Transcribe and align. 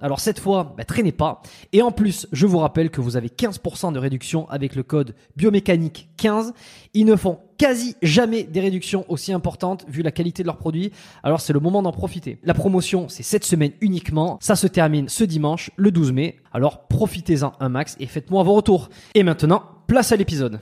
Alors 0.00 0.20
cette 0.20 0.38
fois, 0.38 0.74
bah, 0.76 0.84
traînez 0.84 1.12
pas. 1.12 1.42
Et 1.72 1.82
en 1.82 1.90
plus, 1.90 2.26
je 2.32 2.46
vous 2.46 2.58
rappelle 2.58 2.90
que 2.90 3.00
vous 3.00 3.16
avez 3.16 3.28
15% 3.28 3.92
de 3.92 3.98
réduction 3.98 4.48
avec 4.48 4.74
le 4.74 4.82
code 4.82 5.14
biomécanique 5.36 6.08
15. 6.16 6.52
Ils 6.94 7.04
ne 7.04 7.16
font 7.16 7.38
quasi 7.58 7.96
jamais 8.02 8.42
des 8.44 8.60
réductions 8.60 9.04
aussi 9.08 9.32
importantes 9.32 9.84
vu 9.88 10.02
la 10.02 10.10
qualité 10.10 10.42
de 10.42 10.46
leurs 10.46 10.58
produits. 10.58 10.92
Alors 11.22 11.40
c'est 11.40 11.52
le 11.52 11.60
moment 11.60 11.82
d'en 11.82 11.92
profiter. 11.92 12.38
La 12.42 12.54
promotion, 12.54 13.08
c'est 13.08 13.22
cette 13.22 13.44
semaine 13.44 13.72
uniquement. 13.80 14.38
Ça 14.40 14.56
se 14.56 14.66
termine 14.66 15.08
ce 15.08 15.24
dimanche, 15.24 15.70
le 15.76 15.90
12 15.90 16.12
mai. 16.12 16.36
Alors 16.52 16.86
profitez-en 16.86 17.52
un 17.60 17.68
max 17.68 17.96
et 18.00 18.06
faites-moi 18.06 18.42
vos 18.42 18.54
retours. 18.54 18.88
Et 19.14 19.22
maintenant, 19.22 19.62
place 19.86 20.12
à 20.12 20.16
l'épisode. 20.16 20.60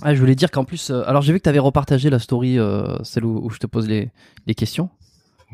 Ah, 0.00 0.14
je 0.14 0.20
voulais 0.20 0.34
dire 0.34 0.50
qu'en 0.50 0.64
plus, 0.64 0.90
euh, 0.90 1.02
alors 1.06 1.22
j'ai 1.22 1.32
vu 1.32 1.38
que 1.38 1.44
tu 1.44 1.48
avais 1.48 1.58
repartagé 1.58 2.10
la 2.10 2.18
story, 2.18 2.58
euh, 2.58 2.96
celle 3.04 3.24
où, 3.24 3.44
où 3.44 3.50
je 3.50 3.58
te 3.58 3.66
pose 3.66 3.86
les, 3.88 4.10
les 4.46 4.54
questions. 4.54 4.88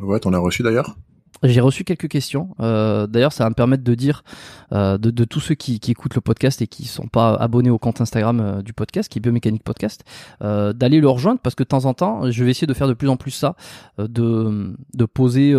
Ouais, 0.00 0.21
t'en 0.21 0.33
as 0.33 0.39
reçu 0.39 0.62
d'ailleurs? 0.62 0.97
J'ai 1.43 1.60
reçu 1.60 1.84
quelques 1.84 2.09
questions. 2.09 2.50
Euh, 2.60 3.06
D'ailleurs, 3.06 3.32
ça 3.32 3.44
va 3.44 3.50
me 3.50 3.54
permettre 3.54 3.84
de 3.84 3.94
dire 3.94 4.25
euh, 4.72 4.99
de, 4.99 5.25
tous 5.25 5.41
ceux 5.41 5.54
qui, 5.54 5.81
écoutent 5.88 6.15
le 6.15 6.21
podcast 6.21 6.60
et 6.62 6.66
qui 6.66 6.84
sont 6.84 7.09
pas 7.09 7.34
abonnés 7.34 7.71
au 7.71 7.78
compte 7.78 8.00
Instagram 8.00 8.41
euh, 8.41 8.62
du 8.62 8.72
podcast, 8.72 9.10
qui 9.10 9.19
est 9.19 9.21
Biomécanique 9.22 9.62
Podcast, 9.62 10.04
d'aller 10.41 11.00
le 11.00 11.09
rejoindre 11.09 11.41
parce 11.41 11.54
que 11.54 11.62
de 11.62 11.69
temps 11.69 11.84
en 11.84 11.94
temps, 11.94 12.31
je 12.31 12.44
vais 12.44 12.50
essayer 12.50 12.66
de 12.66 12.75
faire 12.75 12.88
de 12.88 12.94
plus 12.94 13.09
en 13.09 13.16
plus 13.16 13.31
ça, 13.31 13.56
de, 13.98 14.75
de 14.94 15.04
poser. 15.04 15.54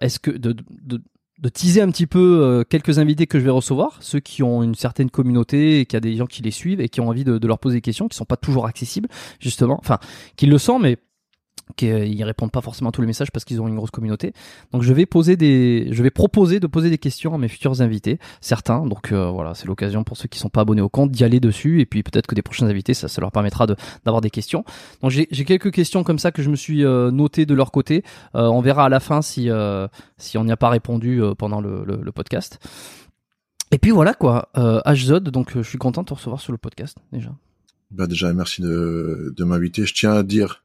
Est-ce 0.00 0.18
que 0.18 0.30
de, 0.30 0.56
de, 0.82 1.48
teaser 1.48 1.82
un 1.82 1.90
petit 1.90 2.06
peu 2.06 2.64
quelques 2.68 2.98
invités 2.98 3.26
que 3.26 3.38
je 3.38 3.44
vais 3.44 3.50
recevoir, 3.50 3.98
ceux 4.00 4.20
qui 4.20 4.42
ont 4.42 4.62
une 4.62 4.74
certaine 4.74 5.10
communauté 5.10 5.80
et 5.80 5.86
qui 5.86 5.96
a 5.96 6.00
des 6.00 6.16
gens 6.16 6.26
qui 6.26 6.42
les 6.42 6.50
suivent 6.50 6.80
et 6.80 6.88
qui 6.88 7.00
ont 7.00 7.08
envie 7.08 7.24
de, 7.24 7.38
de 7.38 7.46
leur 7.46 7.58
poser 7.58 7.76
des 7.76 7.82
questions, 7.82 8.08
qui 8.08 8.16
sont 8.16 8.24
pas 8.24 8.36
toujours 8.36 8.66
accessibles 8.66 9.08
justement, 9.40 9.78
enfin 9.80 9.98
qui 10.36 10.46
le 10.46 10.58
sont 10.58 10.78
mais 10.78 10.98
qui 11.76 11.90
euh, 11.90 12.04
ils 12.04 12.22
répondent 12.24 12.50
pas 12.50 12.60
forcément 12.60 12.90
à 12.90 12.92
tous 12.92 13.00
les 13.00 13.06
messages 13.06 13.30
parce 13.30 13.44
qu'ils 13.44 13.60
ont 13.60 13.68
une 13.68 13.76
grosse 13.76 13.90
communauté. 13.90 14.32
Donc 14.72 14.82
je 14.82 14.92
vais 14.92 15.06
poser 15.06 15.36
des, 15.36 15.88
je 15.90 16.02
vais 16.02 16.10
proposer 16.10 16.60
de 16.60 16.66
poser 16.66 16.90
des 16.90 16.98
questions 16.98 17.34
à 17.34 17.38
mes 17.38 17.48
futurs 17.48 17.80
invités, 17.80 18.18
certains. 18.40 18.86
Donc 18.86 19.12
euh, 19.12 19.30
voilà, 19.30 19.54
c'est 19.54 19.66
l'occasion 19.66 20.04
pour 20.04 20.16
ceux 20.16 20.28
qui 20.28 20.38
sont 20.38 20.50
pas 20.50 20.62
abonnés 20.62 20.82
au 20.82 20.88
compte 20.88 21.10
d'y 21.10 21.24
aller 21.24 21.40
dessus 21.40 21.80
et 21.80 21.86
puis 21.86 22.02
peut-être 22.02 22.26
que 22.26 22.34
des 22.34 22.42
prochains 22.42 22.66
invités, 22.66 22.94
ça, 22.94 23.08
ça 23.08 23.20
leur 23.20 23.32
permettra 23.32 23.66
d'avoir 23.66 24.20
des 24.20 24.30
questions. 24.30 24.64
Donc 25.02 25.10
j'ai 25.10 25.26
quelques 25.26 25.70
questions 25.70 26.04
comme 26.04 26.18
ça 26.18 26.32
que 26.32 26.42
je 26.42 26.50
me 26.50 26.56
suis 26.56 26.84
euh, 26.84 27.10
noté 27.10 27.46
de 27.46 27.54
leur 27.54 27.70
côté. 27.70 28.02
Euh, 28.34 28.46
on 28.46 28.60
verra 28.60 28.86
à 28.86 28.88
la 28.88 29.00
fin 29.00 29.22
si 29.22 29.50
euh, 29.50 29.88
si 30.18 30.38
on 30.38 30.44
n'y 30.44 30.52
a 30.52 30.56
pas 30.56 30.68
répondu 30.68 31.22
euh, 31.22 31.34
pendant 31.34 31.60
le, 31.60 32.12
podcast. 32.12 32.58
Et 33.70 33.78
puis 33.78 33.90
voilà 33.90 34.14
quoi, 34.14 34.50
HZod, 34.86 35.30
donc 35.30 35.56
euh, 35.56 35.62
je 35.62 35.68
suis 35.68 35.78
content 35.78 36.02
de 36.02 36.06
te 36.06 36.14
recevoir 36.14 36.40
sur 36.40 36.52
le 36.52 36.58
podcast 36.58 36.98
déjà. 37.12 37.34
Bah 37.90 38.06
déjà, 38.06 38.32
merci 38.32 38.62
de, 38.62 39.34
de 39.36 39.44
m'inviter. 39.44 39.84
Je 39.84 39.94
tiens 39.94 40.12
à 40.12 40.22
dire 40.22 40.63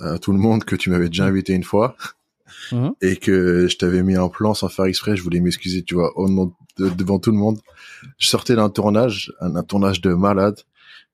à 0.00 0.18
tout 0.18 0.32
le 0.32 0.38
monde 0.38 0.64
que 0.64 0.76
tu 0.76 0.90
m'avais 0.90 1.08
déjà 1.08 1.24
invité 1.26 1.52
une 1.54 1.64
fois 1.64 1.96
Mhm. 2.72 2.92
et 3.02 3.16
que 3.16 3.66
je 3.68 3.76
t'avais 3.76 4.02
mis 4.02 4.16
un 4.16 4.28
plan 4.28 4.54
sans 4.54 4.68
faire 4.68 4.84
exprès. 4.86 5.16
Je 5.16 5.22
voulais 5.22 5.40
m'excuser, 5.40 5.82
tu 5.82 5.94
vois, 5.94 6.16
au 6.18 6.28
nom 6.28 6.52
de- 6.78 6.88
devant 6.90 7.18
tout 7.18 7.30
le 7.30 7.36
monde. 7.38 7.58
Je 8.18 8.28
sortais 8.28 8.54
d'un 8.56 8.70
tournage, 8.70 9.32
un, 9.40 9.56
un 9.56 9.62
tournage 9.62 10.00
de 10.00 10.12
malade 10.14 10.58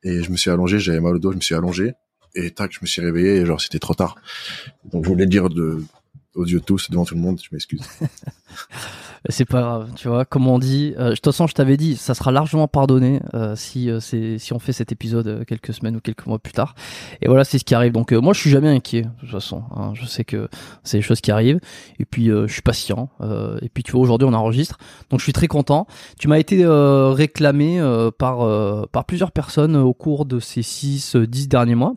et 0.03 0.23
je 0.23 0.31
me 0.31 0.37
suis 0.37 0.51
allongé, 0.51 0.79
j'avais 0.79 1.01
mal 1.01 1.15
au 1.17 1.19
dos, 1.19 1.33
je 1.33 1.37
me 1.37 1.41
suis 1.43 1.55
allongé 1.55 1.93
et 2.35 2.51
tac, 2.53 2.73
je 2.73 2.79
me 2.83 2.87
suis 2.87 3.03
réveillé 3.03 3.37
et 3.37 3.47
genre 3.47 3.61
c'était 3.61 3.79
trop 3.79 3.95
tard. 3.95 4.17
Donc 4.93 5.05
je 5.05 5.11
voulais 5.11 5.27
dire 5.27 5.49
de 5.51 5.83
aux 6.35 6.45
yeux 6.47 6.61
de 6.61 6.65
tous 6.65 6.91
devant 6.91 7.05
tout 7.05 7.15
le 7.17 7.21
monde, 7.21 7.41
je 7.43 7.49
m'excuse. 7.53 7.81
C'est 9.31 9.45
pas 9.45 9.61
grave, 9.61 9.91
tu 9.97 10.09
vois. 10.09 10.25
Comme 10.25 10.47
on 10.47 10.59
dit, 10.59 10.95
euh, 10.99 11.11
de 11.11 11.15
toute 11.15 11.25
façon, 11.25 11.47
je 11.47 11.55
t'avais 11.55 11.77
dit, 11.77 11.97
ça 11.97 12.15
sera 12.15 12.33
largement 12.33 12.69
pardonné 12.69 13.21
euh, 13.35 13.55
si 13.57 13.91
euh, 13.91 14.01
c'est 14.01 14.39
si 14.39 14.53
on 14.53 14.59
fait 14.59 14.73
cet 14.73 14.93
épisode 14.93 15.45
quelques 15.47 15.73
semaines 15.73 15.97
ou 15.97 16.01
quelques 16.01 16.27
mois 16.27 16.39
plus 16.39 16.53
tard. 16.53 16.75
Et 17.23 17.29
voilà, 17.29 17.45
c'est 17.45 17.59
ce 17.59 17.65
qui 17.65 17.75
arrive. 17.75 17.93
Donc 17.93 18.13
moi, 18.13 18.33
je 18.33 18.41
suis 18.41 18.51
jamais 18.51 18.69
inquiet. 18.69 19.03
De 19.03 19.09
toute 19.21 19.31
façon, 19.31 19.63
hein. 19.75 19.93
je 19.95 20.05
sais 20.07 20.25
que 20.25 20.49
c'est 20.85 20.99
des 20.99 21.03
choses 21.03 21.21
qui 21.21 21.31
arrivent. 21.31 21.61
Et 21.99 22.05
puis 22.05 22.27
je 22.27 22.47
suis 22.47 22.63
patient. 22.63 23.11
Et 23.63 23.69
puis 23.69 23.83
tu 23.83 23.93
vois, 23.93 24.01
aujourd'hui, 24.01 24.29
on 24.29 24.35
enregistre, 24.35 24.79
donc 25.11 25.21
je 25.21 25.25
suis 25.25 25.33
très 25.33 25.49
content. 25.49 25.87
Tu 26.19 26.29
m'as 26.29 26.39
été 26.39 26.65
réclamé 26.67 27.81
par 28.19 28.89
par 28.89 29.05
plusieurs 29.05 29.33
personnes 29.33 29.77
au 29.77 29.95
cours 29.95 30.25
de 30.25 30.41
ces 30.41 30.63
6 30.63 31.17
10 31.17 31.49
derniers 31.49 31.75
mois. 31.75 31.95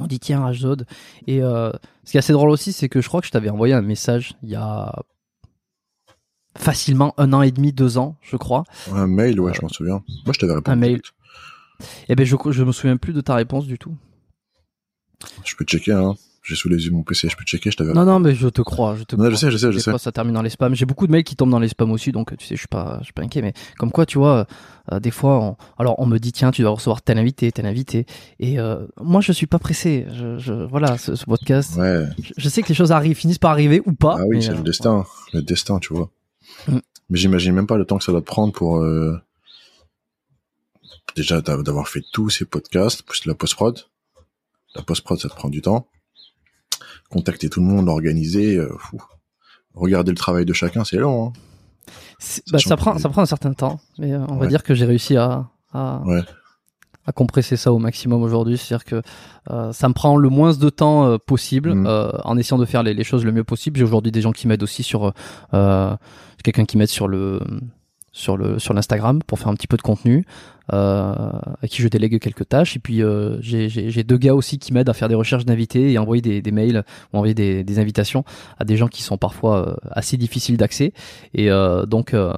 On 0.00 0.06
dit 0.06 0.20
tiens 0.20 0.40
Rajzod 0.40 0.86
et 1.26 1.42
euh, 1.42 1.70
ce 2.04 2.12
qui 2.12 2.16
est 2.16 2.20
assez 2.20 2.32
drôle 2.32 2.50
aussi 2.50 2.72
c'est 2.72 2.88
que 2.88 3.00
je 3.00 3.08
crois 3.08 3.20
que 3.20 3.26
je 3.26 3.32
t'avais 3.32 3.50
envoyé 3.50 3.74
un 3.74 3.82
message 3.82 4.34
il 4.42 4.50
y 4.50 4.54
a 4.54 4.94
facilement 6.58 7.14
un 7.18 7.32
an 7.32 7.42
et 7.42 7.50
demi 7.50 7.72
deux 7.72 7.98
ans 7.98 8.16
je 8.22 8.36
crois 8.36 8.64
Un 8.92 9.06
mail, 9.06 9.40
ouais, 9.40 9.52
je 9.54 9.62
m'en 9.62 9.68
souviens. 9.68 10.02
Moi, 10.26 10.32
je 10.34 10.38
t'avais 10.40 10.54
répondu. 10.54 10.72
Un 10.72 10.76
mail. 10.76 11.00
et 12.08 12.14
ben 12.16 12.26
je 12.26 12.36
je 12.50 12.62
me 12.64 12.72
souviens 12.72 12.96
plus 12.96 13.12
de 13.12 13.20
ta 13.20 13.34
réponse 13.34 13.66
du 13.66 13.78
tout 13.78 13.94
Je 15.44 15.54
peux 15.56 15.64
checker, 15.64 15.92
hein. 15.92 16.14
J'ai 16.44 16.54
sous 16.56 16.70
les 16.70 16.86
yeux 16.86 16.92
mon 16.92 17.02
PC, 17.02 17.28
je 17.28 17.36
peux 17.36 17.44
checker, 17.44 17.70
je 17.70 17.76
t'avais 17.76 17.92
non 17.92 18.06
non 18.06 18.20
mais 18.20 18.34
je 18.34 18.48
te 18.48 18.62
crois 18.62 18.96
je 18.96 19.02
te 19.02 19.14
Non, 19.16 19.24
crois. 19.24 19.30
je 19.32 19.36
sais, 19.36 19.50
je 19.50 19.58
sais, 19.58 19.70
je 19.70 19.78
sais. 19.78 19.90
fois, 19.90 19.98
ça 19.98 20.12
termine 20.12 20.32
dans 20.32 20.40
les 20.40 20.48
spams 20.48 20.74
j'ai 20.74 20.86
beaucoup 20.86 21.06
de 21.06 21.12
mails 21.12 21.24
qui 21.24 21.36
tombent 21.36 21.50
dans 21.50 21.58
les 21.58 21.68
spams 21.68 21.90
aussi 21.90 22.10
donc 22.10 22.34
tu 22.38 22.46
sais 22.46 22.54
je 22.54 22.60
suis 22.60 22.68
pas 22.68 22.96
je 23.00 23.04
suis 23.04 23.12
pas 23.12 23.20
inquiet 23.20 23.42
mais 23.42 23.52
comme 23.76 23.90
quoi 23.92 24.06
tu 24.06 24.16
vois 24.16 24.46
euh, 24.92 24.98
des 24.98 25.10
fois 25.10 25.42
on, 25.42 25.56
alors 25.78 25.96
on 25.98 26.06
me 26.06 26.16
dit 26.16 26.32
tiens 26.32 26.50
tu 26.50 26.62
dois 26.62 26.70
recevoir 26.70 27.02
tel 27.02 27.18
invité 27.18 27.52
tel 27.52 27.66
invité 27.66 28.06
et 28.40 28.58
euh, 28.58 28.86
moi 28.98 29.20
je 29.20 29.32
suis 29.32 29.46
pas 29.46 29.58
pressé 29.58 30.06
je, 30.14 30.38
je 30.38 30.54
voilà 30.54 30.96
ce, 30.96 31.16
ce 31.16 31.26
podcast 31.26 31.76
Ouais. 31.76 32.06
je, 32.22 32.32
je 32.38 32.48
sais 32.48 32.62
que 32.62 32.68
les 32.68 32.74
choses 32.74 32.92
arrivent 32.92 33.16
finissent 33.18 33.36
par 33.38 33.50
arriver 33.50 33.82
ou 33.84 33.92
pas 33.92 34.16
Ah 34.18 34.24
oui, 34.26 34.42
c'est 34.42 34.52
euh, 34.52 34.54
le 34.56 34.62
destin. 34.62 35.04
Le 35.34 35.42
destin, 35.42 35.78
tu 35.80 35.92
vois. 35.92 36.08
Mm. 36.66 36.78
Mais 37.10 37.18
j'imagine 37.18 37.54
même 37.54 37.66
pas 37.66 37.76
le 37.78 37.84
temps 37.84 37.98
que 37.98 38.04
ça 38.04 38.12
doit 38.12 38.20
te 38.20 38.26
prendre 38.26 38.52
pour, 38.52 38.78
euh, 38.78 39.18
déjà, 41.16 41.40
d'a- 41.40 41.62
d'avoir 41.62 41.88
fait 41.88 42.02
tous 42.12 42.30
ces 42.30 42.44
podcasts, 42.44 43.02
plus 43.02 43.24
la 43.26 43.34
post-prod. 43.34 43.78
La 44.74 44.82
post-prod, 44.82 45.18
ça 45.18 45.28
te 45.28 45.34
prend 45.34 45.48
du 45.48 45.62
temps. 45.62 45.88
Contacter 47.10 47.48
tout 47.48 47.60
le 47.60 47.66
monde, 47.66 47.88
organiser, 47.88 48.56
euh. 48.56 48.76
Regarder 49.74 50.10
le 50.10 50.16
travail 50.16 50.44
de 50.44 50.52
chacun, 50.52 50.84
c'est 50.84 50.96
long, 50.98 51.28
hein. 51.28 51.32
Bah, 52.50 52.58
ça 52.58 52.76
prend 52.76 52.94
que- 52.96 53.00
ça 53.00 53.08
prend 53.08 53.22
un 53.22 53.26
certain 53.26 53.54
temps 53.54 53.80
mais 53.98 54.12
euh, 54.12 54.18
on 54.28 54.36
va 54.36 54.46
dire 54.46 54.62
que 54.62 54.74
j'ai 54.74 54.84
réussi 54.84 55.16
à 55.16 55.48
à, 55.72 56.02
Ouais. 56.04 56.22
À 57.08 57.12
compresser 57.12 57.56
ça 57.56 57.72
au 57.72 57.78
maximum 57.78 58.22
aujourd'hui. 58.22 58.58
C'est 58.58 58.74
à 58.74 58.78
dire 58.78 58.84
que 58.84 59.02
euh, 59.50 59.72
ça 59.72 59.88
me 59.88 59.94
prend 59.94 60.16
le 60.16 60.28
moins 60.28 60.52
de 60.52 60.68
temps 60.70 61.06
euh, 61.06 61.16
possible 61.18 61.70
Mhm. 61.74 61.86
euh, 61.86 62.10
en 62.24 62.36
essayant 62.36 62.58
de 62.58 62.66
faire 62.66 62.82
les, 62.82 62.94
les 62.94 63.04
choses 63.04 63.24
le 63.24 63.32
mieux 63.32 63.44
possible. 63.44 63.78
J'ai 63.78 63.84
aujourd'hui 63.84 64.12
des 64.12 64.20
gens 64.20 64.32
qui 64.32 64.46
m'aident 64.46 64.62
aussi 64.62 64.82
sur 64.82 65.12
euh, 65.54 65.96
quelqu'un 66.44 66.66
qui 66.66 66.76
m'aide 66.76 66.88
sur 66.88 67.08
le 67.08 67.40
sur 68.12 68.36
le 68.36 68.58
sur 68.58 68.74
l'Instagram 68.74 69.22
pour 69.26 69.38
faire 69.38 69.48
un 69.48 69.54
petit 69.54 69.66
peu 69.68 69.76
de 69.76 69.82
contenu 69.82 70.24
euh, 70.72 71.12
à 71.62 71.66
qui 71.68 71.82
je 71.82 71.88
délègue 71.88 72.18
quelques 72.20 72.48
tâches. 72.48 72.76
Et 72.76 72.80
puis 72.80 73.02
euh, 73.02 73.38
j'ai 73.40 74.02
deux 74.04 74.18
gars 74.18 74.34
aussi 74.34 74.58
qui 74.58 74.72
m'aident 74.74 74.88
à 74.88 74.94
faire 74.94 75.08
des 75.08 75.14
recherches 75.14 75.44
d'invités 75.44 75.92
et 75.92 75.98
envoyer 75.98 76.20
des, 76.22 76.42
des 76.42 76.50
mails 76.52 76.84
ou 77.12 77.16
envoyer 77.16 77.34
des, 77.34 77.64
des 77.64 77.78
invitations 77.78 78.24
à 78.58 78.64
des 78.64 78.76
gens 78.76 78.88
qui 78.88 79.02
sont 79.02 79.18
parfois 79.18 79.54
euh, 79.68 79.76
assez 79.92 80.16
difficiles 80.16 80.56
d'accès. 80.56 80.92
Et 81.34 81.50
euh, 81.50 81.86
donc 81.86 82.12
euh, 82.12 82.32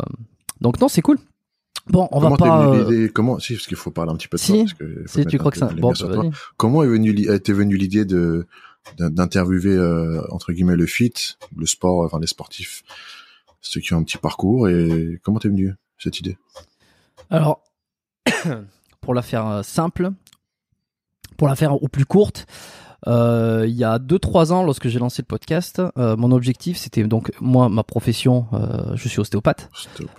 donc 0.61 0.81
non 0.81 0.88
c'est 0.88 1.02
cool 1.02 1.19
bon 1.88 2.09
on 2.12 2.21
comment 2.21 2.31
va 2.31 2.37
t'es 2.37 2.44
pas 2.44 2.50
venu 2.50 2.67
euh, 2.67 2.91
l'idée, 2.91 3.11
comment, 3.12 3.38
si, 3.38 3.55
parce 3.55 3.67
qu'il 3.67 3.77
faut 3.77 3.91
parler 3.91 4.12
un 4.12 4.17
petit 4.17 4.29
peu 4.29 4.37
de 4.37 4.41
Si, 4.43 4.53
toi, 4.53 4.56
parce 4.65 4.75
que 4.75 5.05
si 5.09 5.27
tu 5.27 5.38
crois 5.38 5.50
que 5.50 5.59
de 5.61 5.81
bon 5.81 5.93
vas-y. 5.93 6.31
Comment 6.56 6.82
est 6.82 6.88
venu, 6.88 7.12
li- 7.12 7.29
était 7.29 7.53
venue 7.53 7.77
l'idée 7.77 8.05
de, 8.05 8.47
d'in- 8.99 9.11
d'interviewer, 9.11 9.75
euh, 9.77 10.23
entre 10.31 10.53
guillemets, 10.53 10.77
le 10.77 10.87
fit, 10.87 11.12
le 11.56 11.67
sport, 11.67 12.05
enfin, 12.05 12.19
les 12.21 12.27
sportifs, 12.27 12.82
ceux 13.61 13.81
qui 13.81 13.94
ont 13.94 13.99
un 13.99 14.03
petit 14.05 14.19
parcours, 14.19 14.69
et 14.69 15.21
comment 15.23 15.38
t'es 15.38 15.49
venu 15.49 15.75
cette 15.99 16.19
idée? 16.21 16.37
Alors, 17.31 17.62
pour 19.00 19.15
la 19.15 19.23
faire 19.23 19.47
euh, 19.47 19.62
simple, 19.62 20.11
pour 21.37 21.49
la 21.49 21.56
faire 21.56 21.82
au 21.82 21.88
plus 21.88 22.05
courte, 22.05 22.47
euh, 23.06 23.64
il 23.67 23.75
y 23.75 23.85
a 23.85 23.99
2-3 23.99 24.52
ans, 24.52 24.62
lorsque 24.62 24.88
j'ai 24.88 24.99
lancé 24.99 25.23
le 25.23 25.26
podcast, 25.26 25.81
euh, 25.97 26.17
mon 26.17 26.32
objectif, 26.32 26.76
c'était 26.76 27.02
donc, 27.05 27.32
moi, 27.41 27.69
ma 27.69 27.82
profession, 27.82 28.47
euh, 28.52 28.94
je 28.94 29.08
suis 29.08 29.20
ostéopathe. 29.20 29.70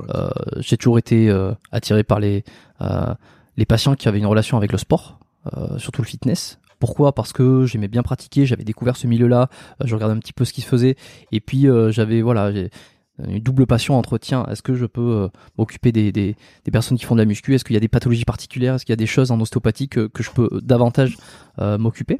Euh, 0.10 0.30
j'ai 0.58 0.78
toujours 0.78 0.98
été 0.98 1.30
euh, 1.30 1.54
attiré 1.72 2.04
par 2.04 2.20
les, 2.20 2.44
euh, 2.82 3.14
les 3.58 3.66
patients 3.66 3.96
qui 3.96 4.08
avaient 4.08 4.20
une 4.20 4.26
relation 4.26 4.58
avec 4.58 4.72
le 4.72 4.78
sport, 4.78 5.20
euh, 5.56 5.78
surtout 5.78 6.02
le 6.02 6.08
fitness. 6.08 6.60
Pourquoi? 6.80 7.14
Parce 7.14 7.32
que 7.32 7.66
j'aimais 7.66 7.88
bien 7.88 8.02
pratiquer, 8.02 8.48
j'avais 8.48 8.64
découvert 8.64 8.98
ce 8.98 9.06
milieu-là, 9.06 9.50
euh, 9.82 9.86
je 9.86 9.94
regardais 9.94 10.16
un 10.16 10.20
petit 10.20 10.34
peu 10.34 10.46
ce 10.46 10.54
qui 10.54 10.62
se 10.62 10.68
faisait, 10.68 10.96
et 11.32 11.40
puis 11.40 11.68
euh, 11.68 11.92
j'avais 11.92 12.22
voilà, 12.22 12.52
j'ai 12.52 12.72
une 13.28 13.40
double 13.40 13.68
passion 13.68 14.00
entre 14.00 14.18
tiens, 14.18 14.46
est-ce 14.50 14.64
que 14.64 14.74
je 14.74 14.88
peux 14.88 15.02
euh, 15.02 15.28
m'occuper 15.58 15.92
des, 15.92 16.12
des, 16.12 16.36
des 16.66 16.72
personnes 16.72 16.98
qui 16.98 17.06
font 17.06 17.14
de 17.14 17.22
la 17.22 17.26
muscu? 17.26 17.54
Est-ce 17.54 17.64
qu'il 17.64 17.76
y 17.76 17.78
a 17.78 17.80
des 17.82 17.88
pathologies 17.88 18.26
particulières? 18.26 18.76
Est-ce 18.76 18.86
qu'il 18.86 18.94
y 18.94 18.98
a 18.98 18.98
des 18.98 19.06
choses 19.06 19.30
en 19.30 19.40
ostéopathie 19.40 19.90
que, 19.90 20.08
que 20.08 20.24
je 20.24 20.32
peux 20.32 20.50
davantage 20.64 21.18
euh, 21.60 21.78
m'occuper? 21.78 22.20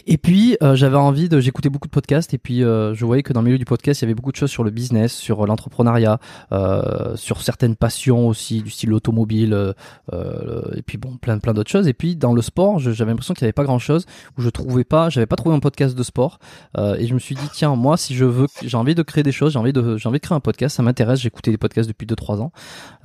et 0.07 0.17
puis 0.17 0.57
euh, 0.61 0.75
j'avais 0.75 0.97
envie 0.97 1.29
de 1.29 1.39
j'écoutais 1.39 1.69
beaucoup 1.69 1.87
de 1.87 1.91
podcasts 1.91 2.33
et 2.33 2.37
puis 2.37 2.63
euh, 2.63 2.93
je 2.93 3.05
voyais 3.05 3.23
que 3.23 3.33
dans 3.33 3.41
le 3.41 3.45
milieu 3.45 3.57
du 3.57 3.65
podcast 3.65 4.01
il 4.01 4.05
y 4.05 4.07
avait 4.07 4.15
beaucoup 4.15 4.31
de 4.31 4.35
choses 4.35 4.49
sur 4.49 4.63
le 4.63 4.71
business 4.71 5.13
sur 5.13 5.45
l'entrepreneuriat 5.45 6.19
euh, 6.51 7.15
sur 7.15 7.41
certaines 7.41 7.75
passions 7.75 8.27
aussi 8.27 8.61
du 8.61 8.69
style 8.69 8.93
automobile 8.93 9.53
euh, 9.53 9.73
euh, 10.13 10.63
et 10.75 10.81
puis 10.81 10.97
bon 10.97 11.17
plein 11.17 11.37
plein 11.39 11.53
d'autres 11.53 11.69
choses. 11.71 11.87
Et 11.87 11.93
puis 11.93 12.15
dans 12.15 12.33
le 12.33 12.41
sport 12.41 12.79
j'avais 12.79 13.11
l'impression 13.11 13.33
qu'il 13.33 13.43
n'y 13.43 13.47
avait 13.47 13.53
pas 13.53 13.63
grand 13.63 13.79
chose 13.79 14.05
où 14.37 14.41
je 14.41 14.49
trouvais 14.49 14.83
pas 14.83 15.09
j'avais 15.09 15.25
pas 15.25 15.35
trouvé 15.35 15.55
un 15.55 15.59
podcast 15.59 15.95
de 15.95 16.03
sport. 16.03 16.39
Euh, 16.77 16.95
et 16.95 17.07
je 17.07 17.13
me 17.13 17.19
suis 17.19 17.35
dit 17.35 17.47
tiens 17.53 17.75
moi 17.75 17.97
si 17.97 18.15
je 18.15 18.25
veux 18.25 18.47
j'ai 18.63 18.77
envie 18.77 18.95
de 18.95 19.03
créer 19.03 19.23
des 19.23 19.31
choses 19.31 19.53
j'ai 19.53 19.59
envie 19.59 19.73
de 19.73 19.97
j'ai 19.97 20.07
envie 20.07 20.19
de 20.19 20.23
créer 20.23 20.35
un 20.35 20.41
podcast 20.41 20.77
ça 20.77 20.83
m'intéresse 20.83 21.19
j'écoutais 21.19 21.51
des 21.51 21.57
podcasts 21.57 21.89
depuis 21.89 22.07
2 22.07 22.15
3 22.15 22.41
ans. 22.41 22.51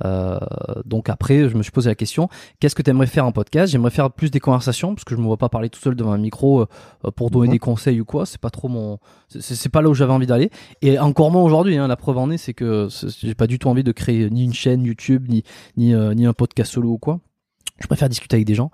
Euh, 0.05 0.37
donc 0.85 1.09
après 1.09 1.49
je 1.49 1.57
me 1.57 1.63
suis 1.63 1.71
posé 1.71 1.89
la 1.89 1.95
question 1.95 2.29
qu'est-ce 2.59 2.75
que 2.75 2.81
tu 2.81 2.89
aimerais 2.89 3.07
faire 3.07 3.25
en 3.25 3.31
podcast? 3.31 3.71
J'aimerais 3.71 3.91
faire 3.91 4.11
plus 4.11 4.31
des 4.31 4.39
conversations 4.39 4.95
parce 4.95 5.03
que 5.03 5.15
je 5.15 5.19
me 5.19 5.25
vois 5.25 5.37
pas 5.37 5.49
parler 5.49 5.69
tout 5.69 5.79
seul 5.79 5.95
devant 5.95 6.11
un 6.11 6.17
micro 6.17 6.61
euh, 6.61 6.67
pour 7.15 7.29
donner 7.31 7.47
Mhm. 7.47 7.51
des 7.53 7.59
conseils 7.59 8.01
ou 8.01 8.05
quoi 8.05 8.25
c'est 8.25 8.39
pas 8.41 8.49
trop 8.49 8.67
mon 8.67 8.99
c'est 9.29 9.69
pas 9.71 9.81
là 9.81 9.89
où 9.89 9.93
j'avais 9.93 10.13
envie 10.13 10.27
d'aller 10.27 10.49
et 10.81 10.99
encore 10.99 11.31
moins 11.31 11.43
aujourd'hui 11.43 11.77
hein, 11.77 11.87
la 11.87 11.95
preuve 11.95 12.17
en 12.17 12.29
est 12.31 12.37
c'est 12.37 12.53
que 12.53 12.87
j'ai 13.21 13.35
pas 13.35 13.47
du 13.47 13.59
tout 13.59 13.67
envie 13.69 13.83
de 13.83 13.91
créer 13.91 14.29
ni 14.29 14.43
une 14.43 14.53
chaîne 14.53 14.83
YouTube 14.83 15.25
ni 15.29 15.43
ni 15.77 15.93
euh, 15.93 16.13
ni 16.13 16.25
un 16.25 16.33
podcast 16.33 16.71
solo 16.73 16.89
ou 16.91 16.97
quoi 16.97 17.19
je 17.79 17.85
préfère 17.87 18.09
discuter 18.09 18.35
avec 18.37 18.47
des 18.47 18.55
gens 18.55 18.71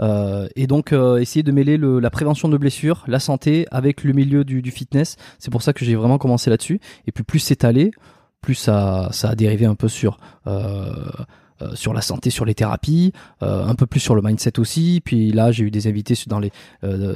Euh, 0.00 0.46
et 0.54 0.66
donc 0.66 0.92
euh, 0.92 1.18
essayer 1.18 1.42
de 1.42 1.50
mêler 1.52 1.76
le, 1.76 1.98
la 2.00 2.10
prévention 2.10 2.48
de 2.48 2.56
blessures, 2.56 3.02
la 3.08 3.18
santé 3.18 3.66
avec 3.72 4.04
le 4.04 4.12
milieu 4.12 4.44
du, 4.44 4.60
du 4.62 4.70
fitness. 4.70 5.16
C'est 5.40 5.50
pour 5.50 5.62
ça 5.62 5.72
que 5.72 5.84
j'ai 5.84 5.94
vraiment 5.96 6.18
commencé 6.18 6.50
là-dessus. 6.50 6.80
Et 7.06 7.12
puis 7.12 7.24
plus 7.24 7.38
c'est 7.40 7.64
allé, 7.64 7.90
plus 8.40 8.54
ça, 8.54 9.08
ça 9.12 9.30
a 9.30 9.34
dérivé 9.34 9.66
un 9.66 9.74
peu 9.74 9.88
sur 9.88 10.18
euh, 11.64 11.74
sur 11.74 11.92
la 11.94 12.00
santé, 12.02 12.30
sur 12.30 12.44
les 12.44 12.54
thérapies, 12.54 13.12
euh, 13.42 13.64
un 13.64 13.74
peu 13.74 13.86
plus 13.86 14.00
sur 14.00 14.14
le 14.14 14.22
mindset 14.22 14.58
aussi. 14.60 15.00
Puis 15.04 15.32
là, 15.32 15.50
j'ai 15.52 15.64
eu 15.64 15.70
des 15.70 15.86
invités 15.86 16.14
dans 16.28 16.38
les 16.38 16.52
euh, 16.84 17.14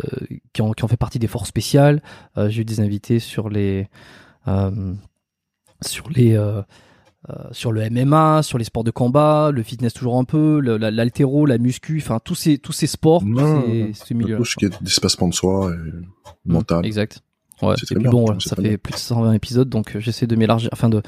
qui 0.52 0.62
ont 0.62 0.72
qui 0.72 0.84
ont 0.84 0.88
fait 0.88 0.96
partie 0.96 1.18
des 1.18 1.26
forces 1.28 1.48
spéciales. 1.48 2.02
J'ai 2.36 2.62
eu 2.62 2.64
des 2.64 2.80
invités 2.80 3.18
sur 3.18 3.48
les 3.48 3.88
sur 5.82 6.08
les 6.10 6.38
sur 7.52 7.72
le 7.72 7.88
MMA, 7.90 8.42
sur 8.42 8.56
les 8.58 8.64
sports 8.64 8.84
de 8.84 8.90
combat, 8.90 9.50
le 9.52 9.62
fitness 9.62 9.92
toujours 9.92 10.16
un 10.18 10.24
peu, 10.24 10.60
le- 10.60 10.78
la- 10.78 10.90
muscu, 11.58 11.98
enfin 12.02 12.18
tous 12.24 12.34
ces 12.34 12.58
tous 12.58 12.72
ces 12.72 12.86
sports, 12.86 13.22
Non, 13.24 13.62
ces. 13.66 13.92
Tout 14.38 14.44
ce 14.46 14.56
qui 14.56 14.64
est 14.66 14.82
dépassement 14.82 15.28
de 15.28 15.34
soi 15.34 15.72
et 15.72 16.06
mental. 16.46 16.86
Exact. 16.86 17.22
Ouais. 17.62 17.74
C'est 17.82 17.98
bien, 17.98 18.10
bon, 18.10 18.24
voilà, 18.24 18.40
ça 18.40 18.54
fait 18.56 18.62
bien. 18.62 18.76
plus 18.76 18.92
de 18.92 18.98
120 18.98 19.32
épisodes, 19.32 19.68
donc 19.68 19.96
euh, 19.96 20.00
j'essaie 20.00 20.26
de 20.26 20.36
m'élargir, 20.36 20.70
enfin 20.72 20.88
de 20.88 21.02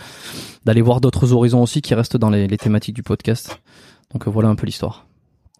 d'aller 0.64 0.82
voir 0.82 1.00
d'autres 1.00 1.32
horizons 1.32 1.62
aussi 1.62 1.80
qui 1.80 1.94
restent 1.94 2.16
dans 2.16 2.30
les, 2.30 2.48
les 2.48 2.58
thématiques 2.58 2.96
du 2.96 3.02
podcast. 3.02 3.60
Donc 4.12 4.26
euh, 4.26 4.30
voilà 4.30 4.48
un 4.48 4.54
peu 4.54 4.66
l'histoire. 4.66 5.06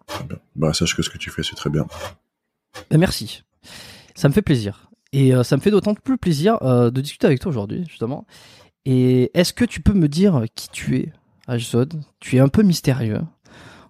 Très 0.07 0.23
bien. 0.25 0.37
Bah, 0.55 0.73
sache 0.73 0.95
que 0.95 1.01
ce 1.01 1.09
que 1.09 1.17
tu 1.17 1.29
fais, 1.29 1.43
c'est 1.43 1.55
très 1.55 1.69
bien. 1.69 1.85
Ben, 2.89 2.97
merci. 2.97 3.43
Ça 4.15 4.27
me 4.27 4.33
fait 4.33 4.41
plaisir. 4.41 4.89
Et 5.13 5.33
euh, 5.33 5.43
ça 5.43 5.55
me 5.57 5.61
fait 5.61 5.71
d'autant 5.71 5.93
plus 5.93 6.17
plaisir 6.17 6.57
euh, 6.61 6.91
de 6.91 7.01
discuter 7.01 7.27
avec 7.27 7.39
toi 7.39 7.49
aujourd'hui, 7.49 7.85
justement. 7.87 8.25
Et 8.85 9.31
est-ce 9.37 9.53
que 9.53 9.65
tu 9.65 9.81
peux 9.81 9.93
me 9.93 10.07
dire 10.07 10.43
qui 10.55 10.69
tu 10.69 10.97
es, 10.97 11.13
Ajzod 11.47 12.01
Tu 12.19 12.37
es 12.37 12.39
un 12.39 12.49
peu 12.49 12.63
mystérieux. 12.63 13.21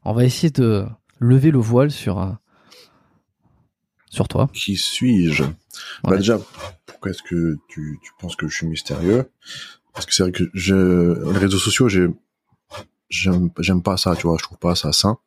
On 0.04 0.14
va 0.14 0.26
essayer 0.26 0.52
de 0.52 0.86
lever 1.20 1.52
le 1.52 1.60
voile 1.60 1.92
sur. 1.92 2.38
Sur 4.12 4.28
toi. 4.28 4.50
Qui 4.54 4.76
suis-je? 4.76 5.44
Bah 6.04 6.18
déjà, 6.18 6.38
pourquoi 6.86 7.12
est-ce 7.12 7.24
que 7.24 7.58
tu, 7.68 7.98
tu 8.04 8.12
penses 8.20 8.36
que 8.36 8.48
je 8.48 8.56
suis 8.56 8.68
mystérieux? 8.68 9.32
Parce 9.94 10.06
que 10.06 10.14
c'est 10.14 10.24
vrai 10.24 10.32
que 10.32 10.44
je, 10.54 11.32
les 11.32 11.38
réseaux 11.40 11.58
sociaux, 11.58 11.90
j'ai, 11.90 12.08
j'aime, 13.10 13.50
j'aime 13.60 13.82
pas 13.82 13.98
ça, 13.98 14.16
tu 14.16 14.28
vois, 14.28 14.38
je 14.38 14.44
trouve 14.44 14.60
pas 14.60 14.76
ça 14.76 14.92
sain 14.92 15.18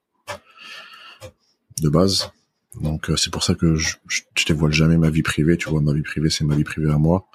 de 1.81 1.89
base. 1.89 2.31
Donc 2.81 3.11
euh, 3.11 3.17
c'est 3.17 3.31
pour 3.31 3.43
ça 3.43 3.55
que 3.55 3.75
je, 3.75 3.97
je, 4.07 4.23
je 4.37 4.45
dévoile 4.47 4.73
jamais 4.73 4.99
ma 4.99 5.11
vie 5.11 5.23
privée, 5.23 5.57
tu 5.57 5.69
vois, 5.69 5.81
ma 5.81 5.93
vie 5.93 6.03
privée 6.03 6.31
c'est 6.31 6.45
ma 6.45 6.55
vie 6.55 6.65
privée 6.65 6.91
à 6.91 6.99
moi. 6.99 7.27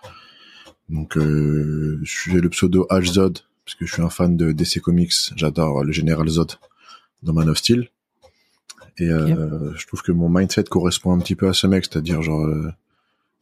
Donc 0.88 1.18
euh, 1.18 2.00
suis 2.04 2.34
le 2.34 2.50
pseudo 2.50 2.88
HZod 2.90 3.40
parce 3.66 3.76
que 3.76 3.86
je 3.86 3.94
suis 3.94 4.02
un 4.02 4.10
fan 4.10 4.38
de 4.38 4.52
DC 4.52 4.82
Comics, 4.82 5.14
j'adore 5.36 5.84
le 5.84 5.92
général 5.92 6.28
Zod 6.28 6.54
dans 7.24 7.34
Man 7.34 7.50
of 7.50 7.58
Steel. 7.58 7.90
Et 9.00 9.10
euh, 9.10 9.74
je 9.76 9.88
trouve 9.88 10.02
que 10.02 10.12
mon 10.12 10.30
mindset 10.30 10.66
correspond 10.66 11.14
un 11.14 11.20
petit 11.20 11.36
peu 11.36 11.48
à 11.48 11.54
ce 11.54 11.68
mec, 11.68 11.86
c'est-à-dire 11.86 12.22
genre 12.22 12.46
euh, 12.46 12.72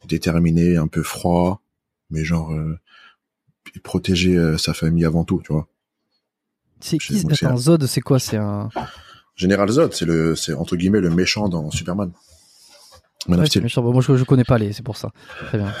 déterminé, 0.06 0.76
un 0.76 0.86
peu 0.86 1.02
froid, 1.02 1.60
mais 2.10 2.24
genre 2.24 2.52
euh, 2.52 2.78
protéger 3.82 4.56
sa 4.58 4.72
famille 4.74 5.04
avant 5.04 5.24
tout, 5.24 5.42
tu 5.44 5.52
vois. 5.52 5.66
C'est 6.80 6.98
qui 6.98 7.20
donc, 7.22 7.32
c'est 7.36 7.44
Attends, 7.46 7.54
un- 7.54 7.58
Zod, 7.58 7.86
c'est 7.86 8.00
quoi 8.00 8.18
C'est 8.18 8.36
un. 8.36 8.68
Général 9.34 9.68
Zod, 9.70 9.92
c'est 9.94 10.04
le, 10.04 10.36
c'est 10.36 10.52
entre 10.54 10.76
guillemets 10.76 11.00
le 11.00 11.10
méchant 11.10 11.48
dans 11.48 11.70
Superman. 11.70 12.12
Ouais, 13.28 13.36
méchant. 13.60 13.82
Bon, 13.82 13.92
moi, 13.92 14.00
je, 14.00 14.16
je 14.16 14.24
connais 14.24 14.44
pas 14.44 14.58
les, 14.58 14.72
c'est 14.72 14.82
pour 14.84 14.96
ça. 14.96 15.10
Très 15.48 15.58
bien. 15.58 15.72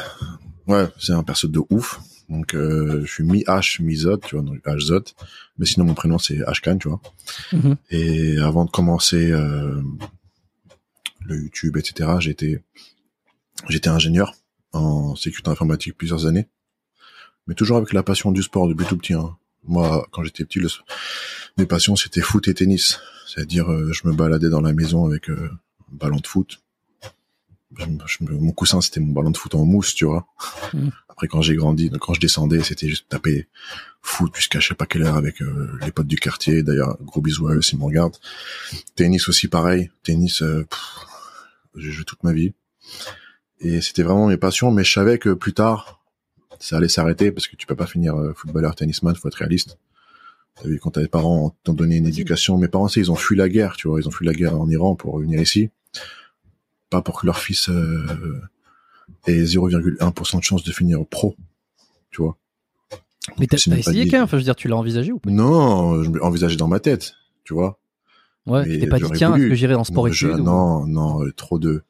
Ouais, 0.66 0.86
c'est 0.98 1.12
un 1.12 1.22
perso 1.22 1.48
de 1.48 1.60
ouf. 1.70 2.00
Donc, 2.28 2.54
euh, 2.54 3.02
je 3.04 3.10
suis 3.10 3.24
mi-H, 3.24 3.82
mi-Zod, 3.82 4.20
tu 4.24 4.36
vois, 4.36 4.44
donc 4.44 4.58
H-Zod. 4.64 5.12
Mais 5.58 5.66
sinon, 5.66 5.86
mon 5.86 5.94
prénom, 5.94 6.18
c'est 6.18 6.42
Ashkan, 6.44 6.76
tu 6.78 6.88
vois. 6.88 7.00
Mhm. 7.52 7.76
Et 7.90 8.38
avant 8.38 8.64
de 8.64 8.70
commencer 8.70 9.30
euh, 9.30 9.80
le 11.24 11.36
YouTube, 11.36 11.76
etc., 11.76 12.10
j'étais 12.20 12.62
j'étais 13.68 13.88
ingénieur 13.88 14.34
en 14.72 15.16
sécurité 15.16 15.50
informatique 15.50 15.96
plusieurs 15.96 16.26
années. 16.26 16.48
Mais 17.46 17.54
toujours 17.54 17.78
avec 17.78 17.92
la 17.92 18.02
passion 18.02 18.30
du 18.30 18.42
sport 18.42 18.68
depuis 18.68 18.86
tout 18.86 18.96
petit. 18.96 19.14
Hein. 19.14 19.36
Moi, 19.64 20.06
quand 20.12 20.22
j'étais 20.22 20.44
petit, 20.44 20.60
le, 20.60 20.68
mes 21.56 21.66
passions, 21.66 21.96
c'était 21.96 22.20
foot 22.20 22.46
et 22.48 22.54
tennis. 22.54 23.00
C'est-à-dire, 23.26 23.70
euh, 23.70 23.92
je 23.92 24.06
me 24.06 24.12
baladais 24.12 24.50
dans 24.50 24.60
la 24.60 24.72
maison 24.72 25.06
avec 25.06 25.30
euh, 25.30 25.50
un 25.90 25.96
ballon 25.96 26.18
de 26.18 26.26
foot. 26.26 26.60
Mon 27.70 28.52
coussin, 28.52 28.80
c'était 28.80 29.00
mon 29.00 29.12
ballon 29.12 29.30
de 29.30 29.36
foot 29.36 29.54
en 29.54 29.64
mousse, 29.64 29.94
tu 29.94 30.06
vois. 30.06 30.26
Mhm. 30.72 30.90
Après, 31.08 31.26
quand 31.26 31.42
j'ai 31.42 31.54
grandi, 31.54 31.90
quand 32.00 32.14
je 32.14 32.20
descendais, 32.20 32.62
c'était 32.62 32.88
juste 32.88 33.08
taper 33.08 33.46
foot 34.00 34.34
jusqu'à 34.34 34.60
je 34.60 34.68
sais 34.68 34.74
pas 34.74 34.86
quelle 34.86 35.02
heure 35.02 35.16
avec 35.16 35.42
euh, 35.42 35.78
les 35.84 35.92
potes 35.92 36.06
du 36.06 36.16
quartier. 36.16 36.62
D'ailleurs, 36.62 36.96
gros 37.02 37.20
bisous 37.20 37.48
à 37.48 37.54
eux 37.54 37.62
s'ils 37.62 37.78
me 37.78 37.84
regardent. 37.84 38.16
Tennis 38.94 39.28
aussi, 39.28 39.48
pareil. 39.48 39.90
Tennis, 40.02 40.42
euh, 40.42 40.66
j'ai 41.76 41.90
joué 41.90 42.04
toute 42.04 42.22
ma 42.24 42.32
vie. 42.32 42.54
Et 43.60 43.80
c'était 43.80 44.02
vraiment 44.02 44.28
mes 44.28 44.36
passions, 44.36 44.70
mais 44.70 44.84
je 44.84 44.92
savais 44.92 45.18
que 45.18 45.34
plus 45.34 45.52
tard, 45.52 46.00
ça 46.60 46.76
allait 46.76 46.88
s'arrêter 46.88 47.32
parce 47.32 47.46
que 47.46 47.56
tu 47.56 47.66
peux 47.66 47.76
pas 47.76 47.86
finir 47.86 48.16
euh, 48.16 48.32
footballeur, 48.34 48.74
tennisman, 48.74 49.14
faut 49.14 49.28
être 49.28 49.34
réaliste. 49.34 49.78
T'as 50.56 50.68
vu, 50.68 50.78
quand 50.78 50.92
tes 50.92 51.06
parents 51.06 51.56
t'ont 51.64 51.74
donné 51.74 51.96
une 51.96 52.06
éducation, 52.06 52.56
mes 52.58 52.68
parents, 52.68 52.88
ils 52.88 53.12
ont 53.12 53.16
fui 53.16 53.36
la 53.36 53.48
guerre, 53.48 53.76
tu 53.76 53.88
vois, 53.88 54.00
ils 54.00 54.08
ont 54.08 54.10
fui 54.10 54.26
la 54.26 54.32
guerre 54.32 54.58
en 54.58 54.68
Iran 54.68 54.96
pour 54.96 55.18
venir 55.18 55.40
ici. 55.40 55.70
Pas 56.90 57.02
pour 57.02 57.20
que 57.20 57.26
leur 57.26 57.38
fils 57.38 57.68
euh, 57.68 58.40
ait 59.26 59.42
0,1% 59.44 60.38
de 60.38 60.42
chance 60.42 60.64
de 60.64 60.72
finir 60.72 61.04
pro, 61.06 61.36
tu 62.10 62.22
vois. 62.22 62.36
Mais 63.38 63.46
t'as 63.46 63.58
essayé 63.78 64.04
quand 64.10 64.22
Enfin, 64.22 64.36
je 64.38 64.40
veux 64.40 64.44
dire, 64.44 64.56
tu 64.56 64.68
l'as 64.68 64.76
envisagé 64.76 65.12
ou 65.12 65.18
pas? 65.18 65.30
Non, 65.30 66.02
je 66.02 66.10
m'envisageais 66.10 66.56
dans 66.56 66.68
ma 66.68 66.80
tête, 66.80 67.14
tu 67.44 67.52
vois. 67.54 67.78
Ouais, 68.46 68.64
tu 68.64 68.78
t'es 68.80 68.86
pas 68.86 68.98
dit, 68.98 69.04
tiens, 69.18 69.34
est-ce 69.36 69.48
que 69.50 69.54
j'irai 69.54 69.74
en 69.74 69.84
sport 69.84 70.08
études 70.08 70.40
ou- 70.40 70.42
non, 70.44 70.86
non, 70.86 71.22
euh, 71.24 71.32
trop 71.32 71.58
de, 71.58 71.82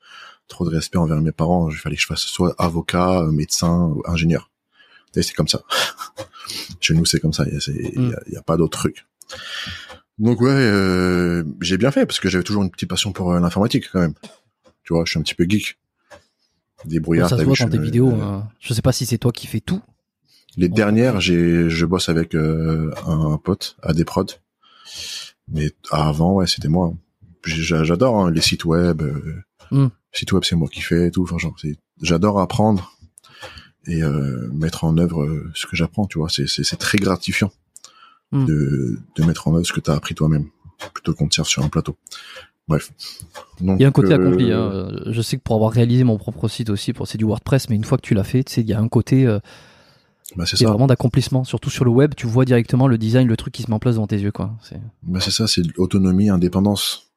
trop 0.48 0.64
de 0.68 0.70
respect 0.74 0.98
envers 0.98 1.20
mes 1.20 1.30
parents. 1.30 1.70
Il 1.70 1.76
fallait 1.76 1.94
que 1.94 2.02
je 2.02 2.06
fasse 2.08 2.22
soit 2.22 2.54
avocat, 2.58 3.20
euh, 3.20 3.30
médecin, 3.30 3.92
ou 3.94 4.02
ingénieur. 4.06 4.50
C'est 5.12 5.32
comme 5.34 5.46
ça. 5.48 5.62
Chez 6.80 6.94
nous, 6.94 7.04
c'est 7.04 7.20
comme 7.20 7.32
ça. 7.32 7.44
Il 7.46 7.54
y 7.54 8.12
a, 8.12 8.16
a- 8.16 8.22
y 8.30 8.36
a 8.36 8.42
pas 8.42 8.56
d'autre 8.56 8.78
truc. 8.78 9.06
Donc 10.18 10.40
ouais, 10.40 10.50
euh, 10.50 11.44
j'ai 11.60 11.76
bien 11.78 11.92
fait 11.92 12.04
parce 12.06 12.18
que 12.18 12.28
j'avais 12.28 12.42
toujours 12.44 12.64
une 12.64 12.70
petite 12.70 12.88
passion 12.88 13.12
pour 13.12 13.32
l'informatique 13.34 13.88
quand 13.92 14.00
même. 14.00 14.14
Tu 14.88 14.94
vois, 14.94 15.04
je 15.04 15.10
suis 15.10 15.18
un 15.20 15.22
petit 15.22 15.34
peu 15.34 15.44
geek. 15.46 15.78
Débrouillard. 16.86 17.28
Ça 17.28 17.36
se 17.36 17.42
voit 17.44 17.54
dans 17.60 17.68
tes 17.68 17.78
vidéos. 17.78 18.08
euh, 18.10 18.22
hein. 18.22 18.48
Je 18.58 18.72
sais 18.72 18.80
pas 18.80 18.92
si 18.92 19.04
c'est 19.04 19.18
toi 19.18 19.32
qui 19.32 19.46
fais 19.46 19.60
tout. 19.60 19.82
Les 20.56 20.70
dernières, 20.70 21.20
j'ai, 21.20 21.68
je 21.68 21.84
bosse 21.84 22.08
avec 22.08 22.34
euh, 22.34 22.90
un, 23.06 23.36
pote 23.36 23.76
à 23.82 23.92
des 23.92 24.06
prods. 24.06 24.24
Mais 25.48 25.72
avant, 25.90 26.32
ouais, 26.36 26.46
c'était 26.46 26.68
moi. 26.68 26.94
J'adore 27.44 28.18
hein, 28.18 28.30
les 28.30 28.40
sites 28.40 28.64
web. 28.64 29.02
Euh, 29.02 29.42
Mm. 29.70 29.88
Sites 30.12 30.32
web, 30.32 30.44
c'est 30.44 30.56
moi 30.56 30.66
qui 30.72 30.80
fais 30.80 31.08
et 31.08 31.10
tout. 31.10 31.24
Enfin, 31.24 31.36
genre, 31.36 31.54
c'est- 31.60 31.76
j'adore 32.00 32.40
apprendre 32.40 32.96
et 33.86 34.02
euh, 34.02 34.48
mettre 34.54 34.84
en 34.84 34.96
œuvre 34.96 35.44
ce 35.54 35.66
que 35.66 35.76
j'apprends. 35.76 36.06
Tu 36.06 36.18
vois, 36.18 36.30
c'est 36.30 36.78
très 36.78 36.96
gratifiant 36.96 37.52
Mm. 38.32 38.46
de 38.46 38.98
de 39.16 39.24
mettre 39.24 39.46
en 39.48 39.54
œuvre 39.54 39.66
ce 39.66 39.74
que 39.74 39.80
tu 39.80 39.90
as 39.90 39.94
appris 39.94 40.14
toi-même, 40.14 40.46
plutôt 40.94 41.12
qu'on 41.12 41.28
te 41.28 41.34
serve 41.34 41.48
sur 41.48 41.62
un 41.62 41.68
plateau. 41.68 41.98
Bref. 42.68 42.92
Donc, 43.60 43.78
Il 43.78 43.82
y 43.82 43.84
a 43.84 43.88
un 43.88 43.92
côté 43.92 44.12
euh, 44.12 44.16
accompli. 44.16 44.52
Hein. 44.52 44.60
Euh, 44.60 45.02
Je 45.12 45.22
sais 45.22 45.36
que 45.38 45.42
pour 45.42 45.54
avoir 45.56 45.72
réalisé 45.72 46.04
mon 46.04 46.18
propre 46.18 46.48
site 46.48 46.68
aussi, 46.70 46.92
pour 46.92 47.08
c'est 47.08 47.18
du 47.18 47.24
WordPress, 47.24 47.68
mais 47.70 47.76
une 47.76 47.84
fois 47.84 47.96
que 47.98 48.02
tu 48.02 48.14
l'as 48.14 48.24
fait, 48.24 48.44
tu 48.44 48.52
sais, 48.52 48.60
il 48.60 48.68
y 48.68 48.74
a 48.74 48.78
un 48.80 48.88
côté 48.88 49.26
euh, 49.26 49.38
Bah, 50.36 50.44
c'est 50.46 50.62
vraiment 50.64 50.86
d'accomplissement. 50.86 51.44
Surtout 51.44 51.70
sur 51.70 51.84
le 51.84 51.90
web, 51.90 52.14
tu 52.14 52.26
vois 52.26 52.44
directement 52.44 52.86
le 52.86 52.98
design, 52.98 53.26
le 53.26 53.36
truc 53.36 53.54
qui 53.54 53.62
se 53.62 53.68
met 53.70 53.74
en 53.74 53.78
place 53.78 53.94
devant 53.94 54.06
tes 54.06 54.18
yeux, 54.18 54.32
quoi. 54.32 54.52
C'est 54.62 54.78
Bah 55.02 55.20
c'est 55.20 55.30
ça, 55.30 55.46
c'est 55.46 55.62
de 55.62 55.72
l'autonomie, 55.76 56.28
indépendance. 56.28 57.10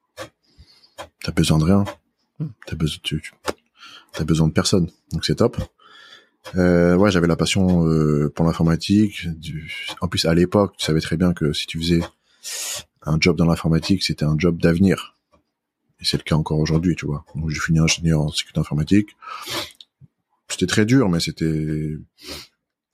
T'as 1.23 1.31
besoin 1.33 1.57
de 1.57 1.65
rien. 1.65 1.83
Hmm. 2.39 2.47
T'as 2.65 2.75
besoin, 2.75 2.97
tu, 3.03 3.21
tu- 3.21 3.33
t'as 4.13 4.23
besoin 4.23 4.47
de 4.47 4.53
personne. 4.53 4.89
Donc 5.11 5.25
c'est 5.25 5.35
top. 5.35 5.57
Euh, 6.55 6.95
ouais, 6.95 7.11
j'avais 7.11 7.27
la 7.27 7.35
passion 7.35 7.85
euh, 7.87 8.31
pour 8.33 8.45
l'informatique. 8.45 9.27
Du... 9.37 9.71
En 9.99 10.07
plus, 10.07 10.25
à 10.25 10.33
l'époque, 10.33 10.73
tu 10.77 10.85
savais 10.85 11.01
très 11.01 11.17
bien 11.17 11.33
que 11.33 11.53
si 11.53 11.67
tu 11.67 11.77
faisais 11.79 12.01
un 13.03 13.17
job 13.19 13.35
dans 13.37 13.45
l'informatique, 13.45 14.01
c'était 14.03 14.25
un 14.25 14.35
job 14.37 14.59
d'avenir. 14.61 15.15
Et 16.01 16.05
c'est 16.05 16.17
le 16.17 16.23
cas 16.23 16.35
encore 16.35 16.59
aujourd'hui, 16.59 16.95
tu 16.95 17.05
vois. 17.05 17.25
Donc 17.35 17.49
j'ai 17.49 17.59
fini 17.59 17.79
ingénieur 17.79 18.21
en 18.21 18.31
sécurité 18.31 18.59
informatique. 18.59 19.09
C'était 20.49 20.67
très 20.67 20.85
dur, 20.85 21.09
mais 21.09 21.19
c'était, 21.19 21.97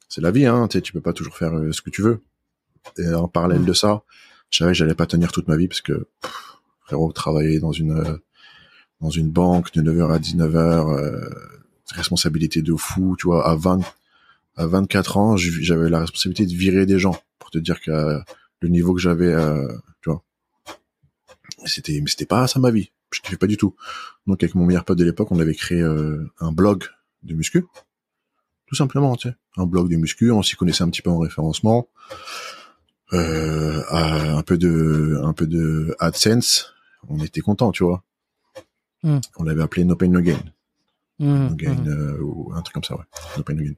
c'est 0.09 0.21
la 0.21 0.31
vie, 0.31 0.45
hein. 0.45 0.67
Tu 0.67 0.77
sais, 0.77 0.81
tu 0.81 0.93
peux 0.93 1.01
pas 1.01 1.13
toujours 1.13 1.35
faire 1.35 1.55
euh, 1.55 1.71
ce 1.71 1.81
que 1.81 1.89
tu 1.89 2.01
veux. 2.01 2.21
Et 2.97 3.13
en 3.13 3.27
parallèle 3.27 3.61
Mm. 3.61 3.65
de 3.65 3.73
ça, 3.73 4.03
je 4.49 4.57
savais 4.59 4.71
que 4.71 4.77
j'allais 4.77 4.95
pas 4.95 5.07
tenir 5.07 5.31
toute 5.31 5.47
ma 5.47 5.57
vie 5.57 5.67
parce 5.67 5.81
que 5.81 6.07
pff, 6.21 6.57
frérot 6.85 7.11
travailler 7.11 7.59
dans 7.59 7.71
une 7.71 7.91
euh, 7.91 8.17
dans 9.01 9.09
une 9.09 9.29
banque 9.29 9.73
de 9.73 9.81
9h 9.81 10.13
à 10.13 10.19
19h 10.19 10.97
euh, 10.97 11.29
responsabilité 11.91 12.61
de 12.61 12.75
fou 12.75 13.15
tu 13.17 13.27
vois 13.27 13.47
à 13.47 13.55
20 13.55 13.81
à 14.55 14.65
24 14.65 15.17
ans 15.17 15.37
j'avais 15.37 15.89
la 15.89 15.99
responsabilité 15.99 16.45
de 16.45 16.57
virer 16.57 16.85
des 16.85 16.97
gens 16.97 17.21
pour 17.39 17.51
te 17.51 17.57
dire 17.57 17.79
que 17.81 17.91
euh, 17.91 18.19
le 18.61 18.69
niveau 18.69 18.93
que 18.93 19.01
j'avais 19.01 19.31
euh, 19.31 19.67
tu 20.01 20.09
vois 20.09 20.23
c'était 21.65 21.99
mais 22.01 22.09
c'était 22.09 22.25
pas 22.25 22.47
ça 22.47 22.59
ma 22.59 22.71
vie 22.71 22.91
je 23.11 23.21
kiffais 23.21 23.37
pas 23.37 23.47
du 23.47 23.57
tout 23.57 23.75
donc 24.25 24.43
avec 24.43 24.55
mon 24.55 24.65
meilleur 24.65 24.85
pote 24.85 24.97
de 24.97 25.05
l'époque 25.05 25.31
on 25.31 25.39
avait 25.39 25.55
créé 25.55 25.81
euh, 25.81 26.29
un 26.39 26.51
blog 26.51 26.85
de 27.23 27.33
muscu 27.33 27.65
tout 28.67 28.75
simplement 28.75 29.15
tu 29.15 29.29
sais 29.29 29.35
un 29.55 29.65
blog 29.65 29.89
de 29.89 29.95
muscu 29.95 30.31
on 30.31 30.43
s'y 30.43 30.55
connaissait 30.55 30.83
un 30.83 30.89
petit 30.89 31.01
peu 31.01 31.09
en 31.09 31.19
référencement 31.19 31.89
euh, 33.13 33.83
un 33.89 34.41
peu 34.43 34.57
de 34.57 35.19
un 35.23 35.33
peu 35.33 35.47
de 35.47 35.95
AdSense, 35.99 36.73
on 37.07 37.19
était 37.19 37.41
content, 37.41 37.71
tu 37.71 37.83
vois. 37.83 38.03
Mm. 39.03 39.19
On 39.37 39.43
l'avait 39.43 39.63
appelé 39.63 39.85
No 39.85 39.95
Pain 39.95 40.09
No 40.09 40.19
Gain, 40.19 40.39
Mmh, 41.19 41.47
No 41.47 41.55
Gain 41.55 41.75
mmh. 41.75 41.87
euh, 41.87 42.21
ou 42.21 42.51
un 42.53 42.61
truc 42.61 42.73
comme 42.73 42.83
ça, 42.83 42.95
ouais. 42.95 43.05
No 43.37 43.43
Pain 43.43 43.53
No 43.53 43.63
Gain. 43.63 43.75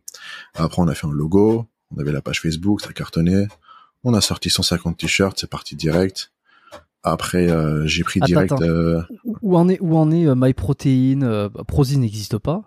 Après, 0.55 0.81
on 0.81 0.87
a 0.87 0.95
fait 0.95 1.05
un 1.05 1.11
logo, 1.11 1.67
on 1.91 1.99
avait 1.99 2.11
la 2.11 2.21
page 2.21 2.41
Facebook, 2.41 2.81
ça 2.81 2.91
cartonnait. 2.91 3.47
On 4.03 4.13
a 4.13 4.21
sorti 4.21 4.49
150 4.49 4.97
t-shirts, 4.97 5.39
c'est 5.39 5.49
parti 5.49 5.75
direct. 5.75 6.31
Après, 7.03 7.49
euh, 7.49 7.85
j'ai 7.87 8.03
pris 8.03 8.19
Attends, 8.19 8.25
direct. 8.27 8.51
attends. 8.51 8.61
euh, 8.63 9.01
Où- 9.41 9.57
en 9.57 9.69
est, 9.69 9.79
où 9.79 9.97
en 9.97 10.11
est 10.11 10.25
euh, 10.27 10.35
MyProtein 10.35 11.21
euh, 11.21 11.49
Prozis 11.67 11.97
n'existe 11.97 12.37
pas 12.37 12.63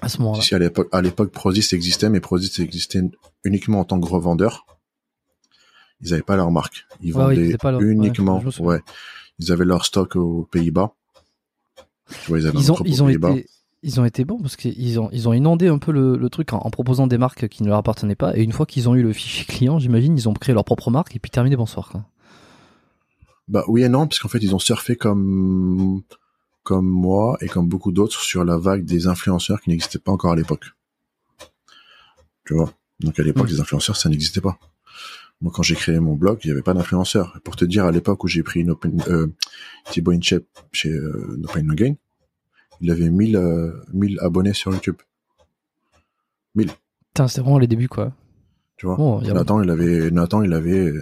à 0.00 0.08
ce 0.08 0.18
moment-là? 0.20 0.42
Si 0.42 0.54
à 0.54 0.58
l'époque, 0.58 0.88
à 0.92 1.02
l'époque, 1.02 1.32
Prozis 1.32 1.74
existait, 1.74 2.08
mais 2.08 2.20
Prozis 2.20 2.62
existait 2.62 3.02
uniquement 3.44 3.80
en 3.80 3.84
tant 3.84 4.00
que 4.00 4.06
revendeur. 4.08 4.66
Ils 6.02 6.12
avaient 6.12 6.22
pas 6.22 6.36
leur 6.36 6.50
marque. 6.50 6.84
Ils 7.00 7.14
Ouais, 7.14 7.24
ouais, 7.24 7.36
ils 7.36 7.56
vendaient 7.56 7.72
leur- 7.72 7.80
uniquement. 7.82 8.42
Ouais, 8.60 8.80
Ils 9.38 9.50
avaient 9.50 9.64
leur 9.64 9.84
stock 9.86 10.14
aux 10.16 10.44
Pays-Bas. 10.52 10.92
Tu 12.22 12.28
vois, 12.28 12.38
ils 12.38 12.46
avaient 12.46 12.58
Ils 12.58 12.70
ont, 12.70 12.76
ils 12.84 13.10
été, 13.10 13.46
ils 13.82 14.00
ont 14.00 14.04
été 14.04 14.24
bons 14.24 14.38
parce 14.38 14.54
qu'ils 14.56 15.00
ont, 15.00 15.08
ils 15.12 15.28
ont 15.28 15.32
inondé 15.32 15.66
un 15.68 15.78
peu 15.78 15.90
le, 15.90 16.16
le 16.16 16.30
truc 16.30 16.52
en, 16.52 16.58
en 16.58 16.70
proposant 16.70 17.06
des 17.08 17.18
marques 17.18 17.48
qui 17.48 17.62
ne 17.64 17.68
leur 17.68 17.78
appartenaient 17.78 18.14
pas. 18.14 18.36
Et 18.36 18.42
une 18.42 18.52
fois 18.52 18.66
qu'ils 18.66 18.88
ont 18.88 18.94
eu 18.94 19.02
le 19.02 19.12
fichier 19.12 19.44
client, 19.46 19.78
j'imagine, 19.80 20.16
ils 20.16 20.28
ont 20.28 20.34
créé 20.34 20.54
leur 20.54 20.64
propre 20.64 20.90
marque 20.90 21.16
et 21.16 21.18
puis 21.18 21.30
terminé 21.30 21.56
bonsoir. 21.56 21.88
Quoi. 21.88 22.04
Bah 23.48 23.64
oui 23.68 23.82
et 23.84 23.88
non, 23.88 24.06
parce 24.06 24.18
qu'en 24.18 24.28
fait, 24.28 24.38
ils 24.42 24.54
ont 24.54 24.58
surfé 24.58 24.96
comme 24.96 26.02
comme 26.62 26.86
moi 26.86 27.36
et 27.40 27.46
comme 27.46 27.68
beaucoup 27.68 27.92
d'autres 27.92 28.20
sur 28.20 28.44
la 28.44 28.58
vague 28.58 28.84
des 28.84 29.06
influenceurs 29.06 29.60
qui 29.60 29.70
n'existaient 29.70 30.00
pas 30.00 30.10
encore 30.10 30.32
à 30.32 30.36
l'époque. 30.36 30.64
Tu 32.44 32.54
vois? 32.54 32.72
Donc 33.00 33.18
à 33.20 33.22
l'époque, 33.22 33.46
Mm. 33.46 33.50
les 33.54 33.60
influenceurs, 33.60 33.96
ça 33.96 34.08
n'existait 34.08 34.40
pas. 34.40 34.58
Moi, 35.40 35.52
quand 35.54 35.62
j'ai 35.62 35.74
créé 35.76 36.00
mon 36.00 36.14
blog, 36.16 36.40
il 36.42 36.48
n'y 36.48 36.52
avait 36.52 36.62
pas 36.62 36.74
d'influenceurs. 36.74 37.38
Pour 37.44 37.54
te 37.56 37.64
dire, 37.64 37.84
à 37.84 37.92
l'époque 37.92 38.24
où 38.24 38.26
j'ai 38.26 38.42
pris 38.42 38.60
une 38.60 38.70
open, 38.70 39.00
euh, 39.08 39.26
Thibaut 39.90 40.12
Inchep 40.12 40.44
chez 40.72 40.90
euh, 40.90 41.36
No 41.38 41.46
Pain 41.46 41.62
No 41.62 41.74
Gain, 41.74 41.94
il 42.80 42.90
avait 42.90 43.10
1000, 43.10 43.36
euh, 43.36 43.72
1000 43.92 44.18
abonnés 44.20 44.54
sur 44.54 44.72
YouTube. 44.72 44.96
Putain, 46.56 47.28
c'était 47.28 47.42
vraiment 47.42 47.58
les 47.58 47.66
débuts, 47.66 47.88
quoi. 47.88 48.12
Tu 48.76 48.86
vois? 48.86 48.96
Bon, 48.96 49.20
Nathan, 49.20 49.62
il 49.62 49.70
avait, 49.70 50.10
Nathan, 50.10 50.42
il 50.42 50.52
avait, 50.52 50.92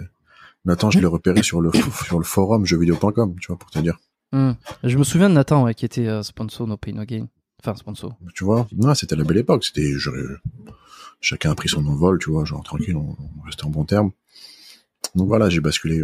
Nathan, 0.65 0.89
je 0.91 0.99
l'ai 0.99 1.05
repéré 1.05 1.43
sur 1.43 1.61
le, 1.61 1.71
sur 2.05 2.17
le 2.17 2.25
forum 2.25 2.65
jeuxvideo.com, 2.65 3.35
tu 3.39 3.47
vois, 3.47 3.57
pour 3.57 3.69
te 3.69 3.79
dire. 3.79 3.97
Hmm. 4.31 4.51
Je 4.83 4.97
me 4.97 5.03
souviens 5.03 5.29
de 5.29 5.35
Nathan, 5.35 5.63
ouais, 5.63 5.73
qui 5.75 5.85
était 5.85 6.07
euh, 6.07 6.23
sponsor 6.23 6.67
No 6.67 6.77
Pain 6.77 6.93
No 6.93 7.03
Gain. 7.05 7.27
Enfin, 7.61 7.75
sponsor. 7.75 8.17
Tu 8.33 8.43
vois? 8.43 8.67
Non, 8.75 8.93
c'était 8.93 9.15
la 9.15 9.23
belle 9.23 9.37
époque. 9.37 9.63
C'était 9.63 9.93
chacun 11.21 11.51
a 11.51 11.55
pris 11.55 11.69
son 11.69 11.85
envol, 11.87 12.19
tu 12.19 12.29
vois, 12.29 12.45
genre 12.45 12.63
tranquille, 12.63 12.95
on, 12.95 13.15
on 13.39 13.41
restait 13.45 13.63
en 13.65 13.69
bon 13.69 13.85
terme. 13.85 14.11
Donc 15.15 15.27
voilà, 15.27 15.49
j'ai 15.49 15.61
basculé 15.61 16.03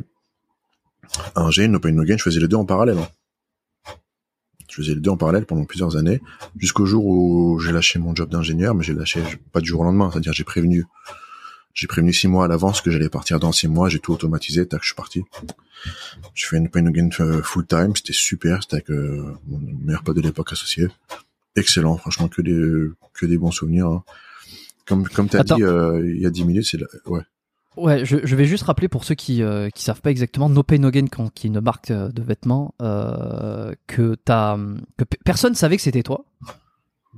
un 1.35 1.51
G, 1.51 1.67
No 1.67 1.79
Pain 1.79 1.91
No 1.91 2.03
Gain, 2.03 2.17
je 2.17 2.23
faisais 2.23 2.39
les 2.39 2.47
deux 2.47 2.55
en 2.55 2.65
parallèle. 2.65 2.97
hein. 2.97 3.07
Je 4.69 4.77
faisais 4.77 4.93
les 4.95 5.01
deux 5.01 5.09
en 5.09 5.17
parallèle 5.17 5.45
pendant 5.45 5.65
plusieurs 5.65 5.97
années, 5.97 6.21
jusqu'au 6.55 6.85
jour 6.85 7.05
où 7.05 7.59
j'ai 7.59 7.73
lâché 7.73 7.99
mon 7.99 8.15
job 8.15 8.29
d'ingénieur, 8.29 8.73
mais 8.73 8.83
j'ai 8.85 8.93
lâché 8.93 9.21
pas 9.51 9.59
du 9.59 9.67
jour 9.67 9.81
au 9.81 9.83
lendemain, 9.83 10.09
c'est-à-dire 10.11 10.31
j'ai 10.31 10.45
prévenu, 10.45 10.85
j'ai 11.73 11.87
prévenu 11.87 12.13
six 12.13 12.27
mois 12.27 12.45
à 12.45 12.47
l'avance 12.47 12.81
que 12.81 12.91
j'allais 12.91 13.09
partir 13.09 13.39
dans 13.39 13.51
six 13.51 13.67
mois, 13.67 13.89
j'ai 13.89 13.99
tout 13.99 14.13
automatisé, 14.13 14.67
tac, 14.67 14.81
je 14.81 14.87
suis 14.87 14.95
parti. 14.95 15.23
Je 16.33 16.45
fais 16.47 16.57
une 16.57 16.69
pain 16.69 16.85
again 16.85 17.09
euh, 17.19 17.41
full 17.41 17.65
time, 17.65 17.95
c'était 17.95 18.13
super, 18.13 18.61
c'était 18.61 18.75
avec 18.75 18.89
euh, 18.91 19.33
mon 19.47 19.59
meilleur 19.83 20.03
pote 20.03 20.15
de 20.15 20.21
l'époque 20.21 20.51
associé. 20.53 20.87
Excellent, 21.55 21.97
franchement, 21.97 22.27
que 22.27 22.41
des, 22.41 22.89
que 23.13 23.25
des 23.25 23.37
bons 23.37 23.51
souvenirs. 23.51 23.87
hein. 23.87 24.03
Comme, 24.85 25.07
comme 25.07 25.27
t'as 25.29 25.43
dit 25.43 25.63
euh, 25.63 26.01
il 26.05 26.21
y 26.21 26.25
a 26.25 26.29
dix 26.29 26.43
minutes, 26.45 26.65
c'est 26.65 26.77
la- 26.79 26.87
ouais. 27.05 27.21
Ouais, 27.77 28.03
je, 28.05 28.17
je 28.25 28.35
vais 28.35 28.45
juste 28.45 28.63
rappeler 28.63 28.89
pour 28.89 29.05
ceux 29.05 29.15
qui 29.15 29.41
euh, 29.41 29.69
qui 29.69 29.83
savent 29.83 30.01
pas 30.01 30.11
exactement 30.11 30.49
No 30.49 30.61
Pain 30.61 30.77
No 30.79 30.91
Gain 30.91 31.05
qui 31.33 31.47
est 31.47 31.49
une 31.49 31.61
marque 31.61 31.89
euh, 31.89 32.09
de 32.09 32.21
vêtements 32.21 32.75
euh, 32.81 33.73
que 33.87 34.15
t'as 34.25 34.57
que 34.97 35.05
pe- 35.05 35.17
personne 35.23 35.55
savait 35.55 35.77
que 35.77 35.81
c'était 35.81 36.03
toi 36.03 36.25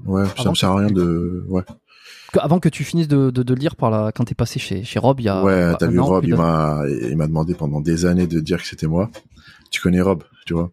Ouais, 0.06 0.26
ça 0.38 0.50
me 0.50 0.56
sert 0.56 0.70
à 0.70 0.78
rien 0.78 0.92
de, 0.92 1.44
ouais. 1.48 1.64
Avant 2.34 2.60
que 2.60 2.70
tu 2.70 2.84
finisses 2.84 3.08
de, 3.08 3.30
de, 3.30 3.44
de 3.44 3.54
lire 3.54 3.76
par 3.76 3.92
la 3.92 4.12
quand 4.12 4.26
t'es 4.26 4.36
passé 4.36 4.60
chez 4.60 4.84
chez 4.84 5.00
Rob 5.00 5.20
il 5.20 5.24
y 5.24 5.30
a 5.30 5.44
Ouais, 5.44 5.74
t'as 5.78 5.88
vu 5.88 6.00
an, 6.00 6.06
Rob, 6.06 6.26
il 6.26 6.36
m'a, 6.36 6.82
il 6.88 7.16
m'a 7.16 7.28
demandé 7.28 7.54
pendant 7.54 7.80
des 7.80 8.06
années 8.06 8.28
de 8.28 8.40
dire 8.40 8.62
que 8.62 8.68
c'était 8.68 8.88
moi. 8.88 9.10
Tu 9.70 9.82
connais 9.82 10.02
Rob, 10.02 10.24
tu 10.46 10.54
vois. 10.54 10.72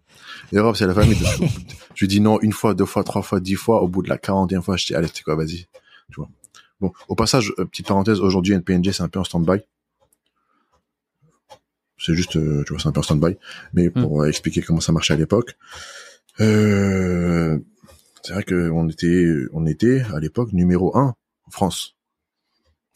Et 0.52 0.58
Rob, 0.58 0.74
c'est 0.74 0.86
la 0.86 0.94
famille. 0.94 1.18
De... 1.18 1.24
je 1.94 2.04
lui 2.04 2.08
dis 2.08 2.20
non 2.20 2.40
une 2.40 2.52
fois, 2.52 2.74
deux 2.74 2.86
fois, 2.86 3.04
trois 3.04 3.22
fois, 3.22 3.40
dix 3.40 3.56
fois. 3.56 3.82
Au 3.82 3.88
bout 3.88 4.02
de 4.02 4.08
la 4.08 4.18
quarantième 4.18 4.62
fois, 4.62 4.76
je 4.76 4.86
dis 4.86 4.94
allez, 4.94 5.08
c'est 5.12 5.22
quoi, 5.22 5.36
vas-y, 5.36 5.66
tu 6.10 6.16
vois. 6.16 6.28
Bon, 6.80 6.92
au 7.08 7.14
passage, 7.14 7.52
euh, 7.58 7.64
petite 7.66 7.86
parenthèse, 7.88 8.20
aujourd'hui 8.20 8.54
NPNG 8.54 8.92
c'est 8.92 9.02
un 9.02 9.08
peu 9.08 9.20
en 9.20 9.24
stand-by. 9.24 9.60
C'est 11.98 12.14
juste, 12.14 12.36
euh, 12.36 12.64
tu 12.66 12.72
vois, 12.72 12.80
c'est 12.80 12.88
un 12.88 12.92
peu 12.92 13.00
en 13.00 13.02
stand-by. 13.02 13.36
Mais 13.74 13.90
pour 13.90 14.22
euh, 14.22 14.28
expliquer 14.28 14.62
comment 14.62 14.80
ça 14.80 14.90
marchait 14.90 15.12
à 15.12 15.16
l'époque, 15.18 15.56
euh, 16.40 17.58
c'est 18.22 18.32
vrai 18.32 18.42
qu'on 18.42 18.88
était, 18.88 19.26
on 19.52 19.66
était 19.66 20.02
à 20.14 20.18
l'époque 20.18 20.52
numéro 20.54 20.96
un 20.96 21.14
en 21.50 21.52
France. 21.52 21.96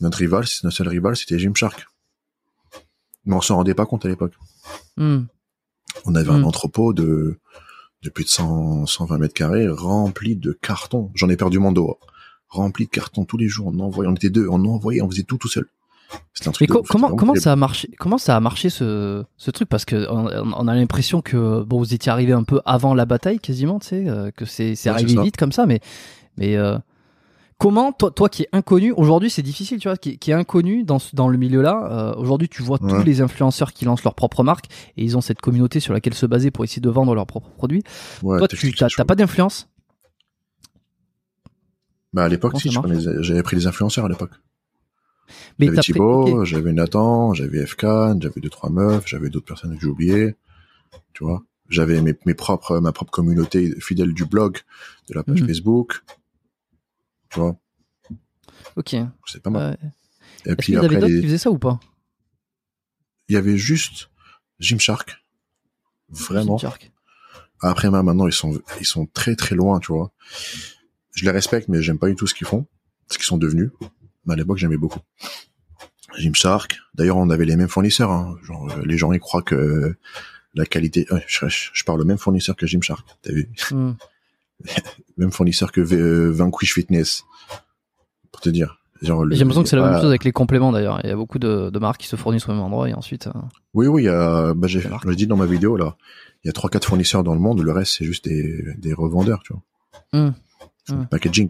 Notre 0.01 0.19
rival, 0.19 0.45
notre 0.63 0.77
seul 0.77 0.89
rival, 0.89 1.17
c'était 1.17 1.39
Gymshark. 1.39 1.87
Mais 3.25 3.35
on 3.35 3.41
s'en 3.41 3.57
rendait 3.57 3.75
pas 3.75 3.87
compte 3.87 4.05
à 4.05 4.09
l'époque. 4.09 4.35
Hmm. 4.97 5.23
On 6.05 6.15
avait 6.15 6.31
un 6.31 6.39
Mm. 6.41 6.45
entrepôt 6.45 6.93
de, 6.93 7.39
de 8.03 8.11
plus 8.11 8.25
de 8.25 8.29
100, 8.29 8.87
120 8.87 9.19
mètres 9.19 9.35
carrés 9.35 9.67
rempli 9.69 10.37
de 10.37 10.53
cartons. 10.53 11.11
J'en 11.15 11.29
ai 11.29 11.37
perdu 11.37 11.59
mon 11.59 11.73
dos. 11.73 11.91
hein. 12.03 12.07
Rempli 12.49 12.85
de 12.87 12.91
cartons 12.91 13.25
tous 13.25 13.37
les 13.37 13.49
jours. 13.49 13.69
On 13.75 13.79
envoyait, 13.81 14.11
on 14.11 14.15
était 14.15 14.31
deux, 14.31 14.47
on 14.49 14.65
envoyait, 14.67 15.01
on 15.03 15.11
faisait 15.11 15.23
tout 15.25 15.39
tout 15.39 15.49
seul. 15.49 15.67
Un 16.13 16.17
Mais 16.17 16.53
truc. 16.53 16.69
de 16.69 16.75
c'était 16.75 16.87
comment 16.89 17.17
comment 17.17 17.35
ça 17.35 17.53
a 17.53 17.57
marché 17.57 17.91
comment 17.99 18.19
ça 18.19 18.37
a 18.37 18.41
marché 18.41 18.69
ce 18.71 19.25
ce 19.37 19.51
truc? 19.51 19.69
Parce 19.69 19.85
que 19.85 20.07
on, 20.11 20.27
on 20.55 20.69
a 20.69 20.75
l'impression 20.75 21.23
que 21.23 21.63
bon 21.63 21.79
vous 21.79 21.95
étiez 21.95 22.13
arrivé 22.13 22.33
un 22.33 22.45
peu 22.45 22.61
avant 22.67 22.95
la 22.95 23.05
bataille 23.07 23.39
quasiment 23.41 23.81
tu 23.81 23.89
sais 23.89 24.09
euh, 24.09 24.31
que 24.31 24.45
c'est 24.45 24.73
Ouais, 24.85 24.89
arrivé 24.89 25.21
vite 25.23 25.37
comme 25.37 25.51
ça 25.53 25.67
mais 25.67 25.81
mais 26.37 26.57
euh, 26.57 26.79
comment 27.59 27.93
toi 27.93 28.11
toi 28.11 28.29
qui 28.29 28.43
es 28.43 28.49
inconnu 28.53 28.93
aujourd'hui 28.93 29.31
c'est 29.31 29.43
difficile 29.43 29.79
tu 29.79 29.89
vois 29.89 29.97
qui, 29.97 30.19
qui 30.19 30.31
est 30.31 30.35
inconnu 30.35 30.83
dans 30.85 30.99
ce- 30.99 31.15
dans 31.15 31.29
le 31.29 31.39
milieu 31.39 31.63
là 31.63 32.15
aujourd'hui 32.19 32.49
tu 32.49 32.63
vois 32.63 32.79
tous 32.79 33.03
les 33.05 33.21
influenceurs 33.21 33.73
qui 33.73 33.85
lancent 33.85 34.05
leur 34.05 34.15
propre 34.15 34.43
marque 34.43 34.67
et 34.97 35.05
ils 35.05 35.17
ont 35.17 35.21
cette 35.21 35.41
communauté 35.41 35.79
sur 35.81 35.93
laquelle 35.95 36.15
se 36.15 36.27
baser 36.27 36.51
pour 36.51 36.65
essayer 36.65 36.83
de 36.83 36.91
vendre 36.91 37.15
leurs 37.15 37.27
propres 37.27 37.51
produits 37.51 37.83
Ouais, 38.23 38.39
toi 38.39 38.49
tu 38.49 38.57
chaud. 38.73 39.05
pas 39.05 39.15
d'influence? 39.15 39.69
Bah, 42.13 42.25
à 42.25 42.29
l'époque, 42.29 42.61
si, 42.61 42.71
j'avais 43.21 43.43
pris 43.43 43.57
des 43.57 43.67
influenceurs 43.67 44.05
à 44.05 44.09
l'époque. 44.09 44.31
mais 45.59 45.67
J'avais 45.67 45.77
pris- 45.79 45.93
Thibaut, 45.95 46.45
j'avais 46.45 46.73
Nathan, 46.73 47.35
j'avais 47.35 47.67
FK, 47.67 47.87
j'avais 48.21 48.41
deux, 48.41 48.51
trois 48.51 48.71
meufs, 48.71 49.03
j'avais 49.07 49.31
d'autres 49.31 49.47
personnes 49.47 49.75
que 49.75 49.81
j'ai 49.81 49.89
oubliées. 49.89 50.37
Tu 51.13 51.25
vois. 51.25 51.43
J'avais 51.71 52.01
mes, 52.03 52.15
mes 52.25 52.35
propres, 52.35 52.79
ma 52.79 52.93
propre 52.93 53.11
communauté 53.11 53.75
fidèle 53.81 54.13
du 54.15 54.27
blog, 54.27 54.59
de 55.09 55.15
la 55.15 55.25
page 55.25 55.41
Mhm. 55.43 55.49
Facebook. 55.49 56.05
Tu 57.35 57.41
vois. 57.41 57.59
ok 58.77 58.97
C'est 59.27 59.43
pas 59.43 59.51
mal. 59.51 59.71
Ouais. 59.83 59.91
Et 60.53 60.57
puis 60.57 60.67
qu'il 60.67 60.75
y 60.75 60.79
avait 60.79 60.89
d'autres 60.89 61.07
les- 61.07 61.21
qui 61.21 61.27
faisaient 61.27 61.39
ça 61.39 61.51
ou 61.51 61.59
pas? 61.59 61.81
Il 63.29 63.35
y 63.35 63.37
avait 63.37 63.57
juste 63.57 64.11
Gymshark. 64.61 65.25
Vraiment. 66.11 66.57
Gymshark. 66.59 66.93
Après, 67.61 67.91
ma- 67.91 68.03
maintenant, 68.03 68.27
ils 68.27 68.33
sont, 68.33 68.61
ils 68.79 68.87
sont 68.87 69.07
très, 69.07 69.37
très 69.37 69.57
loin, 69.57 69.81
tu 69.81 69.93
vois. 69.93 70.13
Je 71.13 71.25
les 71.25 71.31
respecte, 71.31 71.69
mais 71.69 71.83
j'aime 71.83 71.99
pas 71.99 72.09
du 72.09 72.15
tout 72.15 72.27
ce 72.27 72.35
qu'ils 72.35 72.47
font, 72.47 72.67
ce 73.11 73.17
qu'ils 73.19 73.27
sont 73.27 73.39
devenus. 73.39 73.71
Mais 74.27 74.35
à 74.35 74.37
l'époque, 74.37 74.59
j'aimais 74.59 74.77
beaucoup. 74.77 75.01
Gymshark. 76.19 76.79
D'ailleurs, 76.95 77.17
on 77.17 77.31
avait 77.31 77.47
les 77.47 77.57
mêmes 77.57 77.69
fournisseurs, 77.69 78.11
hein. 78.11 78.37
Genre, 78.45 78.71
euh, 78.71 78.83
les 78.85 78.99
gens, 78.99 79.13
ils 79.13 79.21
croient 79.21 79.43
que 79.43 79.97
la 80.55 80.67
qualité, 80.67 81.07
ouais, 81.11 81.25
je, 81.27 81.85
parle 81.85 82.01
au 82.03 82.05
même 82.05 82.19
fournisseur 82.19 82.55
que 82.55 82.67
Gymshark. 82.67 83.07
T'as 83.23 83.33
vu? 83.33 83.51
Hmm. 83.71 83.93
Même 85.17 85.33
fournisseur 85.33 85.73
que 85.73 85.81
euh, 85.81 86.31
Vanquish 86.33 86.75
Fitness. 86.75 87.25
Pour 88.33 88.41
te 88.41 88.49
dire. 88.49 88.79
Genre, 89.03 89.27
J'ai 89.31 89.39
l'impression 89.39 89.63
que 89.63 89.69
c'est 89.69 89.77
la 89.77 89.91
même 89.91 90.01
chose 90.01 90.09
avec 90.09 90.25
les 90.25 90.33
compléments 90.33 90.73
d'ailleurs. 90.73 91.01
Il 91.05 91.11
y 91.11 91.13
a 91.13 91.17
beaucoup 91.17 91.39
de, 91.39 91.69
de 91.69 91.79
marques 91.79 92.01
qui 92.01 92.07
se 92.07 92.17
fournissent 92.17 92.49
au 92.49 92.53
même 92.53 92.61
endroit 92.63 92.89
et 92.89 92.95
ensuite. 92.95 93.27
euh, 93.27 93.33
Oui, 93.75 93.87
oui, 93.87 94.09
a, 94.09 94.55
bah, 94.55 94.67
j'ai, 94.67 94.81
je 94.81 95.11
dit 95.13 95.27
dans 95.27 95.37
ma 95.37 95.47
vidéo, 95.47 95.77
là. 95.77 95.97
Il 96.43 96.49
y 96.49 96.51
a 96.51 96.53
trois, 96.53 96.71
quatre 96.71 96.87
fournisseurs 96.87 97.23
dans 97.23 97.35
le 97.35 97.41
monde. 97.41 97.61
Le 97.63 97.73
reste, 97.73 97.97
c'est 97.99 98.05
juste 98.05 98.25
des, 98.27 98.75
des 98.79 98.93
revendeurs, 98.95 99.43
tu 99.45 99.53
vois. 99.53 99.63
Enfin, 100.13 100.35
Hmm. 100.87 101.07
Packaging. 101.07 101.49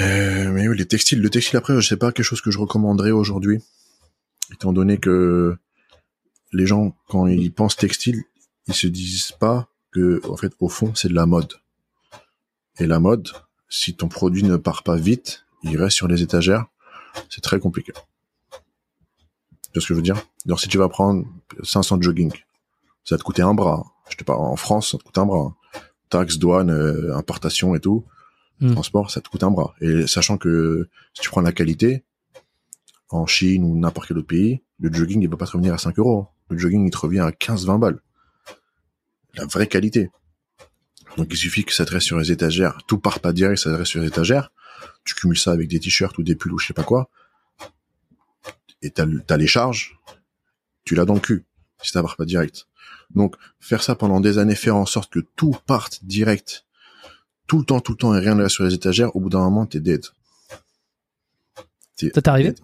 Euh, 0.00 0.52
mais 0.52 0.68
oui, 0.68 0.76
les 0.78 0.86
textiles, 0.86 1.20
le 1.20 1.28
textile 1.28 1.56
après, 1.56 1.74
je 1.80 1.86
sais 1.88 1.96
pas 1.96 2.12
quelque 2.12 2.24
chose 2.24 2.40
que 2.40 2.52
je 2.52 2.58
recommanderais 2.58 3.10
aujourd'hui. 3.10 3.58
Étant 4.52 4.72
donné 4.72 4.98
que 4.98 5.56
les 6.52 6.66
gens, 6.66 6.94
quand 7.08 7.26
ils 7.26 7.52
pensent 7.52 7.76
textile, 7.76 8.22
ils 8.68 8.74
se 8.74 8.86
disent 8.86 9.32
pas 9.32 9.68
que, 9.90 10.20
en 10.28 10.36
fait, 10.36 10.52
au 10.60 10.68
fond, 10.68 10.92
c'est 10.94 11.08
de 11.08 11.14
la 11.14 11.26
mode. 11.26 11.52
Et 12.82 12.86
la 12.88 12.98
mode, 12.98 13.28
si 13.68 13.94
ton 13.94 14.08
produit 14.08 14.42
ne 14.42 14.56
part 14.56 14.82
pas 14.82 14.96
vite, 14.96 15.46
il 15.62 15.80
reste 15.80 15.94
sur 15.94 16.08
les 16.08 16.20
étagères, 16.20 16.66
c'est 17.30 17.40
très 17.40 17.60
compliqué. 17.60 17.92
Tu 17.92 18.58
vois 19.74 19.82
ce 19.82 19.86
que 19.86 19.94
je 19.94 19.94
veux 19.94 20.02
dire? 20.02 20.20
Alors, 20.46 20.58
si 20.58 20.66
tu 20.66 20.78
vas 20.78 20.88
prendre 20.88 21.24
500 21.62 21.98
de 21.98 22.02
jogging, 22.02 22.32
ça 23.04 23.14
va 23.14 23.20
te 23.20 23.22
coûter 23.22 23.42
un 23.42 23.54
bras. 23.54 23.84
Je 24.10 24.16
te 24.16 24.24
parle, 24.24 24.40
en 24.40 24.56
France, 24.56 24.90
ça 24.90 24.98
te 24.98 25.04
coûte 25.04 25.16
un 25.16 25.26
bras. 25.26 25.54
Taxes, 26.08 26.38
douane, 26.38 26.70
euh, 26.70 27.16
importation 27.16 27.76
et 27.76 27.80
tout. 27.80 28.04
Transport, 28.72 29.12
ça 29.12 29.20
te 29.20 29.28
coûte 29.28 29.44
un 29.44 29.52
bras. 29.52 29.74
Et 29.80 30.08
sachant 30.08 30.38
que 30.38 30.88
si 31.14 31.22
tu 31.22 31.30
prends 31.30 31.40
la 31.40 31.52
qualité, 31.52 32.02
en 33.10 33.26
Chine 33.26 33.62
ou 33.62 33.78
n'importe 33.78 34.08
quel 34.08 34.18
autre 34.18 34.26
pays, 34.26 34.60
le 34.80 34.92
jogging, 34.92 35.22
il 35.22 35.28
va 35.28 35.36
pas 35.36 35.46
te 35.46 35.52
revenir 35.52 35.72
à 35.72 35.78
5 35.78 36.00
euros. 36.00 36.26
Le 36.48 36.58
jogging, 36.58 36.84
il 36.84 36.90
te 36.90 36.98
revient 36.98 37.20
à 37.20 37.30
15-20 37.30 37.78
balles. 37.78 38.00
La 39.36 39.46
vraie 39.46 39.68
qualité. 39.68 40.10
Donc, 41.16 41.28
il 41.30 41.36
suffit 41.36 41.64
que 41.64 41.72
ça 41.72 41.84
te 41.84 41.92
reste 41.92 42.06
sur 42.06 42.18
les 42.18 42.32
étagères. 42.32 42.78
Tout 42.86 42.98
part 42.98 43.20
pas 43.20 43.32
direct, 43.32 43.58
ça 43.58 43.70
te 43.70 43.76
reste 43.76 43.90
sur 43.90 44.00
les 44.00 44.08
étagères. 44.08 44.50
Tu 45.04 45.14
cumules 45.14 45.38
ça 45.38 45.52
avec 45.52 45.68
des 45.68 45.80
t-shirts 45.80 46.16
ou 46.18 46.22
des 46.22 46.36
pulls 46.36 46.52
ou 46.52 46.58
je 46.58 46.66
sais 46.66 46.74
pas 46.74 46.84
quoi. 46.84 47.10
Et 48.80 48.90
t'as, 48.90 49.06
t'as 49.26 49.36
les 49.36 49.46
charges. 49.46 49.98
Tu 50.84 50.94
l'as 50.94 51.04
dans 51.04 51.14
le 51.14 51.20
cul. 51.20 51.44
Si 51.82 51.90
ça 51.90 52.02
part 52.02 52.16
pas 52.16 52.24
direct. 52.24 52.66
Donc, 53.14 53.36
faire 53.60 53.82
ça 53.82 53.94
pendant 53.94 54.20
des 54.20 54.38
années, 54.38 54.54
faire 54.54 54.76
en 54.76 54.86
sorte 54.86 55.12
que 55.12 55.20
tout 55.36 55.56
parte 55.66 56.04
direct, 56.04 56.64
tout 57.46 57.58
le 57.58 57.64
temps, 57.64 57.80
tout 57.80 57.92
le 57.92 57.98
temps, 57.98 58.14
et 58.14 58.20
rien 58.20 58.34
ne 58.34 58.42
reste 58.42 58.54
sur 58.54 58.64
les 58.64 58.74
étagères, 58.74 59.14
au 59.14 59.20
bout 59.20 59.28
d'un 59.28 59.40
moment, 59.40 59.66
t'es 59.66 59.80
dead. 59.80 60.04
T'es 61.96 62.10
Ça 62.14 62.22
t'est 62.22 62.28
arrivé 62.28 62.52
dead. 62.52 62.60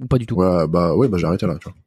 Ou 0.00 0.06
pas 0.06 0.18
du 0.18 0.26
tout 0.26 0.34
Ouais, 0.34 0.66
bah, 0.66 0.94
ouais, 0.94 1.08
bah, 1.08 1.18
j'ai 1.18 1.26
arrêté 1.26 1.46
là, 1.46 1.56
tu 1.58 1.68
vois. 1.68 1.78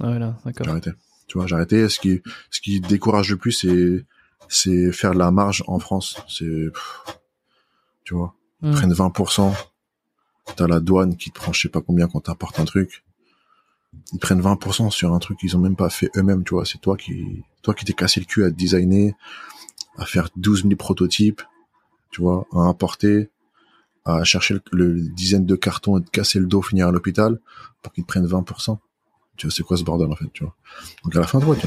Ah 0.00 0.10
ouais, 0.10 0.18
là, 0.18 0.38
d'accord. 0.44 0.64
J'ai 0.64 0.70
arrêté. 0.70 0.90
Tu 1.26 1.38
vois, 1.38 1.46
j'ai 1.46 1.54
arrêté. 1.54 1.88
Ce 1.88 2.00
qui, 2.00 2.22
ce 2.50 2.60
qui 2.60 2.80
décourage 2.80 3.30
le 3.30 3.36
plus, 3.36 3.52
c'est, 3.52 4.04
c'est 4.48 4.92
faire 4.92 5.12
de 5.12 5.18
la 5.18 5.30
marge 5.30 5.62
en 5.66 5.78
France. 5.78 6.20
C'est, 6.28 6.68
tu 8.04 8.14
vois, 8.14 8.34
ils 8.62 8.72
prennent 8.72 8.92
20%. 8.92 9.52
T'as 10.56 10.66
la 10.66 10.80
douane 10.80 11.16
qui 11.16 11.30
te 11.30 11.36
prend 11.36 11.52
je 11.52 11.60
sais 11.60 11.68
pas 11.68 11.80
combien 11.80 12.08
quand 12.08 12.20
t'importes 12.20 12.58
un 12.58 12.64
truc. 12.64 13.04
Ils 14.12 14.18
prennent 14.18 14.40
20% 14.40 14.90
sur 14.90 15.12
un 15.14 15.18
truc 15.18 15.38
qu'ils 15.38 15.56
ont 15.56 15.60
même 15.60 15.76
pas 15.76 15.90
fait 15.90 16.10
eux-mêmes, 16.16 16.44
tu 16.44 16.54
vois. 16.54 16.64
C'est 16.64 16.78
toi 16.78 16.96
qui, 16.96 17.44
toi 17.62 17.74
qui 17.74 17.84
t'es 17.84 17.92
cassé 17.92 18.20
le 18.20 18.26
cul 18.26 18.44
à 18.44 18.50
designer, 18.50 19.12
à 19.96 20.06
faire 20.06 20.28
12 20.36 20.62
000 20.62 20.76
prototypes, 20.76 21.42
tu 22.10 22.20
vois, 22.20 22.46
à 22.52 22.58
importer, 22.58 23.30
à 24.04 24.24
chercher 24.24 24.54
le, 24.54 24.62
le 24.72 25.08
dizaine 25.10 25.46
de 25.46 25.56
cartons 25.56 25.98
et 25.98 26.00
de 26.00 26.08
casser 26.08 26.38
le 26.38 26.46
dos, 26.46 26.62
finir 26.62 26.88
à 26.88 26.90
l'hôpital, 26.90 27.40
pour 27.82 27.92
qu'ils 27.92 28.04
te 28.04 28.08
prennent 28.08 28.26
20%. 28.26 28.78
Tu 29.36 29.46
vois, 29.46 29.54
c'est 29.54 29.62
quoi 29.62 29.76
ce 29.76 29.84
bordel, 29.84 30.10
en 30.10 30.16
fait, 30.16 30.30
tu 30.32 30.44
vois. 30.44 30.54
Donc, 31.04 31.16
à 31.16 31.20
la 31.20 31.26
fin, 31.26 31.40
toi, 31.40 31.56
tu... 31.56 31.66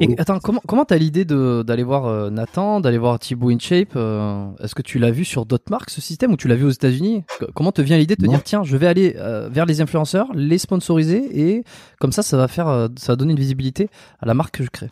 Et 0.00 0.14
attends, 0.18 0.38
comment 0.38 0.60
comment 0.66 0.84
t'as 0.84 0.96
l'idée 0.96 1.24
de 1.24 1.64
d'aller 1.66 1.82
voir 1.82 2.06
euh, 2.06 2.30
Nathan, 2.30 2.80
d'aller 2.80 2.98
voir 2.98 3.18
Thibaut 3.18 3.50
InShape 3.50 3.92
euh, 3.96 4.46
Est-ce 4.60 4.74
que 4.74 4.82
tu 4.82 4.98
l'as 4.98 5.10
vu 5.10 5.24
sur 5.24 5.46
d'autres 5.46 5.70
marques 5.70 5.90
ce 5.90 6.00
système 6.00 6.32
ou 6.32 6.36
tu 6.36 6.46
l'as 6.48 6.54
vu 6.54 6.64
aux 6.64 6.70
États-Unis? 6.70 7.24
Comment 7.54 7.72
te 7.72 7.82
vient 7.82 7.98
l'idée 7.98 8.14
de 8.16 8.20
te 8.20 8.26
Non. 8.26 8.32
dire 8.32 8.42
tiens, 8.44 8.62
je 8.62 8.76
vais 8.76 8.86
aller 8.86 9.14
euh, 9.16 9.48
vers 9.50 9.66
les 9.66 9.80
influenceurs, 9.80 10.28
les 10.34 10.58
sponsoriser 10.58 11.40
et 11.50 11.64
comme 11.98 12.12
ça, 12.12 12.22
ça 12.22 12.36
va 12.36 12.46
faire, 12.48 12.88
ça 12.96 13.12
va 13.12 13.16
donner 13.16 13.32
une 13.32 13.38
visibilité 13.40 13.88
à 14.20 14.26
la 14.26 14.34
marque 14.34 14.58
que 14.58 14.64
je 14.64 14.70
crée? 14.70 14.90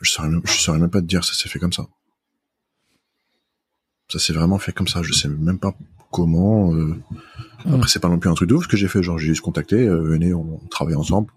je 0.00 0.10
saurais 0.10 0.28
même, 0.28 0.40
je 0.44 0.52
saurais 0.52 0.78
même 0.78 0.90
pas 0.90 1.00
te 1.00 1.06
dire 1.06 1.24
ça 1.24 1.34
s'est 1.34 1.48
fait 1.48 1.58
comme 1.58 1.72
ça. 1.72 1.86
Ça 4.08 4.18
s'est 4.18 4.32
vraiment 4.32 4.58
fait 4.58 4.72
comme 4.72 4.88
ça. 4.88 5.02
Je 5.02 5.12
sais 5.12 5.28
même 5.28 5.58
pas 5.58 5.74
comment. 6.10 6.74
euh. 6.74 6.96
Mm. 7.64 7.74
Après, 7.74 7.88
c'est 7.88 8.00
pas 8.00 8.08
non 8.08 8.18
plus 8.18 8.30
un 8.30 8.34
truc 8.34 8.48
de 8.48 8.54
ouf 8.54 8.66
que 8.66 8.76
j'ai 8.76 8.88
fait. 8.88 9.02
Genre, 9.02 9.18
j'ai 9.18 9.28
juste 9.28 9.42
contacté, 9.42 9.76
euh, 9.76 10.00
venez, 10.00 10.34
on 10.34 10.58
travaille 10.70 10.96
ensemble. 10.96 11.30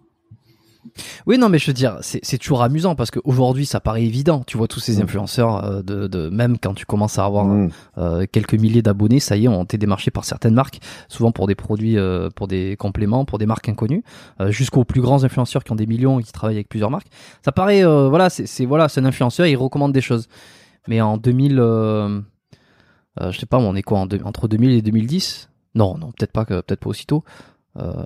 Oui, 1.25 1.37
non, 1.37 1.49
mais 1.49 1.57
je 1.59 1.67
veux 1.67 1.73
dire, 1.73 1.97
c'est 2.01 2.37
toujours 2.37 2.61
amusant 2.61 2.95
parce 2.95 3.09
qu'aujourd'hui, 3.11 3.65
ça 3.65 3.79
paraît 3.79 4.03
évident. 4.03 4.43
Tu 4.45 4.57
vois 4.57 4.67
tous 4.67 4.79
ces 4.79 4.97
Mm. 4.99 5.03
influenceurs, 5.03 5.63
euh, 5.65 5.81
de, 5.81 6.07
de 6.07 6.29
même 6.29 6.57
quand 6.57 6.73
tu 6.73 6.85
commences 6.85 7.17
à 7.17 7.25
avoir 7.25 7.45
Mmh. 7.45 7.69
euh, 7.97 8.25
quelques 8.31 8.53
milliers 8.55 8.81
d'abonnés, 8.81 9.19
ça 9.19 9.35
y 9.37 9.45
est, 9.45 9.47
on 9.47 9.65
t'est 9.65 9.77
démarché 9.77 10.11
par 10.11 10.25
certaines 10.25 10.53
marques, 10.53 10.79
souvent 11.07 11.31
pour 11.31 11.47
des 11.47 11.55
produits, 11.55 11.97
euh, 11.97 12.29
pour 12.35 12.47
des 12.47 12.75
compléments, 12.77 13.25
pour 13.25 13.37
des 13.39 13.45
marques 13.45 13.69
inconnues, 13.69 14.03
jusqu'aux 14.49 14.83
plus 14.85 15.01
grands 15.01 15.23
influenceurs 15.23 15.63
qui 15.63 15.71
ont 15.71 15.75
des 15.75 15.87
millions 15.87 16.19
et 16.19 16.23
qui 16.23 16.31
travaillent 16.31 16.55
avec 16.57 16.69
plusieurs 16.69 16.91
marques. 16.91 17.07
Ça 17.43 17.51
paraît, 17.51 17.83
voilà, 17.83 18.29
c'est 18.29 18.65
voilà, 18.65 18.89
c'est 18.89 19.01
un 19.01 19.05
influenceur, 19.05 19.45
il 19.47 19.55
recommande 19.55 19.93
des 19.93 20.01
choses. 20.01 20.27
Mais 20.87 20.99
en 21.01 21.17
2000, 21.17 21.59
euh, 21.59 22.19
euh, 23.21 23.31
je 23.31 23.39
sais 23.39 23.45
pas, 23.45 23.57
on 23.57 23.75
est 23.75 23.83
quoi 23.83 23.99
en 23.99 24.07
entre 24.25 24.47
2000 24.47 24.71
et 24.71 24.81
2010 24.81 25.49
Non, 25.75 25.97
non, 25.97 26.07
peut-être 26.11 26.31
pas, 26.31 26.45
peut-être 26.45 26.75
pas 26.79 26.89
aussitôt. 26.89 27.23
Euh, 27.77 28.03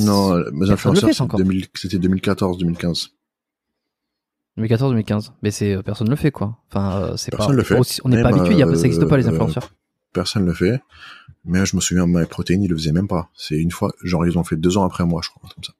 Non, 0.00 0.36
mes 0.36 0.42
Personne 0.42 0.66
le 0.66 0.72
influenceurs, 0.72 1.14
c'était 1.14 1.36
2000 1.36 1.66
c'était 1.74 1.96
2014-2015. 1.98 3.08
2014, 4.56 4.90
2015. 4.92 5.32
Mais 5.42 5.50
c'est 5.50 5.74
euh, 5.76 5.82
personne 5.82 6.10
le 6.10 6.16
fait 6.16 6.30
quoi. 6.30 6.58
Enfin, 6.68 7.00
euh, 7.00 7.16
c'est 7.16 7.34
pas, 7.34 7.48
le 7.50 7.62
fait. 7.62 7.78
aussi- 7.78 8.00
on 8.04 8.10
n'est 8.10 8.22
pas 8.22 8.28
habitué. 8.28 8.62
a- 8.62 8.66
Ça 8.74 8.82
n'existe 8.82 9.06
pas 9.06 9.16
les 9.16 9.26
euh, 9.26 9.30
influenceurs. 9.30 9.72
Personne 10.12 10.44
le 10.44 10.52
fait. 10.52 10.82
Mais 11.44 11.64
je 11.64 11.76
me 11.76 11.80
souviens, 11.80 12.04
My 12.06 12.26
Protein, 12.26 12.60
ils 12.60 12.68
le 12.68 12.76
faisaient 12.76 12.92
même 12.92 13.08
pas. 13.08 13.30
C'est 13.34 13.56
une 13.56 13.70
fois, 13.70 13.92
genre, 14.02 14.26
ils 14.26 14.36
ont 14.36 14.44
fait 14.44 14.56
deux 14.56 14.76
ans 14.76 14.84
après 14.84 15.04
moi, 15.06 15.22
je 15.24 15.30
crois, 15.30 15.48
comme 15.54 15.64
ça. 15.64 15.72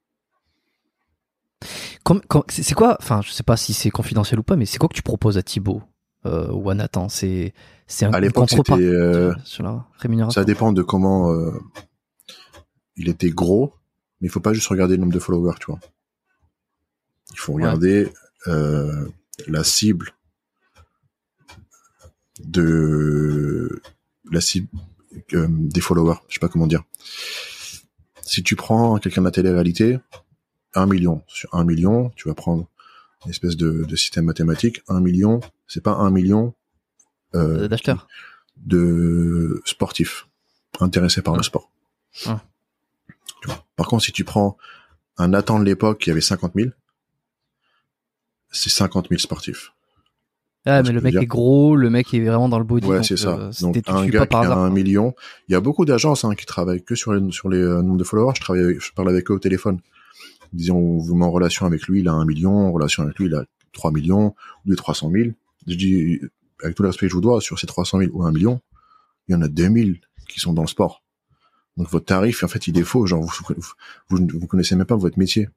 C'est 2.49 2.73
quoi 2.73 2.97
Enfin, 2.99 3.21
je 3.23 3.31
sais 3.31 3.43
pas 3.43 3.57
si 3.57 3.73
c'est 3.73 3.91
confidentiel 3.91 4.39
ou 4.39 4.43
pas, 4.43 4.55
mais 4.55 4.65
c'est 4.65 4.79
quoi 4.79 4.89
que 4.89 4.95
tu 4.95 5.03
proposes 5.03 5.37
à 5.37 5.43
Thibaut 5.43 5.83
euh, 6.25 6.49
ou 6.51 6.69
à 6.69 6.73
Nathan? 6.73 7.09
C'est 7.09 7.53
c'est 7.85 8.05
un 8.05 8.11
À 8.13 8.19
l'époque, 8.19 8.49
c'était, 8.49 8.73
euh, 8.73 9.33
sur 9.43 9.63
la 9.63 9.85
rémunération. 9.99 10.41
ça 10.41 10.45
dépend 10.45 10.71
de 10.73 10.81
comment, 10.81 11.31
euh, 11.31 11.51
il 12.95 13.09
était 13.09 13.29
gros, 13.29 13.73
mais 14.19 14.27
il 14.27 14.31
faut 14.31 14.39
pas 14.39 14.53
juste 14.53 14.67
regarder 14.67 14.95
le 14.95 15.01
nombre 15.01 15.13
de 15.13 15.19
followers, 15.19 15.55
tu 15.59 15.67
vois. 15.67 15.79
Il 17.31 17.39
faut 17.39 17.53
regarder, 17.53 18.11
euh, 18.47 19.07
la 19.47 19.63
cible 19.63 20.13
de, 22.39 23.81
la 24.31 24.41
cible, 24.41 24.67
euh, 25.33 25.47
des 25.49 25.81
followers. 25.81 26.17
Je 26.27 26.35
sais 26.35 26.39
pas 26.39 26.49
comment 26.49 26.67
dire. 26.67 26.83
Si 28.21 28.43
tu 28.43 28.55
prends 28.55 28.97
quelqu'un 28.97 29.21
de 29.21 29.25
la 29.25 29.31
télé-réalité, 29.31 29.99
un 30.73 30.85
million. 30.85 31.23
Sur 31.27 31.53
un 31.53 31.63
million, 31.63 32.11
tu 32.15 32.27
vas 32.27 32.33
prendre 32.33 32.67
une 33.25 33.31
espèce 33.31 33.57
de, 33.57 33.83
de 33.83 33.95
système 33.95 34.25
mathématique. 34.25 34.81
Un 34.87 35.01
million, 35.01 35.41
c'est 35.67 35.83
pas 35.83 35.93
un 35.93 36.11
million, 36.11 36.53
euh, 37.35 37.67
D'acheteurs. 37.67 38.07
de 38.57 39.61
sportifs 39.65 40.27
intéressés 40.79 41.21
par 41.21 41.35
le 41.35 41.43
sport. 41.43 41.71
Tu 43.41 43.47
vois. 43.47 43.65
Par 43.75 43.87
contre, 43.87 44.03
si 44.03 44.11
tu 44.11 44.23
prends 44.23 44.57
un 45.17 45.29
Nathan 45.29 45.59
de 45.59 45.65
l'époque 45.65 45.99
qui 45.99 46.11
avait 46.11 46.21
50 46.21 46.53
000, 46.55 46.69
c'est 48.51 48.69
50 48.69 49.07
000 49.09 49.19
sportifs. 49.19 49.73
Ah, 50.65 50.83
mais 50.83 50.91
le 50.91 51.01
mec 51.01 51.13
dire. 51.13 51.21
est 51.21 51.25
gros, 51.25 51.75
le 51.75 51.89
mec 51.89 52.13
est 52.13 52.19
vraiment 52.19 52.47
dans 52.47 52.59
le 52.59 52.65
body. 52.65 52.87
Ouais, 52.87 53.01
c'est 53.03 53.17
ça. 53.17 53.35
euh, 53.35 53.51
Donc 53.61 53.77
un 53.87 54.05
gars 54.07 54.27
qui 54.27 54.35
a 54.35 54.39
hasard. 54.41 54.57
un 54.59 54.69
million, 54.69 55.15
il 55.47 55.53
y 55.53 55.55
a 55.55 55.59
beaucoup 55.59 55.85
d'agences 55.85 56.23
hein, 56.23 56.35
qui 56.35 56.45
travaillent 56.45 56.83
que 56.83 56.93
sur 56.93 57.13
les 57.13 57.31
sur 57.31 57.49
les 57.49 57.57
euh, 57.57 57.81
nombres 57.81 57.97
de 57.97 58.03
followers. 58.03 58.33
Je 58.35 58.41
travaille, 58.41 58.63
avec- 58.63 58.79
je 58.79 58.91
parle 58.93 59.09
avec 59.09 59.31
eux 59.31 59.33
au 59.33 59.39
téléphone. 59.39 59.79
Disons, 60.53 60.77
on 60.77 60.97
vous 60.99 61.15
met 61.15 61.25
en 61.25 61.31
relation 61.31 61.65
avec 61.65 61.83
lui, 61.87 62.01
il 62.01 62.07
a 62.07 62.13
un 62.13 62.25
million, 62.25 62.51
en 62.67 62.71
relation 62.71 63.01
avec 63.03 63.17
lui, 63.17 63.25
il 63.27 63.33
a 63.33 63.43
3 63.71 63.91
millions 63.91 64.35
ou 64.65 64.69
des 64.69 64.75
300 64.75 65.09
000. 65.11 65.29
Je 65.65 65.73
dis, 65.75 66.19
avec 66.61 66.75
tout 66.75 66.83
le 66.83 66.89
respect 66.89 67.07
que 67.07 67.09
je 67.09 67.15
vous 67.15 67.21
dois, 67.21 67.41
sur 67.41 67.57
ces 67.57 67.65
300 67.65 67.99
000 67.99 68.11
ou 68.13 68.23
un 68.23 68.31
million, 68.31 68.61
il 69.27 69.31
y 69.31 69.35
en 69.35 69.41
a 69.41 69.47
2000 69.47 69.99
qui 70.27 70.39
sont 70.39 70.53
dans 70.53 70.61
le 70.61 70.67
sport. 70.67 71.00
Donc 71.77 71.89
votre 71.89 72.05
tarif, 72.05 72.43
en 72.43 72.47
fait, 72.47 72.67
il 72.67 72.77
est 72.77 72.83
faux. 72.83 73.05
Genre, 73.05 73.21
vous, 73.21 73.55
vous, 74.09 74.27
vous 74.39 74.47
connaissez 74.47 74.75
même 74.75 74.85
pas 74.85 74.95
votre 74.95 75.17
métier. 75.17 75.49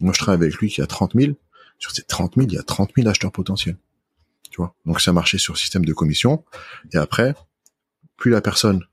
Moi, 0.00 0.12
je 0.12 0.18
travaille 0.18 0.40
avec 0.40 0.54
lui 0.56 0.68
qui 0.68 0.80
a 0.82 0.86
30 0.86 1.12
000. 1.14 1.32
Sur 1.78 1.92
ces 1.92 2.02
30 2.02 2.34
000, 2.36 2.46
il 2.48 2.54
y 2.54 2.58
a 2.58 2.62
30 2.62 2.90
000 2.96 3.08
acheteurs 3.08 3.30
potentiels. 3.32 3.76
Tu 4.50 4.56
vois? 4.56 4.74
Donc, 4.86 5.00
ça 5.00 5.12
marchait 5.12 5.38
sur 5.38 5.56
système 5.58 5.84
de 5.84 5.92
commission. 5.92 6.44
Et 6.92 6.96
après, 6.96 7.34
plus 8.16 8.30
la 8.30 8.40
personne 8.40 8.84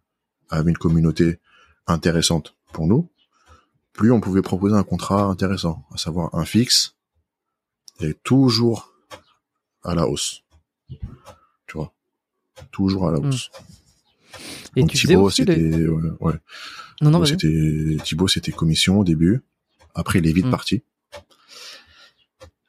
avait 0.49 0.69
une 0.69 0.77
communauté 0.77 1.39
intéressante 1.87 2.55
pour 2.73 2.87
nous, 2.87 3.09
plus 3.93 4.11
on 4.11 4.19
pouvait 4.19 4.41
proposer 4.41 4.75
un 4.75 4.83
contrat 4.83 5.23
intéressant, 5.23 5.85
à 5.93 5.97
savoir 5.97 6.35
un 6.35 6.45
fixe, 6.45 6.95
et 8.01 8.13
toujours 8.13 8.93
à 9.83 9.95
la 9.95 10.07
hausse. 10.07 10.43
Tu 10.89 10.97
vois? 11.77 11.93
Toujours 12.71 13.07
à 13.07 13.11
la 13.11 13.19
Hmm. 13.19 13.25
hausse. 13.25 13.49
Et 14.75 14.81
Donc 14.81 14.91
tu 14.91 14.97
Thibaut, 14.97 15.27
les- 15.29 15.33
c'était, 15.35 15.87
ouais, 15.87 16.09
ouais. 16.19 16.33
Non, 17.01 17.11
non, 17.11 17.23
Thibaut, 17.23 17.25
c'était, 17.25 17.97
Thibaut, 18.03 18.27
c'était 18.27 18.51
commission 18.51 18.99
au 18.99 19.03
début. 19.03 19.41
Après, 19.93 20.19
il 20.19 20.27
est 20.27 20.33
vite 20.33 20.45
Hmm. 20.47 20.51
parti. 20.51 20.83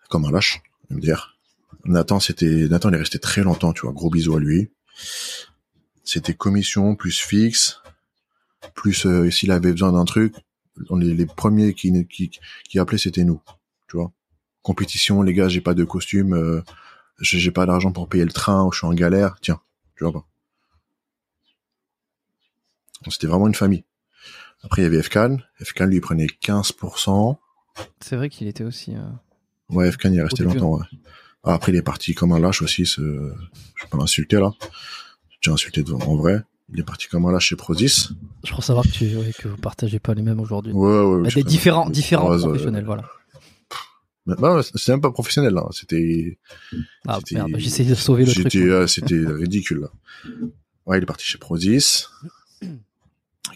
Comme 0.08 0.24
un 0.24 0.30
lâche, 0.30 0.62
MDR. 0.90 1.36
Nathan, 1.84 2.20
c'était, 2.20 2.68
Nathan, 2.68 2.90
il 2.90 2.94
est 2.94 2.98
resté 2.98 3.18
très 3.18 3.42
longtemps, 3.42 3.72
tu 3.72 3.82
vois. 3.82 3.92
Gros 3.92 4.10
bisous 4.10 4.36
à 4.36 4.40
lui. 4.40 4.70
C'était 6.04 6.34
commission 6.34 6.94
plus 6.94 7.18
fixe, 7.18 7.80
plus 8.74 9.06
euh, 9.06 9.30
s'il 9.30 9.50
avait 9.50 9.72
besoin 9.72 9.92
d'un 9.92 10.04
truc, 10.04 10.34
on 10.90 11.00
est 11.00 11.04
les 11.12 11.26
premiers 11.26 11.74
qui, 11.74 12.06
qui, 12.06 12.30
qui 12.68 12.78
appelaient, 12.78 12.98
c'était 12.98 13.24
nous, 13.24 13.40
tu 13.88 13.96
vois. 13.96 14.12
Compétition, 14.62 15.22
les 15.22 15.32
gars, 15.34 15.48
j'ai 15.48 15.60
pas 15.60 15.74
de 15.74 15.84
costume, 15.84 16.34
euh, 16.34 16.62
j'ai 17.20 17.38
j'ai 17.38 17.50
pas 17.50 17.66
d'argent 17.66 17.90
pour 17.92 18.08
payer 18.08 18.24
le 18.24 18.32
train, 18.32 18.64
ou 18.64 18.72
je 18.72 18.78
suis 18.78 18.86
en 18.86 18.94
galère, 18.94 19.36
tiens, 19.40 19.60
tu 19.96 20.04
vois 20.04 20.12
pas. 20.12 20.26
Donc, 23.06 23.12
C'était 23.12 23.26
vraiment 23.28 23.46
une 23.46 23.54
famille. 23.54 23.84
Après, 24.62 24.82
il 24.82 24.84
y 24.84 24.88
avait 24.88 25.00
FCAN. 25.02 25.38
FCAN, 25.62 25.86
lui, 25.86 25.96
il 25.96 26.00
prenait 26.00 26.26
15%. 26.26 27.36
C'est 28.00 28.16
vrai 28.16 28.28
qu'il 28.28 28.48
était 28.48 28.64
aussi. 28.64 28.94
euh, 28.96 29.00
Ouais, 29.70 29.90
FCAN, 29.90 30.10
il 30.12 30.18
est 30.18 30.22
resté 30.22 30.42
longtemps, 30.44 30.74
ouais. 30.78 30.84
Ah, 31.44 31.54
après, 31.54 31.70
il 31.72 31.76
est 31.76 31.82
parti 31.82 32.14
comme 32.14 32.32
un 32.32 32.40
lâche 32.40 32.62
aussi, 32.62 32.84
ce... 32.86 33.00
je 33.00 33.82
vais 33.84 33.88
pas 33.90 33.98
l'insulter, 33.98 34.40
là. 34.40 34.52
J'ai 35.40 35.50
insulté 35.52 35.82
devant, 35.84 36.00
en 36.00 36.16
vrai. 36.16 36.42
Il 36.72 36.80
est 36.80 36.84
parti 36.84 37.06
comme 37.06 37.24
un 37.26 37.32
lâche 37.32 37.46
chez 37.46 37.56
Prozis. 37.56 38.08
Je 38.42 38.50
crois 38.50 38.64
savoir 38.64 38.84
que, 38.84 38.90
tu, 38.90 39.04
ouais, 39.16 39.32
que 39.38 39.46
vous 39.46 39.56
partagez 39.56 40.00
pas 40.00 40.14
les 40.14 40.22
mêmes 40.22 40.40
aujourd'hui. 40.40 40.72
Ouais, 40.72 41.00
ouais, 41.00 41.22
Bah, 41.22 41.28
des 41.32 41.44
différents, 41.44 41.86
Mais 41.86 41.92
différents 41.92 42.26
Proz, 42.26 42.42
euh, 42.42 42.48
professionnels, 42.48 42.84
voilà. 42.84 43.04
bah, 44.26 44.60
c'était 44.64 44.90
même 44.92 45.00
pas 45.00 45.12
professionnel, 45.12 45.54
là. 45.54 45.64
C'était, 45.70 46.38
Ah 47.06 47.20
merde, 47.30 47.52
j'essaie 47.58 47.84
de 47.84 47.94
sauver 47.94 48.24
le 48.24 48.32
truc. 48.32 48.52
Euh, 48.56 48.88
c'était 48.88 49.14
ridicule, 49.24 49.80
là. 49.82 49.90
Ouais, 50.86 50.98
il 50.98 51.02
est 51.04 51.06
parti 51.06 51.24
chez 51.24 51.38
Prozis. 51.38 52.06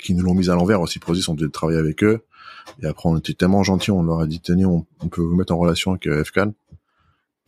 Qui 0.03 0.14
nous 0.14 0.22
l'ont 0.22 0.35
mis 0.35 0.50
à 0.50 0.55
l'envers 0.55 0.81
aussi. 0.81 0.98
Prozis, 0.98 1.29
on 1.29 1.35
devait 1.35 1.50
travailler 1.50 1.79
avec 1.79 2.03
eux. 2.05 2.24
Et 2.83 2.87
après, 2.87 3.09
on 3.09 3.16
était 3.18 3.35
tellement 3.35 3.62
gentils, 3.62 3.90
on 3.90 4.03
leur 4.03 4.20
a 4.20 4.26
dit, 4.26 4.40
tenez, 4.40 4.64
on, 4.64 4.87
on 5.00 5.09
peut 5.09 5.22
vous 5.22 5.35
mettre 5.35 5.53
en 5.53 5.59
relation 5.59 5.92
avec 5.92 6.07
euh, 6.07 6.24
FCAN. 6.24 6.53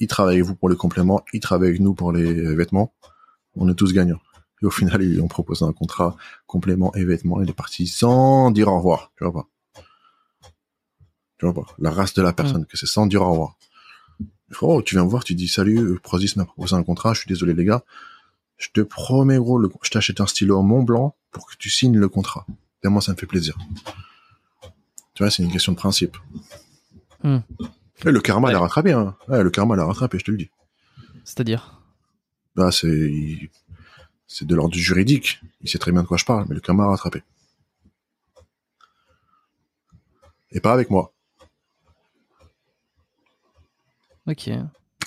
Ils 0.00 0.08
travaillent 0.08 0.36
avec 0.36 0.46
vous 0.46 0.56
pour 0.56 0.68
les 0.68 0.76
compléments, 0.76 1.24
ils 1.32 1.40
travaillent 1.40 1.68
avec 1.68 1.80
nous 1.80 1.94
pour 1.94 2.12
les 2.12 2.54
vêtements. 2.56 2.92
On 3.54 3.68
est 3.68 3.74
tous 3.74 3.92
gagnants. 3.92 4.20
Et 4.62 4.66
au 4.66 4.70
final, 4.70 5.02
ils 5.02 5.14
lui 5.14 5.20
ont 5.20 5.28
proposé 5.28 5.64
un 5.64 5.72
contrat 5.72 6.16
complément 6.46 6.94
et 6.94 7.04
vêtements. 7.04 7.42
Il 7.42 7.50
est 7.50 7.54
parti 7.54 7.86
sans 7.86 8.50
dire 8.50 8.68
au 8.68 8.76
revoir. 8.76 9.12
Tu 9.16 9.24
vois 9.24 9.32
pas. 9.32 9.48
Tu 11.38 11.46
vois 11.46 11.54
pas. 11.54 11.74
La 11.78 11.90
race 11.90 12.14
de 12.14 12.22
la 12.22 12.32
personne, 12.32 12.66
que 12.66 12.76
c'est 12.76 12.86
sans 12.86 13.06
dire 13.06 13.22
au 13.22 13.30
revoir. 13.30 13.56
Oh, 14.60 14.82
tu 14.82 14.94
viens 14.94 15.04
me 15.04 15.10
voir, 15.10 15.24
tu 15.24 15.34
dis 15.34 15.48
salut, 15.48 15.78
euh, 15.78 15.98
Prozis 16.02 16.34
m'a 16.36 16.44
proposé 16.44 16.76
un 16.76 16.82
contrat, 16.82 17.14
je 17.14 17.20
suis 17.20 17.28
désolé 17.28 17.54
les 17.54 17.64
gars. 17.64 17.82
Je 18.62 18.68
te 18.72 18.80
promets 18.80 19.38
gros, 19.38 19.58
le- 19.58 19.68
je 19.82 19.90
t'achète 19.90 20.20
un 20.20 20.26
stylo 20.26 20.62
Mont 20.62 20.84
Blanc 20.84 21.16
pour 21.32 21.48
que 21.48 21.56
tu 21.56 21.68
signes 21.68 21.98
le 21.98 22.08
contrat. 22.08 22.46
Et 22.84 22.88
moi, 22.88 23.02
ça 23.02 23.10
me 23.12 23.16
fait 23.16 23.26
plaisir. 23.26 23.58
Tu 25.14 25.22
vois, 25.24 25.30
c'est 25.30 25.42
une 25.42 25.50
question 25.50 25.72
de 25.72 25.76
principe. 25.76 26.16
Hmm. 27.24 27.38
Et 28.06 28.10
le 28.12 28.20
karma 28.20 28.46
Ouais. 28.48 28.52
l'a 28.54 28.60
rattrapé, 28.60 28.92
hein. 28.92 29.16
Ouais, 29.26 29.42
le 29.42 29.50
karma 29.50 29.74
l'a 29.74 29.84
rattrapé, 29.84 30.18
je 30.20 30.24
te 30.24 30.30
le 30.30 30.36
dis. 30.36 30.50
C'est-à-dire? 31.24 31.80
Là, 32.54 32.70
c'est, 32.70 33.50
c'est 34.28 34.44
de 34.46 34.54
l'ordre 34.54 34.72
du 34.74 34.80
juridique. 34.80 35.40
Il 35.60 35.68
sait 35.68 35.78
très 35.78 35.90
bien 35.92 36.02
de 36.02 36.06
quoi 36.06 36.16
je 36.18 36.24
parle, 36.24 36.46
mais 36.48 36.54
le 36.54 36.60
karma 36.60 36.84
l'a 36.84 36.90
rattrapé. 36.90 37.22
Et 40.52 40.60
pas 40.60 40.72
avec 40.72 40.88
moi, 40.90 41.12
Ok. 44.28 44.48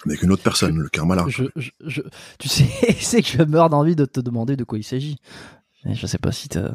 Avec 0.05 0.21
une 0.23 0.31
autre 0.31 0.43
personne. 0.43 0.77
Le 0.79 0.89
karma 0.89 1.15
rattrapé. 1.15 1.49
Je, 1.55 1.61
je, 1.61 1.71
je- 1.85 2.01
tu 2.39 2.47
sais, 2.49 2.67
c'est 2.99 3.21
que 3.21 3.27
je 3.27 3.41
meurs 3.43 3.69
d'envie 3.69 3.95
de 3.95 4.05
te 4.05 4.19
demander 4.19 4.55
de 4.55 4.63
quoi 4.63 4.77
il 4.77 4.83
s'agit. 4.83 5.17
Je 5.85 6.07
sais 6.07 6.17
pas 6.17 6.31
si 6.31 6.49
t'as. 6.49 6.71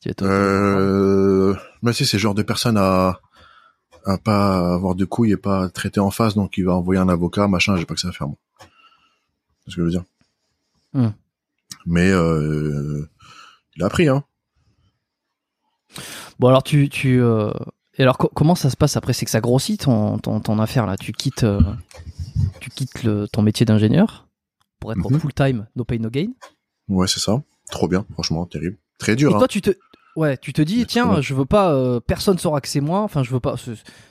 Si 0.00 0.10
Euh, 0.22 1.54
mais 1.82 1.92
c'est 1.92 2.04
ce 2.04 2.16
genre 2.18 2.34
de 2.34 2.42
personne 2.42 2.76
à, 2.78 3.20
à 4.06 4.16
pas 4.16 4.74
avoir 4.74 4.94
de 4.94 5.04
couilles 5.04 5.32
et 5.32 5.36
pas 5.36 5.68
traiter 5.68 5.98
en 6.00 6.10
face, 6.12 6.34
donc 6.34 6.56
il 6.56 6.64
va 6.64 6.74
envoyer 6.74 7.00
un 7.00 7.08
avocat, 7.08 7.48
machin, 7.48 7.76
j'ai 7.76 7.84
pas 7.84 7.94
que 7.94 8.00
ça 8.00 8.08
à 8.08 8.12
faire, 8.12 8.28
moi. 8.28 8.36
C'est 9.64 9.72
ce 9.72 9.76
que 9.76 9.82
je 9.82 9.86
veux 9.86 9.90
dire? 9.90 10.04
Hmm. 10.94 11.08
Mais, 11.84 12.10
euh, 12.10 13.08
il 13.76 13.82
a 13.82 13.86
appris, 13.86 14.08
hein. 14.08 14.22
Bon 16.38 16.48
alors 16.48 16.62
tu 16.62 16.88
tu 16.88 17.20
euh, 17.20 17.50
et 17.96 18.02
alors 18.02 18.18
co- 18.18 18.30
comment 18.34 18.54
ça 18.54 18.70
se 18.70 18.76
passe 18.76 18.96
après? 18.96 19.12
C'est 19.12 19.24
que 19.24 19.30
ça 19.30 19.40
grossit 19.40 19.80
ton, 19.80 20.18
ton 20.18 20.40
ton 20.40 20.58
affaire 20.60 20.86
là? 20.86 20.96
Tu 20.96 21.12
quittes 21.12 21.42
euh, 21.44 21.60
tu 22.60 22.70
quittes 22.70 23.02
le, 23.02 23.26
ton 23.28 23.42
métier 23.42 23.64
d'ingénieur 23.66 24.28
pour 24.80 24.92
être 24.92 24.98
Mhm. 25.10 25.18
full 25.20 25.34
time 25.34 25.66
no 25.76 25.84
pay 25.84 25.98
no 25.98 26.10
gain 26.10 26.28
Ouais, 26.88 27.06
c'est 27.06 27.20
ça. 27.20 27.42
Trop 27.70 27.88
bien, 27.88 28.06
franchement, 28.12 28.46
terrible. 28.46 28.78
Très 28.98 29.12
et 29.12 29.16
dur, 29.16 29.34
hein. 29.34 29.38
toi 29.38 29.48
tu 29.48 29.60
te 29.60 29.70
Ouais, 30.16 30.36
tu 30.36 30.52
te 30.52 30.60
dis, 30.62 30.84
tiens, 30.84 31.20
je 31.20 31.32
veux 31.32 31.44
pas, 31.44 31.72
euh, 31.72 32.00
personne 32.00 32.38
saura 32.38 32.60
que 32.60 32.66
c'est 32.66 32.80
moi. 32.80 33.02
Enfin, 33.02 33.22
je 33.22 33.30
veux 33.30 33.38
pas. 33.38 33.54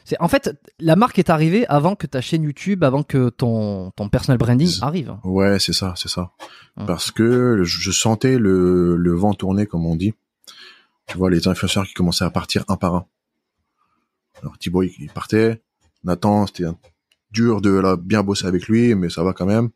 c'est- 0.05 0.15
en 0.21 0.29
fait, 0.29 0.55
la 0.79 0.95
marque 0.95 1.19
est 1.19 1.29
arrivée 1.29 1.67
avant 1.67 1.95
que 1.95 2.07
ta 2.07 2.21
chaîne 2.21 2.43
YouTube, 2.43 2.85
avant 2.85 3.03
que 3.03 3.27
ton 3.29 3.91
ton 3.91 4.07
personal 4.07 4.37
branding 4.37 4.71
arrive. 4.81 5.17
Ouais, 5.25 5.59
c'est 5.59 5.73
ça, 5.73 5.95
c'est 5.97 6.07
ça. 6.07 6.31
Hum. 6.77 6.85
Parce 6.85 7.11
que 7.11 7.63
je 7.65 7.91
sentais 7.91 8.37
le, 8.37 8.95
le 8.95 9.11
vent 9.13 9.33
tourner, 9.33 9.65
comme 9.65 9.85
on 9.85 9.97
dit. 9.97 10.13
Tu 11.07 11.17
vois, 11.17 11.29
les 11.29 11.49
influenceurs 11.49 11.85
qui 11.85 11.93
commençaient 11.93 12.23
à 12.25 12.29
partir 12.31 12.63
un 12.69 12.77
par 12.77 12.95
un. 12.95 13.05
Alors 14.41 14.57
Thibaut, 14.57 14.83
il, 14.83 14.93
il 14.99 15.09
partait. 15.09 15.61
Nathan, 16.05 16.47
c'était 16.47 16.65
un- 16.65 16.77
dur 17.31 17.61
de 17.61 17.69
là, 17.69 17.95
bien 17.97 18.23
bosser 18.23 18.45
avec 18.45 18.67
lui, 18.67 18.95
mais 18.95 19.09
ça 19.09 19.23
va 19.23 19.33
quand 19.33 19.45
même. 19.45 19.69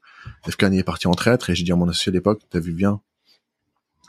Efkan 0.47 0.71
est 0.71 0.83
parti 0.83 1.07
en 1.07 1.13
traître 1.13 1.49
et 1.49 1.55
j'ai 1.55 1.63
dit 1.63 1.71
à 1.71 1.75
mon 1.75 1.89
associé 1.89 2.11
à 2.11 2.13
l'époque, 2.13 2.41
t'as 2.49 2.59
vu 2.59 2.73
bien, 2.73 3.01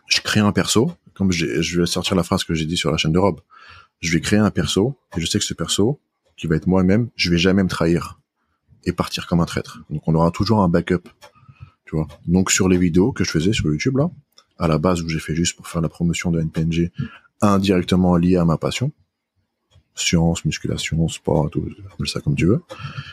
je 0.06 0.20
crée 0.20 0.40
un 0.40 0.52
perso, 0.52 0.92
comme 1.14 1.32
je 1.32 1.80
vais 1.80 1.86
sortir 1.86 2.16
la 2.16 2.22
phrase 2.22 2.44
que 2.44 2.54
j'ai 2.54 2.66
dit 2.66 2.76
sur 2.76 2.90
la 2.90 2.96
chaîne 2.96 3.12
de 3.12 3.18
Rob. 3.18 3.40
Je 4.00 4.12
vais 4.12 4.20
créer 4.20 4.38
un 4.38 4.50
perso 4.50 4.98
et 5.16 5.20
je 5.20 5.26
sais 5.26 5.38
que 5.38 5.44
ce 5.44 5.54
perso, 5.54 6.00
qui 6.36 6.46
va 6.46 6.56
être 6.56 6.66
moi-même, 6.66 7.10
je 7.14 7.30
vais 7.30 7.38
jamais 7.38 7.62
me 7.62 7.68
trahir 7.68 8.18
et 8.84 8.92
partir 8.92 9.26
comme 9.26 9.40
un 9.40 9.44
traître. 9.44 9.80
Donc 9.90 10.06
on 10.08 10.14
aura 10.14 10.30
toujours 10.30 10.60
un 10.60 10.68
backup 10.68 11.08
tu 11.92 11.96
vois. 11.96 12.08
Donc 12.26 12.50
sur 12.50 12.68
les 12.68 12.78
vidéos 12.78 13.12
que 13.12 13.22
je 13.22 13.30
faisais 13.30 13.52
sur 13.52 13.66
YouTube 13.66 13.98
là, 13.98 14.10
à 14.58 14.66
la 14.66 14.78
base 14.78 15.02
où 15.02 15.08
j'ai 15.08 15.18
fait 15.18 15.34
juste 15.34 15.56
pour 15.56 15.68
faire 15.68 15.80
la 15.80 15.88
promotion 15.88 16.30
de 16.30 16.40
NPNG, 16.40 16.90
indirectement 17.40 18.16
lié 18.16 18.36
à 18.36 18.44
ma 18.44 18.56
passion, 18.56 18.92
science, 19.94 20.44
musculation, 20.44 21.08
sport, 21.08 21.50
tout, 21.50 21.64
appelle 21.92 22.08
ça 22.08 22.20
comme 22.20 22.34
tu 22.34 22.46
veux. 22.46 22.62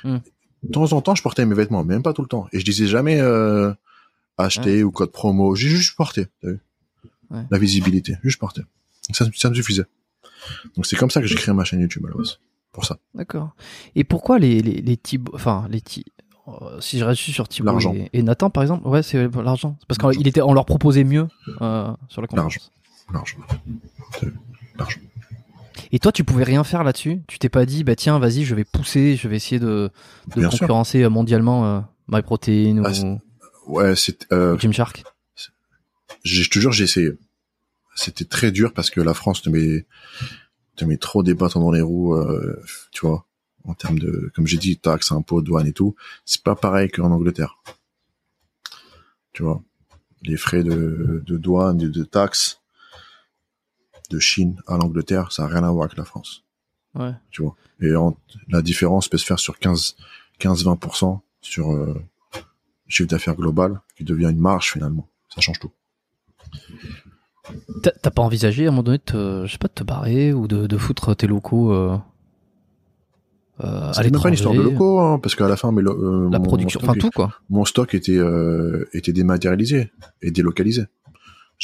Mm. 0.04 0.18
De 0.64 0.72
temps 0.72 0.92
en 0.94 1.02
temps, 1.02 1.16
je 1.16 1.24
portais 1.24 1.46
mes 1.46 1.56
vêtements, 1.56 1.84
mais 1.84 1.94
même 1.94 2.04
pas 2.04 2.14
tout 2.14 2.22
le 2.22 2.28
temps. 2.28 2.48
Et 2.52 2.60
je 2.60 2.66
disais 2.66 2.88
jamais 2.88 3.20
euh, 3.22 3.74
acheter 4.38 4.84
ou 4.84 4.92
code 4.92 5.12
promo. 5.12 5.56
J'ai 5.56 5.70
juste 5.70 5.96
porté, 5.96 6.28
t'as 6.42 6.50
vu? 6.50 6.60
Ouais. 7.32 7.44
la 7.52 7.58
visibilité, 7.60 8.18
juste 8.24 8.40
porté. 8.40 8.62
Ça, 9.12 9.26
ça 9.36 9.50
me 9.50 9.56
suffisait. 9.56 9.86
Donc 10.76 10.86
c'est 10.86 10.96
comme 10.96 11.12
ça 11.12 11.22
que 11.22 11.28
j'ai 11.28 11.36
créé 11.36 11.54
ma 11.54 11.64
chaîne 11.64 11.80
YouTube 11.80 12.06
à 12.06 12.10
la 12.10 12.16
base, 12.16 12.40
pour 12.72 12.86
ça. 12.86 12.98
D'accord. 13.14 13.52
Et 13.96 14.04
pourquoi 14.04 14.40
les 14.40 14.62
les 14.62 14.82
les 14.82 15.00
enfin 15.34 15.68
les 15.70 15.80
Thi- 15.82 16.06
euh, 16.48 16.82
si 16.82 16.98
je 16.98 17.06
reste 17.06 17.22
sur 17.22 17.48
Thibaut 17.48 17.68
L'argent. 17.68 17.94
et, 17.94 18.10
et 18.14 18.24
Nathan 18.24 18.50
par 18.50 18.64
exemple, 18.64 18.88
ouais, 18.88 19.04
c'est 19.04 19.28
l'argent. 19.38 19.78
Parce 19.88 19.98
qu'il 20.16 20.28
était, 20.28 20.42
on 20.42 20.54
leur 20.54 20.66
proposait 20.66 21.04
mieux 21.04 21.28
euh, 21.62 21.92
sur 22.08 22.22
la 22.22 22.28
conférence. 22.28 22.72
L'argent. 23.14 23.38
Vu? 24.22 24.34
L'argent. 24.78 25.00
Et 25.92 26.00
toi, 26.00 26.12
tu 26.12 26.24
pouvais 26.24 26.44
rien 26.44 26.64
faire 26.64 26.84
là-dessus? 26.84 27.22
Tu 27.28 27.40
t'es 27.40 27.50
pas 27.50 27.66
dit, 27.66 27.84
bah 27.84 27.96
tiens, 27.96 28.20
vas-y, 28.20 28.44
je 28.44 28.54
vais 28.56 28.64
pousser, 28.64 29.16
je 29.16 29.28
vais 29.28 29.36
essayer 29.38 29.60
de, 29.60 29.90
de 30.36 30.42
sûr. 30.42 30.50
concurrencer 30.52 31.04
euh, 31.04 31.10
mondialement 31.10 31.66
euh, 31.66 31.82
MyProtein 32.08 32.84
Ah, 32.86 32.92
ou 32.92 33.20
Ouais, 33.68 33.96
c'est 33.96 34.32
euh, 34.32 34.58
Gymshark? 34.58 35.04
j'ai- 36.24 36.44
je 36.44 36.50
te 36.50 36.60
jure, 36.60 36.72
j'ai 36.72 36.84
essayé. 36.84 37.12
C'était 37.96 38.26
très 38.26 38.52
dur 38.52 38.74
parce 38.74 38.90
que 38.90 39.02
la 39.02 39.14
France 39.14 39.42
te 39.42 39.50
met, 39.50 39.86
te 40.76 40.86
met 40.86 40.98
trop 40.98 41.24
des 41.24 41.34
bâtons 41.34 41.60
dans 41.60 41.72
les 41.72 41.82
roues, 41.82 42.16
euh, 42.16 42.62
tu 42.92 43.06
vois, 43.06 43.26
en 43.66 43.74
termes 43.74 44.00
de, 44.00 44.32
comme 44.36 44.48
j'ai 44.48 44.58
dit, 44.58 44.78
taxes, 44.78 45.12
impôts, 45.12 45.42
douane 45.42 45.68
et 45.68 45.74
tout. 45.74 45.96
C'est 46.26 46.44
pas 46.44 46.56
pareil 46.56 46.90
qu'en 46.90 47.12
Angleterre. 47.12 47.58
Tu 49.34 49.44
vois, 49.44 49.62
les 50.24 50.38
frais 50.38 50.64
de, 50.64 51.24
de 51.26 51.38
douane, 51.38 51.78
de, 51.78 51.88
de 51.88 52.04
taxes 52.04 52.60
de 54.10 54.20
Chine 54.20 54.62
à 54.68 54.78
l'Angleterre, 54.78 55.32
ça 55.32 55.44
a 55.44 55.48
rien 55.48 55.64
à 55.64 55.72
voir 55.72 55.86
avec 55.86 55.98
la 55.98 56.06
France, 56.06 56.44
Ouais. 56.96 57.14
tu 57.32 57.42
vois. 57.44 57.56
Et 57.82 57.96
en- 57.96 58.18
la 58.50 58.62
différence 58.62 59.08
peut 59.08 59.18
se 59.18 59.26
faire 59.26 59.40
sur 59.40 59.60
15, 59.60 59.96
15-20% 60.40 61.22
sur 61.42 61.72
euh, 61.72 61.94
le 62.36 62.42
chiffre 62.88 63.10
d'affaires 63.10 63.36
global, 63.36 63.82
qui 63.96 64.04
devient 64.04 64.30
une 64.32 64.40
marge 64.40 64.72
finalement. 64.72 65.08
Ça 65.34 65.42
change 65.42 65.60
tout. 65.60 65.72
T'as 67.84 68.12
pas 68.12 68.22
envisagé 68.22 68.66
à 68.66 68.68
un 68.68 68.72
moment 68.72 68.84
donné 68.84 68.98
de 69.00 69.04
te, 69.04 69.46
je 69.46 69.52
sais 69.52 69.58
pas, 69.58 69.68
de 69.68 69.74
te 69.74 69.84
barrer 69.84 70.34
ou 70.34 70.48
de, 70.48 70.68
de 70.68 70.78
foutre 70.78 71.16
tes 71.16 71.26
locaux 71.28 71.72
euh, 71.74 71.98
euh, 73.62 73.92
à 73.92 74.04
même 74.04 74.12
pas 74.22 74.28
une 74.28 74.34
histoire 74.36 74.54
de 74.54 74.60
l'étranger, 74.60 74.74
locaux, 74.74 75.00
hein, 75.00 75.20
parce 75.20 75.36
qu'à 75.36 75.48
la 75.48 75.58
fin, 75.58 75.72
mais 75.72 75.82
euh, 75.82 76.30
La 76.32 76.38
mon- 76.40 76.46
production, 76.46 76.80
mon 76.82 76.90
enfin 76.90 77.00
stock, 77.00 77.12
tout 77.12 77.16
quoi. 77.16 77.34
mon 77.50 77.66
stock 77.66 77.94
était 77.96 78.18
euh, 78.18 78.88
était 78.94 79.14
dématérialisé 79.14 79.92
et 80.22 80.32
délocalisé. 80.32 80.84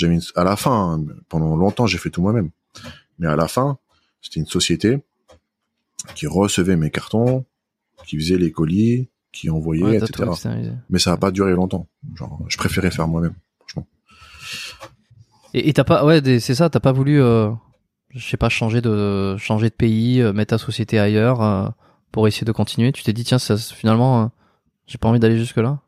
Une- 0.02 0.22
à 0.36 0.44
la 0.44 0.56
fin, 0.56 1.00
hein, 1.00 1.06
pendant 1.30 1.56
longtemps, 1.56 1.88
j'ai 1.88 1.98
fait 1.98 2.10
tout 2.10 2.22
moi-même. 2.22 2.50
Mais 3.20 3.28
à 3.28 3.36
la 3.36 3.48
fin, 3.48 3.78
c'était 4.22 4.40
une 4.40 4.46
société 4.46 5.00
qui 6.16 6.28
recevait 6.28 6.76
mes 6.76 6.92
cartons, 6.92 7.46
qui 8.06 8.18
faisait 8.18 8.38
les 8.38 8.52
colis, 8.52 9.10
qui 9.32 9.50
envoyait, 9.50 9.84
Ouais, 9.84 9.98
etc. 9.98 10.30
Mais 10.90 11.00
ça 11.00 11.14
a 11.14 11.18
pas 11.18 11.32
duré 11.32 11.54
longtemps. 11.54 11.88
Genre, 12.16 12.42
je 12.48 12.58
préférais 12.58 12.92
faire 12.92 13.08
moi-même, 13.08 13.34
franchement. 13.60 13.88
Et 15.54 15.72
t'as 15.74 15.84
pas, 15.86 16.06
ouais, 16.06 16.22
c'est 16.40 16.56
ça, 16.56 16.70
t'as 16.70 16.80
pas 16.82 16.92
voulu, 16.92 17.22
euh, 17.22 17.50
je 18.10 18.20
sais 18.20 18.38
pas, 18.38 18.50
changer 18.50 18.82
de, 18.82 19.38
changer 19.38 19.70
de 19.70 19.76
pays, 19.76 20.22
euh, 20.22 20.34
mettre 20.34 20.50
ta 20.50 20.58
société 20.58 21.00
ailleurs 21.00 21.42
euh, 21.42 21.70
pour 22.12 22.28
essayer 22.28 22.46
de 22.46 22.52
continuer? 22.52 22.92
Tu 22.92 23.04
t'es 23.04 23.14
dit 23.14 23.24
tiens, 23.24 23.40
ça, 23.40 23.58
finalement, 23.58 24.32
j'ai 24.88 24.98
pas 24.98 25.08
envie 25.08 25.20
d'aller 25.20 25.38
jusque 25.38 25.58
là. 25.58 25.80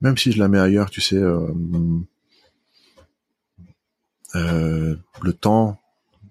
Même 0.00 0.16
si 0.16 0.32
je 0.32 0.38
la 0.38 0.48
mets 0.48 0.58
ailleurs, 0.58 0.90
tu 0.90 1.00
sais, 1.00 1.20
euh, 4.34 4.96
le 5.22 5.32
temps 5.32 5.80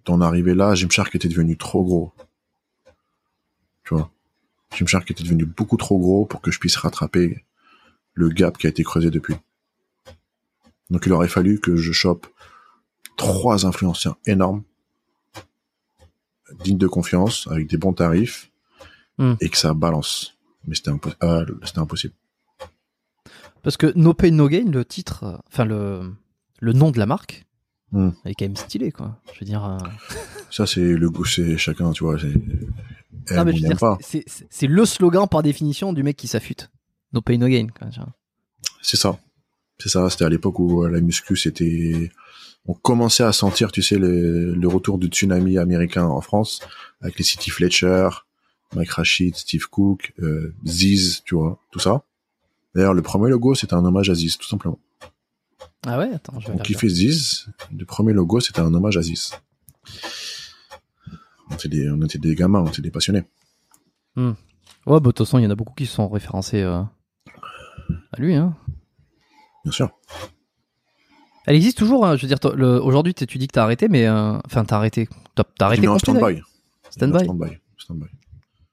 d'en 0.05 0.21
arriver 0.21 0.53
là, 0.55 0.75
Gymshark 0.75 1.13
était 1.15 1.27
devenu 1.27 1.57
trop 1.57 1.83
gros. 1.83 2.13
Tu 3.83 3.93
vois? 3.93 4.09
Gymshark 4.75 5.09
était 5.11 5.23
devenu 5.23 5.45
beaucoup 5.45 5.77
trop 5.77 5.97
gros 5.97 6.25
pour 6.25 6.41
que 6.41 6.51
je 6.51 6.59
puisse 6.59 6.75
rattraper 6.77 7.43
le 8.13 8.29
gap 8.29 8.57
qui 8.57 8.67
a 8.67 8.69
été 8.69 8.83
creusé 8.83 9.09
depuis. 9.09 9.35
Donc 10.89 11.05
il 11.05 11.13
aurait 11.13 11.27
fallu 11.27 11.59
que 11.59 11.75
je 11.75 11.91
chope 11.91 12.27
trois 13.17 13.65
influenceurs 13.65 14.17
énormes, 14.25 14.63
dignes 16.63 16.77
de 16.77 16.87
confiance, 16.87 17.47
avec 17.51 17.67
des 17.67 17.77
bons 17.77 17.93
tarifs, 17.93 18.51
Hmm. 19.19 19.33
et 19.41 19.49
que 19.49 19.57
ça 19.57 19.73
balance. 19.73 20.37
Mais 20.67 20.75
c'était 20.75 20.91
euh, 21.23 21.45
impossible. 21.77 22.13
Parce 23.63 23.75
que 23.75 23.91
No 23.95 24.13
Pain 24.13 24.29
No 24.29 24.47
Gain, 24.47 24.69
le 24.69 24.85
titre, 24.85 25.23
euh, 25.23 25.37
enfin 25.47 25.65
le, 25.65 26.13
le 26.59 26.73
nom 26.73 26.91
de 26.91 26.99
la 26.99 27.07
marque, 27.07 27.46
Hmm. 27.93 28.09
elle 28.25 28.31
est 28.31 28.35
quand 28.35 28.45
même 28.45 28.55
stylé 28.57 28.91
quoi. 28.91 29.17
Je 29.33 29.39
veux 29.39 29.45
dire. 29.45 29.63
euh, 29.65 29.77
Ça, 30.51 30.65
c'est 30.65 30.81
le 30.81 31.09
goût, 31.09 31.25
c'est 31.25 31.57
chacun, 31.57 31.91
tu 31.91 32.03
vois. 32.03 32.17
c'est- 34.49 34.67
le 34.67 34.85
slogan 34.85 35.27
par 35.29 35.43
définition 35.43 35.93
du 35.93 36.03
mec 36.03 36.15
qui 36.17 36.27
s'affûte. 36.27 36.69
No 37.13 37.21
Pain 37.21 37.37
No 37.37 37.47
Gain. 37.47 37.67
C'est 38.81 38.97
ça. 38.97 39.17
C'est 39.79 39.89
ça. 39.89 40.09
C'était 40.09 40.25
à 40.25 40.29
l'époque 40.29 40.59
où 40.59 40.83
euh, 40.83 40.89
la 40.89 41.01
muscu, 41.01 41.35
c'était, 41.37 42.11
on 42.65 42.73
commençait 42.73 43.23
à 43.23 43.31
sentir, 43.33 43.71
tu 43.71 43.81
sais, 43.81 43.97
le, 43.97 44.53
le 44.55 44.67
retour 44.67 44.97
du 44.97 45.07
tsunami 45.07 45.57
américain 45.57 46.05
en 46.05 46.21
France, 46.21 46.61
avec 47.01 47.17
les 47.17 47.23
City 47.23 47.49
Fletcher, 47.49 48.09
Mike 48.75 48.91
Rashid, 48.91 49.35
Steve 49.35 49.67
Cook, 49.69 50.13
euh, 50.19 50.53
Ziz, 50.65 51.21
tu 51.25 51.35
vois, 51.35 51.59
tout 51.71 51.79
ça. 51.79 52.03
D'ailleurs, 52.75 52.93
le 52.93 53.01
premier 53.01 53.29
logo, 53.29 53.55
c'était 53.55 53.73
un 53.75 53.85
hommage 53.85 54.09
à 54.09 54.13
Ziz, 54.15 54.37
tout 54.37 54.47
simplement. 54.47 54.79
Ah 55.85 55.99
ouais, 55.99 56.11
attends, 56.13 56.39
je 56.39 56.47
vais 56.47 56.53
On 56.53 56.57
kiffait 56.57 56.89
Ziz. 56.89 57.47
Le 57.75 57.85
premier 57.85 58.13
logo, 58.13 58.39
c'était 58.39 58.59
un 58.61 58.73
hommage 58.73 58.97
à 58.97 59.01
Ziz. 59.01 59.31
On 61.49 61.55
était 61.55 61.69
des, 61.69 61.89
on 61.89 62.01
était 62.01 62.17
des 62.17 62.35
gamins, 62.35 62.59
on 62.61 62.67
était 62.67 62.81
des 62.81 62.91
passionnés. 62.91 63.23
Ouais, 64.17 64.33
bah, 64.85 64.99
de 64.99 65.03
toute 65.05 65.19
façon, 65.19 65.37
il 65.37 65.43
y 65.43 65.47
en 65.47 65.51
a 65.51 65.55
beaucoup 65.55 65.73
qui 65.75 65.85
se 65.85 65.93
sont 65.93 66.09
référencés 66.09 66.61
euh, 66.61 66.81
à 68.11 68.19
lui. 68.19 68.35
Hein. 68.35 68.55
Bien 69.63 69.71
sûr. 69.71 69.89
Elle 71.45 71.55
existe 71.55 71.77
toujours. 71.77 72.05
hein, 72.05 72.17
je 72.17 72.25
veux 72.25 72.35
dire, 72.35 72.39
aujourd'hui, 72.83 73.13
tu 73.13 73.37
dis 73.37 73.47
que 73.47 73.53
t'as 73.53 73.63
arrêté, 73.63 73.87
mais 73.87 74.07
euh, 74.07 74.37
enfin, 74.45 74.65
t'as 74.65 74.77
arrêté. 74.77 75.07
T'as 75.35 75.43
arrêté 75.59 75.87
en 75.87 75.97
stand-by. 75.99 76.41
Stand-by. 76.89 77.25
Stand-by. 77.77 78.05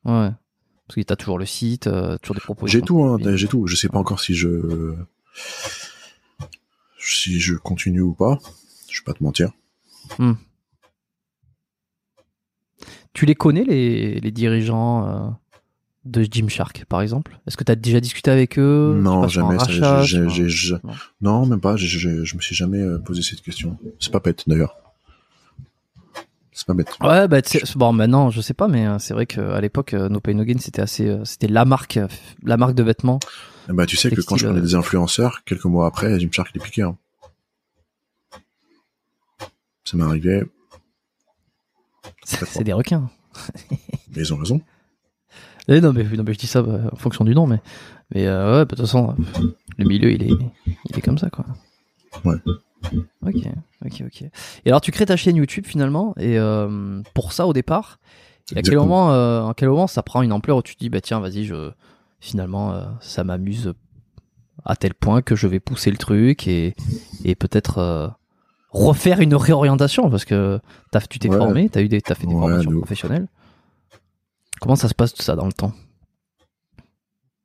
Ouais. 0.05 0.31
Parce 0.87 0.97
que 0.97 1.01
t'as 1.03 1.17
toujours 1.17 1.39
le 1.39 1.47
site, 1.47 1.87
euh, 1.87 2.19
toujours 2.19 2.35
des 2.35 2.41
propositions. 2.41 2.81
J'ai 2.81 2.85
tout, 2.85 3.03
hein, 3.03 3.19
j'ai 3.37 3.49
tout. 3.49 3.67
Je 3.67 3.77
sais 3.77 3.89
pas 3.89 3.99
encore 3.99 4.21
si 4.21 4.35
je 4.35 4.97
si 7.07 7.41
je 7.41 7.55
continue 7.55 8.01
ou 8.01 8.15
pas. 8.15 8.39
Je 8.91 9.01
vais 9.01 9.05
pas 9.05 9.15
te 9.15 9.23
mentir. 9.23 9.51
Tu 13.13 13.27
les 13.27 13.35
connais 13.35 13.65
les, 13.65 14.19
les 14.21 14.31
dirigeants 14.33 15.09
euh, 15.09 15.31
de 16.05 16.23
Gymshark, 16.29 16.85
par 16.87 17.01
exemple? 17.01 17.39
Est-ce 17.47 17.57
que 17.57 17.65
t'as 17.65 17.77
déjà 17.77 18.01
discuté 18.01 18.31
avec 18.31 18.59
eux? 18.59 18.99
Non, 19.01 19.29
jamais. 19.29 19.59
ça, 19.59 20.03
Non. 20.83 20.93
non, 21.21 21.47
même 21.47 21.61
pas. 21.61 21.77
je 21.77 22.09
me 22.37 22.41
suis 22.41 22.55
jamais 22.57 22.81
euh, 22.81 22.99
posé 22.99 23.23
cette 23.23 23.41
question. 23.41 23.79
C'est 24.01 24.13
pas 24.13 24.21
bête 24.21 24.45
d'ailleurs. 24.49 24.77
C'est 26.55 26.69
pas 26.69 26.75
bête. 26.75 26.89
Ouais, 27.01 27.27
bah 27.27 27.41
bon, 27.75 27.93
maintenant, 27.93 28.31
je 28.31 28.41
sais 28.41 28.55
pas, 28.55 28.69
mais 28.69 28.87
euh, 28.87 28.99
c'est 29.01 29.13
vrai 29.13 29.27
qu'à 29.27 29.61
l'époque, 29.61 29.93
euh, 29.93 30.09
No 30.09 30.21
Pain 30.21 30.35
No 30.35 30.45
Gain, 30.45 30.59
c'était 30.61 30.81
assez, 30.81 31.09
euh, 31.09 31.25
c'était 31.25 31.49
la 31.49 31.65
marque, 31.65 31.99
la 32.45 32.57
marque 32.57 32.75
de 32.75 32.85
vêtements. 32.85 33.19
Eh 33.69 33.73
ben, 33.73 33.85
tu 33.87 33.97
sais 33.97 34.09
que 34.09 34.21
quand 34.21 34.37
je 34.37 34.47
euh, 34.47 34.61
des 34.61 34.77
influenceurs, 34.77 35.43
quelques 35.45 35.65
mois 35.65 35.89
après, 35.89 36.21
Gymshark 36.21 36.55
les 36.55 36.61
piquait. 36.61 36.83
Hein. 36.83 36.97
Ça 39.85 39.97
m'est 39.97 40.05
arrivé. 40.05 40.45
C'est 42.23 42.63
des 42.63 42.73
requins. 42.73 43.11
Mais 43.71 44.23
ils 44.23 44.33
ont 44.33 44.37
raison. 44.37 44.61
Eh 45.67 45.81
non, 45.81 45.93
mais, 45.93 46.05
non, 46.05 46.25
mais 46.25 46.35
je 46.35 46.39
dis 46.39 46.47
ça 46.47 46.63
bah, 46.63 46.79
en 46.93 46.97
fonction 46.97 47.25
du 47.25 47.35
nom, 47.35 47.47
mais, 47.47 47.59
mais 48.15 48.27
euh, 48.27 48.53
ouais, 48.53 48.59
bah, 48.59 48.65
de 48.65 48.69
toute 48.77 48.81
façon, 48.81 49.17
le 49.79 49.85
milieu, 49.87 50.13
il 50.13 50.23
est, 50.23 50.37
il 50.67 50.99
est 50.99 51.01
comme 51.01 51.17
ça, 51.17 51.31
quoi. 51.31 51.47
Ok, 53.27 53.37
ok, 53.85 54.03
ok. 54.07 54.23
Et 54.23 54.31
alors 54.69 54.81
tu 54.81 54.91
crées 54.91 55.07
ta 55.07 55.17
chaîne 55.17 55.37
YouTube 55.37 55.65
finalement, 55.67 56.15
et 56.19 56.39
euh, 56.39 57.01
pour 57.15 57.33
ça 57.33 57.47
au 57.47 57.53
départ, 57.53 57.99
et 58.55 58.59
à 58.59 58.63
quel 58.63 58.77
moment, 58.77 59.13
euh, 59.13 59.41
en 59.43 59.55
quel 59.55 59.69
moment 59.71 59.87
ça 59.87 60.03
prend 60.03 60.21
une 60.23 60.33
ampleur 60.33 60.59
où 60.59 60.63
tu 60.63 60.75
te 60.75 60.81
dis 60.81 60.91
bah 60.91 61.01
tiens 61.01 61.21
vas-y 61.21 61.45
je 61.45 61.71
finalement 62.21 62.73
euh, 62.73 62.85
ça 63.01 63.25
m'amuse 63.25 63.73
à 64.65 64.77
tel 64.77 64.95
point 64.95 65.23
que 65.23 65.35
je 65.37 65.47
vais 65.47 65.61
pousser 65.61 65.91
le 65.91 65.97
truc 65.97 66.47
et 66.47 66.75
et 67.25 67.35
peut-être 67.35 67.79
euh, 67.79 68.09
refaire 68.71 69.21
une 69.21 69.35
réorientation 69.35 70.11
parce 70.11 70.25
que 70.27 70.61
tu 71.09 71.19
t'es 71.19 71.31
Ouais. 71.31 71.39
formé, 71.39 71.71
eu 71.77 71.89
des, 71.89 72.03
t'as 72.03 72.15
fait 72.15 72.27
des 72.27 72.35
Ouais, 72.35 72.41
formations 72.41 72.73
professionnelles. 72.79 73.29
Comment 74.61 74.77
ça 74.77 74.89
se 74.89 74.95
passe 74.95 75.15
tout 75.15 75.23
ça 75.23 75.35
dans 75.37 75.47
le 75.47 75.53
temps? 75.53 75.73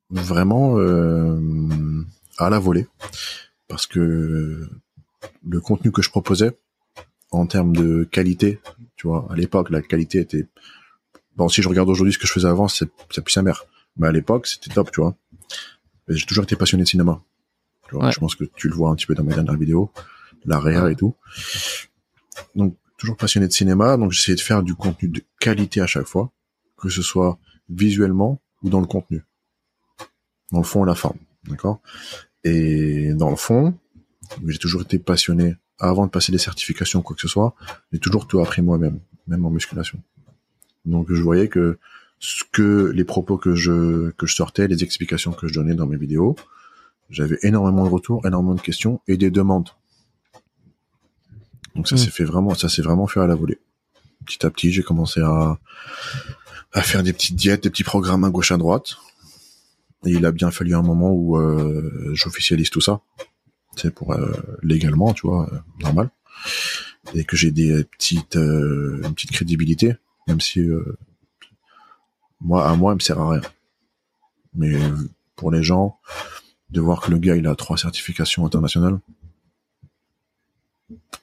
Vraiment 0.10 0.76
à 2.38 2.50
la 2.50 2.60
volée. 2.60 2.88
Parce 3.68 3.86
que 3.86 4.68
le 5.48 5.60
contenu 5.62 5.92
que 5.92 6.02
je 6.02 6.10
proposais, 6.10 6.58
en 7.32 7.46
termes 7.46 7.76
de 7.76 8.04
qualité, 8.04 8.60
tu 8.96 9.08
vois, 9.08 9.28
à 9.30 9.36
l'époque, 9.36 9.70
la 9.70 9.82
qualité 9.82 10.20
était... 10.20 10.48
Bon, 11.36 11.48
si 11.48 11.62
je 11.62 11.70
regarde 11.70 11.90
aujourd'hui 11.90 12.14
ce 12.14 12.18
que 12.18 12.28
je 12.28 12.34
faisais 12.34 12.48
avant, 12.48 12.68
c'est 12.68 12.88
plus 12.88 13.32
sa 13.32 13.42
mère. 13.42 13.66
Mais 13.98 14.08
à 14.08 14.12
l'époque, 14.12 14.48
c'était 14.48 14.74
top, 14.74 14.92
tu 14.92 15.02
vois. 15.02 15.16
J'ai 16.08 16.26
toujours 16.26 16.44
été 16.44 16.56
passionné 16.56 16.84
de 16.84 16.88
cinéma. 16.88 17.22
Tu 17.88 17.96
vois, 17.96 18.06
Ouais. 18.06 18.12
Je 18.12 18.20
pense 18.20 18.36
que 18.36 18.44
tu 18.56 18.68
le 18.68 18.76
vois 18.76 18.90
un 18.90 18.96
petit 18.96 19.06
peu 19.06 19.16
dans 19.16 19.24
mes 19.24 19.34
dernières 19.34 19.58
vidéos, 19.58 19.92
la 20.46 20.60
réa 20.60 20.90
et 20.92 20.96
tout. 20.96 21.16
Donc, 22.56 22.76
toujours 22.98 23.18
passionné 23.18 23.48
de 23.48 23.54
cinéma, 23.54 23.98
donc 23.98 24.12
j'essayais 24.12 24.36
de 24.36 24.42
faire 24.42 24.64
du 24.64 24.76
contenu 24.76 25.10
de 25.10 25.22
qualité 25.40 25.82
à 25.82 25.88
chaque 25.88 26.06
fois, 26.06 26.32
que 26.78 26.90
ce 26.90 27.02
soit 27.02 27.40
visuellement 27.70 28.42
ou 28.62 28.70
dans 28.70 28.82
le 28.82 28.88
contenu. 28.88 29.24
Dans 30.52 30.60
le 30.60 30.66
fond 30.66 30.84
et 30.84 30.88
la 30.88 30.96
forme, 30.96 31.20
d'accord? 31.46 31.80
Et 32.44 33.14
dans 33.14 33.30
le 33.30 33.36
fond, 33.36 33.78
j'ai 34.48 34.58
toujours 34.58 34.82
été 34.82 35.00
passionné, 35.00 35.56
avant 35.80 36.06
de 36.06 36.12
passer 36.12 36.32
des 36.32 36.38
certifications 36.38 37.00
ou 37.00 37.02
quoi 37.02 37.16
que 37.16 37.22
ce 37.22 37.28
soit, 37.28 37.56
j'ai 37.92 38.00
toujours 38.00 38.28
tout 38.28 38.40
appris 38.42 38.62
moi-même, 38.62 39.00
même 39.28 39.46
en 39.46 39.50
musculation. 39.50 40.02
Donc 40.86 41.08
je 41.12 41.22
voyais 41.22 41.48
que 41.48 41.78
ce 42.20 42.44
que 42.52 42.92
les 42.94 43.06
propos 43.06 43.38
que 43.38 43.56
je 43.56 44.10
que 44.12 44.26
je 44.26 44.36
sortais, 44.36 44.68
les 44.68 44.84
explications 44.84 45.32
que 45.32 45.48
je 45.48 45.54
donnais 45.54 45.74
dans 45.76 45.86
mes 45.86 45.98
vidéos, 45.98 46.36
j'avais 47.10 47.38
énormément 47.44 47.84
de 47.86 47.90
retours, 47.90 48.26
énormément 48.26 48.56
de 48.56 48.62
questions 48.62 49.00
et 49.08 49.18
des 49.18 49.32
demandes. 49.32 49.70
Donc 51.76 51.88
ça 51.88 51.96
Mm. 51.96 52.00
s'est 52.00 52.12
fait 52.12 52.26
vraiment, 52.26 52.54
ça 52.56 52.68
s'est 52.70 52.82
vraiment 52.82 53.08
fait 53.08 53.20
à 53.22 53.28
la 53.28 53.36
volée. 53.36 53.60
Petit 54.26 54.46
à 54.46 54.50
petit, 54.50 54.72
j'ai 54.72 54.84
commencé 54.84 55.22
à 55.22 55.58
à 56.74 56.82
faire 56.82 57.02
des 57.04 57.14
petites 57.14 57.36
diètes, 57.36 57.64
des 57.64 57.70
petits 57.70 57.84
programmes 57.84 58.24
à 58.26 58.30
gauche 58.30 58.52
à 58.52 58.58
droite. 58.58 58.98
Et 60.06 60.12
il 60.12 60.26
a 60.26 60.32
bien 60.32 60.52
fallu 60.52 60.76
un 60.76 60.82
moment 60.82 61.12
où 61.12 61.38
euh, 61.38 62.12
j'officialise 62.14 62.70
tout 62.70 62.80
ça, 62.80 63.02
c'est 63.80 63.94
pour 63.94 64.14
euh, 64.14 64.32
légalement, 64.64 65.14
tu 65.14 65.28
vois, 65.28 65.50
euh, 65.54 65.58
normal, 65.82 66.10
et 67.14 67.24
que 67.24 67.36
j'ai 67.38 67.52
des 67.52 67.84
petites 67.84 68.36
euh, 68.36 69.02
une 69.04 69.14
petite 69.14 69.32
crédibilité, 69.32 69.96
même 70.28 70.42
si 70.42 70.62
moi 72.42 72.68
à 72.68 72.76
moi, 72.76 72.92
elle 72.92 72.96
me 72.96 73.00
sert 73.02 73.20
à 73.20 73.30
rien. 73.32 73.42
Mais 74.54 74.78
pour 75.36 75.52
les 75.52 75.64
gens, 75.64 75.98
de 76.70 76.82
voir 76.82 77.02
que 77.02 77.12
le 77.12 77.18
gars 77.18 77.36
il 77.36 77.48
a 77.48 77.56
trois 77.56 77.78
certifications 77.78 78.46
internationales, 78.46 79.00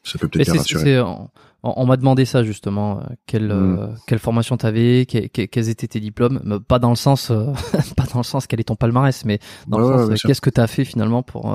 ça 0.05 0.19
peut 0.19 0.29
peut-être 0.29 0.57
rassurer. 0.57 1.01
on, 1.01 1.29
on 1.63 1.87
m'a 1.87 1.97
demandé 1.97 2.25
ça 2.25 2.45
justement. 2.45 3.03
Quelle, 3.27 3.49
Mm. 3.49 3.79
euh, 3.81 3.87
quelle 4.07 4.19
formation 4.21 4.57
t'avais, 4.57 5.07
que- 5.07 5.27
que- 5.27 5.43
quels 5.47 5.69
étaient 5.69 5.89
tes 5.89 6.01
diplômes, 6.01 6.41
mais 6.45 6.61
pas 6.61 6.79
dans 6.79 6.91
le 6.91 6.97
sens, 6.97 7.31
euh, 7.31 7.47
pas 7.97 8.05
dans 8.13 8.21
le 8.21 8.25
sens 8.25 8.47
quel 8.47 8.61
est 8.61 8.65
ton 8.65 8.77
palmarès, 8.77 9.25
mais 9.25 9.41
dans 9.67 9.81
Ouais, 9.81 9.97
le 10.09 10.17
sens 10.17 10.23
qu'est-ce 10.23 10.41
que 10.41 10.51
t'as 10.51 10.67
fait 10.69 10.85
finalement 10.85 11.23
pour 11.25 11.53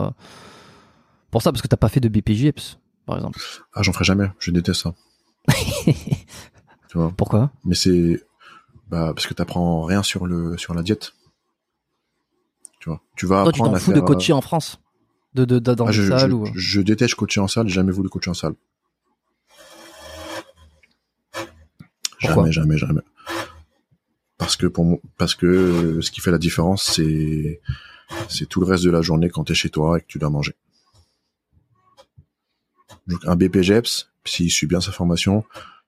pour 1.31 1.41
ça, 1.41 1.51
parce 1.51 1.61
que 1.61 1.67
t'as 1.67 1.77
pas 1.77 1.89
fait 1.89 1.99
de 1.99 2.09
BPJEPS, 2.09 2.77
par 3.05 3.15
exemple. 3.15 3.39
Ah, 3.73 3.81
j'en 3.81 3.93
ferai 3.93 4.05
jamais, 4.05 4.29
je 4.39 4.51
déteste 4.51 4.81
ça. 4.81 4.93
tu 5.85 6.97
vois. 6.97 7.11
Pourquoi? 7.15 7.51
Mais 7.65 7.75
c'est 7.75 8.23
bah 8.89 9.13
parce 9.15 9.25
que 9.25 9.33
t'apprends 9.33 9.83
rien 9.83 10.03
sur 10.03 10.27
le 10.27 10.57
sur 10.57 10.73
la 10.73 10.83
diète. 10.83 11.13
Tu 12.79 12.89
vois. 12.89 13.01
Tu 13.15 13.25
vas 13.25 13.43
Toi, 13.43 13.51
tu 13.53 13.59
t'en 13.61 13.73
fous 13.75 13.91
de 13.91 13.95
faire, 13.95 14.03
euh, 14.03 14.07
coacher 14.07 14.33
en 14.33 14.41
France, 14.41 14.79
de, 15.33 15.45
de, 15.45 15.59
de- 15.59 15.73
dans 15.73 15.87
ah, 15.87 15.91
je, 15.91 16.09
salles 16.09 16.31
je, 16.31 16.35
ou. 16.35 16.45
je 16.53 16.81
déteste 16.81 17.15
coacher 17.15 17.39
en 17.39 17.47
salle, 17.47 17.67
j'ai 17.67 17.75
jamais 17.75 17.91
voulu 17.91 18.09
coacher 18.09 18.31
en 18.31 18.33
salle. 18.33 18.53
Pourquoi? 22.19 22.49
Jamais, 22.49 22.51
jamais, 22.51 22.77
jamais. 22.77 23.01
Parce 24.37 24.55
que 24.55 24.67
pour 24.67 24.85
mon, 24.85 24.99
parce 25.17 25.35
que 25.35 25.45
euh, 25.45 26.01
ce 26.01 26.11
qui 26.11 26.19
fait 26.19 26.31
la 26.31 26.37
différence, 26.37 26.83
c'est 26.83 27.61
c'est 28.27 28.47
tout 28.47 28.59
le 28.59 28.65
reste 28.65 28.83
de 28.83 28.89
la 28.89 29.01
journée 29.01 29.29
quand 29.29 29.45
t'es 29.45 29.53
chez 29.53 29.69
toi 29.69 29.97
et 29.97 30.01
que 30.01 30.07
tu 30.07 30.19
dois 30.19 30.29
manger. 30.29 30.55
Donc 33.07 33.19
un 33.25 33.35
BPGEPS, 33.35 34.11
s'il 34.25 34.51
suit 34.51 34.67
bien 34.67 34.81
sa 34.81 34.91
formation, 34.91 35.43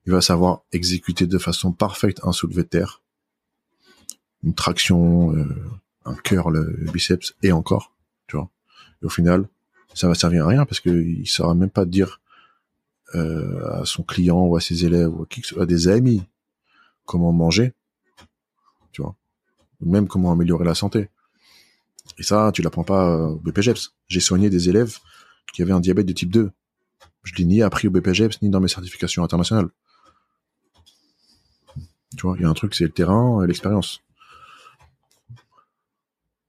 il 0.06 0.12
va 0.12 0.22
savoir 0.22 0.64
exécuter 0.72 1.28
de 1.28 1.38
façon 1.38 1.72
parfaite 1.72 2.20
un 2.24 2.32
soulevé 2.32 2.64
de 2.64 2.68
terre, 2.68 3.02
une 4.44 4.54
traction, 4.54 5.36
euh, 5.36 5.46
un 6.06 6.16
curl 6.16 6.58
le 6.58 6.92
biceps 6.92 7.36
et 7.42 7.52
encore, 7.52 7.94
tu 8.28 8.36
vois. 8.36 8.50
Et 9.02 9.06
au 9.06 9.10
final, 9.10 9.48
ça 9.94 10.08
va 10.08 10.16
servir 10.16 10.46
à 10.46 10.50
rien 10.50 10.66
parce 10.66 10.80
que 10.80 10.90
il 10.90 11.28
saura 11.28 11.54
même 11.56 11.70
pas 11.70 11.86
dire 11.86 12.20
euh, 13.16 13.82
à 13.82 13.86
son 13.86 14.04
client 14.04 14.46
ou 14.46 14.56
à 14.56 14.62
ses 14.62 14.86
élèves 14.86 15.14
ou 15.14 15.28
à, 15.60 15.66
des 15.66 15.88
amis 15.88 16.24
comment 17.06 17.32
manger, 17.32 17.74
tu 18.92 19.02
vois, 19.02 19.16
ou 19.82 19.92
même 19.92 20.08
comment 20.08 20.32
améliorer 20.32 20.66
la 20.66 20.76
santé. 20.76 21.10
Et 22.18 22.24
ça, 22.24 22.52
tu 22.54 22.62
l'apprends 22.62 22.84
pas 22.84 23.10
euh, 23.10 23.28
au 23.28 23.36
BPGEPS. 23.36 23.94
J'ai 24.08 24.20
soigné 24.20 24.50
des 24.50 24.70
élèves 24.70 24.98
qui 25.54 25.62
avaient 25.62 25.74
un 25.74 25.80
diabète 25.80 26.06
de 26.06 26.14
type 26.14 26.32
2. 26.32 26.52
Je 27.24 27.36
l'ai 27.36 27.46
ni 27.46 27.62
appris 27.62 27.88
au 27.88 27.92
BPGEPS 27.92 28.42
ni 28.42 28.50
dans 28.50 28.60
mes 28.60 28.68
certifications 28.68 29.24
internationales. 29.24 29.70
Tu 32.18 32.22
vois, 32.28 32.36
il 32.38 32.44
y 32.44 32.46
a 32.46 32.50
un 32.50 32.54
truc, 32.54 32.76
c'est 32.76 32.84
le 32.84 32.92
terrain 32.92 33.44
et 33.44 33.48
l'expérience. 33.48 34.02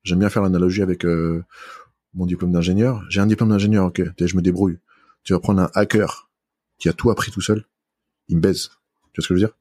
J'aime 0.02 0.18
bien 0.18 0.28
faire 0.28 0.42
l'analogie 0.42 0.82
avec 0.82 1.04
euh, 1.06 1.42
mon 2.12 2.26
diplôme 2.26 2.52
d'ingénieur. 2.52 3.02
J'ai 3.08 3.20
un 3.20 3.26
diplôme 3.26 3.48
d'ingénieur, 3.48 3.86
ok, 3.86 4.02
je 4.18 4.36
me 4.36 4.42
débrouille. 4.42 4.78
Tu 5.22 5.32
vas 5.32 5.40
prendre 5.40 5.62
un 5.62 5.70
hacker 5.74 6.28
qui 6.78 6.88
a 6.88 6.92
tout 6.92 7.10
appris 7.10 7.30
tout 7.30 7.40
seul, 7.40 7.64
il 8.28 8.36
me 8.36 8.42
baise. 8.42 8.68
Tu 9.12 9.20
vois 9.20 9.24
ce 9.24 9.28
que 9.28 9.34
je 9.34 9.40
veux 9.40 9.46
dire? 9.46 9.56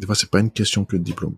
Des 0.00 0.06
fois, 0.06 0.14
c'est 0.14 0.30
pas 0.30 0.40
une 0.40 0.50
question 0.50 0.84
que 0.84 0.96
de 0.96 1.02
diplôme. 1.02 1.36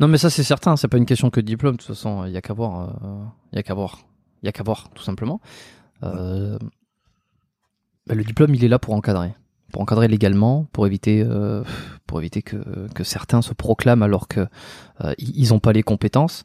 Non, 0.00 0.08
mais 0.08 0.18
ça 0.18 0.30
c'est 0.30 0.44
certain, 0.44 0.76
c'est 0.76 0.88
pas 0.88 0.98
une 0.98 1.06
question 1.06 1.30
que 1.30 1.40
de 1.40 1.46
diplôme. 1.46 1.76
De 1.76 1.78
toute 1.78 1.88
façon, 1.88 2.24
il 2.26 2.32
y 2.32 2.36
a 2.36 2.42
qu'à 2.42 2.52
voir, 2.52 2.90
euh, 3.02 3.24
il 3.52 3.56
y 3.56 3.58
a 3.58 3.62
qu'à 3.62 3.74
voir, 3.74 3.98
il 4.42 4.46
y 4.46 4.48
a 4.48 4.52
qu'à 4.52 4.62
voir, 4.62 4.90
tout 4.90 5.02
simplement. 5.02 5.40
Euh, 6.02 6.58
bah, 8.06 8.14
le 8.14 8.24
diplôme, 8.24 8.54
il 8.54 8.64
est 8.64 8.68
là 8.68 8.78
pour 8.78 8.94
encadrer, 8.94 9.32
pour 9.72 9.82
encadrer 9.82 10.08
légalement, 10.08 10.64
pour 10.72 10.86
éviter, 10.86 11.24
euh, 11.26 11.62
pour 12.06 12.20
éviter 12.20 12.42
que, 12.42 12.56
que 12.94 13.04
certains 13.04 13.42
se 13.42 13.54
proclament 13.54 14.02
alors 14.02 14.26
que 14.28 14.46
euh, 15.04 15.14
ils 15.18 15.54
ont 15.54 15.60
pas 15.60 15.72
les 15.72 15.82
compétences. 15.82 16.44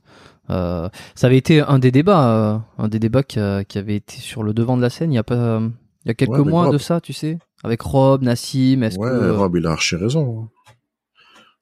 Ça 0.50 0.90
avait 1.24 1.38
été 1.38 1.60
un 1.60 1.78
des 1.78 1.92
débats, 1.92 2.64
un 2.78 2.88
des 2.88 3.00
débats 3.00 3.24
qui, 3.24 3.38
avait 3.40 3.96
été 3.98 4.16
sur 4.18 4.44
le 4.44 4.54
devant 4.54 4.78
de 4.78 4.82
la 4.82 4.90
scène. 4.90 5.12
Il 5.12 5.16
y 5.16 5.20
a 5.20 5.24
pas, 5.24 5.60
il 5.60 6.08
y 6.08 6.12
a 6.12 6.14
quelques 6.14 6.32
Ouais, 6.40 6.44
mois 6.46 6.66
Rob. 6.66 6.74
de 6.74 6.78
ça, 6.78 7.02
tu 7.02 7.12
sais, 7.12 7.38
avec 7.66 7.82
Rob, 7.82 8.22
Nassim. 8.22 8.82
Est-ce 8.84 8.98
Ouais, 8.98 9.10
que 9.10 9.32
Rob, 9.32 9.58
il 9.58 9.68
a 9.68 9.72
archi 9.72 9.98
raison. 9.98 10.44
hein. 10.44 10.74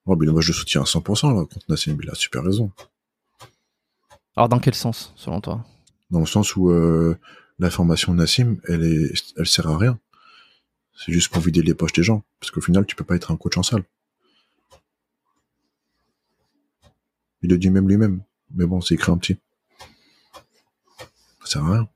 Rob, 0.05 0.21
il, 0.21 0.29
moi, 0.29 0.41
je 0.41 0.49
le 0.49 0.53
soutiens 0.53 0.81
à 0.81 0.85
100%, 0.85 1.29
là, 1.29 1.45
contre 1.45 1.65
Nassim, 1.67 1.97
il 2.03 2.09
a 2.11 2.13
super 2.13 2.43
raison. 2.43 2.69
alors 4.35 4.49
dans 4.49 4.59
quel 4.59 4.75
sens, 4.75 5.13
selon 5.15 5.41
toi? 5.41 5.65
Dans 6.11 6.19
le 6.19 6.27
sens 6.27 6.55
où 6.55 6.69
euh, 6.69 7.17
la 7.59 7.69
formation 7.69 8.13
de 8.13 8.19
Nassim, 8.19 8.57
elle 8.67 9.13
sert 9.45 9.67
à 9.67 9.77
rien. 9.77 9.99
C'est 10.97 11.11
juste 11.11 11.31
pour 11.31 11.41
vider 11.41 11.61
les 11.61 11.73
poches 11.73 11.93
des 11.93 12.03
gens. 12.03 12.23
Parce 12.39 12.51
qu'au 12.51 12.61
final, 12.61 12.85
tu 12.85 12.95
peux 12.95 13.03
pas 13.03 13.15
être 13.15 13.31
un 13.31 13.37
coach 13.37 13.57
en 13.57 13.63
salle. 13.63 13.83
Il 17.41 17.49
le 17.49 17.57
dit 17.57 17.69
même 17.69 17.87
lui-même. 17.87 18.23
Mais 18.53 18.65
bon, 18.65 18.81
c'est 18.81 18.95
écrit 18.95 19.11
en 19.11 19.17
petit. 19.17 19.37
Ça 21.41 21.59
sert 21.59 21.63
à 21.63 21.73
rien. 21.73 21.89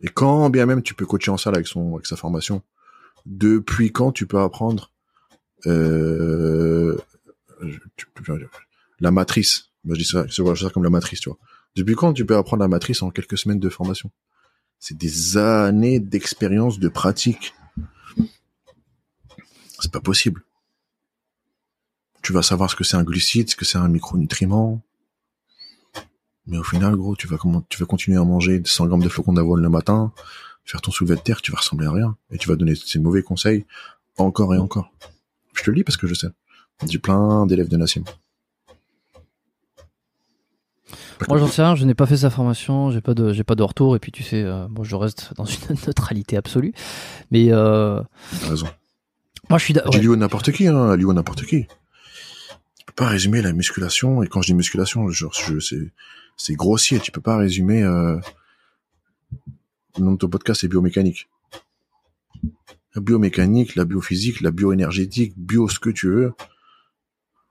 Et 0.00 0.08
quand 0.08 0.50
bien 0.50 0.66
même 0.66 0.82
tu 0.82 0.94
peux 0.94 1.06
coacher 1.06 1.30
en 1.30 1.36
salle 1.36 1.54
avec 1.54 1.66
sa 2.06 2.16
formation, 2.16 2.62
depuis 3.26 3.90
quand 3.90 4.12
tu 4.12 4.26
peux 4.26 4.38
apprendre 4.38 4.92
euh, 5.66 6.96
la 9.00 9.10
matrice? 9.10 9.70
Je 9.84 9.94
dis 9.94 10.04
je 10.04 10.54
ça 10.54 10.70
comme 10.70 10.84
la 10.84 10.90
matrice, 10.90 11.20
tu 11.20 11.30
vois. 11.30 11.38
Depuis 11.78 11.94
quand 11.94 12.12
tu 12.12 12.26
peux 12.26 12.36
apprendre 12.36 12.62
la 12.62 12.68
matrice 12.68 13.02
en 13.02 13.10
quelques 13.10 13.38
semaines 13.38 13.60
de 13.60 13.68
formation? 13.68 14.10
C'est 14.80 14.98
des 14.98 15.36
années 15.36 16.00
d'expérience, 16.00 16.80
de 16.80 16.88
pratique. 16.88 17.54
C'est 19.78 19.92
pas 19.92 20.00
possible. 20.00 20.42
Tu 22.20 22.32
vas 22.32 22.42
savoir 22.42 22.68
ce 22.68 22.74
que 22.74 22.82
c'est 22.82 22.96
un 22.96 23.04
glucide, 23.04 23.48
ce 23.48 23.54
que 23.54 23.64
c'est 23.64 23.78
un 23.78 23.86
micronutriment. 23.86 24.82
Mais 26.46 26.58
au 26.58 26.64
final, 26.64 26.96
gros, 26.96 27.14
tu 27.14 27.28
vas 27.28 27.38
tu 27.68 27.78
vas 27.78 27.86
continuer 27.86 28.18
à 28.18 28.24
manger 28.24 28.60
100 28.64 28.86
grammes 28.86 29.02
de 29.02 29.08
flocons 29.08 29.32
d'avoine 29.32 29.62
le 29.62 29.68
matin, 29.68 30.12
faire 30.64 30.80
ton 30.80 30.90
soulevé 30.90 31.14
de 31.14 31.20
terre, 31.20 31.42
tu 31.42 31.52
vas 31.52 31.58
ressembler 31.58 31.86
à 31.86 31.92
rien. 31.92 32.16
Et 32.32 32.38
tu 32.38 32.48
vas 32.48 32.56
donner 32.56 32.74
ces 32.74 32.98
mauvais 32.98 33.22
conseils 33.22 33.66
encore 34.16 34.52
et 34.52 34.58
encore. 34.58 34.90
Je 35.54 35.62
te 35.62 35.70
le 35.70 35.76
dis 35.76 35.84
parce 35.84 35.96
que 35.96 36.08
je 36.08 36.14
sais. 36.14 36.28
J'ai 36.88 36.98
plein 36.98 37.46
d'élèves 37.46 37.68
de 37.68 37.76
Nassim. 37.76 38.02
Moi, 41.28 41.38
j'en 41.38 41.46
sais 41.48 41.62
rien. 41.62 41.74
Je 41.74 41.84
n'ai 41.84 41.94
pas 41.94 42.06
fait 42.06 42.16
sa 42.18 42.30
formation. 42.30 42.90
J'ai 42.90 43.00
pas 43.00 43.14
de, 43.14 43.32
j'ai 43.32 43.44
pas 43.44 43.54
de 43.54 43.62
retour. 43.62 43.96
Et 43.96 43.98
puis, 43.98 44.12
tu 44.12 44.22
sais, 44.22 44.42
euh, 44.42 44.66
bon, 44.70 44.84
je 44.84 44.96
reste 44.96 45.32
dans 45.36 45.44
une 45.44 45.76
neutralité 45.86 46.36
absolue. 46.36 46.72
Mais 47.30 47.48
euh, 47.50 48.00
T'as 48.40 48.48
raison. 48.50 48.66
moi, 49.50 49.58
je 49.58 49.64
suis. 49.64 49.74
d'a- 49.74 49.84
J'ai 49.92 50.00
lu 50.00 50.12
à 50.12 50.16
n'importe 50.16 50.52
qui, 50.52 50.66
hein, 50.66 50.96
lu 50.96 51.10
à 51.10 51.12
n'importe 51.12 51.44
qui. 51.44 51.66
Tu 51.66 52.84
peux 52.86 52.92
pas 52.94 53.08
résumer 53.08 53.42
la 53.42 53.52
musculation, 53.52 54.22
et 54.22 54.28
quand 54.28 54.40
je 54.42 54.46
dis 54.48 54.54
musculation, 54.54 55.08
genre, 55.10 55.32
je, 55.34 55.58
c'est, 55.60 55.92
c'est 56.36 56.54
grossier, 56.54 56.98
tu 57.00 57.10
peux 57.12 57.20
pas 57.20 57.36
résumer, 57.36 57.82
euh, 57.82 58.18
le 59.98 60.04
nom 60.04 60.12
de 60.12 60.16
ton 60.18 60.28
podcast, 60.28 60.60
c'est 60.62 60.68
biomécanique. 60.68 61.28
La 62.94 63.02
biomécanique, 63.02 63.74
la 63.76 63.84
biophysique, 63.84 64.40
la 64.40 64.50
bioénergétique, 64.50 65.34
bio 65.36 65.68
ce 65.68 65.78
que 65.78 65.90
tu 65.90 66.08
veux, 66.08 66.32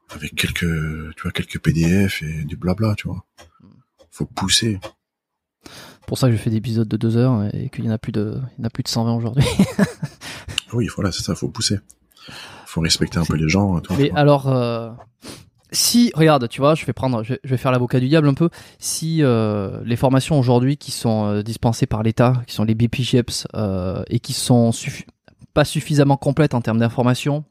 avec 0.09 0.35
quelques, 0.35 0.59
tu 1.15 1.21
vois, 1.23 1.31
quelques 1.31 1.59
PDF 1.59 2.21
et 2.23 2.43
du 2.43 2.55
blabla, 2.57 2.95
tu 2.95 3.07
vois. 3.07 3.23
Faut 4.11 4.25
pousser. 4.25 4.79
pour 6.07 6.17
ça 6.17 6.27
que 6.27 6.33
je 6.33 6.37
fais 6.37 6.49
des 6.49 6.57
épisodes 6.57 6.87
de 6.87 6.97
deux 6.97 7.17
heures 7.17 7.49
et 7.53 7.69
qu'il 7.69 7.85
y 7.85 7.89
en 7.89 7.91
a 7.91 7.97
plus 7.97 8.11
de, 8.11 8.39
il 8.57 8.61
y 8.61 8.63
en 8.63 8.67
a 8.67 8.69
plus 8.69 8.83
de 8.83 8.87
120 8.87 9.13
aujourd'hui. 9.15 9.45
Oui, 10.73 10.87
voilà, 10.93 11.11
c'est 11.11 11.23
ça, 11.23 11.33
faut 11.35 11.47
pousser. 11.47 11.79
Faut 12.65 12.81
respecter 12.81 13.17
un 13.19 13.23
peu 13.25 13.35
les 13.35 13.47
gens, 13.47 13.79
toi. 13.79 13.95
Mais 13.97 14.11
alors, 14.15 14.49
euh, 14.49 14.91
si, 15.71 16.11
regarde, 16.13 16.49
tu 16.49 16.59
vois, 16.59 16.75
je 16.75 16.85
vais 16.85 16.93
prendre, 16.93 17.23
je 17.23 17.35
vais, 17.43 17.57
faire 17.57 17.71
l'avocat 17.71 17.99
du 17.99 18.09
diable 18.09 18.27
un 18.27 18.33
peu. 18.33 18.49
Si 18.79 19.23
euh, 19.23 19.81
les 19.85 19.95
formations 19.95 20.37
aujourd'hui 20.37 20.77
qui 20.77 20.91
sont 20.91 21.25
euh, 21.25 21.41
dispensées 21.41 21.85
par 21.85 22.03
l'État, 22.03 22.41
qui 22.47 22.53
sont 22.53 22.65
les 22.65 22.75
BPGEPS, 22.75 23.47
euh, 23.55 24.03
et 24.09 24.19
qui 24.19 24.33
sont 24.33 24.71
suffi- 24.71 25.05
pas 25.53 25.63
suffisamment 25.63 26.17
complètes 26.17 26.53
en 26.53 26.61
termes 26.61 26.79
d'information, 26.79 27.45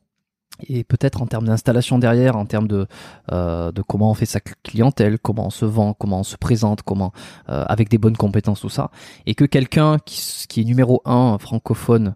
et 0.60 0.84
peut-être 0.84 1.22
en 1.22 1.26
termes 1.26 1.46
d'installation 1.46 1.98
derrière, 1.98 2.36
en 2.36 2.46
termes 2.46 2.68
de, 2.68 2.86
euh, 3.32 3.72
de 3.72 3.82
comment 3.82 4.10
on 4.10 4.14
fait 4.14 4.26
sa 4.26 4.40
clientèle, 4.40 5.18
comment 5.18 5.46
on 5.46 5.50
se 5.50 5.64
vend, 5.64 5.94
comment 5.94 6.20
on 6.20 6.24
se 6.24 6.36
présente, 6.36 6.82
comment 6.82 7.12
euh, 7.48 7.64
avec 7.68 7.88
des 7.88 7.98
bonnes 7.98 8.16
compétences, 8.16 8.60
tout 8.60 8.68
ça, 8.68 8.90
et 9.26 9.34
que 9.34 9.44
quelqu'un 9.44 9.98
qui, 9.98 10.46
qui 10.48 10.60
est 10.60 10.64
numéro 10.64 11.02
un 11.04 11.38
francophone 11.38 12.14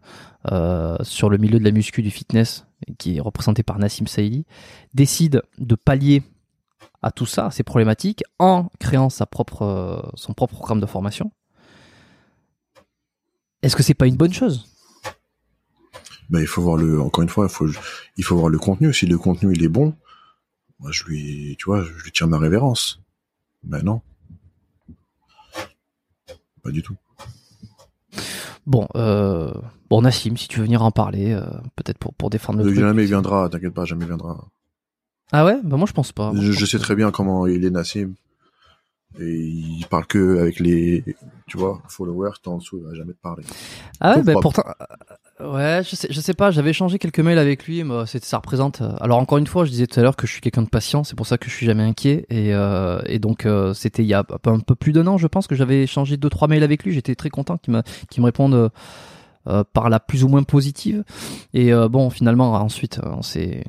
euh, 0.50 0.96
sur 1.02 1.28
le 1.28 1.38
milieu 1.38 1.58
de 1.58 1.64
la 1.64 1.70
muscu 1.70 2.02
du 2.02 2.10
fitness, 2.10 2.66
qui 2.98 3.18
est 3.18 3.20
représenté 3.20 3.62
par 3.62 3.78
Nassim 3.78 4.06
Saïdi, 4.06 4.46
décide 4.94 5.42
de 5.58 5.74
pallier 5.74 6.22
à 7.02 7.10
tout 7.10 7.26
ça, 7.26 7.50
ces 7.50 7.62
problématiques, 7.62 8.22
en 8.38 8.68
créant 8.78 9.10
sa 9.10 9.26
propre, 9.26 10.10
son 10.14 10.32
propre 10.32 10.54
programme 10.54 10.80
de 10.80 10.86
formation. 10.86 11.30
Est-ce 13.62 13.76
que 13.76 13.82
c'est 13.82 13.94
pas 13.94 14.06
une 14.06 14.16
bonne 14.16 14.32
chose? 14.32 14.69
Ben, 16.30 16.40
il 16.40 16.46
faut 16.46 16.62
voir 16.62 16.76
le, 16.76 17.00
encore 17.00 17.22
une 17.22 17.28
fois, 17.28 17.46
il 17.46 17.52
faut, 17.52 17.68
il 18.16 18.24
faut 18.24 18.36
voir 18.36 18.48
le 18.48 18.58
contenu. 18.58 18.94
Si 18.94 19.06
le 19.06 19.18
contenu 19.18 19.52
il 19.52 19.64
est 19.64 19.68
bon, 19.68 19.94
moi 20.78 20.90
je 20.92 21.04
lui, 21.04 21.56
tu 21.58 21.66
vois, 21.66 21.82
je 21.82 22.04
lui 22.04 22.12
tiens 22.12 22.28
ma 22.28 22.38
révérence. 22.38 23.00
Ben 23.64 23.82
non. 23.82 24.00
Pas 26.62 26.70
du 26.70 26.82
tout. 26.82 26.96
Bon, 28.66 28.86
euh, 28.94 29.52
bon 29.88 30.02
Nassim, 30.02 30.36
si 30.36 30.46
tu 30.46 30.58
veux 30.58 30.64
venir 30.64 30.82
en 30.82 30.92
parler, 30.92 31.32
euh, 31.32 31.44
peut-être 31.74 31.98
pour, 31.98 32.14
pour 32.14 32.30
défendre 32.30 32.60
le 32.60 32.66
truc. 32.66 32.78
jamais 32.78 33.02
il 33.02 33.08
viendra, 33.08 33.48
t'inquiète 33.48 33.74
pas, 33.74 33.84
jamais 33.84 34.04
il 34.04 34.08
viendra. 34.08 34.48
Ah 35.32 35.44
ouais? 35.44 35.58
Bah 35.64 35.76
moi 35.76 35.86
je 35.86 35.92
pense 35.92 36.12
pas. 36.12 36.32
Moi, 36.32 36.42
je, 36.42 36.64
sais 36.64 36.78
très 36.78 36.94
bien 36.94 37.10
comment 37.10 37.46
il 37.46 37.64
est 37.64 37.70
Nassim. 37.70 38.14
Et 39.18 39.24
il 39.34 39.84
parle 39.90 40.06
que 40.06 40.38
avec 40.38 40.60
les, 40.60 41.02
tu 41.48 41.58
vois, 41.58 41.82
followers, 41.88 42.30
t'es 42.42 42.48
en 42.48 42.58
dessous, 42.58 42.78
il 42.78 42.84
va 42.88 42.94
jamais 42.94 43.12
te 43.12 43.20
parler. 43.20 43.42
Ah 44.00 44.16
ouais, 44.16 44.22
bah 44.22 44.34
pourtant, 44.40 44.62
euh, 45.40 45.52
ouais, 45.52 45.82
je 45.82 45.96
sais, 45.96 46.06
je 46.10 46.20
sais 46.20 46.32
pas. 46.32 46.52
J'avais 46.52 46.70
échangé 46.70 46.98
quelques 46.98 47.18
mails 47.18 47.38
avec 47.38 47.66
lui, 47.66 47.82
mais 47.82 48.04
ça 48.06 48.36
représente. 48.36 48.82
euh, 48.82 48.92
Alors 49.00 49.18
encore 49.18 49.38
une 49.38 49.48
fois, 49.48 49.64
je 49.64 49.70
disais 49.70 49.86
tout 49.88 49.98
à 49.98 50.02
l'heure 50.04 50.14
que 50.16 50.26
je 50.28 50.32
suis 50.32 50.40
quelqu'un 50.40 50.62
de 50.62 50.68
patient, 50.68 51.02
c'est 51.02 51.16
pour 51.16 51.26
ça 51.26 51.38
que 51.38 51.50
je 51.50 51.54
suis 51.54 51.66
jamais 51.66 51.82
inquiet. 51.82 52.24
Et, 52.30 52.54
euh, 52.54 53.00
et 53.06 53.18
donc 53.18 53.46
euh, 53.46 53.74
c'était 53.74 54.04
il 54.04 54.08
y 54.08 54.14
a 54.14 54.20
un 54.44 54.60
peu- 54.60 54.74
plus 54.76 54.92
d'un 54.92 55.06
an, 55.08 55.18
je 55.18 55.26
pense 55.26 55.48
que 55.48 55.56
j'avais 55.56 55.82
échangé 55.82 56.16
deux 56.16 56.30
trois 56.30 56.46
mails 56.46 56.62
avec 56.62 56.84
lui. 56.84 56.92
J'étais 56.92 57.16
très 57.16 57.30
content 57.30 57.58
qu'il 57.58 57.74
me 57.74 57.82
qu'il 58.10 58.20
me 58.22 58.26
réponde 58.26 58.70
euh, 59.48 59.64
par 59.72 59.90
la 59.90 59.98
plus 59.98 60.22
ou 60.22 60.28
moins 60.28 60.44
positive. 60.44 61.02
Et 61.52 61.72
bon, 61.90 62.10
finalement, 62.10 62.52
ensuite, 62.52 63.00
on 63.02 63.22
s'est 63.22 63.64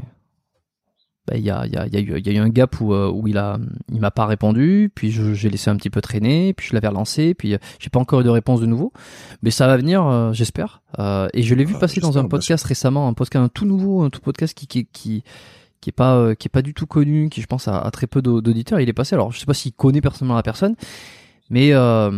bah, 1.28 1.36
il 1.38 1.44
y, 1.44 1.52
a, 1.52 1.66
il 1.68 1.74
y, 1.74 1.78
a, 1.78 1.86
il 1.86 1.94
y, 1.94 1.98
a 1.98 2.00
eu, 2.00 2.20
il 2.20 2.26
y 2.28 2.30
a 2.30 2.34
eu 2.34 2.38
un 2.44 2.50
gap 2.50 2.80
où, 2.82 2.94
euh, 2.94 3.12
où 3.12 3.28
il 3.28 3.38
a 3.38 3.60
il 3.92 4.00
m'a 4.00 4.10
pas 4.10 4.26
répondu, 4.26 4.92
puis 4.96 5.12
j'ai 5.12 5.50
laissé 5.52 5.70
un 5.70 5.76
petit 5.76 5.92
peu 5.92 6.02
traîner, 6.02 6.54
puis 6.54 6.68
je 6.68 6.74
l'avais 6.74 6.88
relancé, 6.88 7.34
puis 7.36 7.54
euh, 7.54 7.58
j'ai 7.80 7.90
pas 7.92 8.00
encore 8.00 8.22
eu 8.22 8.24
de 8.24 8.30
réponse 8.30 8.60
de 8.60 8.66
nouveau, 8.66 8.92
mais 9.44 9.52
ça 9.52 9.68
va 9.68 9.78
venir, 9.78 10.06
euh, 10.08 10.34
j'espère. 10.34 10.82
Euh, 11.00 11.28
et 11.34 11.44
je 11.44 11.54
l'ai 11.54 11.64
vu 11.64 11.74
Ah, 11.78 11.80
passer 11.80 12.02
dans 12.02 12.18
un 12.18 12.26
podcast 12.28 12.64
récemment, 12.66 13.08
un 13.08 13.14
podcast 13.14 13.46
un 13.46 13.50
tout 13.50 13.66
nouveau, 13.66 14.02
un 14.02 14.10
tout 14.10 14.22
podcast 14.22 14.58
qui 14.58 14.66
qui 14.66 14.86
qui 14.92 15.24
qui 15.80 15.90
est 15.90 15.94
pas 15.94 16.16
euh, 16.16 16.34
qui 16.34 16.48
est 16.48 16.50
pas 16.50 16.64
du 16.64 16.74
tout 16.74 16.88
connu, 16.88 17.30
qui 17.30 17.42
je 17.42 17.48
pense 17.48 17.68
a, 17.68 17.80
a 17.80 17.92
très 17.92 18.08
peu 18.08 18.22
d'au- 18.24 18.42
d'auditeurs. 18.42 18.80
Il 18.80 18.90
est 18.90 18.94
passé, 18.94 19.14
alors 19.16 19.32
je 19.32 19.40
sais 19.40 19.46
pas 19.46 19.54
s'il 19.54 19.74
connaît 19.74 20.02
personnellement 20.02 20.36
la 20.36 20.44
personne, 20.44 20.76
mais 21.52 21.72
ah 21.74 22.10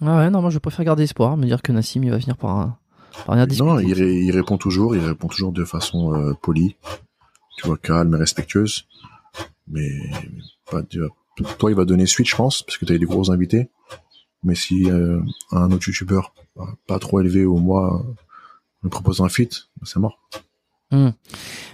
ouais 0.00 0.30
non 0.30 0.40
moi 0.42 0.50
je 0.50 0.58
préfère 0.58 0.84
garder 0.84 1.04
espoir, 1.04 1.36
me 1.36 1.46
dire 1.46 1.62
que 1.62 1.72
Nassim 1.72 2.02
il 2.02 2.10
va 2.10 2.18
venir 2.18 2.36
par 2.36 2.56
un 2.56 2.78
par 3.24 3.34
discuter. 3.46 3.64
Non, 3.68 3.78
il, 3.78 3.94
ré- 3.94 4.12
il 4.14 4.30
répond 4.30 4.58
toujours, 4.58 4.94
il 4.94 5.02
répond 5.02 5.26
toujours 5.28 5.52
de 5.52 5.64
façon 5.64 6.34
polie, 6.42 6.76
tu 7.56 7.66
vois, 7.66 7.76
calme 7.78 8.14
et 8.14 8.18
respectueuse. 8.18 8.86
Mais 9.68 9.88
pas 10.70 10.82
de- 10.82 11.10
toi, 11.58 11.70
il 11.70 11.76
va 11.76 11.84
donner 11.84 12.06
suite, 12.06 12.28
je 12.28 12.36
pense, 12.36 12.62
parce 12.62 12.78
que 12.78 12.84
tu 12.84 12.92
as 12.92 12.98
des 12.98 13.04
gros 13.06 13.30
invités. 13.30 13.68
Mais 14.42 14.54
si 14.54 14.90
euh, 14.90 15.20
un 15.52 15.70
autre 15.72 15.88
youtubeur 15.88 16.34
pas 16.86 16.98
trop 16.98 17.20
élevé 17.20 17.44
au 17.44 17.56
mois 17.58 18.00
euh, 18.00 18.14
me 18.82 18.88
propose 18.88 19.20
un 19.20 19.28
feat, 19.28 19.68
c'est 19.82 19.98
mort. 19.98 20.18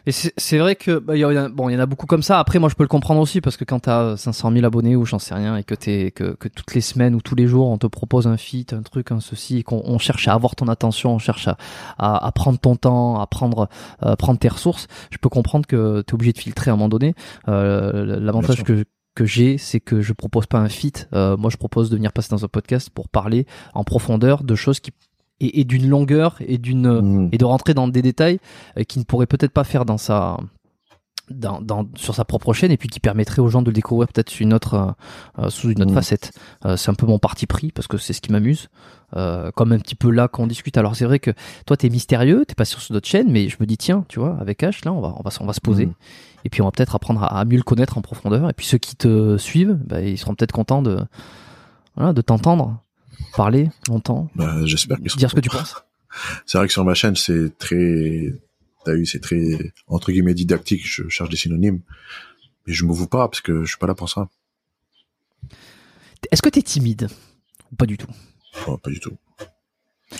Et 0.06 0.12
c'est 0.12 0.58
vrai 0.58 0.74
que 0.74 0.98
bah, 0.98 1.16
y 1.16 1.24
en 1.24 1.36
a, 1.36 1.48
bon, 1.48 1.68
il 1.68 1.74
y 1.74 1.76
en 1.76 1.80
a 1.80 1.86
beaucoup 1.86 2.06
comme 2.06 2.22
ça. 2.22 2.38
Après, 2.38 2.58
moi, 2.58 2.68
je 2.68 2.74
peux 2.74 2.82
le 2.82 2.88
comprendre 2.88 3.20
aussi 3.20 3.40
parce 3.40 3.56
que 3.56 3.64
quand 3.64 3.80
t'as 3.80 4.16
500 4.16 4.52
000 4.52 4.64
abonnés 4.64 4.96
ou 4.96 5.04
j'en 5.04 5.18
sais 5.18 5.34
rien 5.34 5.56
et 5.56 5.64
que 5.64 5.74
t'es 5.74 6.10
que, 6.10 6.34
que 6.34 6.48
toutes 6.48 6.74
les 6.74 6.80
semaines 6.80 7.14
ou 7.14 7.20
tous 7.20 7.34
les 7.34 7.46
jours 7.46 7.68
on 7.68 7.78
te 7.78 7.86
propose 7.86 8.26
un 8.26 8.36
feat, 8.36 8.72
un 8.72 8.82
truc, 8.82 9.12
un 9.12 9.20
ceci, 9.20 9.58
et 9.58 9.62
qu'on 9.62 9.82
on 9.84 9.98
cherche 9.98 10.26
à 10.28 10.34
avoir 10.34 10.56
ton 10.56 10.66
attention, 10.68 11.14
on 11.14 11.18
cherche 11.18 11.46
à, 11.46 11.56
à, 11.98 12.26
à 12.26 12.32
prendre 12.32 12.58
ton 12.58 12.74
temps, 12.76 13.20
à 13.20 13.26
prendre 13.26 13.68
euh, 14.02 14.16
prendre 14.16 14.38
tes 14.38 14.48
ressources. 14.48 14.88
Je 15.10 15.18
peux 15.18 15.28
comprendre 15.28 15.66
que 15.66 16.02
t'es 16.02 16.14
obligé 16.14 16.32
de 16.32 16.38
filtrer 16.38 16.70
à 16.70 16.74
un 16.74 16.76
moment 16.76 16.88
donné. 16.88 17.14
Euh, 17.48 18.18
L'avantage 18.20 18.64
que 18.64 18.84
que 19.14 19.26
j'ai, 19.26 19.58
c'est 19.58 19.80
que 19.80 20.00
je 20.00 20.12
propose 20.12 20.46
pas 20.46 20.58
un 20.58 20.68
feat. 20.68 21.08
Euh, 21.12 21.36
moi, 21.36 21.50
je 21.50 21.56
propose 21.56 21.90
de 21.90 21.96
venir 21.96 22.12
passer 22.12 22.30
dans 22.30 22.44
un 22.44 22.48
podcast 22.48 22.90
pour 22.90 23.08
parler 23.08 23.46
en 23.74 23.84
profondeur 23.84 24.42
de 24.42 24.54
choses 24.54 24.80
qui 24.80 24.90
et, 25.40 25.60
et 25.60 25.64
d'une 25.64 25.88
longueur 25.88 26.36
et 26.40 26.58
d'une 26.58 27.00
Mm. 27.00 27.28
et 27.32 27.38
de 27.38 27.44
rentrer 27.44 27.74
dans 27.74 27.88
des 27.88 28.02
détails 28.02 28.38
euh, 28.78 28.84
qu'il 28.84 29.00
ne 29.00 29.04
pourrait 29.04 29.26
peut-être 29.26 29.52
pas 29.52 29.64
faire 29.64 29.84
dans 29.84 29.98
sa 29.98 30.36
dans, 31.30 31.62
dans, 31.62 31.86
sur 31.94 32.14
sa 32.14 32.24
propre 32.24 32.52
chaîne 32.52 32.72
et 32.72 32.76
puis 32.76 32.88
qui 32.88 33.00
permettrait 33.00 33.40
aux 33.40 33.48
gens 33.48 33.62
de 33.62 33.68
le 33.68 33.72
découvrir 33.72 34.08
peut-être 34.08 34.28
sous 34.28 34.42
une 34.42 34.52
autre 34.52 34.74
euh, 34.74 35.44
euh, 35.44 35.50
sous 35.50 35.70
une 35.70 35.80
autre 35.82 35.92
Mm. 35.92 35.94
facette. 35.94 36.32
Euh, 36.66 36.76
c'est 36.76 36.90
un 36.90 36.94
peu 36.94 37.06
mon 37.06 37.18
parti 37.18 37.46
pris 37.46 37.70
parce 37.72 37.86
que 37.86 37.96
c'est 37.96 38.12
ce 38.12 38.20
qui 38.20 38.32
m'amuse. 38.32 38.68
Euh, 39.16 39.50
comme 39.52 39.72
un 39.72 39.78
petit 39.78 39.94
peu 39.94 40.10
là 40.10 40.26
qu'on 40.26 40.46
discute. 40.46 40.76
Alors 40.78 40.96
c'est 40.96 41.04
vrai 41.04 41.18
que 41.20 41.30
toi 41.66 41.76
t'es 41.76 41.90
mystérieux, 41.90 42.44
t'es 42.46 42.54
pas 42.54 42.64
sur 42.64 42.80
d'autres 42.92 43.06
chaînes, 43.08 43.30
mais 43.30 43.48
je 43.48 43.56
me 43.60 43.66
dis 43.66 43.76
tiens, 43.76 44.04
tu 44.08 44.18
vois, 44.20 44.36
avec 44.40 44.62
H 44.62 44.84
là 44.84 44.92
on 44.92 45.00
va 45.00 45.14
on 45.18 45.22
va 45.22 45.28
s- 45.28 45.38
on 45.40 45.46
va 45.46 45.52
se 45.52 45.60
poser 45.60 45.86
Mm. 45.86 45.94
et 46.44 46.48
puis 46.50 46.60
on 46.60 46.64
va 46.64 46.70
peut-être 46.70 46.94
apprendre 46.96 47.22
à, 47.22 47.38
à 47.38 47.44
mieux 47.44 47.56
le 47.58 47.62
connaître 47.62 47.96
en 47.98 48.02
profondeur. 48.02 48.48
Et 48.50 48.52
puis 48.52 48.66
ceux 48.66 48.78
qui 48.78 48.96
te 48.96 49.36
suivent, 49.38 49.78
bah, 49.86 50.00
ils 50.02 50.18
seront 50.18 50.34
peut-être 50.34 50.52
contents 50.52 50.82
de 50.82 50.98
voilà, 51.96 52.12
de 52.12 52.20
t'entendre 52.22 52.78
parler 53.32 53.70
longtemps, 53.88 54.30
Bah, 54.34 54.64
j'espère 54.64 54.98
seront 55.06 55.18
dire 55.18 55.30
ce 55.30 55.34
que 55.34 55.40
tu 55.40 55.48
penses. 55.48 55.74
C'est 56.46 56.58
vrai 56.58 56.66
que 56.66 56.72
sur 56.72 56.84
ma 56.84 56.94
chaîne, 56.94 57.16
c'est 57.16 57.56
très, 57.56 58.34
t'as 58.84 58.92
vu, 58.92 59.06
c'est 59.06 59.20
très, 59.20 59.72
entre 59.86 60.12
guillemets, 60.12 60.34
didactique. 60.34 60.82
Je 60.84 61.08
cherche 61.08 61.30
des 61.30 61.38
synonymes. 61.38 61.80
Mais 62.66 62.74
je 62.74 62.84
me 62.84 62.92
vous 62.92 63.06
pas 63.06 63.28
parce 63.28 63.40
que 63.40 63.64
je 63.64 63.68
suis 63.70 63.78
pas 63.78 63.86
là 63.86 63.94
pour 63.94 64.10
ça. 64.10 64.28
Est-ce 66.30 66.42
que 66.42 66.50
t'es 66.50 66.60
timide 66.60 67.08
ou 67.72 67.76
pas 67.76 67.86
du 67.86 67.96
tout? 67.96 68.10
Oh, 68.66 68.76
pas 68.76 68.90
du 68.90 69.00
tout. 69.00 69.16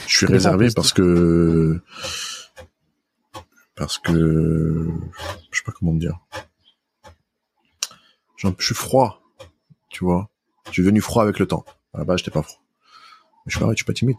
Je 0.08 0.16
suis 0.16 0.26
réservé 0.26 0.68
parce 0.74 0.94
que, 0.94 1.80
parce 3.76 3.98
que, 3.98 4.90
je 5.50 5.58
sais 5.58 5.64
pas 5.64 5.72
comment 5.72 5.94
dire. 5.94 6.18
Je 8.38 8.48
suis 8.58 8.74
froid, 8.74 9.22
tu 9.90 10.04
vois. 10.04 10.30
Je 10.66 10.72
suis 10.72 10.82
devenu 10.82 11.00
froid 11.00 11.22
avec 11.22 11.38
le 11.38 11.46
temps. 11.46 11.64
À 11.92 11.98
la 11.98 12.04
base, 12.04 12.18
j'étais 12.18 12.30
pas 12.30 12.42
froid. 12.42 12.61
Je 13.46 13.52
suis 13.52 13.60
pareil, 13.60 13.74
je 13.76 13.78
suis 13.82 13.84
pas 13.86 13.92
timide. 13.92 14.16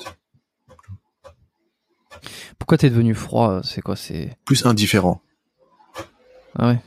Pourquoi 2.59 2.77
t'es 2.77 2.89
devenu 2.89 3.15
froid 3.15 3.61
C'est 3.63 3.81
quoi 3.81 3.95
C'est 3.95 4.37
Plus 4.45 4.65
indifférent. 4.65 5.21
ah 6.57 6.67
ouais, 6.69 6.79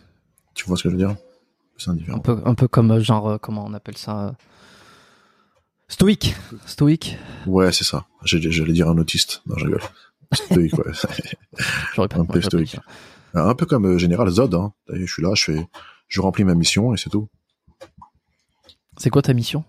Tu 0.54 0.64
vois 0.66 0.76
ce 0.76 0.84
que 0.84 0.90
je 0.90 0.94
veux 0.96 0.98
dire? 0.98 1.16
Plus 1.74 1.88
indifférent. 1.88 2.18
un 2.18 2.20
peu 2.20 2.40
un 2.44 2.54
peu 2.54 2.68
comme 2.68 2.90
euh, 2.92 3.00
genre 3.00 3.28
euh, 3.28 3.38
comment 3.38 3.64
on 3.66 3.74
appelle 3.74 3.96
ça 3.98 4.28
euh, 4.28 4.32
Stoïque, 5.88 6.34
stoïque. 6.66 7.16
Ouais, 7.46 7.70
c'est 7.72 7.84
ça. 7.84 8.06
J'allais 8.24 8.72
dire 8.72 8.88
un 8.88 8.98
autiste. 8.98 9.42
Non, 9.46 9.56
je 9.56 9.64
rigole. 9.66 9.82
Stoïque, 10.32 10.74
ouais. 10.78 10.92
J'aurais 11.94 12.08
pas 12.08 12.18
Un 12.18 12.24
peu 12.24 12.40
stoïque. 12.42 12.76
Un 13.34 13.54
peu 13.54 13.66
comme 13.66 13.86
euh, 13.86 13.98
Général 13.98 14.28
Zod, 14.30 14.54
hein. 14.54 14.72
Je 14.88 15.06
suis 15.06 15.22
là, 15.22 15.32
je 15.34 15.44
fais, 15.44 15.68
je 16.08 16.20
remplis 16.20 16.42
ma 16.44 16.54
mission 16.54 16.92
et 16.92 16.96
c'est 16.96 17.10
tout. 17.10 17.28
C'est 18.96 19.10
quoi 19.10 19.22
ta 19.22 19.32
mission 19.34 19.64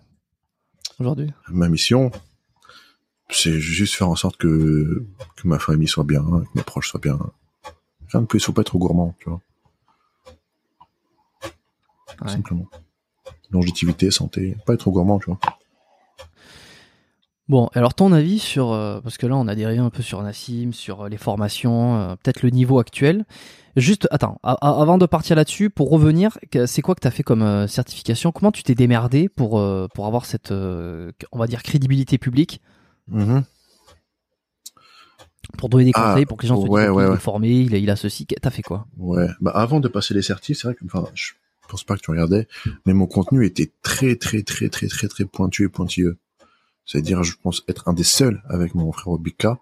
aujourd'hui? 0.98 1.32
Ma 1.48 1.68
mission, 1.68 2.10
c'est 3.30 3.58
juste 3.60 3.94
faire 3.94 4.08
en 4.08 4.16
sorte 4.16 4.36
que, 4.36 5.04
que 5.36 5.46
ma 5.48 5.58
famille 5.58 5.88
soit 5.88 6.04
bien, 6.04 6.22
que 6.22 6.48
mes 6.54 6.62
proches 6.62 6.88
soient 6.90 7.00
bien. 7.00 7.18
Rien 8.12 8.22
de 8.22 8.26
plus, 8.26 8.40
faut 8.44 8.52
pas 8.52 8.62
être 8.62 8.68
trop 8.68 8.78
gourmand, 8.78 9.14
tu 9.18 9.28
vois. 9.28 9.40
Tout 12.16 12.24
Ouais. 12.24 12.30
Simplement. 12.30 12.66
longévité, 13.50 14.10
santé, 14.10 14.56
pas 14.66 14.74
être 14.74 14.80
trop 14.80 14.90
gourmand, 14.92 15.18
tu 15.18 15.26
vois. 15.26 15.38
Bon, 17.48 17.70
alors 17.72 17.94
ton 17.94 18.12
avis 18.12 18.38
sur, 18.38 18.72
euh, 18.72 19.00
parce 19.00 19.16
que 19.16 19.26
là 19.26 19.34
on 19.36 19.48
a 19.48 19.54
dérivé 19.54 19.78
un 19.78 19.88
peu 19.88 20.02
sur 20.02 20.22
Nassim, 20.22 20.72
sur 20.72 21.02
euh, 21.04 21.08
les 21.08 21.16
formations, 21.16 21.96
euh, 21.96 22.14
peut-être 22.16 22.42
le 22.42 22.50
niveau 22.50 22.78
actuel. 22.78 23.24
Juste, 23.76 24.06
attends, 24.10 24.38
a- 24.42 24.52
avant 24.52 24.98
de 24.98 25.06
partir 25.06 25.34
là-dessus, 25.36 25.70
pour 25.70 25.88
revenir, 25.88 26.36
c'est 26.66 26.82
quoi 26.82 26.94
que 26.94 27.00
tu 27.00 27.06
as 27.08 27.10
fait 27.10 27.22
comme 27.22 27.40
euh, 27.42 27.66
certification? 27.66 28.32
Comment 28.32 28.52
tu 28.52 28.62
t'es 28.64 28.74
démerdé 28.74 29.28
pour, 29.30 29.62
pour 29.94 30.06
avoir 30.06 30.26
cette, 30.26 30.50
on 30.50 31.38
va 31.38 31.46
dire, 31.46 31.62
crédibilité 31.62 32.18
publique? 32.18 32.60
Mhm. 33.08 33.44
Pour 35.56 35.68
donner 35.68 35.86
des 35.86 35.92
Ah, 35.94 36.10
conseils, 36.12 36.26
pour 36.26 36.36
que 36.36 36.42
les 36.42 36.48
gens 36.48 36.56
se 36.56 36.62
disent 36.62 36.70
ouais, 36.70 36.88
ouais, 36.88 37.04
il 37.04 37.06
est 37.06 37.10
ouais. 37.10 37.18
formé, 37.18 37.50
il 37.50 37.74
a, 37.74 37.78
il 37.78 37.90
a 37.90 37.96
ceci, 37.96 38.26
t'as 38.26 38.50
fait 38.50 38.62
quoi 38.62 38.86
Ouais. 38.96 39.26
Bah, 39.40 39.50
avant 39.52 39.80
de 39.80 39.88
passer 39.88 40.14
les 40.14 40.22
certifs, 40.22 40.58
c'est 40.58 40.68
vrai 40.68 40.74
que, 40.74 40.84
enfin, 40.84 41.06
je 41.14 41.32
pense 41.68 41.84
pas 41.84 41.96
que 41.96 42.02
tu 42.02 42.10
regardais, 42.10 42.46
mais 42.86 42.92
mon 42.92 43.06
contenu 43.06 43.44
était 43.46 43.72
très, 43.82 44.16
très, 44.16 44.42
très, 44.42 44.68
très, 44.68 44.88
très, 44.88 45.08
très 45.08 45.24
pointu 45.24 45.64
et 45.64 45.68
pointilleux. 45.68 46.18
C'est-à-dire, 46.84 47.22
je 47.24 47.34
pense 47.42 47.64
être 47.68 47.88
un 47.88 47.92
des 47.92 48.04
seuls 48.04 48.42
avec 48.48 48.74
mon 48.74 48.92
frère 48.92 49.16
Bika 49.18 49.58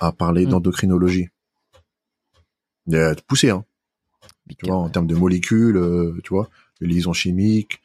à 0.00 0.12
parler 0.12 0.46
Mm. 0.46 0.50
d'endocrinologie. 0.50 1.28
Poussé, 3.26 3.50
hein. 3.50 3.64
Tu 4.58 4.66
vois, 4.66 4.76
en 4.76 4.88
termes 4.88 5.06
de 5.06 5.14
molécules, 5.14 5.76
euh, 5.76 6.18
tu 6.24 6.30
vois, 6.30 6.48
de 6.80 6.86
liaisons 6.86 7.12
chimiques, 7.12 7.80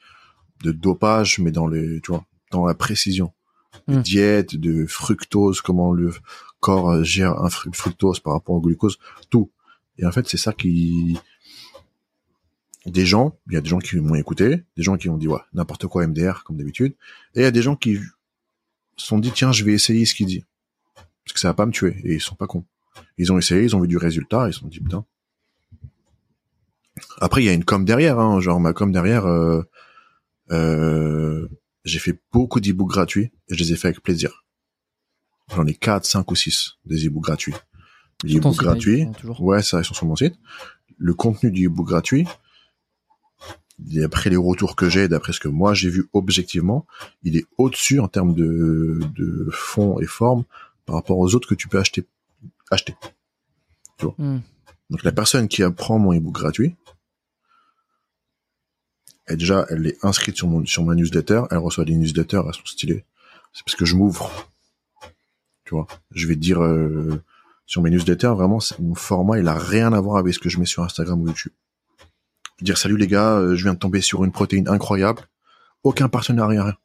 de 0.63 0.71
dopage, 0.71 1.39
mais 1.39 1.51
dans 1.51 1.67
les, 1.67 1.99
tu 2.01 2.11
vois, 2.11 2.25
dans 2.51 2.65
la 2.65 2.73
précision. 2.73 3.33
De 3.87 3.95
Mm. 3.97 4.01
diète, 4.01 4.55
de 4.55 4.85
fructose, 4.85 5.61
comment 5.61 5.91
le 5.93 6.11
corps 6.59 7.03
gère 7.03 7.39
un 7.43 7.49
fru- 7.49 7.71
fructose 7.73 8.19
par 8.19 8.33
rapport 8.33 8.55
au 8.55 8.61
glucose, 8.61 8.97
tout. 9.29 9.49
Et 9.97 10.05
en 10.05 10.11
fait, 10.11 10.27
c'est 10.27 10.37
ça 10.37 10.53
qui, 10.53 11.17
des 12.85 13.05
gens, 13.05 13.37
il 13.47 13.53
y 13.53 13.57
a 13.57 13.61
des 13.61 13.69
gens 13.69 13.79
qui 13.79 13.97
m'ont 13.97 14.15
écouté, 14.15 14.63
des 14.77 14.83
gens 14.83 14.95
qui 14.97 15.09
ont 15.09 15.17
dit 15.17 15.27
ouais, 15.27 15.39
n'importe 15.53 15.87
quoi 15.87 16.05
MDR 16.07 16.43
comme 16.45 16.57
d'habitude, 16.57 16.93
et 17.35 17.39
il 17.39 17.43
y 17.43 17.45
a 17.45 17.51
des 17.51 17.61
gens 17.61 17.75
qui 17.75 17.95
se 18.95 19.05
sont 19.07 19.19
dit 19.19 19.31
tiens, 19.31 19.51
je 19.51 19.63
vais 19.65 19.73
essayer 19.73 20.05
ce 20.05 20.13
qu'il 20.15 20.27
dit. 20.27 20.43
Parce 21.25 21.33
que 21.33 21.39
ça 21.39 21.47
va 21.49 21.53
pas 21.53 21.65
me 21.65 21.71
tuer 21.71 21.95
et 22.03 22.13
ils 22.15 22.21
sont 22.21 22.35
pas 22.35 22.47
cons. 22.47 22.65
Ils 23.17 23.31
ont 23.31 23.37
essayé, 23.37 23.63
ils 23.63 23.75
ont 23.75 23.79
vu 23.81 23.87
du 23.87 23.97
résultat, 23.97 24.47
ils 24.47 24.53
se 24.53 24.59
sont 24.59 24.67
dit 24.67 24.79
putain. 24.81 25.05
Après, 27.19 27.41
il 27.41 27.45
y 27.45 27.49
a 27.49 27.53
une 27.53 27.63
com 27.65 27.85
derrière, 27.85 28.19
hein, 28.19 28.39
genre 28.39 28.59
ma 28.59 28.73
com 28.73 28.91
derrière. 28.91 29.25
Euh, 29.25 29.63
euh, 30.51 31.47
j'ai 31.83 31.99
fait 31.99 32.19
beaucoup 32.31 32.59
d'e-books 32.59 32.89
gratuits 32.89 33.31
et 33.49 33.55
je 33.55 33.59
les 33.63 33.73
ai 33.73 33.75
fait 33.75 33.89
avec 33.89 34.01
plaisir. 34.01 34.45
J'en 35.53 35.65
ai 35.65 35.73
4, 35.73 36.05
5 36.05 36.31
ou 36.31 36.35
6 36.35 36.77
des 36.85 37.07
e-books 37.07 37.23
gratuits. 37.23 37.53
Les 38.23 38.37
e-books 38.37 38.57
gratuits, 38.57 39.07
ouais, 39.39 39.61
ça 39.61 39.79
ils 39.79 39.85
sont 39.85 39.93
sur 39.93 40.05
mon 40.05 40.15
site. 40.15 40.35
Le 40.97 41.13
contenu 41.13 41.51
du 41.51 41.67
e-book 41.67 41.87
gratuit, 41.87 42.25
d'après 43.79 44.29
les 44.29 44.37
retours 44.37 44.75
que 44.75 44.89
j'ai, 44.89 45.07
d'après 45.07 45.33
ce 45.33 45.39
que 45.39 45.49
moi 45.49 45.73
j'ai 45.73 45.89
vu 45.89 46.07
objectivement, 46.13 46.85
il 47.23 47.35
est 47.35 47.45
au-dessus 47.57 47.99
en 47.99 48.07
termes 48.07 48.33
de, 48.33 48.99
de 49.15 49.49
fond 49.51 49.99
et 49.99 50.05
forme 50.05 50.45
par 50.85 50.95
rapport 50.95 51.17
aux 51.17 51.35
autres 51.35 51.47
que 51.47 51.55
tu 51.55 51.67
peux 51.67 51.79
acheter. 51.79 52.05
acheter. 52.71 52.95
Hmm. 54.17 54.39
Donc 54.89 55.03
la 55.03 55.11
personne 55.11 55.47
qui 55.47 55.63
apprend 55.63 55.99
mon 55.99 56.13
ebook 56.13 56.33
gratuit, 56.33 56.75
elle 59.25 59.37
déjà, 59.37 59.65
elle 59.69 59.87
est 59.87 60.03
inscrite 60.03 60.35
sur 60.35 60.47
mon 60.47 60.65
sur 60.65 60.83
ma 60.83 60.95
newsletter, 60.95 61.43
elle 61.51 61.57
reçoit 61.57 61.85
des 61.85 61.95
newsletters, 61.95 62.41
elles 62.45 62.53
sont 62.53 62.65
stylées. 62.65 63.05
C'est 63.53 63.63
parce 63.63 63.75
que 63.75 63.85
je 63.85 63.95
m'ouvre. 63.95 64.29
Tu 65.65 65.75
vois, 65.75 65.87
je 66.11 66.27
vais 66.27 66.35
te 66.35 66.39
dire 66.39 66.61
euh, 66.61 67.21
sur 67.65 67.81
mes 67.81 67.89
newsletters, 67.89 68.33
vraiment, 68.35 68.59
mon 68.79 68.95
format, 68.95 69.39
il 69.39 69.47
a 69.47 69.57
rien 69.57 69.93
à 69.93 70.01
voir 70.01 70.17
avec 70.17 70.33
ce 70.33 70.39
que 70.39 70.49
je 70.49 70.59
mets 70.59 70.65
sur 70.65 70.83
Instagram 70.83 71.21
ou 71.21 71.27
YouTube. 71.27 71.53
Dire 72.61 72.77
salut 72.77 72.97
les 72.97 73.07
gars, 73.07 73.37
euh, 73.37 73.55
je 73.55 73.63
viens 73.63 73.73
de 73.73 73.79
tomber 73.79 74.01
sur 74.01 74.23
une 74.23 74.31
protéine 74.31 74.67
incroyable, 74.67 75.21
aucun 75.83 76.09
partenariat, 76.09 76.63
rien. 76.63 76.77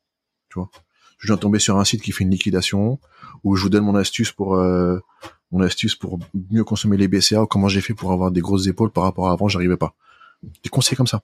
Tu 0.49 0.59
vois, 0.59 0.70
je 1.18 1.26
viens 1.26 1.36
de 1.36 1.41
tomber 1.41 1.59
sur 1.59 1.76
un 1.78 1.84
site 1.84 2.03
qui 2.03 2.12
fait 2.12 2.24
une 2.24 2.30
liquidation 2.30 3.01
où 3.43 3.57
je 3.57 3.62
vous 3.62 3.68
donne 3.68 3.84
mon 3.84 3.97
astuce 3.97 4.30
pour 4.30 4.55
euh, 4.55 5.01
mon 5.51 5.61
astuce 5.61 5.97
pour 5.97 6.18
mieux 6.51 6.64
consommer 6.64 6.97
les 6.97 7.09
BCA 7.09 7.43
ou 7.43 7.47
comment 7.47 7.68
j'ai 7.68 7.80
fait 7.80 7.95
pour 7.95 8.12
avoir 8.12 8.30
des 8.30 8.41
grosses 8.41 8.66
épaules 8.66 8.91
par 8.91 9.05
rapport 9.05 9.28
à 9.28 9.32
avant, 9.32 9.49
j'arrivais 9.49 9.76
pas. 9.76 9.95
Des 10.43 10.70
conseils 10.70 10.97
comme 10.97 11.07
ça. 11.07 11.22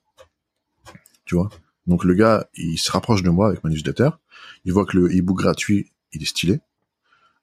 Tu 1.24 1.34
vois. 1.34 1.48
Donc 1.86 2.04
le 2.04 2.14
gars, 2.14 2.48
il 2.54 2.78
se 2.78 2.90
rapproche 2.90 3.22
de 3.22 3.30
moi 3.30 3.48
avec 3.48 3.62
ma 3.62 3.70
newsletter, 3.70 4.10
il 4.64 4.72
voit 4.72 4.86
que 4.86 4.96
le 4.96 5.08
e-book 5.08 5.38
gratuit, 5.38 5.92
il 6.12 6.22
est 6.22 6.26
stylé. 6.26 6.60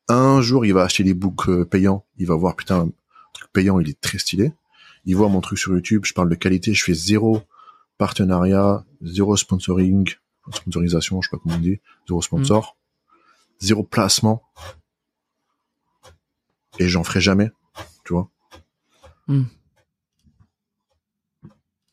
Un 0.08 0.42
jour, 0.42 0.66
il 0.66 0.74
va 0.74 0.84
acheter 0.84 1.04
l'e-book 1.04 1.48
euh, 1.48 1.66
payant, 1.66 2.06
il 2.18 2.28
va 2.28 2.36
voir 2.36 2.56
putain, 2.56 2.82
un 2.82 2.92
truc 3.34 3.52
payant, 3.54 3.80
il 3.80 3.90
est 3.90 4.02
très 4.02 4.18
stylé. 4.18 4.52
Il 5.06 5.16
voit 5.16 5.30
mon 5.30 5.42
truc 5.42 5.58
sur 5.58 5.74
YouTube, 5.74 6.06
je 6.06 6.14
parle 6.14 6.30
de 6.30 6.36
qualité, 6.36 6.74
je 6.74 6.84
fais 6.84 6.94
zéro 6.94 7.44
partenariat, 7.98 8.84
zéro 9.02 9.38
sponsoring, 9.38 10.10
sponsorisation, 10.52 11.22
je 11.22 11.30
sais 11.30 11.38
pas 11.38 11.42
comment 11.42 11.56
on 11.56 11.60
dit, 11.60 11.80
zéro 12.08 12.22
sponsor, 12.22 12.78
zéro 13.60 13.84
placement. 13.84 14.44
Et 16.80 16.88
j'en 16.88 17.04
ferai 17.04 17.22
jamais, 17.22 17.52
tu 18.06 18.14
vois. 18.14 18.30
Mm. 19.28 19.44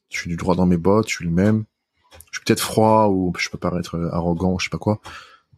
Je 0.09 0.19
suis 0.19 0.31
du 0.31 0.37
droit 0.37 0.55
dans 0.55 0.67
mes 0.67 0.79
bottes, 0.79 1.09
je 1.09 1.17
suis 1.17 1.25
le 1.25 1.31
même. 1.31 1.65
Je 2.31 2.39
suis 2.39 2.45
peut-être 2.45 2.61
froid 2.63 3.09
ou 3.09 3.33
je 3.39 3.49
peux 3.49 3.59
paraître 3.59 3.99
arrogant 4.13 4.53
ou 4.55 4.59
je 4.59 4.65
sais 4.65 4.71
pas 4.71 4.79
quoi, 4.79 5.01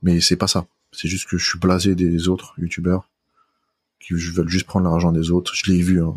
mais 0.02 0.20
c'est 0.20 0.36
pas 0.36 0.46
ça. 0.46 0.66
C'est 0.92 1.08
juste 1.08 1.28
que 1.28 1.38
je 1.38 1.44
suis 1.48 1.58
blasé 1.58 1.94
des 1.94 2.28
autres 2.28 2.54
youtubeurs 2.58 3.08
qui 4.00 4.14
veulent 4.14 4.48
juste 4.48 4.66
prendre 4.66 4.88
l'argent 4.88 5.12
des 5.12 5.30
autres. 5.30 5.54
Je 5.54 5.70
l'ai 5.70 5.82
vu. 5.82 6.02
Hein. 6.02 6.14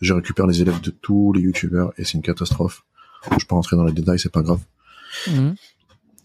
Je 0.00 0.12
récupère 0.12 0.46
les 0.46 0.60
élèves 0.60 0.80
de 0.80 0.90
tous 0.90 1.32
les 1.32 1.40
youtubeurs 1.40 1.92
et 1.96 2.04
c'est 2.04 2.14
une 2.14 2.22
catastrophe. 2.22 2.84
Je 3.38 3.44
peux 3.44 3.54
rentrer 3.54 3.76
dans 3.76 3.84
les 3.84 3.92
détails, 3.92 4.20
c'est 4.20 4.32
pas 4.32 4.42
grave. 4.42 4.60
Hmm. 5.26 5.54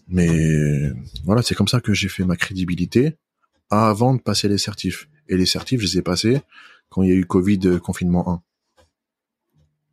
Mais 0.08 0.90
voilà, 1.24 1.42
c'est 1.42 1.54
comme 1.54 1.68
ça 1.68 1.80
que 1.80 1.94
j'ai 1.94 2.08
fait 2.08 2.24
ma 2.24 2.36
crédibilité 2.36 3.16
avant 3.70 4.14
de 4.14 4.20
passer 4.20 4.48
les 4.48 4.58
certifs. 4.58 5.08
Et 5.28 5.36
les 5.36 5.46
certifs, 5.46 5.80
je 5.80 5.86
les 5.86 5.98
ai 5.98 6.02
passés 6.02 6.42
quand 6.90 7.02
il 7.02 7.08
y 7.08 7.12
a 7.12 7.14
eu 7.14 7.24
Covid 7.24 7.60
euh, 7.64 7.78
confinement 7.78 8.28
1. 8.28 8.42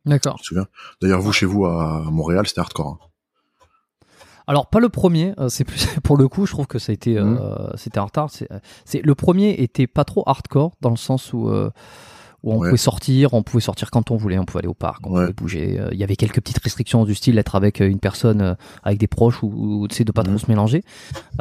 D'accord. 0.06 0.40
D'ailleurs, 1.00 1.20
vous, 1.20 1.32
chez 1.32 1.46
vous, 1.46 1.64
à 1.64 2.02
Montréal, 2.10 2.46
c'était 2.46 2.60
hardcore. 2.60 2.98
hein. 3.02 3.09
Alors 4.50 4.66
pas 4.66 4.80
le 4.80 4.88
premier, 4.88 5.32
euh, 5.38 5.48
c'est 5.48 5.62
plus 5.62 5.86
pour 6.02 6.16
le 6.16 6.26
coup, 6.26 6.44
je 6.44 6.50
trouve 6.50 6.66
que 6.66 6.80
ça 6.80 6.90
a 6.90 6.92
été, 6.92 7.16
euh, 7.16 7.24
Mhm. 7.24 7.70
c'était 7.76 8.00
en 8.00 8.06
retard. 8.06 8.30
C'est, 8.30 8.48
c'est 8.84 9.00
le 9.00 9.14
premier 9.14 9.50
était 9.62 9.86
pas 9.86 10.02
trop 10.04 10.24
hardcore 10.26 10.72
dans 10.80 10.90
le 10.90 10.96
sens 10.96 11.32
où 11.32 11.48
euh, 11.48 11.70
où 12.42 12.52
on 12.52 12.58
Ouais. 12.58 12.68
pouvait 12.68 12.76
sortir, 12.78 13.34
on 13.34 13.42
pouvait 13.42 13.60
sortir 13.60 13.90
quand 13.90 14.10
on 14.10 14.16
voulait, 14.16 14.38
on 14.38 14.44
pouvait 14.44 14.60
aller 14.60 14.68
au 14.68 14.74
parc, 14.74 15.06
on 15.06 15.12
Ouais. 15.12 15.20
pouvait 15.22 15.32
bouger. 15.34 15.80
Euh, 15.80 15.88
Il 15.92 15.98
y 15.98 16.04
avait 16.04 16.16
quelques 16.16 16.40
petites 16.40 16.58
restrictions 16.58 17.04
du 17.04 17.14
style 17.14 17.38
être 17.38 17.54
avec 17.54 17.80
euh, 17.80 17.88
une 17.88 17.98
personne, 18.00 18.40
euh, 18.40 18.54
avec 18.82 18.98
des 18.98 19.06
proches 19.06 19.42
ou, 19.42 19.48
ou 19.82 19.88
tu 19.88 19.96
sais 19.96 20.04
de 20.04 20.12
pas 20.12 20.22
trop 20.22 20.32
Mhm. 20.32 20.38
se 20.38 20.46
mélanger. 20.48 20.82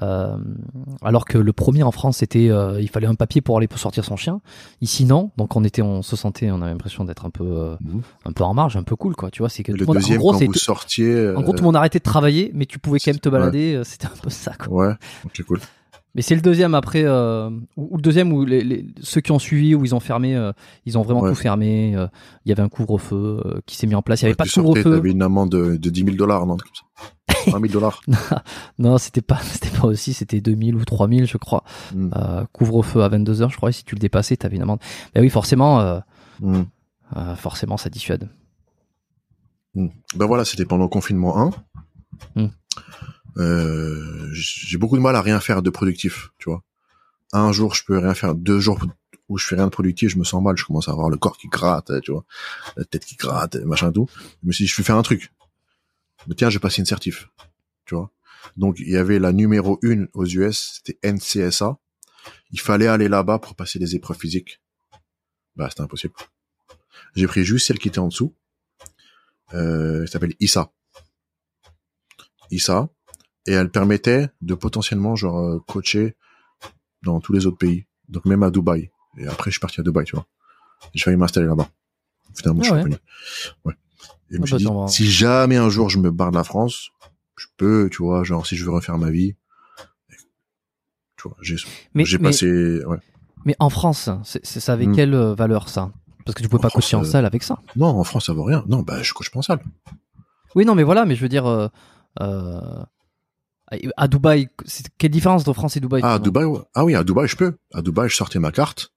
Euh, 0.02 0.36
alors 1.02 1.26
que 1.26 1.38
le 1.38 1.54
premier 1.54 1.84
en 1.84 1.92
France, 1.92 2.18
c'était, 2.18 2.50
euh, 2.50 2.80
il 2.82 2.90
fallait 2.90 3.08
un 3.08 3.16
papier 3.16 3.42
pour 3.42 3.58
aller 3.58 3.68
pour 3.68 3.80
sortir 3.80 4.04
son 4.06 4.16
chien. 4.16 4.42
Ici 4.82 5.06
non, 5.06 5.32
donc 5.38 5.56
on 5.56 5.64
était, 5.64 5.82
on 5.82 6.02
se 6.02 6.16
sentait, 6.16 6.52
on 6.52 6.62
avait 6.62 6.72
l'impression 6.72 7.04
d'être 7.06 7.26
un 7.26 7.30
peu, 7.30 7.76
Mhm. 7.82 8.02
un 8.26 8.32
peu 8.32 8.44
en 8.44 8.54
marge, 8.54 8.76
un 8.78 8.84
peu 8.84 8.96
cool 8.96 9.16
quoi. 9.16 9.32
Tu 9.32 9.42
vois, 9.42 9.50
c'est 9.50 9.64
que 9.64 9.72
tout 9.72 9.78
le 9.78 9.82
le 9.82 9.86
monde- 9.88 9.98
en 9.98 10.00
deuxième, 10.00 10.18
gros, 10.20 10.32
quand 10.34 10.40
c'est 10.40 10.46
vous 10.48 10.54
sortiez... 10.54 11.30
en 11.36 11.42
gros, 11.42 11.52
tout 11.54 11.60
le 11.60 11.64
monde 11.66 11.76
a 11.76 11.80
arrêté 11.80 12.00
de 12.00 12.04
travailler, 12.04 12.52
mais 12.54 12.66
tu 12.66 12.80
pouvais 12.80 13.00
quand 13.00 13.12
même 13.12 13.20
te 13.20 13.30
balader. 13.30 13.82
C'était 13.84 14.08
un 14.08 14.18
peu 14.22 14.30
ça, 14.30 14.52
quoi. 14.54 14.88
Ouais, 14.88 14.94
ok, 15.26 15.44
cool. 15.48 15.60
Mais 16.20 16.24
c'est 16.24 16.36
le 16.36 16.42
deuxième 16.42 16.76
après, 16.76 17.04
euh, 17.06 17.50
ou, 17.78 17.88
ou 17.92 17.96
le 17.96 18.02
deuxième 18.02 18.34
où 18.34 18.44
les, 18.44 18.62
les- 18.62 18.86
ceux 19.02 19.22
qui 19.22 19.32
ont 19.32 19.40
suivi, 19.40 19.74
où 19.74 19.86
ils 19.86 19.96
ont 19.96 20.02
fermé, 20.02 20.36
euh, 20.36 20.52
ils 20.86 20.98
ont 20.98 21.02
vraiment 21.02 21.22
Ouais. 21.22 21.30
tout 21.30 21.36
fermé. 21.36 21.96
euh, 21.96 22.08
Il 22.44 22.50
y 22.50 22.52
avait 22.52 22.62
un 22.62 22.68
couvre-feu 22.68 23.62
qui 23.66 23.78
s'est 23.78 23.88
mis 23.88 23.96
en 23.96 24.02
place. 24.02 24.20
Il 24.20 24.24
y 24.24 24.26
avait 24.26 24.34
Ouais, 24.34 24.36
pas 24.36 24.44
de 24.44 24.50
couvre-feu. 24.52 24.96
t'avais 24.98 25.12
une 25.12 25.22
amende 25.22 25.50
de, 25.50 25.78
de 25.78 25.90
10 25.90 26.04
000 26.04 26.16
dollars, 26.18 26.46
non, 26.46 26.56
un 26.56 26.58
truc 26.58 26.72
comme 26.74 27.46
ça. 27.54 27.58
1 27.58 27.62
000 27.62 27.72
dollars. 27.72 28.02
Non, 28.80 28.98
c'était 28.98 29.22
pas, 29.22 29.38
c'était 29.44 29.70
pas 29.78 29.88
aussi. 29.88 30.12
C'était 30.12 30.42
2000 30.42 30.76
ou 30.76 30.84
3000, 30.84 31.26
je 31.26 31.38
crois. 31.38 31.64
Mm. 31.96 32.10
Euh, 32.18 32.44
couvre-feu 32.52 33.02
à 33.02 33.08
22 33.08 33.42
heures, 33.42 33.50
je 33.50 33.56
crois. 33.56 33.70
Et 33.70 33.74
si 33.74 33.86
tu 33.86 33.96
le 33.96 34.00
dépassais, 34.00 34.36
t'avais 34.36 34.58
une 34.58 34.64
amende. 34.64 34.80
Mais 35.16 35.22
oui, 35.22 35.30
forcément, 35.30 35.80
euh, 35.80 36.00
Mm. 36.42 36.64
euh, 37.16 37.36
forcément, 37.36 37.78
ça 37.78 37.90
dissuade. 37.90 38.28
Ben 39.74 39.90
voilà, 40.26 40.44
c'était 40.44 40.66
pendant 40.66 40.84
le 40.84 40.90
confinement 40.90 41.38
1. 42.36 42.50
Euh, 43.40 44.30
j'ai 44.34 44.78
beaucoup 44.78 44.98
de 44.98 45.02
mal 45.02 45.16
à 45.16 45.22
rien 45.22 45.40
faire 45.40 45.62
de 45.62 45.70
productif, 45.70 46.30
tu 46.38 46.50
vois. 46.50 46.64
Un 47.32 47.52
jour, 47.52 47.74
je 47.74 47.84
peux 47.86 47.98
rien 47.98 48.14
faire. 48.14 48.36
Deux 48.36 48.60
jours 48.60 48.80
où 49.30 49.38
je 49.38 49.46
fais 49.46 49.56
rien 49.56 49.66
de 49.66 49.72
productif, 49.72 50.10
je 50.10 50.18
me 50.18 50.24
sens 50.24 50.44
mal. 50.44 50.58
Je 50.58 50.66
commence 50.66 50.90
à 50.90 50.92
avoir 50.92 51.10
le 51.10 51.18
corps 51.18 51.38
qui 51.38 51.48
gratte, 51.48 52.02
tu 52.02 52.12
vois, 52.12 52.26
la 52.76 52.86
tête 52.86 53.06
qui 53.06 53.16
gratte, 53.16 53.56
machin 53.58 53.92
tout. 53.92 54.08
Suis 54.52 54.66
dit, 54.66 54.68
je 54.68 54.76
vais 54.76 54.84
faire 54.84 54.98
un 54.98 55.04
truc. 55.04 55.32
Mais 56.28 56.36
tiens, 56.36 56.50
j'ai 56.50 56.60
passé 56.60 56.80
une 56.80 56.86
certif, 56.86 57.30
tu 57.86 57.96
vois. 57.96 58.12
Donc, 58.58 58.80
il 58.80 58.90
y 58.90 58.98
avait 58.98 59.20
la 59.20 59.32
numéro 59.32 59.80
une 59.82 60.08
aux 60.14 60.26
US, 60.26 60.82
c'était 60.84 61.00
NCSA. 61.10 61.78
Il 62.52 62.60
fallait 62.60 62.88
aller 62.88 63.08
là-bas 63.08 63.40
pour 63.40 63.56
passer 63.56 63.80
les 63.80 63.96
épreuves 63.96 64.18
physiques. 64.18 64.62
Bah, 65.56 65.68
c'était 65.70 65.82
impossible. 65.82 66.14
J'ai 67.16 67.28
pris 67.28 67.44
juste 67.44 67.68
celle 67.68 67.80
qui 67.80 67.88
était 67.88 68.00
en 68.00 68.08
dessous. 68.08 68.34
Euh, 69.54 70.02
elle 70.02 70.08
s'appelle 70.08 70.36
ISA. 70.40 70.72
ISA. 72.52 72.90
Et 73.50 73.54
elle 73.54 73.70
permettait 73.72 74.30
de 74.42 74.54
potentiellement, 74.54 75.16
genre, 75.16 75.40
euh, 75.40 75.60
coacher 75.68 76.16
dans 77.02 77.20
tous 77.20 77.34
les 77.34 77.46
autres 77.48 77.58
pays. 77.58 77.86
Donc, 78.08 78.26
même 78.26 78.44
à 78.44 78.52
Dubaï. 78.52 78.92
Et 79.18 79.26
après, 79.28 79.50
je 79.50 79.56
suis 79.56 79.60
parti 79.60 79.80
à 79.80 79.84
Dubaï, 79.84 80.06
tu 80.06 80.16
vois. 80.16 80.26
J'ai 80.94 81.04
failli 81.06 81.18
m'installer 81.18 81.48
là-bas. 81.48 81.68
Finalement, 82.36 82.62
Ah 82.62 82.64
je 82.64 82.70
suis 82.70 82.78
revenu. 82.80 82.96
Ouais. 83.66 83.74
Et 84.32 84.36
je 84.36 84.38
me 84.38 84.44
Ah 84.44 84.46
suis 84.46 84.52
bah, 84.54 84.58
dit, 84.60 84.66
va. 84.66 84.88
si 84.88 85.10
jamais 85.10 85.58
un 85.58 85.70
jour 85.70 85.90
je 85.90 85.98
me 85.98 86.12
barre 86.12 86.30
de 86.32 86.38
la 86.38 86.44
France, 86.44 86.90
je 87.36 87.48
peux, 87.58 87.90
tu 87.92 88.04
vois, 88.04 88.24
genre 88.24 88.46
si 88.46 88.56
je 88.56 88.64
veux 88.66 88.72
refaire 88.72 88.98
ma 89.00 89.10
vie, 89.10 89.36
tu 91.18 91.28
vois, 91.28 91.36
j'ai 91.42 91.56
mais, 91.96 92.06
passé, 92.22 92.84
ouais. 92.86 92.98
mais 93.46 93.56
en 93.60 93.70
France, 93.70 94.10
c'est, 94.24 94.46
ça 94.46 94.74
avait 94.74 94.86
Hmm. 94.86 94.96
quelle 94.96 95.14
euh, 95.16 95.34
valeur 95.34 95.68
ça? 95.68 95.92
Parce 96.26 96.36
que 96.36 96.44
tu 96.44 96.48
pouvais 96.50 96.60
En 96.60 96.62
pas 96.64 96.70
France, 96.70 96.84
coacher 96.86 96.96
en 96.98 97.02
euh, 97.02 97.06
salle 97.06 97.26
avec 97.26 97.44
ça. 97.44 97.60
Non, 97.76 97.88
en 97.88 98.04
France 98.04 98.28
ça 98.28 98.34
vaut 98.34 98.44
rien. 98.44 98.64
Non, 98.68 98.84
bah 98.84 99.02
je 99.02 99.14
coach 99.14 99.32
pas 99.32 99.40
en 99.40 99.42
salle. 99.42 99.60
Oui, 100.56 100.64
non, 100.66 100.76
mais 100.76 100.84
voilà, 100.84 101.06
mais 101.06 101.16
je 101.16 101.22
veux 101.22 101.30
dire, 101.30 101.46
euh, 101.48 101.68
euh, 102.22 102.84
à 103.98 104.08
Dubaï, 104.08 104.50
quelle 104.98 105.12
différence 105.12 105.42
entre 105.42 105.54
France 105.54 105.78
et 105.78 105.80
Dubaï 105.80 106.02
Ah, 106.04 106.16
à 106.16 106.20
Dubaï, 106.20 106.46
ah 106.74 106.84
oui, 106.86 106.96
à 106.96 107.04
Dubaï 107.04 107.28
je 107.28 107.36
peux. 107.36 107.58
À 107.74 107.82
Dubaï 107.82 108.10
je 108.10 108.16
sortais 108.16 108.40
ma 108.40 108.52
carte, 108.52 108.92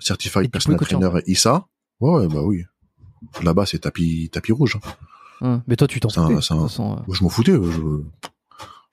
Et 0.00 0.04
certified 0.04 0.44
tu 0.44 0.50
personal 0.50 0.78
trainer 0.80 1.10
ISA. 1.26 1.66
Ouais, 2.00 2.26
bah 2.28 2.42
oui. 2.42 2.64
Là-bas 3.42 3.66
c'est 3.66 3.80
tapis 3.80 4.30
tapis 4.32 4.52
rouge. 4.52 4.76
hein. 4.76 4.88
Hein, 5.40 5.62
Mais 5.68 5.76
toi, 5.76 5.86
tu 5.86 6.00
t'en 6.00 6.08
foutais. 6.08 6.32
un- 6.34 6.36
façon, 6.36 6.96
euh. 7.08 7.12
Je 7.12 7.22
m'en 7.22 7.28
foutais. 7.28 7.52
je- 7.52 8.02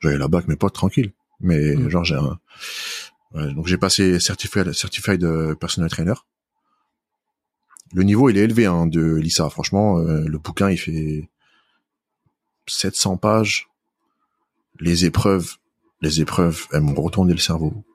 J'allais 0.02 0.18
là-bas 0.18 0.40
avec 0.40 0.48
mes 0.50 0.56
potes 0.56 0.74
tranquille. 0.74 1.14
Mais 1.40 1.76
Mm. 1.76 1.90
genre 1.90 2.04
j'ai 2.04 2.16
un, 2.16 2.40
ouais, 3.34 3.54
donc 3.54 3.68
j'ai 3.68 3.78
passé 3.78 4.20
certified 4.20 4.72
certified 4.74 5.24
euh, 5.24 5.56
personal 5.56 5.90
trainer. 5.90 6.14
Le 7.94 8.04
niveau 8.04 8.30
il 8.30 8.38
est 8.38 8.42
élevé 8.42 8.66
hein, 8.66 8.88
de 8.88 9.16
l'ISA. 9.16 9.50
Franchement, 9.50 10.00
euh, 10.00 10.26
le 10.28 10.38
bouquin 10.38 10.70
il 10.70 10.78
fait 10.78 11.30
700 12.68 13.18
pages. 13.18 13.68
Les 14.80 15.06
épreuves, 15.06 15.56
les 16.02 16.22
épreuves, 16.22 16.66
elles 16.72 16.82
m'ont 16.82 17.02
retourné 17.02 17.34
le 17.34 17.40
cerveau. 17.40 17.86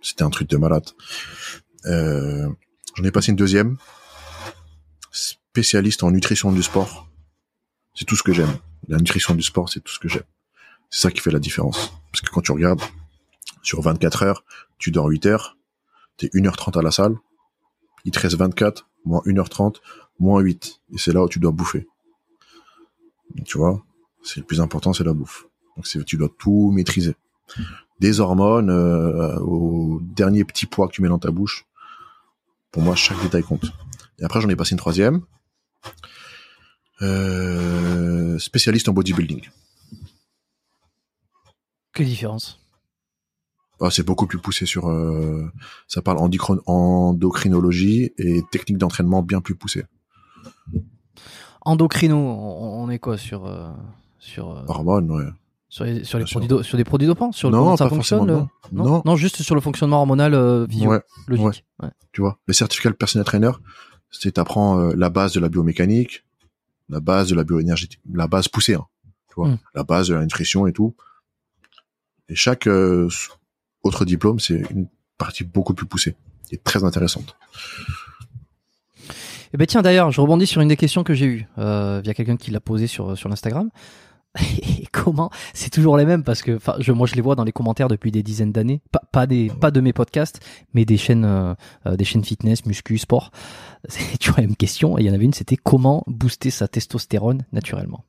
C'était 0.00 0.22
un 0.22 0.30
truc 0.30 0.48
de 0.48 0.56
malade. 0.56 0.88
Euh, 1.86 2.48
J'en 2.98 3.04
ai 3.04 3.12
passé 3.12 3.30
une 3.30 3.36
deuxième. 3.36 3.76
Spécialiste 5.12 6.02
en 6.02 6.10
nutrition 6.10 6.50
du 6.50 6.62
sport. 6.64 7.08
C'est 7.94 8.04
tout 8.04 8.16
ce 8.16 8.22
que 8.22 8.32
j'aime. 8.32 8.58
La 8.88 8.98
nutrition 8.98 9.34
du 9.34 9.42
sport, 9.42 9.68
c'est 9.68 9.80
tout 9.80 9.92
ce 9.92 9.98
que 9.98 10.08
j'aime. 10.08 10.24
C'est 10.90 11.02
ça 11.02 11.10
qui 11.10 11.20
fait 11.20 11.30
la 11.30 11.38
différence. 11.38 11.92
Parce 12.10 12.22
que 12.22 12.30
quand 12.30 12.40
tu 12.40 12.52
regardes, 12.52 12.82
sur 13.62 13.80
24 13.82 14.22
heures, 14.22 14.44
tu 14.78 14.90
dors 14.90 15.06
8 15.06 15.26
heures, 15.26 15.56
t'es 16.16 16.28
1h30 16.28 16.78
à 16.78 16.82
la 16.82 16.90
salle, 16.90 17.16
il 18.04 18.12
te 18.12 18.18
reste 18.18 18.36
24, 18.36 18.88
moins 19.04 19.20
1h30, 19.26 19.76
moins 20.18 20.40
8. 20.40 20.80
Et 20.94 20.98
c'est 20.98 21.12
là 21.12 21.22
où 21.22 21.28
tu 21.28 21.38
dois 21.38 21.52
bouffer. 21.52 21.86
Tu 23.44 23.58
vois, 23.58 23.84
c'est 24.22 24.40
le 24.40 24.46
plus 24.46 24.60
important, 24.60 24.92
c'est 24.92 25.04
la 25.04 25.12
bouffe. 25.12 25.47
Donc 25.78 26.04
tu 26.04 26.16
dois 26.16 26.28
tout 26.38 26.72
maîtriser. 26.74 27.14
Des 28.00 28.20
hormones, 28.20 28.70
euh, 28.70 29.38
au 29.38 30.00
dernier 30.02 30.44
petit 30.44 30.66
poids 30.66 30.88
que 30.88 30.92
tu 30.92 31.02
mets 31.02 31.08
dans 31.08 31.18
ta 31.18 31.30
bouche. 31.30 31.66
Pour 32.72 32.82
moi, 32.82 32.94
chaque 32.94 33.20
détail 33.22 33.42
compte. 33.42 33.64
Et 34.18 34.24
après, 34.24 34.40
j'en 34.40 34.48
ai 34.48 34.56
passé 34.56 34.72
une 34.72 34.78
troisième. 34.78 35.22
Euh, 37.00 38.38
spécialiste 38.38 38.88
en 38.88 38.92
bodybuilding. 38.92 39.48
Quelle 41.92 42.06
différence? 42.06 42.60
Ah, 43.80 43.90
c'est 43.90 44.02
beaucoup 44.02 44.26
plus 44.26 44.38
poussé 44.38 44.66
sur. 44.66 44.88
euh, 44.88 45.50
ça 45.86 46.02
parle 46.02 46.18
endocrinologie 46.18 48.12
et 48.18 48.42
technique 48.50 48.78
d'entraînement 48.78 49.22
bien 49.22 49.40
plus 49.40 49.54
poussée. 49.54 49.84
Endocrino, 51.60 52.16
on, 52.16 52.90
est 52.90 52.98
quoi 52.98 53.16
sur 53.16 53.46
euh, 53.46 53.70
sur 54.18 54.64
Hormones, 54.66 55.10
ouais. 55.10 55.28
Sur 55.68 55.84
les, 55.84 56.02
sur 56.04 56.18
les 56.18 56.24
produits 56.24 56.48
do- 56.48 56.62
sur 56.62 56.76
des 56.78 56.84
produits 56.84 57.06
dopants 57.06 57.30
sur 57.32 57.50
Non, 57.50 57.58
comment 57.58 57.76
ça 57.76 57.84
pas 57.84 57.90
fonctionne 57.90 58.26
le- 58.26 58.42
non. 58.72 59.02
non, 59.04 59.16
juste 59.16 59.42
sur 59.42 59.54
le 59.54 59.60
fonctionnement 59.60 59.98
hormonal 59.98 60.32
euh, 60.34 60.66
visio- 60.66 60.88
Ouais, 60.90 61.00
logique 61.26 61.64
ouais. 61.82 61.90
Tu 62.12 62.20
vois, 62.22 62.38
le 62.46 62.54
certificat 62.54 62.88
de 62.90 62.94
personnel 62.94 63.24
trainer, 63.26 63.50
c'est 64.10 64.32
t'apprends 64.32 64.80
euh, 64.80 64.94
la 64.96 65.10
base 65.10 65.32
de 65.34 65.40
la 65.40 65.48
biomécanique, 65.48 66.24
la 66.88 67.00
base 67.00 67.28
de 67.28 67.34
la 67.34 67.44
bioénergétique, 67.44 68.00
la 68.12 68.26
base 68.28 68.48
poussée, 68.48 68.74
hein, 68.74 68.86
tu 69.28 69.34
vois, 69.36 69.48
Mm. 69.48 69.58
la 69.74 69.84
base 69.84 70.08
de 70.08 70.14
la 70.14 70.22
nutrition 70.22 70.66
et 70.66 70.72
tout. 70.72 70.94
Et 72.30 72.34
chaque 72.34 72.66
euh, 72.66 73.08
autre 73.82 74.04
diplôme, 74.06 74.40
c'est 74.40 74.62
une 74.70 74.88
partie 75.18 75.44
beaucoup 75.44 75.74
plus 75.74 75.86
poussée 75.86 76.16
et 76.50 76.56
très 76.56 76.82
intéressante. 76.84 77.36
Eh 79.52 79.56
ben 79.56 79.66
tiens 79.66 79.80
d'ailleurs, 79.82 80.10
je 80.10 80.20
rebondis 80.20 80.46
sur 80.46 80.60
une 80.60 80.68
des 80.68 80.76
questions 80.76 81.04
que 81.04 81.14
j'ai 81.14 81.24
eues 81.26 81.48
euh, 81.58 82.00
via 82.02 82.12
quelqu'un 82.14 82.36
qui 82.36 82.50
l'a 82.50 82.60
posé 82.60 82.86
sur 82.86 83.16
sur 83.16 83.28
l'Instagram. 83.28 83.70
Et 84.62 84.86
comment 84.92 85.30
C'est 85.54 85.70
toujours 85.70 85.96
les 85.96 86.04
mêmes 86.04 86.24
parce 86.24 86.42
que 86.42 86.56
enfin 86.56 86.74
je 86.78 86.92
moi 86.92 87.06
je 87.06 87.14
les 87.14 87.20
vois 87.20 87.34
dans 87.34 87.44
les 87.44 87.52
commentaires 87.52 87.88
depuis 87.88 88.10
des 88.10 88.22
dizaines 88.22 88.52
d'années, 88.52 88.80
pas 88.90 89.02
pas 89.12 89.26
des 89.26 89.50
pas 89.60 89.70
de 89.70 89.80
mes 89.80 89.92
podcasts, 89.92 90.40
mais 90.74 90.84
des 90.84 90.96
chaînes 90.96 91.24
euh, 91.24 91.54
euh, 91.86 91.96
des 91.96 92.04
chaînes 92.04 92.24
fitness, 92.24 92.66
muscu, 92.66 92.98
sport. 92.98 93.30
C'est 93.88 94.18
toujours 94.18 94.36
la 94.36 94.46
même 94.46 94.56
question 94.56 94.98
et 94.98 95.02
il 95.02 95.06
y 95.06 95.10
en 95.10 95.14
avait 95.14 95.24
une 95.24 95.34
c'était 95.34 95.56
comment 95.56 96.04
booster 96.06 96.50
sa 96.50 96.68
testostérone 96.68 97.44
naturellement? 97.52 98.04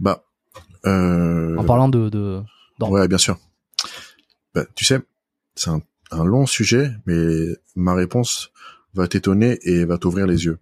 Bah, 0.00 0.24
euh, 0.86 1.56
En 1.58 1.64
parlant 1.64 1.88
de 1.88 2.08
de. 2.08 2.42
Ouais, 2.80 3.06
bien 3.08 3.18
sûr. 3.18 3.38
Bah, 4.54 4.64
tu 4.74 4.86
sais, 4.86 5.00
c'est 5.54 5.68
un, 5.68 5.82
un 6.10 6.24
long 6.24 6.46
sujet, 6.46 6.90
mais 7.04 7.48
ma 7.76 7.94
réponse 7.94 8.50
va 8.94 9.06
t'étonner 9.06 9.58
et 9.62 9.84
va 9.84 9.98
t'ouvrir 9.98 10.26
les 10.26 10.46
yeux. 10.46 10.58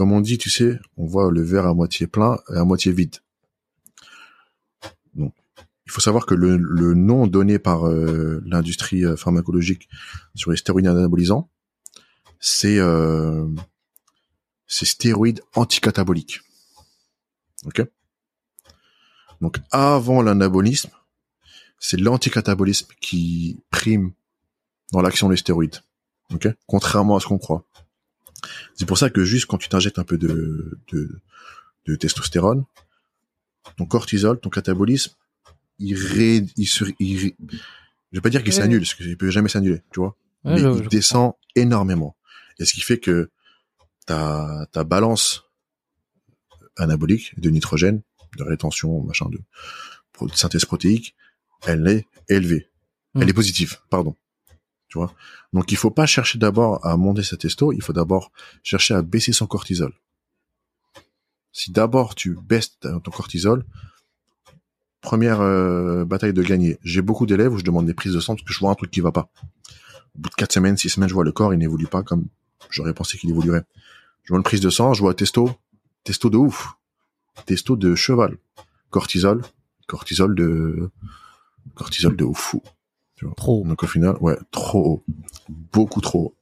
Comme 0.00 0.12
on 0.12 0.22
dit, 0.22 0.38
tu 0.38 0.48
sais, 0.48 0.78
on 0.96 1.04
voit 1.04 1.30
le 1.30 1.42
verre 1.42 1.66
à 1.66 1.74
moitié 1.74 2.06
plein 2.06 2.38
et 2.54 2.56
à 2.56 2.64
moitié 2.64 2.90
vide. 2.90 3.16
Il 5.14 5.90
faut 5.90 6.00
savoir 6.00 6.24
que 6.24 6.34
le, 6.34 6.56
nom 6.94 7.26
donné 7.26 7.58
par 7.58 7.86
euh, 7.86 8.42
l'industrie 8.46 9.04
euh, 9.04 9.14
pharmacologique 9.14 9.90
sur 10.34 10.52
les 10.52 10.56
stéroïdes 10.56 10.86
anabolisants, 10.86 11.50
c'est 12.38 12.78
euh, 12.78 13.46
c'est 14.66 14.86
stéroïdes 14.86 15.42
anticataboliques. 15.54 16.40
Ok? 17.66 17.86
Donc, 19.42 19.58
avant 19.70 20.22
l'anabolisme, 20.22 20.92
c'est 21.78 22.00
l'anticatabolisme 22.00 22.88
qui 23.02 23.60
prime 23.68 24.12
dans 24.92 25.02
l'action 25.02 25.28
des 25.28 25.36
stéroïdes. 25.36 25.80
Ok? 26.32 26.48
Contrairement 26.66 27.16
à 27.16 27.20
ce 27.20 27.26
qu'on 27.26 27.36
croit. 27.36 27.66
C'est 28.74 28.86
pour 28.86 28.98
ça 28.98 29.10
que 29.10 29.24
juste 29.24 29.46
quand 29.46 29.58
tu 29.58 29.68
t'injectes 29.68 29.98
un 29.98 30.04
peu 30.04 30.18
de, 30.18 30.78
de, 30.92 31.20
de 31.86 31.96
testostérone, 31.96 32.64
ton 33.76 33.86
cortisol, 33.86 34.40
ton 34.40 34.50
catabolisme, 34.50 35.12
il 35.78 35.94
ré, 35.94 36.44
il 36.56 36.66
se, 36.66 36.84
il 36.98 37.18
ré- 37.18 37.36
je 38.12 38.16
vais 38.18 38.20
pas 38.20 38.30
dire 38.30 38.42
qu'il 38.42 38.52
Ouais. 38.52 38.58
s'annule, 38.60 38.80
parce 38.80 38.94
qu'il 38.94 39.16
peut 39.16 39.30
jamais 39.30 39.48
s'annuler, 39.48 39.82
tu 39.92 40.00
vois. 40.00 40.16
Ouais, 40.44 40.54
mais 40.54 40.58
je- 40.60 40.68
il 40.78 40.84
je 40.84 40.88
descend 40.88 41.32
énormément. 41.54 42.16
Et 42.58 42.64
ce 42.64 42.72
qui 42.74 42.80
fait 42.80 42.98
que 42.98 43.30
ta, 44.06 44.66
ta 44.72 44.84
balance 44.84 45.44
anabolique 46.76 47.38
de 47.40 47.50
nitrogène, 47.50 48.02
de 48.36 48.42
rétention, 48.44 49.02
machin, 49.02 49.28
de, 49.28 49.38
synthèse 50.34 50.64
protéique, 50.64 51.14
elle 51.66 51.86
est 51.88 52.06
élevée. 52.28 52.68
Elle 53.14 53.28
est 53.28 53.32
positive, 53.34 53.78
pardon. 53.90 54.16
Tu 54.90 54.98
vois. 54.98 55.14
Donc 55.52 55.70
il 55.70 55.76
faut 55.76 55.90
pas 55.90 56.04
chercher 56.04 56.38
d'abord 56.38 56.84
à 56.84 56.96
monter 56.96 57.22
sa 57.22 57.36
testo, 57.36 57.72
il 57.72 57.80
faut 57.80 57.92
d'abord 57.92 58.32
chercher 58.64 58.94
à 58.94 59.02
baisser 59.02 59.32
son 59.32 59.46
cortisol. 59.46 59.92
Si 61.52 61.70
d'abord 61.70 62.16
tu 62.16 62.36
baisses 62.42 62.78
ton 62.80 62.98
cortisol, 63.00 63.64
première 65.00 65.40
euh, 65.40 66.04
bataille 66.04 66.32
de 66.32 66.42
gagner. 66.42 66.78
J'ai 66.82 67.02
beaucoup 67.02 67.26
d'élèves 67.26 67.52
où 67.52 67.58
je 67.58 67.64
demande 67.64 67.86
des 67.86 67.94
prises 67.94 68.12
de 68.12 68.20
sang 68.20 68.34
parce 68.34 68.44
que 68.44 68.52
je 68.52 68.58
vois 68.58 68.70
un 68.70 68.74
truc 68.74 68.90
qui 68.90 69.00
va 69.00 69.12
pas. 69.12 69.30
Au 70.16 70.18
bout 70.18 70.28
de 70.28 70.34
quatre 70.34 70.52
semaines, 70.52 70.76
six 70.76 70.90
semaines, 70.90 71.08
je 71.08 71.14
vois 71.14 71.24
le 71.24 71.32
corps, 71.32 71.54
il 71.54 71.58
n'évolue 71.58 71.86
pas 71.86 72.02
comme 72.02 72.26
j'aurais 72.68 72.92
pensé 72.92 73.16
qu'il 73.16 73.30
évoluerait. 73.30 73.64
Je 74.24 74.32
vois 74.32 74.38
une 74.38 74.44
prise 74.44 74.60
de 74.60 74.70
sang, 74.70 74.92
je 74.92 75.00
vois 75.00 75.14
testo, 75.14 75.50
testo 76.02 76.30
de 76.30 76.36
ouf, 76.36 76.74
testo 77.46 77.76
de 77.76 77.94
cheval, 77.94 78.36
cortisol, 78.90 79.42
cortisol 79.86 80.34
de 80.34 80.90
cortisol 81.74 82.16
de 82.16 82.26
fou. 82.34 82.60
Trop. 83.36 83.64
Donc 83.66 83.82
au 83.82 83.86
final, 83.86 84.16
ouais, 84.20 84.36
trop 84.50 84.84
haut, 84.86 85.04
beaucoup 85.72 86.00
trop 86.00 86.18
haut. 86.20 86.34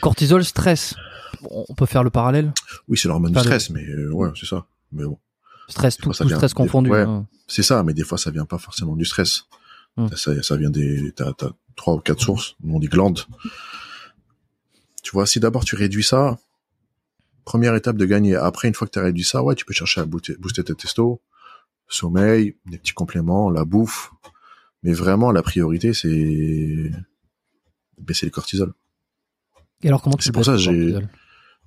Cortisol, 0.00 0.44
stress. 0.44 0.94
On 1.42 1.74
peut 1.74 1.86
faire 1.86 2.02
le 2.02 2.10
parallèle? 2.10 2.52
Oui, 2.88 2.96
c'est 2.98 3.08
l'hormone 3.08 3.32
du 3.32 3.38
stress, 3.38 3.70
mais 3.70 3.84
euh, 3.84 4.10
ouais, 4.12 4.30
c'est 4.38 4.46
ça. 4.46 4.66
Mais 4.92 5.04
bon, 5.04 5.18
Stress, 5.68 5.96
tout, 5.98 6.04
fois, 6.04 6.14
ça 6.14 6.24
tout 6.24 6.28
vient- 6.28 6.38
stress 6.38 6.54
confondu. 6.54 6.90
ouais. 6.90 7.02
hein. 7.02 7.26
c'est 7.46 7.62
ça, 7.62 7.82
mais 7.82 7.92
des 7.94 8.04
fois 8.04 8.16
ça 8.18 8.30
vient 8.30 8.46
pas 8.46 8.58
forcément 8.58 8.96
du 8.96 9.04
stress. 9.04 9.44
Hmm. 9.96 10.08
Ça, 10.14 10.42
ça 10.42 10.56
vient 10.56 10.70
des, 10.70 11.12
t'as, 11.12 11.32
t'as 11.32 11.50
trois 11.76 11.94
ou 11.94 11.98
quatre 11.98 12.20
sources, 12.22 12.56
non 12.62 12.78
des 12.78 12.86
glandes. 12.88 13.20
Tu 15.02 15.10
vois, 15.12 15.26
si 15.26 15.40
d'abord 15.40 15.64
tu 15.64 15.74
réduis 15.76 16.04
ça, 16.04 16.38
première 17.44 17.74
étape 17.74 17.96
de 17.96 18.04
gagner. 18.06 18.34
Après, 18.36 18.68
une 18.68 18.74
fois 18.74 18.86
que 18.86 18.92
tu 18.92 18.98
as 18.98 19.02
réduit 19.02 19.24
ça, 19.24 19.42
ouais, 19.42 19.54
tu 19.54 19.64
peux 19.64 19.72
chercher 19.74 20.00
à 20.00 20.04
booster, 20.04 20.36
booster 20.38 20.64
tes 20.64 20.74
testo, 20.74 21.20
sommeil, 21.88 22.56
des 22.66 22.78
petits 22.78 22.92
compléments, 22.92 23.50
la 23.50 23.64
bouffe. 23.64 24.12
Mais 24.82 24.92
vraiment, 24.92 25.32
la 25.32 25.42
priorité, 25.42 25.92
c'est 25.92 26.90
baisser 27.98 28.26
le 28.26 28.30
cortisol. 28.30 28.72
Et 29.82 29.88
alors 29.88 30.02
comment 30.02 30.16
tu 30.16 30.24
C'est 30.24 30.32
pour 30.32 30.44
ça, 30.44 30.56
j'ai- 30.56 30.70
cortisol? 30.92 31.08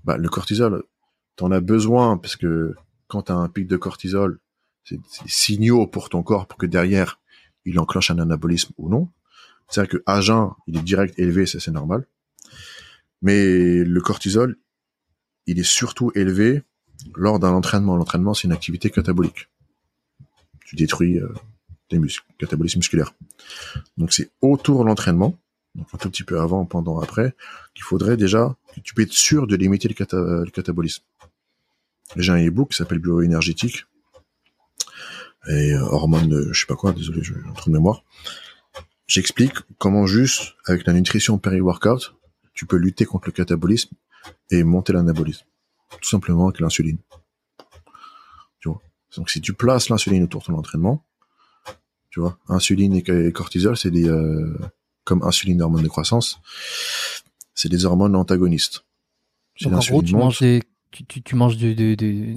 Bah, 0.03 0.17
le 0.17 0.29
cortisol, 0.29 0.83
t'en 1.35 1.51
as 1.51 1.59
besoin 1.61 2.17
parce 2.17 2.35
que 2.35 2.73
quand 3.07 3.23
t'as 3.23 3.35
un 3.35 3.49
pic 3.49 3.67
de 3.67 3.77
cortisol, 3.77 4.39
c'est 4.83 4.99
c'est 5.09 5.23
des 5.23 5.29
signaux 5.29 5.85
pour 5.87 6.09
ton 6.09 6.23
corps 6.23 6.47
pour 6.47 6.57
que 6.57 6.65
derrière, 6.65 7.19
il 7.65 7.77
enclenche 7.79 8.09
un 8.11 8.17
anabolisme 8.19 8.73
ou 8.77 8.89
non. 8.89 9.09
C'est-à-dire 9.69 9.91
que 9.99 10.03
à 10.05 10.21
jeun, 10.21 10.49
il 10.67 10.77
est 10.77 10.81
direct 10.81 11.17
élevé, 11.19 11.45
ça 11.45 11.59
c'est 11.59 11.71
normal. 11.71 12.07
Mais 13.21 13.83
le 13.83 14.01
cortisol, 14.01 14.57
il 15.45 15.59
est 15.59 15.63
surtout 15.63 16.11
élevé 16.15 16.63
lors 17.15 17.39
d'un 17.39 17.51
entraînement. 17.51 17.95
L'entraînement, 17.95 18.33
c'est 18.33 18.47
une 18.47 18.53
activité 18.53 18.89
catabolique. 18.89 19.47
Tu 20.65 20.75
détruis 20.75 21.19
euh, 21.19 21.29
catabolisme 22.37 22.79
musculaire. 22.79 23.13
Donc 23.97 24.13
c'est 24.13 24.31
autour 24.41 24.83
de 24.83 24.87
l'entraînement, 24.87 25.37
donc 25.75 25.87
un 25.93 25.97
tout 25.97 26.09
petit 26.09 26.23
peu 26.23 26.39
avant, 26.39 26.65
pendant, 26.65 26.99
après, 26.99 27.35
qu'il 27.73 27.83
faudrait 27.83 28.17
déjà 28.17 28.55
que 28.75 28.79
tu 28.81 28.93
peux 28.93 29.01
être 29.01 29.13
sûr 29.13 29.47
de 29.47 29.55
limiter 29.55 29.87
le, 29.87 29.93
cata- 29.93 30.43
le 30.43 30.51
catabolisme. 30.51 31.03
J'ai 32.15 32.31
un 32.31 32.45
e-book 32.45 32.71
qui 32.71 32.77
s'appelle 32.77 32.99
Bioénergétique 32.99 33.85
et 35.47 35.73
euh, 35.73 35.81
hormones, 35.81 36.49
je 36.51 36.59
sais 36.59 36.67
pas 36.67 36.75
quoi, 36.75 36.91
désolé, 36.91 37.23
j'ai 37.23 37.35
un 37.35 37.53
trou 37.53 37.69
de 37.69 37.75
mémoire. 37.75 38.03
J'explique 39.07 39.55
comment 39.77 40.05
juste 40.05 40.55
avec 40.65 40.85
la 40.85 40.93
nutrition 40.93 41.37
péri-workout, 41.37 42.15
tu 42.53 42.65
peux 42.65 42.77
lutter 42.77 43.05
contre 43.05 43.27
le 43.27 43.31
catabolisme 43.31 43.95
et 44.49 44.63
monter 44.63 44.93
l'anabolisme. 44.93 45.45
Tout 46.01 46.09
simplement 46.09 46.47
avec 46.47 46.59
l'insuline. 46.59 46.99
Donc 49.17 49.29
si 49.29 49.41
tu 49.41 49.51
places 49.53 49.89
l'insuline 49.89 50.23
autour 50.23 50.39
de 50.39 50.45
ton 50.45 50.53
entraînement, 50.53 51.03
tu 52.11 52.19
vois, 52.19 52.37
insuline 52.47 52.93
et 52.93 53.31
cortisol, 53.31 53.75
c'est 53.77 53.89
des 53.89 54.07
euh, 54.07 54.55
comme 55.05 55.23
insuline 55.23 55.59
et 55.59 55.63
hormones 55.63 55.81
de 55.83 55.87
croissance, 55.87 56.39
c'est 57.55 57.69
des 57.69 57.85
hormones 57.85 58.15
antagonistes. 58.15 58.85
Si 59.55 59.63
Donc 59.65 59.73
en 59.73 59.79
gros, 59.79 60.03
tu 60.03 60.13
manges 60.15 60.39
des, 60.39 60.61
tu, 60.91 61.05
tu, 61.05 61.21
tu 61.23 61.35
manges 61.35 61.57
du, 61.57 61.73
du, 61.73 61.95
du, 61.95 62.35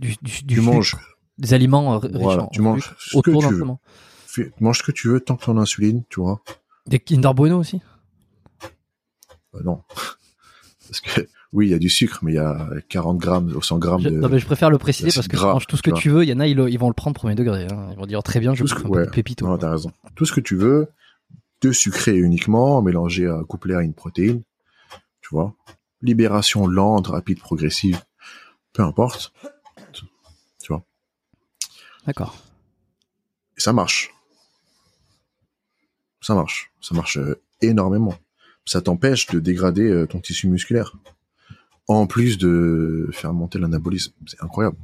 du, 0.00 0.16
du, 0.22 0.42
tu 0.46 0.60
manges, 0.60 0.96
des 1.36 1.52
aliments 1.52 1.94
euh, 1.94 1.98
riches 1.98 2.12
Voilà, 2.22 2.44
en 2.44 2.48
tu 2.48 2.62
manges 2.62 2.94
ce 2.98 3.18
que 3.18 3.22
tu 3.22 3.30
veux. 3.30 3.42
d'entraînement. 3.42 3.80
fais- 4.26 4.52
mange 4.60 4.78
ce 4.78 4.82
que 4.84 4.92
tu 4.92 5.08
veux 5.08 5.20
tant 5.20 5.36
que 5.36 5.44
ton 5.44 5.58
insuline, 5.58 6.04
tu 6.08 6.20
vois. 6.20 6.40
Des 6.86 6.98
Kinder 7.00 7.34
Bueno 7.34 7.58
aussi? 7.58 7.80
Euh, 9.54 9.62
non. 9.64 9.82
Parce 10.88 11.00
que, 11.00 11.28
oui, 11.52 11.68
il 11.68 11.70
y 11.70 11.74
a 11.74 11.78
du 11.78 11.88
sucre, 11.88 12.18
mais 12.22 12.32
il 12.32 12.34
y 12.34 12.38
a 12.38 12.68
40 12.88 13.16
grammes 13.16 13.52
ou 13.56 13.62
100 13.62 13.78
grammes 13.78 14.02
je, 14.02 14.08
de... 14.10 14.16
non, 14.16 14.28
mais 14.28 14.38
je 14.38 14.44
préfère 14.44 14.68
le 14.68 14.76
préciser 14.76 15.10
parce 15.14 15.28
que 15.28 15.36
tu 15.36 15.38
gras, 15.38 15.54
manges 15.54 15.66
tout 15.66 15.76
ce 15.76 15.82
que 15.82 15.90
tu 15.90 16.10
veux. 16.10 16.22
Il 16.22 16.28
y 16.28 16.32
en 16.32 16.40
a, 16.40 16.46
ils, 16.46 16.58
ils 16.68 16.78
vont 16.78 16.88
le 16.88 16.94
prendre 16.94 17.14
premier 17.14 17.34
degré. 17.34 17.66
hein. 17.70 17.88
Ils 17.92 17.96
vont 17.96 18.06
dire 18.06 18.22
très 18.22 18.38
bien, 18.38 18.54
je 18.54 18.64
peu 18.64 18.88
ouais. 18.88 19.08
pépito. 19.10 19.46
Non, 19.46 19.56
t'as 19.56 19.70
raison. 19.70 19.90
Tout 20.14 20.26
ce 20.26 20.32
que 20.32 20.40
tu 20.40 20.56
veux, 20.56 20.88
de 21.62 21.72
sucré 21.72 22.16
uniquement, 22.16 22.82
mélangé 22.82 23.26
à 23.26 23.40
couplé 23.48 23.74
à 23.74 23.80
une 23.80 23.94
protéine, 23.94 24.42
tu 25.22 25.28
vois. 25.30 25.54
Libération 26.02 26.66
lente, 26.66 27.06
rapide, 27.08 27.40
progressive, 27.40 28.00
peu 28.74 28.82
importe. 28.82 29.32
Tu 29.92 30.68
vois. 30.68 30.84
D'accord. 32.06 32.36
Et 33.56 33.60
ça 33.60 33.72
marche. 33.72 34.10
Ça 36.20 36.34
marche. 36.34 36.70
Ça 36.80 36.94
marche 36.94 37.16
euh, 37.16 37.40
énormément. 37.62 38.14
Ça 38.66 38.82
t'empêche 38.82 39.26
de 39.28 39.40
dégrader 39.40 39.88
euh, 39.88 40.06
ton 40.06 40.20
tissu 40.20 40.46
musculaire. 40.46 40.92
En 41.88 42.06
plus 42.06 42.36
de 42.38 43.08
faire 43.12 43.32
monter 43.32 43.58
l'anabolisme. 43.58 44.12
C'est 44.26 44.42
incroyable. 44.42 44.76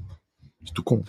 C'est 0.65 0.73
tout 0.73 0.83
con. 0.83 1.05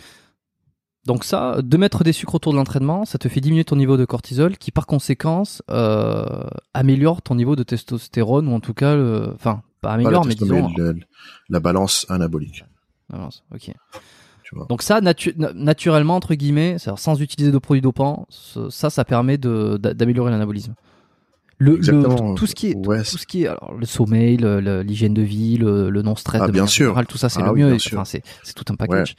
Donc 1.05 1.23
ça, 1.23 1.61
de 1.61 1.77
mettre 1.77 2.03
des 2.03 2.11
sucres 2.13 2.35
autour 2.35 2.51
de 2.51 2.57
l'entraînement, 2.57 3.05
ça 3.05 3.17
te 3.19 3.29
fait 3.29 3.39
diminuer 3.39 3.63
ton 3.63 3.75
niveau 3.75 3.95
de 3.95 4.05
cortisol, 4.05 4.57
qui 4.57 4.71
par 4.71 4.87
conséquence 4.87 5.61
euh, 5.69 6.25
améliore 6.73 7.21
ton 7.21 7.35
niveau 7.35 7.55
de 7.55 7.63
testostérone 7.63 8.47
ou 8.47 8.53
en 8.53 8.59
tout 8.59 8.73
cas, 8.73 8.95
le- 8.95 9.31
enfin 9.35 9.61
pas 9.81 9.91
améliore, 9.93 10.25
mais 10.25 10.33
disons. 10.35 10.67
mais 10.75 10.83
la, 10.83 10.93
la 11.49 11.59
balance 11.59 12.07
anabolique. 12.09 12.65
Ah, 13.13 13.29
ok. 13.53 13.71
Tu 14.43 14.55
vois. 14.55 14.65
Donc 14.67 14.81
ça, 14.81 14.99
natu- 14.99 15.35
na- 15.37 15.53
naturellement 15.53 16.15
entre 16.15 16.33
guillemets, 16.33 16.77
sans 16.79 17.21
utiliser 17.21 17.51
de 17.51 17.57
produits 17.59 17.81
dopants, 17.81 18.25
ça, 18.71 18.89
ça 18.89 19.05
permet 19.05 19.37
d'améliorer 19.37 20.31
l'anabolisme. 20.31 20.73
Le, 21.57 21.77
tout 22.35 22.47
ce 22.47 22.53
qui 22.55 22.67
est, 22.71 22.75
Ouais, 22.75 23.01
tout 23.03 23.17
ce 23.17 23.25
qui 23.25 23.43
est, 23.43 23.47
alors, 23.47 23.73
le 23.73 23.85
sommeil, 23.85 24.37
l'hygiène 24.37 25.13
de 25.13 25.21
vie, 25.21 25.57
le, 25.57 25.89
le 25.89 26.01
non-stress, 26.01 26.41
Ah, 26.41 26.47
bien 26.47 26.61
manière 26.63 26.69
sûr. 26.69 26.85
générale, 26.87 27.07
tout 27.07 27.17
ça 27.17 27.29
c'est 27.29 27.41
Ah 27.41 27.45
le 27.45 27.51
oui, 27.51 27.63
mieux. 27.63 27.73
Enfin, 27.75 28.03
c'est 28.03 28.21
tout 28.55 28.65
un 28.73 28.75
package. 28.75 29.15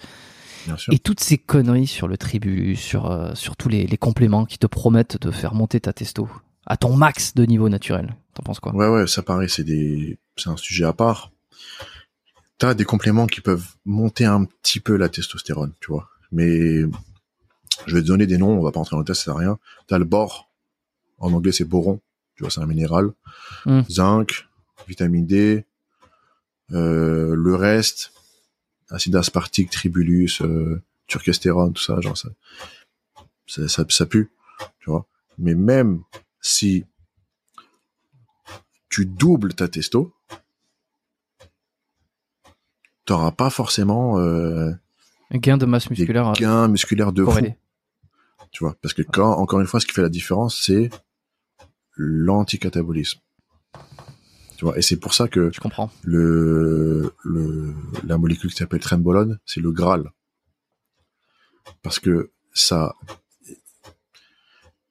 bien 0.66 0.76
sûr. 0.76 0.92
Et 0.92 0.98
toutes 0.98 1.20
ces 1.20 1.38
conneries 1.38 1.86
sur 1.86 2.08
le 2.08 2.18
tribulus, 2.18 2.76
sur, 2.76 3.10
euh, 3.10 3.34
sur 3.34 3.56
tous 3.56 3.68
les, 3.70 3.86
les 3.86 3.96
compléments 3.96 4.44
qui 4.44 4.58
te 4.58 4.66
promettent 4.66 5.18
de 5.20 5.30
faire 5.30 5.54
monter 5.54 5.80
ta 5.80 5.92
testo 5.94 6.28
à 6.66 6.76
ton 6.76 6.94
max 6.96 7.34
de 7.34 7.44
niveau 7.44 7.68
naturel. 7.70 8.14
T'en 8.34 8.42
penses 8.42 8.60
quoi? 8.60 8.74
Ouais, 8.74 8.88
ouais, 8.88 9.06
ça 9.06 9.22
paraît, 9.22 9.48
c'est 9.48 9.64
des, 9.64 10.18
c'est 10.36 10.50
un 10.50 10.56
sujet 10.58 10.84
à 10.84 10.92
part. 10.92 11.30
T'as 12.58 12.74
des 12.74 12.84
compléments 12.84 13.26
qui 13.26 13.40
peuvent 13.40 13.66
monter 13.84 14.24
un 14.24 14.44
petit 14.44 14.80
peu 14.80 14.96
la 14.96 15.08
testostérone, 15.08 15.72
tu 15.80 15.90
vois. 15.90 16.08
Mais 16.32 16.80
je 17.86 17.94
vais 17.94 18.02
te 18.02 18.06
donner 18.06 18.26
des 18.26 18.36
noms, 18.38 18.58
on 18.58 18.62
va 18.62 18.72
pas 18.72 18.80
entrer 18.80 18.94
dans 18.96 19.00
le 19.00 19.04
test, 19.06 19.20
ça 19.20 19.24
sert 19.26 19.36
à 19.36 19.38
rien. 19.38 19.58
T'as 19.86 19.98
le 19.98 20.04
bore, 20.04 20.50
en 21.18 21.32
anglais 21.32 21.52
c'est 21.52 21.64
boron, 21.64 22.00
tu 22.36 22.42
vois, 22.42 22.50
c'est 22.50 22.60
un 22.60 22.66
minéral. 22.66 23.12
Hmm. 23.64 23.82
Zinc, 23.90 24.46
vitamine 24.86 25.26
D, 25.26 25.64
euh, 26.72 27.34
le 27.34 27.54
reste, 27.54 28.12
acide 28.90 29.16
aspartique, 29.16 29.70
tribulus, 29.70 30.42
euh, 30.42 30.82
turkestérone, 31.06 31.72
tout 31.72 31.82
ça, 31.82 32.00
genre 32.00 32.16
ça, 32.16 32.28
ça, 33.46 33.68
ça, 33.68 33.84
ça 33.88 34.06
pue, 34.06 34.30
tu 34.80 34.90
vois. 34.90 35.06
Mais 35.38 35.54
même 35.54 36.02
si 36.40 36.84
tu 38.88 39.06
doubles 39.06 39.54
ta 39.54 39.68
testo, 39.68 40.14
t'auras 43.04 43.32
pas 43.32 43.50
forcément 43.50 44.18
euh, 44.18 44.72
Un 45.30 45.38
gain 45.38 45.56
de 45.56 45.66
masse 45.66 45.90
musculaire 45.90 46.28
euh, 46.28 46.32
gains 46.32 46.68
musculaires 46.68 47.12
de 47.12 47.24
fou, 47.24 47.40
tu 48.50 48.64
vois. 48.64 48.76
Parce 48.82 48.94
que 48.94 49.02
quand, 49.02 49.32
encore 49.32 49.60
une 49.60 49.66
fois, 49.66 49.80
ce 49.80 49.86
qui 49.86 49.92
fait 49.92 50.02
la 50.02 50.08
différence, 50.08 50.60
c'est 50.60 50.90
l'anticatabolisme. 51.96 53.20
Tu 54.56 54.64
vois, 54.64 54.78
et 54.78 54.82
c'est 54.82 54.96
pour 54.96 55.12
ça 55.12 55.28
que 55.28 55.50
Je 55.52 55.60
comprends. 55.60 55.90
le, 56.02 57.12
le, 57.24 57.74
la 58.04 58.16
molécule 58.16 58.50
qui 58.50 58.56
s'appelle 58.56 58.80
trembolone, 58.80 59.38
c'est 59.44 59.60
le 59.60 59.70
Graal. 59.70 60.10
Parce 61.82 61.98
que 61.98 62.30
ça, 62.54 62.94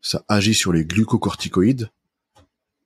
ça 0.01 0.23
agit 0.27 0.53
sur 0.53 0.71
les 0.71 0.85
glucocorticoïdes, 0.85 1.89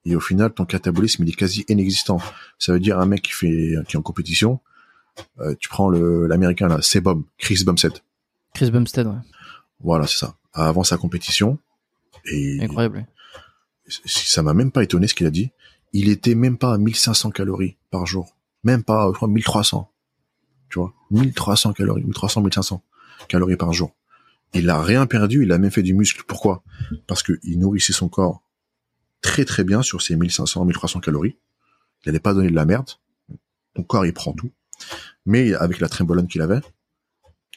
et 0.05 0.15
au 0.15 0.21
final, 0.21 0.53
ton 0.53 0.65
catabolisme, 0.65 1.23
il 1.23 1.29
est 1.29 1.33
quasi 1.33 1.65
inexistant. 1.67 2.21
Ça 2.57 2.71
veut 2.71 2.79
dire 2.79 2.97
un 2.99 3.05
mec 3.05 3.23
qui 3.23 3.33
fait, 3.33 3.75
qui 3.87 3.95
est 3.95 3.97
en 3.97 4.01
compétition, 4.01 4.61
euh, 5.39 5.53
tu 5.59 5.67
prends 5.67 5.89
le, 5.89 6.27
l'américain, 6.27 6.69
là, 6.69 6.81
Sebum, 6.81 7.25
Chris 7.37 7.63
Bumstead. 7.65 7.93
Chris 8.53 8.71
Bumstead, 8.71 9.05
ouais. 9.07 9.13
Voilà, 9.81 10.07
c'est 10.07 10.17
ça. 10.17 10.37
Avant 10.53 10.83
sa 10.83 10.97
compétition, 10.97 11.59
et 12.25 12.59
incroyable. 12.61 13.05
Ça 14.05 14.43
m'a 14.43 14.53
même 14.53 14.71
pas 14.71 14.83
étonné 14.83 15.07
ce 15.07 15.13
qu'il 15.13 15.27
a 15.27 15.31
dit. 15.31 15.51
Il 15.93 16.09
était 16.09 16.35
même 16.35 16.57
pas 16.57 16.73
à 16.73 16.77
1500 16.77 17.31
calories 17.31 17.77
par 17.89 18.05
jour. 18.05 18.35
Même 18.63 18.83
pas, 18.83 19.07
je 19.07 19.15
crois, 19.15 19.27
1300. 19.27 19.91
Tu 20.69 20.79
vois, 20.79 20.93
1300 21.11 21.73
calories, 21.73 22.03
1300, 22.03 22.41
1500 22.41 22.83
calories 23.27 23.57
par 23.57 23.73
jour. 23.73 23.95
Il 24.53 24.69
a 24.69 24.81
rien 24.81 25.05
perdu, 25.05 25.43
il 25.43 25.51
a 25.51 25.57
même 25.57 25.71
fait 25.71 25.83
du 25.83 25.93
muscle. 25.93 26.23
Pourquoi? 26.27 26.63
Parce 27.07 27.23
que 27.23 27.39
il 27.43 27.59
nourrissait 27.59 27.93
son 27.93 28.09
corps 28.09 28.43
très 29.21 29.45
très 29.45 29.63
bien 29.63 29.81
sur 29.81 30.01
ses 30.01 30.15
1500, 30.15 30.65
1300 30.65 30.99
calories. 30.99 31.37
Il 32.03 32.09
n'allait 32.09 32.19
pas 32.19 32.33
donner 32.33 32.49
de 32.49 32.55
la 32.55 32.65
merde. 32.65 32.89
Ton 33.73 33.83
corps, 33.83 34.05
il 34.05 34.13
prend 34.13 34.33
tout. 34.33 34.51
Mais 35.25 35.53
avec 35.53 35.79
la 35.79 35.89
trembolone 35.89 36.27
qu'il 36.27 36.41
avait, 36.41 36.61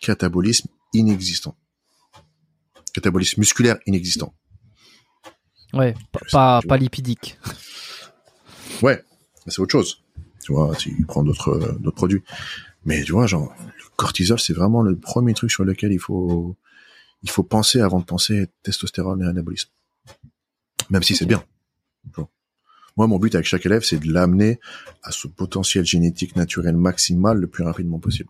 catabolisme 0.01 0.69
inexistant. 0.93 1.57
Catabolisme 2.93 3.41
musculaire 3.41 3.79
inexistant. 3.87 4.35
Ouais, 5.73 5.95
pas, 6.31 6.61
pas, 6.63 6.77
lipidique. 6.77 7.39
Ouais, 8.83 9.01
mais 9.47 9.53
c'est 9.53 9.61
autre 9.61 9.71
chose. 9.71 10.03
Tu 10.43 10.53
vois, 10.53 10.75
tu 10.75 11.05
prends 11.07 11.23
d'autres 11.23 11.77
d'autres 11.79 11.95
produits. 11.95 12.25
Mais 12.85 13.05
tu 13.05 13.13
vois, 13.13 13.29
genre, 13.29 13.55
le 13.65 13.85
cortisol, 13.95 14.41
c'est 14.41 14.55
vraiment 14.55 14.83
le 14.83 14.97
premier 14.97 15.35
truc 15.35 15.53
sur 15.53 15.65
lequel 15.65 15.93
il 15.93 16.01
faut 16.01 16.57
il 17.23 17.31
faut 17.31 17.45
penser 17.45 17.81
avant 17.81 18.01
de 18.01 18.05
penser 18.05 18.49
testostérone 18.65 19.23
et 19.23 19.27
anabolisme. 19.27 19.71
Même 20.91 21.05
si 21.05 21.15
c'est 21.15 21.27
bien. 21.27 21.45
Moi, 22.97 23.07
mon 23.07 23.19
but 23.19 23.35
avec 23.35 23.47
chaque 23.47 23.65
élève, 23.65 23.85
c'est 23.85 23.99
de 23.99 24.13
l'amener 24.13 24.61
à 25.03 25.13
ce 25.13 25.27
potentiel 25.27 25.85
génétique 25.85 26.37
naturel 26.37 26.77
maximal 26.77 27.39
le 27.39 27.47
plus 27.47 27.65
rapidement 27.65 27.99
possible. 27.99 28.29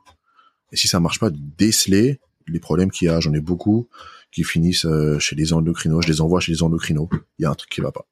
Et 0.70 0.76
si 0.76 0.86
ça 0.86 1.01
marche 1.01 1.18
pas, 1.18 1.30
de 1.30 1.38
déceler 1.59 2.20
les 2.47 2.61
problèmes 2.61 2.90
qu'il 2.90 3.07
y 3.07 3.11
a. 3.11 3.20
J'en 3.20 3.32
ai 3.32 3.40
beaucoup 3.40 3.88
qui 4.33 4.45
finissent 4.45 4.87
euh, 4.87 5.18
chez 5.18 5.37
les 5.37 5.53
endocrinos. 5.53 6.03
Je 6.05 6.09
les 6.09 6.20
envoie 6.20 6.41
chez 6.41 6.53
les 6.53 6.62
endocrinos. 6.62 7.09
Il 7.39 7.43
y 7.43 7.45
a 7.45 7.51
un 7.51 7.55
truc 7.55 7.70
qui 7.70 7.80
va 7.80 7.93
pas. 7.93 8.07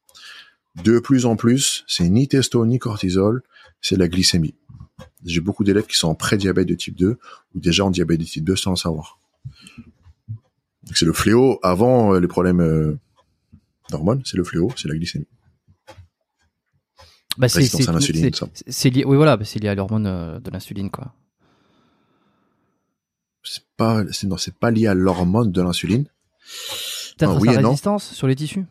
De 0.85 1.01
plus 1.01 1.27
en 1.27 1.35
plus, 1.35 1.85
c'est 1.89 2.09
ni 2.09 2.29
testo 2.29 2.65
ni 2.65 2.79
cortisol, 2.79 3.43
c'est 3.81 3.97
la 3.97 4.07
glycémie. 4.07 4.55
J'ai 5.25 5.41
beaucoup 5.41 5.65
d'élèves 5.65 5.87
qui 5.87 5.97
sont 5.97 6.09
en 6.09 6.15
pré-diabète 6.15 6.69
de 6.69 6.75
type 6.75 6.97
2 6.97 7.19
ou 7.55 7.61
déjà 7.61 7.85
en 7.85 7.91
diabète 7.91 8.21
de 8.21 8.25
type 8.25 8.45
2 8.45 8.55
sans 8.55 8.71
le 8.71 8.77
savoir. 8.77 9.19
C'est 10.95 11.07
le 11.07 11.13
fléau 11.13 11.59
avant 11.63 12.15
euh, 12.15 12.21
les 12.21 12.29
problèmes 12.29 12.61
euh, 12.61 12.99
d'hormones, 13.91 14.23
c'est 14.25 14.37
le 14.37 14.45
fléau, 14.45 14.71
c'est 14.77 14.89
la 14.89 14.95
glycémie. 14.95 15.27
Bah, 17.39 17.49
c'est, 17.49 17.61
lié, 18.91 19.05
oui, 19.05 19.17
voilà, 19.17 19.37
bah, 19.37 19.45
c'est 19.45 19.61
lié 19.61 19.69
à 19.69 19.75
l'hormone 19.75 20.41
de 20.41 20.51
l'insuline, 20.51 20.91
quoi. 20.91 21.15
C'est 23.43 23.65
pas, 23.77 24.03
c'est, 24.13 24.27
non, 24.27 24.37
c'est 24.37 24.55
pas 24.55 24.71
lié 24.71 24.87
à 24.87 24.95
l'hormone 24.95 25.51
de 25.53 25.63
l'insuline. 25.63 26.05
Peut-être 27.17 27.31
Ah, 27.33 27.37
à 27.37 27.39
oui 27.39 27.49
sa 27.49 27.61
et 27.61 27.63
non. 27.63 27.69
résistance 27.71 28.13
sur 28.13 28.27
les 28.27 28.37
tissus? 28.37 28.67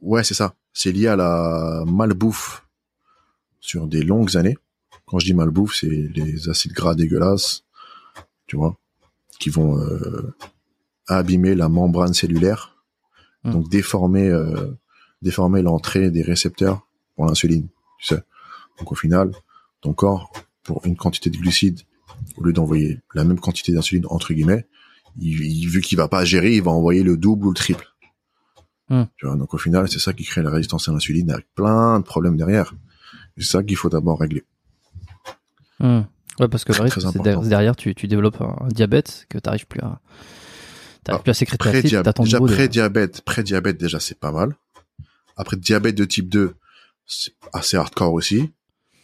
Ouais, 0.00 0.24
c'est 0.24 0.34
ça. 0.34 0.54
C'est 0.72 0.92
lié 0.92 1.08
à 1.08 1.16
la 1.16 1.84
malbouffe 1.86 2.66
sur 3.60 3.86
des 3.86 4.02
longues 4.02 4.36
années. 4.36 4.56
Quand 5.06 5.18
je 5.18 5.26
dis 5.26 5.34
malbouffe, 5.34 5.74
c'est 5.76 5.88
les 5.88 6.48
acides 6.48 6.72
gras 6.72 6.94
dégueulasses, 6.94 7.64
tu 8.46 8.56
vois, 8.56 8.76
qui 9.38 9.50
vont 9.50 9.78
euh, 9.78 10.34
abîmer 11.06 11.54
la 11.54 11.68
membrane 11.68 12.14
cellulaire, 12.14 12.70
Hmm. 13.44 13.50
donc 13.54 13.68
déformer, 13.68 14.28
euh, 14.28 14.70
déformer 15.20 15.62
l'entrée 15.62 16.12
des 16.12 16.22
récepteurs 16.22 16.86
pour 17.16 17.26
l'insuline, 17.26 17.66
tu 17.98 18.06
sais. 18.14 18.22
Donc 18.78 18.92
au 18.92 18.94
final, 18.94 19.32
ton 19.80 19.92
corps, 19.94 20.32
pour 20.62 20.86
une 20.86 20.96
quantité 20.96 21.28
de 21.28 21.36
glucides, 21.36 21.80
au 22.36 22.44
lieu 22.44 22.52
d'envoyer 22.52 23.00
la 23.14 23.24
même 23.24 23.38
quantité 23.38 23.72
d'insuline 23.72 24.06
entre 24.08 24.32
guillemets, 24.34 24.66
il, 25.20 25.40
il- 25.40 25.68
vu 25.68 25.80
qu'il 25.80 25.98
va 25.98 26.08
pas 26.08 26.24
gérer, 26.24 26.54
il 26.54 26.62
va 26.62 26.70
envoyer 26.70 27.02
le 27.02 27.16
double 27.16 27.46
ou 27.46 27.50
le 27.50 27.56
triple. 27.56 27.86
Hmm. 28.88 29.04
Tu 29.16 29.26
vois, 29.26 29.36
donc 29.36 29.54
au 29.54 29.58
final, 29.58 29.88
c'est 29.88 29.98
ça 29.98 30.12
qui 30.12 30.24
crée 30.24 30.42
la 30.42 30.50
résistance 30.50 30.88
à 30.88 30.92
l'insuline 30.92 31.30
avec 31.30 31.46
plein 31.54 32.00
de 32.00 32.04
problèmes 32.04 32.36
derrière. 32.36 32.74
C'est 33.38 33.44
ça 33.44 33.62
qu'il 33.62 33.76
faut 33.76 33.88
d'abord 33.88 34.20
régler. 34.20 34.44
Ouais, 36.38 36.48
parce 36.48 36.64
que 36.64 36.72
le 36.72 36.82
risque, 36.82 37.00
c'est 37.00 37.48
derrière, 37.48 37.76
tu, 37.76 37.94
tu 37.94 38.08
développes 38.08 38.40
un, 38.40 38.68
diabète 38.68 39.26
que 39.28 39.38
plus 39.38 39.80
à, 39.80 40.00
t'arrives 41.04 41.18
Ah, 41.18 41.18
plus 41.18 41.30
à 41.30 41.34
sécréter 41.34 41.82
déjà 41.82 42.02
pré-diabète, 42.40 43.22
pré-diabète 43.22 43.78
déjà 43.78 44.00
c'est 44.00 44.18
pas 44.18 44.32
mal. 44.32 44.56
Après 45.36 45.56
diabète 45.56 45.94
de 45.94 46.04
type 46.04 46.28
2, 46.28 46.54
c'est 47.06 47.34
assez 47.52 47.76
hardcore 47.76 48.12
aussi. 48.12 48.52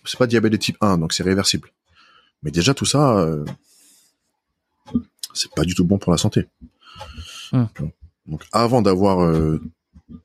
C'est 0.04 0.18
pas 0.18 0.26
diabète 0.26 0.52
de 0.52 0.56
type 0.56 0.76
1, 0.80 0.98
donc 0.98 1.12
c'est 1.12 1.22
réversible. 1.22 1.70
Mais 2.42 2.50
déjà 2.50 2.74
tout 2.74 2.86
ça, 2.86 3.18
euh, 3.18 3.44
c'est 5.34 5.52
pas 5.54 5.64
du 5.64 5.74
tout 5.74 5.84
bon 5.84 5.98
pour 5.98 6.12
la 6.12 6.18
santé. 6.18 6.46
Hmm. 7.52 7.64
Donc 8.26 8.44
avant 8.52 8.82
d'avoir 8.82 9.22
euh, 9.22 9.60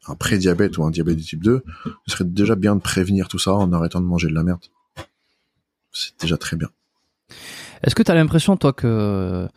un 0.07 0.16
pré-diabète 0.16 0.78
ou 0.78 0.84
un 0.84 0.91
diabète 0.91 1.18
de 1.18 1.24
type 1.24 1.43
2, 1.43 1.64
ce 1.86 1.91
serait 2.07 2.26
déjà 2.26 2.55
bien 2.55 2.76
de 2.76 2.82
prévenir 2.82 3.28
tout 3.28 3.39
ça 3.39 3.53
en 3.53 3.72
arrêtant 3.74 4.01
de 4.01 4.05
manger 4.05 4.28
de 4.28 4.34
la 4.34 4.43
merde. 4.43 4.64
C'est 5.91 6.20
déjà 6.20 6.38
très 6.38 6.57
bien. 6.57 6.70
Est-ce 7.84 7.95
que 7.95 8.03
tu 8.03 8.11
as 8.11 8.16
l'impression, 8.16 8.57
toi, 8.57 8.74
que 8.74 9.47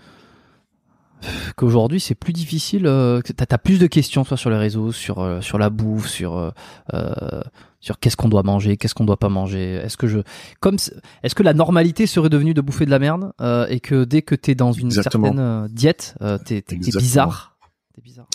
qu'aujourd'hui 1.56 2.00
c'est 2.00 2.14
plus 2.14 2.32
difficile, 2.32 2.86
euh, 2.86 3.20
t'as 3.20 3.46
as 3.50 3.58
plus 3.58 3.78
de 3.78 3.86
questions, 3.86 4.24
toi, 4.24 4.36
sur 4.36 4.50
les 4.50 4.56
réseaux, 4.56 4.92
sur 4.92 5.20
euh, 5.20 5.40
sur 5.40 5.58
la 5.58 5.70
bouffe, 5.70 6.08
sur 6.08 6.36
euh, 6.36 6.50
euh, 6.94 7.42
sur 7.80 7.98
qu'est-ce 7.98 8.16
qu'on 8.16 8.28
doit 8.28 8.42
manger, 8.42 8.76
qu'est-ce 8.76 8.94
qu'on 8.94 9.04
doit 9.04 9.18
pas 9.18 9.28
manger. 9.28 9.74
Est-ce 9.74 9.96
que 9.96 10.06
je, 10.06 10.18
comme, 10.60 10.76
est-ce 11.22 11.34
que 11.34 11.42
la 11.42 11.54
normalité 11.54 12.06
serait 12.06 12.28
devenue 12.28 12.52
de 12.52 12.60
bouffer 12.60 12.84
de 12.84 12.90
la 12.90 12.98
merde 12.98 13.32
euh, 13.40 13.66
et 13.68 13.80
que 13.80 14.04
dès 14.04 14.22
que 14.22 14.34
t'es 14.34 14.54
dans 14.54 14.72
une 14.72 14.86
Exactement. 14.86 15.28
certaine 15.28 15.68
diète, 15.68 16.16
euh, 16.20 16.38
t'es 16.38 16.64
bizarre? 16.72 17.56
T'es 17.94 18.02
bizarre. 18.02 18.26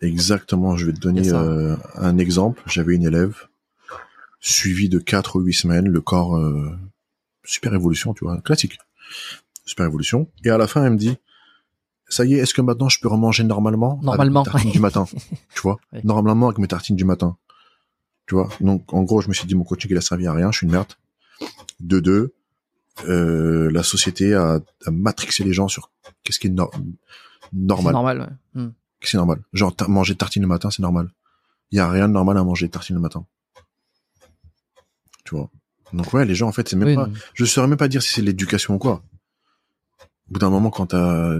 Exactement, 0.00 0.76
je 0.76 0.86
vais 0.86 0.92
te 0.92 1.00
donner 1.00 1.30
euh, 1.32 1.76
un 1.96 2.18
exemple. 2.18 2.62
J'avais 2.66 2.94
une 2.94 3.04
élève, 3.04 3.46
suivie 4.40 4.88
de 4.88 4.98
4 4.98 5.36
ou 5.36 5.40
8 5.40 5.52
semaines, 5.52 5.88
le 5.88 6.00
corps, 6.00 6.36
euh, 6.36 6.70
super 7.44 7.74
évolution, 7.74 8.14
tu 8.14 8.24
vois, 8.24 8.40
classique. 8.40 8.78
Super 9.64 9.86
évolution. 9.86 10.28
Et 10.44 10.50
à 10.50 10.58
la 10.58 10.66
fin, 10.66 10.84
elle 10.84 10.92
me 10.92 10.96
dit, 10.98 11.16
ça 12.08 12.24
y 12.24 12.34
est, 12.34 12.38
est-ce 12.38 12.54
que 12.54 12.60
maintenant 12.62 12.88
je 12.88 13.00
peux 13.00 13.08
remanger 13.08 13.44
normalement 13.44 13.98
Normalement. 14.02 14.42
Avec 14.42 14.54
mes 14.54 14.60
tartines 14.62 14.72
du 14.72 14.80
matin, 14.80 15.04
tu 15.54 15.60
vois. 15.62 15.78
Normalement 16.04 16.46
avec 16.48 16.58
mes 16.58 16.68
tartines 16.68 16.96
du 16.96 17.04
matin. 17.04 17.36
Tu 18.26 18.34
vois 18.34 18.48
Donc, 18.60 18.92
en 18.92 19.02
gros, 19.04 19.20
je 19.22 19.28
me 19.28 19.32
suis 19.34 19.46
dit, 19.46 19.54
mon 19.54 19.64
coaching, 19.64 19.90
il 19.90 19.96
a 19.96 20.00
servi 20.02 20.26
à 20.26 20.32
rien, 20.32 20.50
je 20.52 20.58
suis 20.58 20.66
une 20.66 20.72
merde. 20.72 20.92
De 21.80 21.98
deux, 22.00 22.34
euh, 23.06 23.70
la 23.70 23.82
société 23.82 24.34
a, 24.34 24.60
a 24.86 24.90
matrixé 24.90 25.44
les 25.44 25.52
gens 25.52 25.68
sur 25.68 25.90
qu'est-ce 26.24 26.38
qui 26.38 26.48
est 26.48 26.50
no- 26.50 26.70
normal 27.52 27.92
normal. 27.94 28.20
ouais. 28.54 28.62
Hmm. 28.62 28.72
c'est 29.00 29.16
normal. 29.16 29.40
Genre, 29.54 29.74
ta- 29.74 29.88
manger 29.88 30.12
de 30.14 30.18
tartines 30.18 30.42
le 30.42 30.48
matin, 30.48 30.70
c'est 30.70 30.82
normal. 30.82 31.10
Il 31.70 31.76
y 31.76 31.80
a 31.80 31.88
rien 31.88 32.08
de 32.08 32.12
normal 32.12 32.36
à 32.38 32.44
manger 32.44 32.66
de 32.66 32.72
tartines 32.72 32.96
le 32.96 33.00
matin. 33.02 33.24
Tu 35.24 35.34
vois. 35.36 35.50
Donc 35.92 36.12
ouais, 36.12 36.24
les 36.26 36.34
gens, 36.34 36.48
en 36.48 36.52
fait, 36.52 36.68
c'est 36.68 36.76
même 36.76 36.88
Oui, 36.88 36.94
pas, 36.96 37.06
non. 37.06 37.14
je 37.34 37.44
saurais 37.44 37.66
même 37.68 37.78
pas 37.78 37.88
dire 37.88 38.02
si 38.02 38.12
c'est 38.12 38.22
l'éducation 38.22 38.74
ou 38.74 38.78
quoi. 38.78 39.02
Au 40.00 40.32
bout 40.32 40.38
d'un 40.40 40.50
moment, 40.50 40.70
quand 40.70 40.86
t'as, 40.86 41.38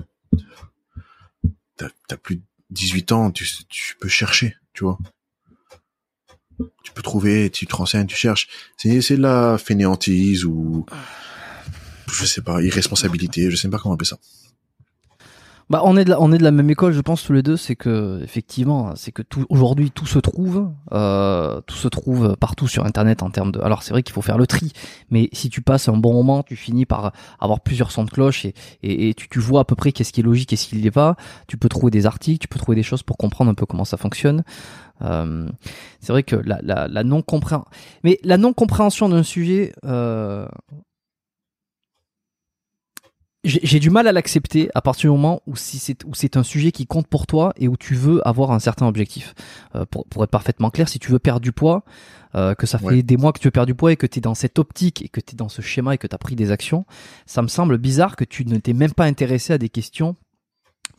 t'as, 1.77 2.17
plus 2.17 2.37
de 2.37 2.43
18 2.71 3.13
ans, 3.13 3.31
tu, 3.31 3.47
tu 3.69 3.97
peux 3.97 4.09
chercher, 4.09 4.57
tu 4.73 4.85
vois. 4.85 4.99
Tu 6.83 6.93
peux 6.93 7.03
trouver, 7.03 7.51
tu 7.51 7.67
te 7.67 7.77
renseignes, 7.77 8.07
tu 8.07 8.17
cherches. 8.17 8.49
C'est, 8.77 9.01
c'est 9.01 9.17
de 9.17 9.23
la 9.23 9.59
fainéantise 9.59 10.45
ou, 10.45 10.87
je 12.11 12.25
sais 12.25 12.43
pas, 12.43 12.63
irresponsabilité, 12.63 13.51
je 13.51 13.57
sais 13.57 13.69
pas 13.69 13.79
comment 13.79 13.95
appeler 13.95 14.09
ça. 14.09 14.19
Bah, 15.71 15.83
on 15.85 15.99
est 15.99 16.05
de 16.05 16.11
la, 16.11 16.21
on 16.21 16.33
est 16.33 16.39
de 16.39 16.43
la 16.43 16.51
même 16.51 16.71
école, 16.71 16.93
je 16.95 17.01
pense 17.03 17.23
tous 17.23 17.35
les 17.35 17.43
deux. 17.43 17.59
C'est 17.59 17.77
que 17.77 18.21
effectivement, 18.23 18.95
c'est 18.97 19.13
que 19.13 19.21
tout 19.21 19.45
aujourd'hui 19.51 19.91
tout 19.91 20.07
se 20.07 20.19
trouve, 20.19 20.71
euh, 20.93 21.61
tout 21.67 21.77
se 21.77 21.89
trouve 21.89 22.37
partout 22.37 22.69
sur 22.69 22.87
Internet 22.87 23.23
en 23.23 23.31
termes 23.31 23.53
de. 23.53 23.61
Alors 23.61 23.83
c'est 23.83 23.93
vrai 23.93 24.03
qu'il 24.03 24.15
faut 24.15 24.23
faire 24.23 24.39
le 24.39 24.47
tri, 24.47 24.73
mais 25.11 25.29
si 25.33 25.51
tu 25.51 25.61
passes 25.61 25.89
un 25.89 25.97
bon 25.97 26.15
moment, 26.15 26.43
tu 26.43 26.57
finis 26.57 26.87
par 26.87 27.13
avoir 27.39 27.61
plusieurs 27.61 27.91
sons 27.91 28.05
de 28.05 28.11
cloche 28.11 28.47
et, 28.47 28.55
et, 28.83 29.15
tu, 29.15 29.29
tu 29.29 29.41
vois 29.41 29.61
à 29.61 29.65
peu 29.65 29.75
près 29.75 29.93
qu'est-ce 29.93 30.13
qui 30.13 30.21
est 30.21 30.25
logique 30.25 30.53
et 30.55 30.57
ce 30.57 30.69
qui 30.69 30.77
l'est 30.77 30.91
pas. 30.91 31.17
Tu 31.49 31.59
peux 31.59 31.69
trouver 31.69 31.91
des 31.91 32.07
articles, 32.07 32.39
tu 32.39 32.49
peux 32.49 32.59
trouver 32.59 32.77
des 32.77 32.83
choses 32.83 33.03
pour 33.03 33.19
comprendre 33.19 33.51
un 33.51 33.55
peu 33.55 33.67
comment 33.67 33.85
ça 33.85 33.99
fonctionne. 33.99 34.45
Euh, 35.03 35.49
c'est 36.01 36.13
vrai 36.13 36.23
que 36.23 36.37
la, 36.37 36.61
la, 36.63 36.89
la 36.89 37.05
non 37.05 37.21
compréhension, 37.23 37.69
mais 38.05 38.19
la 38.25 38.39
non 38.39 38.55
compréhension 38.55 39.09
d'un 39.09 39.23
sujet. 39.23 39.73
Euh, 39.85 40.49
j'ai 43.45 43.79
du 43.79 43.89
mal 43.91 44.09
à 44.09 44.13
l'accepter 44.13 44.69
à 44.75 44.83
partir 44.83 45.11
du 45.11 45.17
moment 45.17 45.43
où 45.47 45.55
si 45.55 45.79
c'est 45.79 46.05
où 46.05 46.13
c'est 46.13 46.37
un 46.37 46.43
sujet 46.43 46.73
qui 46.73 46.87
compte 46.87 47.07
pour 47.07 47.27
toi 47.27 47.53
et 47.57 47.69
où 47.69 47.77
tu 47.77 47.95
veux 47.95 48.27
avoir 48.27 48.51
un 48.51 48.59
certain 48.59 48.87
objectif. 48.87 49.35
Euh, 49.77 49.85
pour, 49.87 50.07
pour 50.07 50.25
être 50.25 50.31
parfaitement 50.31 50.71
clair, 50.71 50.89
si 50.89 50.99
tu 50.99 51.13
veux 51.13 51.21
perdre 51.21 51.41
du 51.41 51.53
poids, 51.53 51.85
euh, 52.35 52.55
que 52.57 52.67
ça 52.67 52.79
fait 52.79 52.87
Ouais. 52.87 53.03
des 53.03 53.17
mois 53.17 53.33
que 53.33 53.39
tu 53.39 53.47
veux 53.47 53.53
perdre 53.53 53.69
du 53.69 53.75
poids 53.77 53.93
et 53.93 53.97
que 53.97 54.07
tu 54.07 54.19
es 54.19 54.21
dans 54.21 54.35
cette 54.35 54.59
optique 54.59 55.03
et 55.03 55.09
que 55.09 55.21
tu 55.21 55.35
es 55.35 55.37
dans 55.37 55.49
ce 55.49 55.63
schéma 55.63 55.95
et 55.95 55.99
que 55.99 56.07
tu 56.09 56.15
as 56.15 56.19
pris 56.19 56.35
des 56.35 56.51
actions, 56.51 56.85
ça 57.27 57.41
me 57.43 57.49
semble 57.49 57.79
bizarre 57.79 58.17
que 58.17 58.25
tu 58.25 58.45
ne 58.45 58.59
t'es 58.59 58.73
même 58.73 58.93
pas 58.93 59.05
intéressé 59.05 59.53
à 59.53 59.59
des 59.59 59.69
questions 59.69 60.17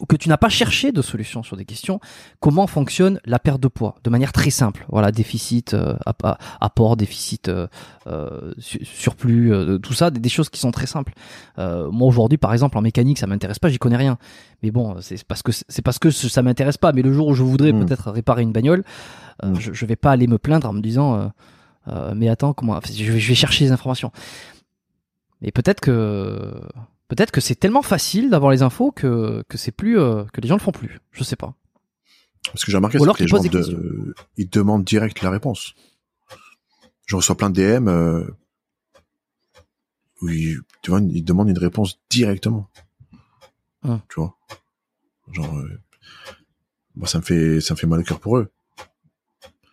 que 0.08 0.16
tu 0.16 0.30
n'as 0.30 0.38
pas 0.38 0.50
cherché 0.50 0.92
de 0.92 1.02
solution 1.02 1.44
sur 1.44 1.58
des 1.58 1.66
questions. 1.66 2.00
Comment 2.40 2.68
fonctionne 2.68 3.20
la 3.26 3.38
perte 3.40 3.60
de 3.60 3.68
poids 3.68 3.96
de 4.04 4.10
manière 4.10 4.32
très 4.32 4.50
simple? 4.50 4.86
Voilà, 4.90 5.12
déficit, 5.12 5.74
euh, 5.74 5.96
apport, 6.62 6.96
déficit, 6.96 7.50
euh, 7.50 7.68
euh, 8.08 8.54
su- 8.58 8.84
surplus, 8.86 9.54
euh, 9.54 9.78
tout 9.78 9.94
ça, 9.94 10.10
des, 10.12 10.20
des 10.20 10.30
choses 10.30 10.50
qui 10.50 10.60
sont 10.60 10.72
très 10.72 10.86
simples. 10.88 11.14
Euh, 11.58 11.92
moi 11.92 12.08
aujourd'hui, 12.08 12.38
par 12.38 12.54
exemple, 12.54 12.78
en 12.78 12.82
mécanique, 12.82 13.20
ça 13.20 13.28
m'intéresse 13.28 13.60
pas, 13.60 13.70
j'y 13.70 13.78
connais 13.80 13.98
rien. 13.98 14.18
Mais 14.64 14.72
bon, 14.72 14.96
c'est 15.02 15.24
parce 15.26 15.42
que 15.42 15.52
c'est 15.52 15.82
parce 15.82 16.00
que 16.00 16.10
ça 16.12 16.42
m'intéresse 16.42 16.78
pas. 16.78 16.92
Mais 16.94 17.02
le 17.02 17.12
jour 17.14 17.28
où 17.28 17.34
je 17.34 17.44
voudrais 17.44 17.74
Mm. 17.74 17.86
peut-être 17.86 18.12
réparer 18.12 18.42
une 18.44 18.52
bagnole, 18.54 18.84
euh, 19.44 19.50
Mm. 19.50 19.60
je, 19.60 19.74
je 19.74 19.86
vais 19.86 19.96
pas 19.96 20.12
aller 20.12 20.28
me 20.28 20.38
plaindre 20.38 20.70
en 20.70 20.74
me 20.74 20.82
disant, 20.82 21.32
mais 22.16 22.30
attends, 22.30 22.54
comment 22.54 22.80
je 22.86 23.12
vais, 23.12 23.20
je 23.20 23.28
vais 23.30 23.36
chercher 23.36 23.66
les 23.66 23.72
informations. 23.72 24.12
Mais 25.42 25.52
peut-être 25.52 25.80
que 25.80 26.54
peut-être 27.10 27.32
que 27.32 27.42
c'est 27.42 27.56
tellement 27.56 27.82
facile 27.82 28.30
d'avoir 28.30 28.52
les 28.52 28.62
infos 28.62 28.92
que 28.92 29.44
que 29.50 29.58
c'est 29.58 29.72
plus 29.74 30.00
euh, 30.00 30.24
que 30.32 30.40
les 30.40 30.48
gens 30.48 30.56
le 30.56 30.62
font 30.62 30.72
plus. 30.72 31.00
Je 31.12 31.24
sais 31.26 31.36
pas. 31.36 31.54
Parce 32.46 32.64
que 32.64 32.72
j'ai 32.72 32.78
remarqué 32.78 32.98
que 33.18 33.24
les 33.24 33.28
gens 33.28 33.38
de- 33.50 34.16
ils 34.38 34.50
demandent 34.50 34.86
direct 34.86 35.22
la 35.22 35.30
réponse. 35.30 35.74
Je 37.06 37.16
reçois 37.18 37.36
plein 37.36 37.50
de 37.50 37.56
DM 37.78 37.88
euh, 37.90 38.24
où 40.22 40.30
ils, 40.30 40.60
tu 40.82 40.92
vois, 40.92 41.00
ils 41.02 41.24
demandent 41.24 41.50
une 41.50 41.58
réponse 41.58 42.00
directement. 42.10 42.70
Hum. 43.84 44.00
Tu 44.10 44.20
vois. 44.20 44.36
Genre 45.32 45.58
euh, 45.58 45.80
moi 46.96 47.08
ça 47.08 47.20
me 47.20 47.24
fait 47.24 47.62
ça 47.62 47.74
me 47.74 47.80
fait 47.80 47.88
mal 47.88 48.00
au 48.00 48.04
cœur 48.04 48.20
pour 48.20 48.38
eux. 48.38 48.50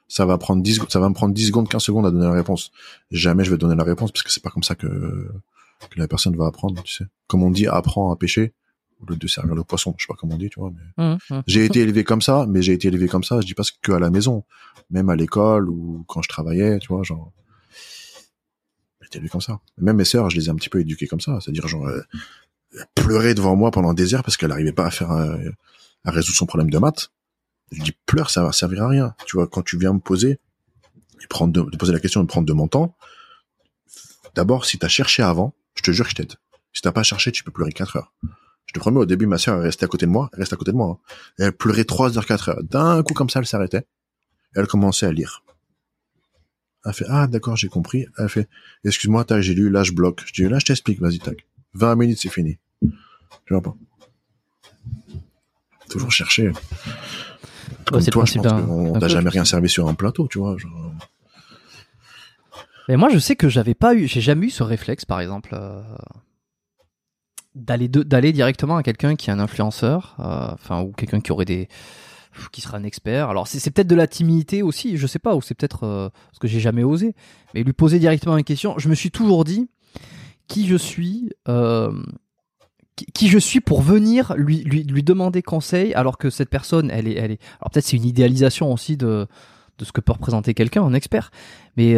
Ça 0.09 0.25
va 0.25 0.39
prendre 0.39 0.63
10 0.63 0.75
secondes- 0.77 0.91
ça 0.91 1.01
va 1.01 1.09
me 1.09 1.15
prendre 1.15 1.35
10 1.35 1.49
secondes 1.49 1.69
15 1.69 1.83
secondes 1.83 2.07
à 2.07 2.11
donner 2.11 2.25
la 2.27 2.33
réponse. 2.33 2.71
Jamais 3.11 3.45
je 3.45 3.51
vais 3.51 3.57
donner 3.59 3.75
la 3.75 3.83
réponse 3.85 4.13
parce 4.13 4.23
que 4.23 4.31
c'est 4.31 4.43
pas 4.43 4.51
comme 4.51 4.63
ça 4.63 4.75
que 4.77 5.31
que 5.91 5.99
la 5.99 6.09
personne 6.09 6.37
va 6.37 6.47
apprendre, 6.47 6.83
tu 6.83 6.93
sais. 6.95 7.05
Comme 7.27 7.43
on 7.43 7.51
dit 7.51 7.67
apprends 7.67 8.13
à 8.13 8.17
pêcher 8.17 8.55
au 9.01 9.11
lieu 9.11 9.17
de 9.17 9.27
servir 9.27 9.55
le 9.55 9.63
poisson, 9.63 9.95
je 9.99 10.05
sais 10.05 10.09
pas 10.09 10.17
comment 10.19 10.35
on 10.35 10.39
dit, 10.39 10.49
tu 10.49 10.59
vois, 10.59 10.71
mais 10.71 11.05
Hum, 11.05 11.19
hum. 11.31 11.43
j'ai 11.47 11.65
été 11.67 11.81
élevé 11.81 12.03
comme 12.03 12.23
ça, 12.23 12.47
mais 12.49 12.63
j'ai 12.63 12.73
été 12.73 12.89
élevé 12.89 13.09
comme 13.09 13.25
ça, 13.25 13.41
je 13.41 13.47
dis 13.47 13.55
pas 13.55 13.63
que 13.83 13.93
à 13.93 13.99
la 13.99 14.11
maison, 14.11 14.45
même 14.91 15.11
à 15.11 15.17
l'école 15.17 15.69
ou 15.69 16.05
quand 16.09 16.23
je 16.23 16.29
travaillais, 16.29 16.79
tu 16.79 16.89
vois, 16.89 17.03
genre, 17.03 17.33
j'ai 19.01 19.07
été 19.09 19.19
élevé 19.19 19.29
comme 19.29 19.43
ça. 19.43 19.61
Même 19.79 19.97
mes 19.97 20.05
sœurs, 20.05 20.31
je 20.31 20.37
les 20.37 20.47
ai 20.47 20.49
un 20.49 20.55
petit 20.55 20.71
peu 20.71 20.81
éduquées 20.81 21.07
comme 21.07 21.21
ça, 21.21 21.39
c'est-à-dire 21.41 21.69
genre, 21.69 21.87
euh, 21.87 22.01
pleurer 22.95 23.35
devant 23.35 23.55
moi 23.55 23.71
pendant 23.71 23.93
des 23.95 24.15
heures 24.15 24.23
parce 24.23 24.37
qu'elle 24.37 24.53
arrivait 24.53 24.73
pas 24.73 24.87
à 24.87 24.91
faire, 24.91 25.11
euh, 25.11 25.37
à 26.05 26.11
résoudre 26.11 26.37
son 26.37 26.47
problème 26.47 26.71
de 26.71 26.79
maths. 26.79 27.11
Je 27.73 27.83
dis, 27.83 27.93
pleure, 28.07 28.31
ça 28.31 28.43
va 28.45 28.53
servir 28.53 28.85
à 28.85 28.89
rien. 28.89 29.15
Tu 29.27 29.37
vois, 29.37 29.47
quand 29.47 29.63
tu 29.63 29.77
viens 29.77 29.93
me 29.93 29.99
poser, 29.99 30.39
et 31.23 31.27
prendre 31.29 31.53
de, 31.53 31.71
de 31.71 31.77
poser 31.77 31.93
la 31.93 32.01
question 32.01 32.23
et 32.23 32.27
prendre 32.27 32.47
de 32.47 32.53
mon 32.53 32.69
temps, 32.69 32.95
d'abord, 34.35 34.65
si 34.65 34.79
t'as 34.79 34.89
cherché 34.89 35.23
avant, 35.23 35.55
je 35.77 35.83
te 35.83 35.91
jure 35.93 36.05
que 36.05 36.11
je 36.11 36.17
t'aide. 36.17 36.35
Si 36.73 36.83
t'as 36.83 36.93
pas 36.93 37.03
cherché, 37.03 37.33
tu 37.33 37.45
peux 37.45 37.53
pleurer 37.53 37.73
4 37.73 37.97
heures. 37.97 38.13
Je 38.67 38.73
te 38.73 38.79
promets, 38.81 38.99
au 38.99 39.07
début, 39.07 39.27
ma 39.27 39.39
sœur, 39.39 39.57
elle 39.57 39.63
restait 39.63 39.85
à 39.85 39.89
côté 39.89 40.07
de 40.07 40.11
moi, 40.11 40.29
elle 40.33 40.41
restait 40.41 40.55
à 40.55 40.57
côté 40.57 40.73
de 40.73 40.77
moi, 40.77 40.99
hein. 41.01 41.15
Elle 41.39 41.53
pleurait 41.53 41.85
3 41.85 42.19
heures, 42.19 42.27
4 42.27 42.49
heures. 42.49 42.65
D'un 42.65 43.03
coup, 43.03 43.15
comme 43.15 43.31
ça, 43.31 43.39
elle 43.39 43.47
s'arrêtait. 43.47 43.87
Elle 44.55 44.67
commençait 44.67 45.07
à 45.07 45.13
lire. 45.13 45.45
Elle 46.85 46.93
fait, 46.93 47.07
ah, 47.09 47.27
d'accord, 47.27 47.57
j'ai 47.57 47.69
compris. 47.69 48.07
Elle 48.19 48.29
fait, 48.29 48.49
excuse-moi, 48.85 49.25
tac, 49.25 49.43
j'ai 49.43 49.55
lu, 49.55 49.71
là, 49.71 49.83
je 49.83 49.93
bloque. 49.93 50.23
Je 50.27 50.33
dis, 50.33 50.49
là, 50.49 50.59
je 50.59 50.67
t'explique, 50.67 51.01
vas-y, 51.01 51.19
tac. 51.19 51.47
20 51.75 51.97
minutes, 51.97 52.19
c'est 52.21 52.29
fini. 52.29 52.59
Tu 52.81 52.91
vois 53.51 53.63
pas. 53.63 53.75
Toujours 55.89 56.13
chercher. 56.13 56.53
Comme 57.85 58.01
toi, 58.01 58.01
je 58.01 58.11
pense 58.11 58.33
qu'on 58.35 58.93
d'un 58.93 59.01
t'a 59.01 59.09
jamais 59.09 59.31
rien 59.31 59.45
servi 59.45 59.69
sur 59.69 59.89
un 59.89 59.95
plateau, 59.95 60.29
tu 60.29 60.39
vois. 60.39 60.57
Genre, 60.57 60.93
Mais 62.89 62.97
moi, 62.97 63.09
je 63.09 63.19
sais 63.19 63.37
que 63.37 63.49
j'avais 63.49 63.75
pas 63.75 63.95
eu, 63.95 64.07
j'ai 64.07 64.21
jamais 64.21 64.47
eu 64.47 64.51
ce 64.51 64.63
réflexe, 64.63 65.05
par 65.05 65.21
exemple, 65.21 65.51
euh, 65.55 65.83
d'aller 67.57 68.33
directement 68.33 68.77
à 68.77 68.83
quelqu'un 68.83 69.17
qui 69.17 69.31
est 69.31 69.33
un 69.33 69.41
influenceur, 69.41 70.15
euh, 70.21 70.51
enfin 70.53 70.83
ou 70.83 70.93
quelqu'un 70.93 71.21
qui 71.21 71.33
aurait 71.33 71.45
des 71.45 71.69
qui 72.53 72.61
sera 72.61 72.77
un 72.77 72.85
expert. 72.85 73.31
Alors 73.31 73.49
c'est 73.49 73.71
peut-être 73.71 73.89
de 73.89 73.95
la 73.95 74.07
timidité 74.07 74.63
aussi, 74.63 74.99
je 74.99 75.07
sais 75.07 75.19
pas, 75.19 75.35
ou 75.35 75.41
c'est 75.41 75.55
peut-être 75.55 75.85
euh, 75.85 76.11
parce 76.27 76.39
que 76.39 76.49
j'ai 76.49 76.61
jamais 76.61 76.85
osé, 76.85 77.15
mais 77.55 77.63
lui 77.63 77.73
poser 77.73 77.99
directement 77.99 78.37
une 78.37 78.45
question. 78.45 78.79
Je 78.79 78.91
me 78.91 78.95
suis 78.95 79.11
toujours 79.11 79.45
dit 79.45 79.71
qui 80.47 80.67
je 80.67 80.77
suis, 80.77 81.31
euh, 81.49 81.91
qui, 83.15 83.29
je 83.29 83.39
suis 83.39 83.61
pour 83.61 83.81
venir 83.81 84.35
lui, 84.37 84.63
lui, 84.65 84.83
lui 84.83 85.03
demander 85.03 85.41
conseil, 85.41 85.95
alors 85.95 86.19
que 86.19 86.29
cette 86.29 86.51
personne, 86.51 86.91
elle 86.91 87.09
est, 87.09 87.15
elle 87.15 87.33
est. 87.33 87.43
Alors 87.61 87.71
peut-être 87.73 87.87
c'est 87.87 87.97
une 87.97 88.05
idéalisation 88.05 88.71
aussi 88.71 88.99
de 88.99 89.27
de 89.79 89.85
ce 89.85 89.93
que 89.93 90.01
peut 90.01 90.13
représenter 90.13 90.55
quelqu'un, 90.55 90.83
un 90.83 90.95
expert, 90.95 91.31
mais 91.77 91.97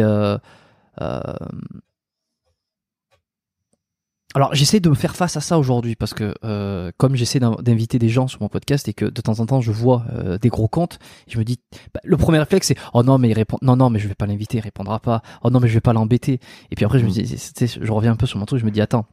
alors 4.35 4.53
j'essaie 4.53 4.79
de 4.79 4.89
me 4.89 4.95
faire 4.95 5.15
face 5.15 5.37
à 5.37 5.41
ça 5.41 5.57
aujourd'hui 5.57 5.95
parce 5.95 6.13
que 6.13 6.35
euh, 6.43 6.91
comme 6.97 7.15
j'essaie 7.15 7.39
d'inviter 7.39 7.97
des 7.97 8.09
gens 8.09 8.27
sur 8.27 8.41
mon 8.41 8.47
podcast 8.47 8.87
et 8.87 8.93
que 8.93 9.05
de 9.05 9.21
temps 9.21 9.39
en 9.39 9.47
temps 9.47 9.59
je 9.59 9.71
vois 9.71 10.05
euh, 10.13 10.37
des 10.37 10.49
gros 10.49 10.67
comptes, 10.67 10.99
je 11.27 11.39
me 11.39 11.43
dis 11.43 11.59
bah, 11.95 11.99
le 12.03 12.15
premier 12.15 12.37
réflexe 12.37 12.67
c'est 12.67 12.77
oh 12.93 13.01
non 13.01 13.17
mais 13.17 13.29
il 13.29 13.33
répond 13.33 13.57
non 13.63 13.75
non 13.75 13.89
mais 13.89 13.97
je 13.97 14.07
vais 14.07 14.13
pas 14.13 14.27
l'inviter, 14.27 14.59
il 14.59 14.61
répondra 14.61 14.99
pas. 14.99 15.23
Oh 15.43 15.49
non 15.49 15.59
mais 15.59 15.67
je 15.67 15.73
vais 15.73 15.81
pas 15.81 15.93
l'embêter. 15.93 16.39
Et 16.69 16.75
puis 16.75 16.85
après 16.85 16.99
je 16.99 17.05
me 17.05 17.09
dis 17.09 17.25
je 17.25 17.91
reviens 17.91 18.11
un 18.11 18.15
peu 18.15 18.27
sur 18.27 18.37
mon 18.37 18.45
truc, 18.45 18.59
je 18.59 18.65
me 18.65 18.71
dis 18.71 18.81
attends. 18.81 19.05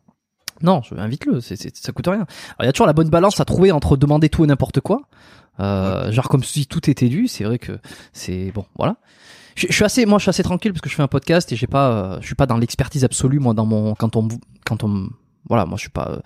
Non, 0.63 0.81
je 0.83 0.95
invite-le, 0.95 1.41
ça 1.41 1.93
coûte 1.93 2.07
rien. 2.07 2.17
Alors 2.17 2.63
il 2.63 2.67
y 2.67 2.69
a 2.69 2.73
toujours 2.73 2.87
la 2.87 2.95
bonne 2.95 3.11
balance 3.11 3.41
à 3.41 3.45
trouver 3.45 3.73
entre 3.73 3.97
demander 3.97 4.29
tout 4.29 4.45
et 4.45 4.47
n'importe 4.47 4.81
quoi. 4.81 5.03
Euh, 5.61 6.13
genre 6.13 6.29
comme 6.29 6.45
si 6.45 6.67
tout 6.67 6.91
était 6.91 7.09
dû, 7.09 7.27
c'est 7.27 7.45
vrai 7.45 7.59
que 7.59 7.79
c'est 8.13 8.53
bon, 8.53 8.67
voilà. 8.77 8.97
Je, 9.57 9.73
suis 9.73 9.85
assez, 9.85 10.05
moi 10.05 10.19
je 10.19 10.25
suis 10.25 10.31
assez 10.31 10.43
tranquille 10.43 10.73
parce 10.73 10.83
que 10.83 10.91
je 10.91 10.95
fais 10.95 11.03
un 11.03 11.09
podcast 11.09 11.51
et 11.51 11.57
j'ai 11.57 11.67
pas, 11.67 11.91
euh, 11.91 12.19
je 12.21 12.27
suis 12.27 12.35
pas 12.35 12.47
dans 12.47 12.59
l'expertise 12.59 13.05
absolue 13.05 13.39
moi 13.39 13.55
dans 13.55 13.65
mon 13.65 13.95
quand 13.95 14.15
on 14.15 14.29
quand 14.65 14.85
on 14.85 15.09
voilà, 15.49 15.67
moi 15.67 15.77
je 15.77 15.83
suis 15.83 15.91
pas 15.91 16.21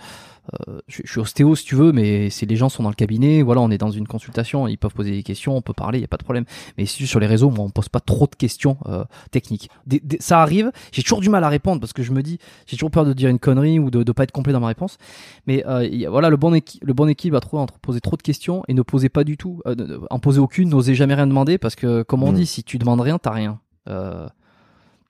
euh, 0.69 0.81
je, 0.89 1.03
suis 1.05 1.21
ostéo 1.21 1.55
si 1.55 1.65
tu 1.65 1.75
veux, 1.75 1.93
mais 1.93 2.31
si 2.31 2.47
les 2.47 2.57
gens 2.57 2.69
sont 2.69 2.83
dans 2.83 2.89
le 2.89 2.95
cabinet, 2.95 3.43
voilà, 3.43 3.61
on 3.61 3.71
est 3.71 3.79
dans 3.79 3.91
une 3.91 4.07
consultation, 4.07 4.67
ils 4.67 4.79
peuvent 4.79 4.93
poser 4.95 5.13
des 5.13 5.23
questions, 5.23 5.57
on 5.57 5.63
peut 5.63 5.73
parler, 5.73 5.99
il 5.99 6.03
y 6.03 6.05
a 6.05 6.09
pas 6.09 6.17
de 6.17 6.25
problème. 6.25 6.45
Mais 6.77 6.87
si 6.87 7.07
sur 7.07 7.21
les 7.21 7.27
réseaux, 7.27 7.51
moi, 7.51 7.65
on 7.65 7.71
pose 7.71 7.89
pas 7.89 8.01
trop 8.01 8.27
de 8.27 8.35
questions 8.35 8.79
euh, 8.87 9.05
techniques. 9.31 9.71
ça 10.19 10.43
arrive, 10.43 10.73
j'ai 10.93 11.03
toujours 11.03 11.21
du 11.21 11.29
mal 11.29 11.45
à 11.45 11.49
répondre 11.49 11.81
parce 11.81 11.93
que 11.93 12.03
je 12.03 12.13
me 12.13 12.23
dis, 12.23 12.39
j'ai 12.67 12.77
toujours 12.77 12.91
peur 12.91 13.05
de 13.05 13.13
dire 13.13 13.29
une 13.29 13.39
connerie 13.39 13.79
ou 13.79 13.91
de, 13.91 14.03
de 14.03 14.13
pas 14.13 14.25
être 14.25 14.33
complet 14.33 14.53
dans 14.53 14.61
ma 14.61 14.69
réponse. 14.69 14.99
Mais 15.47 15.65
euh, 15.67 16.09
voilà, 16.09 16.31
le 16.31 16.37
bon 16.37 16.51
le 16.51 16.93
bon 16.93 17.09
équilibre 17.09 17.37
à 17.37 17.41
trouver 17.41 17.63
entre 17.63 17.79
poser 17.79 18.01
trop 18.01 18.17
de 18.17 18.23
questions 18.23 18.65
et 18.67 18.75
ne 18.75 18.83
poser 18.83 19.09
pas 19.09 19.25
du 19.25 19.37
tout, 19.37 19.63
en 20.11 20.19
poser 20.19 20.41
aucune, 20.41 20.71
n'oser 20.71 20.95
jamais 20.95 21.15
rien 21.15 21.27
demander 21.27 21.59
parce 21.59 21.77
que 21.77 22.03
comme 22.03 22.23
on 22.23 22.33
mmh. 22.33 22.37
dit, 22.37 22.47
si 22.47 22.65
tu 22.65 22.79
demandes 22.79 23.01
rien, 23.01 23.19
t'as 23.19 23.31
rien. 23.31 23.61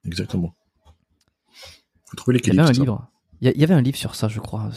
Exactement. 0.04 0.54
Faut 2.04 2.16
trouver 2.16 2.36
l'équilibre. 2.36 2.64
Il 2.64 2.66
y 2.66 2.70
avait 2.70 2.78
un 2.78 2.82
livre. 2.82 3.09
Il 3.43 3.59
y, 3.59 3.64
avait 3.64 3.74
un 3.74 3.80
livre 3.80 3.97
sur 3.97 4.14
ça, 4.16 4.28
je 4.28 4.38
crois. 4.38 4.68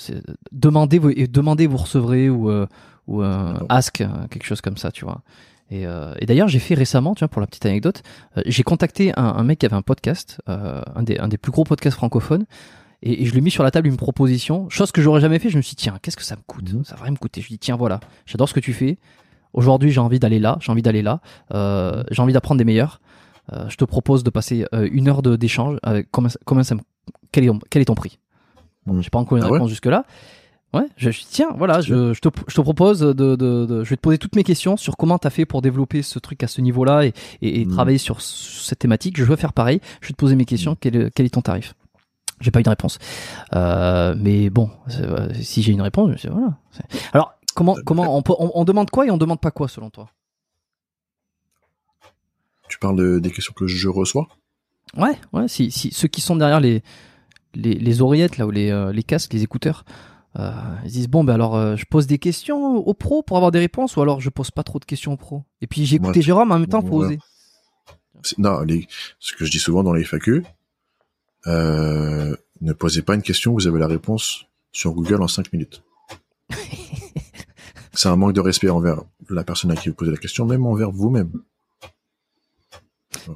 Demandez, 0.53 0.97
vous, 0.97 1.11
demandez, 1.13 1.67
vous 1.67 1.75
recevrez 1.75 2.29
ou, 2.29 2.49
euh, 2.49 2.65
ou 3.07 3.21
euh, 3.21 3.55
ask, 3.67 3.99
euh, 3.99 4.07
quelque 4.29 4.45
chose 4.45 4.61
comme 4.61 4.77
ça, 4.77 4.89
tu 4.89 5.03
vois. 5.03 5.21
Et, 5.69 5.85
et 6.19 6.25
d'ailleurs, 6.25 6.47
j'ai 6.47 6.59
fait 6.59 6.75
récemment, 6.75 7.15
tu 7.15 7.19
vois, 7.19 7.29
pour 7.29 7.41
la 7.41 7.47
petite 7.47 7.65
anecdote, 7.65 8.03
j'ai 8.45 8.61
contacté 8.61 9.11
un, 9.17 9.23
un, 9.23 9.43
mec 9.43 9.57
qui 9.59 9.65
avait 9.65 9.75
un 9.75 9.81
podcast, 9.81 10.39
un 10.45 11.01
des, 11.01 11.17
un, 11.17 11.27
des, 11.27 11.37
plus 11.37 11.51
gros 11.51 11.63
podcasts 11.63 11.97
francophones, 11.97 12.45
et, 13.01 13.25
je 13.25 13.31
lui 13.31 13.39
ai 13.39 13.41
mis 13.41 13.49
sur 13.49 13.63
la 13.63 13.71
table 13.71 13.87
une 13.87 13.97
proposition, 13.97 14.69
chose 14.69 14.91
que 14.91 15.01
j'aurais 15.01 15.19
jamais 15.19 15.39
fait. 15.39 15.49
Je 15.49 15.57
me 15.57 15.63
suis 15.63 15.75
dit, 15.75 15.83
tiens, 15.83 15.97
qu'est-ce 16.01 16.17
que 16.17 16.23
ça 16.23 16.35
me 16.35 16.41
coûte? 16.45 16.71
Mhm. 16.71 16.83
Ça 16.83 16.95
va 16.95 17.09
me 17.09 17.15
coûter. 17.15 17.41
Je 17.41 17.47
lui 17.47 17.55
ai 17.55 17.57
dit, 17.57 17.59
tiens, 17.59 17.75
voilà, 17.75 18.01
j'adore 18.27 18.47
ce 18.47 18.53
que 18.53 18.59
tu 18.59 18.71
fais. 18.71 18.99
Aujourd'hui, 19.53 19.89
j'ai 19.89 19.99
envie 19.99 20.19
d'aller 20.19 20.39
là, 20.39 20.57
j'ai 20.61 20.71
envie 20.71 20.83
d'aller 20.83 21.01
là, 21.01 21.21
j'ai 22.11 22.21
envie 22.21 22.33
d'apprendre 22.33 22.59
des 22.59 22.65
meilleurs. 22.65 23.01
je 23.51 23.75
te 23.75 23.85
propose 23.85 24.23
de 24.23 24.29
passer 24.29 24.65
une 24.71 25.07
heure 25.07 25.23
d'échange. 25.23 25.79
Comment, 26.11 26.29
comment 26.45 26.63
ça 26.63 26.75
me, 26.75 26.81
quel 27.31 27.45
est, 27.45 27.51
quel 27.69 27.81
est 27.81 27.85
ton 27.85 27.95
prix? 27.95 28.19
Bon, 28.85 29.01
j'ai 29.01 29.09
pas 29.09 29.19
encore 29.19 29.37
une 29.37 29.43
ah 29.43 29.49
réponse 29.49 29.69
jusque 29.69 29.85
là. 29.85 30.05
Ouais, 30.73 30.87
je, 30.97 31.11
tiens, 31.29 31.49
voilà, 31.55 31.81
je, 31.81 32.13
je, 32.13 32.19
te, 32.19 32.29
je 32.47 32.55
te 32.55 32.61
propose 32.61 32.99
de, 32.99 33.13
de, 33.13 33.35
de, 33.35 33.83
je 33.83 33.89
vais 33.91 33.95
te 33.95 34.01
poser 34.01 34.17
toutes 34.17 34.35
mes 34.35 34.43
questions 34.43 34.75
sur 34.75 34.97
comment 34.97 35.19
t'as 35.19 35.29
fait 35.29 35.45
pour 35.45 35.61
développer 35.61 36.01
ce 36.01 36.17
truc 36.17 36.41
à 36.41 36.47
ce 36.47 36.61
niveau-là 36.61 37.05
et, 37.05 37.13
et, 37.43 37.63
hmm. 37.63 37.71
travailler 37.71 37.99
sur, 37.99 38.21
cette 38.21 38.79
thématique. 38.79 39.17
Je 39.17 39.23
veux 39.23 39.35
faire 39.35 39.53
pareil. 39.53 39.81
Je 40.01 40.07
vais 40.07 40.13
te 40.13 40.17
poser 40.17 40.35
mes 40.35 40.45
questions. 40.45 40.71
Hmm. 40.71 40.77
Quel, 40.81 41.11
quel 41.11 41.25
est 41.27 41.29
ton 41.29 41.41
tarif? 41.41 41.75
J'ai 42.41 42.49
pas 42.49 42.59
eu 42.59 42.63
de 42.63 42.69
réponse. 42.69 42.97
Euh, 43.55 44.15
mais 44.17 44.49
bon, 44.49 44.71
euh, 44.99 45.29
si 45.39 45.61
j'ai 45.61 45.73
une 45.73 45.81
réponse, 45.81 46.15
je 46.17 46.27
voilà. 46.27 46.57
Alors, 47.13 47.35
comment, 47.53 47.75
comment 47.85 48.17
on, 48.17 48.23
on, 48.27 48.51
on, 48.55 48.65
demande 48.65 48.89
quoi 48.89 49.05
et 49.05 49.11
on 49.11 49.17
demande 49.17 49.39
pas 49.39 49.51
quoi 49.51 49.67
selon 49.67 49.91
toi? 49.91 50.09
Tu 52.67 52.79
parles 52.79 52.97
de, 52.97 53.19
des 53.19 53.29
questions 53.29 53.53
que 53.55 53.67
je 53.67 53.87
reçois? 53.89 54.27
Ouais, 54.97 55.15
ouais. 55.33 55.47
Si, 55.47 55.69
si 55.69 55.91
ceux 55.91 56.07
qui 56.07 56.21
sont 56.21 56.35
derrière 56.35 56.59
les 56.59 56.81
les, 57.55 57.75
les 57.75 58.01
oreillettes 58.01 58.37
là 58.37 58.45
ou 58.47 58.51
les, 58.51 58.69
euh, 58.71 58.91
les 58.91 59.03
casques, 59.03 59.33
les 59.33 59.43
écouteurs. 59.43 59.85
Euh, 60.39 60.51
ils 60.85 60.91
disent 60.91 61.09
bon 61.09 61.23
ben 61.23 61.35
alors 61.35 61.55
euh, 61.55 61.75
je 61.75 61.85
pose 61.85 62.07
des 62.07 62.17
questions 62.17 62.77
aux 62.77 62.93
pros 62.95 63.21
pour 63.21 63.37
avoir 63.37 63.51
des 63.51 63.59
réponses 63.59 63.95
ou 63.95 64.01
alors 64.01 64.19
je 64.19 64.29
pose 64.29 64.49
pas 64.49 64.63
trop 64.63 64.79
de 64.79 64.85
questions 64.85 65.13
aux 65.13 65.17
pros? 65.17 65.43
Et 65.61 65.67
puis 65.67 65.85
j'ai 65.85 65.97
écouté 65.97 66.21
Jérôme 66.21 66.51
en 66.51 66.59
même 66.59 66.67
temps 66.67 66.81
pour 66.81 66.97
oser. 66.97 67.19
Non, 68.37 68.61
les, 68.61 68.87
ce 69.19 69.33
que 69.33 69.45
je 69.45 69.51
dis 69.51 69.59
souvent 69.59 69.83
dans 69.83 69.93
les 69.93 70.03
FAQ, 70.03 70.43
ne 71.45 72.73
posez 72.73 73.01
pas 73.01 73.15
une 73.15 73.21
question, 73.21 73.53
vous 73.53 73.67
avez 73.67 73.79
la 73.79 73.87
réponse 73.87 74.45
sur 74.71 74.93
Google 74.93 75.21
en 75.21 75.27
5 75.27 75.51
minutes. 75.51 75.83
C'est 77.93 78.07
un 78.07 78.15
manque 78.15 78.33
de 78.33 78.39
respect 78.39 78.69
envers 78.69 79.01
la 79.29 79.43
personne 79.43 79.69
à 79.71 79.75
qui 79.75 79.89
vous 79.89 79.95
posez 79.95 80.11
la 80.11 80.17
question, 80.17 80.45
même 80.45 80.65
envers 80.65 80.89
vous-même. 80.89 81.31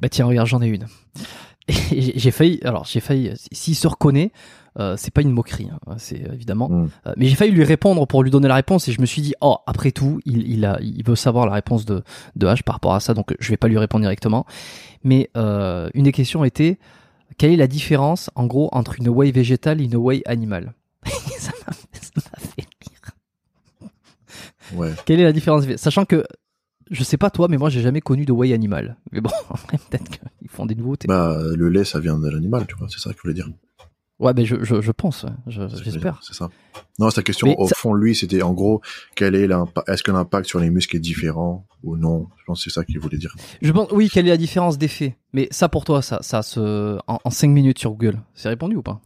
Bah 0.01 0.09
tiens, 0.09 0.25
regarde, 0.25 0.47
j'en 0.47 0.61
ai 0.61 0.67
une 0.67 0.87
j'ai 1.91 2.31
failli, 2.31 2.59
alors 2.63 2.85
j'ai 2.85 2.99
failli, 2.99 3.33
s'il 3.51 3.75
se 3.75 3.87
reconnaît, 3.87 4.31
euh, 4.79 4.95
c'est 4.97 5.11
pas 5.11 5.21
une 5.21 5.31
moquerie, 5.31 5.69
hein, 5.71 5.95
c'est 5.97 6.21
évidemment, 6.33 6.69
mm. 6.69 6.89
euh, 7.07 7.13
mais 7.17 7.25
j'ai 7.25 7.35
failli 7.35 7.51
lui 7.51 7.63
répondre 7.63 8.05
pour 8.07 8.23
lui 8.23 8.31
donner 8.31 8.47
la 8.47 8.55
réponse 8.55 8.87
et 8.87 8.91
je 8.91 9.01
me 9.01 9.05
suis 9.05 9.21
dit, 9.21 9.33
oh, 9.41 9.57
après 9.65 9.91
tout, 9.91 10.19
il, 10.25 10.49
il, 10.49 10.65
a, 10.65 10.77
il 10.81 11.03
veut 11.03 11.15
savoir 11.15 11.45
la 11.45 11.53
réponse 11.53 11.85
de, 11.85 12.03
de 12.35 12.47
H 12.47 12.63
par 12.63 12.75
rapport 12.75 12.93
à 12.93 12.99
ça, 12.99 13.13
donc 13.13 13.35
je 13.39 13.49
vais 13.49 13.57
pas 13.57 13.67
lui 13.67 13.77
répondre 13.77 14.03
directement. 14.03 14.45
Mais 15.03 15.29
euh, 15.35 15.89
une 15.93 16.03
des 16.03 16.11
questions 16.11 16.43
était, 16.43 16.77
quelle 17.37 17.51
est 17.51 17.57
la 17.57 17.67
différence, 17.67 18.29
en 18.35 18.45
gros, 18.45 18.69
entre 18.71 18.99
une 18.99 19.09
whey 19.09 19.31
végétale 19.31 19.81
et 19.81 19.85
une 19.85 19.95
whey 19.95 20.21
animale? 20.25 20.73
Ça 21.05 21.51
m'a 21.65 21.73
fait 22.39 22.67
rire. 22.87 23.91
Ouais. 24.73 24.91
Quelle 25.05 25.19
est 25.19 25.23
la 25.23 25.33
différence? 25.33 25.65
Sachant 25.75 26.05
que 26.05 26.23
je 26.89 27.03
sais 27.03 27.17
pas 27.17 27.29
toi, 27.29 27.47
mais 27.49 27.57
moi 27.57 27.69
j'ai 27.69 27.81
jamais 27.81 28.01
connu 28.01 28.25
de 28.25 28.31
whey 28.31 28.53
animal. 28.53 28.97
Mais 29.11 29.21
bon, 29.21 29.29
peut-être 29.89 30.09
qu'ils 30.09 30.49
font 30.49 30.65
des 30.65 30.75
nouveautés. 30.75 31.07
Bah, 31.07 31.37
le 31.55 31.69
lait, 31.69 31.83
ça 31.85 31.99
vient 31.99 32.17
de 32.17 32.29
l'animal, 32.29 32.65
tu 32.67 32.75
vois, 32.75 32.87
c'est 32.89 32.99
ça 32.99 33.11
qu'il 33.11 33.21
voulait 33.21 33.33
dire. 33.33 33.49
Ouais, 34.19 34.33
mais 34.35 34.45
je, 34.45 34.63
je, 34.63 34.81
je 34.81 34.91
pense, 34.91 35.27
j'espère. 35.45 36.19
C'est 36.23 36.33
ça. 36.33 36.49
Non, 36.97 37.11
sa 37.11 37.21
question, 37.21 37.53
au 37.59 37.67
fond, 37.67 37.93
lui, 37.93 38.15
c'était 38.15 38.41
en 38.41 38.51
gros, 38.51 38.81
quel 39.15 39.35
est 39.35 39.45
l'impact, 39.45 39.87
est-ce 39.87 40.01
que 40.01 40.11
l'impact 40.11 40.47
sur 40.47 40.59
les 40.59 40.71
muscles 40.71 40.95
est 40.95 40.99
différent 40.99 41.67
ou 41.83 41.97
non? 41.97 42.27
Je 42.39 42.43
pense 42.45 42.63
que 42.63 42.71
c'est 42.71 42.73
ça 42.73 42.83
qu'il 42.83 42.99
voulait 42.99 43.19
dire. 43.19 43.35
Je 43.61 43.71
pense, 43.71 43.91
oui, 43.91 44.09
quelle 44.11 44.25
est 44.25 44.31
la 44.31 44.37
différence 44.37 44.79
d'effet 44.79 45.17
Mais 45.33 45.47
ça, 45.51 45.69
pour 45.69 45.85
toi, 45.85 46.01
ça, 46.01 46.17
ça 46.23 46.41
se, 46.41 46.97
en, 47.05 47.19
en 47.23 47.29
5 47.29 47.49
minutes 47.49 47.77
sur 47.77 47.91
Google, 47.91 48.19
c'est 48.33 48.49
répondu 48.49 48.75
ou 48.77 48.81
pas? 48.81 49.01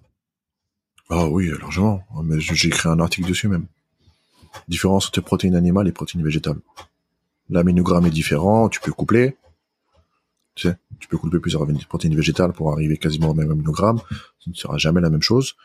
Ah 1.09 1.27
oui, 1.27 1.51
largement. 1.59 2.01
Mais 2.23 2.39
j'ai 2.39 2.69
écrit 2.69 2.87
un 2.87 2.99
article 3.01 3.27
dessus 3.27 3.49
même. 3.49 3.65
Différence 4.69 5.07
entre 5.07 5.19
protéines 5.19 5.55
animales 5.55 5.89
et 5.89 5.91
protéines 5.91 6.23
végétales 6.23 6.59
l'aminogramme 7.51 8.05
est 8.05 8.11
différent, 8.11 8.69
tu 8.69 8.79
peux 8.79 8.91
coupler. 8.91 9.37
Tu 10.55 10.67
sais, 10.67 10.77
tu 10.99 11.07
peux 11.07 11.17
couper 11.17 11.39
plusieurs 11.39 11.65
protéines 11.87 12.15
végétales 12.15 12.53
pour 12.53 12.71
arriver 12.71 12.97
quasiment 12.97 13.29
au 13.29 13.33
même 13.33 13.51
aminogramme. 13.51 13.99
Ce 14.39 14.49
ne 14.49 14.55
sera 14.55 14.77
jamais 14.77 15.01
la 15.01 15.09
même 15.09 15.21
chose. 15.21 15.55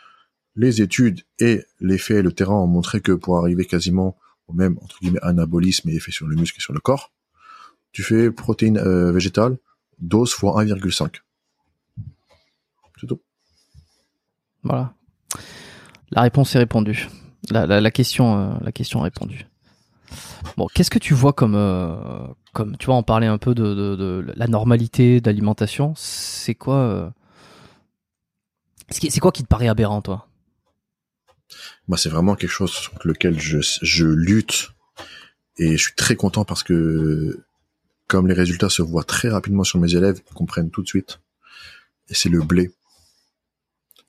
Les 0.55 0.83
études 0.83 1.23
et 1.39 1.65
les 1.81 1.99
faits 1.99 2.19
et 2.19 2.23
le 2.23 2.33
terrain 2.33 2.55
ont 2.55 2.67
montré 2.67 3.01
que 3.01 3.13
pour 3.13 3.39
arriver 3.39 3.65
quasiment 3.65 4.17
au 4.49 4.53
même, 4.53 4.79
entre 4.83 4.99
guillemets, 5.01 5.23
anabolisme 5.23 5.89
et 5.89 5.95
effet 5.97 6.13
sur 6.13 6.27
le 6.27 6.37
muscle 6.37 6.59
et 6.59 6.63
sur 6.63 6.73
le 6.73 6.81
corps, 6.81 7.13
tu 7.93 8.03
fais 8.03 8.31
protéines 8.31 8.79
euh, 8.79 9.11
végétales, 9.11 9.59
dose 9.99 10.33
fois 10.33 10.63
1,5. 10.63 11.21
C'est 13.01 13.07
tout. 13.07 13.21
Voilà. 14.63 14.95
La 16.11 16.23
réponse 16.23 16.55
est 16.55 16.59
répondue. 16.59 17.09
La, 17.51 17.91
question, 17.91 18.39
euh, 18.39 18.55
la 18.61 18.73
question 18.73 19.01
est 19.01 19.05
répondue. 19.05 19.47
Bon, 20.57 20.67
qu'est-ce 20.73 20.91
que 20.91 20.99
tu 20.99 21.15
vois 21.15 21.33
comme, 21.33 21.55
euh, 21.55 22.27
comme, 22.53 22.77
tu 22.77 22.87
vois, 22.87 22.97
on 22.97 23.03
parlait 23.03 23.27
un 23.27 23.39
peu 23.39 23.55
de, 23.55 24.25
la 24.37 24.47
normalité 24.47 25.21
d'alimentation. 25.21 25.95
C'est 25.97 26.55
quoi, 26.55 26.77
euh, 26.77 27.11
c'est 28.91 29.21
quoi 29.21 29.33
qui 29.33 29.43
te 29.43 29.49
paraît 29.49 29.69
aberrant, 29.69 30.03
toi? 30.03 30.29
Moi, 31.89 31.99
c'est 31.99 32.09
vraiment 32.09 32.35
quelque 32.35 32.51
chose 32.51 32.73
sur 32.73 32.93
lequel 33.05 33.39
je, 33.39 33.59
je 33.83 34.07
lutte 34.07 34.73
et 35.59 35.77
je 35.77 35.83
suis 35.83 35.95
très 35.95 36.17
content 36.17 36.45
parce 36.45 36.63
que 36.63 37.45
comme 38.09 38.29
les 38.29 38.35
résultats 38.35 38.69
se 38.69 38.83
voient 38.83 39.05
très 39.05 39.29
rapidement 39.29 39.65
sur 39.65 39.79
mes 39.79 39.95
élèves, 39.95 40.21
ils 40.31 40.35
comprennent 40.35 40.71
tout 40.71 40.83
de 40.83 40.89
suite. 40.89 41.21
Et 42.09 42.15
c'est 42.15 42.29
le 42.29 42.41
blé. 42.41 42.71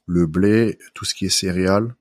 Le 0.05 0.25
blé, 0.25 0.77
tout 0.93 1.05
ce 1.05 1.15
qui 1.15 1.25
est 1.25 1.29
céréales, 1.29 1.95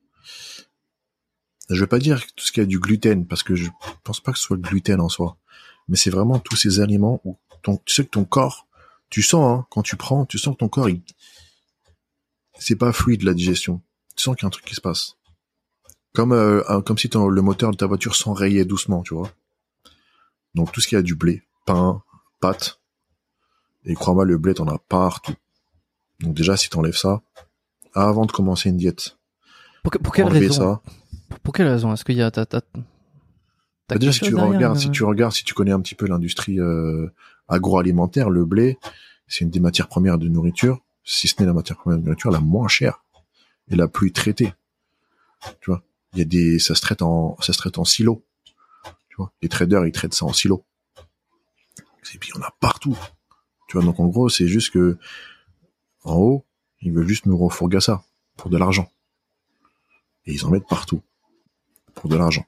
je 1.69 1.79
vais 1.81 1.87
pas 1.87 1.99
dire 1.99 2.21
tout 2.35 2.45
ce 2.45 2.51
qui 2.51 2.61
a 2.61 2.65
du 2.65 2.79
gluten 2.79 3.25
parce 3.25 3.43
que 3.43 3.55
je 3.55 3.69
pense 4.03 4.19
pas 4.21 4.31
que 4.31 4.37
ce 4.37 4.43
soit 4.45 4.55
le 4.57 4.61
gluten 4.61 4.99
en 5.01 5.09
soi, 5.09 5.37
mais 5.87 5.97
c'est 5.97 6.09
vraiment 6.09 6.39
tous 6.39 6.55
ces 6.55 6.79
aliments 6.79 7.21
où 7.25 7.37
ton, 7.61 7.77
tu 7.85 7.93
sais 7.93 8.05
que 8.05 8.09
ton 8.11 8.25
corps, 8.25 8.67
tu 9.09 9.21
sens 9.21 9.59
hein, 9.59 9.65
quand 9.69 9.81
tu 9.83 9.95
prends, 9.97 10.25
tu 10.25 10.37
sens 10.37 10.53
que 10.55 10.59
ton 10.59 10.69
corps, 10.69 10.89
il, 10.89 11.01
c'est 12.59 12.75
pas 12.75 12.91
fluide 12.93 13.23
la 13.23 13.33
digestion. 13.33 13.81
Tu 14.15 14.23
sens 14.23 14.35
qu'il 14.35 14.43
y 14.43 14.45
a 14.45 14.47
un 14.47 14.51
truc 14.51 14.65
qui 14.65 14.75
se 14.75 14.81
passe. 14.81 15.17
Comme 16.13 16.31
euh, 16.31 16.81
comme 16.81 16.97
si 16.97 17.09
ton- 17.09 17.27
le 17.27 17.41
moteur 17.41 17.71
de 17.71 17.77
ta 17.77 17.85
voiture 17.85 18.15
s'enrayait 18.15 18.65
doucement, 18.65 19.03
tu 19.03 19.13
vois. 19.13 19.31
Donc 20.55 20.71
tout 20.71 20.81
ce 20.81 20.87
qui 20.87 20.95
a 20.95 21.01
du 21.01 21.15
blé, 21.15 21.43
pain, 21.65 22.01
pâtes. 22.39 22.79
Et 23.85 23.93
crois-moi, 23.93 24.25
le 24.25 24.37
blé, 24.37 24.53
t'en 24.55 24.67
as 24.67 24.79
partout. 24.79 25.35
Donc 26.21 26.33
déjà, 26.33 26.57
si 26.57 26.69
t'enlèves 26.69 26.97
ça, 26.97 27.21
avant 27.93 28.25
de 28.25 28.31
commencer 28.31 28.69
une 28.69 28.77
diète, 28.77 29.17
Pour, 29.83 29.91
quelle 30.13 30.25
raison? 30.27 30.53
ça. 30.53 30.81
Pour 31.43 31.53
quelle 31.53 31.67
raison? 31.67 31.93
Est-ce 31.93 32.03
qu'il 32.03 32.15
y 32.15 32.21
a 32.21 32.31
ta, 32.31 32.45
ta, 32.45 32.61
ta 32.61 32.79
Bah, 33.89 33.97
déjà, 33.97 34.11
si 34.11 34.19
tu 34.19 34.31
derrière, 34.31 34.49
regardes, 34.49 34.77
si 34.77 34.87
euh, 34.87 34.91
tu 34.91 35.03
regardes, 35.03 35.33
si 35.33 35.43
tu 35.43 35.53
connais 35.53 35.71
un 35.71 35.81
petit 35.81 35.95
peu 35.95 36.07
l'industrie 36.07 36.59
euh, 36.59 37.07
agroalimentaire, 37.47 38.29
le 38.29 38.45
blé, 38.45 38.77
c'est 39.27 39.43
une 39.45 39.51
des 39.51 39.59
matières 39.59 39.87
premières 39.87 40.17
de 40.17 40.27
nourriture, 40.27 40.79
si 41.03 41.27
ce 41.27 41.35
n'est 41.39 41.45
la 41.45 41.53
matière 41.53 41.77
première 41.77 41.99
de 41.99 42.03
nourriture 42.03 42.31
la 42.31 42.39
moins 42.39 42.67
chère 42.67 43.03
et 43.69 43.75
la 43.75 43.87
plus 43.87 44.11
traitée. 44.11 44.53
Tu 45.61 45.69
vois, 45.69 45.83
il 46.13 46.19
y 46.19 46.21
a 46.21 46.25
des, 46.25 46.59
ça 46.59 46.75
se 46.75 46.81
traite 46.81 47.01
en, 47.01 47.37
ça 47.41 47.53
se 47.53 47.57
traite 47.57 47.77
en 47.77 47.85
silo. 47.85 48.25
Tu 49.09 49.15
vois, 49.17 49.31
les 49.41 49.49
traders 49.49 49.85
ils 49.85 49.91
traitent 49.91 50.13
ça 50.13 50.25
en 50.25 50.33
silo. 50.33 50.65
Et 52.13 52.17
puis 52.17 52.31
on 52.37 52.41
a 52.41 52.53
partout. 52.59 52.97
Tu 53.67 53.77
vois, 53.77 53.85
donc 53.85 53.99
en 53.99 54.07
gros, 54.07 54.29
c'est 54.29 54.47
juste 54.47 54.71
que 54.71 54.97
en 56.03 56.15
haut, 56.15 56.45
ils 56.81 56.91
veulent 56.91 57.07
juste 57.07 57.25
nous 57.25 57.37
refourguer 57.37 57.81
ça 57.81 58.03
pour 58.37 58.49
de 58.49 58.57
l'argent. 58.57 58.89
Et 60.25 60.33
ils 60.33 60.45
en 60.45 60.49
mettent 60.49 60.67
partout 60.67 61.01
pour 61.99 62.09
de 62.09 62.15
l'argent. 62.15 62.45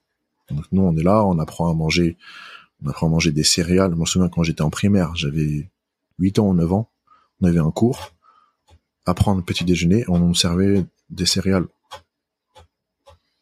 Donc 0.50 0.66
nous, 0.72 0.82
on 0.82 0.95
est 0.97 1.04
là, 1.04 1.24
on 1.26 1.38
apprend 1.39 1.70
à 1.70 1.74
manger, 1.74 2.18
on 2.84 2.89
apprend 2.89 3.08
à 3.08 3.10
manger 3.10 3.32
des 3.32 3.43
céréales. 3.43 3.91
Je 3.91 3.95
me 4.00 4.06
souviens 4.06 4.30
quand 4.30 4.43
j'étais 4.43 4.62
en 4.62 4.70
primaire, 4.70 5.16
j'avais 5.16 5.70
8 6.20 6.39
ans 6.39 6.47
ou 6.47 6.54
9 6.54 6.74
ans, 6.74 6.89
on 7.41 7.47
avait 7.47 7.60
un 7.60 7.72
cours, 7.72 8.12
apprendre 9.06 9.43
petit 9.43 9.66
déjeuner, 9.66 10.06
on 10.08 10.20
nous 10.20 10.36
servait 10.36 10.86
des 11.10 11.26
céréales. 11.26 11.68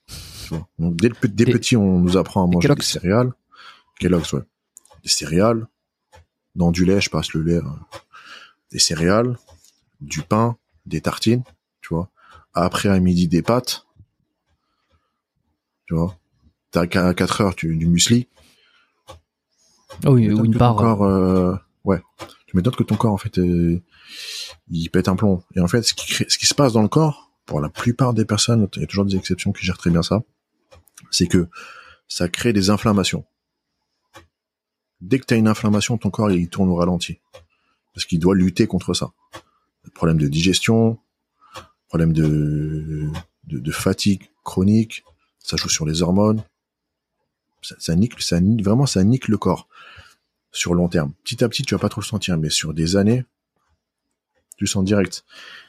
Tu 0.08 0.50
vois. 0.54 0.68
Donc 0.80 0.96
dès, 0.96 1.10
le, 1.10 1.16
dès 1.28 1.46
Des- 1.46 1.52
petit, 1.52 1.76
on 1.76 2.00
nous 2.00 2.18
apprend 2.18 2.44
à 2.44 2.48
manger 2.48 2.74
des 2.74 2.82
céréales. 2.82 3.34
Kellogg's, 4.00 4.32
ouais. 4.34 4.44
Des 5.04 5.10
céréales, 5.10 5.68
dans 6.56 6.72
du 6.72 6.86
lait, 6.86 7.02
je 7.02 7.10
passe 7.10 7.34
le 7.34 7.42
lait, 7.42 7.56
euh, 7.58 7.64
des 8.72 8.80
céréales, 8.80 9.38
du 10.02 10.22
pain, 10.22 10.58
des 10.86 11.02
tartines, 11.02 11.44
tu 11.82 11.94
vois. 11.94 12.10
Après, 12.54 12.90
à 12.90 13.00
midi, 13.00 13.28
des 13.28 13.42
pâtes, 13.42 13.87
tu 15.88 15.96
vois. 15.96 16.18
T'as 16.72 16.86
qu'à 16.88 17.14
4 17.14 17.42
heures, 17.42 17.56
tu, 17.56 17.76
du 17.76 17.88
muesli. 17.88 18.28
Ah 20.04 20.12
oui, 20.12 20.30
ou 20.32 20.46
une 20.46 20.52
barre. 20.58 20.76
ton 20.76 20.82
corps, 20.84 21.04
euh, 21.04 21.56
ouais. 21.86 22.02
Tu 22.46 22.56
m'étonnes 22.56 22.76
que 22.76 22.84
ton 22.84 22.96
corps, 22.96 23.14
en 23.14 23.18
fait, 23.18 23.38
euh, 23.40 23.82
il 24.70 24.90
pète 24.90 25.08
un 25.08 25.16
plomb. 25.16 25.44
Et 25.56 25.60
en 25.62 25.68
fait, 25.68 25.82
ce 25.84 25.94
qui, 25.94 26.06
crée- 26.08 26.30
ce 26.30 26.38
qui 26.38 26.46
se 26.46 26.54
passe 26.54 26.74
dans 26.74 26.82
le 26.82 26.88
corps, 26.88 27.32
pour 27.46 27.62
la 27.62 27.70
plupart 27.70 28.14
des 28.14 28.26
personnes, 28.26 28.68
il 28.76 28.82
y 28.82 28.84
a 28.84 28.88
toujours 28.88 29.06
des 29.06 29.16
exceptions 29.16 29.52
qui 29.54 29.66
gèrent 29.66 29.78
très 29.78 29.90
bien 29.90 30.04
ça, 30.04 30.22
c'est 31.12 31.28
que 31.28 31.48
ça 32.08 32.28
crée 32.28 32.54
des 32.54 32.70
inflammations. 32.70 33.26
Dès 35.00 35.20
que 35.20 35.26
tu 35.26 35.34
as 35.34 35.38
une 35.38 35.48
inflammation, 35.48 35.98
ton 35.98 36.10
corps, 36.10 36.32
il 36.32 36.50
tourne 36.50 36.70
au 36.70 36.76
ralenti. 36.76 37.20
Parce 37.94 38.06
qu'il 38.06 38.20
doit 38.20 38.36
lutter 38.36 38.68
contre 38.68 38.94
ça. 38.94 39.12
Problème 39.94 40.18
de 40.18 40.28
digestion, 40.28 41.00
problème 41.88 42.12
de, 42.14 43.10
de, 43.46 43.60
de 43.60 43.72
fatigue 43.72 44.30
chronique, 44.44 45.04
ça 45.48 45.56
joue 45.56 45.70
sur 45.70 45.86
les 45.86 46.02
hormones. 46.02 46.44
Ça, 47.62 47.76
ça 47.80 47.96
nique, 47.96 48.22
ça 48.22 48.40
vraiment, 48.62 48.86
ça 48.86 49.04
nique 49.04 49.30
le 49.30 49.38
corps 49.38 49.68
sur 50.52 50.74
le 50.74 50.80
long 50.80 50.90
terme. 50.90 51.14
Petit 51.24 51.44
à 51.44 51.50
petit, 51.50 51.64
tu 51.64 51.74
vas 51.74 51.80
pas 51.80 51.90
trop 51.90 52.02
le 52.02 52.06
sentir, 52.06 52.38
mais 52.38 52.50
sur 52.50 52.74
des 52.74 52.98
années, 52.98 53.24
tu 54.58 54.68
sens 54.68 54.84
direct. 54.84 55.24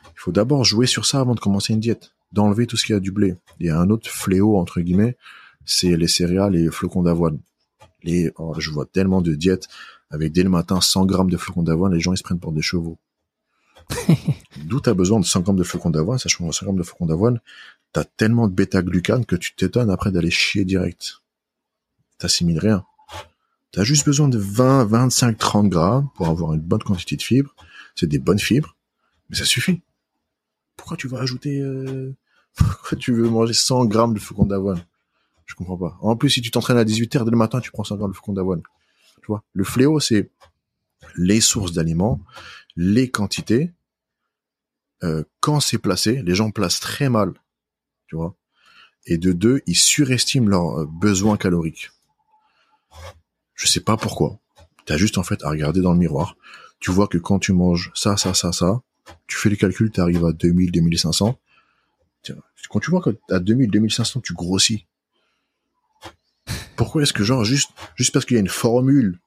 Il 0.07 0.19
faut 0.19 0.33
d'abord 0.33 0.65
jouer 0.65 0.87
sur 0.87 1.07
ça 1.07 1.21
avant 1.21 1.35
de 1.35 1.41
commencer 1.41 1.75
une 1.75 1.81
diète, 1.81 2.13
d'enlever 2.33 2.67
tout 2.67 2.77
ce 2.77 2.87
qui 2.87 2.93
a 2.93 3.01
du 3.01 3.13
blé. 3.13 3.37
Il 3.61 3.67
y 3.67 3.71
a 3.71 3.79
un 3.79 3.89
autre 3.91 4.11
fléau 4.11 4.59
entre 4.59 4.81
guillemets, 4.81 5.17
c'est 5.65 5.97
les 5.97 6.09
céréales 6.09 6.57
et 6.57 6.63
les 6.63 6.71
flocons 6.71 7.03
d'avoine. 7.03 7.39
Les, 8.03 8.33
oh, 8.37 8.55
je 8.59 8.71
vois 8.71 8.87
tellement 8.87 9.21
de 9.21 9.35
diètes 9.35 9.69
avec 10.11 10.33
dès 10.33 10.43
le 10.43 10.49
matin 10.49 10.81
100 10.81 11.07
grammes 11.07 11.31
de 11.31 11.37
flocons 11.37 11.63
d'avoine, 11.63 11.93
les 11.93 12.01
gens 12.01 12.13
ils 12.13 12.19
se 12.19 12.23
prennent 12.23 12.41
pour 12.41 12.53
des 12.53 12.63
chevaux. 12.63 12.99
D'où 14.65 14.81
t'as 14.81 14.95
besoin 14.95 15.21
de 15.21 15.25
100 15.25 15.41
grammes 15.41 15.57
de 15.57 15.63
flocons 15.63 15.91
d'avoine, 15.91 16.19
sachant 16.19 16.47
que 16.47 16.53
100 16.53 16.67
grammes 16.67 16.79
de 16.79 16.83
flocons 16.83 17.07
d'avoine, 17.07 17.41
t'as 17.93 18.05
tellement 18.05 18.49
de 18.49 18.55
bêta-glucane 18.55 19.27
que 19.27 19.37
tu 19.37 19.55
t'étonnes 19.55 19.91
après 19.91 20.13
d'aller 20.13 20.31
chier 20.31 20.65
direct. 20.65 21.23
T'assimiles 22.19 22.59
rien. 22.59 22.85
T'as 23.73 23.85
juste 23.85 24.07
besoin 24.07 24.29
de 24.29 24.39
20, 24.39 24.85
25, 24.85 25.39
30 25.39 25.69
grammes 25.69 26.09
pour 26.15 26.29
avoir 26.29 26.55
une 26.55 26.61
bonne 26.61 26.83
quantité 26.83 27.17
de 27.17 27.23
fibres. 27.23 27.55
C'est 27.95 28.07
des 28.07 28.19
bonnes 28.19 28.39
fibres, 28.39 28.77
mais 29.29 29.37
ça 29.37 29.45
suffit. 29.45 29.83
Pourquoi 30.77 30.97
tu 30.97 31.09
vas 31.09 31.21
ajouter, 31.21 31.61
euh, 31.61 32.15
pourquoi 32.55 32.97
tu 32.97 33.13
veux 33.13 33.29
manger 33.29 33.53
100 33.53 33.87
grammes 33.87 34.15
de 34.15 34.21
flocons 34.21 34.47
d'avoine? 34.47 34.83
Je 35.47 35.55
comprends 35.55 35.79
pas. 35.79 35.99
En 36.01 36.17
plus, 36.17 36.31
si 36.31 36.43
tu 36.43 36.51
t'entraînes 36.51 36.79
à 36.79 36.85
18 36.85 37.17
heures 37.17 37.25
dès 37.25 37.31
le 37.31 37.37
matin, 37.37 37.61
tu 37.61 37.71
prends 37.71 37.85
100 37.85 37.97
grammes 37.97 38.11
de 38.11 38.17
flocons 38.17 38.35
d'avoine. 38.35 38.63
Tu 39.23 39.27
vois? 39.29 39.45
Le 39.53 39.65
fléau, 39.65 39.99
c'est 40.01 40.31
les 41.17 41.41
sources 41.41 41.73
d'aliments, 41.73 42.21
les 42.77 43.11
quantités, 43.11 43.73
euh, 45.05 45.25
quand 45.41 45.61
c'est 45.61 45.79
placé, 45.79 46.23
les 46.23 46.35
gens 46.35 46.51
placent 46.51 46.81
très 46.81 47.09
mal, 47.09 47.33
tu 48.09 48.17
vois. 48.17 48.35
Et 49.07 49.19
de 49.19 49.33
deux, 49.33 49.63
ils 49.67 49.77
surestiment 49.77 50.49
leurs 50.49 50.81
euh, 50.81 50.87
besoins 50.87 51.37
caloriques. 51.37 51.91
Je 53.55 53.67
sais 53.67 53.81
pas 53.81 53.97
pourquoi. 53.97 54.39
T'as 54.87 54.97
juste 54.97 55.19
en 55.19 55.23
fait 55.23 55.45
à 55.45 55.51
regarder 55.51 55.81
dans 55.81 55.93
le 55.93 55.99
miroir. 55.99 56.37
Tu 56.81 56.91
vois 56.91 57.09
que 57.09 57.19
quand 57.19 57.39
tu 57.39 57.53
manges 57.53 57.91
ça, 57.95 58.17
ça, 58.17 58.35
ça, 58.35 58.53
ça, 58.53 58.83
tu 59.27 59.37
fais 59.37 59.51
le 59.51 59.57
calcul, 59.57 59.91
tu 59.91 60.01
arrives 60.01 60.25
à 60.25 60.33
2000, 60.33 60.73
2500. 60.73 61.39
Tiens, 62.23 62.37
Quand 62.71 62.81
tu 62.81 62.91
vois 62.91 63.03
qu'à 63.03 63.39
2000, 63.39 63.71
2500, 63.71 64.21
tu 64.21 64.35
grossis. 64.35 64.87
Pourquoi 66.77 67.03
est-ce 67.03 67.13
que 67.13 67.25
genre 67.25 67.45
juste, 67.45 67.71
juste 67.97 68.13
parce 68.13 68.25
qu'il 68.25 68.37
y 68.37 68.39
a 68.39 68.41
une 68.41 68.49
formule 68.49 69.19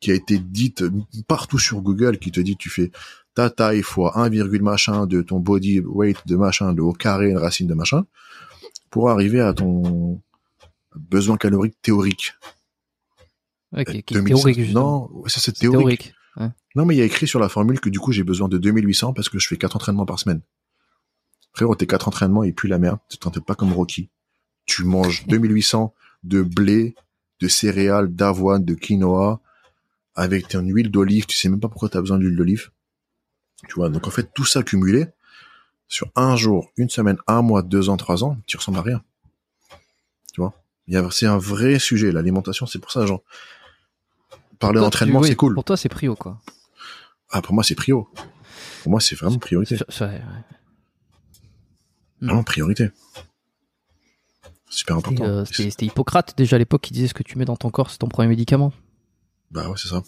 qui 0.00 0.10
a 0.10 0.14
été 0.14 0.38
dite 0.38 0.84
partout 1.28 1.58
sur 1.58 1.80
Google 1.80 2.18
qui 2.18 2.32
te 2.32 2.40
dit 2.40 2.56
tu 2.56 2.70
fais 2.70 2.90
ta 3.34 3.50
taille 3.50 3.82
fois 3.82 4.18
1, 4.18 4.30
machin 4.60 5.06
de 5.06 5.22
ton 5.22 5.40
body 5.40 5.80
weight 5.80 6.18
de 6.26 6.36
machin 6.36 6.72
de 6.72 6.80
au 6.80 6.92
carré 6.92 7.30
une 7.30 7.38
racine 7.38 7.66
de 7.66 7.74
machin 7.74 8.04
pour 8.90 9.10
arriver 9.10 9.40
à 9.40 9.54
ton 9.54 10.20
besoin 10.94 11.36
calorique 11.36 11.76
théorique. 11.80 12.34
Ouais, 13.72 13.84
qui, 13.84 14.02
qui 14.02 14.14
est 14.14 14.18
2500. 14.18 14.42
théorique, 14.42 14.60
justement. 14.60 15.10
Non, 15.12 15.28
ça 15.28 15.40
c'est 15.40 15.52
théorique. 15.52 16.14
Ouais. 16.36 16.48
Non, 16.74 16.84
mais 16.84 16.94
il 16.94 16.98
y 16.98 17.02
a 17.02 17.04
écrit 17.04 17.26
sur 17.26 17.40
la 17.40 17.48
formule 17.48 17.80
que 17.80 17.88
du 17.88 17.98
coup 17.98 18.12
j'ai 18.12 18.24
besoin 18.24 18.48
de 18.48 18.58
2800 18.58 19.14
parce 19.14 19.28
que 19.28 19.38
je 19.38 19.48
fais 19.48 19.56
quatre 19.56 19.76
entraînements 19.76 20.06
par 20.06 20.18
semaine. 20.18 20.42
Frérot, 21.54 21.74
tes 21.74 21.86
quatre 21.86 22.08
entraînements 22.08 22.44
et 22.44 22.52
puis 22.52 22.68
la 22.68 22.78
merde, 22.78 22.98
tu 23.08 23.18
t'entraînes 23.18 23.44
pas 23.44 23.54
comme 23.54 23.72
Rocky. 23.72 24.10
Tu 24.66 24.84
manges 24.84 25.26
2800 25.28 25.94
de 26.24 26.42
blé, 26.42 26.94
de 27.40 27.48
céréales, 27.48 28.14
d'avoine, 28.14 28.64
de 28.64 28.74
quinoa, 28.74 29.40
avec 30.14 30.48
ton 30.48 30.62
huile 30.62 30.90
d'olive, 30.90 31.26
tu 31.26 31.36
sais 31.36 31.48
même 31.48 31.60
pas 31.60 31.68
pourquoi 31.68 31.88
tu 31.88 31.96
as 31.96 32.00
besoin 32.00 32.18
d'huile 32.18 32.36
d'olive. 32.36 32.70
Tu 33.68 33.74
vois, 33.74 33.88
donc 33.88 34.06
en 34.06 34.10
fait 34.10 34.30
tout 34.34 34.44
ça 34.44 34.62
cumulé 34.62 35.06
sur 35.88 36.08
un 36.16 36.36
jour, 36.36 36.70
une 36.76 36.88
semaine, 36.90 37.18
un 37.26 37.42
mois, 37.42 37.62
deux 37.62 37.88
ans, 37.88 37.96
trois 37.96 38.24
ans, 38.24 38.36
tu 38.46 38.56
ressembles 38.56 38.78
à 38.78 38.82
rien. 38.82 39.02
Tu 40.32 40.40
vois, 40.40 40.54
c'est 41.10 41.26
un 41.26 41.38
vrai 41.38 41.78
sujet 41.78 42.10
l'alimentation, 42.12 42.66
c'est 42.66 42.78
pour 42.78 42.90
ça 42.90 43.06
genre 43.06 43.22
parler 44.58 44.80
d'entraînement 44.80 45.20
oui, 45.20 45.28
c'est 45.28 45.36
cool. 45.36 45.54
Pour 45.54 45.64
toi, 45.64 45.76
c'est 45.76 45.88
prio, 45.88 46.14
quoi. 46.16 46.40
Ah 47.30 47.40
pour 47.42 47.54
moi 47.54 47.62
c'est 47.64 47.74
prio. 47.74 48.08
Pour 48.82 48.90
moi 48.90 49.00
c'est 49.00 49.14
vraiment 49.16 49.38
priorité. 49.38 49.76
C'est- 49.78 49.84
c'est- 49.88 50.04
ouais. 50.04 50.22
Vraiment 52.20 52.42
priorité. 52.44 52.90
Super 54.68 54.96
C'était, 54.96 55.08
important. 55.08 55.24
euh, 55.24 55.44
C'était 55.44 55.70
c'était 55.70 55.86
Hippocrate 55.86 56.36
déjà 56.36 56.56
à 56.56 56.58
l'époque 56.58 56.82
qui 56.82 56.92
disait 56.92 57.08
ce 57.08 57.14
que 57.14 57.22
tu 57.22 57.36
mets 57.38 57.44
dans 57.44 57.56
ton 57.56 57.70
corps, 57.70 57.90
c'est 57.90 57.98
ton 57.98 58.08
premier 58.08 58.28
médicament. 58.28 58.72
Bah 59.50 59.68
ouais 59.68 59.76
c'est 59.76 59.88
ça. 59.88 60.02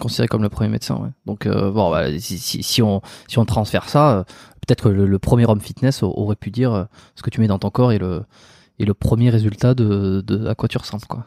Considéré 0.00 0.28
comme 0.28 0.42
le 0.42 0.48
premier 0.48 0.70
médecin. 0.70 0.96
Ouais. 0.96 1.10
Donc 1.26 1.46
euh, 1.46 1.70
bon, 1.70 1.90
bah, 1.90 2.18
si, 2.18 2.38
si, 2.38 2.62
si 2.62 2.82
on 2.82 3.02
si 3.28 3.38
on 3.38 3.44
transfère 3.44 3.88
ça, 3.88 4.18
euh, 4.18 4.24
peut-être 4.66 4.84
que 4.84 4.88
le, 4.88 5.06
le 5.06 5.18
premier 5.18 5.46
homme 5.46 5.60
fitness 5.60 6.02
aurait 6.02 6.36
pu 6.36 6.50
dire 6.50 6.72
euh, 6.72 6.84
ce 7.14 7.22
que 7.22 7.30
tu 7.30 7.40
mets 7.40 7.46
dans 7.48 7.58
ton 7.58 7.70
corps 7.70 7.92
est 7.92 7.98
le 7.98 8.22
est 8.78 8.84
le 8.84 8.94
premier 8.94 9.30
résultat 9.30 9.74
de, 9.74 10.22
de 10.22 10.46
à 10.46 10.54
quoi 10.54 10.68
tu 10.68 10.78
ressembles 10.78 11.04
quoi. 11.06 11.26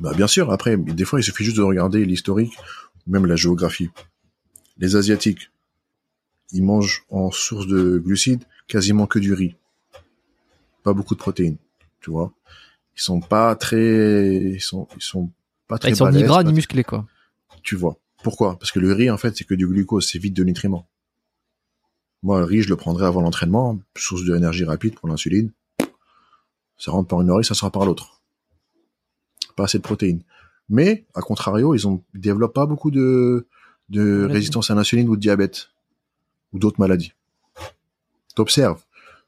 Bah 0.00 0.12
bien 0.14 0.26
sûr. 0.26 0.50
Après 0.50 0.76
des 0.76 1.04
fois 1.04 1.20
il 1.20 1.22
suffit 1.22 1.44
juste 1.44 1.56
de 1.56 1.62
regarder 1.62 2.04
l'historique, 2.04 2.56
ou 3.06 3.10
même 3.10 3.26
la 3.26 3.36
géographie. 3.36 3.90
Les 4.78 4.96
asiatiques, 4.96 5.50
ils 6.50 6.64
mangent 6.64 7.04
en 7.10 7.30
source 7.30 7.66
de 7.66 7.98
glucides 7.98 8.42
quasiment 8.66 9.06
que 9.06 9.18
du 9.18 9.32
riz. 9.32 9.54
Pas 10.82 10.92
beaucoup 10.92 11.14
de 11.14 11.20
protéines, 11.20 11.56
tu 12.00 12.10
vois. 12.10 12.32
Ils 12.96 13.02
sont 13.02 13.20
pas 13.20 13.54
très, 13.54 14.36
ils 14.36 14.60
sont, 14.60 14.88
ils 14.96 15.02
sont 15.02 15.30
pas 15.68 15.78
très 15.78 15.90
ils 15.90 15.96
sont 15.96 16.10
ni 16.10 16.22
gras 16.22 16.42
ni 16.42 16.52
musclés 16.52 16.84
quoi. 16.84 17.06
Tu 17.64 17.74
vois. 17.74 17.98
Pourquoi? 18.22 18.58
Parce 18.58 18.70
que 18.70 18.78
le 18.78 18.92
riz, 18.92 19.10
en 19.10 19.16
fait, 19.16 19.36
c'est 19.36 19.44
que 19.44 19.54
du 19.54 19.66
glucose, 19.66 20.06
c'est 20.06 20.18
vide 20.18 20.34
de 20.34 20.44
nutriments. 20.44 20.88
Moi, 22.22 22.38
le 22.38 22.44
riz, 22.44 22.62
je 22.62 22.68
le 22.68 22.76
prendrai 22.76 23.06
avant 23.06 23.20
l'entraînement, 23.20 23.78
source 23.96 24.24
d'énergie 24.24 24.64
rapide 24.64 24.94
pour 24.94 25.08
l'insuline. 25.08 25.50
Ça 26.78 26.90
rentre 26.90 27.08
par 27.08 27.20
une 27.20 27.30
oreille, 27.30 27.44
ça 27.44 27.54
sort 27.54 27.72
par 27.72 27.84
l'autre. 27.84 28.22
Pas 29.56 29.64
assez 29.64 29.78
de 29.78 29.82
protéines. 29.82 30.22
Mais, 30.68 31.04
à 31.14 31.20
contrario, 31.20 31.74
ils 31.74 31.86
ont 31.86 32.02
ils 32.14 32.20
développent 32.20 32.54
pas 32.54 32.66
beaucoup 32.66 32.90
de, 32.90 33.46
résistance 33.90 34.70
à 34.70 34.74
l'insuline 34.74 35.08
ou 35.08 35.16
de 35.16 35.20
diabète 35.20 35.68
ou 36.52 36.58
d'autres 36.58 36.80
maladies. 36.80 37.12
T'observes. 38.34 38.82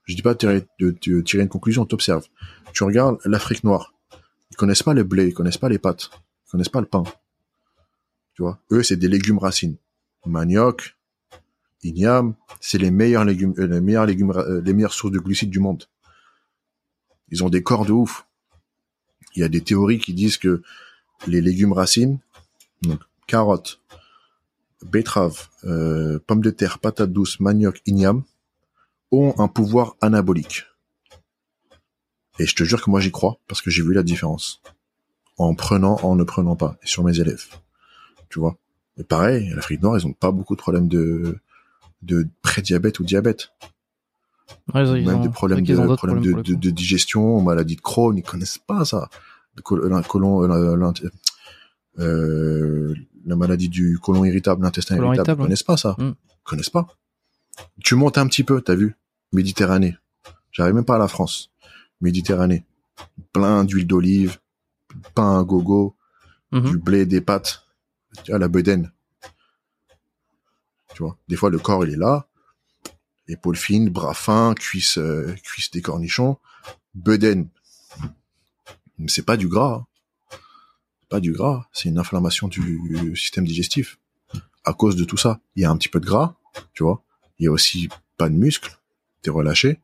Je 0.05 0.15
dis 0.15 0.23
pas 0.23 0.35
de 0.35 0.39
tirer, 0.39 0.67
de, 0.81 0.97
de 1.07 1.21
tirer 1.21 1.43
une 1.43 1.49
conclusion, 1.49 1.85
t'observes. 1.85 2.27
Tu 2.73 2.85
regardes 2.85 3.19
l'Afrique 3.25 3.65
noire. 3.65 3.93
Ils 4.51 4.57
connaissent 4.57 4.83
pas 4.83 4.95
le 4.95 5.03
blé, 5.03 5.29
ils 5.29 5.35
connaissent 5.35 5.59
pas 5.59 5.69
les 5.69 5.79
pâtes, 5.79 6.11
ils 6.47 6.51
connaissent 6.51 6.69
pas 6.69 6.81
le 6.81 6.87
pain. 6.87 7.05
Tu 8.37 8.43
vois, 8.43 8.61
eux 8.71 8.83
c'est 8.83 8.97
des 8.97 9.09
légumes 9.09 9.39
racines. 9.39 9.77
Manioc, 10.27 10.97
igname, 11.83 12.35
c'est 12.61 12.79
les 12.79 12.91
meilleurs 12.91 13.25
légumes, 13.25 13.55
euh, 13.59 13.67
les 13.67 13.81
meilleurs 13.81 14.07
légumes, 14.07 14.31
euh, 14.33 14.61
les 14.61 14.75
meilleures 14.75 14.93
sources 14.93 15.13
de 15.13 15.19
glucides 15.19 15.51
du 15.51 15.59
monde. 15.59 15.85
Ils 17.31 17.43
ont 17.43 17.49
des 17.49 17.63
corps 17.63 17.87
de 17.87 17.93
ouf. 17.93 18.27
Il 19.35 19.41
y 19.41 19.45
a 19.45 19.49
des 19.49 19.63
théories 19.63 19.99
qui 19.99 20.13
disent 20.13 20.37
que 20.37 20.63
les 21.27 21.41
légumes 21.41 21.73
racines, 21.73 22.19
donc 22.83 23.01
carottes, 23.27 23.81
betteraves, 24.85 25.49
euh, 25.65 26.19
pommes 26.27 26.43
de 26.43 26.51
terre, 26.51 26.79
patates 26.79 27.13
douces, 27.13 27.41
manioc, 27.41 27.81
igname, 27.87 28.23
ont 29.13 29.35
un 29.39 29.49
pouvoir 29.49 29.97
anabolique. 30.03 30.65
Et 32.39 32.47
je 32.47 32.55
te 32.55 32.65
jure 32.65 32.83
que 32.83 32.91
moi 32.91 33.01
j'y 33.01 33.11
crois 33.11 33.39
parce 33.49 33.63
que 33.63 33.71
j'ai 33.71 33.83
vu 33.83 33.95
la 33.95 34.03
différence 34.03 34.61
en 35.39 35.55
prenant, 35.55 35.97
en 36.03 36.17
ne 36.17 36.25
prenant 36.25 36.57
pas, 36.57 36.77
sur 36.83 37.03
mes 37.03 37.19
élèves. 37.19 37.47
Tu 38.28 38.39
vois. 38.40 38.57
Et 38.98 39.05
pareil, 39.05 39.51
l'Afrique 39.55 39.82
noire, 39.82 39.98
ils 39.98 40.07
ont 40.07 40.12
pas 40.12 40.31
beaucoup 40.32 40.55
de 40.57 40.61
problèmes 40.61 40.89
de 40.89 41.39
de 42.03 42.27
prédiabète 42.43 43.01
ou 43.01 43.05
diabète. 43.05 43.51
Ouais, 44.74 44.85
ils 45.01 45.07
Même 45.07 45.16
ont- 45.16 45.23
des 45.23 45.28
problèmes, 45.28 45.65
de, 45.65 45.74
problèmes 45.74 45.97
problèmes 45.97 46.20
de, 46.43 46.70
digestion, 46.70 47.40
maladie 47.40 47.74
de 47.77 47.81
Crohn, 47.81 48.16
ils 48.16 48.23
connaissent 48.23 48.59
pas 48.59 48.85
ça. 48.85 49.09
Le 49.57 49.89
la, 49.89 50.03
colon, 50.03 50.43
la, 50.43 50.77
la- 50.77 50.93
euh, 51.98 52.94
la 53.24 53.36
maladie 53.36 53.69
du 53.69 53.98
côlon 53.98 54.24
irritable, 54.24 54.62
l'intestin 54.62 54.97
irritable, 54.97 55.16
irritable, 55.16 55.40
ils 55.40 55.44
connaissent 55.44 55.62
pas 55.62 55.77
ça. 55.77 55.97
Mm. 55.98 56.11
Ils 56.11 56.44
connaissent 56.44 56.70
pas. 56.70 56.86
Tu 57.82 57.94
montes 57.94 58.19
un 58.19 58.27
petit 58.27 58.44
peu, 58.44 58.61
t'as 58.61 58.74
vu? 58.74 58.94
Méditerranée. 59.32 59.97
J'arrive 60.53 60.74
même 60.74 60.85
pas 60.85 60.97
à 60.97 60.98
la 60.98 61.09
France. 61.09 61.51
Méditerranée. 62.01 62.65
Plein 63.32 63.65
d'huile 63.65 63.86
d'olive, 63.86 64.39
pain 65.15 65.39
à 65.40 65.43
gogo. 65.43 65.94
Mhm. 66.53 66.70
du 66.70 66.78
blé, 66.78 67.07
des 67.07 67.20
pâtes, 67.20 67.65
tu 68.24 68.30
vois, 68.32 68.38
la 68.38 68.48
bedaine. 68.48 68.93
Tu 70.94 71.02
vois, 71.02 71.18
des 71.28 71.36
fois 71.36 71.51
le 71.51 71.59
corps 71.59 71.84
il 71.84 71.93
est 71.93 71.97
là, 71.97 72.26
épaules 73.28 73.56
fines, 73.56 73.90
bras 73.90 74.14
fins, 74.14 74.55
cuisses, 74.55 74.98
euh, 74.98 75.34
cuisses 75.43 75.70
des 75.70 75.82
cornichons, 75.82 76.38
bedaine. 76.94 77.48
Mais 78.98 79.09
c'est 79.09 79.22
pas 79.24 79.36
du 79.36 79.48
gras. 79.48 79.74
hein. 79.82 79.86
Pas 81.09 81.20
du 81.20 81.32
gras, 81.32 81.68
c'est 81.72 81.88
une 81.88 81.98
inflammation 81.98 82.48
du 82.48 83.14
système 83.16 83.44
digestif. 83.47 83.98
À 84.64 84.72
cause 84.72 84.97
de 84.97 85.05
tout 85.05 85.16
ça, 85.16 85.40
il 85.55 85.62
y 85.62 85.64
a 85.64 85.70
un 85.70 85.76
petit 85.76 85.88
peu 85.88 86.01
de 86.01 86.06
gras, 86.06 86.34
tu 86.72 86.82
vois. 86.82 87.05
Il 87.38 87.44
y 87.44 87.48
a 87.48 87.52
aussi 87.52 87.88
pas 88.16 88.28
de 88.28 88.34
muscle, 88.34 88.76
t'es 89.22 89.30
relâché. 89.30 89.80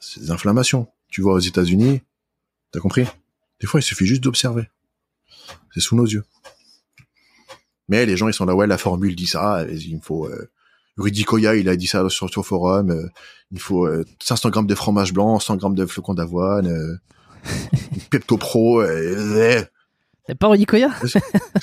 C'est 0.00 0.20
des 0.20 0.30
inflammations. 0.30 0.88
Tu 1.08 1.20
vois 1.20 1.34
aux 1.34 1.38
États-Unis, 1.38 2.02
t'as 2.72 2.80
compris? 2.80 3.06
Des 3.60 3.66
fois, 3.66 3.78
il 3.80 3.82
suffit 3.84 4.06
juste 4.06 4.22
d'observer. 4.22 4.68
C'est 5.72 5.80
sous 5.80 5.94
nos 5.94 6.06
yeux. 6.06 6.24
Mais 7.88 8.06
les 8.06 8.16
gens, 8.16 8.28
ils 8.28 8.34
sont 8.34 8.44
là, 8.44 8.54
ouais, 8.54 8.66
la 8.66 8.78
formule 8.78 9.16
dit 9.16 9.26
ça, 9.26 9.64
il 9.68 9.96
me 9.96 10.00
faut... 10.00 10.26
Euh, 10.26 10.50
Rudy 10.98 11.22
Koya, 11.24 11.54
il 11.54 11.68
a 11.68 11.76
dit 11.76 11.86
ça 11.86 12.08
sur 12.08 12.26
le 12.26 12.42
forum, 12.42 12.90
euh, 12.90 13.08
il 13.52 13.60
faut 13.60 13.86
euh, 13.86 14.04
500 14.20 14.50
grammes 14.50 14.66
de 14.66 14.74
fromage 14.74 15.12
blanc, 15.12 15.38
100 15.38 15.56
grammes 15.56 15.74
de 15.74 15.86
flocons 15.86 16.14
d'avoine, 16.14 16.66
euh, 16.66 16.96
Pepto 18.10 18.36
Pro, 18.36 18.82
euh, 18.82 19.62
T'as 20.26 20.34
pas 20.34 20.48
Rudy 20.48 20.66
Koya 20.66 20.90
je 21.02 21.18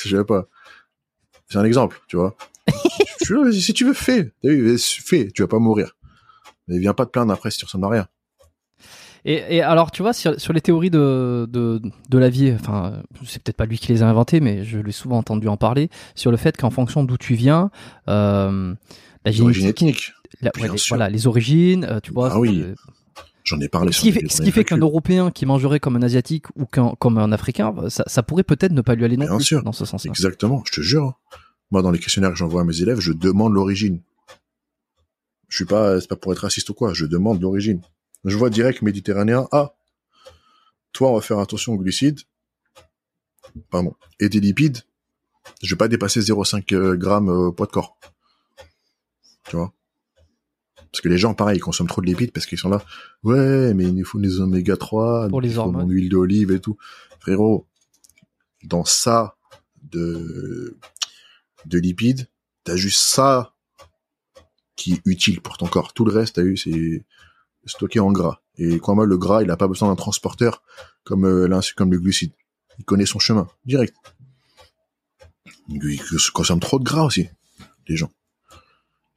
sais 0.10 0.23
pas. 0.23 0.47
C'est 1.47 1.60
un 1.60 1.65
exemple, 1.65 2.02
tu 2.07 2.15
vois. 2.15 2.35
Je 3.23 3.52
si 3.52 3.73
tu 3.73 3.85
veux, 3.85 3.93
fais. 3.93 4.31
T'as 4.41 4.49
vu, 4.49 4.77
fais, 4.80 5.30
tu 5.31 5.41
vas 5.43 5.47
pas 5.47 5.60
mourir. 5.60 5.95
Mais 6.68 6.80
viens 6.80 6.93
pas 6.93 7.06
te 7.06 7.11
plaindre 7.11 7.31
après 7.34 7.52
si 7.52 7.60
tu 7.60 7.65
ressembles 7.65 7.85
à 7.85 7.89
rien. 7.89 8.07
Et, 9.26 9.56
et 9.57 9.61
alors, 9.61 9.89
tu 9.91 10.02
vois, 10.03 10.14
sur, 10.14 10.39
sur 10.39 10.53
les 10.53 10.61
théories 10.61 10.91
de, 10.91 11.47
de, 11.52 11.81
de 12.10 12.18
la 12.18 12.30
vie, 12.30 12.53
enfin, 12.53 13.02
c'est 13.26 13.41
peut-être 13.41 13.57
pas 13.57 13.65
lui 13.65 13.77
qui 13.80 13.91
les 13.91 14.03
a 14.03 14.07
inventées, 14.07 14.39
mais 14.39 14.64
je 14.64 14.77
l'ai 14.77 14.91
souvent 14.91 15.18
entendu 15.18 15.47
en 15.47 15.57
parler, 15.57 15.89
sur 16.14 16.30
le 16.31 16.38
fait 16.38 16.56
qu'en 16.57 16.69
fonction 16.69 17.03
d'où 17.03 17.18
tu 17.18 17.34
viens, 17.34 17.72
euh, 18.07 18.76
la 19.26 19.31
L'origine 19.31 19.52
génétique, 19.53 19.81
ethnique. 19.89 20.11
la- 20.41 20.52
bien 20.53 20.65
ouais, 20.65 20.72
les, 20.73 20.77
sûr. 20.77 20.95
voilà, 20.95 21.10
les 21.10 21.26
origines, 21.26 21.85
euh, 21.85 21.99
tu 22.02 22.11
vois. 22.11 22.30
Ah 22.34 22.39
oui, 22.39 22.61
euh, 22.64 22.76
J'en 23.43 23.60
ai 23.60 23.68
parlé 23.68 23.91
ce 23.91 24.02
qui 24.02 24.11
fait, 24.11 24.27
ce 24.27 24.41
qui 24.41 24.52
fait 24.52 24.64
qu'un 24.64 24.77
Européen 24.77 25.30
qui 25.31 25.45
mangerait 25.45 25.80
comme 25.80 25.95
un 25.95 26.02
Asiatique 26.02 26.45
ou 26.56 26.65
qu'un, 26.65 26.93
comme 26.99 27.18
un 27.19 27.31
Africain, 27.31 27.73
ça, 27.89 28.03
ça 28.07 28.23
pourrait 28.23 28.43
peut-être 28.43 28.72
ne 28.72 28.81
pas 28.81 28.95
lui 28.95 29.06
aller 29.06 29.18
non 29.18 29.26
Bien 29.26 29.35
plus 29.38 29.43
sûr. 29.45 29.64
dans 29.64 29.72
ce 29.72 29.85
sens-là. 29.85 30.10
Exactement, 30.10 30.64
je 30.65 30.72
te 30.72 30.81
jure. 30.81 31.03
hein. 31.06 31.15
Moi, 31.72 31.81
dans 31.84 31.91
les 31.91 31.99
questionnaires 31.99 32.31
que 32.31 32.38
j'envoie 32.38 32.61
à 32.61 32.64
mes 32.64 32.81
élèves, 32.81 32.99
je 32.99 33.11
demande 33.11 33.53
l'origine. 33.53 34.02
Je 35.47 35.57
suis 35.57 35.65
pas, 35.65 35.99
c'est 36.02 36.07
pas 36.10 36.15
pour 36.15 36.31
être 36.34 36.39
raciste 36.39 36.69
ou 36.69 36.73
quoi, 36.73 36.93
je 36.93 37.06
demande 37.06 37.39
l'origine. 37.41 37.81
Je 38.26 38.38
vois 38.38 38.49
direct 38.49 38.81
méditerranéen, 38.81 39.47
ah, 39.52 39.76
toi, 40.91 41.11
on 41.11 41.15
va 41.15 41.22
faire 41.22 41.39
attention 41.39 41.73
aux 41.73 41.77
glucides, 41.77 42.22
pardon, 43.69 43.95
et 44.19 44.30
des 44.30 44.39
lipides, 44.39 44.80
je 45.61 45.69
vais 45.73 45.77
pas 45.77 45.88
dépasser 45.88 46.22
0,5 46.22 46.73
euh, 46.73 46.95
grammes 46.95 47.30
euh, 47.30 47.52
poids 47.52 47.68
de 47.68 47.72
corps. 47.72 47.97
Tu 49.47 49.56
vois? 49.56 49.73
Parce 50.91 51.02
que 51.02 51.10
les 51.10 51.18
gens, 51.18 51.34
pareil, 51.34 51.57
ils 51.57 51.61
consomment 51.61 51.88
trop 51.89 52.02
de 52.02 52.07
lipides 52.07 52.31
parce 52.31 52.45
qu'ils 52.45 52.57
sont 52.57 52.69
là, 52.69 52.81
ouais, 53.23 53.73
mais 53.73 53.84
il 53.84 53.93
nous 53.95 54.06
faut 54.06 54.19
des 54.19 54.39
oméga 54.39 54.77
3, 54.77 55.27
Pour 55.30 55.41
les 55.41 55.57
hormones. 55.57 55.91
huile 55.91 56.10
d'olive 56.10 56.52
et 56.52 56.60
tout. 56.60 56.77
Frérot, 57.19 57.68
dans 58.64 58.85
ça 58.85 59.35
de, 59.84 60.77
de 61.65 61.77
lipides, 61.77 62.27
t'as 62.64 62.77
juste 62.77 63.02
ça 63.02 63.53
qui 64.76 64.93
est 64.93 65.02
utile 65.06 65.41
pour 65.41 65.57
ton 65.57 65.68
corps. 65.68 65.93
Tout 65.93 66.06
le 66.06 66.14
reste, 66.14 66.35
t'as 66.35 66.43
eu, 66.43 66.57
c'est 66.57 67.06
stocké 67.65 67.99
en 67.99 68.11
gras. 68.11 68.41
Et 68.57 68.79
moi, 68.87 69.05
le 69.05 69.17
gras, 69.17 69.43
il 69.43 69.51
a 69.51 69.57
pas 69.57 69.67
besoin 69.67 69.89
d'un 69.89 69.95
transporteur 69.95 70.63
comme 71.03 71.25
euh, 71.25 71.61
comme 71.75 71.91
le 71.91 71.99
glucide. 71.99 72.31
Il 72.79 72.85
connaît 72.85 73.05
son 73.05 73.19
chemin, 73.19 73.47
direct. 73.65 73.95
Ils 75.69 75.99
consomment 76.33 76.59
trop 76.59 76.79
de 76.79 76.83
gras 76.83 77.03
aussi, 77.03 77.29
les 77.87 77.95
gens. 77.95 78.11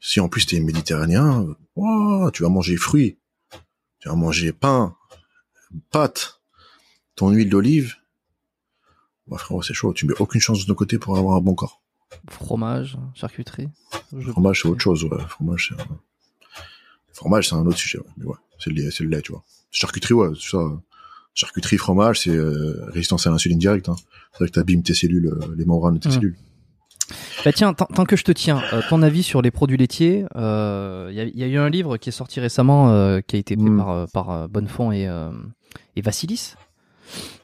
Si 0.00 0.20
en 0.20 0.28
plus 0.28 0.46
t'es 0.46 0.60
méditerranéen, 0.60 1.46
ouah, 1.76 2.30
tu 2.32 2.42
vas 2.42 2.48
manger 2.48 2.76
fruits, 2.76 3.18
tu 3.98 4.08
vas 4.08 4.14
manger 4.14 4.52
pain, 4.52 4.96
pâtes, 5.90 6.40
ton 7.16 7.30
huile 7.30 7.50
d'olive. 7.50 7.96
Bah, 9.26 9.36
frérot, 9.36 9.62
c'est 9.62 9.74
chaud. 9.74 9.92
Tu 9.92 10.06
mets 10.06 10.14
aucune 10.20 10.40
chance 10.40 10.60
de 10.60 10.66
ton 10.66 10.74
côté 10.74 10.98
pour 10.98 11.18
avoir 11.18 11.36
un 11.36 11.40
bon 11.40 11.54
corps. 11.54 11.82
Fromage, 12.30 12.96
charcuterie. 13.14 13.68
Fromage, 14.30 14.62
c'est 14.62 14.68
autre 14.68 14.80
chose, 14.80 15.04
ouais. 15.04 15.22
Fromage, 15.28 15.74
c'est. 15.76 15.84
Fromage, 17.18 17.48
c'est 17.48 17.54
un 17.56 17.66
autre 17.66 17.78
sujet, 17.78 17.98
ouais. 17.98 18.04
Mais 18.16 18.24
ouais, 18.26 18.36
c'est 18.60 18.70
le, 18.70 18.76
lait- 18.76 18.90
c'est 18.92 19.02
le 19.02 19.10
lait, 19.10 19.22
tu 19.22 19.32
vois. 19.32 19.42
Charcuterie, 19.72 20.14
ouais, 20.14 20.28
c'est 20.40 20.50
ça. 20.56 20.58
Charcuterie, 21.34 21.76
fromage, 21.76 22.20
c'est 22.20 22.30
euh, 22.30 22.84
résistance 22.92 23.26
à 23.26 23.30
l'insuline 23.30 23.58
directe. 23.58 23.88
Hein. 23.88 23.96
C'est 24.32 24.38
vrai 24.38 24.46
que 24.48 24.52
t'abîmes 24.52 24.82
tes 24.82 24.94
cellules, 24.94 25.26
euh, 25.26 25.54
les 25.56 25.64
membranes 25.64 25.94
de 25.94 25.98
tes 26.00 26.08
Mm. 26.08 26.12
cellules. 26.12 26.36
Bah 27.44 27.52
tiens, 27.52 27.72
tant, 27.74 28.04
que 28.04 28.16
je 28.16 28.24
te 28.24 28.32
tiens, 28.32 28.60
euh, 28.72 28.82
ton 28.88 29.02
avis 29.02 29.22
sur 29.22 29.40
les 29.42 29.50
produits 29.50 29.76
laitiers. 29.78 30.26
Il 30.34 30.40
y, 31.14 31.20
a, 31.20 31.24
y 31.24 31.42
a 31.42 31.46
eu 31.46 31.56
un 31.56 31.70
livre 31.70 31.96
qui 31.96 32.10
est 32.10 32.12
sorti 32.12 32.38
récemment, 32.40 32.90
euh, 32.90 33.20
qui 33.26 33.36
a 33.36 33.38
été 33.38 33.54
fait 33.56 33.62
Mm. 33.62 33.76
par, 33.78 34.08
par 34.12 34.48
Bonnefond 34.48 34.92
et, 34.92 35.08
et 35.96 36.00
Vassilis. 36.02 36.54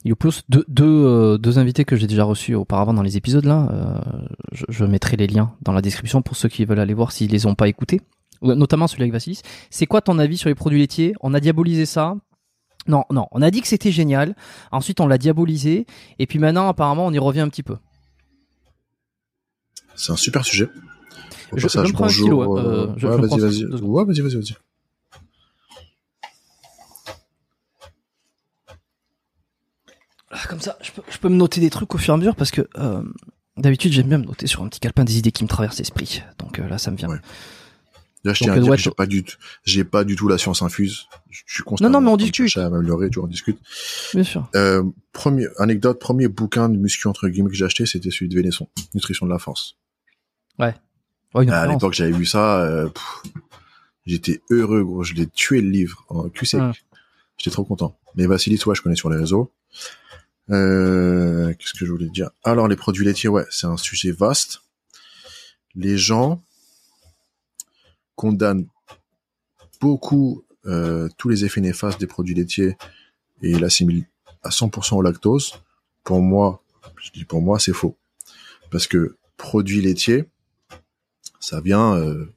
Il 0.05 0.13
oppose 0.13 0.43
deux, 0.51 0.65
deux, 0.69 1.39
deux 1.39 1.59
invités 1.59 1.85
que 1.87 1.97
j'ai 1.97 2.07
déjà 2.07 2.25
reçus 2.25 2.55
auparavant 2.55 2.93
dans 2.93 3.03
les 3.03 3.17
épisodes 3.17 3.47
là. 3.47 4.03
Je, 4.53 4.65
je 4.69 4.85
mettrai 4.85 5.17
les 5.17 5.27
liens 5.27 5.53
dans 5.63 5.73
la 5.73 5.81
description 5.83 6.21
pour 6.21 6.37
ceux 6.37 6.49
qui 6.51 6.65
veulent 6.67 6.81
aller 6.81 6.93
voir 6.95 7.11
s'ils 7.13 7.31
les 7.31 7.47
ont 7.47 7.55
pas 7.55 7.67
écoutés, 7.69 8.01
Ou, 8.01 8.05
notamment 8.43 8.87
celui 8.87 9.03
avec 9.03 9.13
Vassilis. 9.13 9.41
C'est 9.71 9.87
quoi 9.87 10.01
ton 10.01 10.19
avis 10.19 10.37
sur 10.37 10.49
les 10.49 10.55
produits 10.55 10.79
laitiers? 10.81 11.15
On 11.21 11.35
a 11.35 11.41
diabolisé 11.41 11.87
ça. 11.87 12.15
Non, 12.87 13.05
non, 13.11 13.27
on 13.31 13.41
a 13.41 13.51
dit 13.51 13.63
que 13.63 13.67
c'était 13.69 13.93
génial. 13.93 14.37
Ensuite, 14.71 15.01
on 15.01 15.07
l'a 15.07 15.17
diabolisé. 15.19 15.87
Et 16.19 16.27
puis 16.27 16.39
maintenant, 16.39 16.69
apparemment, 16.69 17.07
on 17.07 17.13
y 17.13 17.19
revient 17.19 17.41
un 17.41 17.49
petit 17.49 17.63
peu. 17.63 17.77
C'est 19.97 20.13
un 20.13 20.17
super 20.17 20.45
sujet. 20.45 20.69
Au 21.53 21.57
Je- 21.57 21.63
passage, 21.63 21.87
je 21.87 21.93
me 21.93 21.95
prends 21.95 22.05
un 22.05 22.07
bonjour, 22.09 22.43
stylo, 22.43 22.59
euh, 22.59 22.63
euh, 22.63 22.87
ouais, 23.09 23.19
me 23.23 23.27
vas-y, 23.27 23.41
vas-y. 23.41 23.81
Ouais, 23.83 24.05
vas-y, 24.05 24.21
vas-y, 24.21 24.35
vas-y. 24.35 24.55
Ah, 30.31 30.39
Comme 30.49 30.61
ça, 30.61 30.77
je 30.83 30.91
peux, 30.91 31.03
je 31.09 31.19
peux 31.19 31.29
me 31.29 31.37
noter 31.37 31.61
des 31.61 31.71
trucs 31.71 31.95
au 31.95 31.99
fur 31.99 32.13
et 32.13 32.15
à 32.15 32.17
mesure 32.17 32.35
parce 32.35 32.51
que 32.51 32.67
euh, 32.79 33.03
d'habitude 33.57 33.93
j'aime 33.93 34.09
bien 34.09 34.19
me 34.19 34.25
noter 34.25 34.47
sur 34.47 34.63
un 34.63 34.69
petit 34.69 34.81
calepin 34.81 35.05
des 35.05 35.19
idées 35.19 35.33
qui 35.33 35.45
me 35.45 35.49
traversent 35.49 35.79
l'esprit. 35.79 36.23
Donc 36.39 36.59
euh, 36.59 36.69
là, 36.69 36.79
ça 36.79 36.91
me 36.91 36.97
vient. 36.97 37.09
Ouais. 37.09 37.19
Là, 38.25 38.33
je 38.33 38.43
tiens 38.43 38.53
à 38.55 38.59
dire 38.59 38.69
ouais, 38.69 38.77
que 38.77 38.83
j'ai 38.83 38.91
pas 38.91 39.07
du 39.07 39.23
tout, 39.23 39.37
j'ai 39.65 39.85
pas 39.85 40.05
du 40.05 40.17
tout 40.17 40.29
la 40.29 40.39
science 40.39 40.63
infuse. 40.63 41.07
Je 41.31 41.43
suis 41.47 41.63
constamment. 41.63 42.01
non, 42.01 42.01
mais 42.01 42.11
on 42.11 42.17
discute. 42.17 42.57
à 42.57 42.71
m'améliorer, 42.71 43.11
tu 43.11 43.19
vois, 43.19 43.27
on 43.27 43.31
discute. 43.31 43.59
Bien 44.15 44.25
sûr. 44.25 44.49
Euh, 44.55 44.83
premier, 45.13 45.47
anecdote, 45.59 46.01
premier 46.01 46.29
bouquin 46.29 46.69
de 46.71 46.77
muscu, 46.79 47.07
entre 47.07 47.29
guillemets, 47.29 47.51
que 47.51 47.57
j'ai 47.57 47.67
acheté, 47.67 47.85
c'était 47.85 48.11
celui 48.11 48.29
de 48.29 48.35
Vénesson. 48.35 48.69
Nutrition 48.95 49.27
de 49.27 49.31
la 49.31 49.39
force. 49.39 49.77
Ouais, 50.59 50.75
une 51.43 51.51
à 51.51 51.67
l'époque, 51.67 51.95
j'avais 51.95 52.13
vu 52.13 52.27
ça, 52.27 52.63
euh, 52.63 52.89
j'étais 54.07 54.41
heureux, 54.51 54.85
gros. 54.85 55.03
Je 55.03 55.15
l'ai 55.15 55.27
tué 55.27 55.61
le 55.61 55.69
livre 55.69 56.05
en 56.09 56.29
cul 56.29 56.47
sec. 56.47 56.61
Ouais. 56.61 56.71
J'étais 57.37 57.51
trop 57.51 57.65
content. 57.65 57.99
Mais 58.15 58.27
Vassilis, 58.27 58.61
ouais, 58.67 58.75
je 58.75 58.83
connais 58.83 58.95
sur 58.95 59.11
les 59.11 59.19
réseaux. 59.19 59.53
Euh, 60.51 61.53
qu'est-ce 61.59 61.73
que 61.73 61.85
je 61.85 61.91
voulais 61.91 62.09
dire? 62.09 62.31
Alors, 62.45 62.69
les 62.69 62.77
produits 62.77 63.05
laitiers, 63.05 63.29
ouais, 63.29 63.45
c'est 63.51 63.67
un 63.67 63.77
sujet 63.77 64.13
vaste. 64.13 64.63
Les 65.75 65.99
gens 65.99 66.45
condamnent 68.17 68.67
beaucoup 69.81 70.45
euh, 70.67 71.09
tous 71.19 71.29
les 71.29 71.45
effets 71.45 71.61
néfastes 71.61 72.01
des 72.01 72.07
produits 72.07 72.35
laitiers 72.35 72.77
et 73.43 73.51
il 73.51 73.65
assimile 73.65 74.07
à 74.43 74.51
100% 74.51 74.97
au 74.97 75.03
lactose, 75.03 75.55
pour 76.05 76.21
moi, 76.21 76.63
je 76.97 77.11
dis 77.11 77.25
pour 77.25 77.43
moi, 77.43 77.59
c'est 77.59 77.73
faux. 77.73 77.97
Parce 78.71 78.87
que 78.87 79.17
produit 79.37 79.81
laitier, 79.81 80.25
ça 81.41 81.61
vient 81.61 81.97
euh, 81.97 82.33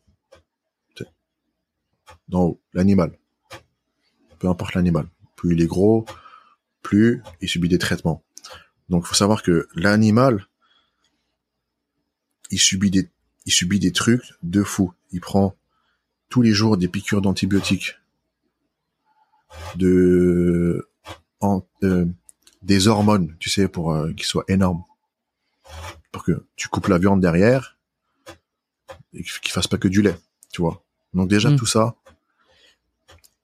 d'en 2.28 2.44
haut, 2.44 2.62
l'animal. 2.74 3.18
Peu 4.40 4.48
importe 4.48 4.74
l'animal. 4.74 5.08
Plus 5.36 5.54
il 5.54 5.62
est 5.62 5.68
gros, 5.68 6.06
plus 6.82 7.22
il 7.42 7.50
subit 7.50 7.70
des 7.70 7.78
traitements. 7.78 8.24
Donc 8.90 9.04
il 9.06 9.08
faut 9.08 9.16
savoir 9.16 9.44
que 9.44 9.68
l'animal, 9.76 10.48
il 12.52 12.60
subit 12.60 12.92
des, 12.92 13.10
il 13.46 13.52
subit 13.52 13.80
des 13.80 13.92
trucs 13.92 14.34
de 14.44 14.64
fou. 14.64 14.94
Il 15.12 15.22
prend 15.22 15.57
tous 16.30 16.42
les 16.42 16.54
jours 16.54 16.78
des 16.78 16.88
piqûres 16.88 17.22
d'antibiotiques, 17.22 17.96
de, 19.76 20.90
en, 21.40 21.66
euh, 21.84 22.06
des 22.62 22.88
hormones, 22.88 23.36
tu 23.40 23.50
sais, 23.50 23.68
pour 23.68 23.94
euh, 23.94 24.12
qu'ils 24.14 24.26
soient 24.26 24.46
énormes, 24.48 24.84
pour 26.12 26.24
que 26.24 26.46
tu 26.56 26.68
coupes 26.68 26.88
la 26.88 26.98
viande 26.98 27.22
derrière 27.22 27.78
et 29.14 29.24
qu'il 29.24 29.52
fasse 29.52 29.68
pas 29.68 29.78
que 29.78 29.88
du 29.88 30.02
lait, 30.02 30.18
tu 30.52 30.62
vois. 30.62 30.84
Donc 31.14 31.30
déjà 31.30 31.50
Mm. 31.50 31.56
tout 31.56 31.66
ça, 31.66 31.96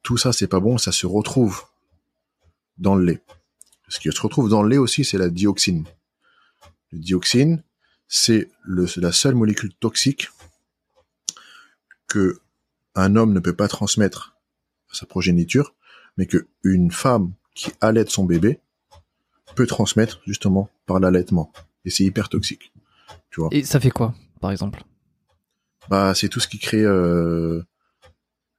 tout 0.02 0.18
ça 0.18 0.34
c'est 0.34 0.48
pas 0.48 0.60
bon, 0.60 0.78
ça 0.78 0.92
se 0.92 1.06
retrouve 1.06 1.64
dans 2.78 2.96
le 2.96 3.06
lait. 3.06 3.22
Ce 3.88 4.00
qui 4.00 4.12
se 4.12 4.22
retrouve 4.22 4.50
dans 4.50 4.64
le 4.64 4.70
lait 4.70 4.78
aussi, 4.78 5.06
c'est 5.06 5.18
la 5.18 5.30
dioxine. 5.30 5.86
Le 6.92 7.00
dioxine, 7.00 7.64
c'est 8.08 8.50
la 8.66 9.12
seule 9.12 9.36
molécule 9.36 9.74
toxique 9.76 10.30
que 12.08 12.40
un 12.96 13.16
homme 13.16 13.34
ne 13.34 13.40
peut 13.40 13.56
pas 13.56 13.68
transmettre 13.68 14.36
à 14.92 14.96
sa 14.96 15.06
progéniture, 15.06 15.74
mais 16.18 16.26
que 16.26 16.48
une 16.64 16.92
femme 16.92 17.34
qui 17.56 17.72
allaite 17.82 18.10
son 18.10 18.26
bébé 18.26 18.60
peut 19.56 19.68
transmettre 19.68 20.22
justement 20.26 20.70
par 20.86 21.00
l'allaitement. 21.00 21.52
Et 21.86 21.90
c'est 21.90 22.04
hyper 22.04 22.30
toxique. 22.30 22.72
Tu 23.30 23.42
vois. 23.42 23.50
Et 23.52 23.64
ça 23.64 23.80
fait 23.80 23.92
quoi, 23.92 24.14
par 24.40 24.52
exemple? 24.52 24.84
Bah, 25.90 26.14
c'est 26.16 26.30
tout 26.30 26.40
ce 26.40 26.48
qui 26.48 26.60
crée 26.60 26.84
euh, 26.84 27.64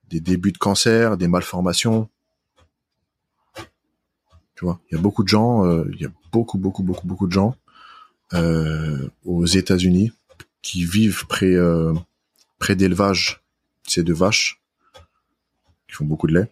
des 0.08 0.20
débuts 0.20 0.52
de 0.52 0.58
cancer, 0.58 1.16
des 1.16 1.28
malformations. 1.28 2.08
Tu 4.54 4.64
vois, 4.64 4.80
il 4.90 4.94
y 4.94 4.98
a 4.98 5.00
beaucoup 5.00 5.22
de 5.22 5.28
gens, 5.28 5.64
euh, 5.66 5.90
il 5.94 6.00
y 6.00 6.06
a 6.06 6.10
beaucoup, 6.32 6.58
beaucoup, 6.58 6.82
beaucoup, 6.82 7.06
beaucoup 7.06 7.26
de 7.26 7.32
gens 7.32 7.56
euh, 8.34 9.08
aux 9.24 9.46
États-Unis 9.46 10.12
qui 10.62 10.84
vivent 10.84 11.26
près 11.26 11.54
euh, 11.54 11.92
près 12.58 12.76
d'élevages, 12.76 13.43
c'est 13.86 14.02
de 14.02 14.12
vaches 14.12 14.60
qui 15.88 15.94
font 15.94 16.04
beaucoup 16.04 16.26
de 16.26 16.34
lait, 16.34 16.50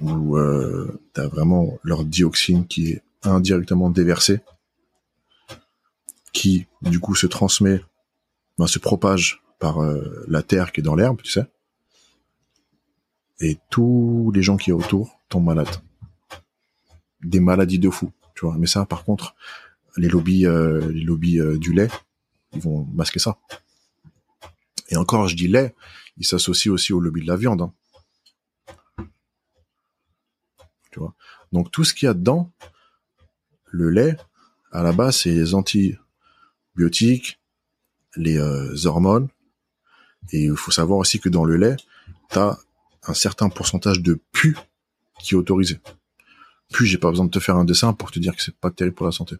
où 0.00 0.36
euh, 0.36 1.00
t'as 1.12 1.26
vraiment 1.26 1.78
leur 1.82 2.04
dioxine 2.04 2.66
qui 2.66 2.92
est 2.92 3.02
indirectement 3.22 3.90
déversée, 3.90 4.40
qui 6.32 6.66
du 6.82 7.00
coup 7.00 7.14
se 7.14 7.26
transmet, 7.26 7.82
ben, 8.58 8.66
se 8.66 8.78
propage 8.78 9.42
par 9.58 9.82
euh, 9.82 10.24
la 10.28 10.42
terre 10.42 10.72
qui 10.72 10.80
est 10.80 10.82
dans 10.82 10.94
l'herbe, 10.94 11.20
tu 11.22 11.32
sais. 11.32 11.46
Et 13.40 13.58
tous 13.70 14.32
les 14.34 14.42
gens 14.42 14.56
qui 14.56 14.70
est 14.70 14.74
autour 14.74 15.20
tombent 15.28 15.44
malades. 15.44 15.68
Des 17.22 17.40
maladies 17.40 17.78
de 17.78 17.90
fou, 17.90 18.12
tu 18.34 18.46
vois. 18.46 18.56
Mais 18.58 18.66
ça, 18.66 18.84
par 18.84 19.04
contre, 19.04 19.34
les 19.96 20.08
lobbies, 20.08 20.46
euh, 20.46 20.90
les 20.92 21.02
lobbies 21.02 21.40
euh, 21.40 21.58
du 21.58 21.72
lait, 21.72 21.88
ils 22.52 22.60
vont 22.60 22.86
masquer 22.94 23.18
ça. 23.18 23.38
Et 24.88 24.96
encore, 24.96 25.28
je 25.28 25.36
dis 25.36 25.48
lait, 25.48 25.74
ils 26.18 26.26
s'associent 26.26 26.72
aussi 26.72 26.92
au 26.92 27.00
lobby 27.00 27.22
de 27.22 27.26
la 27.26 27.36
viande. 27.36 27.62
hein. 27.62 27.72
Tu 30.90 30.98
vois. 31.00 31.14
Donc 31.52 31.70
tout 31.70 31.84
ce 31.84 31.94
qu'il 31.94 32.06
y 32.06 32.08
a 32.10 32.14
dedans, 32.14 32.50
le 33.66 33.90
lait, 33.90 34.16
à 34.72 34.82
la 34.82 34.92
base, 34.92 35.18
c'est 35.18 35.30
les 35.32 35.54
antibiotiques, 35.54 37.38
les 38.16 38.38
euh, 38.38 38.74
hormones. 38.86 39.28
Et 40.32 40.44
il 40.44 40.56
faut 40.56 40.70
savoir 40.70 40.98
aussi 40.98 41.20
que 41.20 41.28
dans 41.28 41.44
le 41.44 41.56
lait, 41.56 41.76
tu 42.30 42.38
as 42.38 42.58
un 43.04 43.14
certain 43.14 43.48
pourcentage 43.48 44.00
de 44.00 44.20
pu 44.32 44.56
qui 45.20 45.34
est 45.34 45.38
autorisé. 45.38 45.80
Pu, 46.72 46.86
j'ai 46.86 46.98
pas 46.98 47.10
besoin 47.10 47.24
de 47.26 47.30
te 47.30 47.38
faire 47.38 47.56
un 47.56 47.64
dessin 47.64 47.92
pour 47.94 48.10
te 48.10 48.18
dire 48.18 48.34
que 48.36 48.42
c'est 48.42 48.54
pas 48.56 48.70
terrible 48.70 48.94
pour 48.96 49.06
la 49.06 49.12
santé. 49.12 49.36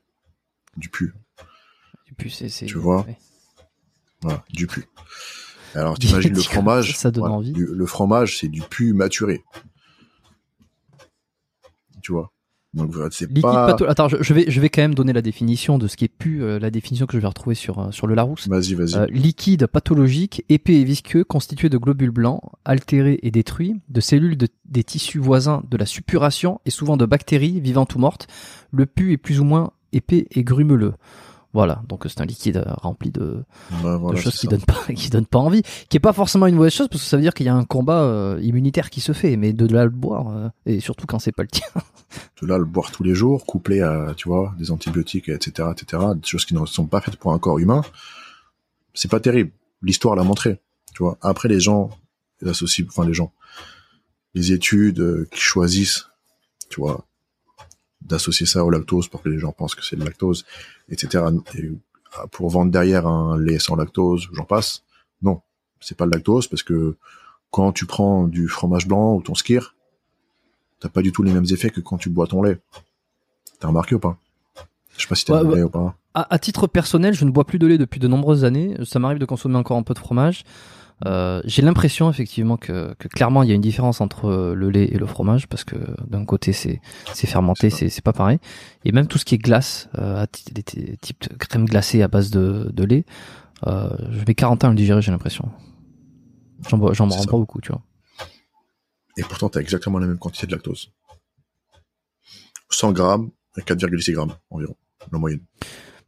Du 0.77 0.89
pu. 0.89 1.13
Et 2.09 2.13
puis 2.17 2.31
c'est, 2.31 2.49
c'est- 2.49 2.67
Tu 2.67 2.79
vois 2.79 3.03
ouais. 3.05 3.19
Voilà, 4.23 4.45
du 4.51 4.67
pu. 4.67 4.87
Alors 5.75 5.99
t'imagines 5.99 6.35
le 6.35 6.41
fromage. 6.43 6.93
ça, 6.95 6.99
ça 7.03 7.11
donne 7.11 7.23
voilà, 7.23 7.35
envie. 7.37 7.53
du- 7.53 7.67
le 7.67 7.87
fromage, 7.87 8.39
c'est 8.39 8.49
du 8.49 8.63
pu 8.63 8.93
maturé. 8.93 9.43
Tu 12.03 12.13
vois. 12.13 12.33
Donc 12.75 12.95
c'est 13.13 13.27
pas. 13.41 13.75
Attends, 13.89 14.09
je, 14.09 14.19
je 14.21 14.35
vais, 14.35 14.45
je 14.51 14.61
vais 14.61 14.69
quand 14.69 14.83
même 14.83 14.95
donner 14.95 15.15
la 15.15 15.23
définition 15.23 15.79
de 15.79 15.89
ce 15.89 15.97
qui 15.97 16.05
est 16.05 16.09
pu, 16.09 16.43
euh, 16.43 16.59
la 16.59 16.71
définition 16.71 17.07
que 17.07 17.15
je 17.15 17.19
vais 17.21 17.27
retrouver 17.27 17.55
sur, 17.55 17.79
euh, 17.79 17.91
sur 17.93 18.07
le 18.07 18.15
Larousse. 18.15 18.47
Vas-y, 18.47 18.75
vas-y. 18.75 18.95
Euh, 18.95 19.07
liquide 19.07 19.67
pathologique, 19.67 20.45
épais 20.51 20.75
et 20.75 20.85
visqueux, 20.85 21.25
constitué 21.25 21.71
de 21.71 21.79
globules 21.79 22.11
blancs, 22.11 22.43
altérés 22.67 23.19
et 23.23 23.31
détruits, 23.31 23.81
de 23.89 24.01
cellules 24.03 24.37
de- 24.37 24.49
des 24.67 24.85
tissus 24.85 25.19
voisins 25.19 25.63
de 25.71 25.77
la 25.79 25.87
suppuration 25.87 26.61
et 26.67 26.71
souvent 26.71 26.99
de 26.99 27.07
bactéries 27.07 27.59
vivantes 27.61 27.95
ou 27.95 27.99
mortes. 28.01 28.27
Le 28.71 28.85
pu 28.85 29.13
est 29.13 29.17
plus 29.19 29.41
ou 29.41 29.45
moins 29.45 29.73
épais 29.93 30.27
et 30.31 30.45
grumeleux. 30.45 30.93
Voilà, 31.55 31.83
donc 31.89 32.05
c'est 32.09 32.21
un 32.21 32.27
liquide 32.27 32.59
euh, 32.59 32.75
rempli 32.77 33.11
de, 33.11 33.43
voilà, 33.71 34.21
choses 34.21 34.37
qui 34.37 34.49
donnent 34.49 34.61
pas, 34.61 34.85
qui 34.95 35.09
donnent 35.09 35.27
pas 35.27 35.39
envie, 35.39 35.63
qui 35.89 35.97
est 35.97 36.01
pas 36.01 36.13
forcément 36.13 36.47
une 36.47 36.57
mauvaise 36.57 36.75
chose 36.75 36.89
parce 36.89 37.03
que 37.03 37.09
ça 37.09 37.17
veut 37.17 37.23
dire 37.23 37.33
qu'il 37.33 37.47
y 37.47 37.49
a 37.49 37.55
un 37.55 37.65
combat 37.65 38.03
euh, 38.03 38.39
immunitaire 38.43 38.91
qui 38.91 39.01
se 39.01 39.13
fait, 39.13 39.37
mais 39.37 39.55
de 39.55 39.67
là 39.73 39.85
le 39.85 39.91
boire 39.91 40.29
euh, 40.29 40.49
et 40.67 40.81
surtout 40.81 41.07
quand 41.07 41.19
c'est 41.19 41.33
pas 41.33 41.43
le 41.43 41.49
tien. 41.49 41.67
de 42.43 42.47
là 42.47 42.59
le 42.59 42.67
boire 42.67 42.91
tous 42.91 43.03
les 43.03 43.15
jours, 43.15 43.47
couplé 43.47 43.81
à, 43.81 44.13
tu 44.15 44.29
vois, 44.29 44.55
des 44.59 44.71
antibiotiques, 44.71 45.31
etc., 45.31 45.71
etc., 45.73 46.03
des 46.17 46.27
choses 46.27 46.45
qui 46.45 46.55
ne 46.55 46.67
sont 46.67 46.87
pas 46.87 47.01
faites 47.01 47.17
pour 47.17 47.33
un 47.33 47.39
corps 47.39 47.59
humain, 47.59 47.83
c'est 48.93 49.11
pas 49.11 49.21
terrible. 49.21 49.51
L'histoire 49.81 50.17
l'a 50.17 50.25
montré, 50.25 50.61
tu 50.93 51.03
vois. 51.03 51.17
Après, 51.23 51.49
les 51.49 51.61
gens, 51.61 51.89
les 52.43 52.51
associent, 52.51 52.85
enfin, 52.89 53.07
les 53.07 53.15
gens, 53.15 53.33
les 54.35 54.53
études 54.53 55.01
euh, 55.01 55.29
qui 55.31 55.41
choisissent, 55.41 56.09
tu 56.69 56.81
vois, 56.81 57.07
d'associer 58.01 58.47
ça 58.47 58.65
au 58.65 58.71
lactose 58.71 59.09
pour 59.09 59.23
que 59.23 59.29
les 59.29 59.39
gens 59.39 59.53
pensent 59.53 59.75
que 59.75 59.85
c'est 59.85 59.97
le 59.97 60.05
lactose, 60.05 60.45
etc., 60.89 61.25
et 61.55 61.65
euh, 61.65 61.75
pour 62.31 62.49
vendre 62.49 62.71
derrière 62.73 63.07
un 63.07 63.39
lait 63.39 63.59
sans 63.59 63.77
lactose, 63.77 64.29
j'en 64.33 64.45
passe. 64.45 64.83
Non, 65.23 65.43
c'est 65.81 65.97
pas 65.97 66.05
le 66.07 66.13
lactose 66.13 66.47
parce 66.49 66.63
que 66.63 66.97
quand 67.51 67.73
tu 67.73 67.87
prends 67.87 68.27
du 68.27 68.49
fromage 68.49 68.87
blanc 68.87 69.15
ou 69.15 69.23
ton 69.23 69.35
skir, 69.35 69.75
t'as 70.81 70.89
pas 70.89 71.03
du 71.03 71.13
tout 71.13 71.23
les 71.23 71.33
mêmes 71.33 71.47
effets 71.51 71.71
que 71.71 71.81
quand 71.81 71.99
tu 71.99 72.09
bois 72.11 72.27
ton 72.27 72.43
lait. 72.43 72.59
T'as 73.61 73.69
remarqué 73.69 73.95
ou 73.95 73.99
pas? 73.99 74.17
Je 74.97 75.03
sais 75.03 75.09
pas 75.09 75.15
si 75.15 75.25
t'as 75.25 75.43
Ouais, 75.43 75.55
ouais. 75.55 75.63
ou 75.63 75.69
pas. 75.71 75.97
À, 76.15 76.33
à 76.35 76.39
titre 76.39 76.67
personnel, 76.67 77.15
je 77.15 77.25
ne 77.25 77.31
bois 77.31 77.45
plus 77.45 77.59
de 77.59 77.67
lait 77.67 77.79
depuis 77.79 78.01
de 78.01 78.09
nombreuses 78.09 78.45
années. 78.45 78.77
Ça 78.85 78.99
m'arrive 78.99 79.19
de 79.19 79.25
consommer 79.25 79.57
encore 79.57 79.77
un 79.77 79.83
peu 79.83 79.95
de 79.95 79.99
fromage. 79.99 80.45
Euh, 81.07 81.41
J'ai 81.45 81.63
l'impression 81.63 82.11
effectivement 82.11 82.57
que, 82.57 82.93
que 82.99 83.07
clairement 83.09 83.43
il 83.45 83.49
y 83.49 83.53
a 83.53 83.55
une 83.55 83.61
différence 83.61 84.01
entre 84.01 84.53
le 84.55 84.71
lait 84.71 84.87
et 84.87 84.99
le 84.99 85.07
fromage 85.07 85.47
parce 85.47 85.63
que 85.65 85.77
d'un 86.09 86.25
côté 86.25 86.53
c'est 86.53 86.81
c'est 87.15 87.27
fermenté, 87.29 87.71
C'est 87.71 88.01
pas 88.03 88.13
pareil. 88.13 88.39
Et 88.85 88.91
même 88.93 89.07
tout 89.07 89.17
ce 89.19 89.25
qui 89.25 89.37
est 89.37 89.39
glace, 89.39 89.89
euh, 89.99 90.23
à 90.23 90.27
ti- 90.27 90.53
des 90.53 90.63
t- 90.65 90.97
types 90.97 91.29
de 91.31 91.37
crème 91.37 91.67
glacée 91.67 92.03
à 92.03 92.09
base 92.09 92.31
de, 92.31 92.71
de 92.73 92.85
lait, 92.85 93.05
euh, 93.67 93.91
je 94.11 94.25
mets 94.27 94.35
40 94.35 94.65
ans 94.65 94.69
à 94.69 94.71
le 94.71 94.77
digérer, 94.77 95.01
j'ai 95.03 95.13
l'impression. 95.13 95.49
J'en 96.69 96.93
j'en 96.93 97.07
rends 97.09 97.25
pas 97.27 97.31
beaucoup, 97.39 97.61
tu 97.61 97.71
vois. 97.71 97.83
Et 99.17 99.23
pourtant, 99.23 99.49
t'as 99.49 99.61
exactement 99.61 99.99
la 100.01 100.07
même 100.09 100.19
quantité 100.19 100.47
de 100.49 100.53
lactose. 100.53 100.91
100 102.71 102.93
grammes 102.93 103.31
à 103.57 103.61
4,6 103.61 104.13
grammes 104.13 104.35
environ, 104.51 104.77
la 105.13 105.19
moyenne. 105.19 105.41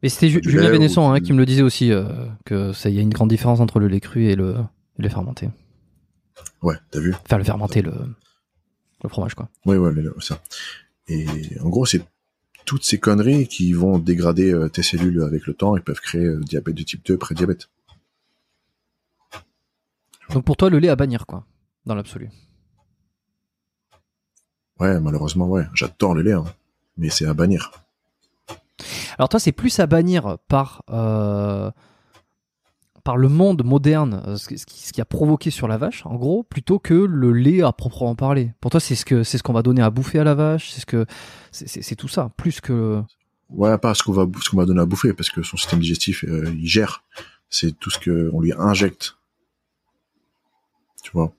Mais 0.03 0.09
c'était 0.09 0.29
Julien 0.31 0.71
Bénesson 0.71 1.03
ou 1.03 1.05
hein, 1.13 1.21
qui 1.21 1.33
me 1.33 1.39
le 1.39 1.47
disait 1.47 1.63
aussi 1.63 1.93
euh, 1.93 2.27
que 2.45 2.73
ça, 2.73 2.89
il 2.89 2.97
y 2.97 2.99
a 2.99 3.03
une 3.03 3.11
grande 3.11 3.29
différence 3.29 3.61
entre 3.61 3.79
le 3.81 3.89
lait 3.89 4.01
cru 4.01 4.25
et 4.27 4.35
le, 4.37 4.57
le 5.01 5.09
fermenté. 5.09 5.49
Ouais, 6.63 6.77
t'as 6.91 7.01
vu? 7.01 7.15
Enfin 7.25 7.39
le 7.39 7.45
fermenté, 7.45 7.83
le, 7.83 7.93
le 9.03 9.09
fromage 9.09 9.35
quoi. 9.35 9.49
Ouais, 9.67 9.77
ouais, 9.77 9.93
mais, 9.93 10.03
ça. 10.21 10.41
Et 11.09 11.27
en 11.61 11.69
gros, 11.69 11.87
c'est 11.87 12.03
toutes 12.65 12.85
ces 12.85 12.99
conneries 12.99 13.49
qui 13.49 13.73
vont 13.73 13.99
dégrader 13.99 14.53
euh, 14.53 14.69
tes 14.69 14.83
cellules 14.83 15.23
avec 15.23 15.47
le 15.47 15.55
temps 15.55 15.77
et 15.77 15.81
peuvent 15.81 16.01
créer 16.01 16.25
euh, 16.25 16.41
diabète 16.41 16.75
de 16.77 16.83
type 16.83 17.05
2, 17.05 17.17
prédiabète. 17.17 17.69
Donc 20.33 20.45
pour 20.45 20.57
toi 20.57 20.71
le 20.71 20.79
lait 20.79 20.89
à 20.89 20.97
bannir 20.97 21.27
quoi, 21.27 21.45
dans 21.87 21.95
l'absolu. 21.95 22.31
Ouais, 24.79 24.99
malheureusement, 25.01 25.49
ouais. 25.49 25.67
J'adore 25.75 26.15
le 26.15 26.23
lait, 26.23 26.33
hein. 26.33 26.45
mais 26.97 27.11
c'est 27.11 27.27
à 27.27 27.35
bannir. 27.35 27.73
Alors 29.19 29.29
toi, 29.29 29.39
c'est 29.39 29.53
plus 29.53 29.79
à 29.81 29.87
bannir 29.87 30.39
par 30.49 30.83
euh, 30.91 31.71
par 33.05 33.17
le 33.17 33.29
monde 33.29 33.65
moderne, 33.65 34.23
euh, 34.27 34.37
ce 34.37 34.49
qui, 34.49 34.59
ce 34.59 35.01
a 35.01 35.05
provoqué 35.05 35.51
sur 35.51 35.69
la 35.69 35.77
vache, 35.79 36.05
en 36.07 36.15
gros, 36.17 36.43
plutôt 36.43 36.79
que 36.79 36.95
le 36.95 37.33
lait 37.33 37.63
à 37.63 37.73
proprement 37.73 38.15
parler. 38.15 38.53
Pour 38.61 38.71
toi, 38.71 38.81
c'est 38.81 38.95
ce 38.95 39.05
que 39.05 39.23
c'est 39.23 39.39
ce 39.39 39.43
qu'on 39.43 39.53
va 39.53 39.63
donner 39.63 39.83
à 39.83 39.91
bouffer 39.91 40.19
à 40.19 40.25
la 40.25 40.35
vache, 40.35 40.71
c'est 40.71 40.81
ce 40.81 40.87
que 40.87 41.07
c'est- 41.51 41.95
tout 41.97 42.09
ça, 42.09 42.31
plus 42.37 42.61
que 42.61 43.03
Ouais, 43.51 43.77
pas 43.79 43.95
ce 43.95 44.03
qu'on 44.05 44.13
va, 44.13 44.27
ce 44.43 44.49
qu'on 44.51 44.59
va 44.59 44.65
donner 44.65 44.81
à 44.81 44.87
bouffer, 44.87 45.13
parce 45.13 45.29
que 45.31 45.43
son 45.43 45.57
système 45.57 45.81
digestif, 45.81 46.25
euh, 46.25 46.45
il 46.57 46.67
gère. 46.69 47.03
C'est 47.49 47.77
tout 47.79 47.91
ce 47.91 47.99
que 47.99 48.31
on 48.33 48.41
lui 48.41 48.53
injecte. 48.57 49.17
Tu 51.03 51.11
vois? 51.13 51.33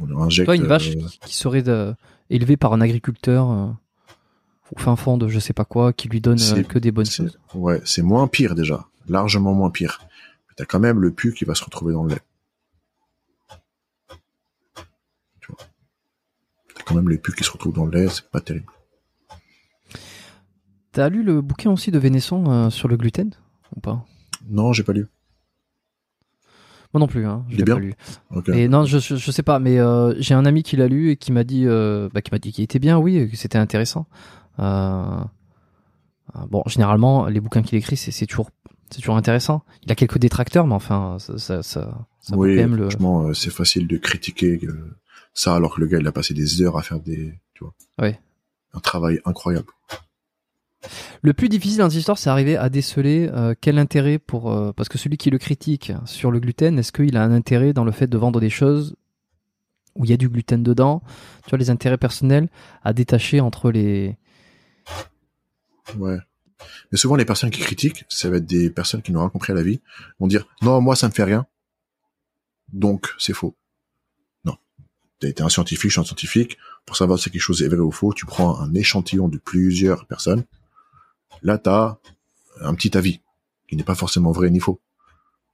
On 0.00 0.06
leur 0.06 0.22
injecte. 0.22 0.46
Toi, 0.46 0.56
une 0.56 0.66
vache 0.66 0.90
euh, 0.90 1.00
qui, 1.24 1.34
serait 1.36 1.62
de- 1.62 1.94
élevée 2.30 2.56
par 2.56 2.72
un 2.72 2.80
agriculteur 2.80 3.50
euh, 3.50 3.66
au 4.74 4.78
fin 4.78 4.96
fond 4.96 5.16
de 5.18 5.28
je 5.28 5.38
sais 5.38 5.52
pas 5.52 5.64
quoi, 5.64 5.92
qui 5.92 6.08
lui 6.08 6.20
donne 6.20 6.38
que 6.68 6.78
des 6.78 6.90
bonnes 6.90 7.06
choses. 7.06 7.38
Ouais, 7.54 7.80
c'est 7.84 8.02
moins 8.02 8.26
pire 8.28 8.54
déjà, 8.54 8.86
largement 9.08 9.54
moins 9.54 9.70
pire. 9.70 10.00
T'as 10.62 10.66
quand 10.66 10.78
même 10.78 11.00
le 11.00 11.10
pu 11.10 11.34
qui 11.34 11.44
va 11.44 11.56
se 11.56 11.64
retrouver 11.64 11.92
dans 11.92 12.04
le 12.04 12.10
lait. 12.10 12.20
Tu 15.40 15.48
vois. 15.48 15.58
T'as 16.72 16.84
quand 16.84 16.94
même 16.94 17.08
le 17.08 17.18
pu 17.18 17.32
qui 17.32 17.42
se 17.42 17.50
retrouve 17.50 17.74
dans 17.74 17.84
le 17.84 17.90
lait, 17.90 18.08
c'est 18.08 18.30
pas 18.30 18.40
terrible. 18.40 18.70
T'as 20.92 21.08
lu 21.08 21.24
le 21.24 21.40
bouquin 21.40 21.72
aussi 21.72 21.90
de 21.90 21.98
Vénesson 21.98 22.48
euh, 22.48 22.70
sur 22.70 22.86
le 22.86 22.96
gluten 22.96 23.32
ou 23.74 23.80
pas? 23.80 24.06
Non, 24.48 24.72
j'ai 24.72 24.84
pas 24.84 24.92
lu. 24.92 25.08
Moi 26.94 27.00
non 27.00 27.08
plus, 27.08 27.26
hein, 27.26 27.44
je 27.48 27.56
l'ai 27.56 27.64
pas 27.64 27.80
lu. 27.80 27.94
Et 28.54 28.68
non, 28.68 28.84
je, 28.84 29.00
je, 29.00 29.16
je 29.16 29.30
sais 29.32 29.42
pas, 29.42 29.58
mais 29.58 29.80
euh, 29.80 30.14
j'ai 30.20 30.34
un 30.34 30.44
ami 30.44 30.62
qui 30.62 30.76
l'a 30.76 30.86
lu 30.86 31.10
et 31.10 31.16
qui 31.16 31.32
m'a 31.32 31.42
dit, 31.42 31.66
euh, 31.66 32.08
bah, 32.14 32.22
qui 32.22 32.30
m'a 32.30 32.38
dit 32.38 32.52
qu'il 32.52 32.62
était 32.62 32.78
bien, 32.78 33.00
oui, 33.00 33.16
et 33.16 33.28
que 33.28 33.36
c'était 33.36 33.58
intéressant. 33.58 34.06
Bon, 34.58 35.26
généralement, 36.66 37.26
les 37.26 37.40
bouquins 37.40 37.62
qu'il 37.62 37.78
écrit, 37.78 37.96
c'est 37.96 38.26
toujours, 38.26 38.50
c'est 38.92 39.00
toujours 39.00 39.16
intéressant. 39.16 39.62
Il 39.84 39.90
a 39.92 39.94
quelques 39.94 40.18
détracteurs, 40.18 40.66
mais 40.66 40.74
enfin, 40.74 41.16
ça, 41.18 41.38
ça, 41.38 41.62
ça, 41.62 42.06
ça 42.20 42.36
oui, 42.36 42.56
quand 42.56 42.62
même 42.62 42.76
le. 42.76 42.90
franchement, 42.90 43.22
euh, 43.28 43.34
c'est 43.34 43.50
facile 43.50 43.86
de 43.88 43.96
critiquer 43.96 44.60
ça 45.34 45.54
alors 45.56 45.74
que 45.76 45.80
le 45.80 45.86
gars 45.86 45.98
il 45.98 46.06
a 46.06 46.12
passé 46.12 46.34
des 46.34 46.60
heures 46.62 46.76
à 46.76 46.82
faire 46.82 47.00
des, 47.00 47.34
tu 47.54 47.64
vois, 47.64 47.74
Ouais. 47.98 48.20
un 48.74 48.80
travail 48.80 49.20
incroyable. 49.24 49.68
Le 51.22 51.32
plus 51.32 51.48
difficile 51.48 51.78
dans 51.78 51.88
cette 51.90 52.00
histoire, 52.00 52.18
c'est 52.18 52.28
arriver 52.28 52.56
à 52.56 52.68
déceler 52.68 53.30
euh, 53.32 53.54
quel 53.60 53.78
intérêt 53.78 54.18
pour 54.18 54.50
euh, 54.52 54.72
parce 54.72 54.88
que 54.88 54.98
celui 54.98 55.16
qui 55.16 55.30
le 55.30 55.38
critique 55.38 55.92
sur 56.06 56.30
le 56.32 56.40
gluten, 56.40 56.76
est-ce 56.78 56.90
qu'il 56.90 57.16
a 57.16 57.22
un 57.22 57.30
intérêt 57.32 57.72
dans 57.72 57.84
le 57.84 57.92
fait 57.92 58.08
de 58.08 58.18
vendre 58.18 58.40
des 58.40 58.50
choses 58.50 58.96
où 59.94 60.04
il 60.04 60.10
y 60.10 60.14
a 60.14 60.16
du 60.16 60.28
gluten 60.28 60.62
dedans? 60.64 61.00
Tu 61.44 61.50
vois 61.50 61.58
les 61.58 61.70
intérêts 61.70 61.98
personnels 61.98 62.48
à 62.82 62.92
détacher 62.92 63.40
entre 63.40 63.70
les. 63.70 64.16
Ouais. 65.96 66.18
Mais 66.90 66.98
souvent 66.98 67.16
les 67.16 67.24
personnes 67.24 67.50
qui 67.50 67.60
critiquent, 67.60 68.04
ça 68.08 68.30
va 68.30 68.36
être 68.36 68.46
des 68.46 68.70
personnes 68.70 69.02
qui 69.02 69.12
n'ont 69.12 69.20
rien 69.20 69.28
compris 69.28 69.52
à 69.52 69.54
la 69.54 69.62
vie, 69.62 69.80
vont 70.20 70.26
dire 70.26 70.46
non 70.62 70.80
moi 70.80 70.96
ça 70.96 71.08
me 71.08 71.12
fait 71.12 71.24
rien, 71.24 71.46
donc 72.72 73.14
c'est 73.18 73.34
faux. 73.34 73.56
Non. 74.44 74.56
T'as 75.20 75.28
été 75.28 75.42
un 75.42 75.48
scientifique, 75.48 75.90
je 75.90 75.94
suis 75.94 76.00
un 76.00 76.04
scientifique. 76.04 76.58
Pour 76.84 76.96
savoir 76.96 77.18
si 77.18 77.30
quelque 77.30 77.40
chose 77.40 77.62
est 77.62 77.68
vrai 77.68 77.78
ou 77.78 77.92
faux, 77.92 78.12
tu 78.12 78.26
prends 78.26 78.58
un 78.58 78.74
échantillon 78.74 79.28
de 79.28 79.38
plusieurs 79.38 80.06
personnes. 80.06 80.44
Là, 81.42 81.58
t'as 81.58 81.98
un 82.60 82.74
petit 82.74 82.96
avis 82.96 83.20
qui 83.68 83.76
n'est 83.76 83.84
pas 83.84 83.94
forcément 83.94 84.32
vrai 84.32 84.50
ni 84.50 84.58
faux. 84.60 84.80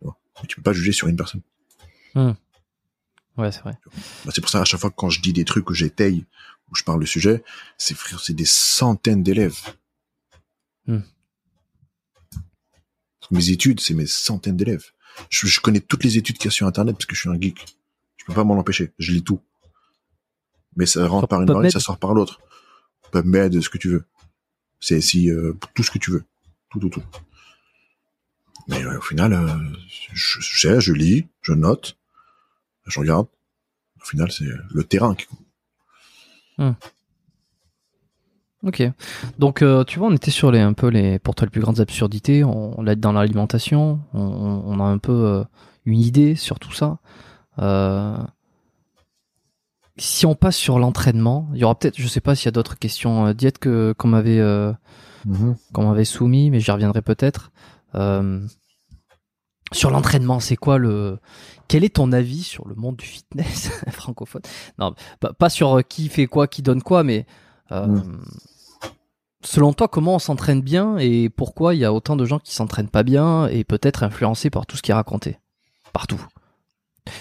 Mais 0.03 0.47
tu 0.49 0.57
peux 0.57 0.63
pas 0.63 0.73
juger 0.73 0.93
sur 0.93 1.09
une 1.09 1.17
personne. 1.17 1.43
Ouais, 2.15 3.53
c'est 3.53 3.61
vrai. 3.61 3.79
Bah, 4.25 4.33
c'est 4.35 4.41
pour 4.41 4.51
ça 4.51 4.61
à 4.61 4.65
chaque 4.65 4.81
fois 4.81 4.91
que 4.91 4.97
quand 4.97 5.11
je 5.11 5.21
dis 5.21 5.33
des 5.33 5.45
trucs 5.45 5.65
que 5.65 5.75
j'étaye 5.75 6.25
ou 6.71 6.77
je 6.77 6.85
parle 6.85 7.01
le 7.01 7.07
sujet, 7.07 7.43
c'est 7.77 7.97
des 8.31 8.45
centaines 8.45 9.23
d'élèves. 9.23 9.59
Hmm. 10.89 11.01
Mes 13.31 13.51
études, 13.51 13.81
c'est 13.81 13.95
mes 13.95 14.07
centaines 14.07 14.57
d'élèves. 14.57 14.87
Je, 15.31 15.47
je 15.47 15.61
connais 15.61 15.81
toutes 15.81 16.03
les 16.03 16.17
études 16.17 16.39
qu'il 16.39 16.47
y 16.47 16.49
a 16.49 16.51
sur 16.51 16.67
Internet 16.67 16.97
parce 16.97 17.07
que 17.07 17.15
je 17.15 17.21
suis 17.21 17.29
un 17.29 17.39
geek. 17.41 17.77
Je 18.17 18.25
peux 18.25 18.33
pas 18.33 18.45
m'en 18.45 18.59
empêcher. 18.59 18.93
Je 18.99 19.13
lis 19.13 19.23
tout. 19.23 19.41
Mais 20.77 20.87
ça 20.87 21.07
rentre 21.07 21.23
Sur 21.23 21.29
par 21.29 21.43
une 21.43 21.51
oreille, 21.51 21.71
ça 21.71 21.81
sort 21.81 21.99
par 21.99 22.15
l'autre. 22.15 22.41
PubMed, 23.13 23.61
ce 23.61 23.69
que 23.69 23.79
tu 23.79 23.89
veux. 23.91 24.05
C'est 24.81 25.01
si 25.01 25.31
euh, 25.31 25.55
tout 25.75 25.83
ce 25.83 25.91
que 25.91 25.99
tu 25.99 26.11
veux. 26.11 26.25
Tout, 26.71 26.79
tout, 26.79 26.89
tout. 26.89 27.03
Mais 28.69 28.83
euh, 28.85 28.99
au 28.99 29.03
final, 29.03 29.33
euh, 29.33 29.57
je, 30.13 30.41
je 30.41 30.61
sais, 30.61 30.81
je 30.81 30.93
lis, 30.93 31.27
je 31.43 31.53
note, 31.53 31.99
je 32.87 33.01
regarde. 33.01 33.27
Au 34.01 34.05
final, 34.05 34.31
c'est 34.31 34.45
le 34.71 34.85
terrain 34.85 35.15
qui 35.15 35.27
compte. 35.27 36.77
Ok. 38.65 38.83
Donc, 39.39 39.63
euh, 39.63 39.85
tu 39.85 39.99
vois, 39.99 40.09
on 40.09 40.15
était 40.15 40.33
sur 40.33 40.51
les 40.51 40.59
un 40.59 40.73
peu 40.73 40.89
les 40.89 41.19
pour 41.19 41.35
toi 41.35 41.47
les 41.47 41.51
plus 41.51 41.61
grandes 41.61 41.81
absurdités. 41.81 42.43
On, 42.43 42.79
on 42.79 42.83
l'a 42.83 42.95
dit 42.95 43.01
dans 43.01 43.13
l'alimentation. 43.13 44.01
On, 44.15 44.81
a 44.81 44.85
un 44.85 44.99
peu 44.99 45.13
euh, 45.13 45.45
une 45.85 46.01
idée 46.01 46.35
sur 46.35 46.59
tout 46.59 46.73
ça. 46.73 46.99
Euh, 47.61 48.17
si 49.97 50.27
on 50.27 50.35
passe 50.35 50.57
sur 50.57 50.79
l'entraînement, 50.79 51.49
il 51.55 51.61
y 51.61 51.65
aura 51.65 51.77
peut-être, 51.77 51.99
je 51.99 52.07
sais 52.07 52.21
pas 52.21 52.35
s'il 52.35 52.47
y 52.47 52.49
a 52.49 52.53
d'autres 52.53 52.79
questions 52.79 53.33
diète 53.33 53.59
que 53.59 53.95
qu'on 53.97 54.09
m'avait 54.09 54.39
euh, 54.39 54.73
qu'on 55.73 55.89
m'avait 55.89 56.05
soumis, 56.05 56.51
mais 56.51 56.61
j'y 56.61 56.71
reviendrai 56.71 57.03
peut-être. 57.03 57.53
Sur 59.71 59.91
l'entraînement, 59.91 60.41
c'est 60.41 60.57
quoi 60.57 60.79
le 60.79 61.19
Quel 61.69 61.85
est 61.85 61.97
ton 61.97 62.11
avis 62.13 62.43
sur 62.43 62.67
le 62.67 62.75
monde 62.75 62.97
du 62.97 63.05
fitness 63.05 63.71
francophone? 63.91 64.43
Non, 64.79 64.95
pas, 65.21 65.33
pas 65.33 65.51
sur 65.51 65.87
qui 65.87 66.09
fait 66.09 66.27
quoi, 66.27 66.49
qui 66.49 66.63
donne 66.63 66.83
quoi, 66.83 67.05
mais 67.05 67.27
euh, 67.73 67.87
Mm. 67.87 68.21
selon 69.43 69.73
toi, 69.73 69.89
comment 69.89 70.17
on 70.17 70.19
s'entraîne 70.19 70.61
bien 70.63 70.99
et 70.99 71.29
pourquoi 71.29 71.75
il 71.75 71.81
y 71.81 71.85
a 71.85 71.93
autant 71.93 72.17
de 72.17 72.25
gens 72.25 72.39
qui 72.39 72.55
s'entraînent 72.55 72.89
pas 72.89 73.03
bien 73.03 73.47
et 73.49 73.65
peut-être 73.65 74.03
influencés 74.03 74.51
par 74.51 74.67
tout 74.67 74.77
ce 74.77 74.83
qui 74.83 74.91
est 74.91 74.95
raconté 74.95 75.39
partout? 75.93 76.21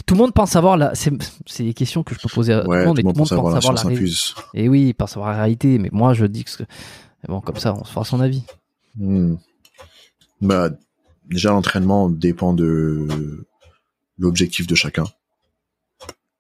Tout 0.06 0.16
le 0.16 0.20
monde 0.20 0.34
pense 0.34 0.52
savoir 0.52 0.76
la. 0.76 0.94
C'est 0.96 1.64
des 1.64 1.74
questions 1.74 2.04
que 2.04 2.14
je 2.14 2.20
peux 2.20 2.28
poser 2.28 2.52
à 2.54 2.58
Ouais, 2.58 2.64
tout 2.66 2.72
le 2.74 2.86
monde, 2.88 2.96
tout 2.96 3.00
et 3.00 3.04
le 3.04 3.08
monde 3.08 3.16
pense 3.18 3.32
avoir 3.32 3.54
la 3.54 3.62
science 3.62 3.84
ré- 3.86 3.94
infuse. 3.94 4.36
Et 4.54 4.68
oui, 4.68 4.94
par 4.94 5.08
savoir 5.08 5.32
la 5.32 5.38
réalité. 5.38 5.78
Mais 5.80 5.88
moi, 5.94 6.14
je 6.14 6.26
dis 6.26 6.44
que. 6.44 6.64
bon, 7.30 7.40
comme 7.40 7.56
ça, 7.56 7.74
on 7.74 7.86
se 7.86 7.92
fera 7.94 8.04
son 8.04 8.20
avis. 8.20 8.44
Hmm. 8.98 9.36
Bah, 10.42 10.72
déjà, 11.26 11.52
l'entraînement 11.52 12.10
dépend 12.10 12.52
de 12.54 13.08
l'objectif 14.18 14.68
de 14.68 14.76
chacun. 14.76 15.06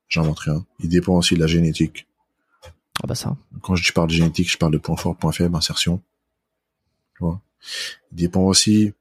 J'invente 0.09 0.39
rien. 0.39 0.65
Il 0.79 0.89
dépend 0.89 1.15
aussi 1.15 1.35
de 1.35 1.39
la 1.39 1.47
génétique. 1.47 2.06
Ah 3.03 3.07
bah 3.07 3.15
ça. 3.15 3.35
Quand 3.61 3.75
je 3.75 3.93
parle 3.93 4.07
de 4.07 4.13
génétique, 4.13 4.51
je 4.51 4.57
parle 4.57 4.73
de 4.73 4.77
point 4.77 4.97
fort, 4.97 5.15
point 5.15 5.31
faible, 5.31 5.55
insertion. 5.55 6.01
Tu 7.15 7.23
vois? 7.23 7.41
Il 8.11 8.17
dépend 8.17 8.41
aussi, 8.41 8.93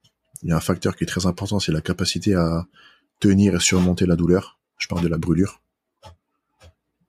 il 0.43 0.49
y 0.49 0.53
a 0.53 0.57
un 0.57 0.61
facteur 0.61 0.97
qui 0.97 1.05
est 1.05 1.07
très 1.07 1.27
important, 1.27 1.61
c'est 1.61 1.73
la 1.73 1.81
capacité 1.81 2.35
à 2.35 2.67
tenir 3.21 3.55
et 3.55 3.61
surmonter 3.61 4.07
la 4.07 4.17
douleur. 4.17 4.59
Je 4.79 4.89
parle 4.89 5.03
de 5.03 5.09
la 5.09 5.19
brûlure. 5.19 5.63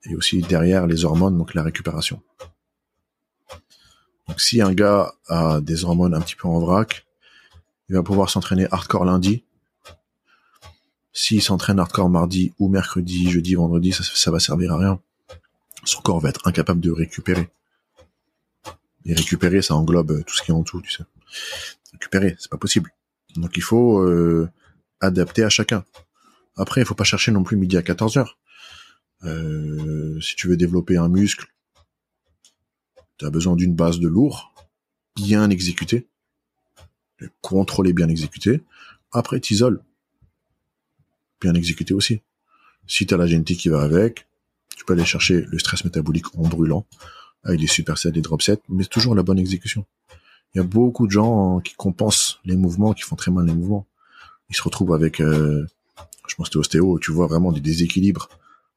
Et 0.03 0.15
aussi 0.15 0.41
derrière 0.41 0.87
les 0.87 1.03
hormones, 1.03 1.37
donc 1.37 1.53
la 1.53 1.63
récupération. 1.63 2.21
Donc 4.27 4.41
si 4.41 4.61
un 4.61 4.73
gars 4.73 5.13
a 5.27 5.59
des 5.61 5.83
hormones 5.83 6.13
un 6.13 6.21
petit 6.21 6.35
peu 6.35 6.47
en 6.47 6.59
vrac, 6.59 7.05
il 7.89 7.95
va 7.95 8.03
pouvoir 8.03 8.29
s'entraîner 8.29 8.67
hardcore 8.71 9.05
lundi. 9.05 9.43
S'il 11.13 11.41
s'entraîne 11.41 11.79
hardcore 11.79 12.09
mardi 12.09 12.53
ou 12.59 12.69
mercredi, 12.69 13.29
jeudi, 13.29 13.55
vendredi, 13.55 13.91
ça, 13.91 14.03
ça 14.03 14.31
va 14.31 14.39
servir 14.39 14.73
à 14.73 14.77
rien. 14.77 15.01
Son 15.87 16.01
corps 16.01 16.19
va 16.19 16.27
être 16.27 16.45
incapable 16.45 16.81
de 16.81 16.91
récupérer. 16.91 17.49
Et 19.05 19.13
récupérer, 19.13 19.61
ça 19.61 19.73
englobe 19.73 20.11
euh, 20.11 20.23
tout 20.27 20.35
ce 20.35 20.41
qui 20.41 20.51
est 20.51 20.53
en 20.53 20.61
dessous, 20.61 20.81
tu 20.81 20.91
sais. 20.91 21.05
Récupérer, 21.93 22.35
c'est 22.39 22.51
pas 22.51 22.57
possible. 22.57 22.93
Donc 23.37 23.55
il 23.55 23.63
faut 23.63 23.99
euh, 23.99 24.49
adapter 24.99 25.45
à 25.45 25.49
chacun. 25.49 25.85
Après, 26.57 26.81
il 26.81 26.85
faut 26.85 26.93
pas 26.93 27.05
chercher 27.05 27.31
non 27.31 27.43
plus 27.43 27.55
midi 27.55 27.77
à 27.77 27.83
14 27.83 28.17
heures. 28.17 28.37
Euh, 29.23 30.19
si 30.19 30.35
tu 30.35 30.49
veux 30.49 30.57
développer 30.57 30.97
un 30.97 31.07
muscle, 31.07 31.47
tu 33.17 33.25
as 33.25 33.29
besoin 33.29 33.55
d'une 33.55 33.73
base 33.73 33.99
de 33.99 34.09
lourd, 34.09 34.53
bien 35.15 35.49
exécutée, 35.49 36.09
contrôlé, 37.39 37.93
bien 37.93 38.09
exécuté. 38.09 38.61
Après, 39.13 39.39
t'isoles. 39.39 39.81
Bien 41.39 41.53
exécuté 41.53 41.93
aussi. 41.93 42.21
Si 42.87 43.07
tu 43.07 43.13
as 43.13 43.17
la 43.17 43.27
génétique 43.27 43.61
qui 43.61 43.69
va 43.69 43.83
avec, 43.83 44.26
tu 44.77 44.85
peux 44.85 44.93
aller 44.93 45.05
chercher 45.05 45.41
le 45.41 45.57
stress 45.59 45.83
métabolique 45.83 46.27
en 46.37 46.43
brûlant, 46.47 46.85
avec 47.43 47.59
des 47.59 47.65
supersets, 47.67 48.11
des 48.11 48.21
drop 48.21 48.41
sets, 48.43 48.61
mais 48.69 48.85
toujours 48.85 49.15
la 49.15 49.23
bonne 49.23 49.39
exécution. 49.39 49.85
Il 50.53 50.59
y 50.59 50.61
a 50.61 50.63
beaucoup 50.63 51.07
de 51.07 51.11
gens 51.11 51.59
qui 51.61 51.73
compensent 51.73 52.37
les 52.45 52.55
mouvements, 52.55 52.93
qui 52.93 53.01
font 53.01 53.15
très 53.15 53.31
mal 53.31 53.45
les 53.47 53.53
mouvements. 53.55 53.87
Ils 54.49 54.55
se 54.55 54.61
retrouvent 54.61 54.93
avec, 54.93 55.19
euh, 55.19 55.65
je 56.27 56.35
pense 56.35 56.49
que 56.49 56.59
ostéo, 56.59 56.99
tu 56.99 57.11
vois 57.11 57.25
vraiment 57.27 57.51
des 57.51 57.59
déséquilibres. 57.59 58.29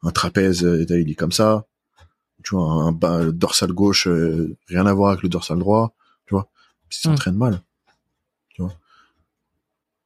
Un 0.03 0.11
trapèze, 0.11 0.65
euh, 0.65 0.85
il 0.89 1.11
est 1.11 1.15
comme 1.15 1.33
ça. 1.33 1.67
Tu 2.43 2.55
vois, 2.55 2.65
un, 2.65 2.93
bas- 2.93 3.23
le 3.23 3.33
dorsal 3.33 3.73
gauche, 3.73 4.09
euh, 4.09 4.57
rien 4.69 4.87
à 4.87 4.95
voir 4.95 5.11
avec 5.11 5.23
le 5.23 5.29
dorsal 5.29 5.59
droit. 5.59 5.95
Tu 6.27 6.35
vois, 6.35 6.49
ils 6.91 6.97
s'entraînent 6.97 7.37
mal. 7.37 7.63
Tu 8.55 8.63
vois, 8.63 8.75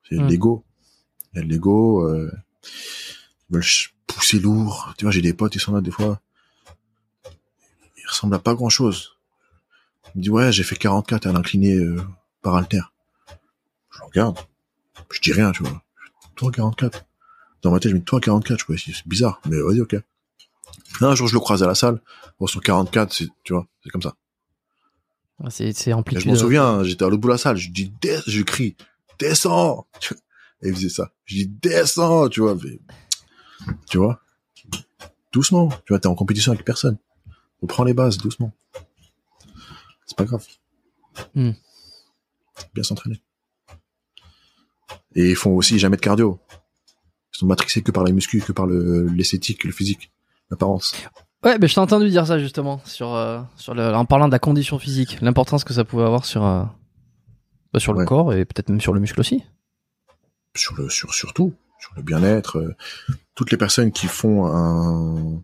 c'est 0.08 0.16
Mm. 0.16 0.26
l'ego. 0.26 0.64
Il 1.32 1.36
y 1.38 1.42
a 1.42 1.44
de 1.44 1.48
l'ego. 1.48 2.06
Euh, 2.08 2.30
ils 3.48 3.54
veulent 3.54 3.62
pousser 4.06 4.38
lourd. 4.38 4.94
Tu 4.98 5.04
vois, 5.04 5.12
j'ai 5.12 5.22
des 5.22 5.34
potes, 5.34 5.54
ils 5.54 5.60
sont 5.60 5.72
là 5.74 5.80
des 5.80 5.90
fois. 5.90 6.20
Ils 7.96 8.06
ressemblent 8.08 8.34
à 8.34 8.38
pas 8.38 8.54
grand 8.54 8.68
chose. 8.68 9.16
Il 10.14 10.18
me 10.18 10.22
dit 10.22 10.30
ouais, 10.30 10.52
j'ai 10.52 10.62
fait 10.62 10.76
44 10.76 11.26
à 11.26 11.32
l'incliné 11.32 11.74
euh, 11.74 12.02
par 12.42 12.54
halter. 12.54 12.80
Je 13.90 14.02
regarde. 14.02 14.38
Je 15.10 15.20
dis 15.20 15.32
rien, 15.32 15.52
tu 15.52 15.62
vois. 15.62 15.82
Toi 16.36 16.50
44. 16.50 17.04
Dans 17.62 17.70
ma 17.70 17.80
tête, 17.80 17.90
je 17.90 17.94
me 17.94 18.00
dis 18.00 18.04
toi 18.04 18.20
44, 18.20 18.58
je 18.76 18.92
c'est 18.92 19.06
bizarre, 19.08 19.40
mais 19.46 19.56
vas-y, 19.60 19.80
ok. 19.80 19.96
Un 21.00 21.14
jour, 21.14 21.26
je 21.28 21.34
le 21.34 21.40
croise 21.40 21.62
à 21.62 21.66
la 21.66 21.74
salle. 21.74 22.00
Bon, 22.38 22.46
son 22.46 22.60
44, 22.60 23.12
c'est, 23.12 23.28
tu 23.42 23.52
vois, 23.54 23.66
c'est 23.82 23.90
comme 23.90 24.02
ça. 24.02 24.14
Ah, 25.42 25.50
C'est 25.50 25.72
c'est 25.72 25.90
Et 25.90 26.20
je 26.20 26.28
m'en 26.28 26.36
souviens, 26.36 26.66
hein, 26.66 26.84
j'étais 26.84 27.04
à 27.04 27.08
l'autre 27.08 27.20
bout 27.20 27.28
de 27.28 27.32
la 27.32 27.38
salle, 27.38 27.56
je 27.56 27.70
dis, 27.70 27.92
Des 28.00 28.18
je 28.26 28.42
crie, 28.42 28.76
descends! 29.18 29.86
Et 30.62 30.68
il 30.68 30.74
faisait 30.74 30.88
ça. 30.88 31.10
Je 31.24 31.36
dis, 31.36 31.46
descends, 31.46 32.28
tu 32.28 32.40
vois, 32.40 32.54
mais- 32.54 32.78
tu 33.88 33.98
vois? 33.98 34.20
doucement. 35.32 35.68
Tu 35.84 35.92
vois, 35.92 35.98
t'es 35.98 36.06
en 36.06 36.14
compétition 36.14 36.52
avec 36.52 36.64
personne. 36.64 36.96
Reprends 37.60 37.82
les 37.84 37.94
bases, 37.94 38.18
doucement. 38.18 38.52
C'est 40.06 40.16
pas 40.16 40.24
grave. 40.24 40.46
Hmm. 41.34 41.50
Bien 42.74 42.84
s'entraîner. 42.84 43.20
Et 45.16 45.30
ils 45.30 45.36
font 45.36 45.50
aussi 45.56 45.78
jamais 45.78 45.96
de 45.96 46.00
cardio. 46.02 46.38
Ils 47.34 47.38
sont 47.38 47.46
matrixés 47.46 47.82
que 47.82 47.90
par 47.90 48.04
la 48.04 48.12
muscu, 48.12 48.40
que 48.40 48.52
par 48.52 48.66
le, 48.66 49.06
l'esthétique, 49.08 49.64
le 49.64 49.72
physique, 49.72 50.12
l'apparence. 50.50 50.94
Ouais, 51.42 51.58
mais 51.58 51.66
je 51.68 51.74
t'ai 51.74 51.80
entendu 51.80 52.08
dire 52.10 52.26
ça 52.26 52.38
justement 52.38 52.80
sur 52.84 53.12
euh, 53.14 53.40
sur 53.56 53.74
le, 53.74 53.92
en 53.92 54.04
parlant 54.04 54.28
de 54.28 54.32
la 54.32 54.38
condition 54.38 54.78
physique, 54.78 55.18
l'importance 55.20 55.64
que 55.64 55.74
ça 55.74 55.84
pouvait 55.84 56.04
avoir 56.04 56.24
sur 56.24 56.44
euh, 56.44 56.64
bah, 57.72 57.80
sur 57.80 57.92
le 57.92 57.98
Ouais. 58.00 58.06
corps 58.06 58.32
et 58.32 58.44
peut-être 58.44 58.68
même 58.68 58.80
sur 58.80 58.94
le 58.94 59.00
muscle 59.00 59.18
aussi. 59.20 59.44
Sur 60.56 60.74
le, 60.76 60.88
sur, 60.88 61.12
surtout, 61.12 61.52
sur 61.84 61.94
le 61.96 62.02
bien-être. 62.02 62.58
euh, 62.58 62.74
toutes 63.34 63.50
les 63.50 63.56
personnes 63.56 63.92
qui 63.92 64.06
font 64.06 64.46
un, 64.46 65.42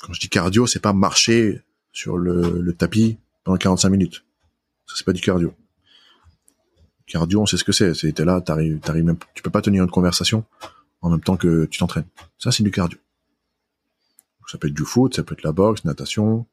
quand 0.00 0.12
je 0.12 0.20
dis 0.20 0.28
cardio, 0.28 0.66
c'est 0.66 0.80
pas 0.80 0.92
marcher 0.92 1.62
sur 1.92 2.16
le, 2.16 2.72
tapis 2.72 3.18
pendant 3.44 3.56
45 3.56 3.90
minutes. 3.90 4.24
Ça, 4.86 4.94
c'est 4.96 5.04
pas 5.04 5.12
du 5.12 5.20
cardio. 5.20 5.54
Cardio, 7.06 7.42
on 7.42 7.46
sait 7.46 7.56
ce 7.56 7.64
que 7.64 7.72
c'est. 7.72 7.94
C'est, 7.94 8.12
t'es 8.12 8.24
là, 8.24 8.40
t'arrives, 8.40 8.80
t'arrives 8.80 9.04
même, 9.04 9.18
tu 9.34 9.42
peux 9.42 9.50
pas 9.50 9.62
tenir 9.62 9.84
une 9.84 9.90
conversation 9.90 10.44
en 11.00 11.10
même 11.10 11.20
temps 11.20 11.36
que 11.36 11.66
tu 11.66 11.78
t'entraînes. 11.78 12.06
Ça, 12.38 12.50
c'est 12.50 12.62
du 12.62 12.70
cardio. 12.70 12.98
Ça 14.50 14.58
peut 14.58 14.68
être 14.68 14.74
du 14.74 14.84
foot, 14.84 15.14
ça 15.14 15.22
peut 15.22 15.34
être 15.34 15.42
la 15.42 15.52
boxe, 15.52 15.84
natation, 15.84 16.46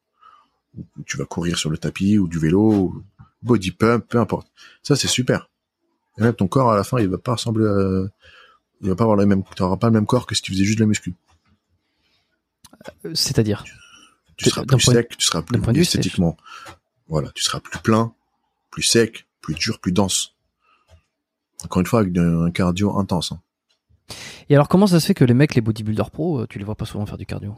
ou 0.76 0.84
tu 1.04 1.16
vas 1.16 1.24
courir 1.24 1.58
sur 1.58 1.70
le 1.70 1.78
tapis, 1.78 2.18
ou 2.18 2.28
du 2.28 2.38
vélo, 2.38 3.02
body 3.42 3.72
pump, 3.72 4.06
peu 4.08 4.18
importe. 4.18 4.50
Ça, 4.82 4.94
c'est 4.94 5.08
super. 5.08 5.50
Et 6.18 6.22
même 6.22 6.34
ton 6.34 6.46
corps, 6.46 6.70
à 6.70 6.76
la 6.76 6.84
fin, 6.84 6.98
il 7.00 7.08
va 7.08 7.18
pas 7.18 7.32
ressembler 7.32 7.66
à, 7.66 8.08
il 8.82 8.88
va 8.88 8.96
pas 8.96 9.04
avoir 9.04 9.16
le 9.16 9.26
même, 9.26 9.42
t'auras 9.56 9.76
pas 9.76 9.86
le 9.88 9.92
même 9.92 10.06
corps 10.06 10.26
que 10.26 10.34
si 10.34 10.42
tu 10.42 10.52
faisais 10.52 10.64
juste 10.64 10.78
de 10.78 10.84
la 10.84 10.88
muscu. 10.88 11.14
Euh, 13.04 13.14
C'est-à-dire. 13.14 13.64
Tu 14.36 14.50
seras 14.50 14.64
plus 14.64 14.80
sec, 14.80 15.16
tu 15.16 15.24
seras 15.24 15.42
plus 15.42 15.60
point 15.60 15.72
vue 15.72 15.82
esthétiquement. 15.82 16.36
Voilà, 17.08 17.30
tu 17.34 17.42
seras 17.42 17.60
plus 17.60 17.78
plein, 17.78 18.12
plus 18.70 18.82
sec, 18.82 19.26
plus 19.40 19.54
dur, 19.54 19.78
plus 19.78 19.92
dense. 19.92 20.34
Encore 21.64 21.80
une 21.80 21.86
fois, 21.86 22.00
avec 22.00 22.16
un 22.16 22.50
cardio 22.50 22.98
intense. 22.98 23.32
hein. 23.32 23.40
Et 24.48 24.54
alors 24.54 24.68
comment 24.68 24.86
ça 24.86 24.98
se 24.98 25.06
fait 25.06 25.14
que 25.14 25.24
les 25.24 25.34
mecs, 25.34 25.54
les 25.54 25.60
bodybuilders 25.60 26.10
pro, 26.10 26.40
euh, 26.40 26.46
tu 26.48 26.58
les 26.58 26.64
vois 26.64 26.74
pas 26.74 26.84
souvent 26.86 27.06
faire 27.06 27.18
du 27.18 27.26
cardio? 27.26 27.54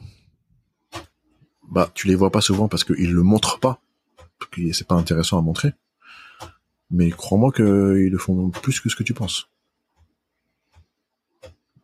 Bah, 1.71 1.91
tu 1.95 2.07
les 2.07 2.15
vois 2.15 2.31
pas 2.31 2.43
souvent 2.43 2.69
parce 2.69 2.85
qu'ils 2.85 3.13
le 3.13 3.23
montrent 3.23 3.59
pas. 3.59 3.81
Parce 4.39 4.51
que 4.51 4.73
c'est 4.73 4.87
pas 4.87 4.95
intéressant 4.95 5.39
à 5.39 5.43
montrer. 5.43 5.73
Mais 6.91 7.11
crois-moi 7.11 7.51
qu'ils 7.53 7.65
le 8.11 8.19
font 8.19 8.51
plus 8.51 8.81
que 8.81 8.91
ce 8.91 8.97
que 8.97 9.03
tu 9.03 9.15
penses. 9.15 9.49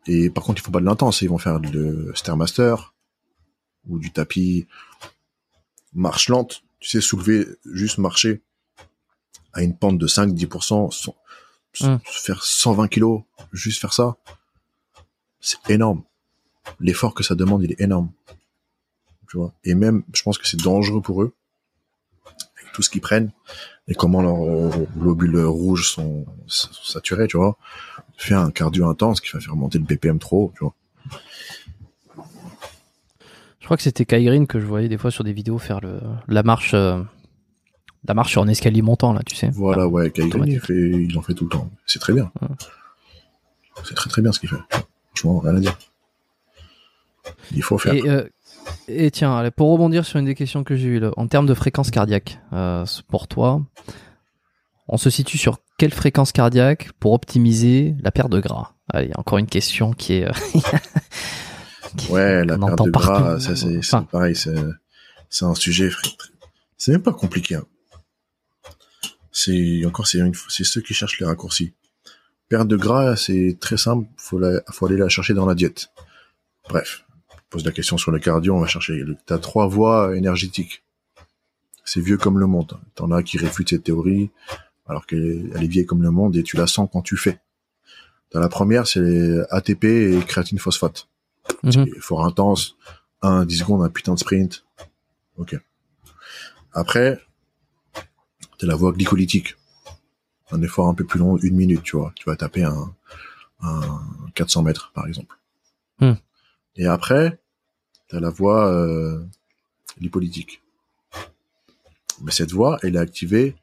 Et 0.07 0.31
par 0.31 0.45
contre, 0.45 0.61
ils 0.61 0.65
font 0.65 0.73
pas 0.73 0.81
de 0.81 0.85
l'intense. 0.85 1.23
Ils 1.23 1.29
vont 1.29 1.39
faire 1.39 1.61
de 1.61 2.11
Stairmaster 2.15 2.95
ou 3.89 3.99
du 3.99 4.13
tapis 4.13 4.67
marche 5.93 6.29
lente. 6.29 6.63
Tu 6.79 6.89
sais, 6.89 7.01
soulever, 7.01 7.47
juste 7.73 7.99
marcher 7.99 8.43
à 9.53 9.63
une 9.63 9.77
pente 9.77 9.99
de 9.99 10.07
5-10%, 10.07 10.91
sans- 10.91 11.17
Hum. 11.83 12.01
faire 12.05 12.43
120 12.43 12.89
kilos, 12.89 13.23
juste 13.53 13.81
faire 13.81 13.93
ça. 13.93 14.17
C'est 15.41 15.71
énorme. 15.71 16.03
L'effort 16.81 17.15
que 17.15 17.23
ça 17.23 17.35
demande, 17.37 17.63
il 17.63 17.73
est 17.73 17.81
énorme 17.81 18.11
tu 19.31 19.37
vois? 19.37 19.55
Et 19.63 19.77
même, 19.77 20.03
je 20.13 20.25
pense 20.25 20.39
que 20.39 20.47
c'est 20.49 20.61
dangereux 20.61 21.01
pour 21.01 21.23
eux, 21.23 21.33
avec 22.27 22.73
tout 22.73 22.83
ce 22.83 22.91
qu'ils 22.91 23.01
prennent, 23.01 23.31
et 23.87 23.95
comment 23.95 24.23
leurs 24.23 24.43
euh, 24.43 24.87
globules 24.99 25.39
rouges 25.45 25.89
sont, 25.89 26.27
sont 26.49 26.73
saturés, 26.83 27.29
tu 27.29 27.37
vois? 27.37 27.57
Faire 28.21 28.41
un 28.41 28.51
cardio 28.51 28.87
intense 28.87 29.23
qui 29.23 29.31
va 29.33 29.41
faire 29.41 29.57
monter 29.57 29.79
le 29.79 29.85
BPM 29.85 30.19
trop, 30.19 30.45
haut, 30.45 30.53
tu 30.55 30.63
vois. 30.63 30.75
Je 33.61 33.65
crois 33.65 33.79
que 33.79 33.83
c'était 33.83 34.05
Kai 34.05 34.23
Green 34.23 34.47
que 34.47 34.61
je 34.61 34.67
voyais 34.67 34.91
des 34.91 34.99
fois 34.99 35.11
sur 35.11 35.25
des 35.25 35.33
vidéos 35.33 35.57
faire 35.57 35.81
le 35.81 36.01
la 36.29 36.43
marche 36.43 36.75
euh, 36.75 37.03
la 38.07 38.13
marche 38.13 38.33
sur 38.33 38.43
un 38.43 38.49
escalier 38.49 38.83
montant 38.83 39.15
là, 39.15 39.23
tu 39.25 39.35
sais. 39.35 39.49
Voilà, 39.55 39.89
ouais, 39.89 40.11
Kai 40.11 40.29
Green, 40.29 40.45
il, 40.49 40.61
fait, 40.61 40.75
il 40.75 41.17
en 41.17 41.23
fait 41.23 41.33
tout 41.33 41.45
le 41.45 41.51
temps. 41.51 41.71
C'est 41.87 41.99
très 41.99 42.13
bien. 42.13 42.31
Ouais. 42.43 42.49
C'est 43.85 43.95
très 43.95 44.11
très 44.11 44.21
bien 44.21 44.33
ce 44.33 44.41
qu'il 44.41 44.51
fait. 44.51 44.61
Franchement, 45.15 45.39
rien 45.39 45.57
à 45.57 45.61
dire. 45.61 45.79
Il 47.53 47.63
faut 47.63 47.79
faire. 47.79 47.95
Et, 47.95 48.07
euh, 48.07 48.29
et 48.87 49.11
tiens, 49.11 49.35
allez, 49.35 49.51
pour 49.51 49.73
rebondir 49.73 50.05
sur 50.05 50.19
une 50.19 50.27
des 50.27 50.35
questions 50.35 50.63
que 50.63 50.77
j'ai 50.77 50.89
eues, 50.89 51.01
là, 51.01 51.13
en 51.17 51.27
termes 51.27 51.47
de 51.47 51.55
fréquence 51.55 51.91
cardiaque, 51.91 52.39
euh, 52.53 52.85
pour 53.09 53.29
toi, 53.29 53.63
on 54.93 54.97
se 54.99 55.09
situe 55.11 55.39
sur 55.39 55.59
quelle 55.79 55.93
fréquence 55.95 56.33
cardiaque 56.33 56.91
pour 57.01 57.13
optimiser 57.13 57.95
la 58.03 58.11
perte 58.11 58.31
de 58.31 58.41
gras? 58.41 58.75
Allez, 58.93 59.11
encore 59.17 59.39
une 59.39 59.47
question 59.47 59.93
qui 59.93 60.15
est... 60.15 60.29
euh, 60.29 60.33
qui- 61.97 62.11
Ouais, 62.13 62.45
la 62.45 62.59
perte 62.59 62.85
de 62.85 62.91
gras, 62.91 63.41
ça 63.41 63.57
c'est 63.57 63.79
Enfin, 63.79 64.03
pareil, 64.03 64.37
c'est 64.37 65.45
un 65.45 65.55
sujet. 65.55 65.91
C'est 66.77 66.93
même 66.93 67.03
pas 67.03 67.13
compliqué. 67.13 67.55
hein. 67.57 67.65
C'est 69.33 69.85
encore 69.87 70.07
c'est 70.09 70.65
ceux 70.65 70.81
qui 70.81 70.93
cherchent 70.95 71.21
les 71.21 71.27
raccourcis. 71.27 71.73
Perte 72.49 72.67
de 72.67 72.77
gras, 72.77 73.15
c'est 73.17 73.57
très 73.61 73.77
simple. 73.77 74.09
Faut 74.17 74.39
la, 74.39 74.61
faut 74.73 74.87
aller 74.87 74.97
la 74.97 75.09
chercher 75.09 75.35
dans 75.35 75.47
la 75.47 75.55
diète. 75.55 75.91
Bref, 76.69 77.05
pose 77.49 77.65
la 77.65 77.71
question 77.71 77.97
sur 77.97 78.11
le 78.11 78.19
cardio, 78.19 78.57
on 78.57 78.61
va 78.61 78.67
chercher. 78.67 79.03
T'as 79.27 79.39
trois 79.39 79.69
voies 79.69 80.17
énergétiques. 80.17 80.83
C'est 81.85 82.01
vieux 82.01 82.17
comme 82.19 82.39
le 82.41 82.47
monde. 82.47 82.79
T'en 82.97 83.11
as 83.13 83.23
qui 83.23 83.39
réfutent 83.39 83.71
cette 83.71 83.85
théorie, 83.85 84.31
alors 84.91 85.07
qu'elle 85.07 85.51
elle 85.55 85.63
est 85.63 85.69
vieille 85.69 85.87
comme 85.87 86.03
le 86.03 86.11
monde 86.11 86.37
et 86.37 86.43
tu 86.43 86.57
la 86.57 86.67
sens 86.67 86.89
quand 86.93 87.01
tu 87.01 87.17
fais. 87.17 87.39
T'as 88.31 88.41
la 88.41 88.49
première, 88.49 88.87
c'est 88.87 89.39
ATP 89.51 89.85
et 89.85 90.21
créatine 90.27 90.59
phosphate. 90.59 91.09
mhm. 91.63 91.87
Effort 91.97 92.25
intense, 92.25 92.77
1 93.23 93.45
10 93.45 93.59
secondes, 93.59 93.83
un 93.83 93.89
putain 93.89 94.15
de 94.15 94.19
sprint. 94.19 94.65
Ok. 95.37 95.57
Après, 96.73 97.21
t'as 98.59 98.67
la 98.67 98.75
voie 98.75 98.93
glycolytique. 98.93 99.57
Un 100.51 100.61
effort 100.63 100.89
un 100.89 100.95
peu 100.95 101.05
plus 101.05 101.21
long, 101.21 101.37
une 101.39 101.55
minute, 101.55 101.85
tu 101.85 101.97
vois. 101.97 102.13
Tu 102.17 102.29
vas 102.29 102.35
taper 102.35 102.65
un, 102.65 102.93
un 103.63 104.01
400 104.35 104.63
mètres, 104.63 104.91
par 104.93 105.07
exemple. 105.07 105.39
Hmm. 106.01 106.15
Et 106.75 106.87
après, 106.87 107.41
t'as 108.09 108.19
la 108.19 108.31
voie 108.31 108.73
euh, 108.73 109.25
lipolytique. 110.01 110.63
Mais 112.23 112.33
cette 112.33 112.51
voie, 112.51 112.79
elle 112.83 112.97
est 112.97 113.01
activée 113.01 113.55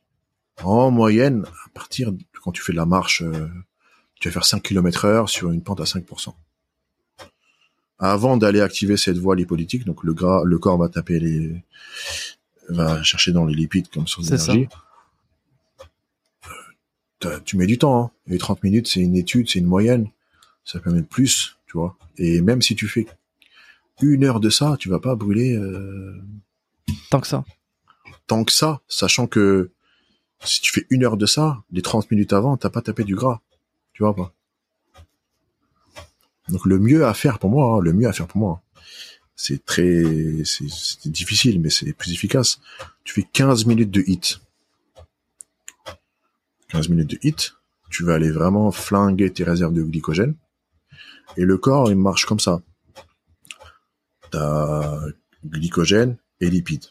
en 0.64 0.92
moyenne 0.92 1.46
à 1.66 1.70
partir 1.74 2.12
de 2.12 2.20
quand 2.44 2.52
tu 2.52 2.62
fais 2.62 2.72
de 2.72 2.78
la 2.78 2.86
marche, 2.86 3.22
euh, 3.22 3.48
tu 4.20 4.28
vas 4.30 4.34
faire 4.34 4.46
5 4.46 4.64
km 4.64 5.06
heure 5.06 5.30
sur 5.30 5.52
une 5.52 5.62
pente 5.62 5.82
à 5.82 5.84
5% 5.86 6.34
avant 8.00 8.38
d'aller 8.38 8.62
activer 8.62 8.98
cette 8.98 9.18
voie 9.18 9.36
lipolytique, 9.36 9.86
donc 9.86 10.04
le 10.04 10.14
gras, 10.14 10.44
le 10.46 10.60
corps 10.60 10.78
va 10.78 10.88
taper 10.90 11.20
les, 11.20 11.64
va 12.70 13.02
chercher 13.04 13.32
dans 13.32 13.46
les 13.46 13.56
lipides 13.56 13.88
comme 13.90 14.08
source 14.08 14.28
d'énergie. 14.30 14.68
Euh, 17.26 17.40
Tu 17.44 17.58
mets 17.58 17.66
du 17.66 17.78
temps, 17.78 18.04
hein. 18.04 18.12
Et 18.28 18.38
30 18.38 18.64
minutes, 18.64 18.88
c'est 18.88 19.00
une 19.00 19.16
étude, 19.16 19.50
c'est 19.50 19.60
une 19.60 19.66
moyenne. 19.66 20.10
Ça 20.64 20.80
peut 20.80 20.92
mettre 20.92 21.08
plus, 21.08 21.58
tu 21.66 21.74
vois. 21.78 21.98
Et 22.18 22.42
même 22.42 22.62
si 22.62 22.76
tu 22.76 22.88
fais 22.88 23.08
une 24.02 24.24
heure 24.24 24.40
de 24.40 24.50
ça, 24.52 24.76
tu 24.80 24.90
vas 24.90 25.00
pas 25.00 25.16
brûler 25.16 25.56
euh, 25.56 26.22
Tant 27.10 27.20
que 27.20 27.28
ça. 27.28 27.44
tant 28.28 28.44
que 28.44 28.52
ça, 28.52 28.82
sachant 28.88 29.26
que 29.28 29.72
si 30.44 30.62
tu 30.62 30.72
fais 30.72 30.86
une 30.90 31.04
heure 31.04 31.18
de 31.18 31.26
ça, 31.26 31.64
les 31.72 31.82
30 31.82 32.12
minutes 32.12 32.34
avant, 32.34 32.58
t'as 32.58 32.70
pas 32.70 32.82
tapé 32.82 33.04
du 33.04 33.16
gras. 33.16 33.42
Tu 33.94 34.04
vois 34.04 34.16
pas? 34.16 34.34
Donc 36.50 36.66
le 36.66 36.80
mieux 36.80 37.06
à 37.06 37.14
faire 37.14 37.40
pour 37.40 37.50
moi, 37.50 37.78
hein, 37.78 37.82
le 37.82 37.94
mieux 37.94 38.08
à 38.08 38.14
faire 38.14 38.28
pour 38.28 38.40
moi, 38.40 38.62
c'est 39.36 39.66
très, 39.66 40.04
c'est 40.46 41.10
difficile, 41.10 41.60
mais 41.60 41.70
c'est 41.70 41.94
plus 41.94 42.14
efficace. 42.14 42.60
Tu 43.04 43.14
fais 43.14 43.28
15 43.32 43.66
minutes 43.66 43.92
de 43.92 44.04
hit. 44.08 44.40
15 46.70 46.90
minutes 46.90 47.12
de 47.12 47.20
hit, 47.24 47.56
tu 47.90 48.04
vas 48.04 48.16
aller 48.16 48.32
vraiment 48.32 48.72
flinguer 48.72 49.32
tes 49.32 49.44
réserves 49.44 49.74
de 49.74 49.84
glycogène. 49.84 50.36
Et 51.36 51.44
le 51.44 51.58
corps, 51.58 51.90
il 51.92 51.98
marche 51.98 52.26
comme 52.26 52.40
ça. 52.40 52.62
T'as 54.32 55.00
glycogène 55.46 56.18
et 56.42 56.50
lipides. 56.50 56.88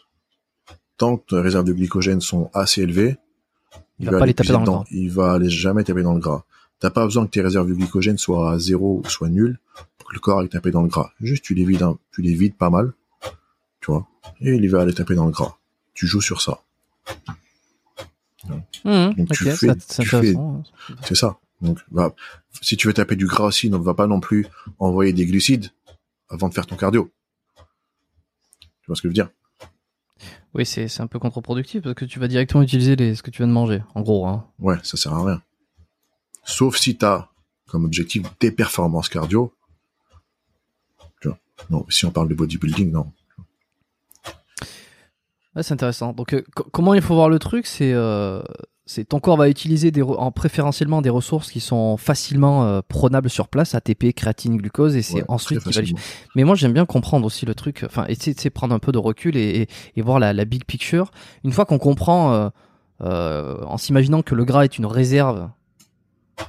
Tant 0.97 1.17
que 1.17 1.27
tes 1.27 1.41
réserves 1.41 1.65
de 1.65 1.73
glycogène 1.73 2.21
sont 2.21 2.51
assez 2.55 2.83
élevées, 2.83 3.17
Il 3.99 4.07
va 4.07 4.13
pas 4.13 4.17
aller 4.19 4.27
les 4.31 4.35
taper 4.35 4.53
dans 4.53 4.61
le 4.61 4.67
gras. 4.67 4.85
Il 4.91 5.11
va 5.11 5.33
aller 5.33 5.49
jamais 5.51 5.85
taper 5.85 6.03
dans 6.03 6.15
le 6.15 6.21
gras. 6.21 6.45
T'as 6.79 6.91
pas 6.91 7.05
besoin 7.05 7.25
que 7.27 7.31
tes 7.31 7.41
réserves 7.41 7.69
de 7.69 7.75
glycogène 7.75 8.19
soient 8.19 8.53
à 8.53 8.59
zéro 8.59 9.01
ou 9.05 9.09
soient 9.09 9.31
nulles 9.31 9.59
pour 9.99 10.09
que 10.11 10.15
le 10.15 10.21
corps 10.21 10.41
aille 10.41 10.49
taper 10.51 10.71
dans 10.71 10.83
le 10.83 10.89
gras. 10.89 11.11
Juste, 11.21 11.43
tu 11.45 11.55
les 11.55 11.65
vides, 11.65 11.83
un- 11.83 11.99
tu 12.13 12.21
les 12.21 12.35
vides 12.35 12.55
pas 12.55 12.69
mal, 12.69 12.93
tu 13.81 13.91
vois, 13.91 14.07
et 14.41 14.55
il 14.55 14.69
va 14.71 14.83
aller 14.83 14.93
taper 14.93 15.15
dans 15.15 15.25
le 15.25 15.31
gras. 15.33 15.57
Tu 15.95 16.07
joues 16.07 16.21
sur 16.21 16.43
ça. 16.43 16.61
Mhm, 18.85 19.15
Donc, 19.15 19.19
ok, 19.19 19.27
tu 19.37 19.45
c'est 19.45 19.57
fais- 19.57 19.73
c'est 19.79 20.37
hein. 20.37 20.63
C'est 21.03 21.15
ça. 21.15 21.39
Donc, 21.63 21.79
si 22.61 22.77
tu 22.77 22.87
veux 22.87 22.93
taper 22.93 23.17
du 23.17 23.27
gras 23.27 23.45
aussi, 23.47 23.71
donc 23.71 23.83
va 23.83 23.95
pas 23.95 24.07
non 24.07 24.21
plus 24.21 24.47
envoyer 24.79 25.13
des 25.15 25.25
glucides 25.27 25.71
avant 26.29 26.49
de 26.49 26.55
faire 26.55 26.67
ton 26.67 26.77
cardio. 26.77 27.11
Tu 27.57 28.87
vois 28.89 28.97
ce 28.97 29.03
que 29.03 29.09
je 29.09 29.11
veux 29.11 29.15
dire? 29.15 29.31
Oui, 30.57 30.65
c'est 30.65 31.01
un 31.01 31.07
peu 31.07 31.19
contre-productif 31.19 31.83
parce 31.83 31.95
que 31.95 32.05
tu 32.07 32.19
vas 32.19 32.29
directement 32.29 32.63
utiliser 32.63 32.97
les, 32.97 33.15
ce 33.15 33.23
que 33.23 33.31
tu 33.31 33.39
viens 33.39 33.47
de 33.49 33.53
manger, 33.53 33.83
en 33.95 34.01
gros. 34.01 34.27
Hein. 34.27 34.47
Ouais, 34.59 34.77
ça 34.83 34.97
sert 34.97 35.13
à 35.13 35.23
rien. 35.25 35.43
Sauf 36.45 36.77
si 36.79 36.97
t'as 36.97 37.29
comme 37.69 37.85
objectif 37.85 38.23
des 38.41 38.51
performances 38.51 39.09
cardio. 39.11 39.53
Tu 41.21 41.29
vois. 41.29 41.39
Non, 41.71 41.85
si 41.91 42.07
on 42.07 42.11
parle 42.11 42.29
de 42.29 42.35
bodybuilding, 42.35 42.91
non. 42.91 43.13
Ouais, 45.55 45.63
c'est 45.63 45.75
intéressant. 45.75 46.13
Donc, 46.13 46.33
euh, 46.35 46.43
co- 46.55 46.67
comment 46.73 46.95
il 46.95 47.03
faut 47.03 47.15
voir 47.15 47.29
le 47.29 47.39
truc 47.39 47.67
C'est 47.67 47.93
euh, 47.93 48.43
c'est 48.89 49.05
ton 49.05 49.19
corps 49.19 49.37
va 49.37 49.49
utiliser 49.49 49.91
des 49.91 50.03
en 50.03 50.31
préférentiellement 50.31 51.03
des 51.03 51.11
ressources 51.11 51.51
qui 51.51 51.59
sont 51.59 51.97
facilement 51.97 52.65
euh, 52.65 52.81
prenables 52.87 53.29
sur 53.29 53.49
place, 53.49 53.75
ATP, 53.75 54.13
créatine, 54.15 54.57
glucose, 54.57 54.95
et 54.97 55.03
c'est 55.03 55.15
Ouais, 55.17 55.25
ensuite 55.29 55.61
qu'il 55.65 55.95
va. 55.95 56.01
Mais 56.37 56.45
moi, 56.45 56.55
j'aime 56.55 56.73
bien 56.73 56.87
comprendre 56.87 57.27
aussi 57.27 57.45
le 57.47 57.55
truc, 57.57 57.83
enfin, 57.85 58.05
essayer 58.07 58.33
de 58.33 58.49
prendre 58.51 58.73
un 58.75 58.79
peu 58.79 58.93
de 58.93 58.99
recul 58.99 59.37
et, 59.37 59.63
et, 59.63 59.69
et 59.97 60.03
voir 60.03 60.21
la, 60.21 60.33
la 60.33 60.45
big 60.45 60.65
picture. 60.65 61.11
Une 61.43 61.51
fois 61.53 61.65
qu'on 61.67 61.79
comprend, 61.79 62.33
euh, 62.33 62.49
euh, 63.03 63.59
en 63.67 63.77
s'imaginant 63.77 64.23
que 64.23 64.35
le 64.37 64.45
gras 64.45 64.63
est 64.65 64.79
une 64.79 64.87
réserve 64.87 65.51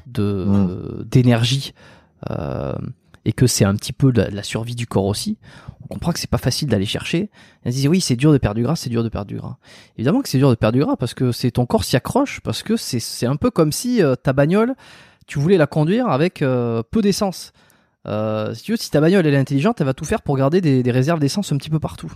de 0.05 0.45
Mm. 0.45 1.03
d'énergie 1.05 1.73
euh, 2.29 2.75
et 3.27 3.33
que 3.33 3.45
c'est 3.45 3.65
un 3.65 3.75
petit 3.75 3.91
peu 3.91 4.09
la, 4.15 4.29
la 4.29 4.41
survie 4.41 4.73
du 4.73 4.87
corps 4.87 5.05
aussi, 5.05 5.37
on 5.81 5.87
comprend 5.87 6.13
que 6.13 6.19
c'est 6.19 6.29
pas 6.29 6.37
facile 6.37 6.69
d'aller 6.69 6.85
chercher. 6.85 7.29
On 7.65 7.71
se 7.71 7.75
dit 7.75 7.87
oui, 7.87 7.99
c'est 7.99 8.15
dur 8.15 8.31
de 8.31 8.37
perdre 8.37 8.55
du 8.55 8.63
gras, 8.63 8.75
c'est 8.77 8.89
dur 8.89 9.03
de 9.03 9.09
perdre 9.09 9.27
du 9.27 9.35
gras. 9.35 9.57
Évidemment 9.97 10.21
que 10.21 10.29
c'est 10.29 10.37
dur 10.37 10.49
de 10.49 10.55
perdre 10.55 10.77
du 10.77 10.83
gras 10.83 10.95
parce 10.95 11.13
que 11.13 11.31
c'est 11.31 11.51
ton 11.51 11.65
corps 11.65 11.83
s'y 11.83 11.95
accroche 11.97 12.39
parce 12.41 12.63
que 12.63 12.77
c'est 12.77 12.99
c'est 13.01 13.25
un 13.25 13.35
peu 13.35 13.51
comme 13.51 13.71
si 13.73 14.01
euh, 14.01 14.15
ta 14.15 14.31
bagnole, 14.31 14.75
tu 15.27 15.39
voulais 15.39 15.57
la 15.57 15.67
conduire 15.67 16.07
avec 16.07 16.41
euh, 16.41 16.81
peu 16.89 17.01
d'essence. 17.01 17.51
Euh, 18.07 18.53
si 18.53 18.63
tu 18.63 18.71
veux, 18.71 18.77
si 18.77 18.89
ta 18.89 19.01
bagnole 19.01 19.27
elle 19.27 19.33
est 19.33 19.37
intelligente, 19.37 19.81
elle 19.81 19.87
va 19.87 19.93
tout 19.93 20.05
faire 20.05 20.21
pour 20.21 20.37
garder 20.37 20.61
des, 20.61 20.81
des 20.81 20.91
réserves 20.91 21.19
d'essence 21.19 21.51
un 21.51 21.57
petit 21.57 21.69
peu 21.69 21.79
partout. 21.79 22.11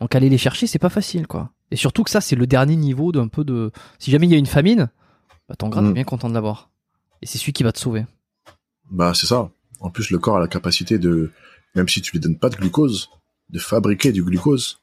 Donc 0.00 0.14
aller 0.14 0.28
les 0.28 0.38
chercher, 0.38 0.66
c'est 0.66 0.78
pas 0.78 0.90
facile, 0.90 1.26
quoi. 1.26 1.50
Et 1.70 1.76
surtout 1.76 2.04
que 2.04 2.10
ça, 2.10 2.20
c'est 2.20 2.36
le 2.36 2.46
dernier 2.46 2.76
niveau 2.76 3.10
d'un 3.10 3.28
peu 3.28 3.42
de. 3.44 3.72
Si 3.98 4.10
jamais 4.10 4.26
il 4.26 4.30
y 4.30 4.34
a 4.34 4.38
une 4.38 4.46
famine, 4.46 4.90
bah, 5.48 5.56
ton 5.56 5.68
gras, 5.68 5.80
Mm. 5.82 5.88
t'es 5.88 5.92
bien 5.94 6.04
content 6.04 6.28
de 6.28 6.34
l'avoir. 6.34 6.70
Et 7.22 7.26
c'est 7.26 7.38
celui 7.38 7.52
qui 7.52 7.62
va 7.64 7.72
te 7.72 7.78
sauver. 7.78 8.04
Bah, 8.90 9.12
c'est 9.14 9.26
ça. 9.26 9.50
En 9.80 9.90
plus, 9.90 10.10
le 10.10 10.18
corps 10.18 10.36
a 10.36 10.40
la 10.40 10.48
capacité 10.48 10.98
de, 10.98 11.30
même 11.74 11.88
si 11.88 12.00
tu 12.02 12.12
lui 12.12 12.20
donnes 12.20 12.38
pas 12.38 12.48
de 12.48 12.56
glucose, 12.56 13.10
de 13.50 13.58
fabriquer 13.58 14.12
du 14.12 14.22
glucose 14.22 14.80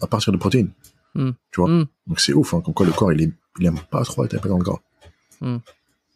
à 0.00 0.06
partir 0.06 0.32
de 0.32 0.38
protéines. 0.38 0.70
Mm. 1.14 1.30
Tu 1.50 1.60
vois? 1.60 1.70
Mm. 1.70 1.86
Donc 2.06 2.20
c'est 2.20 2.32
ouf, 2.32 2.54
hein, 2.54 2.60
comme 2.60 2.74
quoi 2.74 2.86
le 2.86 2.92
corps, 2.92 3.12
il, 3.12 3.22
est, 3.22 3.32
il 3.58 3.66
aime 3.66 3.80
pas 3.90 4.02
trop 4.04 4.24
être 4.24 4.48
dans 4.48 4.58
le 4.58 4.64
gras. 4.64 4.80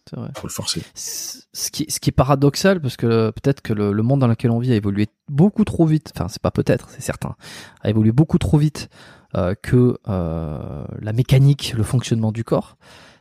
C'est 0.09 0.17
vrai. 0.17 0.31
Faut 0.37 0.47
le 0.47 0.53
forcer. 0.53 0.83
C- 0.95 1.43
Ce 1.53 1.71
qui, 1.71 1.87
ce 1.89 2.01
qui 2.01 2.11
est 2.11 2.13
paradoxal, 2.13 2.81
parce 2.81 2.97
que 2.97 3.07
euh, 3.07 3.33
peut-être 3.33 3.61
que 3.61 3.73
le, 3.73 3.93
le 3.93 4.03
monde 4.03 4.21
dans 4.21 4.27
lequel 4.27 4.51
on 4.51 4.59
vit 4.59 4.73
a 4.73 4.77
évolué 4.77 5.09
beaucoup 5.29 5.65
trop 5.65 5.87
vite, 5.87 6.13
enfin 6.15 6.27
c'est 6.29 6.43
pas 6.43 6.51
peut-être, 6.51 6.89
c'est 6.91 7.01
certain, 7.03 7.37
a 7.83 7.91
évolué 7.91 8.11
beaucoup 8.11 8.39
trop 8.39 8.59
vite 8.59 8.89
euh, 9.37 9.55
que 9.63 9.99
euh, 10.09 10.85
la 11.01 11.13
mécanique, 11.13 11.75
le 11.77 11.83
fonctionnement 11.85 12.33
du 12.33 12.43
corps. 12.45 12.77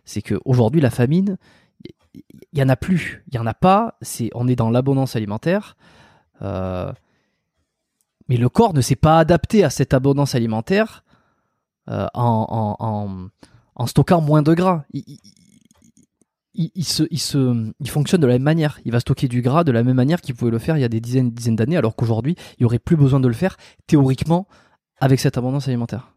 C'est 0.05 0.21
qu'aujourd'hui 0.23 0.81
la 0.81 0.89
famine, 0.89 1.37
il 2.13 2.59
y, 2.59 2.63
en 2.63 2.69
a 2.69 2.75
plus, 2.75 3.23
il 3.27 3.35
y 3.35 3.37
en 3.39 3.45
a 3.45 3.53
pas. 3.53 3.97
C'est, 4.01 4.29
on 4.33 4.47
est 4.47 4.55
dans 4.55 4.69
l'abondance 4.69 5.15
alimentaire, 5.15 5.75
euh, 6.41 6.91
mais 8.27 8.37
le 8.37 8.49
corps 8.49 8.73
ne 8.73 8.81
s'est 8.81 8.95
pas 8.95 9.19
adapté 9.19 9.63
à 9.63 9.69
cette 9.69 9.93
abondance 9.93 10.35
alimentaire 10.35 11.03
euh, 11.89 12.07
en, 12.13 13.29
stockant 13.87 14.21
moins 14.21 14.41
de 14.41 14.53
gras. 14.53 14.83
Il- 14.93 15.19
il, 16.53 16.83
se, 16.83 17.03
il 17.79 17.89
fonctionne 17.89 18.19
de 18.19 18.27
la 18.27 18.33
même 18.33 18.43
manière. 18.43 18.79
Il 18.83 18.91
va 18.91 18.99
stocker 18.99 19.29
du 19.29 19.41
gras 19.41 19.63
de 19.63 19.71
la 19.71 19.81
même 19.81 19.95
manière 19.95 20.19
qu'il 20.19 20.35
pouvait 20.35 20.51
le 20.51 20.59
faire 20.59 20.75
il 20.75 20.81
y 20.81 20.83
a 20.83 20.89
des 20.89 20.99
dizaines, 20.99 21.31
dizaines 21.31 21.55
d'années, 21.55 21.77
alors 21.77 21.95
qu'aujourd'hui, 21.95 22.35
il 22.57 22.63
n'y 22.63 22.65
aurait 22.65 22.79
plus 22.79 22.97
besoin 22.97 23.21
de 23.21 23.27
le 23.29 23.33
faire 23.33 23.55
théoriquement 23.87 24.45
avec 24.99 25.21
cette 25.21 25.37
abondance 25.37 25.69
alimentaire. 25.69 26.11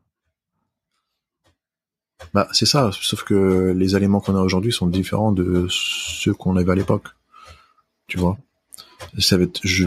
Bah, 2.34 2.48
c'est 2.52 2.66
ça. 2.66 2.90
Sauf 2.92 3.24
que 3.24 3.72
les 3.76 3.94
aliments 3.94 4.20
qu'on 4.20 4.36
a 4.36 4.40
aujourd'hui 4.40 4.72
sont 4.72 4.86
différents 4.86 5.32
de 5.32 5.66
ceux 5.70 6.34
qu'on 6.34 6.56
avait 6.56 6.72
à 6.72 6.74
l'époque. 6.74 7.08
Tu 8.06 8.18
vois? 8.18 8.38
Ça 9.18 9.36
va 9.36 9.44
être, 9.44 9.60
je, 9.64 9.86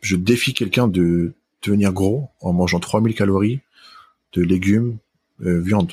je 0.00 0.16
défie 0.16 0.54
quelqu'un 0.54 0.88
de 0.88 1.34
devenir 1.62 1.92
gros 1.92 2.28
en 2.40 2.52
mangeant 2.52 2.80
3000 2.80 3.14
calories 3.14 3.60
de 4.32 4.42
légumes, 4.42 4.98
euh, 5.42 5.60
viande. 5.60 5.92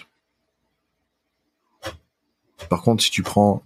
Par 2.70 2.82
contre, 2.82 3.04
si 3.04 3.12
tu 3.12 3.24
prends 3.24 3.64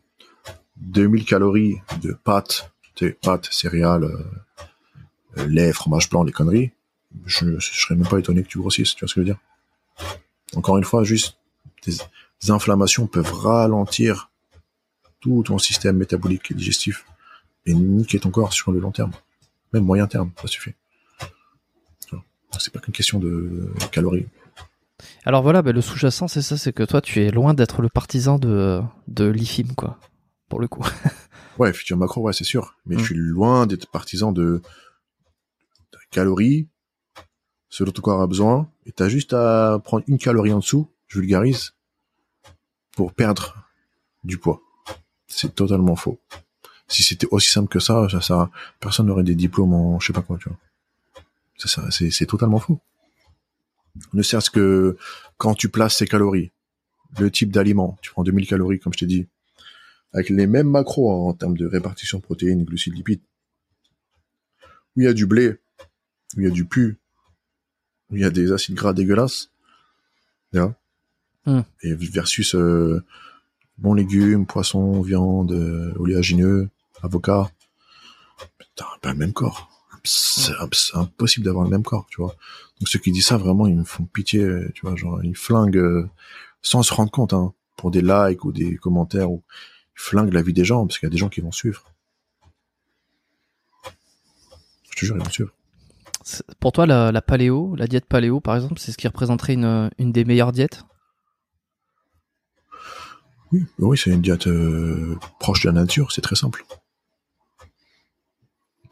2000 0.77 1.25
calories 1.25 1.77
de 2.01 2.13
pâtes, 2.13 2.71
pâtes, 3.21 3.47
céréales, 3.51 4.03
euh, 4.03 4.23
euh, 5.37 5.47
lait, 5.47 5.73
fromage 5.73 6.09
blanc, 6.09 6.23
les 6.23 6.31
conneries, 6.31 6.71
je, 7.25 7.59
je 7.59 7.79
serais 7.79 7.95
même 7.95 8.07
pas 8.07 8.19
étonné 8.19 8.43
que 8.43 8.47
tu 8.47 8.59
grossisses, 8.59 8.95
tu 8.95 9.01
vois 9.01 9.09
ce 9.09 9.15
que 9.15 9.21
je 9.21 9.27
veux 9.27 9.33
dire? 9.33 9.39
Encore 10.55 10.77
une 10.77 10.83
fois, 10.83 11.03
juste 11.03 11.37
des, 11.85 11.93
des 12.41 12.51
inflammations 12.51 13.07
peuvent 13.07 13.33
ralentir 13.33 14.31
tout 15.19 15.43
ton 15.43 15.57
système 15.57 15.97
métabolique 15.97 16.51
et 16.51 16.53
digestif 16.53 17.05
et 17.65 17.73
niquer 17.73 18.19
ton 18.19 18.29
corps 18.31 18.53
sur 18.53 18.71
le 18.71 18.79
long 18.79 18.91
terme, 18.91 19.11
même 19.73 19.83
moyen 19.83 20.07
terme, 20.07 20.31
ça 20.41 20.47
suffit. 20.47 20.73
C'est 22.59 22.73
pas 22.73 22.79
qu'une 22.79 22.93
question 22.93 23.19
de 23.19 23.71
calories. 23.91 24.25
Alors 25.25 25.43
voilà, 25.43 25.61
ben, 25.61 25.75
le 25.75 25.81
sous-jacent, 25.81 26.27
c'est 26.27 26.41
ça, 26.41 26.57
c'est 26.57 26.73
que 26.73 26.81
toi, 26.83 27.01
tu 27.01 27.21
es 27.21 27.29
loin 27.29 27.53
d'être 27.53 27.81
le 27.83 27.89
partisan 27.89 28.39
de, 28.39 28.81
de 29.07 29.25
l'IFIM, 29.25 29.73
quoi, 29.75 29.99
pour 30.49 30.59
le 30.59 30.67
coup. 30.67 30.83
Ouais, 31.59 31.73
futur 31.73 31.97
macro, 31.97 32.21
ouais, 32.21 32.33
c'est 32.33 32.43
sûr. 32.43 32.75
Mais 32.85 32.95
Mm. 32.95 32.99
je 32.99 33.03
suis 33.05 33.15
loin 33.15 33.65
d'être 33.65 33.87
partisan 33.89 34.31
de, 34.31 34.61
de 35.91 35.97
calories, 36.11 36.67
ce 37.69 37.83
dont 37.83 37.91
ton 37.91 38.01
corps 38.03 38.21
a 38.21 38.27
besoin, 38.27 38.69
et 38.85 38.91
t'as 38.91 39.09
juste 39.09 39.33
à 39.33 39.79
prendre 39.83 40.03
une 40.07 40.19
calorie 40.19 40.53
en 40.53 40.59
dessous, 40.59 40.87
vulgarise, 41.09 41.73
pour 42.95 43.13
perdre 43.13 43.55
du 44.23 44.37
poids. 44.37 44.61
C'est 45.27 45.53
totalement 45.53 45.95
faux. 45.95 46.19
Si 46.87 47.03
c'était 47.03 47.27
aussi 47.31 47.49
simple 47.49 47.69
que 47.69 47.79
ça, 47.79 48.07
ça, 48.09 48.21
ça 48.21 48.49
personne 48.79 49.07
n'aurait 49.07 49.23
des 49.23 49.35
diplômes 49.35 49.73
en 49.73 49.99
je 49.99 50.07
sais 50.07 50.13
pas 50.13 50.21
quoi, 50.21 50.37
tu 50.37 50.49
vois. 50.49 50.57
Ça, 51.57 51.67
ça, 51.67 51.91
c'est, 51.91 52.25
totalement 52.25 52.59
faux. 52.59 52.79
Ne 54.13 54.21
serait-ce 54.21 54.49
que 54.49 54.97
quand 55.37 55.55
tu 55.55 55.69
places 55.69 55.97
ces 55.97 56.07
calories, 56.07 56.51
le 57.19 57.31
type 57.31 57.51
d'aliment, 57.51 57.97
tu 58.01 58.11
prends 58.11 58.23
2000 58.23 58.47
calories, 58.47 58.79
comme 58.79 58.93
je 58.93 58.99
t'ai 58.99 59.05
dit, 59.05 59.27
avec 60.13 60.29
les 60.29 60.47
mêmes 60.47 60.69
macros 60.69 61.11
en, 61.11 61.33
termes 61.33 61.57
de 61.57 61.65
répartition 61.65 62.19
protéines, 62.19 62.63
glucides, 62.63 62.95
lipides. 62.95 63.21
Où 64.95 65.01
il 65.01 65.03
y 65.05 65.07
a 65.07 65.13
du 65.13 65.25
blé, 65.25 65.57
où 66.35 66.41
il 66.41 66.43
y 66.43 66.47
a 66.47 66.51
du 66.51 66.65
pu, 66.65 66.97
où 68.09 68.15
il 68.15 68.21
y 68.21 68.25
a 68.25 68.29
des 68.29 68.51
acides 68.51 68.75
gras 68.75 68.93
dégueulasses, 68.93 69.51
Hmm. 71.47 71.61
et 71.81 71.95
versus 71.95 72.55
euh, 72.55 73.01
bons 73.77 73.93
légumes, 73.93 74.45
poissons, 74.45 75.01
viande, 75.01 75.53
euh, 75.53 75.93
oléagineux, 75.97 76.69
avocat. 77.01 77.49
T'as 78.75 78.83
pas 79.01 79.13
le 79.13 79.17
même 79.17 79.31
corps. 79.31 79.69
C'est 80.03 80.51
c'est 80.73 80.97
impossible 80.97 81.45
d'avoir 81.45 81.63
le 81.63 81.69
même 81.69 81.83
corps, 81.83 82.05
tu 82.09 82.21
vois. 82.21 82.35
Donc 82.79 82.89
ceux 82.89 82.99
qui 82.99 83.13
disent 83.13 83.27
ça, 83.27 83.37
vraiment, 83.37 83.65
ils 83.65 83.77
me 83.77 83.85
font 83.85 84.03
pitié, 84.03 84.45
tu 84.73 84.85
vois, 84.85 84.97
genre 84.97 85.23
ils 85.23 85.37
flinguent 85.37 85.77
euh, 85.77 86.09
sans 86.61 86.83
se 86.83 86.93
rendre 86.93 87.11
compte, 87.11 87.31
hein, 87.31 87.53
pour 87.77 87.91
des 87.91 88.01
likes 88.01 88.43
ou 88.43 88.51
des 88.51 88.75
commentaires, 88.75 89.31
ou 89.31 89.41
ils 89.95 90.01
flinguent 90.01 90.33
la 90.33 90.41
vie 90.41 90.53
des 90.53 90.65
gens, 90.65 90.85
parce 90.85 90.99
qu'il 90.99 91.07
y 91.07 91.11
a 91.11 91.13
des 91.13 91.17
gens 91.17 91.29
qui 91.29 91.39
vont 91.39 91.53
suivre. 91.53 91.85
Je 94.91 94.99
te 94.99 95.05
jure, 95.05 95.15
ils 95.15 95.23
vont 95.23 95.29
suivre. 95.29 95.53
Pour 96.59 96.73
toi, 96.73 96.85
la, 96.85 97.13
la 97.13 97.21
paléo, 97.21 97.73
la 97.77 97.87
diète 97.87 98.05
paléo, 98.05 98.41
par 98.41 98.55
exemple, 98.55 98.79
c'est 98.79 98.91
ce 98.91 98.97
qui 98.97 99.07
représenterait 99.07 99.53
une, 99.53 99.89
une 99.97 100.11
des 100.11 100.25
meilleures 100.25 100.51
diètes? 100.51 100.83
Oui, 103.51 103.65
oui, 103.79 103.97
c'est 103.97 104.11
une 104.11 104.21
diète 104.21 104.47
euh, 104.47 105.17
proche 105.39 105.63
de 105.63 105.69
la 105.69 105.73
nature, 105.73 106.11
c'est 106.11 106.21
très 106.21 106.35
simple. 106.35 106.65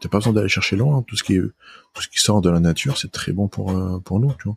T'as 0.00 0.08
pas 0.08 0.18
besoin 0.18 0.32
d'aller 0.32 0.48
chercher 0.48 0.76
loin, 0.76 1.02
tout 1.02 1.16
ce 1.16 1.24
qui 1.24 1.34
est, 1.34 1.40
tout 1.40 2.02
ce 2.02 2.08
qui 2.08 2.18
sort 2.18 2.40
de 2.40 2.50
la 2.50 2.60
nature, 2.60 2.98
c'est 2.98 3.10
très 3.10 3.32
bon 3.32 3.48
pour 3.48 3.70
euh, 3.70 3.98
pour 4.00 4.20
nous, 4.20 4.32
tu 4.34 4.48
vois. 4.48 4.56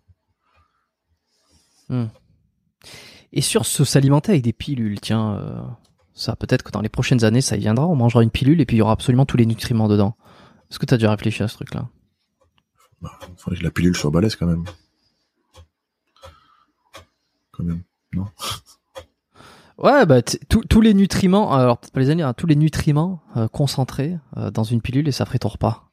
Et 3.32 3.42
sur 3.42 3.66
ce 3.66 3.84
s'alimenter 3.84 4.32
avec 4.32 4.44
des 4.44 4.54
pilules, 4.54 5.00
tiens, 5.00 5.36
euh, 5.36 5.62
ça 6.14 6.36
peut-être 6.36 6.64
que 6.64 6.72
dans 6.72 6.82
les 6.82 6.90
prochaines 6.90 7.24
années, 7.24 7.42
ça 7.42 7.56
y 7.56 7.60
viendra, 7.60 7.88
on 7.88 7.96
mangera 7.96 8.24
une 8.24 8.32
pilule 8.32 8.62
et 8.62 8.66
puis 8.66 8.78
il 8.78 8.80
y 8.80 8.82
aura 8.82 8.92
absolument 8.92 9.26
tous 9.26 9.38
les 9.38 9.46
nutriments 9.46 9.88
dedans. 9.88 10.16
Est-ce 10.70 10.80
que 10.80 10.86
tu 10.86 10.94
as 10.94 10.98
déjà 10.98 11.12
réfléchi 11.12 11.44
à 11.44 11.48
ce 11.48 11.56
truc-là? 11.56 11.90
Bah, 13.02 13.18
faudrait 13.38 13.60
que 13.60 13.64
la 13.64 13.72
pilule 13.72 13.96
soit 13.96 14.12
balèze 14.12 14.36
quand 14.36 14.48
même. 14.48 14.66
Quand 17.52 17.64
même. 17.64 17.84
Ouais, 19.82 20.06
bah 20.06 20.22
tous 20.22 20.82
les 20.82 20.94
nutriments, 20.94 21.54
alors 21.54 21.78
peut-être 21.78 21.94
pas 21.94 22.02
les 22.02 22.10
années, 22.10 22.24
hein, 22.24 22.34
tous 22.34 22.48
les 22.48 22.58
nutriments 22.58 23.22
euh, 23.38 23.48
concentrés 23.48 24.18
euh, 24.36 24.52
dans 24.52 24.64
une 24.66 24.82
pilule 24.82 25.08
et 25.08 25.14
ça 25.14 25.26
ferait 25.26 25.40
ton 25.40 25.48
repas. 25.50 25.86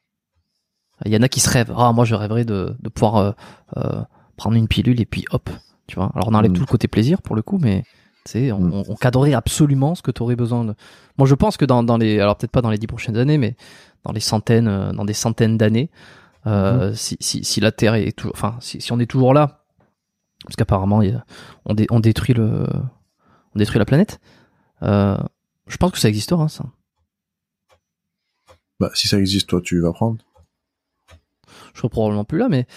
Il 1.05 1.13
y 1.13 1.17
en 1.17 1.21
a 1.21 1.29
qui 1.29 1.39
se 1.39 1.49
rêvent. 1.49 1.73
Ah, 1.77 1.93
moi 1.93 2.03
je 2.03 2.15
rêverais 2.15 2.43
de, 2.43 2.75
de 2.79 2.89
pouvoir 2.89 3.15
euh, 3.17 3.31
euh, 3.77 4.01
prendre 4.35 4.57
une 4.57 4.67
pilule 4.67 4.99
et 4.99 5.05
puis 5.05 5.23
hop, 5.31 5.49
tu 5.87 5.95
vois. 5.95 6.11
Alors 6.15 6.27
on 6.27 6.33
enlève 6.33 6.51
Mm. 6.51 6.55
tout 6.55 6.61
le 6.61 6.65
côté 6.67 6.87
plaisir 6.89 7.21
pour 7.21 7.35
le 7.35 7.41
coup, 7.41 7.59
mais 7.59 7.83
tu 8.25 8.31
sais, 8.33 8.51
on, 8.51 8.59
Mm. 8.59 8.73
on, 8.73 8.83
on 8.89 8.95
cadrerait 8.95 9.33
absolument 9.33 9.95
ce 9.95 10.01
que 10.01 10.11
tu 10.11 10.21
aurais 10.21 10.35
besoin 10.35 10.65
de. 10.65 10.73
Moi 11.17 11.25
je 11.27 11.35
pense 11.35 11.55
que 11.55 11.63
dans, 11.63 11.81
dans 11.83 11.97
les, 11.97 12.19
alors 12.19 12.35
peut-être 12.35 12.51
pas 12.51 12.61
dans 12.61 12.71
les 12.71 12.77
dix 12.77 12.87
prochaines 12.87 13.15
années, 13.17 13.37
mais 13.37 13.55
dans 14.03 14.11
les 14.11 14.19
centaines, 14.19 14.67
euh, 14.67 14.91
dans 14.91 15.05
des 15.05 15.13
centaines 15.13 15.57
d'années, 15.57 15.89
euh, 16.45 16.93
si, 16.93 17.15
si, 17.21 17.45
si 17.45 17.61
la 17.61 17.71
Terre 17.71 17.93
est 17.93 18.11
toujours, 18.11 18.33
enfin 18.35 18.57
si, 18.59 18.81
si 18.81 18.91
on 18.91 18.99
est 18.99 19.05
toujours 19.09 19.33
là, 19.33 19.63
parce 20.43 20.57
qu'apparemment 20.57 21.01
dé- 21.73 21.87
on 21.89 21.99
détruit 22.01 22.33
le, 22.33 22.65
on 23.55 23.59
détruit 23.59 23.79
la 23.79 23.85
planète. 23.85 24.19
Euh, 24.83 25.17
je 25.67 25.77
pense 25.77 25.91
que 25.91 25.99
ça 25.99 26.07
existera, 26.09 26.47
ça. 26.49 26.65
Bah, 28.79 28.91
si 28.93 29.07
ça 29.07 29.17
existe, 29.17 29.47
toi, 29.49 29.61
tu 29.61 29.79
vas 29.81 29.91
prendre. 29.91 30.23
je 31.73 31.79
serais 31.79 31.89
probablement 31.89 32.25
plus 32.25 32.37
là, 32.37 32.47
mais 32.49 32.67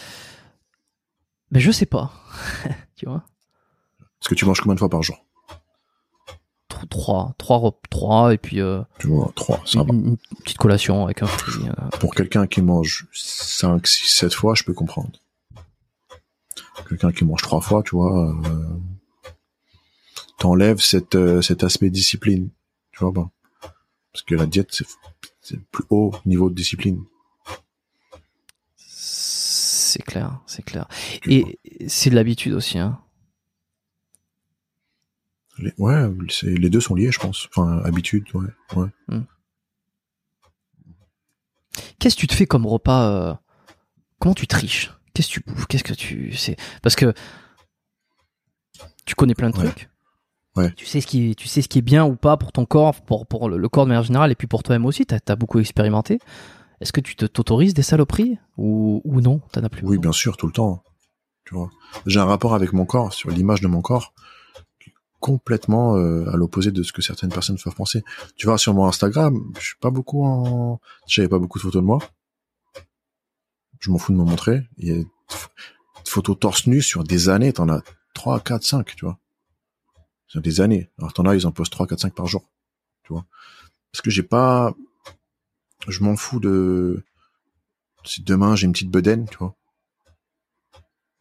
mais 1.51 1.61
je 1.61 1.71
sais 1.71 1.87
pas, 1.87 2.13
tu 2.97 3.07
vois? 3.07 3.25
Est-ce 4.23 4.29
que 4.29 4.35
tu 4.35 4.45
manges 4.45 4.61
combien 4.61 4.75
de 4.75 4.79
fois 4.79 4.89
par 4.89 5.03
jour? 5.03 5.25
Tro- 6.69 6.87
Trois, 6.87 7.35
trois, 7.37 7.59
rep- 7.59 7.89
trois, 7.91 8.33
et 8.33 8.39
puis 8.39 8.61
euh, 8.61 8.83
Tu 8.99 9.09
vois, 9.09 9.31
trois, 9.35 9.61
ça 9.67 9.83
va. 9.83 9.93
une, 9.93 10.07
une 10.11 10.17
petite 10.45 10.59
collation 10.59 11.05
avec 11.05 11.23
un 11.23 11.27
fruit. 11.27 11.69
euh. 11.69 11.89
Pour 11.99 12.15
quelqu'un 12.15 12.47
qui 12.47 12.63
mange 12.63 13.07
5, 13.13 13.87
6, 13.87 14.07
7 14.17 14.33
fois, 14.35 14.55
je 14.55 14.63
peux 14.65 14.73
comprendre. 14.75 15.11
Quelqu'un 16.89 17.13
qui 17.13 17.25
mange 17.25 17.43
trois 17.43 17.61
fois, 17.61 17.83
tu 17.83 17.97
vois, 17.97 18.31
euh, 18.31 18.67
t'enlèves 20.41 20.81
cet, 20.81 21.15
euh, 21.15 21.41
cet 21.43 21.63
aspect 21.63 21.91
discipline. 21.91 22.51
Tu 22.93 22.99
vois 23.05 23.13
pas 23.13 23.31
Parce 24.13 24.23
que 24.25 24.35
la 24.35 24.47
diète, 24.47 24.71
c'est 24.73 24.87
c'est 25.41 25.55
le 25.57 25.63
plus 25.71 25.85
haut 25.91 26.13
niveau 26.27 26.51
de 26.51 26.55
discipline. 26.55 27.05
C'est 28.77 30.03
clair, 30.03 30.41
c'est 30.47 30.63
clair. 30.65 30.87
Tu 31.23 31.41
vois. 31.41 31.51
Et 31.79 31.89
c'est 31.89 32.11
de 32.11 32.15
l'habitude 32.15 32.53
aussi, 32.55 32.79
hein. 32.79 33.01
Les- 35.59 35.75
ouais, 35.79 36.09
c'est- 36.31 36.47
les 36.47 36.71
deux 36.71 36.81
sont 36.81 36.95
liés, 36.95 37.13
je 37.13 37.19
pense. 37.19 37.49
Enfin, 37.55 37.79
habitude, 37.85 38.25
ouais. 38.35 38.49
ouais. 38.77 39.21
Qu'est-ce 41.99 42.15
que 42.17 42.21
tu 42.21 42.27
te 42.27 42.35
fais 42.35 42.47
comme 42.47 42.67
repas 42.67 43.11
euh, 43.11 43.35
Comment 44.21 44.35
tu 44.35 44.47
triches? 44.47 44.91
Qu'est-ce 45.13 45.29
que 45.29 45.33
tu 45.35 45.41
bouffes? 45.41 45.67
Qu'est-ce 45.67 45.85
que 45.85 45.93
tu 45.95 46.35
c'est 46.37 46.57
Parce 46.83 46.97
que 46.97 47.13
tu 49.05 49.15
connais 49.15 49.35
plein 49.35 49.51
de 49.51 49.57
Ouais. 49.59 49.65
trucs. 49.67 49.90
Ouais. 50.61 50.73
Tu 50.77 50.87
sais 50.87 51.01
ce 51.01 51.07
qui 51.07 51.31
est, 51.31 51.35
tu 51.35 51.49
sais 51.49 51.63
ce 51.63 51.69
qui 51.69 51.79
est 51.79 51.83
bien 51.83 52.05
ou 52.05 52.17
pas 52.17 52.37
pour 52.37 52.53
ton 52.53 52.65
corps, 52.65 53.01
pour 53.03 53.27
pour 53.27 53.49
le, 53.49 53.57
le 53.57 53.69
corps 53.69 53.85
de 53.85 53.89
manière 53.89 54.03
générale, 54.03 54.31
et 54.31 54.35
puis 54.35 54.47
pour 54.47 54.63
toi-même 54.63 54.87
aussi. 54.87 55.07
T'as 55.07 55.19
as 55.29 55.37
beaucoup 55.37 55.59
expérimenté. 55.59 56.19
Est-ce 56.81 56.93
que 56.93 57.01
tu 57.01 57.15
te 57.17 57.27
t'autorises 57.27 57.75
des 57.75 57.83
saloperies 57.83 58.39
ou 58.57 59.01
ou 59.05 59.21
non 59.21 59.41
T'en 59.53 59.63
as 59.63 59.69
plus. 59.69 59.87
Oui, 59.87 59.99
bien 59.99 60.13
sûr, 60.13 60.37
tout 60.37 60.47
le 60.47 60.53
temps. 60.53 60.83
Tu 61.45 61.55
vois. 61.55 61.71
J'ai 62.07 62.21
un 62.21 62.25
rapport 62.27 62.55
avec 62.55 62.73
mon 62.73 62.87
corps, 62.87 63.13
sur 63.13 63.31
l'image 63.31 63.61
de 63.61 63.67
mon 63.67 63.83
corps, 63.83 64.15
complètement 65.19 65.97
euh, 65.97 66.29
à 66.33 66.37
l'opposé 66.37 66.71
de 66.71 66.83
ce 66.83 66.93
que 66.93 67.03
certaines 67.03 67.31
personnes 67.31 67.59
peuvent 67.63 67.75
penser. 67.75 68.03
Tu 68.37 68.47
vois, 68.47 68.59
sur 68.59 68.75
mon 68.75 68.87
Instagram, 68.87 69.53
je 69.59 69.67
suis 69.67 69.79
pas 69.81 69.91
beaucoup 69.91 70.25
en... 70.25 70.81
J'avais 71.07 71.29
pas 71.29 71.39
beaucoup 71.39 71.59
de 71.59 71.63
photos 71.63 71.83
de 71.83 71.87
moi. 71.87 71.99
Je 73.81 73.91
m'en 73.91 73.99
fous 73.99 74.13
de 74.13 74.19
me 74.19 74.25
montrer. 74.25 74.63
Il 74.79 74.89
y 74.89 74.93
a 74.93 74.95
des 74.95 75.07
photos 76.05 76.39
torse 76.39 76.67
nu 76.67 76.83
sur 76.83 77.05
des 77.05 77.29
années, 77.29 77.53
t'en 77.53 77.69
as 77.69 77.83
3, 78.15 78.41
4, 78.41 78.63
5, 78.63 78.97
tu 78.97 79.05
vois. 79.05 79.19
Sur 80.31 80.41
des 80.41 80.61
années. 80.61 80.89
Alors 80.99 81.13
t'en 81.13 81.25
as, 81.27 81.35
ils 81.35 81.45
en 81.47 81.51
postent 81.51 81.73
3, 81.73 81.89
4, 81.89 81.99
5 82.03 82.15
par 82.15 82.27
jour. 82.27 82.49
Tu 83.03 83.13
vois. 83.13 83.27
Parce 83.91 84.01
que 84.01 84.11
j'ai 84.11 84.23
pas... 84.23 84.75
Je 85.89 86.05
m'en 86.05 86.15
fous 86.17 86.39
de... 86.39 87.03
Si 88.05 88.23
demain 88.23 88.55
j'ai 88.55 88.67
une 88.67 88.73
petite 88.73 88.91
bedaine, 88.91 89.29
tu 89.29 89.37
vois 89.39 89.57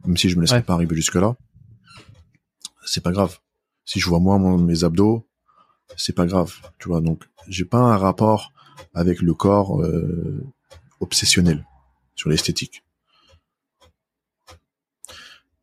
même 0.06 0.15
si 0.15 0.30
je 0.30 0.36
me 0.38 0.41
laisserai 0.41 0.60
Ouais. 0.60 0.64
pas 0.64 0.76
arriver 0.76 0.95
jusque 0.95 1.15
là, 1.15 1.36
c'est 2.86 3.03
pas 3.03 3.11
grave. 3.11 3.40
Si 3.84 3.99
je 3.99 4.07
vois 4.07 4.19
moi 4.19 4.38
mon- 4.38 4.57
mes 4.57 4.86
abdos, 4.86 5.27
c'est 5.98 6.14
pas 6.15 6.26
grave, 6.26 6.56
tu 6.77 6.88
vois. 6.88 7.02
Donc 7.02 7.27
j'ai 7.49 7.65
pas 7.65 7.80
un 7.80 7.98
rapport 7.98 8.53
avec 8.94 9.22
le 9.22 9.34
corps 9.34 9.81
euh, 9.81 10.41
obsessionnel 11.02 11.68
sur 12.15 12.30
l'esthétique. 12.30 12.86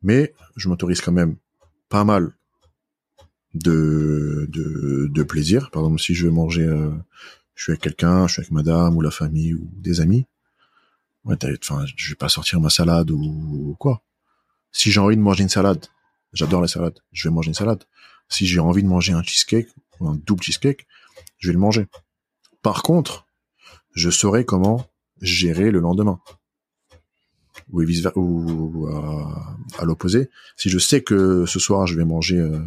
Mais 0.03 0.35
je 0.57 0.69
m'autorise 0.69 1.01
quand 1.01 1.13
même 1.13 1.37
pas 1.89 2.05
mal 2.05 2.36
de, 3.59 4.47
de, 4.51 5.09
de 5.11 5.23
plaisir. 5.23 5.71
Par 5.71 5.83
exemple, 5.83 6.01
si 6.01 6.15
je 6.15 6.27
vais 6.27 6.33
manger, 6.33 6.65
euh, 6.65 6.91
je 7.55 7.63
suis 7.65 7.73
avec 7.73 7.83
quelqu'un, 7.83 8.27
je 8.27 8.35
suis 8.35 8.41
avec 8.41 8.53
madame 8.53 8.97
ou 8.97 9.01
la 9.01 9.11
famille 9.11 9.55
ou 9.55 9.69
des 9.73 10.01
amis. 10.01 10.27
Ouais, 11.25 11.37
enfin, 11.61 11.85
je 11.97 12.11
vais 12.11 12.17
pas 12.17 12.29
sortir 12.29 12.61
ma 12.61 12.71
salade 12.71 13.11
ou, 13.11 13.21
ou 13.21 13.77
quoi. 13.79 14.03
Si 14.73 14.91
j'ai 14.93 15.01
envie 15.01 15.17
de 15.17 15.23
manger 15.23 15.43
une 15.43 15.49
salade, 15.49 15.87
j'adore 16.33 16.63
les 16.63 16.69
salades, 16.69 16.99
je 17.13 17.29
vais 17.29 17.35
manger 17.35 17.49
une 17.49 17.55
salade. 17.55 17.85
Si 18.29 18.47
j'ai 18.47 18.61
envie 18.61 18.83
de 18.83 18.89
manger 18.89 19.13
un 19.13 19.23
cheesecake 19.23 19.69
ou 19.99 20.09
un 20.09 20.17
double 20.27 20.43
cheesecake, 20.43 20.87
je 21.39 21.49
vais 21.49 21.55
le 21.55 21.59
manger. 21.59 21.87
Par 22.63 22.83
contre, 22.83 23.27
je 23.95 24.11
saurai 24.11 24.45
comment 24.45 24.87
gérer 25.21 25.71
le 25.71 25.81
lendemain. 25.81 26.21
Ou, 27.73 27.83
ou 28.15 28.87
à, 28.87 29.57
à 29.79 29.85
l'opposé. 29.85 30.31
Si 30.57 30.69
je 30.69 30.79
sais 30.79 31.03
que 31.03 31.47
ce 31.47 31.59
soir 31.59 31.87
je 31.87 31.97
vais 31.97 32.05
manger 32.05 32.39
euh, 32.39 32.61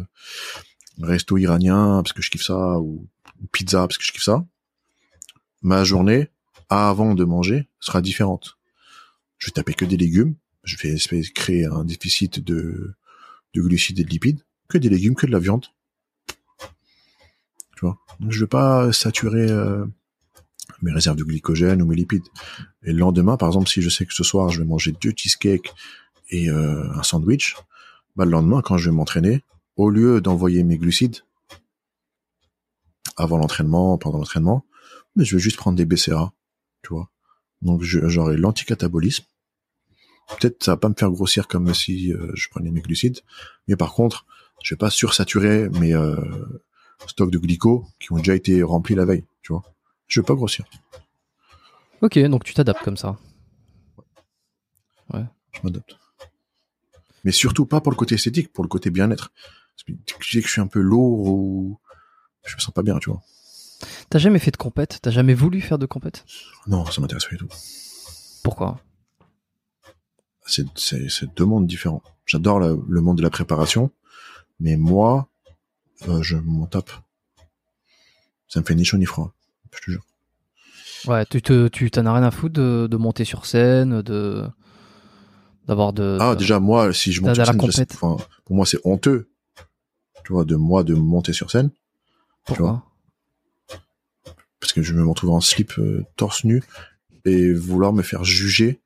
resto 1.00 1.38
iranien 1.38 2.02
parce 2.02 2.12
que 2.12 2.22
je 2.22 2.30
kiffe 2.30 2.44
ça 2.44 2.78
ou 2.78 3.06
pizza 3.52 3.86
parce 3.86 3.98
que 3.98 4.04
je 4.04 4.12
kiffe 4.12 4.22
ça, 4.22 4.44
ma 5.62 5.84
journée 5.84 6.28
avant 6.68 7.14
de 7.14 7.24
manger 7.24 7.68
sera 7.80 8.00
différente. 8.00 8.58
Je 9.38 9.46
vais 9.46 9.52
taper 9.52 9.74
que 9.74 9.84
des 9.84 9.96
légumes, 9.96 10.34
je 10.64 10.76
vais 10.76 10.90
essayer 10.90 11.22
de 11.22 11.28
créer 11.28 11.64
un 11.64 11.84
déficit 11.84 12.40
de, 12.40 12.94
de 13.54 13.62
glucides 13.62 13.98
et 13.98 14.04
de 14.04 14.10
lipides, 14.10 14.44
que 14.68 14.78
des 14.78 14.88
légumes, 14.88 15.14
que 15.14 15.26
de 15.26 15.32
la 15.32 15.38
viande. 15.38 15.66
Tu 17.76 17.80
vois? 17.80 17.98
Donc 18.20 18.32
je 18.32 18.40
vais 18.40 18.48
pas 18.48 18.92
saturer 18.92 19.50
euh, 19.50 19.84
mes 20.82 20.92
réserves 20.92 21.16
de 21.16 21.24
glycogène 21.24 21.82
ou 21.82 21.86
mes 21.86 21.96
lipides. 21.96 22.26
Et 22.82 22.92
le 22.92 22.98
lendemain, 22.98 23.36
par 23.36 23.48
exemple, 23.48 23.68
si 23.68 23.82
je 23.82 23.88
sais 23.88 24.06
que 24.06 24.14
ce 24.14 24.22
soir 24.22 24.50
je 24.50 24.60
vais 24.60 24.66
manger 24.66 24.94
deux 25.00 25.12
cheesecakes 25.16 25.72
et 26.30 26.50
euh, 26.50 26.92
un 26.94 27.02
sandwich, 27.02 27.56
bah 28.16 28.24
le 28.24 28.30
lendemain 28.30 28.62
quand 28.62 28.76
je 28.76 28.90
vais 28.90 28.94
m'entraîner, 28.94 29.42
au 29.76 29.90
lieu 29.90 30.20
d'envoyer 30.20 30.62
mes 30.64 30.78
glucides 30.78 31.18
avant 33.16 33.38
l'entraînement, 33.38 33.98
pendant 33.98 34.18
l'entraînement, 34.18 34.64
mais 35.16 35.24
je 35.24 35.36
vais 35.36 35.42
juste 35.42 35.56
prendre 35.56 35.76
des 35.76 35.84
BCA, 35.84 36.32
tu 36.82 36.94
vois. 36.94 37.10
Donc 37.62 37.82
j'aurai 37.82 38.36
l'anticatabolisme. 38.36 39.24
Peut-être 40.38 40.62
ça 40.64 40.72
va 40.72 40.76
pas 40.76 40.88
me 40.88 40.94
faire 40.96 41.10
grossir 41.10 41.48
comme 41.48 41.74
si 41.74 42.12
euh, 42.12 42.30
je 42.34 42.48
prenais 42.48 42.70
mes 42.70 42.80
glucides, 42.80 43.20
mais 43.68 43.76
par 43.76 43.92
contre, 43.92 44.26
je 44.62 44.74
vais 44.74 44.78
pas 44.78 44.90
sursaturer 44.90 45.68
mes 45.70 45.92
euh, 45.94 46.16
stocks 47.06 47.30
de 47.30 47.38
glyco 47.38 47.86
qui 47.98 48.12
ont 48.12 48.18
déjà 48.18 48.34
été 48.34 48.62
remplis 48.62 48.94
la 48.94 49.04
veille, 49.04 49.24
tu 49.42 49.52
vois. 49.52 49.62
Je 50.06 50.20
vais 50.20 50.26
pas 50.26 50.34
grossir, 50.34 50.64
Ok, 52.02 52.18
donc 52.18 52.44
tu 52.44 52.54
t'adaptes 52.54 52.82
comme 52.82 52.96
ça. 52.96 53.18
je 55.12 55.60
m'adapte. 55.64 55.96
Mais 57.24 57.32
surtout 57.32 57.66
pas 57.66 57.80
pour 57.80 57.92
le 57.92 57.96
côté 57.96 58.14
esthétique, 58.14 58.52
pour 58.52 58.64
le 58.64 58.68
côté 58.68 58.90
bien-être. 58.90 59.32
Je 59.86 59.94
dis 59.94 60.40
que 60.42 60.46
je 60.46 60.52
suis 60.52 60.60
un 60.60 60.66
peu 60.66 60.80
lourd 60.80 61.28
ou 61.28 61.80
je 62.44 62.54
me 62.54 62.60
sens 62.60 62.72
pas 62.74 62.82
bien, 62.82 62.98
tu 62.98 63.10
vois. 63.10 63.22
T'as 64.10 64.18
jamais 64.18 64.38
fait 64.38 64.50
de 64.50 64.56
compète? 64.56 64.98
T'as 65.02 65.10
jamais 65.10 65.34
voulu 65.34 65.60
faire 65.60 65.78
de 65.78 65.86
compète? 65.86 66.24
Non, 66.66 66.84
ça 66.86 67.00
m'intéresse 67.00 67.24
pas 67.24 67.30
du 67.30 67.38
tout. 67.38 67.48
Pourquoi? 68.42 68.80
C'est 70.46 71.34
deux 71.36 71.44
mondes 71.44 71.66
différents. 71.66 72.02
J'adore 72.26 72.58
le, 72.60 73.00
monde 73.00 73.18
de 73.18 73.22
la 73.22 73.30
préparation, 73.30 73.90
mais 74.58 74.76
moi, 74.76 75.28
euh, 76.08 76.22
je 76.22 76.36
m'en 76.36 76.66
tape. 76.66 76.90
Ça 78.48 78.60
me 78.60 78.64
fait 78.64 78.74
ni 78.74 78.84
chaud 78.84 78.98
ni 78.98 79.06
froid. 79.06 79.32
Je 79.72 79.78
te 79.78 79.90
jure. 79.92 80.02
Ouais, 81.06 81.24
tu 81.26 81.40
te, 81.40 81.68
tu 81.68 81.90
t'en 81.90 82.04
as 82.06 82.12
rien 82.12 82.24
à 82.24 82.30
foutre 82.30 82.54
de, 82.54 82.88
de 82.90 82.96
monter 82.96 83.24
sur 83.24 83.46
scène, 83.46 84.02
de 84.02 84.44
d'avoir 85.66 85.92
de. 85.92 86.18
Ah, 86.20 86.34
de- 86.34 86.40
déjà 86.40 86.58
moi, 86.58 86.92
si 86.92 87.12
je 87.12 87.22
monte 87.22 87.34
sur 87.36 87.72
scène, 87.72 87.86
pour 87.96 88.56
moi 88.56 88.66
c'est 88.66 88.80
honteux. 88.84 89.30
Tu 90.30 90.34
vois, 90.34 90.44
de 90.44 90.54
moi 90.54 90.84
de 90.84 90.94
monter 90.94 91.32
sur 91.32 91.50
scène, 91.50 91.70
Pourquoi 92.44 92.86
parce 94.60 94.72
que 94.72 94.80
je 94.80 94.94
me 94.94 95.02
retrouve 95.04 95.30
en 95.30 95.40
slip 95.40 95.76
euh, 95.80 96.04
torse 96.14 96.44
nu 96.44 96.62
et 97.24 97.52
vouloir 97.52 97.92
me 97.92 98.02
faire 98.02 98.22
juger. 98.22 98.78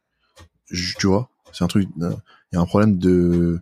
ju- 0.70 0.94
Tu 0.98 1.06
vois, 1.06 1.28
c'est 1.52 1.62
un 1.64 1.66
truc. 1.66 1.86
euh, 2.00 2.14
Il 2.50 2.54
y 2.54 2.58
a 2.58 2.62
un 2.62 2.64
problème 2.64 2.96
de 2.96 3.60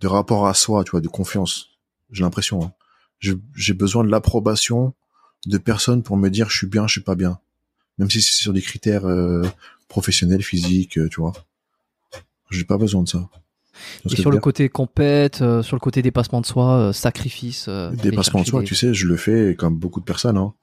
de 0.00 0.06
rapport 0.08 0.46
à 0.46 0.54
soi, 0.54 0.82
tu 0.82 0.92
vois, 0.92 1.02
de 1.02 1.08
confiance. 1.08 1.72
J'ai 2.10 2.22
l'impression. 2.22 2.64
hein. 2.64 2.72
J'ai 3.18 3.74
besoin 3.74 4.02
de 4.02 4.08
l'approbation 4.08 4.94
de 5.44 5.58
personnes 5.58 6.02
pour 6.02 6.16
me 6.16 6.30
dire 6.30 6.48
je 6.48 6.56
suis 6.56 6.66
bien, 6.68 6.86
je 6.86 6.92
suis 6.92 7.02
pas 7.02 7.16
bien. 7.16 7.38
Même 7.98 8.08
si 8.10 8.22
c'est 8.22 8.32
sur 8.32 8.54
des 8.54 8.62
critères 8.62 9.04
euh, 9.06 9.42
professionnels, 9.88 10.42
physiques, 10.42 10.98
tu 11.10 11.20
vois. 11.20 11.34
J'ai 12.50 12.64
pas 12.64 12.78
besoin 12.78 13.02
de 13.02 13.08
ça. 13.10 13.28
Et 14.10 14.16
sur 14.16 14.30
le 14.30 14.36
dire 14.36 14.42
côté 14.42 14.68
compète, 14.68 15.42
euh, 15.42 15.62
sur 15.62 15.76
le 15.76 15.80
côté 15.80 16.02
dépassement 16.02 16.40
de 16.40 16.46
soi, 16.46 16.72
euh, 16.76 16.92
sacrifice. 16.92 17.66
euh, 17.68 17.90
Dépassement 17.90 18.42
de 18.42 18.46
soi, 18.46 18.60
des- 18.60 18.66
tu 18.66 18.74
sais, 18.74 18.94
je 18.94 19.06
le 19.06 19.16
fais 19.16 19.54
comme 19.58 19.76
beaucoup 19.76 20.00
de 20.00 20.04
personnes, 20.04 20.36
hein. 20.36 20.54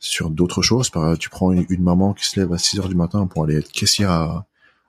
Sur 0.00 0.30
d'autres 0.30 0.62
choses, 0.62 0.90
par, 0.90 1.18
tu 1.18 1.28
prends 1.28 1.50
une, 1.52 1.66
une 1.70 1.82
maman 1.82 2.14
qui 2.14 2.24
se 2.26 2.38
lève 2.38 2.52
à 2.52 2.58
6 2.58 2.78
heures 2.78 2.88
du 2.88 2.94
matin 2.94 3.26
pour 3.26 3.44
aller 3.44 3.56
être 3.56 3.70
caissière 3.72 4.10
à, 4.10 4.46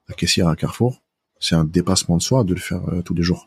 à 0.07 0.13
caissière 0.13 0.47
à 0.47 0.55
Carrefour. 0.55 1.01
C'est 1.39 1.55
un 1.55 1.63
dépassement 1.63 2.17
de 2.17 2.21
soi 2.21 2.43
de 2.43 2.53
le 2.53 2.59
faire 2.59 2.81
tous 3.05 3.13
les 3.13 3.23
jours. 3.23 3.45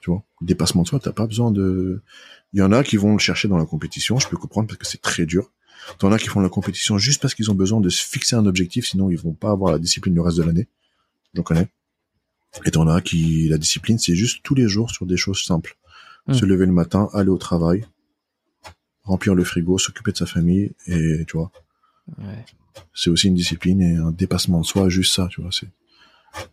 Tu 0.00 0.10
vois, 0.10 0.22
dépassement 0.42 0.82
de 0.82 0.88
soi, 0.88 1.00
t'as 1.00 1.12
pas 1.12 1.26
besoin 1.26 1.50
de. 1.50 2.02
Il 2.52 2.60
y 2.60 2.62
en 2.62 2.72
a 2.72 2.84
qui 2.84 2.96
vont 2.96 3.12
le 3.14 3.18
chercher 3.18 3.48
dans 3.48 3.56
la 3.58 3.64
compétition, 3.66 4.18
je 4.18 4.28
peux 4.28 4.36
comprendre 4.36 4.68
parce 4.68 4.78
que 4.78 4.86
c'est 4.86 5.00
très 5.00 5.26
dur. 5.26 5.50
T'en 5.98 6.12
as 6.12 6.18
qui 6.18 6.28
font 6.28 6.40
la 6.40 6.48
compétition 6.48 6.98
juste 6.98 7.20
parce 7.20 7.34
qu'ils 7.34 7.50
ont 7.50 7.54
besoin 7.54 7.80
de 7.80 7.88
se 7.88 8.02
fixer 8.02 8.36
un 8.36 8.46
objectif, 8.46 8.86
sinon 8.86 9.10
ils 9.10 9.18
vont 9.18 9.32
pas 9.34 9.50
avoir 9.50 9.72
la 9.72 9.78
discipline 9.78 10.14
le 10.14 10.20
reste 10.22 10.36
de 10.38 10.42
l'année. 10.44 10.68
J'en 11.34 11.42
connais. 11.42 11.68
Et 12.64 12.70
t'en 12.70 12.86
as 12.86 13.00
qui, 13.00 13.48
la 13.48 13.58
discipline, 13.58 13.98
c'est 13.98 14.14
juste 14.14 14.40
tous 14.44 14.54
les 14.54 14.68
jours 14.68 14.90
sur 14.90 15.06
des 15.06 15.16
choses 15.16 15.42
simples. 15.42 15.76
Hmm. 16.26 16.34
Se 16.34 16.44
lever 16.46 16.66
le 16.66 16.72
matin, 16.72 17.08
aller 17.12 17.28
au 17.30 17.36
travail, 17.38 17.84
remplir 19.02 19.34
le 19.34 19.44
frigo, 19.44 19.76
s'occuper 19.78 20.12
de 20.12 20.16
sa 20.16 20.26
famille, 20.26 20.72
et 20.86 21.24
tu 21.26 21.36
vois. 21.36 21.50
Ouais. 22.18 22.44
C'est 22.94 23.10
aussi 23.10 23.28
une 23.28 23.34
discipline 23.34 23.82
et 23.82 23.96
un 23.96 24.10
dépassement 24.10 24.60
de 24.60 24.66
soi, 24.66 24.88
juste 24.88 25.14
ça, 25.14 25.28
tu 25.30 25.40
vois. 25.42 25.50
C'est 25.52 25.68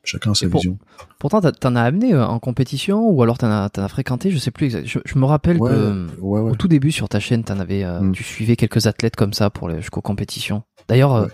chacun 0.04 0.34
sa 0.34 0.46
Et 0.46 0.50
pour- 0.50 0.60
vision. 0.60 0.78
Pourtant, 1.20 1.42
t'en 1.42 1.76
as 1.76 1.82
amené 1.82 2.14
euh, 2.14 2.26
en 2.26 2.40
compétition 2.40 3.08
ou 3.10 3.24
alors 3.24 3.38
t'en 3.40 3.50
as, 3.50 3.70
as 3.76 3.88
fréquenté, 3.88 4.30
je 4.30 4.38
sais 4.38 4.52
plus. 4.52 4.86
Je, 4.86 5.00
je 5.04 5.18
me 5.18 5.26
rappelle 5.26 5.58
Ouais, 5.58 5.72
que 5.72 6.08
ouais, 6.20 6.40
ouais. 6.42 6.52
au 6.52 6.56
tout 6.56 6.68
début 6.68 6.92
sur 6.92 7.10
ta 7.10 7.20
chaîne, 7.20 7.44
t'en 7.44 7.60
avais, 7.60 7.84
euh, 7.84 8.00
Mm. 8.02 8.12
tu 8.12 8.24
suivais 8.24 8.56
quelques 8.56 8.86
athlètes 8.88 9.16
comme 9.16 9.34
ça 9.34 9.50
pour 9.50 9.70
les, 9.70 9.78
jusqu'aux 9.82 10.02
compétitions. 10.02 10.64
D'ailleurs, 10.88 11.14
euh, 11.16 11.26
Ouais. 11.26 11.32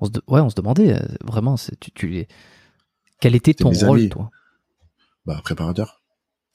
on 0.00 0.06
se, 0.06 0.12
on 0.26 0.48
demandait 0.56 0.94
euh, 0.94 1.00
vraiment, 1.24 1.56
tu 1.94 2.08
les, 2.08 2.28
quel 3.22 3.36
était 3.36 3.54
ton 3.54 3.70
rôle, 3.70 4.00
amis. 4.00 4.08
toi? 4.08 4.30
Bah, 5.26 5.40
préparateur. 5.44 6.02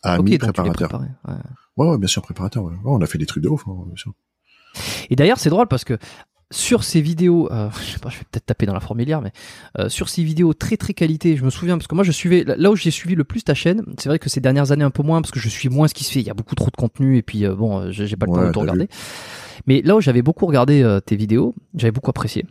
Ok, 0.03 0.11
Ami 0.11 0.31
les 0.31 0.37
préparateur. 0.37 0.99
ouais. 1.01 1.33
Ouais, 1.77 1.87
ouais, 1.89 1.97
bien 1.97 2.07
sûr, 2.07 2.21
préparateur. 2.21 2.65
Ouais. 2.65 2.73
On 2.83 3.01
a 3.01 3.05
fait 3.07 3.17
des 3.17 3.25
trucs 3.25 3.41
de 3.41 3.47
ouf, 3.47 3.63
hein, 3.67 3.75
bien 3.85 3.95
sûr. 3.95 4.11
Et 5.09 5.15
d'ailleurs, 5.15 5.39
c'est 5.39 5.49
drôle 5.49 5.67
parce 5.67 5.85
que 5.85 5.97
sur 6.51 6.83
ces 6.83 6.99
vidéos, 6.99 7.49
euh, 7.53 7.69
je 7.79 7.93
sais 7.93 7.99
pas, 7.99 8.09
je 8.09 8.17
vais 8.17 8.25
peut-être 8.29 8.45
taper 8.45 8.65
dans 8.65 8.73
la 8.73 8.81
fourmilière, 8.81 9.21
mais 9.21 9.31
euh, 9.79 9.87
sur 9.87 10.09
ces 10.09 10.23
vidéos 10.23 10.53
très 10.53 10.75
très 10.75 10.93
qualité, 10.93 11.37
je 11.37 11.45
me 11.45 11.49
souviens 11.49 11.77
parce 11.77 11.87
que 11.87 11.95
moi 11.95 12.03
je 12.03 12.11
suivais 12.11 12.43
là 12.45 12.69
où 12.69 12.75
j'ai 12.75 12.91
suivi 12.91 13.15
le 13.15 13.23
plus 13.23 13.45
ta 13.45 13.53
chaîne. 13.53 13.83
C'est 13.97 14.09
vrai 14.09 14.19
que 14.19 14.29
ces 14.29 14.41
dernières 14.41 14.73
années 14.73 14.83
un 14.83 14.91
peu 14.91 15.03
moins 15.03 15.21
parce 15.21 15.31
que 15.31 15.39
je 15.39 15.47
suis 15.47 15.69
moins 15.69 15.87
ce 15.87 15.93
qui 15.93 16.03
se 16.03 16.11
fait. 16.11 16.19
Il 16.19 16.27
y 16.27 16.29
a 16.29 16.33
beaucoup 16.33 16.55
trop 16.55 16.69
de 16.69 16.75
contenu 16.75 17.15
et 17.15 17.21
puis 17.21 17.45
euh, 17.45 17.55
bon, 17.55 17.89
j'ai 17.91 18.17
pas 18.17 18.25
le 18.25 18.33
temps 18.33 18.39
Ouais, 18.41 18.47
de 18.47 18.51
tout 18.51 18.59
regarder. 18.59 18.89
Mais 19.67 19.81
là 19.83 19.95
où 19.95 20.01
j'avais 20.01 20.21
beaucoup 20.21 20.45
regardé 20.45 20.99
tes 21.05 21.15
vidéos, 21.15 21.55
j'avais 21.75 21.91
beaucoup 21.91 22.09
apprécié. 22.09 22.45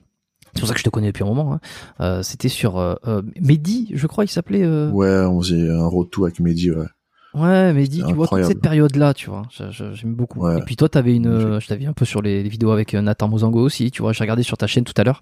C'est 0.57 0.61
pour 0.61 0.69
ça 0.69 0.75
que 0.75 0.81
je 0.81 0.85
te 0.85 0.91
connais 0.91 1.09
depuis 1.09 1.23
un 1.23 1.27
moment. 1.27 1.53
hein. 1.55 1.61
Euh, 2.01 2.23
C'était 2.23 2.49
sur 2.49 2.79
euh, 2.79 2.95
euh, 3.07 3.23
Mehdi, 3.41 3.91
je 3.95 4.07
crois, 4.09 4.25
il 4.25 4.29
s'appelait. 4.29 4.65
euh, 4.65 4.91
Ouais, 4.91 5.21
on 5.21 5.41
faisait 5.41 5.71
un 5.71 5.89
to 6.11 6.25
avec 6.25 6.41
Mehdi, 6.41 6.73
ouais. 6.73 6.87
Ouais, 7.35 7.75
dis, 7.87 8.03
tu 8.03 8.15
vois, 8.15 8.27
toute 8.27 8.45
cette 8.45 8.63
période-là, 8.63 9.13
tu 9.13 9.29
vois, 9.29 9.43
j'aime 9.71 10.15
beaucoup. 10.15 10.41
Ouais. 10.41 10.59
Et 10.59 10.63
puis 10.63 10.75
toi, 10.75 10.89
t'avais 10.89 11.15
une, 11.15 11.61
je 11.61 11.67
t'avais 11.67 11.85
un 11.85 11.93
peu 11.93 12.07
sur 12.07 12.23
les, 12.23 12.43
les 12.43 12.49
vidéos 12.49 12.71
avec 12.71 12.95
Nathan 12.95 13.29
Mozango 13.29 13.61
aussi, 13.61 13.91
tu 13.91 14.01
vois, 14.01 14.15
j'ai 14.15 14.25
regardé 14.25 14.43
sur 14.43 14.57
ta 14.57 14.67
chaîne 14.67 14.85
tout 14.85 14.95
à 14.97 15.05
l'heure, 15.05 15.21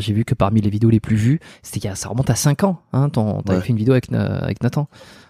j'ai 0.00 0.12
vu 0.12 0.26
que 0.26 0.34
parmi 0.34 0.60
les 0.60 0.68
vidéos 0.68 0.90
les 0.90 1.00
plus 1.00 1.16
vues, 1.16 1.40
c'était 1.62 1.78
il 1.78 1.84
y 1.86 1.88
a- 1.88 1.94
ça 1.94 2.10
remonte 2.10 2.28
à 2.28 2.34
5 2.34 2.64
ans, 2.64 2.82
hein, 2.92 3.08
t'avais 3.08 3.32
Ouais. 3.48 3.60
fait 3.62 3.68
une 3.70 3.78
vidéo 3.78 3.92
avec, 3.94 4.12
avec 4.12 4.62
Nathan. 4.62 4.88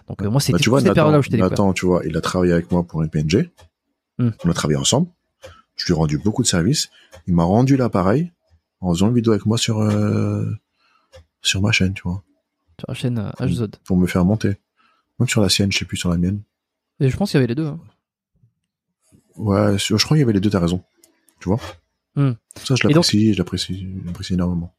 Donc 0.09 0.21
moi, 0.23 0.41
c'était 0.41 0.53
Bah, 0.53 0.57
tu 0.57 0.63
toute 0.65 0.71
vois, 0.71 0.81
cette 0.81 0.93
période-là 0.93 1.19
où 1.19 1.21
je 1.21 1.29
t'ai 1.29 1.37
découvert. 1.37 1.51
Nathan, 1.51 1.71
tu 1.71 1.85
vois, 1.85 2.01
il 2.05 2.17
a 2.17 2.21
travaillé 2.21 2.51
avec 2.51 2.69
moi 2.69 2.83
pour 2.83 3.01
une 3.01 3.09
PNG. 3.09 3.49
Hmm. 4.17 4.31
On 4.43 4.49
a 4.49 4.53
travaillé 4.53 4.77
ensemble. 4.77 5.07
Je 5.77 5.85
lui 5.85 5.93
ai 5.93 5.95
rendu 5.95 6.17
beaucoup 6.17 6.41
de 6.41 6.47
services. 6.47 6.89
Il 7.27 7.33
m'a 7.33 7.43
rendu 7.45 7.77
l'appareil 7.77 8.33
en 8.81 8.93
faisant 8.93 9.07
une 9.09 9.15
vidéo 9.15 9.33
avec 9.33 9.45
moi 9.45 9.57
sur, 9.57 9.79
euh, 9.79 10.45
sur 11.41 11.61
ma 11.61 11.71
chaîne, 11.71 11.93
tu 11.93 12.03
vois, 12.03 12.23
Sur 12.79 12.85
la 12.89 12.93
chaîne 12.93 13.17
euh, 13.19 13.45
HZod. 13.45 13.75
pour 13.85 13.97
me 13.97 14.07
faire 14.07 14.25
monter. 14.25 14.57
Même 15.19 15.27
sur 15.27 15.41
la 15.41 15.49
sienne, 15.49 15.71
je 15.71 15.77
sais 15.79 15.85
plus 15.85 15.97
sur 15.97 16.09
la 16.09 16.17
mienne. 16.17 16.41
Et 16.99 17.09
je 17.09 17.17
pense 17.17 17.31
qu'il 17.31 17.37
y 17.37 17.39
avait 17.39 17.47
les 17.47 17.55
deux. 17.55 17.67
hein. 17.67 17.79
Ouais, 19.35 19.77
je 19.77 19.93
crois 19.95 20.15
qu'il 20.15 20.19
y 20.19 20.23
avait 20.23 20.33
les 20.33 20.39
deux, 20.39 20.49
t'as 20.49 20.59
raison. 20.59 20.83
Tu 21.39 21.49
vois? 21.49 21.59
Hmm. 22.15 22.31
Ça, 22.55 22.75
je 22.75 22.83
donc- 22.83 22.91
l'apprécie, 22.95 23.33
je 23.33 23.37
l'apprécie, 23.37 23.87
je 24.01 24.05
l'apprécie 24.05 24.33
énormément. 24.33 24.73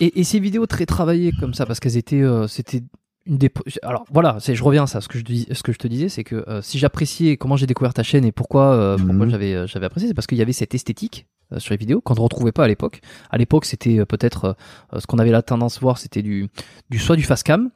Et, 0.00 0.20
et 0.20 0.24
ces 0.24 0.40
vidéos 0.40 0.66
très 0.66 0.86
travaillées 0.86 1.32
comme 1.38 1.54
ça, 1.54 1.66
parce 1.66 1.80
qu'elles 1.80 1.96
étaient, 1.96 2.22
euh, 2.22 2.48
c'était 2.48 2.82
une 3.26 3.38
des. 3.38 3.50
Alors 3.82 4.04
voilà, 4.12 4.36
c'est, 4.40 4.54
je 4.54 4.62
reviens 4.64 4.84
à 4.84 4.86
ça. 4.86 5.00
Ce 5.00 5.08
que 5.08 5.18
je, 5.18 5.24
dis- 5.24 5.46
ce 5.50 5.62
que 5.62 5.72
je 5.72 5.78
te 5.78 5.88
disais, 5.88 6.08
c'est 6.08 6.24
que 6.24 6.44
euh, 6.48 6.62
si 6.62 6.78
j'appréciais 6.78 7.36
comment 7.36 7.56
j'ai 7.56 7.66
découvert 7.66 7.92
ta 7.94 8.02
chaîne 8.02 8.24
et 8.24 8.32
pourquoi, 8.32 8.72
euh, 8.74 8.96
pourquoi 8.96 9.26
Mhm. 9.26 9.30
j'avais, 9.30 9.54
euh, 9.54 9.66
j'avais 9.66 9.86
apprécié, 9.86 10.08
c'est 10.08 10.14
parce 10.14 10.26
qu'il 10.26 10.38
y 10.38 10.42
avait 10.42 10.52
cette 10.52 10.74
esthétique 10.74 11.26
euh, 11.52 11.58
sur 11.58 11.72
les 11.72 11.78
vidéos 11.78 12.00
qu'on 12.00 12.14
ne 12.14 12.20
retrouvait 12.20 12.52
pas 12.52 12.64
à 12.64 12.68
l'époque. 12.68 13.00
À 13.30 13.38
l'époque, 13.38 13.64
c'était 13.64 13.98
euh, 14.00 14.04
peut-être 14.04 14.56
euh, 14.92 15.00
ce 15.00 15.06
qu'on 15.06 15.18
avait 15.18 15.30
la 15.30 15.42
tendance 15.42 15.76
à 15.78 15.80
voir, 15.80 15.98
c'était 15.98 16.22
du, 16.22 16.48
du 16.90 16.98
soit 16.98 17.16
du 17.16 17.22
fast 17.24 17.42
cam. 17.44 17.70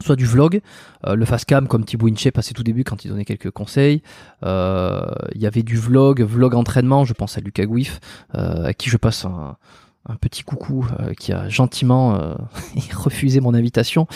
Soit 0.00 0.16
du 0.16 0.26
vlog, 0.26 0.60
euh, 1.06 1.14
le 1.16 1.24
fast 1.24 1.44
cam 1.44 1.66
comme 1.68 1.84
Thibaut 1.84 2.08
Inche 2.08 2.30
passait 2.30 2.54
tout 2.54 2.62
début 2.64 2.82
quand 2.84 3.04
il 3.04 3.08
donnait 3.08 3.24
quelques 3.24 3.50
conseils. 3.50 4.02
Euh, 4.44 5.06
Il 5.34 5.40
y 5.40 5.46
avait 5.46 5.62
du 5.62 5.76
vlog, 5.76 6.22
vlog 6.22 6.54
entraînement. 6.54 7.04
Je 7.04 7.12
pense 7.14 7.36
à 7.38 7.40
Lucas 7.40 7.66
Gouif, 7.66 8.00
euh, 8.34 8.66
à 8.66 8.74
qui 8.74 8.90
je 8.90 8.96
passe 8.96 9.24
un, 9.24 9.56
un 10.08 10.16
petit 10.16 10.42
coucou 10.44 10.86
euh, 11.00 11.14
qui 11.14 11.32
a 11.32 11.48
gentiment 11.48 12.14
euh, 12.16 12.34
refusé 12.96 13.40
mon 13.40 13.54
invitation, 13.54 14.06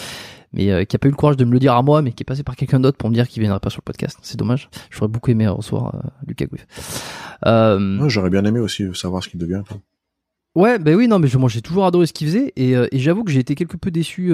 mais 0.53 0.71
euh, 0.71 0.85
qui 0.85 0.97
a 0.97 0.99
pas 0.99 1.09
eu 1.09 1.11
le 1.11 1.17
courage 1.17 1.37
de 1.37 1.45
me 1.45 1.53
le 1.53 1.59
dire 1.59 1.75
à 1.75 1.83
moi, 1.83 2.03
mais 2.03 2.13
qui 2.13 2.23
est 2.23 2.25
passé 2.25 2.43
par 2.43 2.57
quelqu'un 2.57 2.81
d'autre 2.81 2.97
pour 2.99 3.09
me 3.11 3.15
dire 3.15 3.29
qu'il 3.29 3.41
viendrait 3.43 3.61
pas 3.61 3.71
sur 3.71 3.81
le 3.81 3.85
podcast. 3.85 4.19
C'est 4.23 4.39
dommage. 4.39 4.69
J'aurais 4.91 5.09
beaucoup 5.09 5.31
aimé 5.31 5.47
recevoir 5.49 5.95
euh, 5.95 5.99
Lucas 6.27 6.47
Gouif. 6.47 6.67
Euh, 7.47 7.99
Ouais, 8.01 8.09
J'aurais 8.09 8.31
bien 8.31 8.45
aimé 8.45 8.61
aussi 8.61 8.85
savoir 8.95 9.23
ce 9.23 9.29
qu'il 9.29 9.41
devient. 9.41 9.63
Ouais, 10.55 10.79
ben 10.79 10.95
oui, 10.97 11.07
non, 11.09 11.19
mais 11.19 11.29
je- 11.29 11.37
moi 11.39 11.49
j'ai 11.51 11.61
toujours 11.61 11.85
adoré 11.85 12.07
ce 12.07 12.13
qu'il 12.15 12.27
faisait 12.29 12.53
et, 12.57 12.73
et 12.73 12.99
j'avoue 12.99 13.25
que 13.25 13.31
j'ai 13.31 13.41
été 13.41 13.55
quelque 13.55 13.77
peu 13.77 13.91
déçu, 13.91 14.33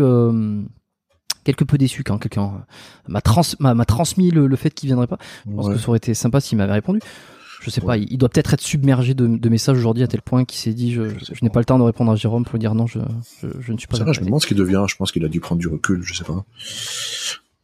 quelque 1.45 1.65
peu 1.65 1.79
déçu 1.79 2.05
quand 2.05 2.19
quelqu'un 2.19 2.65
m'a 3.09 3.21
trans, 3.21 3.43
m'a, 3.59 3.75
m'a 3.75 3.85
transmis 3.85 4.31
le, 4.31 4.47
le 4.47 4.57
fait 4.57 4.71
qu'il 4.71 4.87
viendrait 4.89 5.09
pas. 5.09 5.19
Je 5.49 5.53
pense 5.57 5.67
Ouais. 5.67 5.75
que 5.75 5.81
ça 5.81 5.89
aurait 5.89 5.97
été 5.97 6.15
sympa 6.15 6.41
s'il 6.41 6.59
m'avait 6.59 6.73
répondu. 6.75 7.01
Je 7.63 7.71
sais 7.71 7.81
pas, 7.81 7.87
Ouais. 7.89 8.03
il, 8.03 8.13
il 8.13 8.19
doit 8.19 8.29
peut-être 8.29 8.53
être 8.55 8.61
submergé 8.61 9.15
de, 9.15 9.27
de 9.27 9.49
messages 9.49 9.79
aujourd'hui 9.79 10.03
à 10.03 10.09
tel 10.09 10.21
point 10.23 10.45
qu'il 10.45 10.59
s'est 10.59 10.75
dit 10.75 10.93
je, 10.93 11.09
Je 11.09 11.45
n'ai 11.45 11.51
pas. 11.51 11.61
le 11.61 11.65
temps 11.65 11.79
de 11.79 11.85
répondre 11.85 12.11
à 12.13 12.17
Jérôme 12.17 12.45
pour 12.45 12.53
lui 12.55 12.59
dire 12.61 12.75
non, 12.75 12.87
je, 12.87 12.99
je, 13.61 13.73
ne 13.73 13.79
suis 13.79 13.87
pas. 13.89 13.99
Vrai, 13.99 14.13
je 14.13 14.21
me 14.21 14.27
demande 14.27 14.43
ce 14.43 14.47
qu'il 14.47 14.57
devient. 14.57 14.85
Je 14.89 14.97
pense 14.97 15.13
qu'il 15.13 15.25
a 15.25 15.29
dû 15.29 15.41
prendre 15.41 15.61
du 15.61 15.69
recul, 15.69 16.03
je 16.03 16.13
sais 16.15 16.25
pas. 16.25 16.45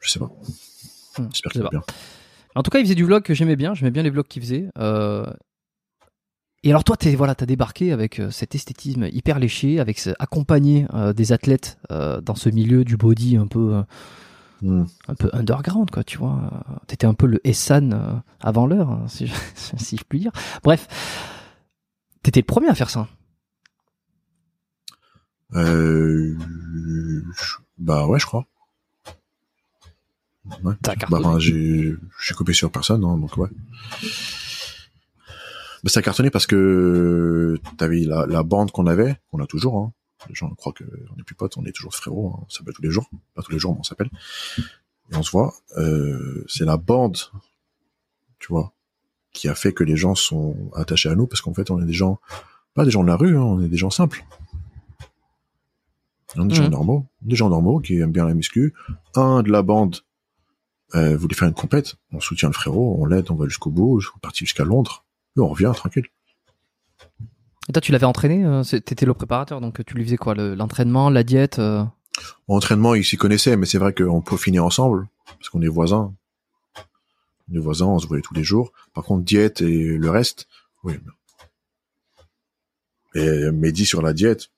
Je 0.00 0.10
sais 0.10 0.18
pas. 0.20 0.26
Hmm, 1.18 1.26
J'espère 1.32 1.50
je 1.50 1.52
qu'il 1.52 1.62
va 1.62 1.68
pas. 1.68 1.70
bien. 1.70 1.82
En 2.54 2.62
tout 2.62 2.70
cas, 2.70 2.78
il 2.78 2.84
faisait 2.84 2.94
du 2.94 3.04
vlog 3.04 3.22
que 3.22 3.34
j'aimais 3.34 3.56
bien. 3.56 3.74
J'aimais 3.74 3.90
bien 3.90 4.02
les 4.02 4.10
vlogs 4.10 4.26
qu'il 4.26 4.42
faisait. 4.42 4.68
Euh, 4.78 5.26
Et 6.64 6.70
alors 6.70 6.84
toi, 6.84 6.96
t'es 6.96 7.14
voilà, 7.14 7.34
t'as 7.34 7.46
débarqué 7.46 7.92
avec 7.92 8.18
euh, 8.20 8.30
cet 8.30 8.54
esthétisme 8.54 9.08
hyper 9.12 9.38
léché, 9.38 9.78
avec 9.80 10.00
accompagné 10.18 10.86
euh, 10.94 11.12
des 11.12 11.32
athlètes 11.32 11.78
euh, 11.92 12.20
dans 12.20 12.34
ce 12.34 12.48
milieu 12.48 12.84
du 12.84 12.96
body 12.96 13.36
un 13.36 13.46
peu 13.46 13.82
Hmm. 14.60 14.84
un 15.06 15.14
peu 15.14 15.30
underground, 15.32 15.90
quoi, 15.90 16.02
tu 16.02 16.18
vois. 16.18 16.64
T'étais 16.88 17.06
un 17.06 17.14
peu 17.14 17.26
le 17.26 17.40
Essan 17.46 17.92
euh, 17.92 18.12
avant 18.40 18.66
l'heure, 18.66 18.90
hein, 18.90 19.04
si, 19.08 19.26
je, 19.28 19.34
si 19.76 19.96
je 19.96 20.04
puis 20.04 20.18
dire. 20.20 20.32
Bref, 20.64 20.88
t'étais 22.22 22.40
le 22.40 22.46
premier 22.46 22.68
à 22.68 22.74
faire 22.74 22.90
ça. 22.90 23.08
Euh, 25.54 26.36
je- 27.40 27.56
bah 27.78 28.06
ouais, 28.06 28.18
je 28.18 28.26
crois. 28.26 28.46
Ouais. 30.64 30.74
T'as 30.82 30.94
Bah, 31.10 31.20
j'ai, 31.38 31.94
suis 32.20 32.34
copié 32.34 32.54
sur 32.54 32.70
personne, 32.72 33.04
hein, 33.04 33.16
donc 33.18 33.36
ouais. 33.36 33.48
Bah, 35.84 35.90
ça 35.90 36.00
a 36.00 36.02
cartonné 36.02 36.30
parce 36.30 36.46
que 36.46 37.58
t'avais 37.76 38.00
la, 38.00 38.26
la 38.26 38.42
bande 38.42 38.70
qu'on 38.72 38.86
avait, 38.86 39.16
qu'on 39.30 39.40
a 39.40 39.46
toujours, 39.46 39.76
hein. 39.78 39.92
Les 40.28 40.34
gens 40.34 40.50
croient 40.54 40.72
qu'on 40.72 41.16
est 41.18 41.22
plus 41.22 41.34
potes, 41.34 41.56
on 41.56 41.64
est 41.64 41.72
toujours 41.72 41.94
frérots, 41.94 42.34
hein. 42.34 42.44
on 42.46 42.50
s'appelle 42.50 42.74
tous 42.74 42.82
les 42.82 42.90
jours. 42.90 43.08
Pas 43.34 43.42
tous 43.42 43.52
les 43.52 43.58
jours, 43.58 43.72
mais 43.74 43.80
on 43.80 43.84
s'appelle. 43.84 44.10
Et 45.10 45.16
on 45.16 45.22
se 45.22 45.30
voit. 45.30 45.54
Euh, 45.76 46.44
c'est 46.48 46.64
la 46.64 46.76
bande, 46.76 47.18
tu 48.38 48.48
vois, 48.48 48.72
qui 49.32 49.48
a 49.48 49.54
fait 49.54 49.72
que 49.72 49.84
les 49.84 49.96
gens 49.96 50.14
sont 50.14 50.70
attachés 50.74 51.08
à 51.08 51.14
nous 51.14 51.26
parce 51.26 51.40
qu'en 51.40 51.54
fait, 51.54 51.70
on 51.70 51.80
est 51.80 51.86
des 51.86 51.92
gens, 51.92 52.20
pas 52.74 52.84
des 52.84 52.90
gens 52.90 53.02
de 53.02 53.08
la 53.08 53.16
rue, 53.16 53.36
hein, 53.36 53.42
on 53.42 53.60
est 53.62 53.68
des 53.68 53.76
gens 53.76 53.90
simples. 53.90 54.24
On 56.36 56.44
est 56.44 56.48
des 56.48 56.54
gens 56.54 56.64
Mhm. 56.64 56.70
normaux, 56.70 57.06
des 57.22 57.36
gens 57.36 57.48
normaux 57.48 57.80
qui 57.80 57.98
aiment 57.98 58.12
bien 58.12 58.26
la 58.26 58.34
muscu. 58.34 58.74
Un 59.14 59.42
de 59.42 59.50
la 59.50 59.62
bande 59.62 59.98
euh, 60.94 61.16
voulait 61.16 61.34
faire 61.34 61.48
une 61.48 61.54
compète, 61.54 61.96
on 62.12 62.20
soutient 62.20 62.48
le 62.48 62.54
frérot, 62.54 62.96
on 62.98 63.06
l'aide, 63.06 63.30
on 63.30 63.34
va 63.34 63.46
jusqu'au 63.46 63.70
bout, 63.70 63.98
on 63.98 64.00
est 64.00 64.20
parti 64.20 64.40
jusqu'à 64.40 64.64
Londres, 64.64 65.04
et 65.36 65.40
on 65.40 65.48
revient 65.48 65.72
tranquille. 65.74 66.06
Et 67.68 67.72
toi, 67.72 67.80
tu 67.82 67.92
l'avais 67.92 68.06
entraîné 68.06 68.44
euh, 68.44 68.62
T'étais 68.62 69.04
le 69.06 69.14
préparateur, 69.14 69.60
donc 69.60 69.84
tu 69.84 69.94
lui 69.94 70.04
faisais 70.04 70.16
quoi 70.16 70.34
le- 70.34 70.54
L'entraînement, 70.54 71.10
la 71.10 71.22
diète 71.22 71.58
euh, 71.58 71.82
En 72.48 72.56
entraînement, 72.56 72.94
ils 72.94 73.04
s'y 73.04 73.16
connaissaient, 73.16 73.56
mais 73.56 73.66
c'est 73.66 73.78
vrai 73.78 73.92
qu'on 73.92 74.22
peut 74.22 74.36
finir 74.36 74.64
ensemble, 74.64 75.06
parce 75.26 75.48
qu'on 75.50 75.60
est 75.62 75.68
voisins. 75.68 76.14
On 77.50 77.54
est 77.54 77.58
voisins, 77.60 77.86
on 77.86 77.98
se 77.98 78.06
voyait 78.06 78.22
tous 78.22 78.34
les 78.34 78.44
jours. 78.44 78.72
Par 78.94 79.04
contre, 79.04 79.24
diète 79.24 79.60
et 79.60 79.98
le 79.98 80.10
reste, 80.10 80.48
oui. 80.84 80.94
Et 83.14 83.50
Mehdi 83.50 83.84
sur 83.86 84.02
la 84.02 84.12
diète, 84.12 84.48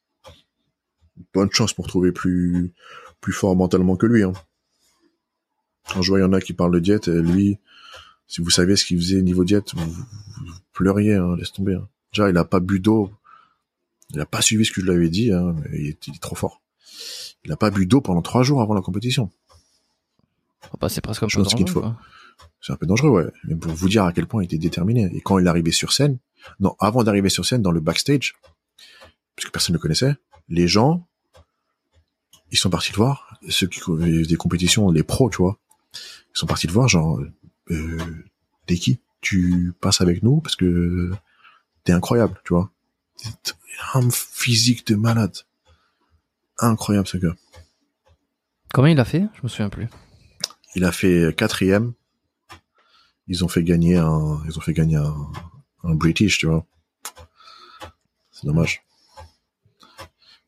bonne 1.35 1.51
chance 1.53 1.73
pour 1.73 1.87
trouver 1.87 2.13
plus, 2.13 2.73
plus 3.21 3.33
fort 3.33 3.55
mentalement 3.57 3.97
que 3.97 4.07
lui. 4.07 4.23
Hein. 4.23 4.33
Quand 5.93 6.03
je 6.03 6.11
vois, 6.11 6.19
il 6.19 6.23
y 6.23 6.25
en 6.25 6.33
a 6.33 6.41
qui 6.41 6.53
parlent 6.53 6.73
de 6.73 6.79
diète, 6.81 7.07
lui, 7.09 7.59
si 8.27 8.41
vous 8.41 8.51
savez 8.51 8.77
ce 8.77 8.85
qu'il 8.85 8.99
faisait 8.99 9.23
niveau 9.23 9.45
diète, 9.45 9.75
vous, 9.75 9.91
vous- 9.91 10.05
vous 10.47 10.53
pleuriez, 10.73 11.15
hein, 11.15 11.35
laisse 11.37 11.53
tomber. 11.53 11.75
Hein. 11.75 11.89
Déjà, 12.13 12.31
il 12.31 12.37
a 12.37 12.45
pas 12.45 12.61
bu 12.61 12.81
d'eau. 12.81 13.11
Il 14.11 14.21
a 14.21 14.27
pas 14.27 14.43
suivi 14.43 14.65
ce 14.65 14.73
que 14.73 14.81
je 14.81 14.87
lui 14.87 14.97
avais 14.97 15.09
dit, 15.09 15.33
hein, 15.33 15.55
mais 15.63 15.79
il 15.79 15.87
est, 15.89 16.07
il 16.09 16.15
est 16.17 16.21
trop 16.21 16.35
fort. 16.35 16.61
Il 17.45 17.53
a 17.53 17.57
pas 17.57 17.71
bu 17.71 17.87
d'eau 17.87 18.01
pendant 18.01 18.23
trois 18.23 18.43
jours 18.43 18.61
avant 18.61 18.75
la 18.75 18.81
compétition. 18.81 19.31
bah, 20.81 20.89
C'est 20.89 21.01
presque 21.01 21.23
un 21.23 21.29
peu 21.29 21.43
dangereux, 21.43 21.67
faut. 21.67 21.85
C'est 22.61 22.73
un 22.73 22.77
peu 22.77 22.87
dangereux, 22.87 23.11
ouais. 23.11 23.31
Mais 23.45 23.55
pour 23.55 23.73
vous 23.73 23.89
dire 23.89 24.05
à 24.05 24.13
quel 24.13 24.27
point 24.27 24.43
il 24.43 24.47
était 24.47 24.59
déterminé. 24.59 25.11
Et 25.15 25.21
quand 25.21 25.39
il 25.39 25.47
est 25.47 25.49
arrivé 25.49 25.71
sur 25.71 25.93
scène, 25.93 26.19
non, 26.59 26.75
avant 26.79 27.05
d'arriver 27.05 27.29
sur 27.29 27.45
scène, 27.45 27.63
dans 27.63 27.71
le 27.71 27.81
backstage, 27.81 28.35
puisque 29.37 29.53
personne 29.53 29.75
ne 29.75 29.79
le 29.79 29.83
connaissait, 29.83 30.17
les 30.49 30.69
gens, 30.69 31.07
ils 32.51 32.59
sont 32.59 32.71
partis 32.71 32.93
le 32.93 32.97
voir, 32.97 33.39
ceux 33.49 33.67
qui 33.67 33.81
faisaient 33.81 34.23
des 34.23 34.37
compétitions, 34.37 34.91
les 34.91 35.03
pros, 35.03 35.31
tu 35.31 35.39
vois, 35.39 35.59
ils 35.95 36.39
sont 36.39 36.47
partis 36.47 36.67
le 36.67 36.73
voir, 36.73 36.89
genre, 36.89 37.21
euh, 37.71 37.99
t'es 38.67 38.77
qui 38.77 39.01
Tu 39.21 39.73
passes 39.81 40.01
avec 40.01 40.23
nous 40.23 40.41
parce 40.41 40.57
que 40.57 41.11
t'es 41.85 41.93
incroyable, 41.93 42.41
tu 42.45 42.55
vois. 42.55 42.71
Un 43.95 44.09
physique 44.11 44.87
de 44.87 44.95
malade. 44.95 45.37
Incroyable 46.59 47.07
ce 47.09 47.17
gars. 47.17 47.35
Comment 48.73 48.89
il 48.89 49.01
a 49.01 49.05
fait? 49.05 49.25
Je 49.35 49.41
me 49.43 49.49
souviens 49.49 49.69
plus. 49.71 49.89
Il 50.75 50.85
a 50.85 50.93
fait 50.93 51.35
quatrième. 51.37 51.93
Ils 53.27 53.45
ont 53.45 53.49
fait 53.49 53.63
gagner 53.65 53.97
un, 53.97 54.41
ils 54.47 54.59
ont 54.59 54.61
fait 54.61 54.73
gagner 54.73 54.97
un, 54.97 55.15
un 55.85 55.95
British, 55.95 56.39
tu 56.39 56.47
vois. 56.47 56.67
C'est 58.33 58.47
dommage. 58.47 58.83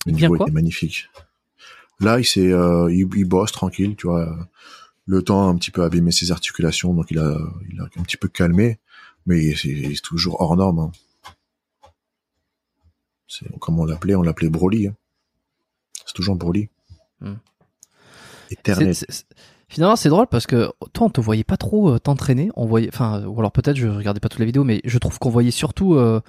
Le 0.07 0.11
Il 0.11 0.13
devient 0.15 0.25
niveau 0.25 0.37
quoi? 0.37 0.47
était 0.47 0.53
magnifique. 0.55 1.09
Là, 2.01 2.19
il 2.19 2.25
s'est, 2.25 2.53
euh, 2.53 2.93
il, 2.93 3.07
il 3.17 3.25
bosse 3.25 3.53
tranquille, 3.53 3.95
tu 3.97 4.07
vois. 4.09 4.49
Le 5.07 5.23
temps 5.23 5.47
a 5.47 5.51
un 5.51 5.57
petit 5.57 5.71
peu 5.71 5.83
abîmé 5.85 6.11
ses 6.13 6.31
articulations, 6.33 6.95
donc 6.95 7.11
il 7.11 7.19
a, 7.19 7.39
il 7.71 7.81
a 7.81 7.85
un 7.85 8.03
petit 8.03 8.17
peu 8.17 8.29
calmé, 8.29 8.79
mais 9.27 9.45
il 9.45 9.51
est, 9.53 9.65
il 9.65 9.93
est 9.93 10.05
toujours 10.05 10.41
hors 10.41 10.57
norme. 10.57 10.79
hein. 10.81 10.93
C'est 13.33 13.47
comme 13.61 13.81
on 13.81 13.87
l'appelait, 13.87 14.15
on 14.15 14.23
l'appelait 14.23 14.51
Broly. 14.51 14.89
hein. 14.89 14.95
C'est 16.05 16.13
toujours 16.13 16.37
Broly. 16.37 16.69
Hmm. 17.21 17.37
Éternel. 18.51 18.95
Finalement, 19.69 19.97
c'est 19.97 20.11
drôle 20.11 20.27
parce 20.27 20.47
que 20.47 20.71
toi, 20.93 21.07
on 21.07 21.11
te 21.11 21.23
voyait 21.23 21.45
pas 21.45 21.57
trop 21.57 21.95
euh, 21.95 21.99
t'entraîner. 21.99 22.51
On 22.57 22.67
voyait, 22.67 22.91
enfin, 22.93 23.25
ou 23.25 23.39
alors 23.39 23.51
peut-être 23.53 23.77
je 23.77 23.89
regardais 23.89 24.21
pas 24.21 24.29
toutes 24.29 24.41
les 24.41 24.47
vidéos, 24.47 24.65
mais 24.65 24.83
je 24.85 24.99
trouve 24.99 25.19
qu'on 25.19 25.31
voyait 25.31 25.51
surtout. 25.51 25.95
Euh, 25.95 26.21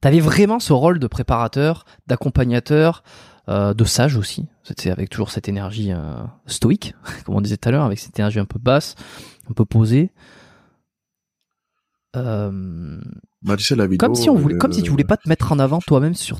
T'avais 0.00 0.20
vraiment 0.20 0.58
ce 0.58 0.72
rôle 0.72 0.98
de 0.98 1.06
préparateur, 1.06 1.84
d'accompagnateur, 2.08 3.04
euh, 3.48 3.72
de 3.72 3.84
sage 3.84 4.16
aussi. 4.16 4.46
C'était 4.64 4.90
avec 4.90 5.10
toujours 5.10 5.30
cette 5.30 5.48
énergie 5.48 5.92
euh, 5.92 6.22
stoïque, 6.46 6.94
comme 7.24 7.36
on 7.36 7.40
disait 7.40 7.56
tout 7.56 7.68
à 7.68 7.72
l'heure, 7.72 7.84
avec 7.84 7.98
cette 8.00 8.18
énergie 8.18 8.40
un 8.40 8.44
peu 8.44 8.58
basse, 8.60 8.94
un 9.48 9.52
peu 9.52 9.64
posée. 9.64 10.10
Bah, 12.14 13.56
tu 13.56 13.64
sais, 13.64 13.74
la 13.74 13.86
vidéo. 13.86 14.06
comme 14.06 14.14
si 14.14 14.28
on 14.28 14.34
voulait, 14.34 14.58
comme 14.58 14.72
si 14.72 14.82
tu 14.82 14.90
voulais 14.90 15.04
pas 15.04 15.16
te 15.16 15.28
mettre 15.28 15.50
en 15.52 15.58
avant 15.58 15.80
toi-même 15.80 16.14
sur 16.14 16.38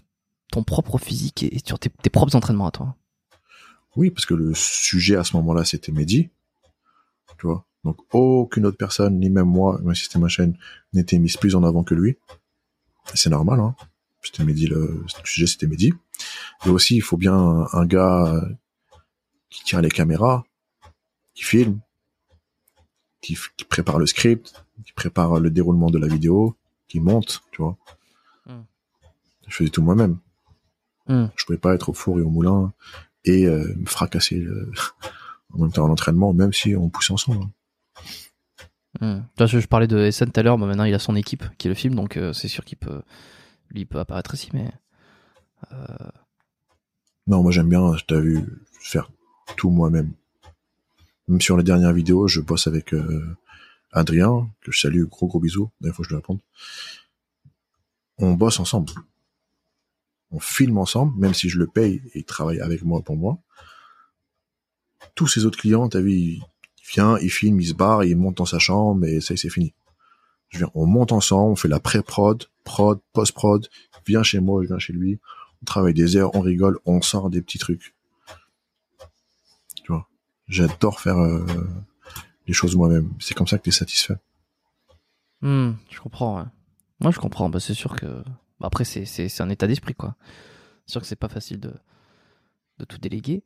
ton 0.53 0.63
propre 0.63 0.99
physique 0.99 1.43
et 1.43 1.61
sur 1.65 1.79
tes, 1.79 1.91
tes 1.91 2.11
propres 2.11 2.37
entraînements 2.37 2.67
à 2.67 2.71
toi. 2.71 2.95
Oui, 3.97 4.11
parce 4.11 4.27
que 4.27 4.35
le 4.35 4.55
sujet 4.55 5.17
à 5.17 5.25
ce 5.25 5.37
moment-là, 5.37 5.65
c'était 5.65 5.93
Mehdi. 5.93 6.31
Tu 7.39 7.47
vois? 7.47 7.67
Donc, 7.85 7.99
aucune 8.13 8.67
autre 8.67 8.77
personne, 8.77 9.19
ni 9.19 9.29
même 9.29 9.47
moi, 9.47 9.81
même 9.83 9.95
si 9.95 10.05
c'était 10.05 10.19
ma 10.19 10.29
chaîne, 10.29 10.57
n'était 10.93 11.19
mise 11.19 11.37
plus 11.37 11.57
en 11.57 11.65
avant 11.65 11.83
que 11.83 11.95
lui. 11.95 12.17
C'est 13.15 13.31
normal, 13.31 13.59
hein. 13.59 13.75
C'était 14.23 14.45
Mehdi, 14.45 14.69
le, 14.69 15.03
le 15.03 15.27
sujet, 15.27 15.49
c'était 15.49 15.67
Mehdi. 15.67 15.93
Et 16.65 16.69
aussi, 16.69 16.95
il 16.95 17.03
faut 17.03 17.17
bien 17.17 17.35
un, 17.35 17.67
un 17.73 17.87
gars 17.87 18.27
euh, 18.27 18.49
qui 19.51 19.65
tient 19.65 19.81
les 19.81 19.91
caméras, 19.91 20.45
qui 21.35 21.43
filme, 21.43 21.81
qui 23.21 23.37
prépare 23.69 23.99
le 23.99 24.07
script, 24.07 24.65
qui 24.85 24.93
prépare 24.93 25.41
le 25.41 25.51
déroulement 25.51 25.91
de 25.91 25.99
la 25.99 26.07
vidéo, 26.07 26.57
qui 26.89 27.01
monte, 27.01 27.43
tu 27.51 27.63
vois. 27.63 27.77
Hmm. 28.47 28.63
Je 29.49 29.57
faisais 29.57 29.71
tout 29.71 29.83
moi-même. 29.83 30.19
Hmm. 31.09 31.27
Je 31.37 31.45
pouvais 31.45 31.59
pas 31.59 31.75
être 31.75 31.89
au 31.89 31.93
four 31.93 32.19
et 32.19 32.23
au 32.23 32.31
moulin 32.31 32.73
et 33.25 33.47
euh, 33.47 33.75
me 33.77 33.87
fracasser 33.87 34.41
euh, 34.41 34.71
en 35.55 35.63
même 35.63 35.73
temps 35.73 35.85
à 35.85 35.89
l'entraînement, 35.89 36.33
même 36.33 36.53
si 36.53 36.77
on 36.77 36.89
poussait 36.89 37.13
ensemble. 37.13 37.47
Hmm. 39.01 39.21
Là, 39.39 39.47
je, 39.47 39.59
je 39.59 39.67
parlais 39.67 39.87
de 39.87 40.11
SN 40.11 40.31
tout 40.31 40.41
à 40.41 40.43
l'heure, 40.43 40.59
mais 40.59 40.67
maintenant 40.67 40.85
il 40.85 40.95
a 40.95 40.99
son 40.99 41.17
équipe 41.17 41.45
qui 41.59 41.69
le 41.69 41.75
filme, 41.75 41.95
donc 41.95 42.17
euh, 42.17 42.33
c'est 42.33 42.49
sûr 42.49 42.65
qu'il 42.65 42.79
peut, 42.79 43.03
lui, 43.71 43.81
il 43.81 43.87
peut 43.87 43.99
apparaître 43.99 44.35
ici, 44.35 44.51
mais 44.53 44.71
Non, 47.27 47.43
moi 47.43 47.53
j'aime 47.53 47.69
bien, 47.69 47.97
je 47.97 48.05
t'ai 48.05 48.21
vu 48.21 48.45
faire 48.81 49.11
tout 49.57 49.71
moi-même. 49.71 50.13
Même 51.29 51.41
sur 51.41 51.57
les 51.57 51.63
dernières 51.63 51.93
vidéos, 51.93 52.29
je 52.29 52.41
bosse 52.41 52.67
avec 52.67 52.93
euh, 52.93 53.37
Adrien, 53.93 54.51
que 54.61 54.73
je 54.73 54.81
salue, 54.81 55.05
gros 55.05 55.27
gros 55.27 55.41
bisous, 55.41 55.71
d'ailleurs 55.81 55.97
faut 55.97 56.03
que 56.03 56.09
je 56.09 56.15
lui 56.15 56.17
réponde. 56.17 56.41
On 58.19 58.33
bosse 58.35 58.61
ensemble. 58.61 58.93
On 60.33 60.41
filme 60.41 60.79
ensemble, 60.79 61.19
même 61.19 61.35
si 61.35 61.49
je 61.49 61.59
le 61.59 61.67
paye 61.67 62.03
et 62.15 62.21
il 62.21 62.25
travaille 62.25 62.61
avec 62.61 62.83
moi 62.83 63.03
pour 63.03 63.17
moi. 63.17 63.39
Tous 65.15 65.29
ces 65.29 65.45
autres 65.45 65.59
clients, 65.59 65.89
t'as 65.89 66.01
vu, 66.01 66.13
il 66.13 66.43
vient, 66.93 67.19
il 67.19 67.31
filme, 67.31 67.61
il 67.61 67.67
se 67.67 67.75
barre, 67.75 68.05
il 68.05 68.17
monte 68.17 68.39
dans 68.39 68.47
sa 68.47 68.59
chambre 68.59 69.05
et 69.05 69.21
ça 69.21 69.37
c'est 69.37 69.51
fini. 69.51 69.75
Je 70.49 70.59
viens, 70.59 70.71
on 70.75 70.87
monte 70.87 71.13
ensemble, 71.13 71.53
on 71.53 71.57
fait 71.57 71.69
la 71.69 71.81
pré-prod, 71.81 72.45
prod, 72.65 73.01
post-prod, 73.13 73.69
viens 74.07 74.23
chez 74.23 74.41
moi, 74.41 74.63
je 74.63 74.69
viens 74.69 74.79
chez 74.79 74.93
lui, 74.93 75.21
on 75.63 75.65
travaille 75.65 75.95
des 75.95 76.17
heures, 76.17 76.35
on 76.35 76.41
rigole, 76.41 76.79
on 76.87 77.03
sort 77.03 77.31
des 77.31 77.43
petits 77.43 77.59
trucs. 77.59 77.95
Tu 79.85 79.93
vois, 79.93 80.09
j'adore 80.49 81.01
faire 81.01 81.19
euh, 81.19 81.45
les 82.47 82.55
choses 82.55 82.77
moi-même. 82.77 83.13
C'est 83.21 83.35
comme 83.35 83.47
ça 83.47 83.59
que 83.59 83.65
tu 83.65 83.71
es 83.71 83.73
satisfait. 83.73 84.17
Hmm, 85.41 85.73
je 85.91 86.01
comprends. 86.01 86.39
Ouais. 86.39 86.49
Moi, 87.01 87.11
je 87.11 87.19
comprends. 87.19 87.49
Bah, 87.49 87.61
c'est 87.61 87.75
sûr 87.75 87.97
que 87.97 88.23
après 88.63 88.85
c'est 88.85 89.41
un 89.41 89.51
état 89.51 89.67
d'esprit 89.67 89.95
quoi. 89.95 90.15
C'est 90.87 90.93
sûr 90.93 91.01
que 91.01 91.07
c'est 91.07 91.17
pas 91.17 91.29
facile 91.29 91.61
de 91.61 91.73
de 92.79 92.85
tout 92.85 92.99
déléguer. 92.99 93.43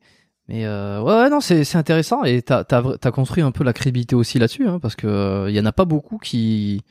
Mais 0.47 0.65
euh, 0.65 1.01
ouais, 1.01 1.13
ouais, 1.23 1.29
non, 1.29 1.41
c'est 1.41 1.75
intéressant 1.75 2.23
et 2.23 2.41
t'as 2.41 2.63
t'as 2.63 3.11
construit 3.11 3.43
un 3.43 3.51
peu 3.51 3.63
la 3.65 3.73
crédibilité 3.73 4.15
aussi 4.15 4.39
là-dessus, 4.39 4.67
hein, 4.67 4.79
parce 4.79 4.95
que 4.95 5.05
euh, 5.07 5.49
il 5.49 5.55
y 5.55 5.59
en 5.59 5.65
a 5.65 5.73
pas 5.73 5.85
beaucoup 5.85 6.17
qui 6.17 6.83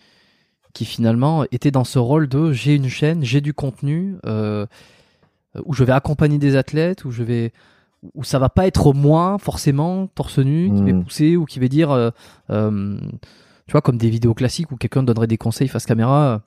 qui 0.74 0.84
finalement 0.84 1.44
étaient 1.52 1.70
dans 1.70 1.84
ce 1.84 1.98
rôle 1.98 2.28
de 2.28 2.52
j'ai 2.52 2.74
une 2.74 2.88
chaîne, 2.88 3.24
j'ai 3.24 3.40
du 3.40 3.54
contenu, 3.54 4.16
euh, 4.26 4.66
où 5.64 5.72
je 5.72 5.84
vais 5.84 5.92
accompagner 5.94 6.36
des 6.36 6.54
athlètes, 6.54 7.06
où 7.06 7.10
je 7.10 7.22
vais 7.22 7.52
où 8.14 8.24
ça 8.24 8.38
va 8.38 8.50
pas 8.50 8.66
être 8.66 8.92
moi 8.92 9.38
forcément 9.40 10.06
torse 10.08 10.38
nu 10.38 10.66
qui 10.74 10.82
Mhm. 10.82 10.98
va 10.98 11.04
pousser 11.04 11.36
ou 11.36 11.46
qui 11.46 11.58
va 11.58 11.66
dire 11.68 11.90
euh, 11.90 12.10
euh, 12.50 12.98
tu 13.66 13.72
vois 13.72 13.80
comme 13.80 13.96
des 13.96 14.10
vidéos 14.10 14.34
classiques 14.34 14.70
où 14.70 14.76
quelqu'un 14.76 15.02
donnerait 15.02 15.26
des 15.26 15.38
conseils 15.38 15.66
face 15.66 15.86
caméra 15.86 16.22
euh, 16.26 16.38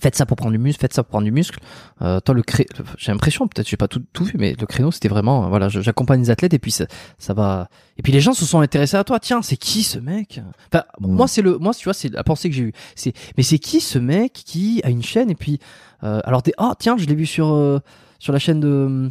faites 0.00 0.14
ça 0.14 0.26
pour 0.26 0.36
prendre 0.36 0.52
du 0.52 0.58
muscle 0.58 0.80
faites 0.80 0.92
ça 0.92 1.02
pour 1.02 1.10
prendre 1.10 1.24
du 1.24 1.32
muscle. 1.32 1.58
Euh, 2.02 2.20
toi 2.20 2.34
le 2.34 2.42
cré... 2.42 2.66
j'ai 2.98 3.12
l'impression 3.12 3.48
peut-être 3.48 3.68
j'ai 3.68 3.76
pas 3.76 3.88
tout, 3.88 4.02
tout 4.12 4.24
vu 4.24 4.34
mais 4.38 4.54
le 4.58 4.66
créneau 4.66 4.90
c'était 4.90 5.08
vraiment 5.08 5.44
euh, 5.44 5.48
voilà 5.48 5.68
j'accompagne 5.68 6.20
les 6.20 6.30
athlètes 6.30 6.54
et 6.54 6.58
puis 6.58 6.70
ça, 6.70 6.86
ça 7.18 7.34
va. 7.34 7.68
Et 7.98 8.02
puis 8.02 8.12
les 8.12 8.20
gens 8.20 8.34
se 8.34 8.44
sont 8.44 8.60
intéressés 8.60 8.96
à 8.96 9.04
toi. 9.04 9.18
Tiens 9.20 9.42
c'est 9.42 9.56
qui 9.56 9.82
ce 9.82 9.98
mec? 9.98 10.40
Enfin 10.72 10.84
Mhm. 11.00 11.12
moi 11.14 11.28
c'est 11.28 11.42
le 11.42 11.58
moi 11.58 11.72
tu 11.74 11.84
vois 11.84 11.94
c'est 11.94 12.12
la 12.12 12.24
pensée 12.24 12.48
que 12.50 12.54
j'ai 12.56 12.62
eue. 12.64 12.72
C'est 12.94 13.12
mais 13.36 13.42
c'est 13.42 13.58
qui 13.58 13.80
ce 13.80 13.98
mec 13.98 14.32
qui 14.32 14.80
a 14.84 14.90
une 14.90 15.02
chaîne? 15.02 15.30
Et 15.30 15.34
puis 15.34 15.58
euh, 16.04 16.20
alors 16.24 16.42
des 16.42 16.52
ah 16.58 16.74
tiens 16.78 16.96
je 16.98 17.06
l'ai 17.06 17.14
vu 17.14 17.26
sur 17.26 17.52
euh, 17.52 17.80
sur 18.18 18.32
la 18.32 18.38
chaîne 18.38 18.60
de 18.60 19.10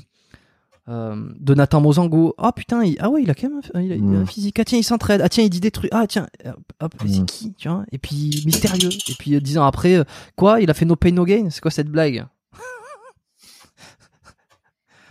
euh, 0.88 1.30
de 1.40 1.54
Nathan 1.56 1.82
Mozango. 1.82 2.36
Ah 2.38 2.52
putain, 2.52 2.84
il, 2.84 2.96
ah 3.00 3.10
ouais, 3.10 3.24
il 3.24 3.30
a 3.30 3.34
quand 3.36 3.50
même 3.50 3.62
un, 3.74 3.82
il 3.82 3.92
a, 3.92 3.96
il 3.96 4.04
a 4.04 4.20
un 4.20 4.24
Mm. 4.24 4.28
physique. 4.28 4.60
Ah 4.60 4.66
tiens, 4.66 4.78
il 4.78 4.84
s'entraide. 4.84 5.22
Ah 5.22 5.30
tiens, 5.30 5.44
il 5.44 5.50
dit 5.50 5.60
des 5.60 5.72
trucs. 5.72 5.90
Ah 5.94 6.06
tiens, 6.08 6.28
hop, 6.46 6.56
hop, 6.82 6.94
c'est 7.08 7.20
Mm. 7.22 7.26
qui, 7.26 7.54
tu 7.54 7.70
vois 7.70 7.86
Et 7.92 7.98
puis 7.98 8.44
mystérieux. 8.46 8.90
Et 9.10 9.14
puis 9.18 9.36
euh, 9.36 9.40
dix 9.42 9.58
ans 9.58 9.66
après, 9.66 9.96
euh, 9.96 10.04
quoi? 10.36 10.62
Il 10.62 10.70
a 10.70 10.74
fait 10.74 10.86
No 10.86 10.96
Pain 10.96 11.12
No 11.12 11.26
Gain? 11.26 11.50
C'est 11.50 11.62
quoi 11.62 11.72
cette 11.72 11.90
blague? 11.90 12.26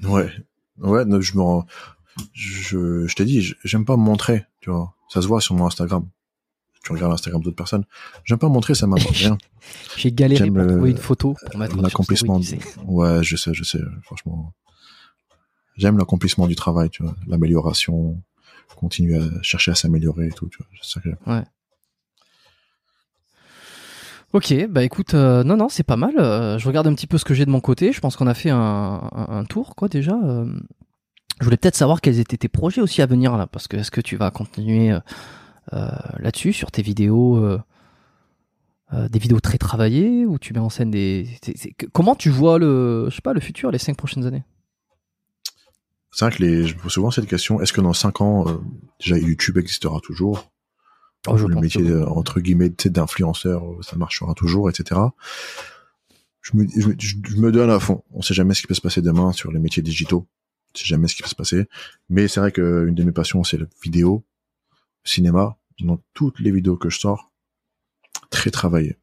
Ouais, 0.03 0.31
ouais. 0.79 1.05
non, 1.05 1.21
je 1.21 1.37
me, 1.37 1.43
rends- 1.43 1.67
je, 2.33 3.07
je 3.07 3.15
t'ai 3.15 3.25
dit, 3.25 3.55
j'aime 3.65 3.85
pas 3.85 3.97
me 3.97 4.03
montrer. 4.03 4.45
Tu 4.61 4.71
vois, 4.71 4.95
ça 5.09 5.23
se 5.23 5.27
voit 5.27 5.41
sur 5.41 5.55
mon 5.55 5.67
Instagram. 5.67 6.07
Tu 6.85 6.93
regardes 6.93 7.13
l'Instagram 7.13 7.43
d'autres 7.43 7.57
personnes. 7.57 7.85
J'aime 8.25 8.39
pas 8.39 8.49
me 8.49 8.53
montrer, 8.53 8.75
ça 8.75 8.87
m'apporte 8.87 9.17
rien. 9.17 9.39
J'ai 9.97 10.13
galéré 10.13 10.51
pour 10.51 10.67
trouver 10.67 10.91
une 10.91 10.99
photo 10.99 11.35
pour 11.51 11.59
mettre 11.59 11.81
L'accomplissement. 11.81 12.39
Ouais, 12.85 13.23
je 13.25 13.37
sais, 13.37 13.55
je 13.55 13.65
sais. 13.65 13.79
Franchement, 14.03 14.53
j'aime 15.77 15.99
l'accomplissement 15.99 16.47
du 16.47 16.57
travail. 16.57 16.91
Tu 16.91 17.03
vois, 17.03 17.15
l'amélioration, 17.27 18.21
continuer 18.77 19.19
à 19.19 19.43
chercher 19.43 19.71
à 19.71 19.75
s'améliorer 19.75 20.29
et 20.29 20.33
tout. 20.33 20.49
Tu 20.49 20.59
vois, 20.59 20.67
ça 20.83 21.01
que. 21.01 21.11
Ok, 24.35 24.53
bah 24.69 24.83
écoute, 24.83 25.15
euh, 25.15 25.45
non, 25.45 25.57
non, 25.57 25.69
c'est 25.69 25.85
pas 25.85 25.97
mal. 25.97 26.19
Euh, 26.19 26.59
je 26.59 26.67
regarde 26.67 26.89
un 26.89 26.95
petit 26.95 27.07
peu 27.07 27.19
ce 27.19 27.25
que 27.25 27.35
j'ai 27.35 27.47
de 27.47 27.53
mon 27.53 27.61
côté. 27.61 27.93
Je 27.93 28.01
pense 28.01 28.17
qu'on 28.17 28.27
a 28.27 28.35
fait 28.35 28.51
un, 28.51 29.45
tour, 29.49 29.77
quoi, 29.77 29.87
déjà. 29.87 30.19
Euh, 30.25 30.53
je 31.39 31.45
voulais 31.45 31.57
peut-être 31.57 31.77
savoir 31.77 32.01
quels 32.01 32.19
étaient 32.19 32.37
tes 32.37 32.49
projets 32.49 32.81
aussi 32.81 33.01
à 33.01 33.07
venir, 33.07 33.37
là, 33.37 33.47
parce 33.47 33.69
que 33.69 33.77
est-ce 33.77 33.93
que 33.93 34.01
tu 34.01 34.17
vas 34.17 34.33
continuer 34.33 34.93
là-dessus, 35.71 36.53
sur 36.53 36.73
tes 36.73 36.83
vidéos, 36.83 37.59
des 38.93 39.19
vidéos 39.21 39.39
très 39.39 39.59
travaillées, 39.59 40.27
ou 40.27 40.37
tu 40.41 40.53
mets 40.53 40.59
en 40.59 40.69
scène 40.69 40.91
des... 40.91 41.29
comment 41.93 42.17
tu 42.17 42.29
vois 42.29 42.59
le, 42.59 43.07
je 43.11 43.15
sais 43.15 43.23
pas, 43.23 43.35
le 43.35 43.41
futur, 43.41 43.71
les 43.71 43.79
cinq 43.79 43.97
prochaines 43.97 44.27
années? 44.27 44.43
C'est 46.15 46.25
vrai 46.27 46.37
que 46.37 46.43
les, 46.43 46.67
je 46.67 46.77
me 46.77 46.81
pose 46.81 46.93
souvent 46.93 47.11
cette 47.11 47.27
question, 47.27 47.61
est-ce 47.61 47.73
que 47.73 47.81
dans 47.81 47.93
cinq 47.93 48.21
ans, 48.21 48.47
euh, 48.49 48.55
déjà 49.01 49.19
YouTube 49.19 49.59
existera 49.59 50.01
toujours? 50.01 50.51
Oh, 51.27 51.37
je 51.37 51.47
Le 51.47 51.55
métier, 51.57 51.83
que- 51.83 52.05
entre 52.07 52.41
guillemets, 52.41 52.69
d'influenceur, 52.69 53.65
euh, 53.65 53.83
ça 53.83 53.97
marchera 53.97 54.35
toujours, 54.35 54.69
etc. 54.71 55.01
Je 56.43 56.57
me, 56.57 56.67
je, 56.69 56.91
je 57.01 57.37
me 57.37 57.51
donne 57.51 57.71
à 57.71 57.81
fond. 57.81 58.05
On 58.13 58.21
sait 58.23 58.35
jamais 58.35 58.55
ce 58.55 58.61
qui 58.61 58.67
peut 58.67 58.75
se 58.75 58.81
passer 58.83 59.01
demain 59.03 59.33
sur 59.33 59.51
les 59.51 59.59
métiers 59.59 59.83
digitaux. 59.83 60.29
On 60.75 60.79
sait 60.79 60.85
jamais 60.85 61.09
ce 61.09 61.17
qui 61.17 61.23
peut 61.23 61.29
se 61.29 61.35
passer. 61.35 61.67
Mais 62.11 62.29
c'est 62.29 62.41
vrai 62.41 62.53
qu'une 62.53 62.95
de 62.95 63.03
mes 63.05 63.13
passions, 63.13 63.43
c'est 63.43 63.57
la 63.57 63.67
vidéo, 63.83 64.25
le 65.05 65.09
cinéma. 65.11 65.57
Donc, 65.81 66.01
toutes 66.13 66.39
les 66.41 66.51
vidéos 66.53 66.77
que 66.77 66.91
je 66.91 66.99
sors, 67.01 67.33
très 68.31 68.51
travaillées. 68.51 68.99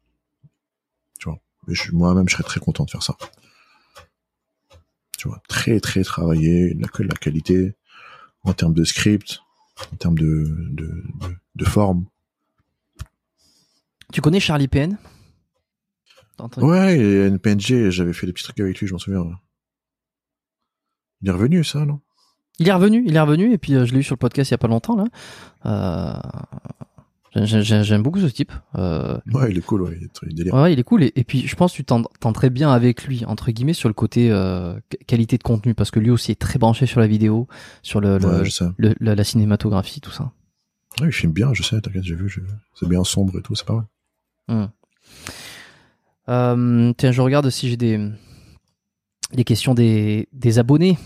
Tu 1.18 1.28
vois. 1.28 1.40
Je- 1.68 1.90
moi-même, 1.92 2.28
je 2.28 2.34
serais 2.34 2.44
très 2.44 2.60
content 2.60 2.84
de 2.84 2.90
faire 2.90 3.02
ça. 3.02 3.16
Tu 5.22 5.28
vois. 5.28 5.40
Très, 5.46 5.78
très 5.78 6.02
travaillé. 6.02 6.74
La, 6.74 6.88
que 6.88 7.04
la 7.04 7.14
qualité, 7.14 7.76
en 8.42 8.54
termes 8.54 8.74
de 8.74 8.82
script, 8.82 9.40
en 9.92 9.96
termes 9.96 10.18
de, 10.18 10.48
de, 10.72 10.84
de, 10.86 11.36
de 11.54 11.64
forme. 11.64 12.06
Tu 14.12 14.20
connais 14.20 14.40
Charlie 14.40 14.66
PN 14.66 14.98
Ouais, 16.56 16.98
et 16.98 17.26
NPNG, 17.28 17.90
j'avais 17.90 18.12
fait 18.12 18.26
des 18.26 18.32
petits 18.32 18.42
trucs 18.42 18.58
avec 18.58 18.80
lui, 18.80 18.88
je 18.88 18.94
m'en 18.94 18.98
souviens. 18.98 19.24
Il 21.20 21.28
est 21.28 21.32
revenu, 21.32 21.62
ça, 21.62 21.84
non? 21.84 22.00
Il 22.58 22.68
est 22.68 22.72
revenu, 22.72 23.04
il 23.06 23.14
est 23.14 23.20
revenu, 23.20 23.52
et 23.52 23.58
puis 23.58 23.76
euh, 23.76 23.86
je 23.86 23.92
l'ai 23.92 24.00
eu 24.00 24.02
sur 24.02 24.14
le 24.14 24.18
podcast 24.18 24.50
il 24.50 24.54
y 24.54 24.56
a 24.56 24.58
pas 24.58 24.66
longtemps 24.66 24.96
là. 24.96 25.04
Euh, 25.66 26.20
J'aime 27.34 28.02
beaucoup 28.02 28.20
ce 28.20 28.26
type. 28.26 28.52
Euh, 28.74 29.18
Ouais, 29.32 29.50
il 29.50 29.56
est 29.58 29.62
cool, 29.62 29.82
ouais, 29.82 29.96
il 29.98 30.04
est 30.04 30.52
ouais, 30.52 30.72
il 30.74 30.78
est 30.78 30.82
cool. 30.82 31.02
Et, 31.04 31.12
et 31.16 31.24
puis, 31.24 31.46
je 31.46 31.56
pense 31.56 31.72
que 31.72 31.76
tu 31.76 31.84
t'entends 31.84 32.32
très 32.34 32.50
bien 32.50 32.70
avec 32.70 33.04
lui, 33.04 33.24
entre 33.24 33.50
guillemets, 33.50 33.72
sur 33.72 33.88
le 33.88 33.94
côté 33.94 34.30
euh, 34.30 34.78
qu- 34.90 34.98
qualité 35.06 35.38
de 35.38 35.42
contenu, 35.42 35.74
parce 35.74 35.90
que 35.90 35.98
lui 35.98 36.10
aussi 36.10 36.30
est 36.30 36.38
très 36.40 36.58
branché 36.58 36.84
sur 36.84 37.00
la 37.00 37.06
vidéo, 37.06 37.48
sur 37.82 38.00
le, 38.02 38.18
le- 38.18 38.26
Ouais, 38.40 38.44
je 38.44 38.50
sais. 38.50 38.64
le- 38.76 38.94
la, 39.00 39.14
la 39.14 39.24
cinématographie, 39.24 40.00
tout 40.02 40.10
ça. 40.10 40.32
Ouais, 41.00 41.06
il 41.08 41.12
filme 41.12 41.32
bien, 41.32 41.54
je 41.54 41.62
sais, 41.62 41.80
t'inquiète, 41.80 42.04
j'ai 42.04 42.14
vu, 42.14 42.26
vu. 42.28 42.42
c'est 42.74 42.86
bien 42.88 43.02
sombre 43.02 43.38
et 43.38 43.42
tout, 43.42 43.54
c'est 43.54 43.66
pas 43.66 43.76
mal. 43.76 43.86
Hmm. 44.48 44.66
Euh, 46.28 46.92
tiens, 46.98 47.12
je 47.12 47.20
regarde 47.22 47.48
si 47.50 47.68
j'ai 47.70 47.76
des, 47.78 48.08
des 49.32 49.44
questions 49.44 49.74
des, 49.74 50.28
des 50.32 50.58
abonnés 50.58 50.98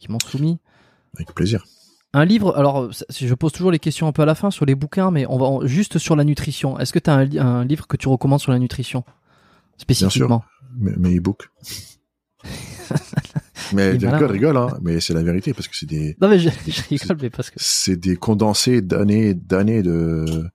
qui 0.00 0.10
m'ont 0.10 0.18
soumis. 0.20 0.58
Avec 1.14 1.34
plaisir. 1.34 1.64
Un 2.16 2.24
livre, 2.24 2.56
alors 2.56 2.90
je 3.10 3.34
pose 3.34 3.52
toujours 3.52 3.70
les 3.70 3.78
questions 3.78 4.06
un 4.06 4.12
peu 4.12 4.22
à 4.22 4.24
la 4.24 4.34
fin 4.34 4.50
sur 4.50 4.64
les 4.64 4.74
bouquins, 4.74 5.10
mais 5.10 5.26
on 5.28 5.36
va 5.38 5.44
en- 5.46 5.66
juste 5.66 5.98
sur 5.98 6.16
la 6.16 6.24
nutrition. 6.24 6.78
Est-ce 6.78 6.92
que 6.92 6.98
tu 6.98 7.10
as 7.10 7.14
un, 7.14 7.24
li- 7.24 7.38
un 7.38 7.64
livre 7.64 7.86
que 7.86 7.96
tu 7.98 8.08
recommandes 8.08 8.40
sur 8.40 8.52
la 8.52 8.58
nutrition 8.58 9.04
spécifiquement? 9.76 10.42
Mes, 10.78 10.96
mes 10.96 11.16
e-books. 11.18 11.48
mais 13.74 13.92
malin, 13.98 14.10
rigole, 14.16 14.24
hein. 14.24 14.32
rigole, 14.32 14.56
hein, 14.56 14.78
mais 14.82 15.00
c'est 15.00 15.12
la 15.14 15.22
vérité 15.22 15.52
parce 15.52 15.68
que 15.68 15.76
c'est 15.76 15.86
des, 15.86 16.16
Non 16.20 16.28
mais 16.28 16.38
je, 16.38 16.48
je 16.66 16.82
rigole, 16.88 17.18
mais 17.20 17.28
parce 17.30 17.50
que 17.50 17.56
c'est 17.58 17.96
des 17.96 18.16
condensés 18.16 18.80
d'années, 18.80 19.34
d'années 19.34 19.82
de, 19.82 20.48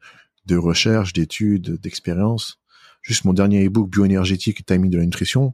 de 0.48 0.58
recherche, 0.58 1.14
d'études, 1.14 1.80
d'expérience. 1.80 2.60
Juste 3.04 3.24
mon 3.26 3.34
dernier 3.34 3.66
e-book 3.68 3.90
bioénergétique, 3.90 4.66
timing 4.66 4.90
de 4.92 4.98
la 4.98 5.06
nutrition, 5.06 5.54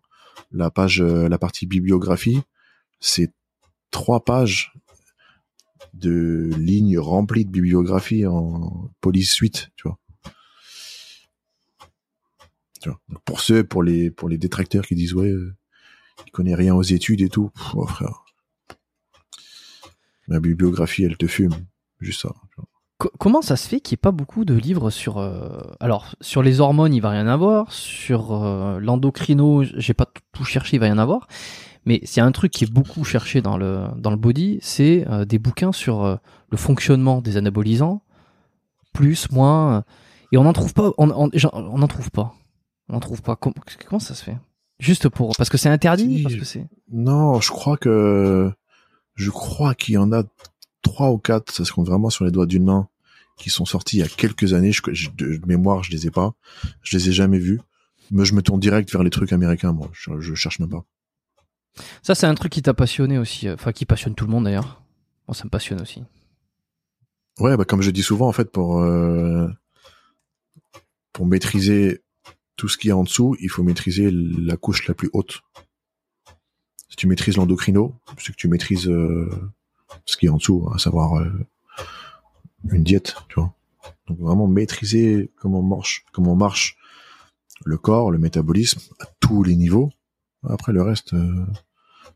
la 0.52 0.70
page, 0.72 1.02
euh, 1.02 1.28
la 1.30 1.38
partie 1.38 1.66
bibliographie, 1.66 2.42
c'est 3.00 3.32
trois 3.92 4.24
pages 4.24 4.74
de 5.98 6.50
lignes 6.58 7.00
remplies 7.00 7.46
de 7.46 7.52
bibliographie 7.52 8.26
en 8.26 8.92
police 9.02 9.32
suite, 9.32 9.70
tu 9.76 9.88
vois. 9.88 9.98
Pour 13.26 13.42
ceux, 13.42 13.64
pour 13.64 13.84
les, 13.84 14.12
pour 14.12 14.30
les 14.30 14.38
détracteurs 14.38 14.86
qui 14.86 14.96
disent 14.96 15.14
ouais, 15.14 15.30
euh, 15.30 15.54
il 16.26 16.32
connaît 16.32 16.56
rien 16.56 16.74
aux 16.76 16.84
études 16.84 17.22
et 17.22 17.30
tout, 17.30 17.50
pff, 17.50 17.76
oh, 17.76 17.86
frère. 17.88 18.24
Ma 20.28 20.40
bibliographie, 20.40 21.04
elle 21.04 21.18
te 21.18 21.28
fume. 21.28 21.54
Juste 22.00 22.22
ça. 22.22 22.34
comment 23.20 23.42
ça 23.42 23.56
se 23.58 23.68
fait 23.68 23.80
qu'il 23.80 23.96
n'y 23.96 24.00
ait 24.00 24.02
pas 24.02 24.12
beaucoup 24.12 24.46
de 24.46 24.54
livres 24.54 24.90
sur 24.92 25.18
euh, 25.18 25.60
alors 25.80 26.16
sur 26.22 26.44
les 26.44 26.60
hormones 26.60 26.94
il 26.94 27.00
va 27.02 27.10
rien 27.10 27.28
avoir 27.28 27.72
sur 27.72 28.34
euh, 28.34 28.80
l'endocrino 28.80 29.64
j'ai 29.64 29.94
pas 29.96 30.06
tout- 30.06 30.22
tout 30.32 30.44
cherché 30.44 30.78
il 30.78 30.80
va 30.80 30.86
rien 30.86 30.98
avoir 31.00 31.28
mais 31.88 32.00
c'est 32.04 32.22
un 32.22 32.32
truc 32.32 32.52
qui 32.52 32.64
est 32.66 32.72
beaucoup 32.72 33.04
cherché 33.04 33.42
dans 33.42 33.58
le 33.58 33.88
dans 33.98 34.12
le 34.12 34.18
body 34.18 34.60
c'est 34.62 35.06
euh, 35.10 35.26
des 35.26 35.40
bouquins 35.40 35.72
sur 35.72 36.04
euh, 36.04 36.16
le 36.52 36.58
fonctionnement 36.58 37.22
des 37.22 37.38
anabolisants 37.38 38.02
plus 38.94 39.32
moins 39.32 39.78
euh, 39.78 39.82
et 40.32 40.38
on 40.38 40.44
n'en 40.44 40.54
trouve 40.54 40.74
pas 40.74 40.92
on 40.98 41.10
on 41.10 41.30
j'en- 41.34 41.52
on 41.54 41.78
n'en 41.80 41.88
trouve 41.88 42.12
pas 42.12 42.34
on 42.90 42.94
n'en 42.94 43.00
trouve 43.00 43.22
pas 43.22 43.36
Com- 43.36 43.54
comment 43.88 44.00
ça 44.00 44.14
se 44.16 44.24
fait? 44.24 44.38
Juste 44.80 45.10
pour 45.10 45.32
parce 45.38 45.50
que 45.50 45.58
c'est 45.58 45.70
interdit 45.70 46.24
parce 46.24 46.36
que 46.36 46.60
Non, 46.92 47.42
je 47.42 47.50
crois 47.50 47.78
que 47.78 48.52
je 49.16 49.30
crois 49.32 49.74
qu'il 49.74 49.96
y 49.96 49.98
en 49.98 50.12
a 50.14 50.24
trois 50.84 51.12
ou 51.12 51.18
quatre, 51.18 51.52
ça 51.52 51.66
se 51.66 51.72
compte 51.74 51.88
vraiment 51.88 52.10
sur 52.12 52.24
les 52.26 52.32
doigts 52.32 52.46
d'une 52.46 52.64
main, 52.64 52.88
qui 53.38 53.50
sont 53.50 53.66
sortis 53.66 53.98
il 53.98 54.00
y 54.02 54.04
a 54.04 54.08
quelques 54.08 54.54
années. 54.54 54.72
Je, 54.72 54.82
je- 54.94 55.10
de 55.18 55.42
mémoire, 55.48 55.84
je 55.84 55.92
les 55.92 56.06
ai 56.08 56.12
pas, 56.12 56.34
je 56.84 56.96
les 56.96 57.10
ai 57.10 57.12
jamais 57.12 57.40
vus. 57.40 57.60
Mais 58.12 58.24
je 58.24 58.34
me 58.36 58.42
tourne 58.42 58.60
direct 58.60 58.90
vers 58.92 59.04
les 59.04 59.10
trucs 59.10 59.34
américains, 59.34 59.74
moi. 59.74 59.90
Je, 59.92 60.12
je 60.20 60.34
cherche 60.36 60.60
même 60.60 60.70
pas. 60.70 60.86
Ça 62.02 62.16
c'est 62.16 62.28
un 62.28 62.36
truc 62.36 62.52
qui 62.52 62.62
t'a 62.62 62.74
passionné 62.74 63.18
aussi 63.18 63.48
euh, 63.48 63.54
enfin 63.56 63.72
qui 63.72 63.86
passionne 63.86 64.16
tout 64.16 64.26
le 64.26 64.32
monde 64.32 64.46
d'ailleurs 64.46 64.82
moi 65.28 65.36
ça 65.36 65.46
me 65.46 65.50
passionne 65.50 65.82
aussi 65.82 66.04
Ouais, 67.40 67.56
bah 67.56 67.66
comme 67.66 67.84
je 67.84 67.92
dis 67.92 68.02
souvent, 68.02 68.28
en 68.28 68.32
fait, 68.32 68.52
pour 68.52 68.80
euh, 68.80 69.48
pour 71.14 71.28
maîtriser 71.28 72.02
tout 72.56 72.68
ce 72.68 72.78
qu'il 72.78 72.88
y 72.88 72.92
a 72.92 72.98
en 72.98 73.04
dessous, 73.04 73.36
il 73.40 73.50
faut 73.50 73.62
maîtriser 73.62 74.10
la 74.12 74.58
couche 74.58 74.88
la 74.88 74.96
plus 74.96 75.10
haute. 75.14 75.44
Si 76.90 76.96
tu 76.96 77.06
maîtrises 77.06 77.38
l'endocrino, 77.38 77.94
c'est 78.18 78.32
que 78.32 78.38
tu 78.38 78.48
maîtrises 78.48 78.88
euh, 78.88 79.30
ce 80.06 80.18
qui 80.18 80.26
est 80.26 80.30
en 80.30 80.38
dessous, 80.38 80.68
à 80.74 80.80
savoir 80.80 81.24
une 82.72 82.84
diète, 82.84 83.16
tu 83.30 83.36
vois. 83.36 83.54
Donc 84.08 84.18
vraiment 84.20 84.48
maîtriser 84.48 85.30
comment 85.36 85.62
marche, 85.62 86.06
comment 86.12 86.36
marche 86.36 86.78
le 87.66 87.78
corps, 87.78 88.10
le 88.10 88.18
métabolisme 88.18 88.80
à 89.00 89.06
tous 89.20 89.44
les 89.44 89.56
niveaux. 89.56 89.92
Après 90.50 90.72
le 90.72 90.82
reste, 90.82 91.14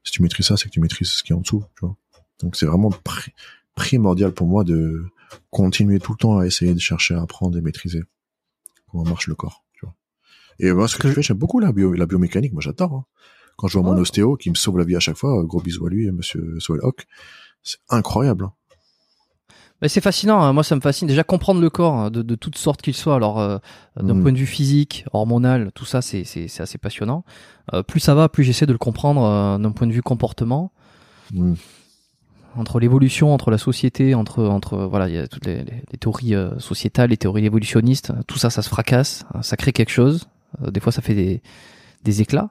si 0.04 0.12
tu 0.12 0.22
maîtrises 0.22 0.48
ça, 0.48 0.58
c'est 0.58 0.66
que 0.66 0.74
tu 0.74 0.80
maîtrises 0.80 1.10
ce 1.10 1.24
qui 1.24 1.32
est 1.34 1.36
en 1.36 1.42
dessous, 1.42 1.64
tu 1.76 1.86
vois. 1.86 1.96
Donc 2.42 2.56
c'est 2.56 2.66
vraiment 2.66 2.90
pri- 2.90 3.32
primordial 3.76 4.32
pour 4.32 4.48
moi 4.48 4.64
de 4.64 5.04
continuer 5.50 6.00
tout 6.00 6.12
le 6.14 6.18
temps 6.18 6.38
à 6.40 6.46
essayer 6.46 6.74
de 6.74 6.80
chercher 6.80 7.14
à 7.16 7.22
apprendre 7.22 7.58
et 7.58 7.62
maîtriser 7.62 8.02
comment 8.90 9.04
marche 9.04 9.28
le 9.28 9.36
corps, 9.36 9.64
tu 9.74 9.86
vois. 9.86 9.96
Et 10.60 10.72
moi, 10.74 10.88
ce 10.88 10.98
que, 10.98 11.08
je 11.08 11.14
fais, 11.14 11.22
j'aime 11.22 11.38
beaucoup 11.38 11.60
la, 11.60 11.72
bio, 11.72 11.94
la 11.94 12.06
biomécanique. 12.06 12.52
Moi, 12.54 12.62
j'adore. 12.62 12.94
hein. 12.94 13.06
Quand 13.58 13.68
je 13.68 13.78
vois 13.78 13.88
mon 13.88 13.96
Ouais. 13.96 14.02
ostéo 14.02 14.38
qui 14.38 14.50
me 14.50 14.56
sauve 14.56 14.78
la 14.80 14.84
vie 14.84 14.96
à 14.96 15.00
chaque 15.00 15.18
fois, 15.18 15.44
gros 15.44 15.62
bisous 15.62 15.86
à 15.86 15.90
lui, 15.90 16.10
monsieur 16.12 16.60
Swellhock, 16.60 17.06
c'est 17.64 17.78
incroyable. 17.90 18.46
hein. 18.46 18.54
Mais 19.82 19.88
c'est 19.90 20.02
fascinant, 20.02 20.42
hein. 20.42 20.54
moi 20.54 20.64
ça 20.64 20.76
me 20.76 20.82
fascine. 20.82 21.08
Déjà 21.08 21.24
comprendre 21.24 21.60
le 21.62 21.70
corps 21.70 21.94
hein, 21.96 22.12
de, 22.12 22.22
de 22.22 22.36
toutes 22.36 22.58
sortes 22.58 22.82
qu'il 22.82 22.94
soit, 22.96 23.16
alors 23.16 23.40
euh, 23.40 23.58
d'un 24.00 24.14
Mhm. 24.14 24.22
point 24.22 24.32
de 24.32 24.38
vue 24.38 24.46
physique, 24.46 25.06
hormonal, 25.12 25.72
tout 25.74 25.86
ça 25.86 26.02
c'est 26.02 26.24
c'est 26.24 26.48
c'est 26.48 26.62
assez 26.64 26.78
passionnant. 26.78 27.24
Euh, 27.74 27.82
plus 27.84 28.00
ça 28.00 28.14
va, 28.14 28.30
plus 28.30 28.44
j'essaie 28.44 28.66
de 28.68 28.72
le 28.74 28.78
comprendre 28.78 29.24
euh, 29.24 29.58
d'un 29.58 29.72
point 29.72 29.88
de 29.88 29.92
vue 29.94 30.02
comportement, 30.04 30.72
Mm. 31.34 31.54
entre 32.58 32.80
l'évolution, 32.82 33.34
entre 33.34 33.50
la 33.52 33.58
société, 33.58 34.14
entre 34.16 34.44
entre 34.44 34.78
voilà, 34.80 35.08
il 35.08 35.16
y 35.16 35.18
a 35.18 35.28
toutes 35.28 35.46
les, 35.46 35.64
les- 35.64 35.84
les 35.92 35.98
théories 35.98 36.36
euh, 36.36 36.60
sociétales, 36.60 37.10
les 37.10 37.18
théories 37.18 37.46
évolutionnistes, 37.46 38.12
tout 38.28 38.38
ça 38.38 38.50
ça 38.50 38.62
se 38.62 38.70
fracasse, 38.70 39.24
hein, 39.34 39.42
ça 39.42 39.56
crée 39.58 39.72
quelque 39.72 39.92
chose. 39.92 40.28
Euh, 40.64 40.72
des 40.72 40.80
fois 40.82 40.92
ça 40.92 41.02
fait 41.02 41.16
des 41.16 41.42
des 42.04 42.22
éclats. 42.22 42.50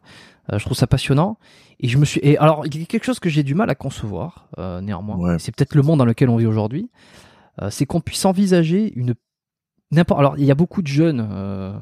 Euh, 0.52 0.58
je 0.58 0.64
trouve 0.64 0.76
ça 0.76 0.86
passionnant. 0.86 1.38
Et 1.80 1.88
je 1.88 1.96
me 1.98 2.04
suis. 2.04 2.20
Et 2.22 2.36
alors, 2.38 2.66
il 2.66 2.78
y 2.78 2.82
a 2.82 2.86
quelque 2.86 3.04
chose 3.04 3.20
que 3.20 3.28
j'ai 3.30 3.42
du 3.42 3.54
mal 3.54 3.70
à 3.70 3.74
concevoir, 3.74 4.48
euh, 4.58 4.80
néanmoins. 4.80 5.16
Ouais. 5.16 5.38
C'est 5.38 5.54
peut-être 5.54 5.74
le 5.74 5.82
monde 5.82 5.98
dans 5.98 6.04
lequel 6.04 6.28
on 6.28 6.36
vit 6.36 6.46
aujourd'hui. 6.46 6.90
Euh, 7.62 7.70
c'est 7.70 7.86
qu'on 7.86 8.00
puisse 8.00 8.24
envisager 8.24 8.92
une 8.96 9.14
n'importe. 9.90 10.20
Alors, 10.20 10.38
il 10.38 10.44
y 10.44 10.50
a 10.50 10.54
beaucoup 10.54 10.82
de 10.82 10.86
jeunes. 10.88 11.26
euh, 11.30 11.72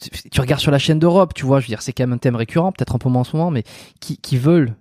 tu, 0.00 0.10
tu 0.30 0.40
regardes 0.40 0.60
sur 0.60 0.70
la 0.70 0.78
chaîne 0.78 0.98
d'Europe, 0.98 1.34
tu 1.34 1.44
vois. 1.46 1.60
Je 1.60 1.66
veux 1.66 1.70
dire, 1.70 1.82
c'est 1.82 1.92
quand 1.92 2.04
même 2.04 2.12
un 2.12 2.18
thème 2.18 2.36
récurrent, 2.36 2.72
peut-être 2.72 2.94
un 2.94 2.98
peu 2.98 3.08
moins 3.08 3.22
en 3.22 3.24
ce 3.24 3.36
moment, 3.36 3.50
mais 3.50 3.64
qui, 4.00 4.18
qui 4.18 4.36
veulent, 4.36 4.74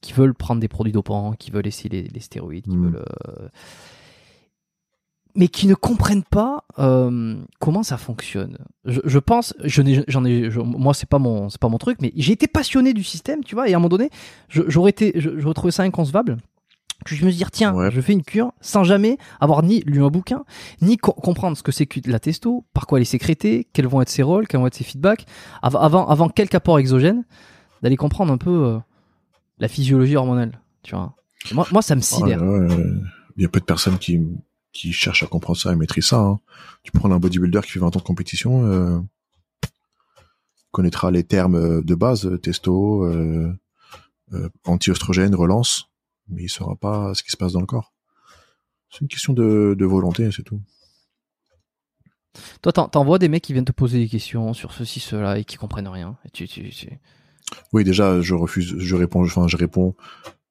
qui 0.00 0.12
veulent 0.12 0.34
prendre 0.34 0.60
des 0.60 0.68
produits 0.68 0.92
dopants, 0.92 1.32
qui 1.38 1.50
veulent 1.50 1.66
essayer 1.66 1.90
les, 1.90 2.02
les 2.08 2.20
stéroïdes, 2.20 2.64
qui 2.64 2.76
Mm. 2.76 2.84
veulent. 2.84 3.04
euh, 3.28 3.48
mais 5.34 5.48
qui 5.48 5.66
ne 5.66 5.74
comprennent 5.74 6.24
pas 6.24 6.64
euh, 6.78 7.36
comment 7.58 7.82
ça 7.82 7.96
fonctionne. 7.96 8.58
Je, 8.84 9.00
je 9.04 9.18
pense, 9.18 9.54
je 9.64 9.80
n'ai, 9.82 10.04
j'en 10.08 10.24
ai, 10.24 10.50
je- 10.50 10.60
moi 10.60 10.92
c'est 10.94 11.08
pas 11.08 11.18
mon, 11.18 11.48
c'est 11.48 11.60
pas 11.60 11.68
mon 11.68 11.78
truc, 11.78 11.98
mais 12.02 12.12
j'ai 12.16 12.32
été 12.32 12.46
passionné 12.46 12.92
du 12.92 13.02
système, 13.04 13.42
tu 13.44 13.54
vois, 13.54 13.68
et 13.68 13.72
à 13.72 13.76
un 13.76 13.78
moment 13.78 13.88
donné, 13.88 14.10
j'aurais 14.48 14.90
été, 14.90 15.12
je- 15.16 15.38
j'aurais 15.38 15.54
trouvé 15.54 15.70
ça 15.70 15.82
inconcevable. 15.84 16.36
Que 17.04 17.16
je 17.16 17.24
me 17.26 17.32
dire 17.32 17.50
tiens, 17.50 17.74
Ouais. 17.74 17.90
je 17.90 18.00
fais 18.00 18.12
une 18.12 18.22
cure 18.22 18.52
sans 18.60 18.84
jamais 18.84 19.18
avoir 19.40 19.64
ni 19.64 19.80
lu 19.86 20.04
un 20.04 20.08
bouquin, 20.08 20.44
ni 20.82 20.96
co- 20.98 21.12
comprendre 21.12 21.56
ce 21.56 21.62
que 21.64 21.72
c'est 21.72 21.86
que 21.86 21.98
la 22.08 22.20
testo, 22.20 22.64
par 22.74 22.86
quoi 22.86 22.98
elle 22.98 23.02
est 23.02 23.06
sécrétée, 23.06 23.66
quels 23.72 23.88
vont 23.88 24.00
être 24.02 24.08
ses 24.08 24.22
rôles, 24.22 24.46
quels 24.46 24.60
vont 24.60 24.68
être 24.68 24.74
ses 24.76 24.84
feedbacks, 24.84 25.26
av- 25.62 25.74
avant, 25.76 26.06
avant 26.06 26.28
quelque 26.28 26.54
apport 26.54 26.78
exogène, 26.78 27.24
d'aller 27.82 27.96
comprendre 27.96 28.32
un 28.32 28.38
peu 28.38 28.50
euh, 28.66 28.78
la 29.58 29.66
physiologie 29.66 30.14
hormonale, 30.14 30.60
tu 30.84 30.94
vois. 30.94 31.16
Moi, 31.52 31.66
moi, 31.72 31.82
ça 31.82 31.96
me 31.96 32.00
Ouais, 32.00 32.04
sidère. 32.04 32.40
ouais, 32.40 32.58
ouais. 32.68 32.84
Il 33.36 33.42
y 33.42 33.46
a 33.46 33.48
peu 33.48 33.58
de 33.58 33.64
personnes 33.64 33.98
qui, 33.98 34.20
qui 34.72 34.92
cherchent 34.92 35.22
à 35.22 35.26
comprendre 35.26 35.58
ça 35.58 35.72
et 35.72 35.76
maîtrisent 35.76 36.06
ça. 36.06 36.20
hein. 36.20 36.40
Tu 36.82 36.92
prends 36.92 37.10
un 37.10 37.18
bodybuilder 37.18 37.60
qui 37.62 37.70
fait 37.72 37.78
20 37.80 37.88
ans 37.96 37.98
de 37.98 38.04
compétition, 38.04 38.64
euh, 38.66 38.98
connaîtra 40.70 41.10
les 41.10 41.24
termes 41.24 41.54
euh, 41.56 41.82
de 41.82 41.94
base, 41.94 42.26
euh, 42.26 42.38
testo, 42.38 43.04
euh, 43.04 43.52
euh, 44.32 44.48
anti-oestrogène, 44.64 45.34
relance, 45.34 45.90
mais 46.28 46.44
il 46.44 46.48
saura 46.48 46.76
pas 46.76 47.14
ce 47.14 47.22
qui 47.22 47.30
se 47.30 47.36
passe 47.36 47.52
dans 47.52 47.60
le 47.60 47.66
corps. 47.66 47.92
C'est 48.90 49.00
une 49.02 49.08
question 49.08 49.32
de, 49.32 49.74
de 49.78 49.84
volonté, 49.84 50.30
c'est 50.32 50.42
tout. 50.42 50.60
Toi, 52.62 52.72
t'en- 52.72 52.88
t'envoies 52.88 53.18
des 53.18 53.28
mecs 53.28 53.42
qui 53.42 53.52
viennent 53.52 53.64
te 53.66 53.72
poser 53.72 53.98
des 53.98 54.08
questions 54.08 54.54
sur 54.54 54.72
ceci, 54.72 55.00
cela, 55.00 55.38
et 55.38 55.44
qui 55.44 55.56
comprennent 55.56 55.88
rien. 55.88 56.16
Et 56.24 56.30
tu, 56.30 56.48
tu, 56.48 56.70
tu- 56.70 56.98
Oui, 57.72 57.84
déjà, 57.84 58.20
je 58.22 58.34
refuse, 58.34 58.74
je 58.78 58.96
réponds, 58.96 59.22
enfin, 59.24 59.48
je 59.48 59.56
réponds, 59.58 59.94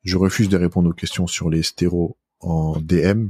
je 0.04 0.18
refuse 0.18 0.50
de 0.50 0.58
répondre 0.58 0.90
aux 0.90 0.94
questions 0.94 1.26
sur 1.28 1.50
les 1.50 1.64
stéros 1.64 2.18
en 2.40 2.80
DM 2.80 3.30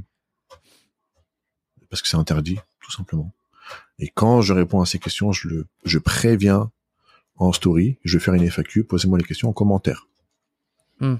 parce 1.91 2.01
que 2.01 2.07
c'est 2.07 2.17
interdit, 2.17 2.57
tout 2.79 2.91
simplement. 2.91 3.31
Et 3.99 4.07
quand 4.07 4.41
je 4.41 4.53
réponds 4.53 4.81
à 4.81 4.87
ces 4.87 4.97
questions, 4.97 5.31
je 5.31 5.47
le, 5.47 5.67
je 5.85 5.99
préviens 5.99 6.71
en 7.37 7.51
story, 7.53 7.97
je 8.03 8.17
vais 8.17 8.23
faire 8.23 8.33
une 8.33 8.43
FAQ, 8.49 8.85
posez-moi 8.85 9.19
les 9.19 9.23
questions 9.23 9.49
en 9.49 9.53
commentaire. 9.53 10.07
Hmm. 10.99 11.17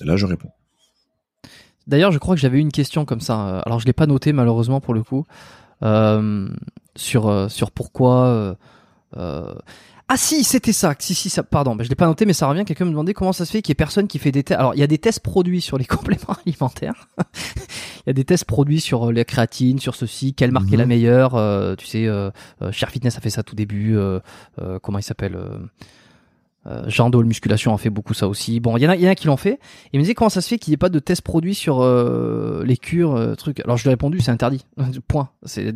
Et 0.00 0.04
là, 0.04 0.16
je 0.16 0.26
réponds. 0.26 0.50
D'ailleurs, 1.86 2.10
je 2.12 2.18
crois 2.18 2.34
que 2.34 2.40
j'avais 2.40 2.58
une 2.58 2.72
question 2.72 3.04
comme 3.04 3.20
ça. 3.20 3.60
Alors, 3.60 3.78
je 3.78 3.86
l'ai 3.86 3.92
pas 3.92 4.06
noté 4.06 4.32
malheureusement 4.32 4.80
pour 4.80 4.94
le 4.94 5.02
coup. 5.04 5.26
euh, 5.82 6.48
sur 6.96 7.28
euh, 7.28 7.48
sur 7.48 7.70
pourquoi. 7.70 8.56
euh, 9.16 9.54
Ah 10.14 10.18
si, 10.18 10.44
c'était 10.44 10.74
ça. 10.74 10.94
Si 10.98 11.14
si, 11.14 11.30
ça. 11.30 11.42
Pardon, 11.42 11.74
bah, 11.74 11.84
je 11.84 11.88
l'ai 11.88 11.94
pas 11.94 12.06
noté, 12.06 12.26
mais 12.26 12.34
ça 12.34 12.46
revient. 12.46 12.66
Quelqu'un 12.66 12.84
me 12.84 12.90
demandait 12.90 13.14
comment 13.14 13.32
ça 13.32 13.46
se 13.46 13.50
fait 13.50 13.62
qu'il 13.62 13.70
y 13.70 13.72
ait 13.72 13.74
personne 13.76 14.06
qui 14.08 14.18
fait 14.18 14.30
des 14.30 14.42
tests. 14.42 14.60
Alors 14.60 14.74
il 14.74 14.78
y 14.78 14.82
a 14.82 14.86
des 14.86 14.98
tests 14.98 15.20
produits 15.20 15.62
sur 15.62 15.78
les 15.78 15.84
compléments 15.86 16.36
alimentaires. 16.44 17.08
il 17.18 18.08
y 18.08 18.10
a 18.10 18.12
des 18.12 18.24
tests 18.24 18.44
produits 18.44 18.80
sur 18.82 19.08
euh, 19.08 19.12
la 19.12 19.24
créatine, 19.24 19.78
sur 19.78 19.94
ceci, 19.94 20.34
quelle 20.34 20.52
marque 20.52 20.70
est 20.70 20.76
la 20.76 20.84
Mhm. 20.84 20.88
meilleure. 20.90 21.34
euh, 21.36 21.76
tu 21.76 21.86
sais, 21.86 22.06
euh, 22.06 22.30
euh, 22.60 22.70
Cher 22.72 22.90
Fitness 22.90 23.16
a 23.16 23.20
fait 23.22 23.30
ça 23.30 23.42
tout 23.42 23.54
début. 23.56 23.96
euh, 23.96 24.20
euh, 24.60 24.78
comment 24.82 24.98
il 24.98 25.02
s'appelle 25.02 25.38
euh, 26.66 26.84
Jean 26.86 27.10
Dole 27.10 27.24
Musculation 27.26 27.74
a 27.74 27.78
fait 27.78 27.90
beaucoup 27.90 28.14
ça 28.14 28.28
aussi. 28.28 28.60
Bon, 28.60 28.76
il 28.76 28.82
y 28.82 28.86
en 28.86 28.90
a, 28.90 28.96
il 28.96 29.02
y 29.02 29.08
en 29.08 29.10
a 29.10 29.14
qui 29.16 29.26
l'ont 29.26 29.36
fait. 29.36 29.58
Il 29.92 29.98
me 29.98 30.02
disait 30.04 30.14
comment 30.14 30.28
ça 30.30 30.40
se 30.40 30.48
fait 30.48 30.58
qu'il 30.58 30.70
n'y 30.70 30.74
ait 30.74 30.78
pas 30.78 30.90
de 30.90 30.98
tests 31.00 31.22
produits 31.22 31.54
sur 31.56 31.80
euh, 31.82 32.62
les 32.64 32.76
cures, 32.76 33.16
euh, 33.16 33.34
trucs? 33.34 33.58
Alors 33.60 33.76
je 33.76 33.82
lui 33.82 33.88
ai 33.88 33.92
répondu, 33.94 34.20
c'est 34.20 34.30
interdit. 34.30 34.64
Point. 35.08 35.28
C'est 35.44 35.74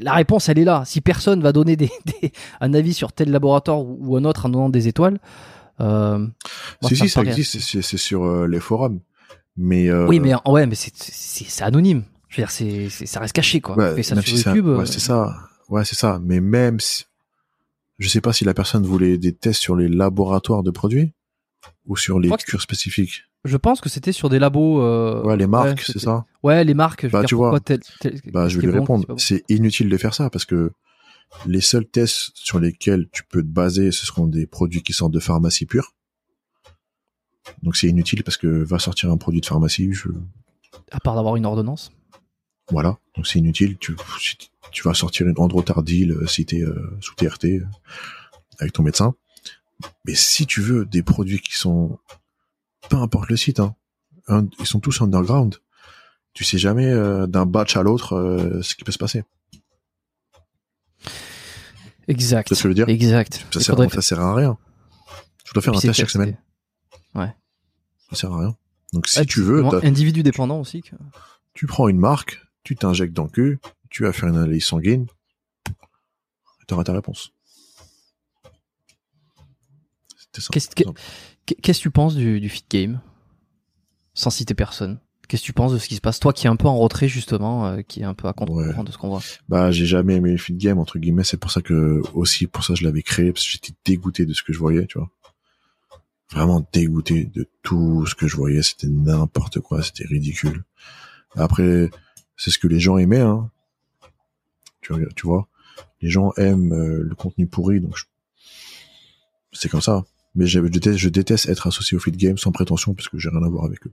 la 0.00 0.14
réponse, 0.14 0.48
elle 0.48 0.58
est 0.58 0.64
là. 0.64 0.84
Si 0.86 1.00
personne 1.02 1.42
va 1.42 1.52
donner 1.52 1.76
des, 1.76 1.90
des- 2.22 2.32
un 2.60 2.72
avis 2.74 2.94
sur 2.94 3.12
tel 3.12 3.30
laboratoire 3.30 3.80
ou, 3.80 3.98
ou 4.00 4.16
un 4.16 4.24
autre 4.24 4.46
en 4.46 4.48
donnant 4.48 4.68
des 4.70 4.88
étoiles, 4.88 5.18
euh, 5.80 6.18
moi, 6.18 6.30
si, 6.88 6.96
ça 6.96 7.04
si, 7.04 7.10
ça 7.10 7.22
existe, 7.22 7.58
c'est 7.60 7.82
c'est 7.82 7.96
sur 7.96 8.24
euh, 8.24 8.46
les 8.46 8.60
forums. 8.60 9.00
Mais, 9.56 9.88
euh, 9.90 10.06
Oui, 10.06 10.18
mais 10.20 10.32
ouais, 10.46 10.66
mais 10.66 10.74
c'est 10.74 10.92
c'est 10.96 11.44
c'est 11.46 11.64
anonyme. 11.64 12.04
Je 12.28 12.36
veux 12.36 12.42
dire, 12.42 12.50
c'est 12.50 12.88
c'est- 12.88 13.04
ça 13.06 13.20
reste 13.20 13.34
caché 13.34 13.60
quoi. 13.60 13.76
ouais, 13.76 13.94
fait 13.96 14.02
ça 14.02 14.20
sur 14.22 14.34
YouTube. 14.36 14.66
ouais, 14.66 14.80
euh, 14.82 14.84
c'est 14.86 15.00
ça. 15.00 15.34
Ouais, 15.68 15.84
c'est 15.84 15.96
ça. 15.96 16.18
Mais 16.22 16.40
même 16.40 16.80
si, 16.80 17.04
je 18.02 18.08
sais 18.08 18.20
pas 18.20 18.32
si 18.32 18.44
la 18.44 18.54
personne 18.54 18.84
voulait 18.84 19.18
des 19.18 19.32
tests 19.34 19.60
sur 19.60 19.76
les 19.76 19.88
laboratoires 19.88 20.62
de 20.62 20.70
produits 20.70 21.12
ou 21.86 21.96
sur 21.96 22.18
les 22.20 22.30
cures 22.46 22.60
spécifiques. 22.62 23.22
Je 23.44 23.56
pense 23.56 23.80
que 23.80 23.88
c'était 23.88 24.12
sur 24.12 24.28
des 24.28 24.38
labos. 24.38 24.80
euh, 24.82 25.22
Ouais, 25.24 25.36
les 25.36 25.46
marques, 25.48 25.78
ouais, 25.78 25.84
c'est 25.86 25.98
ça. 25.98 26.24
Ouais, 26.42 26.62
les 26.64 26.74
marques. 26.74 27.02
Je 27.02 27.06
veux 27.08 27.12
Bah, 27.12 27.20
dire, 27.20 27.28
tu 27.28 27.34
vois. 27.34 27.58
tel- 27.60 27.80
tel- 28.00 28.20
Bah, 28.32 28.48
je 28.48 28.56
vais 28.60 28.66
lui 28.66 28.72
bon, 28.72 28.80
répondre. 28.80 29.06
bon. 29.08 29.18
C'est 29.18 29.44
inutile 29.48 29.88
de 29.88 29.96
faire 29.96 30.14
ça 30.14 30.30
parce 30.30 30.44
que 30.44 30.70
les 31.46 31.60
seuls 31.60 31.86
tests 31.86 32.30
sur 32.34 32.60
lesquels 32.60 33.08
tu 33.10 33.22
peux 33.24 33.42
te 33.42 33.48
baser, 33.48 33.90
ce 33.90 34.06
seront 34.06 34.26
des 34.28 34.46
produits 34.46 34.82
qui 34.82 34.92
sortent 34.92 35.12
de 35.12 35.18
pharmacie 35.20 35.66
pure. 35.66 35.94
Donc 37.62 37.74
c'est 37.76 37.88
inutile 37.88 38.22
parce 38.22 38.36
que 38.36 38.46
va 38.46 38.78
sortir 38.78 39.10
un 39.10 39.16
produit 39.16 39.40
de 39.40 39.46
pharmacie, 39.46 39.92
je, 39.92 40.08
À 40.92 41.00
part 41.00 41.14
d'avoir 41.16 41.34
une 41.36 41.46
ordonnance. 41.46 41.90
Voilà. 42.70 42.98
Donc 43.16 43.26
c'est 43.26 43.38
inutile. 43.38 43.76
Tu, 43.78 43.96
si 44.20 44.36
tu 44.70 44.82
vas 44.84 44.94
sortir 44.94 45.26
une 45.26 45.38
androtardile 45.38 46.16
si 46.28 46.46
t'es 46.46 46.62
euh, 46.62 46.96
sous 47.00 47.14
TRT 47.14 47.44
euh, 47.46 47.66
avec 48.58 48.72
ton 48.72 48.82
médecin. 48.82 49.14
Mais 50.06 50.14
si 50.14 50.46
tu 50.46 50.60
veux 50.60 50.84
des 50.86 51.02
produits 51.02 51.40
qui 51.40 51.54
sont, 51.56 51.98
peu 52.88 52.96
importe 52.96 53.28
le 53.30 53.36
site, 53.36 53.58
hein, 53.60 53.74
un- 54.28 54.46
ils 54.60 54.66
sont 54.66 54.80
tous 54.80 55.00
underground. 55.02 55.56
Tu 56.34 56.44
sais 56.44 56.56
jamais 56.58 56.86
euh, 56.90 57.26
d'un 57.26 57.44
batch 57.46 57.76
à 57.76 57.82
l'autre 57.82 58.14
euh, 58.14 58.62
ce 58.62 58.74
qui 58.74 58.84
peut 58.84 58.92
se 58.92 58.98
passer. 58.98 59.24
Exact. 62.08 62.48
C'est 62.48 62.54
ce 62.54 62.62
que 62.62 62.62
je 62.64 62.68
veux 62.68 62.74
dire? 62.74 62.88
Exact. 62.88 63.46
Ça 63.52 63.60
sert, 63.60 63.74
faudrait 63.76 63.88
ça 63.90 64.02
sert 64.02 64.20
à 64.20 64.34
rien. 64.34 64.56
Tu 65.44 65.52
dois 65.54 65.62
faire 65.62 65.74
un 65.74 65.78
test 65.80 65.94
chaque 65.94 66.10
semaine. 66.10 66.36
Ça 67.14 68.16
sert 68.16 68.32
à 68.32 68.38
rien. 68.40 68.56
Donc 68.92 69.08
si 69.08 69.18
Ouais, 69.20 69.24
tu 69.24 69.40
veux, 69.42 69.64
individu 69.84 70.22
dépendant 70.22 70.60
aussi. 70.60 70.82
que- 70.82 70.94
tu 71.54 71.66
prends 71.66 71.88
une 71.88 71.98
marque, 71.98 72.40
tu 72.64 72.76
t'injectes 72.76 73.12
dans 73.14 73.24
le 73.24 73.30
cul, 73.30 73.58
tu 73.90 74.02
vas 74.04 74.12
faire 74.12 74.28
une 74.28 74.36
analyse 74.36 74.64
sanguine, 74.64 75.06
t'auras 76.66 76.84
ta 76.84 76.92
réponse. 76.92 77.32
Qu'est-ce 80.50 80.68
que- 80.70 80.84
Qu'est-ce 81.60 81.78
que 81.78 81.82
tu 81.82 81.90
penses 81.90 82.14
du, 82.14 82.40
du 82.40 82.48
fit 82.48 82.64
game? 82.70 83.00
Sans 84.14 84.30
citer 84.30 84.54
personne. 84.54 84.98
Qu'est-ce 85.28 85.42
que 85.42 85.46
tu 85.46 85.52
penses 85.52 85.72
de 85.72 85.78
ce 85.78 85.88
qui 85.88 85.96
se 85.96 86.00
passe? 86.00 86.20
Toi 86.20 86.32
qui 86.32 86.46
es 86.46 86.50
un 86.50 86.56
peu 86.56 86.68
en 86.68 86.78
retrait 86.78 87.08
justement, 87.08 87.66
euh, 87.66 87.82
qui 87.82 88.00
est 88.00 88.04
un 88.04 88.14
peu 88.14 88.28
à 88.28 88.32
contre-courant 88.32 88.78
Ouais. 88.78 88.84
de 88.84 88.92
ce 88.92 88.98
qu'on 88.98 89.08
voit. 89.08 89.22
Bah, 89.48 89.70
j'ai 89.70 89.86
jamais 89.86 90.14
aimé 90.16 90.30
le 90.30 90.36
fit 90.38 90.54
game, 90.54 90.78
entre 90.78 90.98
guillemets, 90.98 91.24
c'est 91.24 91.36
pour 91.36 91.50
ça 91.50 91.60
que, 91.62 92.00
aussi, 92.14 92.46
pour 92.46 92.64
ça, 92.64 92.74
je 92.74 92.84
l'avais 92.84 93.02
créé, 93.02 93.32
parce 93.32 93.44
que 93.44 93.52
j'étais 93.52 93.72
dégoûté 93.84 94.24
de 94.26 94.32
ce 94.34 94.42
que 94.42 94.52
je 94.52 94.58
voyais, 94.58 94.86
tu 94.86 94.98
vois. 94.98 95.10
Vraiment 96.30 96.66
dégoûté 96.72 97.24
de 97.26 97.48
tout 97.62 98.06
ce 98.06 98.14
que 98.14 98.26
je 98.28 98.36
voyais, 98.36 98.62
c'était 98.62 98.88
n'importe 98.88 99.60
quoi, 99.60 99.82
c'était 99.82 100.04
ridicule. 100.06 100.64
Après, 101.34 101.90
c'est 102.36 102.50
ce 102.50 102.58
que 102.58 102.68
les 102.68 102.80
gens 102.80 102.98
aimaient, 102.98 103.20
hein. 103.20 103.50
Tu, 104.80 104.92
tu 105.14 105.26
vois. 105.26 105.48
Les 106.00 106.10
gens 106.10 106.32
aiment 106.36 106.72
euh, 106.72 107.02
le 107.02 107.14
contenu 107.14 107.46
pourri, 107.46 107.80
donc 107.80 107.96
c'est 109.52 109.68
comme 109.68 109.80
ça. 109.80 110.04
Mais 110.34 110.46
je, 110.46 110.60
déteste, 110.60 111.48
être 111.48 111.66
associé 111.66 111.96
au 111.96 112.00
fit 112.00 112.10
game 112.10 112.38
sans 112.38 112.52
prétention, 112.52 112.94
parce 112.94 113.08
que 113.08 113.18
j'ai 113.18 113.28
rien 113.28 113.42
à 113.42 113.48
voir 113.48 113.64
avec 113.64 113.86
eux. 113.86 113.92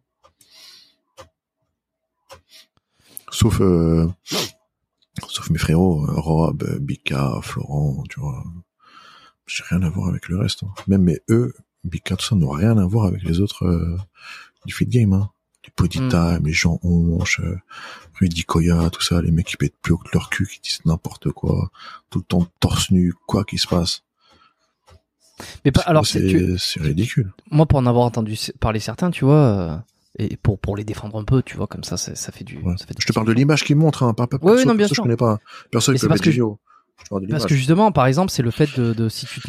Sauf, 3.32 3.61
euh, 3.61 4.07
sauf 5.28 5.49
mes 5.49 5.60
frérots, 5.60 6.06
euh, 6.06 6.14
Rob, 6.20 6.64
euh, 6.64 6.80
Bika, 6.80 7.40
Florent, 7.44 8.03
tu 8.10 8.20
vois. 8.20 8.44
J'ai 9.45 9.64
rien 9.70 9.82
à 9.84 9.90
voir 9.90 10.07
avec 10.10 10.30
le 10.30 10.38
reste. 10.38 10.64
hein. 10.64 10.74
Même 10.88 11.03
mais 11.03 11.22
eux, 11.30 11.53
Bika, 11.84 12.16
tout 12.16 12.26
ça, 12.26 12.36
n'ont 12.36 12.49
rien 12.49 12.78
à 12.78 12.86
voir 12.86 13.06
avec 13.06 13.24
les 13.24 13.40
autres 13.40 13.66
euh, 13.66 13.98
du 14.66 14.74
fit 14.74 14.86
game. 14.86 15.14
Hein. 15.14 15.30
Les 15.65 15.72
Podita, 15.76 16.40
les 16.44 16.53
Jean 16.53 16.80
Honche, 16.84 17.41
euh, 17.41 17.57
Rudy 18.19 18.44
Koya, 18.44 18.90
tout 18.90 19.02
ça, 19.02 19.22
les 19.22 19.31
mecs 19.31 19.48
qui 19.48 19.57
pètent 19.57 19.76
plus 19.81 19.94
haut 19.94 19.98
que 19.98 20.10
leur 20.14 20.30
cul, 20.30 20.48
qui 20.48 20.61
disent 20.61 20.80
n'importe 20.86 21.31
quoi, 21.31 21.69
tout 22.10 22.19
le 22.19 22.26
temps 22.26 22.48
torse 22.60 22.91
nu, 22.91 23.14
quoi 23.27 23.44
qu'il 23.44 23.60
se 23.60 23.68
passe. 23.68 24.03
Mais 25.64 25.72
pas, 25.72 25.81
alors, 25.81 26.06
c'est- 26.06 26.19
ridicule. 26.80 27.31
moi 27.49 27.65
pour 27.65 27.80
en 27.80 27.86
avoir 27.86 28.03
entendu 28.06 28.38
parler 28.60 28.80
certains, 28.80 29.10
tu 29.11 29.23
vois, 29.26 29.36
euh, 29.36 29.77
et 30.18 30.36
pour 30.38 30.60
pour 30.60 30.76
les 30.76 30.84
défendre 30.84 31.18
un 31.18 31.23
peu, 31.23 31.41
tu 31.41 31.56
vois, 31.56 31.68
comme 31.68 31.84
ça, 31.84 31.95
ça, 31.98 32.14
ça 32.15 32.31
fait 32.34 32.44
du. 32.44 32.57
Ouais. 32.57 32.76
Ça 32.77 32.86
fait 32.86 32.94
du 32.94 33.02
Je 33.02 33.07
te 33.07 33.14
parle 33.14 33.27
de 33.27 33.31
l'image 33.31 33.64
qu'ils 33.64 33.77
montrent, 33.77 34.03
hein, 34.03 34.14
pas, 34.14 34.27
pas, 34.27 34.38
Ouais, 34.41 34.53
perso, 34.56 34.65
non, 34.68 34.76
bien 34.76 34.84
perso, 34.86 34.95
sûr. 34.95 35.03
je 35.03 35.07
connais 35.07 35.18
pas. 35.18 35.40
Perso, 35.72 35.91
Mais 35.91 35.98
ils 35.98 35.99
c'est 35.99 36.07
peuvent 36.07 36.18
parce 36.18 36.22
que 36.22 36.31
je- 36.31 36.41
Parce 37.31 37.45
que 37.45 37.56
justement, 37.56 37.91
par 37.94 38.06
exemple, 38.07 38.31
c'est 38.31 38.44
le 38.44 38.52
fait 38.52 38.69
de, 38.77 38.94
de 38.94 39.07
si 39.07 39.26
tu, 39.26 39.40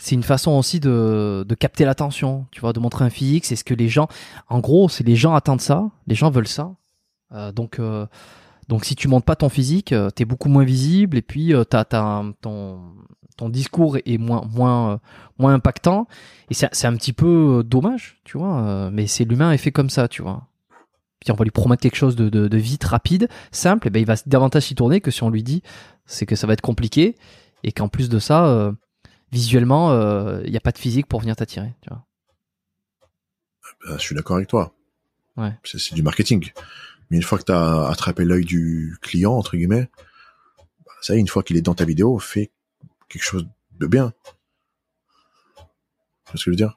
c'est 0.00 0.14
une 0.14 0.22
façon 0.22 0.52
aussi 0.52 0.80
de, 0.80 1.44
de 1.46 1.54
capter 1.54 1.84
l'attention, 1.84 2.46
tu 2.50 2.60
vois, 2.60 2.72
de 2.72 2.80
montrer 2.80 3.04
un 3.04 3.10
physique. 3.10 3.44
C'est 3.44 3.56
ce 3.56 3.64
que 3.64 3.74
les 3.74 3.88
gens, 3.88 4.08
en 4.48 4.60
gros, 4.60 4.88
c'est 4.88 5.04
les 5.04 5.14
gens 5.14 5.34
attendent 5.34 5.60
ça, 5.60 5.90
les 6.06 6.14
gens 6.14 6.30
veulent 6.30 6.48
ça. 6.48 6.72
Euh, 7.32 7.52
donc, 7.52 7.78
euh, 7.78 8.06
donc 8.68 8.84
si 8.84 8.96
tu 8.96 9.08
montes 9.08 9.26
pas 9.26 9.36
ton 9.36 9.50
physique, 9.50 9.92
euh, 9.92 10.10
t'es 10.10 10.24
beaucoup 10.24 10.48
moins 10.48 10.64
visible 10.64 11.18
et 11.18 11.22
puis 11.22 11.54
euh, 11.54 11.64
t'as, 11.64 11.84
t'as 11.84 12.24
ton, 12.40 12.80
ton 13.36 13.50
discours 13.50 13.98
est 13.98 14.18
moins, 14.18 14.42
moins, 14.50 14.92
euh, 14.92 14.98
moins 15.38 15.52
impactant. 15.52 16.08
Et 16.50 16.54
c'est, 16.54 16.70
c'est 16.72 16.86
un 16.86 16.96
petit 16.96 17.12
peu 17.12 17.58
euh, 17.58 17.62
dommage, 17.62 18.18
tu 18.24 18.38
vois. 18.38 18.90
mais 18.90 19.06
c'est 19.06 19.24
l'humain 19.24 19.52
est 19.52 19.58
fait 19.58 19.72
comme 19.72 19.90
ça, 19.90 20.08
tu 20.08 20.22
vois. 20.22 20.46
Puis 21.20 21.30
on 21.30 21.34
va 21.34 21.44
lui 21.44 21.50
promettre 21.50 21.82
quelque 21.82 21.96
chose 21.96 22.16
de, 22.16 22.30
de, 22.30 22.48
de 22.48 22.56
vite, 22.56 22.84
rapide, 22.84 23.28
simple, 23.52 23.88
et 23.88 23.90
ben 23.90 24.00
il 24.00 24.06
va 24.06 24.14
davantage 24.24 24.62
s'y 24.62 24.74
tourner 24.74 25.02
que 25.02 25.10
si 25.10 25.22
on 25.22 25.28
lui 25.28 25.42
dit 25.42 25.62
c'est 26.06 26.24
que 26.24 26.34
ça 26.34 26.46
va 26.46 26.54
être 26.54 26.62
compliqué 26.62 27.16
et 27.62 27.72
qu'en 27.72 27.88
plus 27.88 28.08
de 28.08 28.18
ça, 28.18 28.72
visuellement, 29.32 29.92
il 30.44 30.50
n'y 30.50 30.56
a 30.56 30.60
pas 30.60 30.72
de 30.72 30.78
physique 30.78 31.06
pour 31.06 31.20
venir 31.20 31.36
t'attirer. 31.36 31.72
Tu 31.82 31.88
vois. 31.88 32.04
Bah, 33.86 33.94
je 33.96 34.02
suis 34.02 34.14
d'accord 34.14 34.36
avec 34.36 34.48
toi. 34.48 34.74
Ouais. 35.36 35.52
C'est 35.64 35.94
du 35.94 36.02
marketing. 36.02 36.50
Mais 37.10 37.16
une 37.16 37.22
fois 37.22 37.38
que 37.38 37.44
tu 37.44 37.52
as 37.52 37.86
attrapé 37.88 38.24
l'œil 38.24 38.44
du 38.44 38.96
client, 39.00 39.32
entre 39.32 39.56
guillemets, 39.56 39.88
bah, 40.84 40.92
ça 41.00 41.14
y 41.14 41.16
est, 41.16 41.20
une 41.20 41.28
fois 41.28 41.42
qu'il 41.42 41.56
est 41.56 41.62
dans 41.62 41.74
ta 41.74 41.84
vidéo, 41.84 42.18
fais 42.18 42.50
quelque 43.08 43.22
chose 43.22 43.48
de 43.78 43.86
bien. 43.86 44.12
Tu 46.26 46.32
vois 46.32 46.34
ce 46.34 46.36
que 46.36 46.40
je 46.44 46.50
veux 46.50 46.56
dire? 46.56 46.76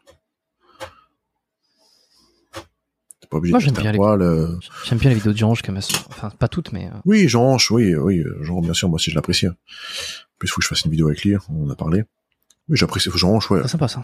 T'es 3.19 3.27
pas 3.30 3.38
obligé 3.38 3.51
Moi, 3.51 3.59
de 3.59 3.65
j'aime 3.65 3.73
rester 3.75 3.91
bien 3.97 4.17
les- 4.17 4.25
euh. 4.25 4.59
J'aime 4.85 4.97
bien 4.97 5.09
les 5.09 5.15
vidéos 5.15 5.34
de 5.34 5.38
Jean 5.38 5.53
elles 5.53 5.81
sont. 5.81 5.97
Enfin, 6.09 6.30
pas 6.30 6.47
toutes, 6.47 6.71
mais. 6.71 6.88
euh, 6.88 6.97
Oui, 7.05 7.27
Jean 7.27 7.57
oui, 7.71 7.95
oui, 7.95 8.19
euh, 8.19 8.43
Jean, 8.43 8.61
bien 8.61 8.73
sûr, 8.73 8.89
moi 8.89 8.95
aussi 8.95 9.11
je 9.11 9.15
l'apprécie. 9.15 9.47
En 9.47 9.53
plus, 10.39 10.47
faut 10.47 10.57
que 10.57 10.63
je 10.63 10.67
fasse 10.67 10.84
une 10.85 10.91
vidéo 10.91 11.07
avec 11.07 11.23
lui, 11.23 11.35
on 11.49 11.67
en 11.67 11.69
a 11.69 11.75
parlé. 11.75 12.03
Oui, 12.69 12.77
j'apprécie 12.77 13.10
Hanche, 13.23 13.49
ouais. 13.52 13.61
C'est 13.64 13.69
sympa 13.69 13.88
ça. 13.88 14.03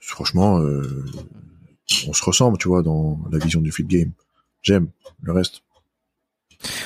Franchement, 0.00 0.58
euh, 0.60 1.04
on 2.06 2.12
se 2.12 2.24
ressemble, 2.24 2.58
tu 2.58 2.68
vois, 2.68 2.82
dans 2.82 3.18
la 3.30 3.38
vision 3.38 3.60
du 3.60 3.72
fit 3.72 3.84
game. 3.84 4.12
J'aime 4.62 4.88
le 5.22 5.32
reste. 5.32 5.62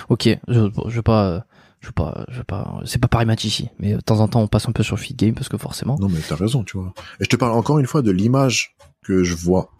Ok, 0.09 0.29
je, 0.49 0.61
je 0.89 0.97
veux 0.97 1.03
pas. 1.03 1.47
Je 1.81 1.89
veux 1.89 1.93
pas, 1.93 2.25
je 2.29 2.39
veux 2.39 2.45
pas, 2.45 2.81
c'est 2.85 3.01
pas 3.01 3.09
pareil 3.09 3.27
match 3.27 3.45
ici, 3.45 3.69
mais 3.81 3.95
de 3.95 4.01
temps 4.01 4.21
en 4.21 4.29
temps 4.29 4.41
on 4.41 4.47
passe 4.47 4.69
un 4.69 4.73
peu 4.73 4.85
sur 4.85 4.95
le 4.95 5.01
feed 5.01 5.17
game 5.17 5.35
parce 5.35 5.49
que 5.49 5.57
forcément. 5.57 5.97
Non, 5.99 6.09
mais 6.09 6.21
t'as 6.29 6.37
raison, 6.37 6.63
tu 6.63 6.77
vois. 6.79 6.95
Et 7.19 7.25
je 7.25 7.29
te 7.29 7.35
parle 7.35 7.51
encore 7.59 7.81
une 7.81 7.89
fois 7.89 8.03
de 8.03 8.13
l'image 8.13 8.77
que 9.03 9.25
je 9.25 9.35
vois. 9.35 9.73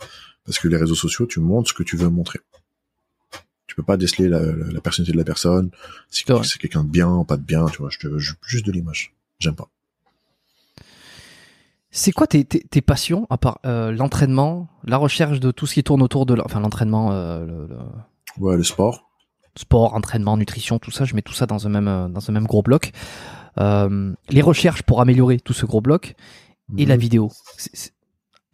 Parce 0.45 0.59
que 0.59 0.67
les 0.67 0.77
réseaux 0.77 0.97
sociaux, 0.97 1.27
tu 1.27 1.39
montres 1.39 1.69
ce 1.69 1.75
que 1.75 1.85
tu 1.85 1.97
veux 1.97 2.09
montrer. 2.09 2.41
Tu 3.69 3.77
peux 3.77 3.85
pas 3.85 3.97
déceler 3.97 4.29
la, 4.29 4.41
la- 4.41 4.73
la 4.73 4.81
personnalité 4.81 5.13
de 5.13 5.19
la 5.19 5.23
personne, 5.25 5.71
si 6.11 6.25
C'est 6.43 6.59
quelqu'un 6.59 6.83
de 6.83 6.89
bien, 6.91 7.23
pas 7.23 7.37
de 7.37 7.45
bien, 7.45 7.67
tu 7.67 7.79
vois. 7.79 7.89
Je 7.91 7.99
te 8.01 8.09
veux 8.09 8.19
ju- 8.19 8.35
juste 8.45 8.67
de 8.67 8.73
l'image. 8.73 9.15
J'aime 9.39 9.55
pas. 9.55 9.71
C'est 11.95 12.11
quoi 12.13 12.27
tes, 12.27 12.43
tes, 12.45 12.61
tes 12.61 12.81
passions 12.81 13.27
à 13.29 13.37
part 13.37 13.59
euh, 13.67 13.93
l'entraînement, 13.93 14.69
la 14.85 14.97
recherche 14.97 15.41
de 15.41 15.51
tout 15.51 15.67
ce 15.67 15.75
qui 15.75 15.85
tourne 15.85 16.01
autour 16.03 16.25
de, 16.25 16.35
enfin 16.43 16.59
l'entraînement, 16.61 17.13
euh, 17.13 17.45
le, 17.45 17.67
le 17.67 17.79
Ouais, 18.39 18.57
le 18.57 18.63
sport. 18.63 19.11
sport, 19.57 19.93
entraînement, 19.95 20.39
nutrition, 20.39 20.79
tout 20.79 20.91
ça, 20.91 21.05
je 21.05 21.15
mets 21.15 21.21
tout 21.21 21.35
ça 21.35 21.45
dans 21.45 21.67
un 21.67 21.71
même 21.71 21.89
euh, 21.89 22.09
dans 22.09 22.29
un 22.31 22.33
même 22.33 22.47
gros 22.47 22.63
bloc. 22.63 22.93
Euh, 23.59 24.15
les 24.31 24.41
recherches 24.41 24.83
pour 24.85 25.03
améliorer 25.03 25.39
tout 25.39 25.53
ce 25.53 25.67
gros 25.67 25.83
bloc 25.83 26.15
et 26.79 26.87
la 26.87 26.95
Mhm. 26.97 27.01
vidéo. 27.03 27.31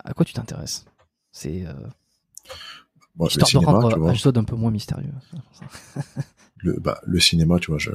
À 0.04 0.14
quoi 0.14 0.24
tu 0.24 0.32
t'intéresses? 0.34 0.84
C'est 1.30 1.64
euh, 1.64 1.72
Ouais, 3.16 3.26
le 3.26 3.26
histoire 3.28 3.46
de 3.46 3.66
cinéma, 3.66 3.72
rendre. 3.72 4.08
Ashdod 4.10 4.36
un 4.38 4.44
peu 4.44 4.56
moins 4.56 4.72
mystérieux. 4.72 5.12
le, 6.56 6.72
bah, 6.80 7.00
le 7.06 7.20
cinéma, 7.20 7.60
tu 7.60 7.70
vois, 7.70 7.78
je, 7.78 7.90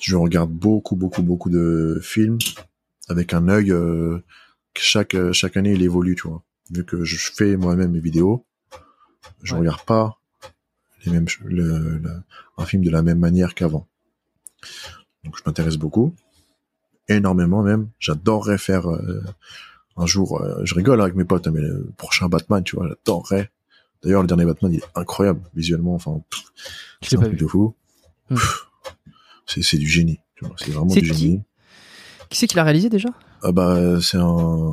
je 0.00 0.16
regarde 0.16 0.50
beaucoup, 0.50 0.94
beaucoup, 0.96 1.22
beaucoup 1.22 1.50
de 1.50 1.98
films 2.02 2.38
avec 3.08 3.34
un 3.34 3.48
œil 3.48 3.72
euh, 3.72 4.22
chaque 4.76 5.14
euh, 5.14 5.32
chaque 5.32 5.56
année 5.56 5.72
il 5.72 5.82
évolue, 5.82 6.14
tu 6.16 6.28
vois. 6.28 6.42
Vu 6.70 6.84
que 6.84 7.04
je 7.04 7.16
fais 7.32 7.56
moi-même 7.56 7.92
mes 7.92 8.00
vidéos, 8.00 8.44
je 9.42 9.52
Ouais. 9.54 9.60
regarde 9.60 9.82
pas 9.84 10.18
les 11.04 11.12
mêmes 11.12 11.26
le, 11.44 11.98
le- 11.98 12.22
un 12.58 12.64
film 12.64 12.82
de 12.84 12.90
la 12.90 13.02
même 13.02 13.18
manière 13.18 13.54
qu'avant. 13.54 13.86
Donc 15.24 15.36
je 15.36 15.42
m'intéresse 15.44 15.76
beaucoup, 15.76 16.14
énormément 17.08 17.62
même. 17.62 17.88
J'adorerais 17.98 18.58
faire 18.58 18.88
euh, 18.90 19.22
un 19.96 20.06
jour. 20.06 20.40
euh, 20.40 20.64
je 20.64 20.74
rigole 20.74 21.00
avec 21.02 21.14
mes 21.14 21.24
potes, 21.24 21.46
mais 21.48 21.60
le 21.60 21.90
prochain 21.96 22.28
Batman, 22.28 22.62
tu 22.64 22.76
vois, 22.76 22.88
j'adorerais. 22.88 23.50
D'ailleurs, 24.02 24.22
le 24.22 24.26
dernier 24.28 24.44
Batman, 24.46 24.72
il 24.72 24.78
est 24.80 24.84
incroyable 24.96 25.42
visuellement. 25.54 25.94
Enfin, 25.94 26.22
c'est 27.02 27.16
un 27.16 27.20
truc 27.20 27.32
vu. 27.32 27.38
de 27.38 27.46
fou. 27.46 27.74
Pff, 28.28 28.66
C'est 29.46 29.62
c'est 29.62 29.78
du 29.78 29.86
génie. 29.86 30.18
tu 30.36 30.44
vois, 30.46 30.54
C'est 30.58 30.70
vraiment 30.70 30.92
du 30.94 31.00
qui 31.00 31.06
génie. 31.06 31.42
Qui 32.32 32.38
c'est 32.38 32.46
qui 32.46 32.56
l'a 32.56 32.64
réalisé 32.64 32.88
déjà? 32.88 33.08
Ah 33.42 33.52
bah 33.52 34.00
c'est 34.00 34.16
un, 34.16 34.22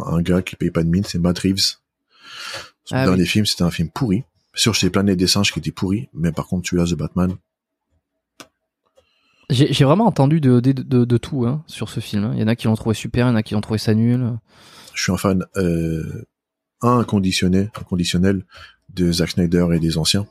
un 0.06 0.22
gars 0.22 0.42
qui 0.42 0.56
paye 0.56 0.72
pas 0.72 0.84
de 0.84 0.90
mine, 0.90 1.04
c'est 1.04 1.20
Matt 1.20 1.38
Reeves. 1.40 1.76
Son 2.86 2.96
Ah 2.96 3.06
dernier 3.06 3.24
oui. 3.24 3.28
film, 3.28 3.46
c'était 3.46 3.64
un 3.64 3.72
film 3.72 3.90
pourri. 3.90 4.24
Sûr, 4.54 4.74
j'ai 4.74 4.90
plein 4.90 5.04
des 5.04 5.28
singes 5.28 5.52
qui 5.52 5.60
étaient 5.60 5.72
pourris, 5.72 6.10
mais 6.14 6.32
par 6.32 6.48
contre 6.48 6.68
celui-là, 6.70 6.86
The 6.90 6.96
Batman, 6.98 7.36
J'ai 9.50 9.84
vraiment 9.84 10.06
entendu 10.06 10.40
de, 10.42 10.60
de, 10.60 10.72
de, 10.74 11.06
de 11.06 11.18
tout 11.18 11.46
hein, 11.46 11.64
sur 11.68 11.90
ce 11.90 12.00
film. 12.00 12.24
hein. 12.24 12.32
Il 12.36 12.40
y 12.40 12.44
en 12.44 12.48
a 12.48 12.56
qui 12.56 12.68
l'ont 12.68 12.76
trouvé 12.76 12.94
super, 12.96 13.26
il 13.28 13.30
y 13.30 13.34
en 13.34 13.36
a 13.36 13.44
qui 13.44 13.56
l'ont 13.56 13.62
trouvé 13.62 13.80
ça 13.80 13.94
nul. 13.96 14.38
je 14.94 15.02
suis 15.02 15.12
un 15.12 15.18
fan 15.18 15.44
euh, 15.58 16.26
inconditionnel, 16.82 17.72
inconditionnel 17.80 18.46
de 18.90 19.12
Zack 19.12 19.32
Snyder 19.32 19.66
et 19.74 19.80
des 19.80 19.98
anciens, 19.98 20.28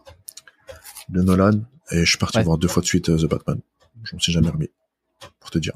de 1.08 1.20
Nolan, 1.22 1.60
et 1.90 2.04
je 2.04 2.08
suis 2.10 2.18
parti 2.18 2.38
Ouais. 2.38 2.44
voir 2.44 2.58
deux 2.58 2.68
fois 2.68 2.80
de 2.82 2.86
suite 2.86 3.08
euh, 3.08 3.18
The 3.18 3.28
Batman. 3.28 3.60
Je 4.04 4.14
m'en 4.14 4.20
suis 4.20 4.32
jamais 4.32 4.50
remis, 4.50 4.70
pour 5.40 5.50
te 5.50 5.58
dire. 5.58 5.72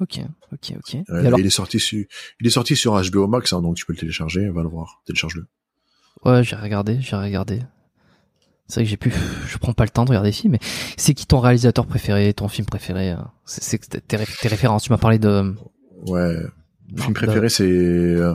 Ok, 0.00 0.20
ok, 0.52 0.72
ok. 0.78 0.94
Et 0.94 1.04
Euh, 1.10 1.26
alors, 1.26 1.38
il 1.40 1.46
est 1.46 1.50
sorti 1.50 1.80
sur, 1.80 2.04
il 2.40 2.46
est 2.46 2.50
sorti 2.50 2.76
sur 2.76 3.00
HBO 3.10 3.26
Max, 3.26 3.52
hein, 3.52 3.60
donc 3.62 3.76
tu 3.76 3.84
peux 3.86 3.92
le 3.92 3.98
télécharger, 3.98 4.48
va 4.50 4.62
le 4.62 4.68
voir, 4.68 5.02
télécharge-le. 5.06 5.46
ouais, 6.24 6.44
j'ai 6.44 6.56
regardé, 6.56 7.00
j'ai 7.00 7.16
regardé. 7.16 7.62
C'est 8.68 8.80
vrai 8.80 8.84
que 8.84 8.90
j'ai 8.90 8.96
pu, 8.98 9.12
je 9.48 9.56
prends 9.58 9.72
pas 9.72 9.84
le 9.84 9.90
temps 9.90 10.04
de 10.04 10.10
regarder 10.10 10.28
des 10.28 10.36
films, 10.36 10.52
mais 10.52 10.60
c'est 10.96 11.14
qui 11.14 11.26
ton 11.26 11.40
réalisateur 11.40 11.86
préféré, 11.86 12.32
ton 12.34 12.48
film 12.48 12.66
préféré 12.66 13.10
hein? 13.10 13.30
C'est 13.46 13.78
tes, 14.06 14.16
ré- 14.16 14.26
tes 14.42 14.48
références. 14.48 14.82
Tu 14.84 14.90
m'as 14.90 14.98
parlé 14.98 15.18
de. 15.18 15.54
Ouais. 16.06 16.36
Le 16.94 17.02
film 17.02 17.14
préféré, 17.14 17.48
c'est 17.48 17.64
euh, 17.64 18.34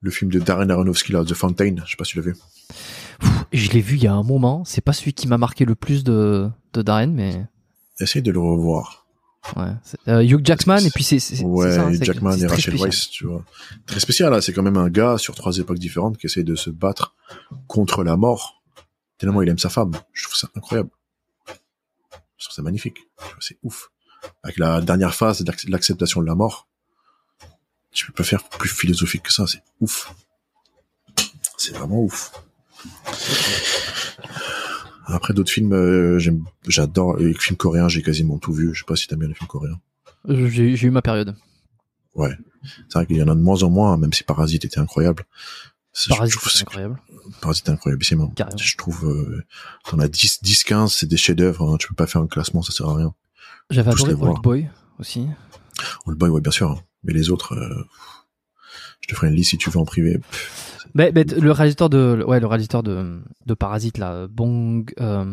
le 0.00 0.10
film 0.10 0.30
de 0.30 0.38
Darren 0.40 0.68
Aronofsky, 0.70 1.12
là, 1.12 1.24
The 1.24 1.34
Fountain. 1.34 1.76
Je 1.84 1.90
sais 1.92 1.96
pas 1.96 2.04
si 2.04 2.12
tu 2.12 2.18
l'as 2.18 2.24
vu. 2.24 2.36
Pff, 3.20 3.30
je 3.52 3.70
l'ai 3.70 3.80
vu 3.80 3.96
il 3.96 4.02
y 4.02 4.06
a 4.08 4.12
un 4.12 4.22
moment. 4.24 4.64
C'est 4.64 4.80
pas 4.80 4.92
celui 4.92 5.12
qui 5.12 5.28
m'a 5.28 5.38
marqué 5.38 5.64
le 5.64 5.74
plus 5.76 6.02
de, 6.04 6.48
de 6.72 6.82
Darren, 6.82 7.12
mais 7.12 7.46
Essaye 8.00 8.22
de 8.22 8.32
le 8.32 8.38
revoir. 8.40 8.99
Ouais. 9.56 9.72
Euh, 10.08 10.22
Hugh 10.22 10.44
Jackman 10.44 10.78
et 10.78 10.90
puis 10.90 11.04
c'est. 11.04 11.42
Ouais, 11.42 11.72
ça, 11.74 11.82
hein, 11.86 11.92
c'est- 11.94 12.04
Jackman 12.04 12.36
et 12.36 12.46
Rachel. 12.46 12.76
Weisz, 12.76 13.08
tu 13.10 13.26
vois. 13.26 13.44
Très 13.86 14.00
spécial, 14.00 14.30
là. 14.32 14.40
C'est 14.40 14.52
quand 14.52 14.62
même 14.62 14.76
un 14.76 14.88
gars 14.90 15.16
sur 15.18 15.34
trois 15.34 15.56
époques 15.58 15.78
différentes 15.78 16.18
qui 16.18 16.26
essaye 16.26 16.44
de 16.44 16.54
se 16.54 16.70
battre 16.70 17.14
contre 17.66 18.04
la 18.04 18.16
mort. 18.16 18.62
Tellement 19.18 19.42
il 19.42 19.48
aime 19.48 19.58
sa 19.58 19.68
femme. 19.70 19.92
Je 20.12 20.24
trouve 20.24 20.36
ça 20.36 20.48
incroyable. 20.56 20.90
Je 22.38 22.44
trouve 22.46 22.54
ça 22.54 22.62
magnifique. 22.62 22.96
Tu 22.96 23.24
vois, 23.24 23.34
C'est 23.40 23.58
ouf. 23.62 23.90
Avec 24.42 24.58
la 24.58 24.80
dernière 24.80 25.14
phase 25.14 25.40
de 25.42 25.50
l'acc- 25.50 25.68
l'acceptation 25.68 26.20
de 26.22 26.26
la 26.26 26.34
mort. 26.34 26.68
Tu 27.92 28.06
peux 28.06 28.12
pas 28.12 28.24
faire 28.24 28.44
plus 28.48 28.68
philosophique 28.68 29.24
que 29.24 29.32
ça. 29.32 29.46
C'est 29.46 29.62
ouf. 29.80 30.14
C'est 31.58 31.72
vraiment 31.76 32.00
ouf. 32.02 32.30
Après 35.06 35.34
d'autres 35.34 35.50
films, 35.50 35.72
euh, 35.72 36.18
j'aime, 36.18 36.44
j'adore 36.68 37.16
les 37.16 37.34
films 37.34 37.56
coréens. 37.56 37.88
J'ai 37.88 38.02
quasiment 38.02 38.38
tout 38.38 38.52
vu. 38.52 38.74
Je 38.74 38.80
sais 38.80 38.84
pas 38.86 38.96
si 38.96 39.06
t'aimes 39.08 39.18
bien 39.20 39.28
les 39.28 39.34
films 39.34 39.48
coréens. 39.48 39.80
Euh, 40.28 40.48
J'ai 40.48 40.76
j'ai 40.76 40.86
eu 40.88 40.90
ma 40.90 41.02
période. 41.02 41.34
Ouais. 42.14 42.36
C'est 42.88 42.94
vrai 42.94 43.06
qu'il 43.06 43.16
y 43.16 43.22
en 43.22 43.28
a 43.28 43.34
de 43.34 43.40
moins 43.40 43.62
en 43.62 43.70
moins, 43.70 43.96
même 43.96 44.12
si 44.12 44.22
Parasite 44.24 44.64
était 44.64 44.78
incroyable. 44.80 45.24
C'est- 45.92 46.10
je 46.12 46.16
Parasite, 46.16 46.38
trouve 46.38 46.52
c'est 46.52 46.62
incroyable. 46.62 47.00
Parasite 47.40 47.68
est 47.68 47.72
incroyable, 47.72 48.04
c'est. 48.04 48.30
Carrément. 48.36 48.56
Je 48.58 48.76
trouve, 48.76 49.06
euh, 49.08 49.42
t'en 49.88 49.98
as 49.98 50.08
10, 50.08 50.42
10, 50.42 50.62
15, 50.64 50.92
c'est 50.94 51.06
des 51.06 51.16
chefs-d'œuvre, 51.16 51.72
hein. 51.72 51.76
Tu 51.78 51.88
peux 51.88 51.94
pas 51.94 52.06
faire 52.06 52.20
un 52.20 52.26
classement, 52.28 52.62
ça 52.62 52.72
sert 52.72 52.86
à 52.88 52.94
rien. 52.96 53.14
J'avais 53.70 53.90
adoré. 53.90 54.12
Old 54.14 54.42
Boy 54.42 54.68
aussi. 54.98 55.26
Old 56.06 56.18
Boy, 56.18 56.28
ouais, 56.30 56.40
bien 56.40 56.52
sûr. 56.52 56.70
hein. 56.70 56.80
Mais 57.02 57.12
les 57.14 57.30
autres, 57.30 57.54
euh, 57.54 57.84
je 59.00 59.08
te 59.08 59.14
ferai 59.14 59.28
une 59.28 59.34
liste 59.34 59.50
si 59.50 59.58
tu 59.58 59.70
veux 59.70 59.78
en 59.78 59.84
privé. 59.84 60.20
Mais, 60.94 61.12
mais 61.14 61.24
le 61.24 61.52
réalisateur 61.52 61.88
de, 61.90 62.22
ouais, 62.26 62.40
le 62.40 62.46
réalisateur 62.46 62.82
de, 62.82 63.20
de 63.46 63.54
Parasite 63.54 63.98
là, 63.98 64.26
Bong, 64.28 64.92
euh, 65.00 65.32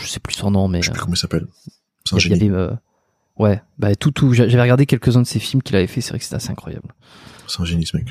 je 0.00 0.06
sais 0.06 0.20
plus 0.20 0.34
son 0.34 0.50
nom, 0.50 0.68
mais 0.68 0.80
Je 0.82 0.86
sais 0.86 0.90
plus 0.92 0.98
euh, 1.00 1.02
comment 1.04 1.14
il 1.14 1.18
s'appelle. 1.18 1.46
C'est 2.04 2.14
un 2.14 2.18
y 2.18 2.20
génie. 2.20 2.48
avait, 2.48 2.50
euh, 2.56 2.70
ouais, 3.38 3.62
bah 3.78 3.94
tout, 3.94 4.10
tout. 4.10 4.32
j'a- 4.32 4.48
J'avais 4.48 4.62
regardé 4.62 4.86
quelques-uns 4.86 5.22
de 5.22 5.26
ses 5.26 5.38
films 5.38 5.62
qu'il 5.62 5.76
avait 5.76 5.86
fait, 5.86 6.00
c'est 6.00 6.10
vrai 6.10 6.18
que 6.18 6.24
c'était 6.24 6.36
assez 6.36 6.50
incroyable. 6.50 6.88
C'est 7.46 7.60
un 7.60 7.64
génie, 7.64 7.86
ce 7.86 7.96
mec. 7.96 8.08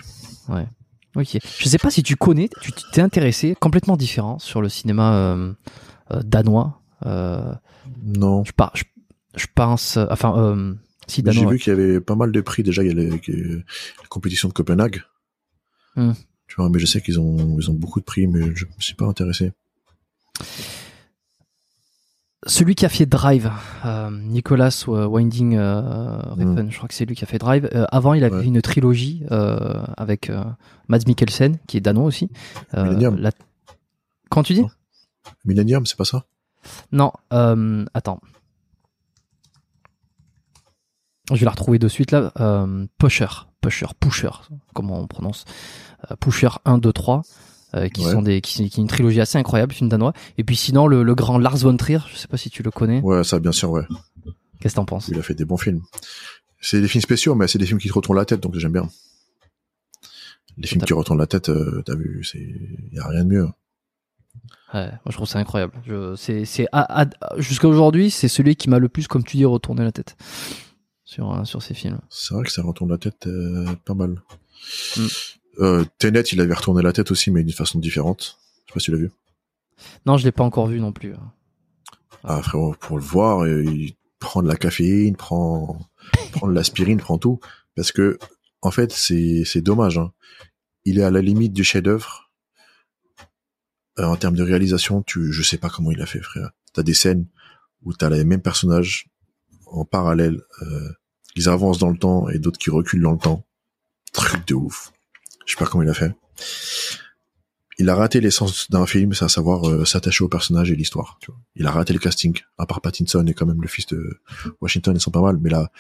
Ok. 1.16 1.38
Je 1.60 1.68
sais 1.68 1.80
pas 1.80 1.90
si 1.90 2.04
tu 2.04 2.16
connais, 2.16 2.50
tu 2.62 2.72
t'es 2.94 3.02
intéressé, 3.02 3.56
complètement 3.60 3.98
différent 3.98 4.38
sur 4.40 4.62
le 4.62 4.70
cinéma 4.70 5.14
euh, 5.16 5.54
danois. 6.24 6.82
Non. 7.04 8.44
je, 8.46 8.52
par, 8.52 8.72
je, 8.76 8.84
je 9.36 9.48
pense, 9.54 9.98
enfin, 10.12 10.76
J'ai 11.10 11.46
vu 11.46 11.58
qu'il 11.60 11.72
y 11.72 11.76
avait 11.76 12.00
pas 12.00 12.16
mal 12.16 12.32
de 12.32 12.42
prix 12.42 12.64
déjà. 12.64 12.84
Il 12.84 12.88
y 12.88 12.92
a 12.92 12.94
les, 12.94 13.10
les- 13.28 13.56
la 13.58 14.08
compétition 14.10 14.48
de 14.48 14.54
Copenhague. 14.54 15.04
Hmm. 15.96 16.14
Tu 16.48 16.56
vois, 16.56 16.70
mais 16.70 16.80
je 16.80 16.86
sais 16.86 17.02
qu'ils 17.02 17.20
ont, 17.20 17.58
ils 17.60 17.70
ont 17.70 17.74
beaucoup 17.74 18.00
de 18.00 18.06
prix, 18.06 18.26
mais 18.28 18.56
je 18.56 18.66
me 18.66 18.72
suis 18.80 18.96
pas 18.96 19.06
intéressé. 19.06 19.52
Celui 22.48 22.74
qui 22.74 22.86
a 22.86 22.90
fait 22.90 23.06
Drive, 23.06 23.52
euh, 23.86 24.10
Nicolas 24.12 24.86
euh, 24.88 25.06
Winding 25.06 25.58
euh, 25.58 25.82
Refn, 26.22 26.70
je 26.72 26.78
crois 26.78 26.88
que 26.88 26.94
c'est 26.96 27.04
lui 27.06 27.14
qui 27.16 27.24
a 27.26 27.28
fait 27.28 27.38
Drive. 27.38 27.70
Euh, 27.76 27.86
avant, 27.92 28.14
il 28.14 28.24
avait 28.24 28.38
Ouais. 28.38 28.46
une 28.46 28.62
trilogie 28.62 29.26
euh, 29.32 29.84
avec 29.98 30.32
Mads 30.88 31.00
Mikkelsen, 31.06 31.58
qui 31.68 31.76
est 31.78 31.82
danois 31.82 32.06
aussi. 32.06 32.30
Millennium. 32.76 33.18
la- 33.18 33.32
Quand 34.30 34.44
tu 34.44 34.54
dis? 34.54 34.62
Non. 34.62 34.70
Millennium, 35.44 35.86
c'est 35.86 35.98
pas 35.98 36.06
ça? 36.06 36.26
Non, 36.94 37.12
attends. 37.94 38.22
Je 41.36 41.40
vais 41.42 41.46
la 41.46 41.52
retrouver 41.52 41.80
de 41.80 41.88
suite 41.88 42.12
là. 42.12 42.32
Euh, 42.40 42.86
Pusher, 42.98 43.28
Pusher, 43.62 43.88
Pusher, 44.00 44.30
comment 44.74 45.00
on 45.00 45.08
prononce 45.08 45.46
Euh, 46.12 46.16
Pusher 46.16 46.50
1, 46.66 46.78
2, 46.78 46.94
3. 46.94 47.22
euh, 47.76 47.88
qui 47.90 48.04
Ouais. 48.06 48.12
sont 48.12 48.22
des 48.24 48.42
qui, 48.42 48.68
qui 48.70 48.80
est 48.80 48.82
une 48.82 48.88
trilogie 48.88 49.22
assez 49.22 49.38
incroyable 49.38 49.74
film 49.74 49.90
danois 49.90 50.14
et 50.40 50.44
puis 50.44 50.56
sinon 50.56 50.88
le, 50.88 51.04
le 51.04 51.14
grand 51.14 51.38
Lars 51.38 51.58
von 51.58 51.78
Trier 51.78 52.00
je 52.12 52.16
sais 52.18 52.28
pas 52.28 52.38
si 52.38 52.50
tu 52.50 52.64
le 52.64 52.72
connais 52.72 53.00
Ouais, 53.02 53.24
ça, 53.24 53.40
bien 53.40 53.52
sûr, 53.52 53.70
ouais. 53.70 53.84
qu'est-ce 54.60 54.74
que 54.74 54.78
t'en 54.78 54.86
penses? 54.86 55.08
Il 55.10 55.20
a 55.20 55.22
fait 55.22 55.36
des 55.36 55.46
bons 55.46 55.58
films. 55.58 55.82
C'est 56.62 56.82
des 56.82 56.88
films 56.88 57.04
spéciaux, 57.04 57.36
mais 57.36 57.48
c'est 57.48 57.60
des 57.60 57.66
films 57.68 57.78
qui 57.80 57.88
te 57.88 57.94
retournent 57.94 58.18
la 58.18 58.26
tête, 58.26 58.40
donc 58.42 58.56
j'aime 58.58 58.72
bien. 58.74 58.90
Les 60.58 60.68
films 60.68 60.82
qui 60.82 60.94
retournent 60.94 61.20
la 61.20 61.28
tête, 61.28 61.50
euh, 61.50 61.82
t'as 61.86 61.96
vu, 61.96 62.24
c'est, 62.24 62.40
y 62.92 63.00
a 63.00 63.08
rien 63.08 63.24
de 63.24 63.30
mieux. 63.30 63.48
Ouais, 64.74 64.88
moi 64.90 65.00
je 65.08 65.14
trouve 65.14 65.28
ça 65.28 65.40
incroyable. 65.40 65.74
Je, 65.86 66.16
c'est, 66.16 66.46
c'est, 66.46 66.68
à- 66.72 67.02
à- 67.04 67.08
jusqu'à 67.38 67.68
aujourd'hui, 67.68 68.10
c'est 68.12 68.28
celui 68.28 68.56
qui 68.56 68.70
m'a 68.70 68.80
le 68.80 68.90
plus, 68.90 69.08
comme 69.08 69.24
tu 69.24 69.38
dis, 69.38 69.46
retourné 69.46 69.84
la 69.84 69.92
tête 69.92 70.18
sur, 71.10 71.34
euh, 71.34 71.44
sur 71.44 71.64
ces 71.64 71.74
films. 71.74 72.00
C'est 72.10 72.36
vrai 72.36 72.44
que 72.44 72.52
ça 72.52 72.62
retourne 72.62 72.92
la 72.92 73.00
tête 73.00 73.26
euh, 73.26 73.66
pas 73.84 73.96
mal. 73.96 74.22
Mm. 74.96 75.08
Euh, 75.60 75.86
Tenet, 75.98 76.22
il 76.22 76.40
avait 76.40 76.54
retourné 76.54 76.84
la 76.84 76.94
tête 76.94 77.10
aussi, 77.10 77.32
mais 77.32 77.44
d'une 77.44 77.56
façon 77.56 77.80
différente. 77.80 78.38
Je 78.66 78.72
sais 78.72 78.74
pas 78.76 78.80
si 78.80 78.86
tu 78.86 78.92
l'as 78.92 78.98
vu. 79.00 79.12
Non, 80.06 80.18
je 80.18 80.24
l'ai 80.24 80.32
pas 80.32 80.44
encore 80.44 80.68
vu 80.68 80.80
non 80.80 80.92
plus. 80.92 81.16
Ah 82.24 82.44
frérot, 82.44 82.76
pour 82.80 82.98
le 82.98 83.04
voir, 83.04 83.48
il 83.48 83.96
prend 84.20 84.44
de 84.44 84.48
la 84.48 84.56
caféine, 84.56 85.16
prend, 85.16 85.80
prend 86.32 86.48
de 86.48 86.54
l'aspirine, 86.54 87.00
prend 87.00 87.18
tout, 87.18 87.40
parce 87.76 87.92
que 87.92 88.20
en 88.62 88.72
fait 88.72 88.92
c'est 88.92 89.44
c'est 89.46 89.62
dommage. 89.62 89.98
Hein. 89.98 90.12
Il 90.86 91.00
est 91.00 91.04
à 91.04 91.12
la 91.12 91.22
limite 91.22 91.54
du 91.54 91.64
chef-d'œuvre 91.64 92.30
Euh, 93.98 94.06
en 94.06 94.16
termes 94.16 94.36
de 94.36 94.44
réalisation. 94.44 95.02
Tu, 95.02 95.32
je 95.34 95.44
sais 95.44 95.58
pas 95.58 95.70
comment 95.70 95.92
il 95.92 96.02
a 96.02 96.06
fait, 96.06 96.22
frère. 96.22 96.52
T'as 96.74 96.84
des 96.84 96.94
scènes 96.94 97.26
où 97.84 97.94
t'as 97.94 98.10
les 98.10 98.24
mêmes 98.26 98.42
personnages 98.42 99.10
en 99.66 99.86
parallèle. 99.86 100.42
Euh, 100.62 100.90
ils 101.40 101.48
avancent 101.48 101.78
dans 101.78 101.90
le 101.90 101.98
temps 101.98 102.28
et 102.28 102.38
d'autres 102.38 102.60
qui 102.60 102.70
reculent 102.70 103.02
dans 103.02 103.14
le 103.14 103.18
temps. 103.18 103.46
Truc 104.12 104.46
de 104.46 104.56
ouf. 104.56 104.92
Je 105.46 105.54
sais 105.54 105.58
pas 105.58 105.66
comment 105.66 105.84
il 105.84 105.90
a 105.90 105.94
fait. 105.94 106.14
Il 107.78 107.90
a 107.90 107.96
raté 107.96 108.20
l'essence 108.20 108.70
d'un 108.70 108.86
film, 108.86 109.14
c'est 109.14 109.24
à 109.24 109.30
savoir 109.30 109.70
euh, 109.70 109.86
s'attacher 109.86 110.26
au 110.26 110.28
personnage 110.28 110.70
et 110.70 110.76
l'histoire. 110.76 111.18
Il 111.56 111.66
a 111.66 111.72
raté 111.72 111.94
le 111.94 112.00
casting. 112.00 112.38
À 112.58 112.66
part 112.66 112.82
Pattinson 112.82 113.26
et 113.26 113.34
quand 113.34 113.46
même 113.46 113.62
le 113.62 113.70
fils 113.70 113.88
de 113.88 114.20
Washington, 114.60 114.94
ils 114.98 115.00
sont 115.00 115.12
pas 115.12 115.22
mal. 115.22 115.38
Mais 115.40 115.50
la 115.50 115.72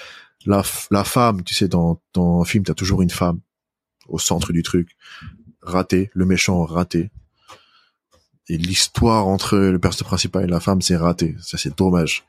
la 0.45 1.03
femme, 1.03 1.43
tu 1.43 1.53
sais, 1.53 1.67
dans 1.67 2.01
dans 2.13 2.39
un 2.39 2.45
film, 2.45 2.63
t'as 2.63 2.73
toujours 2.73 3.01
une 3.01 3.09
femme 3.09 3.41
au 4.07 4.17
centre 4.17 4.53
du 4.53 4.63
truc. 4.63 4.95
Raté, 5.61 6.09
le 6.13 6.25
méchant 6.25 6.63
raté. 6.63 7.11
Et 8.47 8.57
l'histoire 8.57 9.27
entre 9.27 9.57
le 9.57 9.77
personnage 9.77 10.07
principal 10.07 10.45
et 10.45 10.47
la 10.47 10.61
femme, 10.61 10.81
c'est 10.81 10.95
raté. 10.95 11.35
Ça, 11.41 11.57
c'est 11.57 11.77
dommage. 11.77 12.23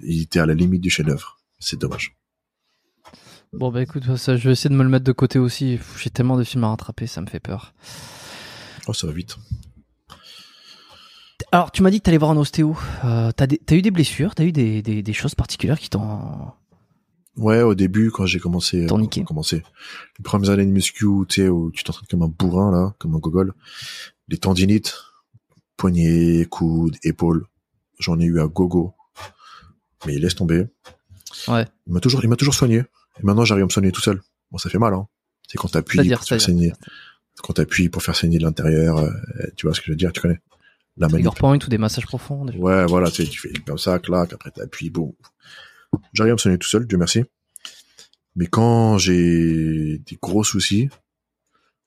Il 0.00 0.20
était 0.20 0.38
à 0.38 0.44
la 0.44 0.54
limite 0.54 0.82
du 0.82 0.90
chef-d'œuvre. 0.90 1.38
C'est 1.58 1.80
dommage. 1.80 2.14
Bon, 3.58 3.70
bah 3.70 3.82
écoute, 3.82 4.16
ça, 4.16 4.36
je 4.36 4.44
vais 4.48 4.52
essayer 4.52 4.70
de 4.70 4.74
me 4.74 4.82
le 4.82 4.88
mettre 4.88 5.04
de 5.04 5.12
côté 5.12 5.38
aussi. 5.38 5.78
J'ai 6.02 6.10
tellement 6.10 6.36
de 6.36 6.44
films 6.44 6.64
à 6.64 6.68
rattraper, 6.68 7.06
ça 7.06 7.20
me 7.20 7.26
fait 7.26 7.40
peur. 7.40 7.72
Oh, 8.86 8.92
ça 8.92 9.06
va 9.06 9.12
vite. 9.12 9.36
Alors, 11.52 11.70
tu 11.70 11.82
m'as 11.82 11.90
dit 11.90 11.98
que 11.98 12.04
t'allais 12.04 12.18
voir 12.18 12.30
un 12.32 12.36
ostéo. 12.36 12.76
Euh, 13.04 13.30
t'as, 13.32 13.46
des- 13.46 13.58
t'as 13.58 13.76
eu 13.76 13.82
des 13.82 13.90
blessures, 13.90 14.34
t'as 14.34 14.44
eu 14.44 14.52
des, 14.52 14.82
des, 14.82 15.02
des 15.02 15.12
choses 15.12 15.34
particulières 15.34 15.78
qui 15.78 15.88
t'ont. 15.90 16.50
Ouais, 17.36 17.62
au 17.62 17.74
début, 17.74 18.10
quand 18.10 18.26
j'ai 18.26 18.38
commencé, 18.38 18.86
T'en 18.86 18.98
euh, 18.98 19.02
niqué. 19.02 19.24
commencé, 19.24 19.62
les 20.18 20.22
premières 20.22 20.50
années 20.50 20.66
de 20.66 20.70
muscu, 20.70 21.06
tu 21.28 21.42
sais, 21.42 21.48
où 21.48 21.70
tu 21.72 21.82
t'entraînes 21.84 22.06
comme 22.08 22.22
un 22.22 22.28
bourrin, 22.28 22.70
là, 22.70 22.94
comme 22.98 23.14
un 23.14 23.18
gogol, 23.18 23.54
les 24.28 24.38
tendinites, 24.38 24.94
poignets, 25.76 26.46
coudes, 26.48 26.96
épaules, 27.02 27.46
j'en 27.98 28.18
ai 28.20 28.24
eu 28.24 28.40
à 28.40 28.46
gogo. 28.46 28.94
Mais 30.06 30.16
laisse 30.18 30.34
tomber. 30.36 30.66
Ouais. 31.48 31.66
Il 31.86 31.92
m'a 31.92 32.00
toujours, 32.00 32.22
il 32.22 32.28
m'a 32.28 32.36
toujours 32.36 32.54
soigné. 32.54 32.84
Et 33.18 33.22
maintenant, 33.22 33.44
j'arrive 33.44 33.62
à 33.62 33.66
me 33.66 33.70
soigner 33.70 33.92
tout 33.92 34.00
seul. 34.00 34.20
Bon, 34.50 34.58
ça 34.58 34.70
fait 34.70 34.78
mal, 34.78 34.94
hein. 34.94 35.06
C'est 35.48 35.58
quand 35.58 35.68
t'appuies 35.68 36.08
pour 36.08 36.24
faire 36.24 36.40
saigner. 36.40 36.72
Quand 37.42 37.52
t'appuies 37.54 37.88
pour 37.88 38.02
faire 38.02 38.16
saigner 38.16 38.38
de 38.38 38.44
l'intérieur, 38.44 38.98
euh, 38.98 39.10
tu 39.56 39.66
vois 39.66 39.74
ce 39.74 39.80
que 39.80 39.86
je 39.86 39.92
veux 39.92 39.96
dire, 39.96 40.12
tu 40.12 40.20
connais. 40.20 40.40
La 40.96 41.08
manip. 41.08 41.34
point 41.34 41.56
ou 41.56 41.68
des 41.68 41.78
massages 41.78 42.06
profonds. 42.06 42.46
Ouais, 42.56 42.86
voilà, 42.86 43.10
tu 43.10 43.24
sais, 43.24 43.30
tu 43.30 43.40
fais 43.40 43.52
comme 43.66 43.78
ça, 43.78 43.98
clac, 43.98 44.32
après 44.32 44.50
t'appuies, 44.50 44.90
boum. 44.90 45.12
J'arrive 46.12 46.32
à 46.32 46.34
me 46.34 46.38
soigner 46.38 46.58
tout 46.58 46.68
seul, 46.68 46.86
Dieu 46.86 46.98
merci. 46.98 47.24
Mais 48.36 48.46
quand 48.46 48.98
j'ai 48.98 49.98
des 49.98 50.18
gros 50.20 50.44
soucis, 50.44 50.88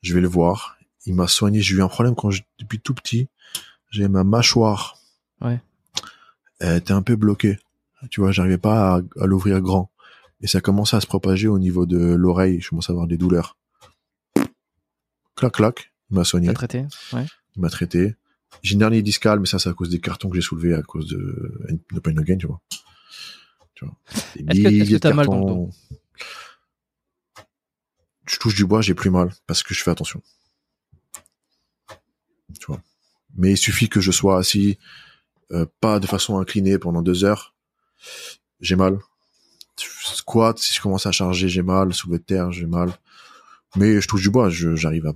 je 0.02 0.14
vais 0.14 0.22
le 0.22 0.28
voir. 0.28 0.78
Il 1.06 1.16
m'a 1.16 1.28
soigné. 1.28 1.62
J'ai 1.62 1.76
eu 1.76 1.82
un 1.82 1.88
problème 1.88 2.16
quand 2.16 2.32
je, 2.32 2.42
depuis 2.60 2.80
tout 2.80 2.94
petit. 2.94 3.30
J'ai 3.90 4.08
ma 4.08 4.24
mâchoire. 4.24 4.98
Ouais. 5.42 5.62
Elle 6.60 6.78
était 6.78 6.94
un 6.94 7.02
peu 7.02 7.16
bloquée. 7.16 7.58
Tu 8.12 8.22
vois, 8.22 8.32
j'arrivais 8.32 8.58
pas 8.58 8.96
à, 8.96 9.02
à 9.22 9.26
l'ouvrir 9.26 9.62
grand. 9.62 9.90
Et 10.42 10.48
ça 10.48 10.62
commençait 10.62 10.96
à 10.96 11.02
se 11.02 11.08
propager 11.08 11.48
au 11.48 11.58
niveau 11.60 11.86
de 11.86 11.98
l'oreille. 11.98 12.62
Je 12.62 12.70
commençais 12.70 12.92
à 12.92 12.94
avoir 12.94 13.08
des 13.08 13.18
douleurs. 13.18 13.58
Clac, 15.36 15.54
clac. 15.54 15.94
Il 16.10 16.16
m'a 16.18 16.24
soigné. 16.24 16.48
T'as 16.48 16.54
traité 16.54 16.86
Ouais. 17.14 17.26
Il 17.56 17.62
m'a 17.62 17.70
traité. 17.70 18.16
J'ai 18.64 18.74
une 18.74 18.80
dernière 18.80 19.04
discale, 19.04 19.40
mais 19.40 19.46
ça, 19.46 19.60
c'est 19.60 19.70
à 19.70 19.74
cause 19.74 19.90
des 19.90 20.00
cartons 20.00 20.30
que 20.30 20.36
j'ai 20.36 20.42
soulevés 20.42 20.74
à 20.74 20.82
cause 20.82 21.08
de, 21.08 21.78
de 21.92 22.00
Pain 22.00 22.14
No 22.14 22.24
Gain, 22.24 22.38
tu 22.38 22.48
vois. 22.48 22.62
Tu 23.74 23.86
vois. 23.86 23.96
Des 24.36 24.42
Est-ce 24.42 24.62
que- 24.64 24.82
est-ce 24.84 24.90
que 24.92 24.98
t'as 24.98 25.14
mal 25.14 25.26
dans 25.28 25.34
le 25.40 25.46
cartons. 25.46 25.70
Je 28.30 28.38
touche 28.40 28.56
du 28.56 28.66
bois, 28.66 28.82
j'ai 28.82 28.94
plus 28.94 29.10
mal 29.10 29.34
parce 29.48 29.64
que 29.64 29.74
je 29.74 29.82
fais 29.84 29.92
attention. 29.92 30.22
Tu 32.60 32.66
vois. 32.68 32.82
Mais 33.36 33.52
il 33.52 33.58
suffit 33.58 33.90
que 33.90 34.02
je 34.02 34.12
sois 34.12 34.38
assis, 34.40 34.78
euh, 35.52 35.66
pas 35.82 36.00
de 36.00 36.08
façon 36.08 36.38
inclinée 36.40 36.78
pendant 36.78 37.02
deux 37.02 37.24
heures. 37.24 37.56
J'ai 38.60 38.76
mal. 38.76 38.98
Squat, 39.80 40.58
si 40.58 40.74
je 40.74 40.82
commence 40.82 41.06
à 41.06 41.12
charger, 41.12 41.50
j'ai 41.50 41.62
mal. 41.62 41.94
Soulevé 41.94 42.20
de 42.20 42.24
terre, 42.24 42.52
j'ai 42.52 42.66
mal. 42.66 42.92
Mais 43.76 44.02
je 44.02 44.08
touche 44.08 44.22
du 44.22 44.30
bois, 44.30 44.50
j'arrive 44.50 45.08
à, 45.08 45.14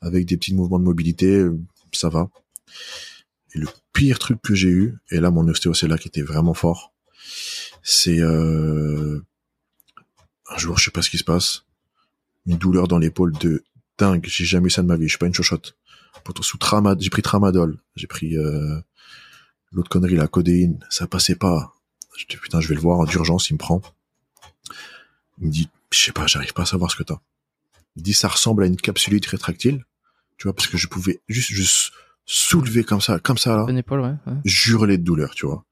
avec 0.00 0.26
des 0.26 0.36
petits 0.36 0.54
mouvements 0.54 0.78
de 0.78 0.84
mobilité, 0.84 1.38
euh, 1.38 1.58
ça 1.92 2.08
va. 2.08 2.28
Et 3.54 3.58
le 3.58 3.68
pire 3.92 4.18
truc 4.18 4.40
que 4.42 4.54
j'ai 4.54 4.68
eu, 4.68 4.98
et 5.10 5.20
là 5.20 5.30
mon 5.30 5.46
ostéo 5.48 5.74
c'est 5.74 5.88
là 5.88 5.98
qui 5.98 6.08
était 6.08 6.22
vraiment 6.22 6.54
fort, 6.54 6.92
c'est 7.82 8.20
euh, 8.20 9.20
un 10.48 10.58
jour 10.58 10.78
je 10.78 10.84
sais 10.86 10.90
pas 10.90 11.02
ce 11.02 11.10
qui 11.10 11.18
se 11.18 11.24
passe, 11.24 11.64
une 12.46 12.56
douleur 12.56 12.88
dans 12.88 12.98
l'épaule 12.98 13.32
de 13.32 13.64
dingue, 13.98 14.24
j'ai 14.26 14.44
jamais 14.44 14.68
eu 14.68 14.70
ça 14.70 14.82
de 14.82 14.88
ma 14.88 14.96
vie, 14.96 15.04
je 15.04 15.10
suis 15.10 15.18
pas 15.18 15.26
une 15.26 15.34
chochotte. 15.34 15.76
Pourtant 16.24 16.42
sous 16.42 16.58
tramadol, 16.58 17.02
j'ai 17.02 17.10
pris 17.10 17.22
tramadol, 17.22 17.78
j'ai 17.94 18.06
pris 18.06 18.36
euh, 18.36 18.80
l'autre 19.72 19.88
connerie 19.88 20.16
la 20.16 20.28
codéine, 20.28 20.84
ça 20.90 21.06
passait 21.06 21.36
pas. 21.36 21.75
Je 22.16 22.26
dis 22.26 22.36
putain 22.36 22.60
je 22.60 22.68
vais 22.68 22.74
le 22.74 22.80
voir 22.80 23.04
d'urgence, 23.06 23.50
il 23.50 23.54
me 23.54 23.58
prend. 23.58 23.82
Il 25.38 25.46
me 25.48 25.52
dit 25.52 25.68
je 25.90 25.98
sais 25.98 26.12
pas, 26.12 26.26
j'arrive 26.26 26.52
pas 26.52 26.62
à 26.62 26.66
savoir 26.66 26.90
ce 26.90 26.96
que 26.96 27.02
t'as. 27.02 27.20
Il 27.96 28.02
dit 28.02 28.14
ça 28.14 28.28
ressemble 28.28 28.64
à 28.64 28.66
une 28.66 28.76
capsulite 28.76 29.26
rétractile, 29.26 29.84
tu 30.36 30.44
vois 30.44 30.54
parce 30.54 30.68
que 30.68 30.76
je 30.76 30.86
pouvais 30.86 31.20
juste 31.28 31.50
juste 31.50 31.92
soulever 32.26 32.84
comme 32.84 33.00
ça, 33.00 33.18
comme 33.18 33.38
ça 33.38 33.56
là 33.56 33.64
Bonne 33.64 33.78
épaule, 33.78 34.00
ouais. 34.00 34.14
ouais. 34.26 34.40
hurler 34.44 34.98
de 34.98 35.04
douleur, 35.04 35.34
tu 35.34 35.46
vois. 35.46 35.64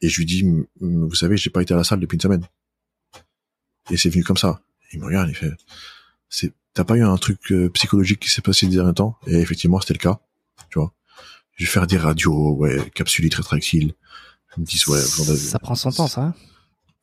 Et 0.00 0.08
je 0.08 0.18
lui 0.18 0.26
dis, 0.26 0.44
vous 0.80 1.14
savez, 1.14 1.36
j'ai 1.36 1.50
pas 1.50 1.62
été 1.62 1.72
à 1.72 1.76
la 1.76 1.84
salle 1.84 2.00
depuis 2.00 2.16
une 2.16 2.20
semaine. 2.20 2.44
Et 3.90 3.96
c'est 3.96 4.10
venu 4.10 4.24
comme 4.24 4.36
ça. 4.36 4.60
Il 4.92 5.00
me 5.00 5.06
regarde, 5.06 5.28
il 5.28 5.34
fait, 5.34 5.52
c'est, 6.28 6.52
t'as 6.74 6.84
pas 6.84 6.96
eu 6.96 7.02
un 7.02 7.16
truc 7.16 7.52
euh, 7.52 7.70
psychologique 7.70 8.20
qui 8.20 8.30
s'est 8.30 8.42
passé 8.42 8.66
ces 8.66 8.72
derniers 8.72 8.94
temps? 8.94 9.16
Et 9.26 9.36
effectivement, 9.36 9.80
c'était 9.80 9.94
le 9.94 9.98
cas, 9.98 10.20
tu 10.70 10.78
vois. 10.78 10.92
Je 11.54 11.64
vais 11.64 11.70
faire 11.70 11.86
des 11.86 11.96
radios, 11.96 12.52
ouais, 12.56 12.90
capsulite 12.90 13.34
rétractile. 13.34 13.94
Ils 14.56 14.60
me 14.62 14.66
disent, 14.66 14.86
ouais, 14.88 15.00
vous 15.00 15.22
en 15.24 15.28
avez, 15.28 15.38
Ça 15.38 15.58
prend 15.58 15.74
son 15.74 15.90
temps, 15.90 16.08
ça. 16.08 16.22
hein? 16.22 16.34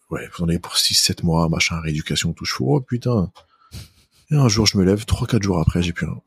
Ouais, 0.10 0.28
vous 0.38 0.44
en 0.44 0.50
avez 0.50 0.60
pour 0.60 0.74
6-7 0.74 1.24
mois, 1.24 1.50
machin, 1.50 1.80
rééducation, 1.80 2.34
tout. 2.34 2.46
Je 2.46 2.54
fais, 2.54 2.64
oh 2.66 2.82
putain. 2.82 3.32
Et 4.32 4.36
un 4.36 4.48
jour, 4.48 4.66
je 4.66 4.78
me 4.78 4.84
lève, 4.84 5.06
3-4 5.06 5.42
jours 5.44 5.60
après, 5.60 5.82
j'ai 5.82 5.94
plus 5.94 6.06
rien. 6.06 6.20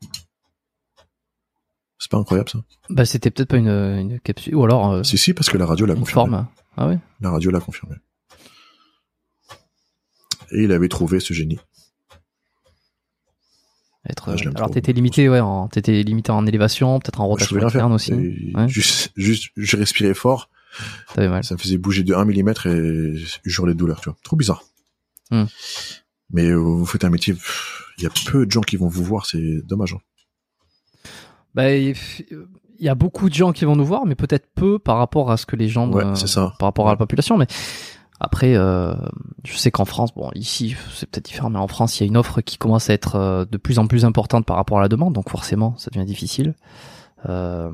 C'est 1.99 2.11
pas 2.11 2.17
incroyable, 2.17 2.49
ça? 2.49 2.59
Bah, 2.89 3.05
c'était 3.05 3.31
peut-être 3.31 3.49
pas 3.49 3.57
une, 3.57 3.67
une 3.69 4.19
capsule. 4.19 4.55
Ou 4.55 4.63
alors, 4.63 4.91
euh, 4.91 5.03
Si, 5.03 5.17
si, 5.17 5.33
parce 5.33 5.49
que 5.49 5.57
la 5.57 5.65
radio 5.65 5.85
l'a 5.85 5.95
confirmé. 5.95 6.29
forme. 6.31 6.47
Ah 6.77 6.87
ouais? 6.87 6.99
La 7.21 7.31
radio 7.31 7.49
l'a 7.49 7.59
confirmé. 7.59 7.95
Et 10.51 10.63
il 10.63 10.71
avait 10.71 10.87
trouvé 10.89 11.19
ce 11.19 11.33
génie. 11.33 11.59
Être, 14.09 14.29
Ah, 14.37 14.49
alors 14.55 14.71
t'étais 14.71 14.93
limité, 14.93 15.27
ouais, 15.27 15.41
en, 15.41 15.67
t'étais 15.67 16.01
limité 16.03 16.31
en 16.31 16.45
élévation, 16.45 16.99
peut-être 16.99 17.19
en 17.19 17.27
rotation 17.27 17.57
interne 17.65 17.91
aussi. 17.91 18.13
Et 18.13 18.53
Ouais. 18.55 18.69
Juste, 18.69 19.11
juste, 19.17 19.51
je 19.57 19.75
respirais 19.75 20.13
fort, 20.13 20.49
T'avais 21.13 21.29
mal. 21.29 21.43
ça 21.43 21.55
me 21.55 21.59
faisait 21.59 21.77
bouger 21.77 22.03
de 22.03 22.13
1 22.13 22.25
mm 22.25 22.49
et 22.65 23.15
je 23.45 23.59
hurlais 23.59 23.73
de 23.73 23.79
douleur, 23.79 23.99
tu 24.01 24.09
vois. 24.09 24.17
Trop 24.23 24.35
bizarre. 24.35 24.63
Hmm. 25.31 25.45
Mais 26.31 26.45
euh, 26.47 26.55
vous 26.55 26.85
faites 26.85 27.03
un 27.05 27.09
métier, 27.09 27.35
il 27.97 28.03
y 28.03 28.07
a 28.07 28.11
peu 28.31 28.45
de 28.45 28.51
gens 28.51 28.61
qui 28.61 28.75
vont 28.77 28.87
vous 28.87 29.03
voir, 29.03 29.25
c'est 29.25 29.61
dommage. 29.65 29.93
hein. 29.93 30.01
Bah, 31.55 31.71
il 31.71 31.95
y 32.79 32.89
a 32.89 32.95
beaucoup 32.95 33.29
de 33.29 33.33
gens 33.33 33.51
qui 33.53 33.65
vont 33.65 33.75
nous 33.75 33.85
voir, 33.85 34.05
mais 34.05 34.15
peut-être 34.15 34.47
peu 34.53 34.77
par 34.77 34.97
rapport 34.97 35.31
à 35.31 35.37
ce 35.37 35.45
que 35.45 35.55
les 35.55 35.67
gens, 35.67 35.89
Ouais, 35.91 36.03
euh, 36.05 36.15
c'est 36.15 36.27
ça. 36.27 36.53
par 36.59 36.67
rapport 36.67 36.87
à 36.87 36.91
la 36.91 36.97
population. 36.97 37.37
Mais 37.37 37.47
après, 38.19 38.55
euh, 38.55 38.93
je 39.43 39.57
sais 39.57 39.71
qu'en 39.71 39.85
France, 39.85 40.13
bon, 40.13 40.29
ici, 40.35 40.75
c'est 40.93 41.09
peut-être 41.09 41.25
différent, 41.25 41.49
mais 41.49 41.59
en 41.59 41.67
France, 41.67 41.99
il 41.99 42.03
y 42.03 42.05
a 42.05 42.07
une 42.07 42.17
offre 42.17 42.41
qui 42.41 42.57
commence 42.57 42.89
à 42.89 42.93
être 42.93 43.15
euh, 43.15 43.45
de 43.45 43.57
plus 43.57 43.79
en 43.79 43.87
plus 43.87 44.05
importante 44.05 44.45
par 44.45 44.57
rapport 44.57 44.77
à 44.77 44.81
la 44.81 44.87
demande, 44.89 45.13
donc 45.13 45.29
forcément, 45.29 45.75
ça 45.77 45.89
devient 45.91 46.05
difficile. 46.05 46.53
Euh, 47.27 47.71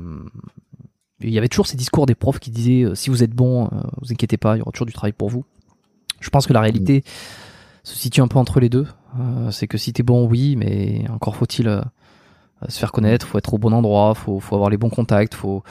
il 1.24 1.32
y 1.32 1.38
avait 1.38 1.48
toujours 1.48 1.66
ces 1.66 1.76
discours 1.76 2.06
des 2.06 2.14
profs 2.14 2.38
qui 2.38 2.50
disaient 2.50 2.84
euh, 2.84 2.94
si 2.94 3.10
vous 3.10 3.22
êtes 3.22 3.32
bon, 3.32 3.66
euh, 3.66 3.68
vous 4.00 4.12
inquiétez 4.12 4.36
pas, 4.36 4.56
il 4.56 4.58
y 4.60 4.62
aura 4.62 4.70
toujours 4.70 4.86
du 4.86 4.92
travail 4.92 5.12
pour 5.12 5.28
vous. 5.30 5.44
Je 6.20 6.30
pense 6.30 6.46
que 6.46 6.52
la 6.52 6.60
réalité 6.60 7.04
se 7.82 7.96
situe 7.96 8.20
un 8.20 8.28
peu 8.28 8.38
entre 8.38 8.60
les 8.60 8.68
deux. 8.68 8.86
Euh, 9.18 9.50
c'est 9.50 9.66
que 9.66 9.78
si 9.78 9.92
t'es 9.92 10.02
bon, 10.02 10.26
oui, 10.26 10.56
mais 10.56 11.04
encore 11.10 11.36
faut-il 11.36 11.82
se 12.68 12.78
faire 12.78 12.92
connaître, 12.92 13.26
faut 13.26 13.36
être 13.38 13.52
au 13.52 13.58
bon 13.58 13.72
endroit, 13.72 14.14
faut, 14.14 14.40
faut 14.40 14.54
avoir 14.54 14.70
les 14.70 14.78
bons 14.78 14.88
contacts, 14.88 15.34
faut. 15.34 15.62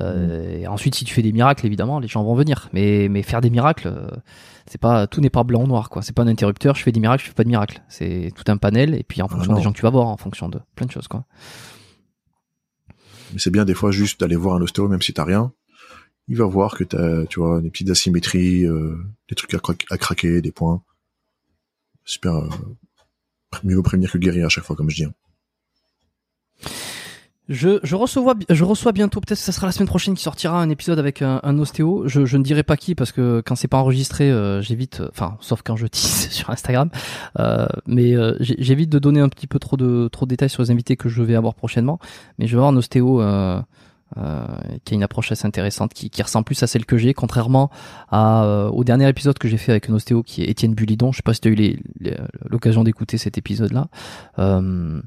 euh, 0.00 0.60
et 0.60 0.66
ensuite, 0.66 0.94
si 0.94 1.04
tu 1.04 1.14
fais 1.14 1.22
des 1.22 1.32
miracles, 1.32 1.66
évidemment, 1.66 2.00
les 2.00 2.08
gens 2.08 2.24
vont 2.24 2.34
venir. 2.34 2.68
Mais, 2.72 3.08
mais 3.08 3.22
faire 3.22 3.40
des 3.40 3.50
miracles, 3.50 3.88
euh, 3.88 4.08
c'est 4.66 4.80
pas 4.80 5.06
tout 5.06 5.20
n'est 5.20 5.30
pas 5.30 5.44
blanc 5.44 5.62
ou 5.62 5.66
noir, 5.66 5.90
quoi. 5.90 6.02
C'est 6.02 6.14
pas 6.14 6.22
un 6.22 6.26
interrupteur. 6.26 6.74
Je 6.74 6.82
fais 6.82 6.92
des 6.92 7.00
miracles, 7.00 7.22
je 7.22 7.28
fais 7.28 7.34
pas 7.34 7.44
de 7.44 7.48
miracles. 7.48 7.82
C'est 7.88 8.32
tout 8.34 8.50
un 8.50 8.56
panel, 8.56 8.94
et 8.94 9.04
puis 9.04 9.22
en 9.22 9.26
Ah 9.26 9.28
fonction 9.28 9.54
des 9.54 9.62
gens 9.62 9.70
que 9.72 9.76
tu 9.76 9.82
vas 9.82 9.90
voir, 9.90 10.08
en 10.08 10.16
fonction 10.16 10.48
de 10.48 10.58
plein 10.74 10.86
de 10.86 10.90
choses, 10.90 11.08
quoi. 11.08 11.24
Mais 13.32 13.38
c'est 13.38 13.50
bien 13.50 13.64
des 13.64 13.74
fois 13.74 13.90
juste 13.90 14.20
d'aller 14.20 14.36
voir 14.36 14.56
un 14.56 14.62
ostéo, 14.62 14.88
même 14.88 15.02
si 15.02 15.12
t'as 15.12 15.24
rien. 15.24 15.52
Il 16.28 16.36
va 16.36 16.44
voir 16.46 16.76
que 16.76 16.84
t'as, 16.84 17.26
tu 17.26 17.40
vois, 17.40 17.60
des 17.60 17.70
petites 17.70 17.90
asymétries, 17.90 18.64
euh, 18.64 18.96
des 19.28 19.34
trucs 19.34 19.52
à, 19.54 19.58
cra- 19.58 19.76
à 19.90 19.98
craquer, 19.98 20.40
des 20.40 20.52
points. 20.52 20.82
Super, 22.04 22.34
euh, 22.34 22.48
mieux 23.62 23.80
prévenir 23.82 24.10
que 24.10 24.18
guérir 24.18 24.46
à 24.46 24.48
chaque 24.48 24.64
fois, 24.64 24.76
comme 24.76 24.90
je 24.90 25.04
dis. 25.04 25.08
Je, 27.48 27.78
je, 27.82 27.94
reçois, 27.94 28.34
je 28.48 28.64
reçois 28.64 28.92
bientôt, 28.92 29.20
peut-être 29.20 29.38
que 29.38 29.44
ça 29.44 29.52
sera 29.52 29.66
la 29.66 29.72
semaine 29.72 29.88
prochaine 29.88 30.14
qui 30.14 30.22
sortira 30.22 30.60
un 30.60 30.70
épisode 30.70 30.98
avec 30.98 31.20
un, 31.20 31.40
un 31.42 31.58
ostéo. 31.58 32.04
Je, 32.06 32.24
je 32.24 32.36
ne 32.38 32.42
dirai 32.42 32.62
pas 32.62 32.76
qui 32.76 32.94
parce 32.94 33.12
que 33.12 33.42
quand 33.44 33.54
c'est 33.54 33.68
pas 33.68 33.78
enregistré, 33.78 34.30
euh, 34.30 34.62
j'évite, 34.62 35.00
euh, 35.00 35.08
enfin, 35.10 35.36
sauf 35.40 35.60
quand 35.62 35.76
je 35.76 35.86
tease 35.88 36.30
sur 36.30 36.48
Instagram, 36.50 36.88
euh, 37.38 37.66
mais 37.86 38.14
euh, 38.14 38.36
j'évite 38.40 38.90
de 38.90 38.98
donner 38.98 39.20
un 39.20 39.28
petit 39.28 39.46
peu 39.46 39.58
trop 39.58 39.76
de, 39.76 40.08
trop 40.10 40.24
de 40.24 40.30
détails 40.30 40.48
sur 40.50 40.62
les 40.62 40.70
invités 40.70 40.96
que 40.96 41.08
je 41.08 41.22
vais 41.22 41.34
avoir 41.34 41.54
prochainement. 41.54 41.98
Mais 42.38 42.46
je 42.46 42.52
vais 42.52 42.60
avoir 42.60 42.72
un 42.72 42.76
ostéo 42.76 43.20
euh, 43.20 43.60
euh, 44.16 44.46
qui 44.84 44.94
a 44.94 44.96
une 44.96 45.02
approche 45.02 45.32
assez 45.32 45.44
intéressante, 45.44 45.92
qui, 45.92 46.08
qui 46.08 46.22
ressemble 46.22 46.44
plus 46.44 46.62
à 46.62 46.68
celle 46.68 46.86
que 46.86 46.96
j'ai, 46.96 47.14
contrairement 47.14 47.68
à, 48.10 48.44
euh, 48.44 48.68
au 48.68 48.84
dernier 48.84 49.08
épisode 49.08 49.38
que 49.38 49.48
j'ai 49.48 49.56
fait 49.56 49.72
avec 49.72 49.90
un 49.90 49.94
ostéo 49.94 50.22
qui 50.22 50.42
est 50.42 50.46
Étienne 50.48 50.72
Bulidon. 50.72 51.10
Je 51.10 51.16
sais 51.16 51.22
pas 51.22 51.34
si 51.34 51.40
tu 51.40 51.48
as 51.48 51.50
eu 51.50 51.76
l'occasion 52.48 52.84
d'écouter 52.84 53.18
cet 53.18 53.38
épisode-là. 53.38 53.88
Euh, 54.38 55.02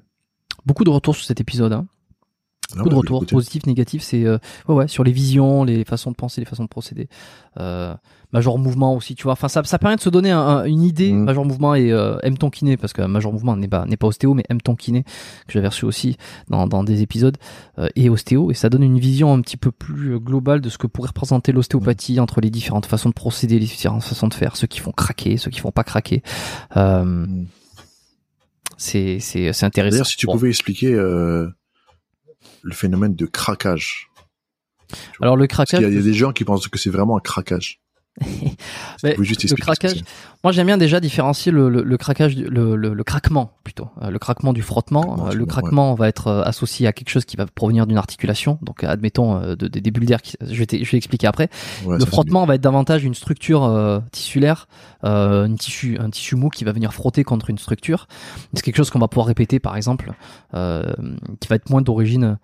beaucoup 0.66 0.84
de 0.84 0.90
retours 0.90 1.16
sur 1.16 1.26
cet 1.26 1.40
épisode. 1.40 1.72
Hein 1.72 1.88
Ah 2.74 2.78
beaucoup 2.80 2.90
de 2.90 2.94
ouais, 2.96 3.00
retours 3.00 3.18
écoutez. 3.20 3.36
positifs, 3.36 3.66
négatifs. 3.66 4.02
C'est 4.04 4.26
euh, 4.26 4.38
ouais, 4.68 4.76
ouais, 4.76 4.88
sur 4.90 5.04
les 5.06 5.12
visions, 5.14 5.64
les 5.64 5.86
façons 5.86 6.12
de 6.12 6.16
penser, 6.18 6.42
les 6.42 6.46
façons 6.46 6.64
de 6.64 6.70
procéder. 6.70 7.08
Euh, 7.60 7.96
Major 8.34 8.60
Mouvement 8.60 8.94
aussi, 8.94 9.16
tu 9.16 9.24
vois. 9.24 9.32
Enfin, 9.32 9.48
ça, 9.48 9.64
ça 9.64 9.80
permet 9.80 9.96
de 9.96 10.02
se 10.02 10.10
donner 10.10 10.32
un- 10.32 10.40
un- 10.42 10.64
une 10.66 10.82
idée. 10.82 11.14
Mhm. 11.14 11.24
Major 11.24 11.46
Mouvement 11.46 11.76
et 11.76 11.94
euh, 11.94 12.18
aime 12.24 12.38
ton 12.38 12.50
kiné, 12.50 12.76
parce 12.76 12.92
que 12.92 13.02
Major 13.04 13.32
Mouvement 13.32 13.56
n'est 13.56 13.70
pas 13.70 13.86
n'est 13.86 13.96
pas 13.96 14.08
ostéo, 14.08 14.34
mais 14.34 14.44
aime 14.50 14.60
ton 14.62 14.76
kiné 14.76 15.04
que 15.04 15.54
j'avais 15.54 15.70
reçu 15.70 15.86
aussi 15.86 16.18
dans, 16.50 16.68
dans 16.68 16.84
des 16.84 17.02
épisodes 17.02 17.38
euh, 17.80 17.88
et 17.96 18.10
ostéo, 18.10 18.52
et 18.52 18.54
ça 18.54 18.68
donne 18.68 18.84
une 18.84 19.00
vision 19.00 19.34
un 19.34 19.40
petit 19.40 19.56
peu 19.56 19.72
plus 19.72 20.16
euh, 20.16 20.20
globale 20.20 20.60
de 20.60 20.68
ce 20.70 20.78
que 20.78 20.88
pourrait 20.88 21.08
représenter 21.08 21.54
l'ostéopathie 21.54 22.20
entre 22.20 22.42
les 22.42 22.50
différentes 22.50 22.86
façons 22.86 23.08
de 23.08 23.14
procéder, 23.14 23.60
les 23.60 23.66
différentes 23.66 24.04
façons 24.04 24.28
de 24.28 24.34
faire, 24.34 24.58
ceux 24.58 24.68
qui 24.68 24.82
font 24.82 24.92
craquer, 24.92 25.38
ceux 25.38 25.50
qui 25.52 25.62
font 25.62 25.72
pas 25.72 25.86
craquer. 25.86 26.22
Euh, 26.76 27.04
Mhm. 27.06 27.46
c'est 28.78 29.20
c'est 29.22 29.54
c'est 29.54 29.66
intéressant. 29.66 29.94
D'ailleurs, 29.96 30.08
si 30.08 30.18
tu 30.18 30.26
Bon. 30.28 30.34
pouvais 30.34 30.50
expliquer 30.50 30.94
euh, 30.94 31.48
le 32.64 32.74
phénomène 32.74 33.16
de 33.16 33.26
craquage, 33.26 34.10
Alors 35.22 35.36
le 35.36 35.48
craquage, 35.48 35.80
qu'il 35.80 35.88
y 35.88 35.92
il 35.92 35.98
y 35.98 36.00
a 36.00 36.04
des 36.04 36.14
gens 36.14 36.32
qui 36.32 36.44
pensent 36.44 36.68
que 36.68 36.80
c'est 36.80 36.90
vraiment 36.90 37.18
un 37.18 37.22
craquage. 37.22 37.82
Mais 39.04 39.16
juste 39.20 39.42
le 39.52 39.56
craquage, 39.62 40.04
moi 40.44 40.52
j'aime 40.52 40.66
bien 40.68 40.78
déjà 40.78 41.00
différencier 41.00 41.52
le, 41.52 41.70
le, 41.70 41.84
le 41.84 41.98
craquage, 41.98 42.36
le, 42.36 42.76
le, 42.76 42.94
le 42.94 43.04
craquement 43.04 43.52
plutôt, 43.64 43.90
Euh, 44.02 44.10
le 44.10 44.18
craquement 44.20 44.54
du 44.54 44.62
frottement. 44.64 45.28
Euh, 45.28 45.34
le 45.34 45.46
craquement 45.46 45.94
va 45.96 46.08
être 46.08 46.28
euh, 46.28 46.42
associé 46.44 46.88
à 46.88 46.94
quelque 46.94 47.10
chose 47.10 47.26
qui 47.26 47.38
va 47.38 47.46
provenir 47.46 47.86
d'une 47.86 47.98
articulation. 47.98 48.58
Donc 48.64 48.84
admettons 48.84 49.40
de- 49.40 49.56
de- 49.56 49.68
des 49.68 49.92
bulles 49.92 50.06
d'air. 50.08 50.22
qui- 50.22 50.36
Je 50.42 50.64
vais, 50.64 50.84
je 50.84 50.92
vais 50.92 50.98
expliquer 50.98 51.28
après. 51.28 51.50
Ouais, 51.86 51.98
le 51.98 52.06
frottement 52.06 52.46
va 52.46 52.56
être 52.56 52.62
davantage 52.62 53.04
une 53.04 53.14
structure 53.14 53.64
euh, 53.66 54.00
tissulaire, 54.12 54.68
euh, 55.04 55.46
une 55.46 55.58
tissu, 55.58 55.98
un 56.00 56.10
tissu 56.10 56.36
mou 56.36 56.50
qui 56.50 56.64
va 56.64 56.72
venir 56.72 56.94
frotter 56.94 57.24
contre 57.24 57.50
une 57.50 57.58
structure. 57.60 58.08
C'est 58.54 58.64
quelque 58.64 58.78
chose 58.78 58.90
qu'on 58.90 59.00
va 59.00 59.08
pouvoir 59.08 59.28
répéter, 59.28 59.60
par 59.60 59.76
exemple, 59.78 60.14
euh, 60.56 60.84
qui 61.40 61.48
va 61.50 61.56
être 61.58 61.70
moins 61.70 61.82
d'origine 61.82 62.38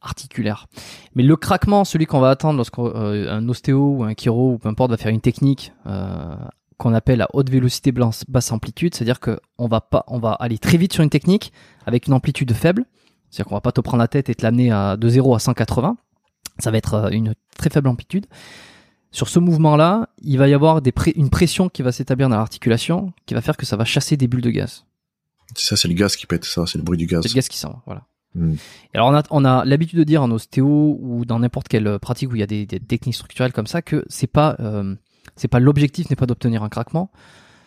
articulaire. 0.00 0.66
Mais 1.14 1.22
le 1.22 1.36
craquement, 1.36 1.84
celui 1.84 2.06
qu'on 2.06 2.20
va 2.20 2.30
attendre 2.30 2.56
lorsqu'un 2.56 3.48
ostéo 3.48 3.96
ou 3.98 4.04
un 4.04 4.14
chiro 4.14 4.52
ou 4.54 4.58
peu 4.58 4.68
importe 4.68 4.90
va 4.90 4.96
faire 4.96 5.12
une 5.12 5.20
technique 5.20 5.72
euh, 5.86 6.34
qu'on 6.78 6.94
appelle 6.94 7.20
à 7.22 7.28
haute 7.34 7.50
vélocité 7.50 7.92
basse 7.92 8.52
amplitude, 8.52 8.94
c'est-à-dire 8.94 9.20
que 9.20 9.38
on 9.58 9.66
va 9.68 9.80
pas, 9.80 10.04
on 10.08 10.18
va 10.18 10.32
aller 10.32 10.58
très 10.58 10.78
vite 10.78 10.92
sur 10.94 11.02
une 11.02 11.10
technique 11.10 11.52
avec 11.86 12.06
une 12.06 12.14
amplitude 12.14 12.52
faible, 12.54 12.86
c'est-à-dire 13.30 13.48
qu'on 13.48 13.54
va 13.56 13.60
pas 13.60 13.72
te 13.72 13.80
prendre 13.80 14.00
la 14.00 14.08
tête 14.08 14.28
et 14.30 14.34
te 14.34 14.42
l'amener 14.42 14.70
à 14.72 14.96
de 14.96 15.08
0 15.08 15.34
à 15.34 15.38
180. 15.38 15.96
Ça 16.58 16.70
va 16.70 16.78
être 16.78 16.94
euh, 16.94 17.08
une 17.10 17.34
très 17.58 17.68
faible 17.70 17.88
amplitude. 17.88 18.26
Sur 19.12 19.28
ce 19.28 19.38
mouvement-là, 19.40 20.08
il 20.22 20.38
va 20.38 20.46
y 20.48 20.54
avoir 20.54 20.80
des 20.82 20.92
pré- 20.92 21.12
une 21.16 21.30
pression 21.30 21.68
qui 21.68 21.82
va 21.82 21.90
s'établir 21.92 22.28
dans 22.28 22.36
l'articulation, 22.36 23.12
qui 23.26 23.34
va 23.34 23.40
faire 23.40 23.56
que 23.56 23.66
ça 23.66 23.76
va 23.76 23.84
chasser 23.84 24.16
des 24.16 24.28
bulles 24.28 24.40
de 24.40 24.50
gaz. 24.50 24.84
C'est 25.56 25.66
ça, 25.70 25.76
c'est 25.76 25.88
le 25.88 25.94
gaz 25.94 26.14
qui 26.14 26.26
pète, 26.26 26.44
ça, 26.44 26.64
c'est 26.66 26.78
le 26.78 26.84
bruit 26.84 26.96
du 26.96 27.06
gaz. 27.06 27.22
C'est 27.22 27.28
le 27.30 27.34
gaz 27.34 27.48
qui 27.48 27.58
va, 27.58 27.82
voilà. 27.86 28.02
Hmm. 28.34 28.54
Alors 28.94 29.08
on 29.08 29.14
a, 29.14 29.22
on 29.30 29.44
a 29.44 29.64
l'habitude 29.64 29.98
de 29.98 30.04
dire 30.04 30.22
en 30.22 30.30
ostéo 30.30 30.98
ou 31.00 31.24
dans 31.24 31.40
n'importe 31.40 31.68
quelle 31.68 31.98
pratique 31.98 32.30
où 32.30 32.36
il 32.36 32.40
y 32.40 32.44
a 32.44 32.46
des, 32.46 32.66
techniques 32.66 33.16
structurelles 33.16 33.52
comme 33.52 33.66
ça 33.66 33.82
que 33.82 34.04
c'est 34.08 34.28
pas 34.28 34.56
euh, 34.60 34.94
c'est 35.36 35.48
pas 35.48 35.58
l'objectif 35.58 36.10
n'est 36.10 36.16
pas 36.16 36.26
d'obtenir 36.26 36.62
un 36.62 36.68
craquement. 36.68 37.10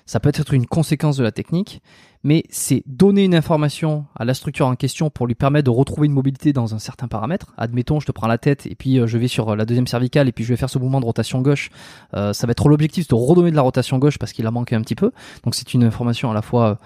Ça 0.05 0.19
peut 0.19 0.31
être 0.33 0.53
une 0.53 0.65
conséquence 0.65 1.15
de 1.15 1.23
la 1.23 1.31
technique, 1.31 1.81
mais 2.23 2.43
c'est 2.49 2.83
donner 2.85 3.23
une 3.23 3.35
information 3.35 4.05
à 4.17 4.25
la 4.25 4.33
structure 4.33 4.67
en 4.67 4.75
question 4.75 5.09
pour 5.09 5.27
lui 5.27 5.35
permettre 5.35 5.63
de 5.65 5.69
retrouver 5.69 6.07
une 6.07 6.13
mobilité 6.13 6.51
dans 6.51 6.75
un 6.75 6.79
certain 6.79 7.07
paramètre. 7.07 7.53
Admettons, 7.57 8.01
je 8.01 8.05
te 8.05 8.11
prends 8.11 8.27
la 8.27 8.37
tête 8.37 8.65
et 8.65 8.75
puis 8.75 8.99
euh, 8.99 9.07
je 9.07 9.17
vais 9.17 9.29
sur 9.29 9.49
euh, 9.49 9.55
la 9.55 9.63
deuxième 9.63 9.87
cervicale 9.87 10.27
et 10.27 10.33
puis 10.33 10.43
je 10.43 10.49
vais 10.49 10.57
faire 10.57 10.69
ce 10.69 10.77
mouvement 10.77 10.99
de 10.99 11.05
rotation 11.05 11.41
gauche. 11.41 11.69
Ça 12.11 12.47
va 12.47 12.51
être 12.51 12.67
l'objectif 12.67 13.07
de 13.07 13.15
redonner 13.15 13.51
de 13.51 13.55
la 13.55 13.61
rotation 13.61 13.97
gauche 13.97 14.17
parce 14.17 14.33
qu'il 14.33 14.45
a 14.45 14.51
manqué 14.51 14.75
un 14.75 14.81
petit 14.81 14.95
peu. 14.95 15.11
Donc 15.43 15.55
c'est 15.55 15.73
une 15.73 15.83
information 15.83 16.31
à 16.31 16.33
la 16.33 16.41
fois 16.41 16.79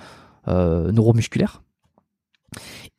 euh, 0.47 0.91
neuromusculaire. 0.93 1.61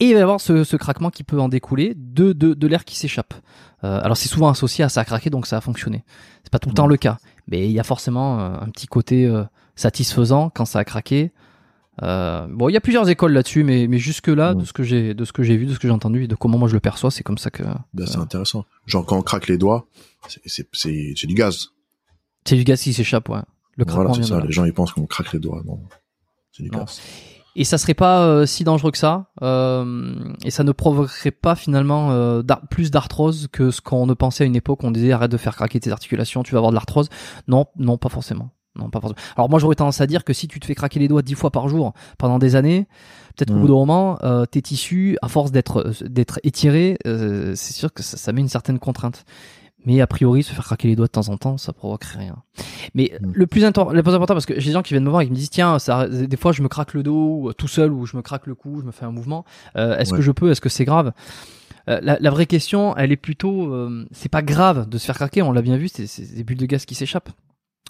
Et 0.01 0.07
il 0.11 0.12
va 0.15 0.20
y 0.20 0.23
avoir 0.23 0.41
ce, 0.41 0.62
ce 0.65 0.77
craquement 0.77 1.11
qui 1.11 1.25
peut 1.25 1.41
en 1.41 1.49
découler 1.49 1.93
de, 1.97 2.33
de, 2.33 2.55
de 2.55 2.66
l'air 2.69 2.85
qui 2.85 2.97
s'échappe. 2.97 3.35
Euh, 3.85 4.01
alors 4.03 4.16
c'est 4.16 4.29
souvent 4.29 4.49
associé 4.49 4.85
à 4.85 4.89
ça 4.89 5.01
a 5.01 5.05
craqué, 5.05 5.29
donc 5.31 5.47
ça 5.47 5.57
a 5.57 5.61
fonctionné. 5.61 6.05
C'est 6.45 6.51
pas 6.53 6.59
tout 6.61 6.69
le 6.69 6.75
temps 6.75 6.87
le 6.87 6.97
cas, 6.97 7.19
mais 7.49 7.66
il 7.66 7.73
y 7.73 7.81
a 7.81 7.85
forcément 7.85 8.39
euh, 8.41 8.59
un 8.61 8.69
petit 8.70 8.87
côté 8.87 9.27
euh, 9.27 9.43
satisfaisant 9.75 10.51
quand 10.51 10.65
ça 10.66 10.79
a 10.81 10.85
craqué. 10.85 11.33
Bon, 12.01 12.69
il 12.69 12.73
y 12.73 12.77
a 12.77 12.81
plusieurs 12.81 13.09
écoles 13.09 13.33
là-dessus, 13.33 13.65
mais, 13.65 13.89
mais 13.89 13.99
jusque 13.99 14.29
là, 14.29 14.51
Ouais. 14.55 14.61
de 14.61 14.65
ce 14.65 14.73
que 14.73 14.85
j'ai, 14.85 15.15
de 15.15 15.25
ce 15.25 15.33
que 15.33 15.43
j'ai 15.43 15.57
vu, 15.57 15.66
de 15.66 15.75
ce 15.75 15.81
que 15.81 15.89
j'ai 15.89 15.93
entendu, 15.95 16.23
et 16.25 16.29
de 16.29 16.37
comment 16.37 16.57
moi 16.57 16.69
je 16.69 16.75
le 16.75 16.81
perçois, 16.81 17.11
c'est 17.11 17.25
comme 17.25 17.39
ça 17.39 17.51
que 17.51 17.65
Ben, 17.93 18.07
c'est 18.07 18.19
intéressant. 18.19 18.65
Genre, 18.87 19.05
quand 19.05 19.16
on 19.19 19.23
craque 19.23 19.49
les 19.49 19.59
doigts, 19.59 19.89
c'est- 20.47 21.27
du 21.27 21.35
gaz. 21.35 21.70
c'est 22.45 22.55
du 22.55 22.62
gaz 22.62 22.81
qui 22.83 22.93
s'échappe, 22.93 23.29
ouais. 23.31 23.41
Le 23.77 23.85
craquement 23.85 24.11
Voilà, 24.12 24.23
c'est 24.23 24.29
ça. 24.29 24.41
Les 24.41 24.53
gens, 24.53 24.65
ils 24.65 24.73
pensent 24.73 24.93
qu'on 24.93 25.07
craque 25.07 25.33
les 25.33 25.41
doigts. 25.41 25.61
Non. 25.66 25.81
C'est 26.53 26.62
du 26.62 26.70
Non. 26.70 26.79
gaz. 26.81 27.01
Et 27.57 27.65
ça 27.65 27.79
serait 27.79 27.95
pas 27.95 28.23
euh, 28.23 28.47
si 28.47 28.62
dangereux 28.62 28.93
que 28.93 28.99
ça, 28.99 29.27
euh, 29.43 30.15
et 30.45 30.51
ça 30.51 30.62
ne 30.65 30.73
provoquerait 30.73 31.33
pas 31.33 31.57
finalement 31.57 32.12
euh, 32.12 32.43
plus 32.70 32.91
d'arthrose 32.91 33.49
que 33.51 33.70
ce 33.70 33.81
qu'on 33.81 34.07
ne 34.07 34.15
pensait 34.15 34.45
à 34.45 34.47
une 34.47 34.57
époque. 34.57 34.85
On 34.85 34.91
disait 34.91 35.12
arrête 35.12 35.31
de 35.31 35.37
faire 35.37 35.57
craquer 35.57 35.81
tes 35.81 35.91
articulations, 35.91 36.43
tu 36.43 36.53
vas 36.53 36.59
avoir 36.59 36.70
de 36.70 36.77
l'arthrose. 36.77 37.09
Non, 37.49 37.66
non, 37.77 37.99
pas 37.99 38.09
forcément. 38.09 38.51
Non, 38.77 38.91
pas 38.91 39.01
forcément. 39.01 39.20
Alors 39.37 39.51
moi 39.51 39.59
j'aurais 39.59 39.75
tendance 39.75 40.01
à 40.01 40.07
dire 40.07 40.25
que 40.25 40.33
si 40.33 40.47
tu 40.47 40.61
te 40.61 40.66
fais 40.66 40.75
craquer 40.77 41.01
les 41.01 41.09
doigts 41.09 41.23
dix 41.23 41.35
fois 41.35 41.51
par 41.51 41.69
jour 41.69 41.95
pendant 42.16 42.39
des 42.39 42.55
années, 42.55 42.87
peut-être 43.37 43.51
qu'au 43.51 43.57
Mm. 43.57 43.61
bout 43.61 43.66
d'un 43.69 43.75
moment, 43.75 44.19
euh, 44.23 44.47
tes 44.47 44.62
tissus, 44.62 45.19
à 45.20 45.29
force 45.29 45.51
d'être 45.51 45.93
d'être 46.05 46.39
étirés, 46.45 46.97
euh, 47.07 47.55
c'est 47.57 47.73
sûr 47.73 47.93
que 47.93 48.05
ça, 48.05 48.16
ça 48.16 48.33
met 48.33 48.41
une 48.41 48.49
certaine 48.49 48.79
contrainte. 48.79 49.25
Mais 49.89 50.01
a 50.01 50.06
priori, 50.06 50.43
se 50.44 50.52
faire 50.52 50.65
craquer 50.65 50.86
les 50.86 50.94
doigts 50.97 51.06
de 51.06 51.10
temps 51.12 51.28
en 51.31 51.36
temps, 51.39 51.56
ça 51.59 51.73
provoque 51.73 52.05
rien. 52.05 52.36
Mais 52.94 53.10
Mm. 53.20 53.31
le 53.35 53.47
plus, 53.47 53.62
le 53.62 54.02
plus 54.02 54.15
important, 54.15 54.35
parce 54.35 54.47
que 54.47 54.60
j'ai 54.60 54.66
des 54.66 54.73
gens 54.74 54.82
qui 54.82 54.93
viennent 54.93 55.02
me 55.05 55.10
voir 55.10 55.23
et 55.23 55.24
qui 55.24 55.31
me 55.32 55.36
disent 55.36 55.51
tiens, 55.51 55.78
ça, 55.78 56.06
des 56.06 56.36
fois 56.36 56.52
je 56.52 56.62
me 56.62 56.69
craque 56.69 56.94
le 56.94 57.02
dos 57.02 57.48
euh, 57.48 57.52
tout 57.55 57.69
seul 57.69 57.90
ou 57.93 58.05
je 58.06 58.16
me 58.16 58.23
craque 58.23 58.47
le 58.47 58.55
cou, 58.55 58.81
je 58.81 58.85
me 58.86 58.93
fais 58.93 59.05
un 59.06 59.10
mouvement. 59.10 59.44
Euh, 59.77 59.97
Est-ce 59.98 60.12
Ouais. 60.12 60.19
que 60.19 60.23
je 60.23 60.31
peux 60.31 60.51
Est-ce 60.51 60.60
que 60.60 60.69
c'est 60.69 60.85
grave? 60.85 61.12
Euh, 61.89 62.01
la, 62.02 62.19
la 62.20 62.31
vraie 62.31 62.44
question, 62.47 62.94
elle 62.98 63.12
est 63.12 63.16
plutôt, 63.16 63.73
euh, 63.73 64.06
c'est 64.12 64.28
pas 64.28 64.43
grave 64.43 64.86
de 64.89 64.98
se 64.98 65.06
faire 65.06 65.16
craquer. 65.16 65.40
On 65.40 65.52
l'a 65.52 65.62
bien 65.62 65.78
vu, 65.78 65.89
c'est 65.89 66.35
des 66.35 66.44
bulles 66.44 66.59
de 66.59 66.66
gaz 66.66 66.85
qui 66.85 66.94
s'échappent. 66.94 67.31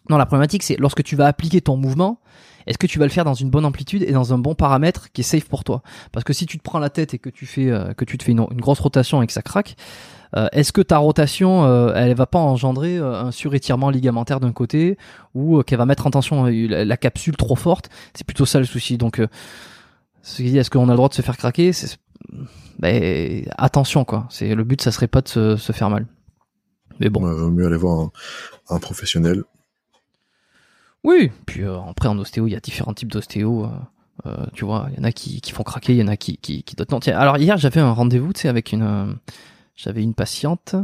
Non, 0.09 0.17
la 0.17 0.27
problématique, 0.27 0.63
c'est 0.63 0.77
lorsque 0.77 1.03
tu 1.03 1.17
vas 1.17 1.27
appliquer 1.27 1.61
ton 1.61 1.77
mouvement, 1.77 2.21
est-ce 2.67 2.79
que 2.79 2.87
tu 2.87 2.99
vas 2.99 3.07
le 3.07 3.11
faire 3.11 3.25
dans 3.25 3.35
une 3.35 3.51
bonne 3.51 3.65
amplitude 3.65 4.03
et 4.03 4.13
dans 4.13 4.35
un 4.35 4.39
bon 4.39 4.55
paramètre 4.55 5.11
qui 5.13 5.23
est 5.23 5.25
safe 5.25 5.49
pour 5.49 5.65
toi? 5.65 5.83
Parce 6.13 6.25
que 6.25 6.33
si 6.33 6.47
tu 6.47 6.59
te 6.59 6.63
prends 6.63 6.79
la 6.79 6.91
tête 6.91 7.15
et 7.15 7.19
que 7.19 7.31
tu 7.31 7.47
fais 7.47 7.71
euh, 7.71 7.95
que 7.95 8.05
tu 8.05 8.19
te 8.19 8.25
fais 8.25 8.33
une, 8.33 8.45
grosse 8.45 8.81
rotation 8.81 9.23
et 9.23 9.27
que 9.27 9.33
ça 9.33 9.43
craque, 9.43 9.77
euh, 10.37 10.49
est-ce 10.53 10.73
que 10.73 10.81
ta 10.81 10.99
rotation, 10.99 11.65
euh, 11.65 11.93
elle 11.95 12.15
va 12.15 12.27
pas 12.27 12.39
engendrer 12.39 12.99
euh, 12.99 13.15
un 13.15 13.31
surétirement 13.31 13.91
ligamentaire 13.91 14.41
d'un 14.41 14.53
côté 14.53 14.99
ou 15.35 15.63
qu'elle 15.63 15.79
va 15.79 15.87
mettre 15.87 16.07
en 16.07 16.11
tension 16.11 16.45
la, 16.47 16.97
capsule 16.97 17.37
trop 17.37 17.57
forte? 17.57 17.89
C'est 18.15 18.27
plutôt 18.27 18.47
ça 18.47 18.59
le 18.59 18.67
souci. 18.67 18.99
Donc, 18.99 19.21
est-ce 20.39 20.71
qu'on 20.71 20.89
a 20.89 20.93
le 20.93 20.97
droit 20.97 21.09
de 21.09 21.15
se 21.15 21.23
faire 21.23 21.37
craquer? 21.37 21.71
Ben, 22.79 23.45
attention 23.57 24.05
quoi. 24.05 24.27
C'est 24.31 24.55
le 24.55 24.65
but, 24.65 24.83
ça 24.83 24.93
serait 24.93 25.09
pas 25.09 25.21
de 25.21 25.29
se, 25.29 25.73
faire 25.73 25.91
mal. 25.91 26.07
Mais 27.01 27.09
bon. 27.09 27.23
Mieux 27.51 27.67
aller 27.67 27.77
voir 27.77 28.11
un 28.69 28.79
professionnel. 28.79 29.45
Oui, 31.05 31.31
puis 31.47 31.63
euh, 31.63 31.79
après 31.81 32.09
en 32.09 32.19
ostéo, 32.19 32.47
il 32.47 32.53
y 32.53 32.57
a 32.57 32.61
différents 32.61 32.95
types 32.95 33.13
d'ostéo. 33.13 33.65
euh, 33.65 33.69
euh, 34.27 34.47
tu 34.53 34.65
vois, 34.65 34.89
il 34.93 34.99
y 34.99 35.01
en 35.01 35.05
a 35.05 35.13
qui, 35.13 35.41
qui 35.41 35.53
font 35.53 35.63
craquer, 35.63 35.93
il 35.95 35.99
y 35.99 36.03
en 36.03 36.09
a 36.09 36.17
qui, 36.17 36.39
qui, 36.39 36.65
qui 36.65 36.75
d'autres 36.75 36.93
non. 36.93 37.01
Tiens, 37.01 37.17
alors 37.17 37.39
hier, 37.39 37.57
j'avais 37.57 37.81
un 37.81 37.93
rendez-vous, 37.93 38.33
tu 38.33 38.41
sais, 38.43 38.49
avec 38.49 38.73
une, 38.73 39.17
j'avais 39.77 40.03
une 40.03 40.15
patiente 40.15 40.75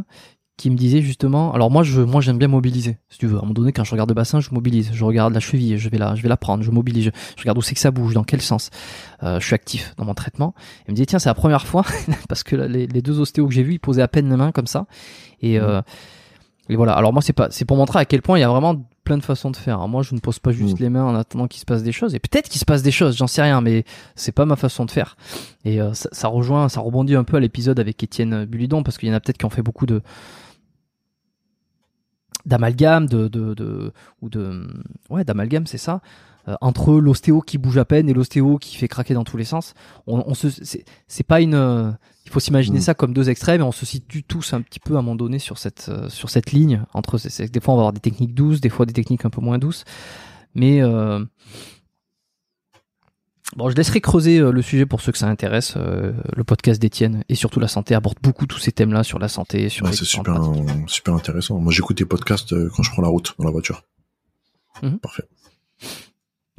qui 0.57 0.71
me 0.71 0.77
disait 0.77 1.03
justement, 1.03 1.53
alors 1.53 1.69
moi, 1.69 1.83
je, 1.83 2.01
moi, 2.01 2.21
j'aime 2.21 2.39
bien 2.39 2.47
mobiliser. 2.47 2.99
Si 3.09 3.19
tu 3.19 3.27
veux, 3.27 3.35
à 3.35 3.39
un 3.39 3.41
moment 3.41 3.55
donné, 3.55 3.73
quand 3.73 3.83
je 3.83 3.91
regarde 3.91 4.09
le 4.09 4.15
bassin, 4.15 4.39
je 4.39 4.51
mobilise. 4.53 4.91
Je 4.93 5.05
regarde 5.05 5.35
la 5.35 5.41
cheville, 5.41 5.79
je 5.79 5.89
vais 5.89 5.99
la, 5.99 6.15
je 6.15 6.23
vais 6.23 6.29
la 6.29 6.37
prendre, 6.37 6.63
je 6.63 6.71
mobilise. 6.71 7.07
Je, 7.07 7.11
je 7.37 7.43
regarde 7.43 7.59
où 7.59 7.63
c'est 7.63 7.75
que 7.75 7.81
ça 7.81 7.91
bouge, 7.91 8.15
dans 8.15 8.23
quel 8.23 8.41
sens. 8.41 8.71
Euh, 9.25 9.41
je 9.41 9.47
suis 9.47 9.55
actif 9.57 9.95
dans 9.97 10.05
mon 10.05 10.15
traitement. 10.15 10.55
Elle 10.87 10.93
me 10.93 10.95
disait, 10.95 11.07
tiens, 11.07 11.19
c'est 11.19 11.29
la 11.29 11.35
première 11.35 11.67
fois 11.67 11.85
parce 12.29 12.45
que 12.45 12.55
les, 12.55 12.87
les 12.87 13.03
deux 13.03 13.19
ostéos 13.19 13.49
que 13.49 13.53
j'ai 13.55 13.65
vus, 13.65 13.75
ils 13.75 13.79
posaient 13.81 14.03
à 14.03 14.07
peine 14.09 14.31
les 14.31 14.37
mains 14.37 14.53
comme 14.53 14.69
ça. 14.69 14.87
Et 15.41 15.59
euh, 15.59 15.83
et 16.69 16.77
voilà. 16.77 16.93
Alors 16.93 17.13
moi, 17.13 17.21
c'est 17.21 17.33
pas, 17.33 17.49
c'est 17.51 17.65
pour 17.65 17.77
montrer 17.77 17.99
à 17.99 18.05
quel 18.05 18.23
point 18.23 18.39
il 18.39 18.43
y 18.43 18.45
a 18.45 18.49
vraiment 18.49 18.89
plein 19.05 19.19
de 19.19 19.23
façons 19.23 19.51
de 19.51 19.57
faire. 19.57 19.87
Moi, 19.87 20.03
je 20.03 20.15
ne 20.15 20.21
pose 20.21 20.39
pas 20.39 20.51
juste 20.53 20.81
Mm. 20.81 20.83
les 20.83 20.89
mains 20.91 21.05
en 21.05 21.15
attendant 21.15 21.47
qu'il 21.47 21.61
se 21.61 21.65
passe 21.67 21.83
des 21.83 21.93
choses. 21.93 22.15
Et 22.15 22.19
peut-être 22.19 22.49
qu'il 22.49 22.59
se 22.61 22.65
passe 22.65 22.83
des 22.83 22.91
choses, 22.91 23.17
j'en 23.17 23.27
sais 23.27 23.43
rien, 23.43 23.61
mais 23.61 23.85
c'est 24.17 24.33
pas 24.33 24.47
ma 24.47 24.57
façon 24.57 24.85
de 24.87 24.91
faire. 24.91 25.17
Et 25.65 25.81
euh, 25.81 25.93
ça, 25.95 26.09
ça 26.13 26.29
rejoint, 26.29 26.69
ça 26.69 26.81
rebondit 26.81 27.15
un 27.15 27.25
peu 27.25 27.37
à 27.37 27.41
l'épisode 27.41 27.79
avec 27.79 28.03
Étienne 28.03 28.45
Bulidon 28.47 28.83
parce 28.83 28.99
qu'il 28.99 29.09
y 29.09 29.13
en 29.13 29.15
a 29.15 29.21
peut-être 29.21 29.39
qui 29.39 29.45
ont 29.45 29.51
fait 29.51 29.63
beaucoup 29.63 29.87
de 29.87 30.01
d'amalgame, 32.47 33.07
de, 33.07 33.29
de, 33.29 33.55
de 33.55 33.93
ou 34.21 34.29
de 34.29 34.67
ouais 35.11 35.25
d'amalgame, 35.25 35.67
c'est 35.67 35.79
ça. 35.79 36.01
Euh, 36.47 36.57
entre 36.61 36.93
l'ostéo 36.95 37.41
qui 37.41 37.57
bouge 37.57 37.79
à 37.79 37.87
peine 37.87 38.07
et 38.09 38.13
l'ostéo 38.13 38.59
qui 38.59 38.77
fait 38.77 38.87
craquer 38.89 39.15
dans 39.15 39.25
tous 39.25 39.39
les 39.39 39.45
sens, 39.47 39.73
on, 40.07 40.23
on 40.27 40.35
se, 40.35 40.51
c'est, 40.51 40.85
c'est 41.09 41.23
pas 41.27 41.41
une, 41.41 41.55
euh, 41.55 41.91
il 42.27 42.31
faut 42.31 42.39
s'imaginer 42.41 42.81
Mm. 42.81 42.83
ça 42.83 42.93
comme 42.95 43.15
deux 43.15 43.31
extrêmes 43.31 43.63
et 43.63 43.65
on 43.65 43.73
se 43.73 43.87
situe 43.87 44.23
tous 44.25 44.53
un 44.53 44.61
petit 44.61 44.79
peu 44.79 44.97
à 44.97 44.99
un 44.99 45.03
moment 45.03 45.17
donné 45.17 45.39
sur 45.39 45.57
cette, 45.57 45.87
euh, 45.89 46.11
sur 46.11 46.29
cette 46.29 46.53
ligne 46.53 46.85
entre, 46.93 47.17
des 47.19 47.61
fois 47.61 47.73
on 47.73 47.77
va 47.79 47.83
avoir 47.85 47.93
des 47.95 48.01
techniques 48.01 48.35
douces, 48.35 48.61
des 48.61 48.69
fois 48.69 48.85
des 48.85 48.93
techniques 48.93 49.25
un 49.25 49.31
peu 49.31 49.41
moins 49.41 49.57
douces, 49.59 49.85
mais 50.55 50.83
euh, 50.83 51.25
Bon, 53.57 53.71
je 53.71 53.77
laisserai 53.77 54.01
creuser 54.01 54.41
le 54.41 54.63
sujet 54.63 54.85
pour 54.85 55.01
ceux 55.01 55.13
que 55.13 55.19
ça 55.19 55.29
intéresse. 55.29 55.77
le 55.77 56.45
podcast 56.45 56.81
d'Étienne 56.81 57.23
et 57.29 57.37
surtout 57.37 57.61
la 57.61 57.69
santé 57.69 57.95
aborde 57.95 58.19
beaucoup 58.21 58.47
tous 58.47 58.59
ces 58.59 58.73
thèmes-là 58.73 59.05
sur 59.05 59.19
la 59.21 59.29
santé, 59.29 59.69
sur 59.69 59.85
Ouais, 59.85 59.93
les 59.93 59.97
c'est 59.97 60.05
super, 60.05 60.41
super 60.89 61.15
intéressant. 61.15 61.59
Moi, 61.61 61.73
j'écoute 61.73 61.97
tes 61.99 62.05
podcasts 62.05 62.53
quand 62.71 62.83
je 62.83 62.91
prends 62.91 63.03
la 63.03 63.09
route, 63.09 63.35
dans 63.39 63.45
la 63.45 63.53
voiture. 63.53 63.85
Mhm. 64.83 64.99
Parfait. 64.99 65.23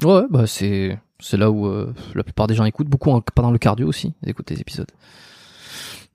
Ouais, 0.04 0.24
bah 0.30 0.46
c'est 0.48 1.00
c'est 1.20 1.38
là 1.38 1.50
où 1.50 1.68
euh, 1.68 1.94
la 2.14 2.24
plupart 2.24 2.48
des 2.48 2.56
gens 2.56 2.66
écoutent, 2.66 2.90
beaucoup 2.90 3.12
en- 3.12 3.22
pendant 3.22 3.52
le 3.52 3.58
cardio 3.58 3.88
aussi, 3.88 4.14
ils 4.24 4.30
écoutent 4.30 4.50
les 4.50 4.60
épisodes. 4.60 4.92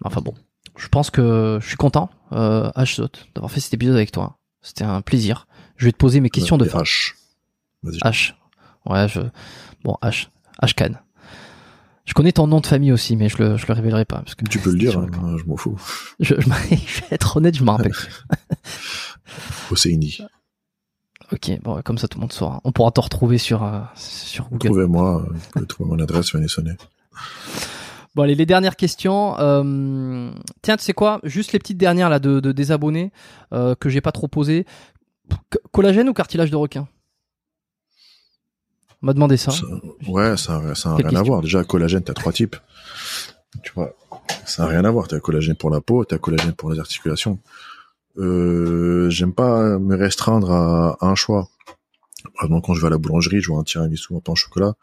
Enfin 0.05 0.21
bon, 0.21 0.35
je 0.77 0.89
pense 0.89 1.11
que 1.11 1.59
je 1.63 1.67
suis 1.67 1.77
content, 1.77 2.11
euh, 2.33 2.71
H 2.77 3.07
d'avoir 3.35 3.51
fait 3.51 3.61
cet 3.61 3.75
épisode 3.75 3.97
avec 3.97 4.13
toi. 4.13 4.39
C'était 4.63 4.85
un 4.85 5.01
plaisir. 5.01 5.47
Je 5.77 5.87
vais 5.87 5.93
te 5.93 5.97
poser 5.97 6.21
mes 6.21 6.29
questions 6.31 6.59
de 6.59 6.65
fin. 6.67 6.83
H. 6.83 7.15
H. 8.05 8.35
Ouais, 8.87 9.09
je 9.09 9.21
bon 9.85 9.97
H. 10.03 10.29
H-Can. 10.63 10.93
Je 12.05 12.13
connais 12.13 12.33
ton 12.33 12.47
nom 12.47 12.61
de 12.61 12.67
famille 12.67 12.93
aussi, 12.93 13.17
mais 13.17 13.29
je 13.31 13.39
le 13.39 13.57
je 13.57 13.67
le 13.67 13.73
révélerai 13.73 14.05
pas 14.05 14.17
parce 14.19 14.35
que 14.35 14.45
Tu 14.45 14.59
peux 14.59 14.73
le 14.73 14.79
dire, 14.79 14.91
sur 14.91 15.01
hein, 15.01 15.37
je 15.39 15.45
m'en 15.45 15.57
fous. 15.57 15.79
Je, 16.21 16.35
je, 16.39 16.41
je 16.87 17.01
vais 17.01 17.07
être 17.13 17.37
honnête, 17.39 17.57
je 17.57 17.65
m'en 17.65 17.77
rappelle. 17.77 17.93
Océanie. 19.71 20.19
Ok, 21.33 21.61
bon, 21.63 21.81
comme 21.83 21.99
ça 21.99 22.09
tout 22.09 22.19
le 22.19 22.23
monde 22.23 22.33
saura. 22.33 22.61
On 22.65 22.73
pourra 22.73 22.91
te 22.91 23.01
retrouver 23.01 23.39
sur, 23.39 23.63
euh, 23.63 23.81
sur 23.95 24.49
Google. 24.51 24.67
Trouvez-moi, 24.69 25.23
euh, 25.23 25.33
vous 25.33 25.41
pouvez 25.53 25.67
trouver 25.67 25.91
mon 25.91 25.99
adresse, 25.99 26.33
venez 26.33 26.49
sonner. 26.49 26.73
Bon, 28.15 28.25
allez, 28.25 28.35
les 28.35 28.47
dernières 28.47 28.77
questions. 28.77 29.39
Euh, 29.39 30.31
tiens, 30.63 30.77
tu 30.77 30.83
sais 30.85 30.93
quoi? 30.93 31.21
Juste 31.23 31.53
les 31.53 31.59
petites 31.61 31.79
dernières 31.79 32.09
là 32.11 32.19
de, 32.19 32.41
de 32.41 32.51
des 32.53 32.73
abonnés 32.73 33.13
euh, 33.53 33.75
que 33.75 33.89
j'ai 33.89 34.01
pas 34.01 34.13
trop 34.13 34.27
posées. 34.29 34.67
C- 35.53 35.61
collagène 35.71 36.09
ou 36.09 36.13
cartilage 36.13 36.51
de 36.51 36.57
requin? 36.57 36.89
On 39.03 39.07
m'a 39.07 39.13
demandé 39.15 39.37
ça. 39.37 39.53
Ça- 39.53 39.65
ouais, 40.09 40.37
ça, 40.37 40.61
n'a 40.61 40.97
rien 40.97 41.15
à 41.17 41.23
voir. 41.23 41.41
Déjà, 41.41 41.63
collagène, 41.65 42.03
t'as 42.03 42.13
trois 42.15 42.33
types. 42.33 42.57
Tu 43.63 43.73
vois, 43.75 43.95
ça 44.45 44.65
n'a 44.65 44.69
rien 44.71 44.85
à 44.85 44.91
voir. 44.91 45.09
T'as 45.09 45.21
collagène 45.21 45.55
pour 45.57 45.71
la 45.71 45.81
peau, 45.81 46.05
t'as 46.05 46.19
collagène 46.19 46.53
pour 46.53 46.71
les 46.73 46.79
articulations. 46.81 47.39
Euh, 48.19 49.09
j'aime 49.11 49.33
pas 49.33 49.79
me 49.79 49.97
restreindre 49.97 50.51
à 50.51 50.99
un 51.01 51.15
choix. 51.15 51.49
Par 52.35 52.45
exemple, 52.45 52.67
quand 52.67 52.75
je 52.75 52.81
vais 52.81 52.89
à 52.89 52.91
la 52.91 52.99
boulangerie, 52.99 53.41
je 53.41 53.49
vois 53.51 53.61
un 53.61 53.65
tiramisu, 53.65 54.15
un 54.15 54.21
pain 54.21 54.33
au 54.33 54.37
chocolat. 54.37 54.75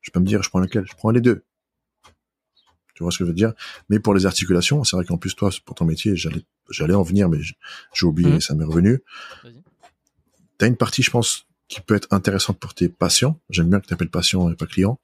Je 0.00 0.10
peux 0.10 0.20
me 0.20 0.24
dire, 0.26 0.42
je 0.42 0.48
prends 0.48 0.60
lequel? 0.60 0.84
Je 0.86 0.94
prends 0.94 1.10
les 1.10 1.20
deux. 1.20 1.42
Tu 2.94 3.02
vois 3.02 3.10
ce 3.12 3.18
que 3.18 3.24
je 3.24 3.28
veux 3.28 3.34
dire? 3.34 3.52
Mais 3.88 3.98
pour 3.98 4.14
les 4.14 4.26
articulations, 4.26 4.84
c'est 4.84 4.96
vrai 4.96 5.04
qu'en 5.04 5.16
plus, 5.18 5.34
toi, 5.34 5.50
pour 5.64 5.74
ton 5.74 5.84
métier, 5.84 6.16
j'allais, 6.16 6.44
j'allais 6.70 6.94
en 6.94 7.02
venir, 7.02 7.28
mais 7.28 7.38
j'ai 7.92 8.06
oublié, 8.06 8.32
Mhm. 8.34 8.40
ça 8.40 8.54
m'est 8.54 8.64
revenu. 8.64 9.00
Vas-y. 9.42 9.62
T'as 10.58 10.66
une 10.66 10.76
partie, 10.76 11.02
je 11.02 11.10
pense, 11.10 11.46
qui 11.68 11.80
peut 11.80 11.94
être 11.94 12.08
intéressante 12.10 12.58
pour 12.58 12.74
tes 12.74 12.88
patients. 12.88 13.38
J'aime 13.50 13.68
bien 13.70 13.80
que 13.80 13.86
tu 13.86 13.94
appelles 13.94 14.10
patient 14.10 14.50
et 14.50 14.54
pas 14.54 14.66
client. 14.66 14.98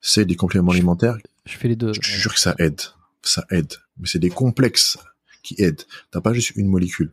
C'est 0.00 0.24
des 0.24 0.36
compléments 0.36 0.72
alimentaires. 0.72 1.16
Je 1.46 1.56
fais 1.56 1.68
les 1.68 1.76
deux. 1.76 1.92
Je 1.92 2.00
te 2.00 2.06
jure 2.06 2.34
que 2.34 2.40
ça 2.40 2.54
aide. 2.58 2.80
Ça 3.22 3.44
aide. 3.50 3.74
Mais 3.98 4.06
c'est 4.06 4.18
des 4.18 4.30
complexes 4.30 4.96
qui 5.42 5.54
aident. 5.58 5.82
T'as 6.10 6.20
pas 6.20 6.32
juste 6.32 6.52
une 6.56 6.68
molécule. 6.68 7.12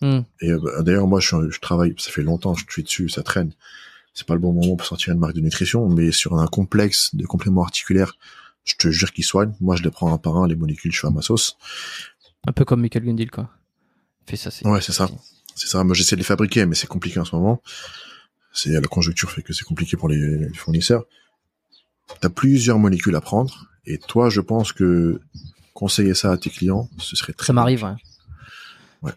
Hmm. 0.00 0.20
Et 0.40 0.50
euh, 0.50 0.58
bah, 0.58 0.82
d'ailleurs, 0.82 1.06
moi, 1.06 1.20
je, 1.20 1.50
je 1.50 1.60
travaille, 1.60 1.94
ça 1.98 2.10
fait 2.10 2.22
longtemps, 2.22 2.54
je 2.54 2.64
suis 2.68 2.82
dessus, 2.82 3.08
ça 3.08 3.22
traîne. 3.22 3.52
C'est 4.14 4.26
pas 4.26 4.34
le 4.34 4.40
bon 4.40 4.52
moment 4.52 4.76
pour 4.76 4.86
sortir 4.86 5.12
une 5.12 5.18
marque 5.18 5.34
de 5.34 5.40
nutrition, 5.40 5.88
mais 5.88 6.10
sur 6.10 6.38
un 6.38 6.46
complexe 6.46 7.14
de 7.14 7.26
compléments 7.26 7.62
articulaires, 7.62 8.16
je 8.64 8.74
te 8.76 8.88
jure 8.88 9.12
qu'ils 9.12 9.24
soignent. 9.24 9.54
Moi, 9.60 9.76
je 9.76 9.82
les 9.82 9.90
prends 9.90 10.12
un 10.12 10.18
par 10.18 10.36
un, 10.36 10.46
les 10.46 10.56
molécules, 10.56 10.92
je 10.92 11.00
fais 11.00 11.06
à 11.06 11.10
ma 11.10 11.22
sauce. 11.22 11.56
Un 12.46 12.52
peu 12.52 12.64
comme 12.64 12.80
Michael 12.80 13.04
Gundil, 13.04 13.30
quoi. 13.30 13.50
Fais 14.26 14.36
ça, 14.36 14.50
c'est. 14.50 14.66
Ouais, 14.66 14.80
c'est 14.80 14.92
ça. 14.92 15.08
C'est 15.54 15.68
ça. 15.68 15.84
Moi, 15.84 15.94
j'essaie 15.94 16.16
de 16.16 16.20
les 16.20 16.24
fabriquer, 16.24 16.66
mais 16.66 16.74
c'est 16.74 16.86
compliqué 16.86 17.20
en 17.20 17.24
ce 17.24 17.36
moment. 17.36 17.62
C'est 18.52 18.70
la 18.70 18.80
conjoncture 18.80 19.30
fait 19.30 19.42
que 19.42 19.52
c'est 19.52 19.64
compliqué 19.64 19.96
pour 19.96 20.08
les, 20.08 20.38
les 20.38 20.54
fournisseurs. 20.54 21.04
T'as 22.20 22.28
plusieurs 22.28 22.78
molécules 22.78 23.16
à 23.16 23.20
prendre, 23.20 23.68
et 23.84 23.98
toi, 23.98 24.30
je 24.30 24.40
pense 24.40 24.72
que 24.72 25.20
conseiller 25.76 26.14
ça 26.14 26.32
à 26.32 26.36
tes 26.38 26.50
clients, 26.50 26.88
ce 26.98 27.14
serait 27.14 27.34
très 27.34 27.46
Ça 27.46 27.52
m'arrive, 27.52 27.84
ouais. 27.84 27.94
Ouais. 29.02 29.12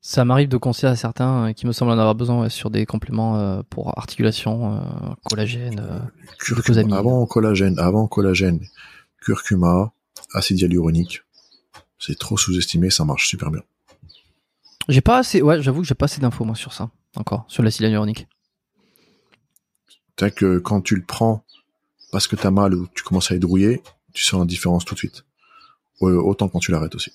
Ça 0.00 0.24
m'arrive 0.24 0.48
de 0.48 0.56
conseiller 0.56 0.90
à 0.90 0.96
certains 0.96 1.48
euh, 1.48 1.52
qui 1.52 1.66
me 1.66 1.72
semblent 1.72 1.92
en 1.92 1.98
avoir 1.98 2.14
besoin 2.14 2.40
ouais, 2.40 2.50
sur 2.50 2.70
des 2.70 2.86
compléments 2.86 3.36
euh, 3.36 3.62
pour 3.68 3.96
articulation, 3.98 4.76
euh, 4.76 5.14
collagène. 5.28 6.08
curcuma, 6.38 6.96
avant 6.96 7.26
collagène, 7.26 7.78
avant 7.78 8.08
collagène, 8.08 8.60
curcuma, 9.20 9.92
acide 10.32 10.58
hyaluronique. 10.60 11.22
C'est 11.98 12.18
trop 12.18 12.38
sous-estimé, 12.38 12.88
ça 12.88 13.04
marche 13.04 13.28
super 13.28 13.50
bien. 13.50 13.62
J'ai 14.88 15.02
pas 15.02 15.18
assez, 15.18 15.42
ouais, 15.42 15.60
j'avoue 15.62 15.82
que 15.82 15.86
j'ai 15.86 15.94
pas 15.94 16.06
assez 16.06 16.20
d'infos 16.20 16.46
moi 16.46 16.56
sur 16.56 16.72
ça 16.72 16.90
encore, 17.14 17.44
sur 17.46 17.62
l'acide 17.62 17.82
hyaluronique. 17.82 18.26
T'as 20.16 20.30
que 20.30 20.58
quand 20.58 20.80
tu 20.80 20.96
le 20.96 21.04
prends 21.04 21.44
parce 22.10 22.26
que 22.26 22.36
t'as 22.36 22.50
mal 22.50 22.74
ou 22.74 22.88
tu 22.94 23.02
commences 23.02 23.30
à 23.30 23.34
être 23.34 23.44
rouillé, 23.44 23.82
tu 24.14 24.24
sens 24.24 24.40
la 24.40 24.46
différence 24.46 24.86
tout 24.86 24.94
de 24.94 24.98
suite. 24.98 25.24
Euh, 26.02 26.16
autant 26.20 26.48
quand 26.48 26.60
tu 26.60 26.70
l'arrêtes 26.70 26.94
aussi. 26.94 27.12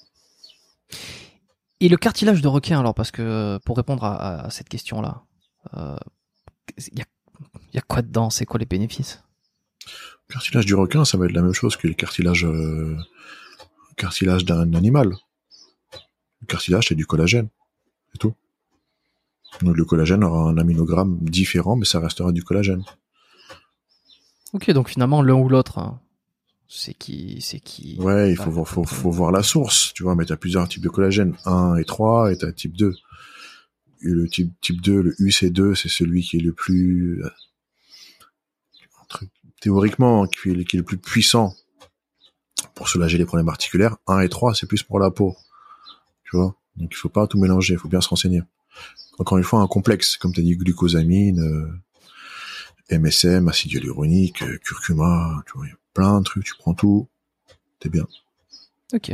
Et 1.80 1.90
le 1.90 1.98
cartilage 1.98 2.42
de 2.42 2.48
requin 2.48 2.80
alors, 2.80 2.94
parce 2.94 3.12
que 3.12 3.22
euh, 3.22 3.60
pour 3.66 3.78
répondre 3.78 4.04
à, 4.04 4.46
à 4.46 4.50
cette 4.50 4.70
question-là, 4.70 5.24
il 5.74 6.98
y, 6.98 7.02
a, 7.02 7.06
y 7.74 7.78
a 7.78 7.82
quoi 7.82 8.02
dedans? 8.02 8.30
C'est 8.30 8.46
quoi 8.46 8.60
les 8.60 8.66
bénéfices? 8.66 9.24
Le 10.28 10.34
cartilage 10.34 10.66
du 10.66 10.76
requin, 10.76 11.04
ça 11.06 11.18
va 11.18 11.26
être 11.26 11.34
la 11.34 11.42
même 11.42 11.54
chose 11.54 11.76
que 11.76 11.88
le 11.88 11.94
cartilage, 11.94 12.46
euh, 12.46 12.96
cartilage 13.98 14.46
d'un 14.46 14.74
animal. 14.74 15.16
Le 16.42 16.48
cartilage, 16.48 16.88
c'est 16.88 16.96
du 16.96 17.06
collagène. 17.06 17.50
C'est 18.12 18.20
tout. 18.20 18.36
Donc, 19.62 19.76
le 19.76 19.86
collagène 19.86 20.24
aura 20.24 20.50
un 20.50 20.58
aminogramme 20.58 21.18
différent, 21.22 21.76
mais 21.76 21.86
ça 21.86 22.00
restera 22.00 22.32
du 22.32 22.44
collagène. 22.44 22.84
Ok, 24.54 24.70
donc 24.72 24.90
finalement 24.90 25.22
l'un 25.22 25.34
ou 25.36 25.50
l'autre, 25.50 25.80
hein, 25.80 26.00
c'est 26.68 26.94
qui, 26.94 27.42
c'est 27.42 27.60
qui. 27.60 27.98
Ouais, 28.00 28.32
il 28.32 28.38
faut, 28.38 28.50
voir, 28.50 28.68
faut, 28.68 28.84
faut 28.84 29.12
voir 29.12 29.32
la 29.32 29.44
source, 29.44 29.94
tu 29.94 30.04
vois, 30.04 30.16
mais 30.16 30.26
t'as 30.26 30.36
plusieurs 30.36 30.68
types 30.68 30.84
de 30.84 30.90
collagène, 30.90 31.36
1 31.46 31.76
et 31.78 31.86
3, 31.86 32.32
et 32.32 32.38
t'as 32.38 32.52
type 32.52 32.76
2. 32.76 32.94
Et 34.02 34.10
le 34.10 34.28
type, 34.28 34.54
type 34.62 34.82
2, 34.82 35.02
le 35.02 35.12
UC2, 35.14 35.76
c'est 35.76 35.90
celui 35.90 36.24
qui 36.24 36.38
est 36.38 36.42
le 36.42 36.54
plus, 36.54 37.24
euh, 37.24 37.30
théoriquement, 39.62 40.28
qui 40.28 40.50
est, 40.50 40.66
qui 40.66 40.78
est 40.78 40.80
le 40.80 40.86
plus 40.86 40.98
puissant 40.98 41.56
pour 42.74 42.90
soulager 42.90 43.18
les 43.18 43.26
problèmes 43.26 43.50
articulaires. 43.50 43.98
1 44.08 44.20
et 44.22 44.30
3, 44.30 44.56
c'est 44.56 44.68
plus 44.68 44.84
pour 44.84 45.00
la 45.00 45.12
peau. 45.12 45.36
Tu 46.24 46.36
vois? 46.36 46.56
Donc 46.76 46.90
il 46.92 46.98
faut 46.98 47.10
pas 47.10 47.28
tout 47.28 47.40
mélanger, 47.40 47.76
il 47.76 47.80
faut 47.80 47.88
bien 47.88 48.02
se 48.02 48.10
renseigner. 48.10 48.42
Encore 49.18 49.38
une 49.38 49.44
fois, 49.44 49.62
un 49.62 49.68
complexe, 49.68 50.18
comme 50.18 50.34
t'as 50.34 50.42
dit, 50.42 50.58
glucosamine, 50.58 51.40
euh, 51.40 52.98
MSM, 52.98 53.48
acide 53.48 53.72
hyaluronique, 53.74 54.42
euh, 54.42 54.58
curcuma, 54.58 55.44
tu 55.46 55.58
vois, 55.58 55.68
plein 55.96 56.20
de 56.20 56.24
trucs, 56.26 56.44
tu 56.44 56.54
prends 56.60 56.76
tout, 56.76 57.08
t'es 57.80 57.90
bien. 57.90 58.06
Ok. 58.94 59.14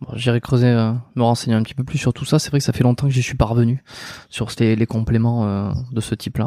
Bon, 0.00 0.12
J'irai 0.14 0.40
creuser, 0.40 0.68
euh, 0.68 0.92
me 1.16 1.22
renseigner 1.22 1.56
un 1.56 1.62
petit 1.64 1.74
peu 1.74 1.82
plus 1.82 1.98
sur 1.98 2.12
tout 2.12 2.24
ça. 2.24 2.38
C'est 2.38 2.50
vrai 2.50 2.60
que 2.60 2.64
ça 2.64 2.72
fait 2.72 2.84
longtemps 2.84 3.08
que 3.08 3.12
j'y 3.12 3.22
suis 3.22 3.36
parvenu 3.36 3.82
sur 4.28 4.48
les, 4.60 4.76
les 4.76 4.86
compléments 4.86 5.46
euh, 5.46 5.72
de 5.90 6.00
ce 6.00 6.14
type-là. 6.14 6.46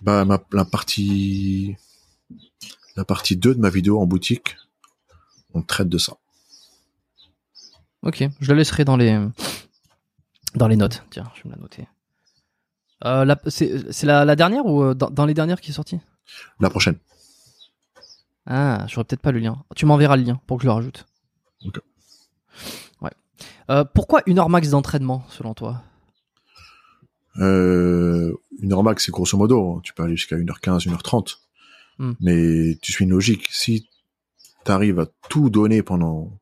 Bah, 0.00 0.24
ma, 0.24 0.40
la 0.52 0.64
partie, 0.64 1.76
la 2.96 3.04
partie 3.04 3.36
2 3.36 3.54
de 3.56 3.60
ma 3.60 3.68
vidéo 3.68 4.00
en 4.00 4.06
boutique, 4.06 4.56
on 5.52 5.62
traite 5.62 5.88
de 5.88 5.98
ça. 5.98 6.14
Ok, 8.02 8.24
je 8.40 8.52
la 8.52 8.58
laisserai 8.58 8.84
dans 8.86 8.96
les 8.96 9.20
dans 10.54 10.68
les 10.68 10.76
notes. 10.76 11.04
Tiens, 11.10 11.30
je 11.34 11.42
vais 11.42 11.50
me 11.50 11.54
la 11.56 11.60
noter. 11.60 11.86
Euh, 13.04 13.34
c'est 13.48 14.04
la, 14.04 14.24
la 14.24 14.36
dernière 14.36 14.64
ou 14.64 14.94
dans, 14.94 15.10
dans 15.10 15.26
les 15.26 15.34
dernières 15.34 15.60
qui 15.60 15.70
est 15.70 15.74
sortie? 15.74 16.00
La 16.60 16.70
prochaine. 16.70 16.96
Ah, 18.46 18.86
j'aurais 18.88 19.04
peut-être 19.04 19.20
pas 19.20 19.32
le 19.32 19.38
lien. 19.38 19.62
Tu 19.76 19.86
m'enverras 19.86 20.16
le 20.16 20.24
lien 20.24 20.40
pour 20.46 20.56
que 20.56 20.62
je 20.62 20.68
le 20.68 20.72
rajoute. 20.72 21.06
Ok. 21.66 21.80
Ouais. 23.02 23.10
Euh, 23.70 23.84
pourquoi 23.84 24.22
une 24.26 24.38
heure 24.38 24.48
max 24.48 24.70
d'entraînement 24.70 25.24
selon 25.28 25.54
toi? 25.54 25.82
Euh, 27.38 28.34
une 28.60 28.72
heure 28.72 28.82
max, 28.82 29.06
c'est 29.06 29.12
grosso 29.12 29.36
modo, 29.36 29.76
hein. 29.76 29.80
tu 29.82 29.94
peux 29.94 30.02
aller 30.02 30.16
jusqu'à 30.16 30.36
1h15, 30.36 30.88
1h30. 30.88 31.36
Hmm. 31.98 32.12
Mais 32.20 32.76
tu 32.82 32.92
suis 32.92 33.04
une 33.04 33.10
logique. 33.10 33.48
Si 33.50 33.88
t'arrives 34.64 35.00
à 35.00 35.06
tout 35.28 35.50
donner 35.50 35.82
pendant 35.82 36.38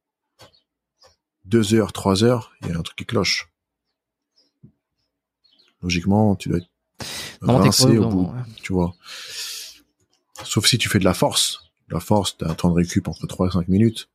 2 1.47 1.75
heures, 1.75 1.93
3 1.93 2.25
heures, 2.25 2.53
il 2.63 2.69
y 2.69 2.73
a 2.73 2.79
un 2.79 2.83
truc 2.83 2.97
qui 2.97 3.07
cloche. 3.07 3.51
Logiquement, 5.83 6.37
tu 6.37 6.49
dois 6.49 6.59
être 6.59 6.71
rincé 7.43 7.99
au 7.99 8.09
bout, 8.09 8.33
ouais. 8.33 8.43
tu 8.63 8.73
vois. 8.73 8.95
Sauf 10.45 10.67
si 10.67 10.79
tu 10.79 10.89
fais 10.89 10.99
de 10.99 11.05
la 11.05 11.15
force. 11.15 11.68
La 11.91 12.01
force, 12.01 12.37
t'as 12.37 12.51
un 12.51 12.55
temps 12.55 12.69
de 12.71 12.75
récup 12.75 13.09
entre 13.09 13.27
3 13.27 13.49
et 13.49 13.51
5 13.51 13.69
minutes. 13.69 14.09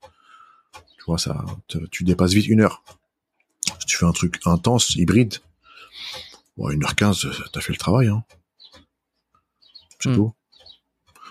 Tu 0.98 1.04
vois, 1.08 1.18
ça, 1.18 1.44
te- 1.68 1.86
tu 1.88 2.04
dépasses 2.04 2.34
vite 2.34 2.48
une 2.48 2.62
heure. 2.62 2.84
Si 3.80 3.86
tu 3.88 3.98
fais 3.98 4.06
un 4.06 4.12
truc 4.12 4.40
intense, 4.46 4.96
hybride, 4.96 5.36
bon, 6.58 6.70
1h15, 6.70 7.28
t'as 7.52 7.62
fait 7.62 7.74
le 7.74 7.78
travail, 7.80 8.08
hein. 8.08 8.24
C'est 10.00 10.10
Hmm. 10.10 10.16
tout. 10.16 10.34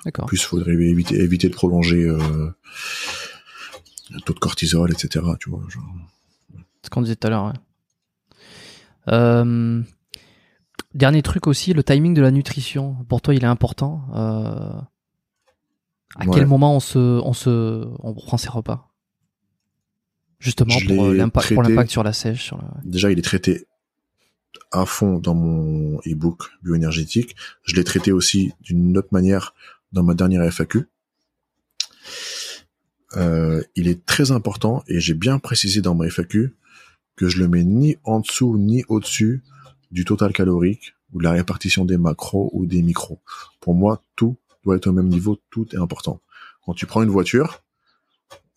D'accord. 0.05 0.25
En 0.25 0.29
plus, 0.29 0.43
faudrait 0.43 0.73
éviter, 0.73 1.15
éviter 1.21 1.49
de 1.49 1.55
prolonger, 1.55 2.03
euh, 2.05 2.51
le 4.11 4.21
taux 4.21 4.33
de 4.35 4.39
cortisol, 4.41 4.91
etc., 4.91 5.25
tu 5.39 5.49
vois. 5.51 5.63
genre. 5.69 5.85
Ce 6.85 6.91
qu'on 6.91 7.03
disait 7.03 7.17
tout 7.17 7.27
à 7.29 7.31
l'heure. 7.31 7.45
ouais. 7.47 7.53
Euh, 9.09 9.83
dernier 10.95 11.23
truc 11.23 11.47
aussi, 11.47 11.73
le 11.73 11.83
timing 11.85 12.15
de 12.15 12.23
la 12.23 12.31
nutrition. 12.31 12.95
Pour 13.09 13.21
toi, 13.23 13.35
il 13.35 13.43
est 13.45 13.47
important. 13.49 14.05
Euh, 14.15 14.81
à 16.17 16.27
Ouais. 16.27 16.35
quel 16.35 16.47
moment 16.47 16.77
on 16.77 16.81
se, 16.81 16.99
on 16.99 17.33
se, 17.33 17.87
on 18.01 18.15
prend 18.15 18.37
ses 18.37 18.49
repas? 18.49 18.89
Justement 20.39 20.77
Je 20.79 20.87
pour 20.95 21.07
l'impact, 21.09 21.55
pour 21.55 21.63
l'impact 21.63 21.91
sur 21.91 22.03
la 22.03 22.13
sèche. 22.13 22.43
Sur 22.45 22.59
le... 22.59 22.65
Déjà, 22.85 23.11
il 23.13 23.19
est 23.19 23.23
traité 23.23 23.67
à 24.73 24.87
fond 24.87 25.19
dans 25.19 25.35
mon 25.35 25.99
e-book 26.07 26.45
bioénergétique. 26.63 27.37
Je 27.63 27.77
l'ai 27.77 27.85
traité 27.85 28.11
aussi 28.13 28.53
d'une 28.61 28.97
autre 28.99 29.09
manière 29.13 29.55
dans 29.93 30.03
ma 30.03 30.15
dernière 30.15 30.43
FAQ. 30.53 30.89
Euh, 33.17 33.63
il 33.77 33.89
est 33.89 34.05
très 34.07 34.33
important 34.33 34.83
et 34.89 34.99
j'ai 35.01 35.15
bien 35.15 35.39
précisé 35.39 35.81
dans 35.83 35.95
ma 35.95 36.07
FAQ 36.09 36.55
que 37.17 37.29
je 37.29 37.39
le 37.39 37.47
mets 37.49 37.63
ni 37.63 37.97
en 38.05 38.21
dessous 38.21 38.57
ni 38.59 38.85
au-dessus 38.89 39.43
du 39.91 40.05
total 40.05 40.33
calorique 40.33 40.95
ou 41.13 41.19
de 41.19 41.25
la 41.25 41.33
répartition 41.33 41.85
des 41.85 41.99
macros 41.99 42.51
ou 42.55 42.65
des 42.65 42.83
micros. 42.83 43.21
Pour 43.61 43.75
moi, 43.75 44.03
tout 44.17 44.39
doit 44.65 44.77
être 44.77 44.87
au 44.87 44.93
même 44.93 45.09
niveau, 45.09 45.41
tout 45.51 45.67
est 45.75 45.79
important. 45.79 46.21
Quand 46.65 46.75
tu 46.75 46.87
prends 46.87 47.03
une 47.03 47.11
voiture, 47.11 47.63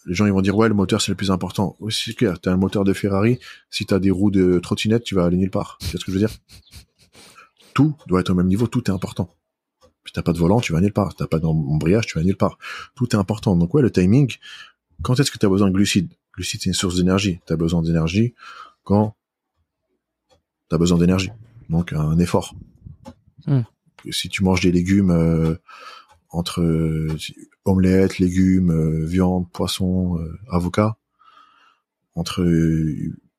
les 0.06 0.14
gens 0.14 0.25
ils 0.25 0.32
vont 0.32 0.42
dire 0.42 0.56
ouais 0.56 0.67
le 0.67 0.75
moteur 0.75 1.01
c'est 1.01 1.11
le 1.11 1.16
plus 1.16 1.32
important. 1.32 1.75
Oui 1.80 1.92
c'est 1.93 2.14
clair, 2.14 2.40
t'as 2.40 2.51
un 2.51 2.58
moteur 2.58 2.84
de 2.84 2.93
Ferrari, 2.93 3.40
si 3.69 3.85
t'as 3.85 4.00
des 4.00 4.11
roues 4.11 4.32
de 4.32 4.59
trottinette, 4.59 5.03
tu 5.03 5.16
vas 5.16 5.25
aller 5.25 5.38
nulle 5.38 5.51
part. 5.51 5.77
Vois 5.82 6.00
ce 6.00 6.06
que 6.06 6.11
je 6.11 6.17
veux 6.17 6.19
dire? 6.19 6.35
Tout 7.74 7.95
doit 8.08 8.22
être 8.22 8.30
au 8.30 8.35
même 8.35 8.48
niveau, 8.48 8.67
tout 8.67 8.90
est 8.90 8.93
important. 8.93 9.30
Si 10.06 10.14
t'as 10.14 10.22
pas 10.22 10.34
de 10.34 10.38
volant, 10.38 10.61
tu 10.61 10.72
vas 10.72 10.82
nulle 10.82 10.93
part. 10.93 11.16
T'as 11.16 11.27
pas 11.27 11.40
d'embrayage, 11.40 12.06
tu 12.06 12.17
vas 12.17 12.24
nulle 12.24 12.38
part. 12.38 12.58
Tout 12.95 13.09
est 13.16 13.19
important. 13.19 13.56
Donc 13.56 13.74
ouais, 13.74 13.82
le 13.82 13.92
timing. 13.92 14.34
Quand 15.01 15.19
est-ce 15.19 15.32
que 15.32 15.38
tu 15.38 15.45
as 15.45 15.50
besoin 15.50 15.67
de 15.69 15.74
glucides? 15.74 16.14
Glucides, 16.34 16.61
c'est 16.61 16.69
une 16.69 16.75
source 16.75 16.95
d'énergie. 16.95 17.40
Tu 17.45 17.53
as 17.53 17.56
besoin 17.56 17.82
d'énergie 17.82 18.34
quand 18.84 19.16
tu 20.69 20.75
as 20.75 20.77
besoin 20.77 20.98
d'énergie. 21.00 21.32
Donc 21.69 21.92
un 21.92 22.17
effort. 22.19 22.56
Hmm. 23.48 23.61
Si 24.11 24.30
tu 24.30 24.43
manges 24.43 24.61
des 24.61 24.72
légumes 24.72 25.11
euh, 25.11 25.56
entre 26.30 26.61
euh, 26.61 27.16
omelette, 27.66 28.19
légumes, 28.19 28.72
euh, 28.72 29.06
viande, 29.06 29.50
poisson, 29.51 30.19
avocat, 30.50 30.98
entre 32.16 32.45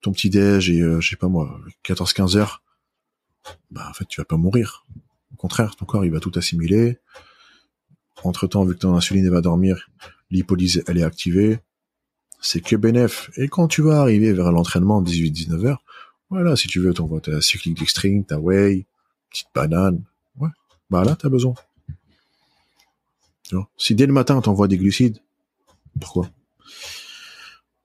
ton 0.01 0.12
petit 0.12 0.31
déj 0.31 0.70
et 0.70 0.81
je 1.01 1.09
sais 1.09 1.17
pas 1.17 1.28
moi, 1.28 1.61
14-15 1.85 2.36
heures, 2.36 2.62
bah 3.70 3.86
en 3.89 3.93
fait 3.95 4.07
tu 4.07 4.20
vas 4.20 4.25
pas 4.25 4.36
mourir. 4.36 4.85
Au 5.33 5.36
contraire, 5.36 5.77
ton 5.77 5.85
corps 5.85 6.05
il 6.05 6.11
va 6.11 6.20
tout 6.20 6.33
assimiler. 6.36 6.99
Entre 8.25 8.47
temps, 8.47 8.65
vu 8.65 8.75
que 8.75 8.81
ton 8.81 8.97
insuline 8.97 9.28
va 9.28 9.41
dormir, 9.41 9.91
l'hypolyse 10.31 10.83
elle 10.86 10.99
est 10.99 11.03
activée, 11.03 11.61
c'est 12.41 12.61
que 12.61 12.77
bénéf. 12.77 13.31
Et 13.36 13.49
quand 13.49 13.69
tu 13.69 13.83
vas 13.83 14.01
arriver 14.01 14.33
vers 14.33 14.53
l'entraînement 14.53 15.03
18-19 15.03 15.67
heures, 15.67 15.85
voilà, 16.31 16.57
si 16.57 16.67
tu 16.67 16.81
veux, 16.81 16.93
t'envoies 16.93 17.20
ta 17.20 17.41
cyclique 17.41 17.78
dextrine, 17.78 18.25
ta 18.25 18.39
whey, 18.39 18.86
petite 19.31 19.49
banane, 19.55 20.03
bah 20.90 21.05
là 21.05 21.16
t'as 21.16 21.28
besoin. 21.28 21.55
Tu 23.44 23.55
vois 23.55 23.68
si 23.76 23.94
dès 23.94 24.06
le 24.06 24.12
matin 24.12 24.36
on 24.36 24.42
t'envoie 24.42 24.68
des 24.68 24.78
glucides, 24.78 25.18
pourquoi? 26.00 26.31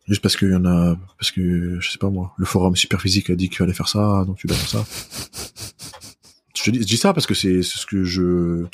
Juste 0.08 0.22
parce 0.22 0.36
qu'il 0.36 0.50
y 0.52 0.56
en 0.56 0.66
a, 0.66 0.96
parce 1.18 1.32
que 1.32 1.80
je 1.80 1.90
sais 1.92 1.98
pas 1.98 2.10
moi, 2.10 2.34
le 2.38 2.46
forum 2.46 2.76
Superphysique 2.76 3.30
a 3.30 3.36
dit 3.36 3.48
qu'il 3.50 3.58
fallait 3.58 3.74
faire 3.74 3.88
ça, 3.88 4.24
donc 4.26 4.38
tu 4.38 4.48
dois 4.48 4.58
faire 4.58 4.84
ça. 4.84 4.86
je, 6.56 6.64
te 6.64 6.70
dis, 6.72 6.82
je 6.82 6.88
dis 6.88 6.98
ça 6.98 7.14
parce 7.14 7.28
que 7.28 7.34
c'est 7.34 7.62
ce 7.62 7.86
que 7.86 8.04
je, 8.04 8.66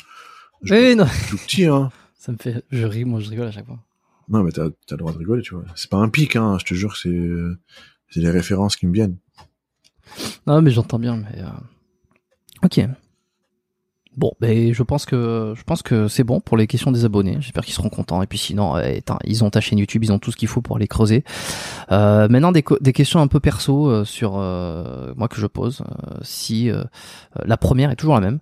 je 0.62 0.74
Oui, 0.74 0.96
non. 0.96 1.06
tout 1.28 1.36
petit 1.36 1.66
hein. 1.66 1.90
Ça 2.18 2.32
me 2.32 2.36
fait, 2.38 2.64
je 2.70 2.84
ris, 2.84 3.04
moi 3.04 3.20
je 3.20 3.30
rigole 3.30 3.46
à 3.46 3.52
chaque 3.52 3.66
fois. 3.66 3.78
Non 4.28 4.42
mais 4.42 4.50
t'as 4.52 4.64
as 4.66 4.90
le 4.90 4.96
droit 4.96 5.12
de 5.12 5.18
rigoler, 5.18 5.42
tu 5.42 5.54
vois. 5.54 5.64
C'est 5.76 5.88
pas 5.88 5.98
un 5.98 6.08
pic, 6.08 6.36
hein. 6.36 6.58
Je 6.58 6.64
te 6.64 6.74
jure, 6.74 6.92
que 6.92 6.98
c'est 6.98 7.30
c'est 8.10 8.20
les 8.20 8.30
références 8.30 8.76
qui 8.76 8.86
me 8.86 8.92
viennent. 8.92 9.16
Non, 10.46 10.62
mais 10.62 10.70
j'entends 10.70 10.98
bien, 10.98 11.16
mais 11.16 11.42
euh, 11.42 11.48
ok. 12.64 12.80
Bon, 14.18 14.32
ben 14.40 14.74
je 14.74 14.82
pense 14.82 15.06
que 15.06 15.54
je 15.56 15.62
pense 15.62 15.82
que 15.82 16.08
c'est 16.08 16.24
bon 16.24 16.40
pour 16.40 16.56
les 16.56 16.66
questions 16.66 16.90
des 16.90 17.04
abonnés. 17.04 17.36
J'espère 17.38 17.64
qu'ils 17.64 17.72
seront 17.74 17.88
contents. 17.88 18.20
Et 18.20 18.26
puis 18.26 18.36
sinon, 18.36 18.74
euh, 18.74 18.96
attends, 18.98 19.18
ils 19.24 19.44
ont 19.44 19.50
ta 19.50 19.60
chaîne 19.60 19.78
YouTube, 19.78 20.02
ils 20.02 20.10
ont 20.10 20.18
tout 20.18 20.32
ce 20.32 20.36
qu'il 20.36 20.48
faut 20.48 20.60
pour 20.60 20.76
les 20.76 20.88
creuser. 20.88 21.22
Euh, 21.92 22.26
maintenant, 22.28 22.50
des, 22.50 22.64
des 22.80 22.92
questions 22.92 23.20
un 23.20 23.28
peu 23.28 23.38
perso 23.38 23.88
euh, 23.88 24.04
sur 24.04 24.32
euh, 24.36 25.12
moi 25.16 25.28
que 25.28 25.40
je 25.40 25.46
pose. 25.46 25.82
Euh, 25.82 26.16
si 26.22 26.68
euh, 26.68 26.82
la 27.44 27.56
première 27.56 27.92
est 27.92 27.96
toujours 27.96 28.14
la 28.16 28.20
même. 28.20 28.40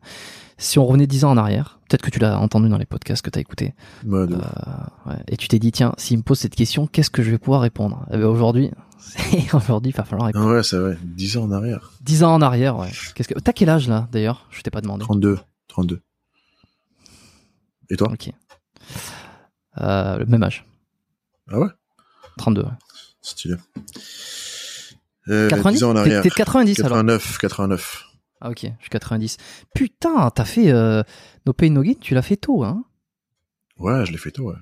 Si 0.57 0.79
on 0.79 0.87
revenait 0.87 1.07
dix 1.07 1.27
ans 1.27 1.33
en 1.33 1.37
arrière, 1.37 1.79
peut-être 1.87 2.01
que 2.01 2.09
tu 2.09 2.21
l'as 2.21 2.39
entendu 2.41 2.71
dans 2.71 2.79
les 2.79 2.87
podcasts 2.87 3.23
que 3.23 3.29
tu 3.29 3.39
as 3.39 3.43
écoutés, 3.43 3.75
Ouais, 4.07 4.21
euh, 4.21 5.13
et 5.29 5.37
tu 5.37 5.47
t'es 5.49 5.59
dit 5.59 5.73
tiens, 5.73 5.93
s'il 5.99 6.17
me 6.17 6.23
pose 6.23 6.39
cette 6.39 6.55
question, 6.55 6.87
qu'est-ce 6.87 7.11
que 7.11 7.23
je 7.23 7.31
vais 7.31 7.37
pouvoir 7.37 7.61
répondre? 7.61 8.07
Eh 8.11 8.17
ben, 8.17 8.25
Aujourd'hui, 8.25 8.71
aujourd'hui, 9.53 9.93
il 9.93 9.95
va 9.95 10.05
falloir 10.05 10.29
répondre. 10.29 10.47
Ah 10.49 10.55
ouais, 10.55 10.63
c'est 10.63 10.79
vrai. 10.79 10.97
10 11.05 11.37
ans 11.37 11.43
en 11.45 11.53
arrière. 11.53 11.93
10 12.01 12.25
ans 12.25 12.33
en 12.33 12.41
arrière, 12.41 12.79
ouais. 12.79 12.89
Qu'est-ce 13.15 13.29
que 13.29 13.39
t'as 13.39 13.53
quel 13.53 13.69
âge 13.69 13.87
là 13.89 14.09
d'ailleurs? 14.11 14.47
Je 14.51 14.63
t'ai 14.63 14.71
pas 14.71 14.81
demandé. 14.81 15.05
32. 15.05 15.39
32. 15.77 16.01
Et 17.91 17.97
toi? 17.97 18.09
Ok. 18.11 18.31
Euh, 19.79 20.17
le 20.17 20.25
même 20.25 20.43
âge. 20.43 20.65
Ah 21.51 21.59
ouais? 21.59 21.69
32. 22.39 22.63
ouais. 22.63 22.69
Stylé. 23.21 23.57
Euh, 25.29 25.49
90 25.51 25.77
10 25.79 25.85
ans 25.85 25.91
en 25.91 25.93
T'es 25.95 25.99
arrière. 26.01 26.23
t'es 26.23 26.31
de 26.31 26.35
90 26.35 26.79
alors 26.81 26.89
89, 26.97 27.39
89. 27.39 28.05
Ah 28.41 28.49
ok, 28.51 28.61
je 28.63 28.81
suis 28.81 28.89
90. 28.91 29.37
Putain, 29.75 30.31
t'as 30.31 30.47
fait 30.47 30.71
euh, 30.73 31.03
No 31.45 31.53
Pain 31.53 31.69
No 31.69 31.83
Gain, 31.83 31.93
tu 32.01 32.15
l'as 32.15 32.23
fait 32.23 32.37
tôt, 32.39 32.65
hein 32.65 32.85
Ouais, 33.79 34.07
je 34.07 34.13
l'ai 34.13 34.19
fait 34.19 34.31
tôt, 34.31 34.51
ouais. 34.51 34.59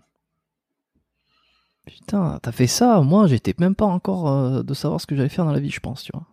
Putain, 1.87 2.41
t'as 2.43 2.51
fait 2.53 2.67
ça, 2.67 3.01
moi 3.03 3.29
j'étais 3.29 3.55
même 3.59 3.77
pas 3.77 3.85
encore 3.87 4.29
euh, 4.29 4.63
de 4.65 4.75
savoir 4.75 5.01
ce 5.01 5.07
que 5.07 5.15
j'allais 5.15 5.29
faire 5.29 5.45
dans 5.45 5.53
la 5.53 5.61
vie, 5.61 5.71
je 5.71 5.81
pense, 5.81 6.03
tu 6.03 6.11
vois. 6.13 6.27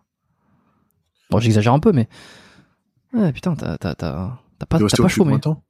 Bon, 1.30 1.40
j'exagère 1.40 1.74
un 1.74 1.80
peu, 1.80 1.92
mais... 1.92 2.10
Ouais, 3.14 3.32
putain, 3.34 3.56
t'as 3.56 4.40
t'as- 4.65 4.77
pas, 4.80 4.88
t'as 4.88 4.98
pas 5.03 5.07
chômé. 5.07 5.33
de 5.35 5.40
temps 5.40 5.64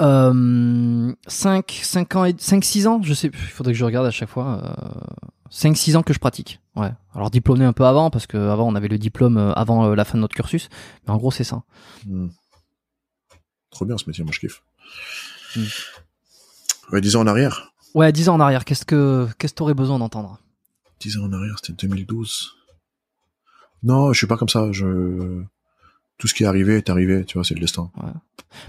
Euh, 0.00 1.12
5, 1.28 1.80
5 1.82 2.16
ans 2.16 2.24
et 2.24 2.34
5, 2.38 2.64
6 2.64 2.86
ans, 2.86 3.00
je 3.02 3.14
sais 3.14 3.30
plus, 3.30 3.42
il 3.42 3.48
faudrait 3.50 3.72
que 3.72 3.78
je 3.78 3.84
regarde 3.84 4.06
à 4.06 4.10
chaque 4.10 4.28
fois. 4.28 4.60
Euh, 4.64 5.00
5, 5.50 5.76
6 5.76 5.96
ans 5.96 6.02
que 6.02 6.12
je 6.12 6.18
pratique. 6.18 6.60
Ouais. 6.74 6.90
Alors 7.14 7.30
diplômé 7.30 7.64
un 7.64 7.72
peu 7.72 7.84
avant, 7.84 8.10
parce 8.10 8.26
que 8.26 8.36
avant 8.36 8.66
on 8.68 8.74
avait 8.74 8.88
le 8.88 8.98
diplôme 8.98 9.36
euh, 9.36 9.52
avant 9.52 9.84
euh, 9.86 9.94
la 9.94 10.04
fin 10.04 10.14
de 10.16 10.20
notre 10.22 10.34
cursus. 10.34 10.68
Mais 11.06 11.12
en 11.12 11.18
gros, 11.18 11.30
c'est 11.30 11.44
ça. 11.44 11.62
Hmm. 12.06 12.28
Trop 13.70 13.84
bien 13.84 13.96
ce 13.98 14.04
métier, 14.06 14.24
moi 14.24 14.32
je 14.32 14.40
kiffe. 14.40 14.62
Hmm. 15.56 15.64
Ouais, 16.94 17.00
10 17.00 17.16
ans 17.16 17.20
en 17.20 17.26
arrière. 17.26 17.72
Ouais, 17.94 18.10
10 18.12 18.28
ans 18.28 18.34
en 18.34 18.40
arrière, 18.40 18.64
qu'est-ce 18.64 18.84
que 18.86 19.28
qu'est-ce 19.38 19.52
que 19.52 19.58
t'aurais 19.58 19.74
besoin 19.74 19.98
d'entendre? 19.98 20.38
10 21.00 21.18
ans 21.18 21.24
en 21.24 21.32
arrière, 21.32 21.56
c'était 21.62 21.86
2012. 21.86 22.52
Non, 23.82 24.12
je 24.12 24.18
suis 24.18 24.26
pas 24.26 24.36
comme 24.36 24.48
ça. 24.48 24.72
Je 24.72 25.42
tout 26.18 26.28
ce 26.28 26.34
qui 26.34 26.44
est 26.44 26.46
arrivé 26.46 26.76
est 26.76 26.90
arrivé. 26.90 27.24
Tu 27.24 27.34
vois, 27.38 27.44
c'est 27.44 27.54
le 27.54 27.60
destin. 27.60 27.90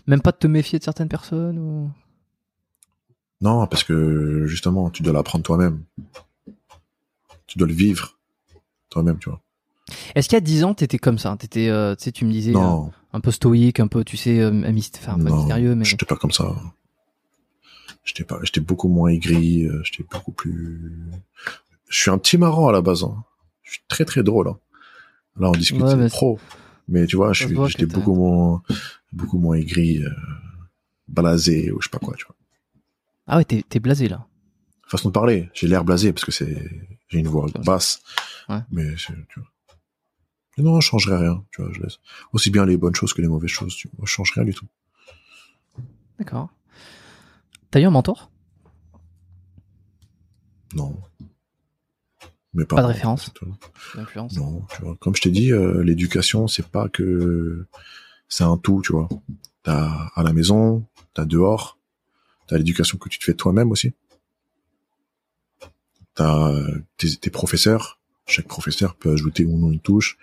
Même 0.07 0.21
pas 0.21 0.31
de 0.31 0.37
te 0.37 0.47
méfier 0.47 0.79
de 0.79 0.83
certaines 0.83 1.09
personnes 1.09 1.59
ou... 1.59 1.91
Non, 3.41 3.67
parce 3.67 3.83
que 3.83 4.45
justement, 4.47 4.89
tu 4.89 5.03
dois 5.03 5.11
l'apprendre 5.13 5.43
toi-même. 5.43 5.83
Tu 7.47 7.57
dois 7.57 7.67
le 7.67 7.73
vivre 7.73 8.17
toi-même, 8.89 9.19
tu 9.19 9.29
vois. 9.29 9.41
Est-ce 10.15 10.29
qu'il 10.29 10.37
y 10.37 10.37
a 10.37 10.41
10 10.41 10.63
ans, 10.63 10.73
t'étais 10.73 10.97
comme 10.97 11.17
ça? 11.17 11.35
T'étais, 11.37 11.67
euh, 11.67 11.93
tu 11.95 12.05
sais, 12.05 12.11
tu 12.13 12.23
me 12.25 12.31
disais 12.31 12.53
euh, 12.55 12.89
un 13.11 13.19
peu 13.19 13.31
stoïque, 13.31 13.81
un 13.81 13.87
peu, 13.87 14.03
tu 14.05 14.15
sais, 14.15 14.39
euh, 14.39 14.49
myst- 14.51 14.97
enfin, 14.97 15.17
pas 15.17 15.29
non, 15.29 15.35
mystérieux, 15.37 15.75
mais 15.75 15.83
j'étais 15.83 16.05
pas 16.05 16.15
comme 16.15 16.31
ça. 16.31 16.55
J'étais 18.05 18.23
pas, 18.23 18.39
j'étais 18.43 18.61
beaucoup 18.61 18.87
moins 18.87 19.09
aigri. 19.09 19.65
euh, 19.65 19.81
J'étais 19.83 20.05
beaucoup 20.09 20.31
plus. 20.31 20.91
Je 21.89 21.99
suis 21.99 22.11
un 22.11 22.17
petit 22.17 22.37
marrant 22.37 22.67
à 22.69 22.71
la 22.71 22.81
base. 22.81 23.03
hein. 23.03 23.23
Je 23.63 23.71
suis 23.73 23.81
très 23.89 24.05
très 24.05 24.23
drôle. 24.23 24.47
hein. 24.47 24.57
Là, 25.37 25.49
on 25.49 25.51
discute 25.51 25.81
Ouais, 25.81 25.95
mais 25.95 26.07
pro, 26.09 26.39
mais 26.87 27.05
tu 27.07 27.15
vois, 27.15 27.33
j'étais 27.33 27.85
beaucoup 27.85 28.15
moins, 28.15 28.61
beaucoup 29.11 29.37
moins 29.39 29.55
aigri, 29.55 30.03
euh, 30.03 30.09
blasé 31.07 31.71
ou 31.71 31.81
je 31.81 31.85
sais 31.87 31.91
pas 31.91 31.99
quoi, 31.99 32.15
tu 32.15 32.25
vois. 32.25 32.35
ah 33.27 33.37
ouais, 33.37 33.45
t'es, 33.45 33.63
t'es 33.67 33.79
blasé 33.79 34.07
là. 34.07 34.27
Façon 34.87 35.09
de 35.09 35.13
parler, 35.13 35.49
j'ai 35.53 35.67
l'air 35.67 35.83
blasé 35.83 36.13
parce 36.13 36.25
que 36.25 36.31
c'est, 36.31 36.69
j'ai 37.09 37.19
une 37.19 37.27
voix 37.27 37.47
basse, 37.65 38.01
Ouais. 38.49 38.59
mais 38.71 38.95
c'est, 38.97 39.13
tu 39.29 39.39
vois. 39.39 39.49
Mais 40.57 40.63
non, 40.63 40.79
je 40.81 40.87
changerais 40.87 41.17
rien, 41.17 41.43
tu 41.51 41.63
vois, 41.63 41.71
je 41.73 41.81
laisse. 41.81 41.97
Aussi 42.31 42.51
bien 42.51 42.65
les 42.65 42.77
bonnes 42.77 42.93
choses 42.93 43.11
que 43.13 43.21
les 43.23 43.27
mauvaises 43.27 43.49
choses, 43.49 43.75
tu 43.75 43.87
vois. 43.97 44.05
Je 44.05 44.11
change 44.11 44.31
rien 44.35 44.43
du 44.43 44.53
tout. 44.53 44.67
D'accord. 46.19 46.49
T'as 47.71 47.79
eu 47.79 47.85
un 47.85 47.89
mentor? 47.89 48.29
Non. 50.75 50.95
Mais 52.53 52.65
Pas 52.65 52.81
de 52.81 52.87
référence. 52.87 53.31
D'influence 53.95 54.35
Non, 54.37 54.65
tu 54.75 54.83
vois. 54.83 54.95
Comme 54.99 55.15
je 55.15 55.21
t'ai 55.21 55.31
dit, 55.31 55.51
euh, 55.51 55.83
l'éducation, 55.83 56.47
c'est 56.47 56.67
pas 56.67 56.87
que 56.87 57.65
c'est 58.27 58.43
un 58.43 58.57
tout, 58.57 58.81
tu 58.83 58.91
vois. 58.93 59.09
T'as 59.63 60.09
à 60.15 60.23
la 60.23 60.33
maison, 60.33 60.85
t'as 61.13 61.25
dehors, 61.25 61.79
t'as 62.47 62.57
l'éducation 62.57 62.97
que 62.97 63.09
tu 63.09 63.17
te 63.17 63.23
fais 63.23 63.33
toi-même 63.33 63.71
aussi. 63.71 63.93
T'as 66.13 66.49
euh, 66.51 66.83
tes, 66.97 67.15
tes 67.15 67.29
professeurs. 67.31 67.99
Chaque 68.27 68.47
professeur 68.47 68.95
peut 68.95 69.11
ajouter 69.11 69.45
ou 69.45 69.57
non 69.57 69.71
une 69.71 69.79
touche. 69.79 70.17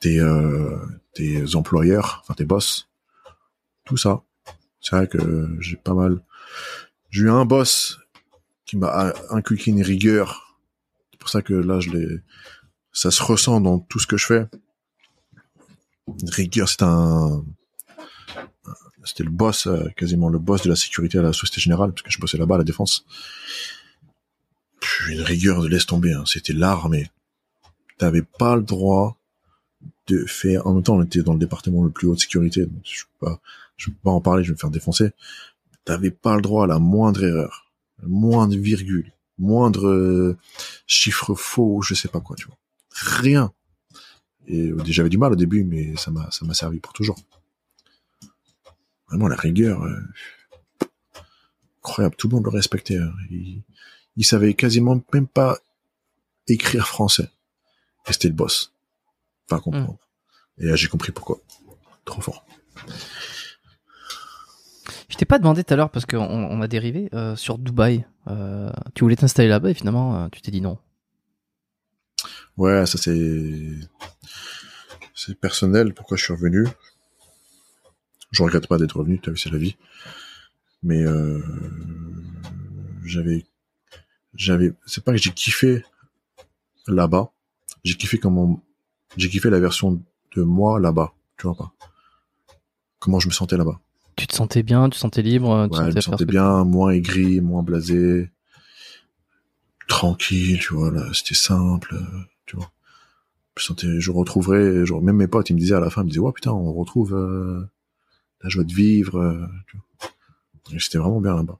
Tes, 0.00 0.18
euh, 0.20 0.76
tes 1.14 1.54
employeurs, 1.54 2.20
enfin 2.22 2.34
tes 2.34 2.44
boss. 2.44 2.88
Tout 3.84 3.96
ça. 3.96 4.22
C'est 4.80 4.96
vrai 4.96 5.08
que 5.08 5.56
j'ai 5.60 5.76
pas 5.76 5.94
mal. 5.94 6.22
J'ai 7.10 7.22
eu 7.22 7.30
un 7.30 7.44
boss 7.44 7.98
qui 8.64 8.76
m'a 8.76 9.12
inculqué 9.30 9.70
une 9.70 9.82
rigueur. 9.82 10.47
C'est 11.18 11.20
pour 11.20 11.30
ça 11.30 11.42
que 11.42 11.54
là, 11.54 11.80
je 11.80 12.20
ça 12.92 13.10
se 13.10 13.22
ressent 13.22 13.60
dans 13.60 13.80
tout 13.80 13.98
ce 13.98 14.06
que 14.06 14.16
je 14.16 14.26
fais. 14.26 14.46
Rigueur, 16.24 16.68
c'est 16.68 16.82
un, 16.82 17.44
c'était 19.04 19.24
le 19.24 19.30
boss, 19.30 19.66
euh, 19.66 19.88
quasiment 19.96 20.28
le 20.28 20.38
boss 20.38 20.62
de 20.62 20.68
la 20.68 20.76
sécurité 20.76 21.18
à 21.18 21.22
la 21.22 21.32
Société 21.32 21.60
Générale, 21.60 21.92
parce 21.92 22.02
que 22.02 22.10
je 22.10 22.18
bossais 22.18 22.38
là-bas 22.38 22.56
à 22.56 22.58
la 22.58 22.64
défense. 22.64 23.04
Une 25.08 25.22
rigueur 25.22 25.62
de 25.62 25.68
laisse 25.68 25.86
tomber, 25.86 26.12
hein. 26.12 26.24
c'était 26.26 26.52
l'armée. 26.52 27.10
T'avais 27.96 28.22
pas 28.22 28.56
le 28.56 28.62
droit 28.62 29.18
de 30.06 30.24
faire, 30.26 30.66
en 30.66 30.74
même 30.74 30.82
temps, 30.82 30.96
on 30.96 31.02
était 31.02 31.22
dans 31.22 31.32
le 31.32 31.38
département 31.38 31.82
le 31.82 31.90
plus 31.90 32.06
haut 32.06 32.14
de 32.14 32.20
sécurité, 32.20 32.66
je 32.84 33.02
peux 33.04 33.26
pas, 33.26 33.40
je 33.76 33.90
peux 33.90 33.96
pas 34.02 34.10
en 34.10 34.20
parler, 34.20 34.44
je 34.44 34.48
vais 34.48 34.54
me 34.54 34.58
faire 34.58 34.70
défoncer. 34.70 35.10
T'avais 35.84 36.10
pas 36.10 36.36
le 36.36 36.42
droit 36.42 36.64
à 36.64 36.66
la 36.66 36.78
moindre 36.78 37.24
erreur, 37.24 37.70
la 38.00 38.08
moindre 38.08 38.56
virgule, 38.56 39.12
moindre 39.38 39.86
euh, 39.88 40.36
chiffre 40.86 41.34
faux, 41.34 41.82
je 41.82 41.94
sais 41.94 42.08
pas 42.08 42.20
quoi, 42.20 42.36
tu 42.36 42.46
vois 42.46 42.56
rien. 42.90 43.52
Et 44.46 44.68
euh, 44.70 44.78
j'avais 44.86 45.08
du 45.10 45.18
mal 45.18 45.32
au 45.32 45.36
début, 45.36 45.64
mais 45.64 45.96
ça 45.96 46.10
m'a 46.10 46.30
ça 46.30 46.44
m'a 46.46 46.54
servi 46.54 46.80
pour 46.80 46.92
toujours. 46.92 47.18
Vraiment 49.08 49.28
la 49.28 49.36
rigueur, 49.36 49.82
euh, 49.84 50.00
incroyable. 51.82 52.16
Tout 52.16 52.28
le 52.28 52.34
monde 52.36 52.44
le 52.44 52.50
respectait. 52.50 52.98
hein. 52.98 53.12
Il, 53.30 53.62
il 54.16 54.24
savait 54.24 54.54
quasiment 54.54 55.02
même 55.12 55.26
pas 55.28 55.58
écrire 56.46 56.86
français. 56.88 57.30
Et 58.08 58.12
c'était 58.12 58.28
le 58.28 58.34
boss. 58.34 58.72
Pas 59.48 59.60
comprendre. 59.60 59.98
Et 60.58 60.66
là 60.66 60.76
j'ai 60.76 60.88
compris 60.88 61.12
pourquoi. 61.12 61.38
Trop 62.04 62.20
fort. 62.20 62.44
T'ai 65.18 65.24
pas 65.24 65.40
demandé 65.40 65.64
tout 65.64 65.74
à 65.74 65.76
l'heure 65.76 65.90
parce 65.90 66.06
qu'on 66.06 66.20
on 66.20 66.60
a 66.62 66.68
dérivé 66.68 67.08
euh, 67.12 67.34
sur 67.34 67.58
Dubaï. 67.58 68.06
Euh, 68.28 68.70
tu 68.94 69.02
voulais 69.02 69.16
t'installer 69.16 69.48
là-bas 69.48 69.70
et 69.70 69.74
finalement 69.74 70.14
euh, 70.14 70.28
tu 70.30 70.40
t'es 70.40 70.52
dit 70.52 70.60
non. 70.60 70.78
Ouais, 72.56 72.86
ça 72.86 72.98
c'est 72.98 73.80
c'est 75.16 75.34
personnel. 75.34 75.92
Pourquoi 75.92 76.16
je 76.16 76.22
suis 76.22 76.32
revenu 76.32 76.68
Je 78.30 78.44
regrette 78.44 78.68
pas 78.68 78.78
d'être 78.78 78.96
revenu. 78.96 79.18
T'as 79.18 79.32
vu, 79.32 79.38
c'est 79.38 79.50
la 79.50 79.58
vie. 79.58 79.76
Mais 80.84 81.04
j'avais 83.04 83.44
j'avais 84.34 84.72
c'est 84.86 85.02
pas 85.02 85.10
que 85.10 85.18
j'ai 85.18 85.32
kiffé 85.32 85.84
là-bas. 86.86 87.32
J'ai 87.82 87.96
kiffé 87.96 88.18
comment 88.18 88.62
j'ai 89.16 89.28
kiffé 89.28 89.50
la 89.50 89.58
version 89.58 90.00
de 90.36 90.42
moi 90.44 90.78
là-bas. 90.78 91.12
Tu 91.36 91.48
vois 91.48 91.56
pas 91.56 91.72
Comment 93.00 93.18
je 93.18 93.26
me 93.26 93.32
sentais 93.32 93.56
là-bas. 93.56 93.80
Tu 94.18 94.26
te 94.26 94.34
sentais 94.34 94.64
bien, 94.64 94.90
tu 94.90 94.96
te 94.96 94.96
sentais 94.96 95.22
libre, 95.22 95.68
tu 95.72 95.78
Ouais, 95.78 95.90
je 95.90 95.96
me 95.96 96.00
sentais 96.00 96.24
bien, 96.24 96.64
moins 96.64 96.90
aigri, 96.90 97.40
moins 97.40 97.62
blasé, 97.62 98.30
tranquille, 99.86 100.58
tu 100.60 100.74
vois, 100.74 100.92
c'était 101.14 101.34
simple, 101.34 101.94
euh, 101.94 102.20
tu 102.46 102.56
vois. 102.56 102.70
Je 103.56 103.64
sentais, 103.64 104.00
je 104.00 104.10
retrouverais, 104.10 104.84
genre, 104.84 105.02
même 105.02 105.16
mes 105.16 105.28
potes, 105.28 105.50
ils 105.50 105.54
me 105.54 105.58
disaient 105.58 105.74
à 105.74 105.80
la 105.80 105.90
fin, 105.90 106.02
ils 106.02 106.06
me 106.06 106.10
disaient, 106.10 106.20
ouais, 106.20 106.32
putain, 106.32 106.52
on 106.52 106.72
retrouve 106.72 107.14
euh, 107.14 107.64
la 108.42 108.48
joie 108.48 108.64
de 108.64 108.72
vivre, 108.72 109.18
euh, 109.18 109.46
tu 109.68 109.76
vois. 109.76 110.10
Et 110.74 110.80
C'était 110.80 110.98
vraiment 110.98 111.20
bien 111.20 111.34
là-bas. 111.36 111.58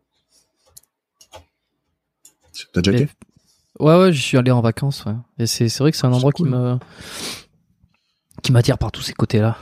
T'as 2.72 2.82
déjà 2.82 2.98
été? 2.98 3.12
Ouais, 3.78 3.96
ouais, 3.96 4.12
je 4.12 4.20
suis 4.20 4.36
allé 4.36 4.50
en 4.50 4.60
vacances, 4.60 5.04
ouais. 5.04 5.14
Et 5.38 5.46
c'est, 5.46 5.68
vrai 5.78 5.92
que 5.92 5.96
c'est 5.96 6.06
un 6.06 6.12
endroit 6.12 6.32
cool. 6.32 6.48
qui 6.48 6.52
me, 6.52 6.78
qui 8.42 8.52
m'attire 8.52 8.78
par 8.78 8.90
tous 8.90 9.02
ces 9.02 9.12
côtés-là. 9.12 9.56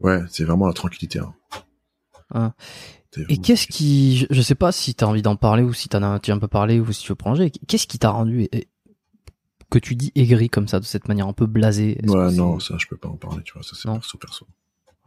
Ouais, 0.00 0.20
c'est 0.28 0.44
vraiment 0.44 0.66
la 0.66 0.72
tranquillité. 0.72 1.20
Hein. 2.32 2.52
C'est 3.12 3.30
Et 3.30 3.38
qu'est-ce 3.38 3.66
qui, 3.66 4.26
je, 4.28 4.42
sais 4.42 4.54
pas 4.54 4.72
si 4.72 4.94
t'as 4.94 5.06
envie 5.06 5.22
d'en 5.22 5.36
parler 5.36 5.62
ou 5.62 5.72
si 5.72 5.88
t'en 5.88 6.02
as 6.02 6.18
déjà 6.18 6.34
un 6.34 6.38
peu 6.38 6.48
parlé 6.48 6.80
ou 6.80 6.92
si 6.92 7.02
tu 7.02 7.08
veux 7.10 7.16
prolonger. 7.16 7.50
Qu'est-ce 7.50 7.86
qui 7.86 7.98
t'a 7.98 8.10
rendu 8.10 8.48
que 9.70 9.78
tu 9.78 9.94
dis 9.94 10.12
aigri 10.14 10.48
comme 10.50 10.68
ça, 10.68 10.80
de 10.80 10.84
cette 10.84 11.08
manière 11.08 11.26
un 11.28 11.32
peu 11.32 11.46
blasée? 11.46 11.98
Ouais, 12.06 12.32
non, 12.32 12.58
ça, 12.60 12.76
je 12.78 12.86
peux 12.86 12.96
pas 12.96 13.08
en 13.08 13.16
parler, 13.16 13.42
tu 13.44 13.54
vois, 13.54 13.62
ça, 13.62 13.74
c'est 13.74 13.90
perso, 13.90 14.18
perso. 14.18 14.46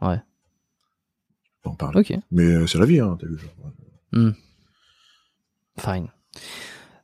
Ouais. 0.00 0.16
Je 1.42 1.50
peux 1.50 1.62
pas 1.64 1.70
en 1.70 1.74
parler. 1.74 2.00
Ok, 2.00 2.18
Mais 2.30 2.44
euh, 2.44 2.66
c'est 2.66 2.78
la 2.78 2.86
vie, 2.86 3.00
hein, 3.00 3.16
t'as 3.20 3.26
vu. 3.26 3.38
genre. 3.38 4.32
fine. 5.78 6.08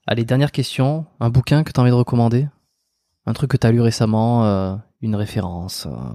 Allez, 0.07 0.25
dernière 0.25 0.53
question. 0.53 1.07
Un 1.21 1.31
bouquin 1.31 1.65
que 1.65 1.73
t'as 1.73 1.83
envie 1.83 1.91
de 1.91 1.97
recommander? 1.97 2.49
Un 3.27 3.33
truc 3.33 3.51
que 3.51 3.57
t'as 3.57 3.71
lu 3.71 3.81
récemment 3.81 4.45
euh, 4.45 4.77
Une 5.01 5.17
référence 5.17 5.87
euh, 5.87 6.13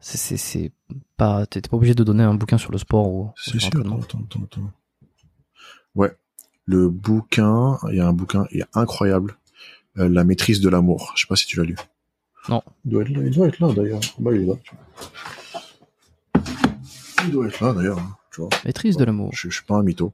C'est, 0.00 0.72
pas, 1.16 1.44
t'es 1.46 1.60
pas 1.60 1.76
obligé 1.76 1.94
de 1.94 2.04
donner 2.04 2.22
un 2.22 2.34
bouquin 2.34 2.56
sur 2.58 2.70
le 2.72 2.78
sport 2.78 3.08
ou, 3.08 3.30
C'est 3.36 3.58
sûr, 3.60 3.80
attends, 3.80 4.00
attends, 4.00 4.44
attends. 4.44 4.72
Ouais. 5.94 6.16
Le 6.66 6.88
bouquin, 6.88 7.78
il 7.90 7.96
y 7.96 8.00
a 8.00 8.06
un 8.06 8.12
bouquin, 8.12 8.46
il 8.52 8.60
est 8.60 8.66
incroyable. 8.74 9.36
Euh, 9.98 10.08
la 10.08 10.22
maîtrise 10.22 10.60
de 10.60 10.68
l'amour. 10.68 11.12
Je 11.16 11.22
sais 11.22 11.26
pas 11.26 11.34
si 11.36 11.46
tu 11.46 11.56
l'as 11.58 11.64
lu. 11.64 11.76
Non. 12.48 12.62
Il 12.84 12.92
doit 12.92 13.02
être 13.02 13.10
là, 13.10 13.20
il 13.24 13.30
doit 13.30 13.46
être 13.48 13.58
là 13.60 13.72
d'ailleurs. 13.72 14.00
Bah, 14.18 14.30
il 14.34 14.42
est 14.42 14.46
là. 14.46 14.54
Il 17.24 17.30
doit 17.32 17.46
être 17.46 17.60
là 17.60 17.72
d'ailleurs. 17.72 17.98
hein, 17.98 18.16
Tu 18.32 18.40
vois. 18.40 18.50
Maîtrise 18.64 18.96
de 18.96 19.04
l'amour. 19.04 19.30
Je, 19.34 19.48
je 19.48 19.54
suis 19.56 19.64
pas 19.64 19.76
un 19.76 19.82
mytho. 19.82 20.12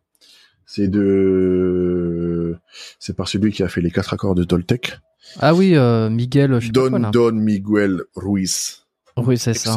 C'est 0.66 0.88
de, 0.88 2.56
c'est 2.98 3.14
par 3.14 3.28
celui 3.28 3.52
qui 3.52 3.62
a 3.62 3.68
fait 3.68 3.80
les 3.82 3.90
quatre 3.90 4.14
accords 4.14 4.34
de 4.34 4.44
Toltec. 4.44 4.98
Ah 5.40 5.54
oui, 5.54 5.76
euh, 5.76 6.08
Miguel, 6.08 6.58
je 6.60 6.66
sais 6.66 6.72
pas 6.72 6.80
Don 6.80 6.88
quoi, 6.90 6.98
là. 6.98 7.10
Don 7.10 7.32
Miguel 7.32 8.02
Ruiz. 8.16 8.83
Oui, 9.16 9.38
c'est 9.38 9.54
ça. 9.54 9.76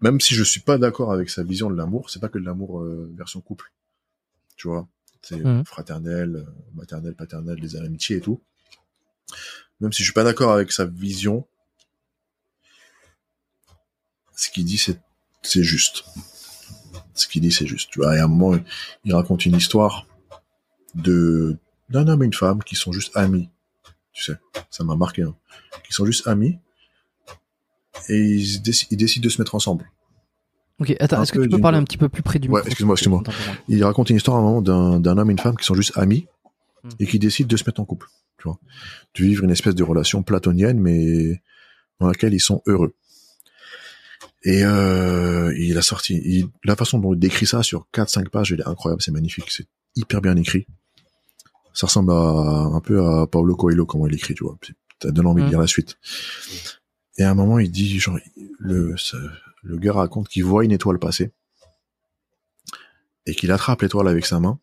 Même 0.00 0.20
si 0.20 0.34
je 0.34 0.42
suis 0.42 0.60
pas 0.60 0.78
d'accord 0.78 1.12
avec 1.12 1.28
sa 1.30 1.42
vision 1.42 1.70
de 1.70 1.76
l'amour, 1.76 2.08
c'est 2.10 2.20
pas 2.20 2.28
que 2.28 2.38
de 2.38 2.44
l'amour 2.44 2.80
euh, 2.80 3.12
version 3.16 3.40
couple. 3.40 3.70
Tu 4.56 4.66
vois, 4.68 4.88
c'est 5.22 5.36
Mhm. 5.38 5.64
fraternel, 5.64 6.36
euh, 6.36 6.44
maternel, 6.74 7.14
paternel, 7.14 7.56
les 7.58 7.76
amitiés 7.76 8.16
et 8.16 8.20
tout. 8.20 8.40
Même 9.80 9.92
si 9.92 9.98
je 10.02 10.04
suis 10.08 10.14
pas 10.14 10.24
d'accord 10.24 10.52
avec 10.52 10.72
sa 10.72 10.86
vision, 10.86 11.46
ce 14.34 14.50
qu'il 14.50 14.64
dit 14.64 14.78
c'est 14.78 14.98
c'est 15.42 15.62
juste. 15.62 16.04
Ce 17.14 17.26
qu'il 17.28 17.42
dit 17.42 17.52
c'est 17.52 17.66
juste. 17.66 17.90
Tu 17.90 18.00
vois, 18.00 18.16
et 18.16 18.20
à 18.20 18.24
un 18.24 18.28
moment 18.28 18.58
il 19.04 19.14
raconte 19.14 19.44
une 19.46 19.56
histoire 19.56 20.06
de 20.94 21.56
d'un 21.88 22.06
homme 22.08 22.22
et 22.22 22.26
une 22.26 22.32
femme 22.34 22.62
qui 22.62 22.76
sont 22.76 22.92
juste 22.92 23.16
amis. 23.16 23.48
Tu 24.12 24.24
sais, 24.24 24.36
ça 24.70 24.84
m'a 24.84 24.96
marqué. 24.96 25.22
Hein. 25.22 25.36
Qui 25.84 25.92
sont 25.92 26.06
juste 26.06 26.26
amis 26.26 26.58
et 28.08 28.18
ils, 28.18 28.60
déci- 28.62 28.86
ils 28.90 28.96
décident 28.96 29.24
de 29.24 29.28
se 29.28 29.40
mettre 29.40 29.54
ensemble. 29.54 29.90
Ok, 30.80 30.96
attends, 31.00 31.22
est-ce 31.22 31.32
que 31.32 31.40
tu 31.40 31.48
peux 31.48 31.60
parler 31.60 31.76
un 31.78 31.84
petit 31.84 31.98
peu 31.98 32.08
plus 32.08 32.22
près 32.22 32.38
du 32.38 32.48
Ouais, 32.48 32.62
excuse-moi, 32.64 32.94
excuse-moi. 32.94 33.22
Il 33.68 33.84
raconte 33.84 34.08
une 34.10 34.16
histoire 34.16 34.36
à 34.38 34.40
un 34.40 34.42
moment 34.42 34.62
d'un 34.98 35.18
homme 35.18 35.30
et 35.30 35.32
une 35.32 35.38
femme 35.38 35.56
qui 35.56 35.64
sont 35.66 35.74
juste 35.74 35.92
amis 35.96 36.26
Hmm. 36.82 36.88
et 36.98 37.06
qui 37.06 37.18
décident 37.18 37.46
de 37.46 37.56
se 37.58 37.64
mettre 37.66 37.78
en 37.80 37.84
couple. 37.84 38.06
Tu 38.38 38.44
vois, 38.44 38.58
de 39.14 39.22
vivre 39.22 39.44
une 39.44 39.50
espèce 39.50 39.74
de 39.74 39.82
relation 39.82 40.22
platonienne, 40.22 40.80
mais 40.80 41.42
dans 42.00 42.06
laquelle 42.06 42.32
ils 42.32 42.40
sont 42.40 42.62
heureux. 42.66 42.94
Et 44.44 44.64
euh, 44.64 45.54
il 45.58 45.76
a 45.76 45.82
sorti 45.82 46.14
il- 46.24 46.48
la 46.64 46.74
façon 46.76 46.98
dont 46.98 47.12
il 47.12 47.18
décrit 47.18 47.44
ça 47.46 47.62
sur 47.62 47.86
4-5 47.92 48.30
pages, 48.30 48.50
elle 48.52 48.60
est 48.60 48.66
incroyable, 48.66 49.02
c'est 49.02 49.10
magnifique, 49.10 49.50
c'est 49.50 49.66
hyper 49.94 50.22
bien 50.22 50.34
écrit. 50.36 50.66
Ça 51.74 51.86
ressemble 51.86 52.12
à, 52.12 52.16
un 52.16 52.80
peu 52.80 53.04
à 53.04 53.26
Paulo 53.26 53.54
Coelho 53.56 53.84
comment 53.84 54.06
il 54.06 54.14
écrit, 54.14 54.32
tu 54.34 54.44
vois. 54.44 54.56
Ça 55.02 55.10
donne 55.10 55.26
envie 55.26 55.42
de 55.42 55.48
Mm. 55.48 55.50
lire 55.50 55.60
la 55.60 55.66
suite. 55.66 55.98
Et 57.16 57.22
à 57.22 57.30
un 57.30 57.34
moment, 57.34 57.58
il 57.58 57.70
dit, 57.70 57.98
genre, 57.98 58.18
le, 58.58 58.94
le 59.62 59.76
gars 59.76 59.92
raconte 59.92 60.28
qu'il 60.28 60.44
voit 60.44 60.64
une 60.64 60.72
étoile 60.72 60.98
passer 60.98 61.32
et 63.26 63.34
qu'il 63.34 63.52
attrape 63.52 63.82
l'étoile 63.82 64.08
avec 64.08 64.26
sa 64.26 64.40
main 64.40 64.58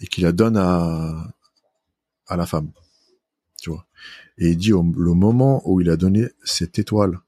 et 0.00 0.06
qu'il 0.06 0.24
la 0.24 0.32
donne 0.32 0.56
à, 0.56 1.34
à 2.26 2.36
la 2.36 2.46
femme. 2.46 2.70
Tu 3.60 3.70
vois. 3.70 3.86
Et 4.36 4.50
il 4.50 4.56
dit 4.56 4.72
au 4.72 4.82
le 4.82 5.14
moment 5.14 5.62
où 5.68 5.80
il 5.80 5.90
a 5.90 5.96
donné 5.96 6.28
cette 6.44 6.78
étoile 6.78 7.18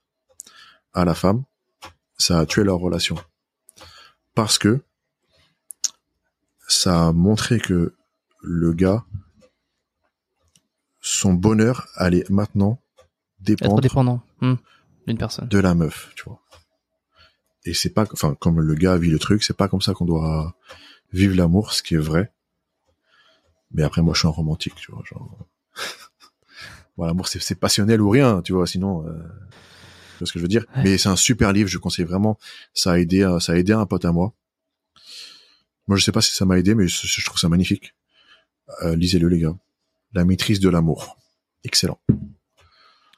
à 0.93 1.03
la 1.03 1.13
femme, 1.13 1.43
ça 2.17 2.39
a 2.39 2.45
tué 2.45 2.63
leur 2.63 2.77
relation. 2.79 3.17
Parce 4.35 4.57
que 4.57 4.81
ça 6.67 7.07
a 7.07 7.11
montré 7.11 7.59
que 7.59 7.93
le 8.41 8.73
gars, 8.73 9.05
son 11.01 11.33
bonheur 11.33 11.87
allait 11.95 12.23
maintenant 12.29 12.80
Être 13.47 13.81
dépendant 13.81 14.21
hmm, 14.41 14.55
d'une 15.07 15.17
personne. 15.17 15.47
de 15.47 15.59
la 15.59 15.73
meuf, 15.73 16.11
tu 16.15 16.23
vois. 16.25 16.41
Et 17.65 17.73
c'est 17.73 17.89
pas, 17.89 18.05
enfin, 18.11 18.35
comme 18.39 18.59
le 18.59 18.75
gars 18.75 18.97
vit 18.97 19.09
le 19.09 19.19
truc, 19.19 19.43
c'est 19.43 19.55
pas 19.55 19.67
comme 19.67 19.81
ça 19.81 19.93
qu'on 19.93 20.05
doit 20.05 20.55
vivre 21.13 21.35
l'amour, 21.35 21.73
ce 21.73 21.83
qui 21.83 21.95
est 21.95 21.99
vrai. 21.99 22.31
Mais 23.71 23.83
après, 23.83 24.01
moi, 24.01 24.13
je 24.13 24.19
suis 24.19 24.27
un 24.27 24.31
romantique, 24.31 24.75
tu 24.75 24.91
vois, 24.91 25.03
genre. 25.05 25.37
bon, 26.97 27.05
l'amour, 27.05 27.27
c'est, 27.27 27.41
c'est 27.41 27.55
passionnel 27.55 28.01
ou 28.01 28.09
rien, 28.09 28.41
tu 28.41 28.53
vois, 28.53 28.67
sinon, 28.67 29.07
euh... 29.07 29.13
tu 29.13 30.17
vois 30.19 30.27
ce 30.27 30.33
que 30.33 30.39
je 30.39 30.43
veux 30.43 30.49
dire. 30.49 30.65
Ouais. 30.75 30.83
Mais 30.83 30.97
c'est 30.97 31.09
un 31.09 31.15
super 31.15 31.53
livre, 31.53 31.69
je 31.69 31.77
conseille 31.77 32.05
vraiment. 32.05 32.37
Ça 32.73 32.93
a 32.93 32.97
aidé, 32.97 33.37
ça 33.39 33.53
a 33.53 33.55
aidé 33.55 33.73
un 33.73 33.85
pote 33.85 34.05
à 34.05 34.11
moi. 34.11 34.33
Moi, 35.87 35.97
je 35.97 36.03
sais 36.03 36.11
pas 36.11 36.21
si 36.21 36.31
ça 36.31 36.45
m'a 36.45 36.57
aidé, 36.57 36.73
mais 36.73 36.87
je, 36.87 37.07
je 37.07 37.25
trouve 37.25 37.39
ça 37.39 37.49
magnifique. 37.49 37.93
Euh, 38.83 38.95
lisez-le, 38.95 39.27
les 39.27 39.39
gars. 39.39 39.55
La 40.13 40.25
maîtrise 40.25 40.59
de 40.59 40.69
l'amour. 40.69 41.17
Excellent. 41.63 41.99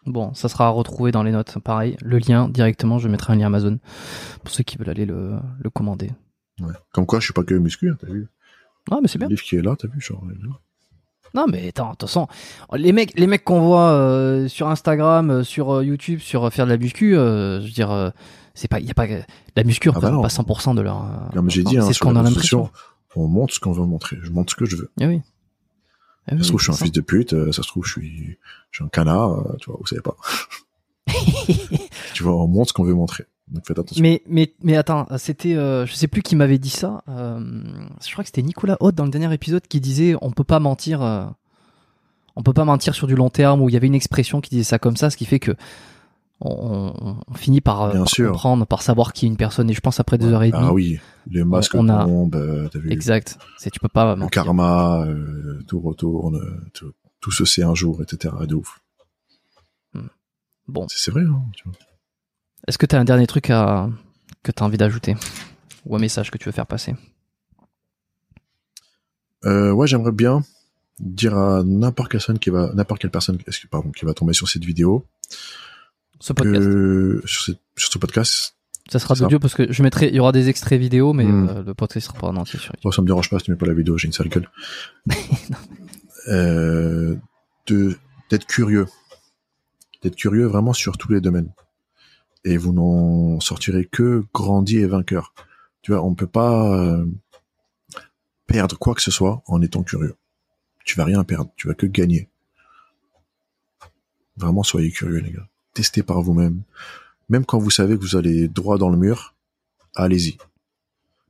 Bon, 0.06 0.34
ça 0.34 0.50
sera 0.50 0.68
à 0.68 0.70
retrouver 0.70 1.12
dans 1.12 1.24
les 1.24 1.32
notes. 1.32 1.58
Pareil, 1.60 1.96
le 2.02 2.18
lien 2.18 2.50
directement, 2.50 3.00
je 3.00 3.08
mettrai 3.08 3.34
un 3.34 3.36
lien 3.38 3.48
Amazon 3.48 3.80
pour 4.44 4.54
ceux 4.54 4.64
qui 4.64 4.78
veulent 4.78 4.90
aller 4.90 5.06
le, 5.06 5.36
le 5.60 5.70
commander. 5.70 6.12
Ouais. 6.62 6.74
Comme 6.94 7.06
quoi, 7.06 7.20
je 7.20 7.26
suis 7.26 7.34
pas 7.34 7.44
que 7.44 7.54
muscu, 7.56 7.90
hein, 7.90 7.98
t'as 8.00 8.08
vu. 8.08 8.28
Ah, 8.92 8.98
mais 9.02 9.08
c'est 9.08 9.18
bien. 9.18 9.28
Le 9.28 9.34
livre 9.36 9.44
qui 9.44 9.56
est 9.56 9.62
là, 9.62 9.76
t'as 9.78 9.88
vu, 9.88 10.02
genre, 10.02 10.24
là. 10.26 10.50
Non, 11.36 11.46
mais 11.50 11.70
attends, 11.70 11.86
de 11.86 11.92
toute 11.92 12.10
façon, 12.10 12.28
les 12.74 12.92
mecs, 12.92 13.18
les 13.18 13.26
mecs 13.26 13.44
qu'on 13.44 13.62
voit 13.62 13.92
euh, 13.92 14.48
sur 14.48 14.68
Instagram, 14.68 15.32
euh, 15.32 15.44
sur 15.44 15.72
euh, 15.72 15.84
YouTube, 15.84 16.20
sur 16.20 16.52
faire 16.54 16.66
de 16.66 16.72
la 16.72 16.78
muscu, 16.78 17.14
je 17.14 17.64
veux 17.64 17.72
dire, 17.72 18.12
c'est 18.54 18.68
pas, 18.68 18.80
y 18.80 18.92
a 18.92 18.94
pas, 18.94 19.08
la 19.08 19.64
muscu 19.64 19.90
Ah 19.90 20.00
bah 20.00 20.12
représente 20.12 20.48
pas 20.48 20.54
100% 20.54 20.76
de 20.76 20.82
leur. 20.82 21.04
Non, 21.34 21.42
mais 21.42 21.50
j'ai 21.50 21.64
dit, 21.64 21.72
c'est 21.74 21.80
hein, 21.80 21.88
ce 21.88 21.94
sur 21.94 22.06
qu'on 22.06 22.16
a 22.16 22.22
l'impression. 22.22 22.70
on 23.16 23.28
montre 23.28 23.54
ce 23.54 23.60
qu'on 23.60 23.72
veut 23.72 23.86
montrer. 23.86 24.18
Je 24.22 24.30
montre 24.30 24.52
ce 24.52 24.56
que 24.56 24.66
je 24.66 24.76
veux. 24.76 24.92
Eh 25.00 25.08
oui. 25.08 25.22
Eh 26.32 26.38
Ça 26.38 26.44
se 26.44 26.48
trouve, 26.50 26.60
je 26.60 26.72
suis 26.72 26.74
un 26.74 26.86
fils 26.86 26.92
de 26.92 27.02
pute, 27.02 27.34
euh, 27.34 27.52
ça 27.52 27.64
se 27.64 27.68
trouve, 27.68 27.86
je 27.86 27.92
suis, 27.92 28.38
je 28.72 28.78
suis 28.78 28.86
un 28.86 28.90
canard, 28.90 29.32
euh, 29.32 29.58
tu 29.60 29.70
vois, 29.70 29.78
vous 29.80 29.88
savez 29.88 30.02
pas. 30.02 30.16
tu 32.14 32.24
vois, 32.24 32.36
on 32.36 32.48
montre 32.48 32.70
ce 32.70 32.74
qu'on 32.74 32.84
veut 32.84 32.94
montrer. 32.94 33.26
Donc 33.52 33.66
faites 33.68 33.78
attention. 33.78 34.02
Mais, 34.02 34.22
mais, 34.28 34.54
mais 34.64 34.78
attends, 34.78 35.06
c'était, 35.18 35.56
euh, 35.56 35.86
je 35.86 35.94
sais 35.94 36.08
plus 36.08 36.22
qui 36.22 36.36
m'avait 36.36 36.58
dit 36.58 36.70
ça. 36.70 37.04
euh, 37.10 37.40
je 38.06 38.12
crois 38.12 38.24
que 38.24 38.30
c'était 38.30 38.42
Nicolas 38.42 38.78
Haute 38.80 38.96
dans 38.96 39.04
le 39.06 39.12
dernier 39.12 39.32
épisode 39.34 39.64
qui 39.68 39.82
disait 39.82 40.16
on 40.22 40.32
peut 40.32 40.46
pas 40.46 40.60
mentir, 40.60 41.02
euh, 41.02 41.26
on 42.36 42.42
peut 42.44 42.54
pas 42.54 42.64
mentir 42.66 42.96
sur 42.96 43.06
du 43.06 43.16
long 43.16 43.30
terme. 43.30 43.62
Ou 43.62 43.70
il 43.70 43.74
y 43.74 43.76
avait 43.76 43.88
une 43.88 43.96
expression 43.96 44.40
qui 44.40 44.50
disait 44.50 44.64
ça 44.64 44.80
comme 44.80 44.96
ça, 44.96 45.10
ce 45.10 45.18
qui 45.18 45.26
fait 45.26 45.40
que 45.40 45.52
on, 46.42 46.94
on- 47.00 47.20
on 47.28 47.34
finit 47.36 47.62
par, 47.62 47.84
euh, 47.84 47.92
Bien 47.92 48.00
par 48.00 48.10
sûr. 48.10 48.32
comprendre, 48.32 48.66
par 48.66 48.82
savoir 48.82 49.14
qui 49.14 49.26
est 49.26 49.30
une 49.30 49.38
personne. 49.38 49.70
Et 49.70 49.74
je 49.74 49.80
pense 49.82 50.00
après 50.00 50.18
deux 50.18 50.32
heures 50.34 50.44
et 50.44 50.52
demie, 50.52 50.64
Ah 50.68 50.74
oui, 50.74 51.00
les 51.28 51.44
masques 51.44 51.76
on 51.76 51.88
a- 51.90 52.04
tombent, 52.06 52.36
euh, 52.36 52.68
t'as 52.70 52.80
vu. 52.80 52.92
exact. 52.92 53.38
C'est 53.58 53.70
tu 53.70 53.80
peux 53.80 53.88
pas 53.88 54.14
Le 54.16 54.20
mentir. 54.22 54.44
karma, 54.44 55.06
euh, 55.06 55.62
tout 55.68 55.80
retourne, 55.80 56.36
euh, 56.36 56.62
tout, 56.74 56.92
tout 57.22 57.32
se 57.32 57.46
sait 57.46 57.64
un 57.64 57.76
jour, 57.76 58.02
etc. 58.02 58.34
De 58.48 58.56
ouf. 58.56 58.80
Bon, 60.68 60.86
C'est 60.90 61.12
vrai, 61.12 61.24
hein. 61.24 61.42
Est-ce 62.68 62.78
que 62.78 62.86
tu 62.86 62.96
as 62.96 63.00
un 63.00 63.04
dernier 63.04 63.28
truc 63.28 63.50
à, 63.50 63.90
que 64.44 64.52
tu 64.54 64.64
as 64.64 64.66
envie 64.66 64.78
d'ajouter 64.78 65.16
ou 65.86 65.96
un 65.98 66.00
message 66.00 66.32
que 66.32 66.38
tu 66.38 66.46
veux 66.46 66.54
faire 66.54 66.68
passer? 66.68 66.96
Euh, 69.46 69.72
Ouais, 69.72 69.88
j'aimerais 69.88 70.12
bien 70.14 70.44
dire 71.00 71.38
à 71.38 71.64
n'importe 71.64 72.10
quelle 72.12 72.20
personne 72.22 72.40
qui 72.40 72.50
va, 72.50 72.72
n'importe 72.74 73.02
quelle 73.02 73.12
personne, 73.12 73.38
pardon, 73.70 73.92
qui 73.92 74.06
va 74.06 74.14
tomber 74.14 74.34
sur 74.34 74.48
cette 74.48 74.64
vidéo, 74.64 75.06
ce 76.24 76.34
podcast, 76.34 76.66
que, 76.68 77.22
sur, 77.26 77.56
sur 77.76 77.92
ce 77.92 77.98
podcast, 77.98 78.56
ça 78.90 79.00
sera 79.00 79.16
d'audio 79.16 79.40
parce 79.40 79.54
que 79.56 79.72
je 79.72 79.84
mettrai, 79.84 80.08
il 80.08 80.16
y 80.16 80.20
aura 80.20 80.32
des 80.32 80.50
extraits 80.50 80.80
vidéo, 80.80 81.14
mais 81.14 81.26
Hmm. 81.26 81.50
euh, 81.50 81.64
le 81.64 81.74
podcast 81.74 82.08
sera 82.08 82.20
pas 82.20 82.28
en 82.28 82.36
entier 82.38 82.60
sur 82.60 82.74
YouTube. 82.76 82.92
Ça 82.94 83.02
me 83.02 83.08
dérange 83.08 83.30
pas 83.30 83.40
si 83.40 83.46
tu 83.46 83.52
mets 83.52 83.58
pas 83.58 83.66
la 83.66 83.74
vidéo, 83.74 83.98
j'ai 83.98 84.08
une 84.08 84.14
sale 84.14 84.30
gueule. 84.30 84.50
euh, 86.28 87.16
d'être 88.30 88.46
curieux. 88.48 88.88
D'être 90.02 90.16
curieux 90.16 90.46
vraiment 90.46 90.74
sur 90.74 90.98
tous 90.98 91.12
les 91.12 91.22
domaines. 91.22 91.52
Et 92.46 92.58
vous 92.58 92.74
n'en 92.74 93.40
sortirez 93.40 93.86
que 93.86 94.24
grandi 94.34 94.78
et 94.78 94.86
vainqueur. 94.86 95.34
Tu 95.82 95.92
vois, 95.92 96.02
on 96.04 96.14
peut 96.16 96.28
pas 96.28 96.78
euh, 96.78 97.06
perdre 98.48 98.78
quoi 98.78 98.96
que 98.96 99.02
ce 99.02 99.12
soit 99.12 99.42
en 99.48 99.62
étant 99.62 99.84
curieux. 99.84 100.16
Tu 100.86 100.98
vas 100.98 101.06
rien 101.06 101.24
perdre, 101.24 101.52
tu 101.56 101.68
vas 101.68 101.74
que 101.74 101.86
gagner. 101.86 102.30
Vraiment, 104.36 104.64
soyez 104.64 104.92
curieux, 104.92 105.20
les 105.20 105.32
gars. 105.32 105.48
Testez 105.74 106.04
par 106.04 106.22
vous-même. 106.22 106.62
Même 107.30 107.46
quand 107.46 107.58
vous 107.58 107.72
savez 107.72 107.96
que 107.96 108.02
vous 108.02 108.16
allez 108.16 108.48
droit 108.48 108.78
dans 108.78 108.90
le 108.90 108.98
mur, 108.98 109.36
allez-y. 109.96 110.38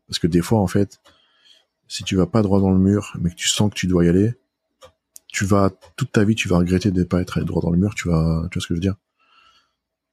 Parce 0.08 0.20
que 0.20 0.28
des 0.28 0.42
fois, 0.42 0.60
en 0.60 0.68
fait, 0.68 1.00
si 1.88 2.04
tu 2.04 2.16
vas 2.16 2.26
pas 2.26 2.42
droit 2.42 2.60
dans 2.60 2.72
le 2.72 2.80
mur, 2.80 3.16
mais 3.20 3.30
que 3.30 3.36
tu 3.36 3.48
sens 3.48 3.70
que 3.70 3.76
tu 3.76 3.88
dois 3.88 4.06
y 4.06 4.10
aller, 4.10 4.34
tu 5.28 5.46
vas 5.46 5.72
toute 5.96 6.12
ta 6.12 6.24
vie, 6.24 6.36
tu 6.36 6.48
vas 6.48 6.58
regretter 6.58 6.92
de 6.92 7.00
ne 7.00 7.06
pas 7.06 7.22
être 7.22 7.38
allé 7.38 7.46
droit 7.46 7.62
dans 7.62 7.72
le 7.72 7.78
mur. 7.78 7.96
Tu 7.96 8.08
vas, 8.08 8.48
tu 8.52 8.58
vois 8.58 8.62
ce 8.62 8.68
que 8.68 8.74
je 8.74 8.80
veux 8.80 8.82
dire? 8.82 8.96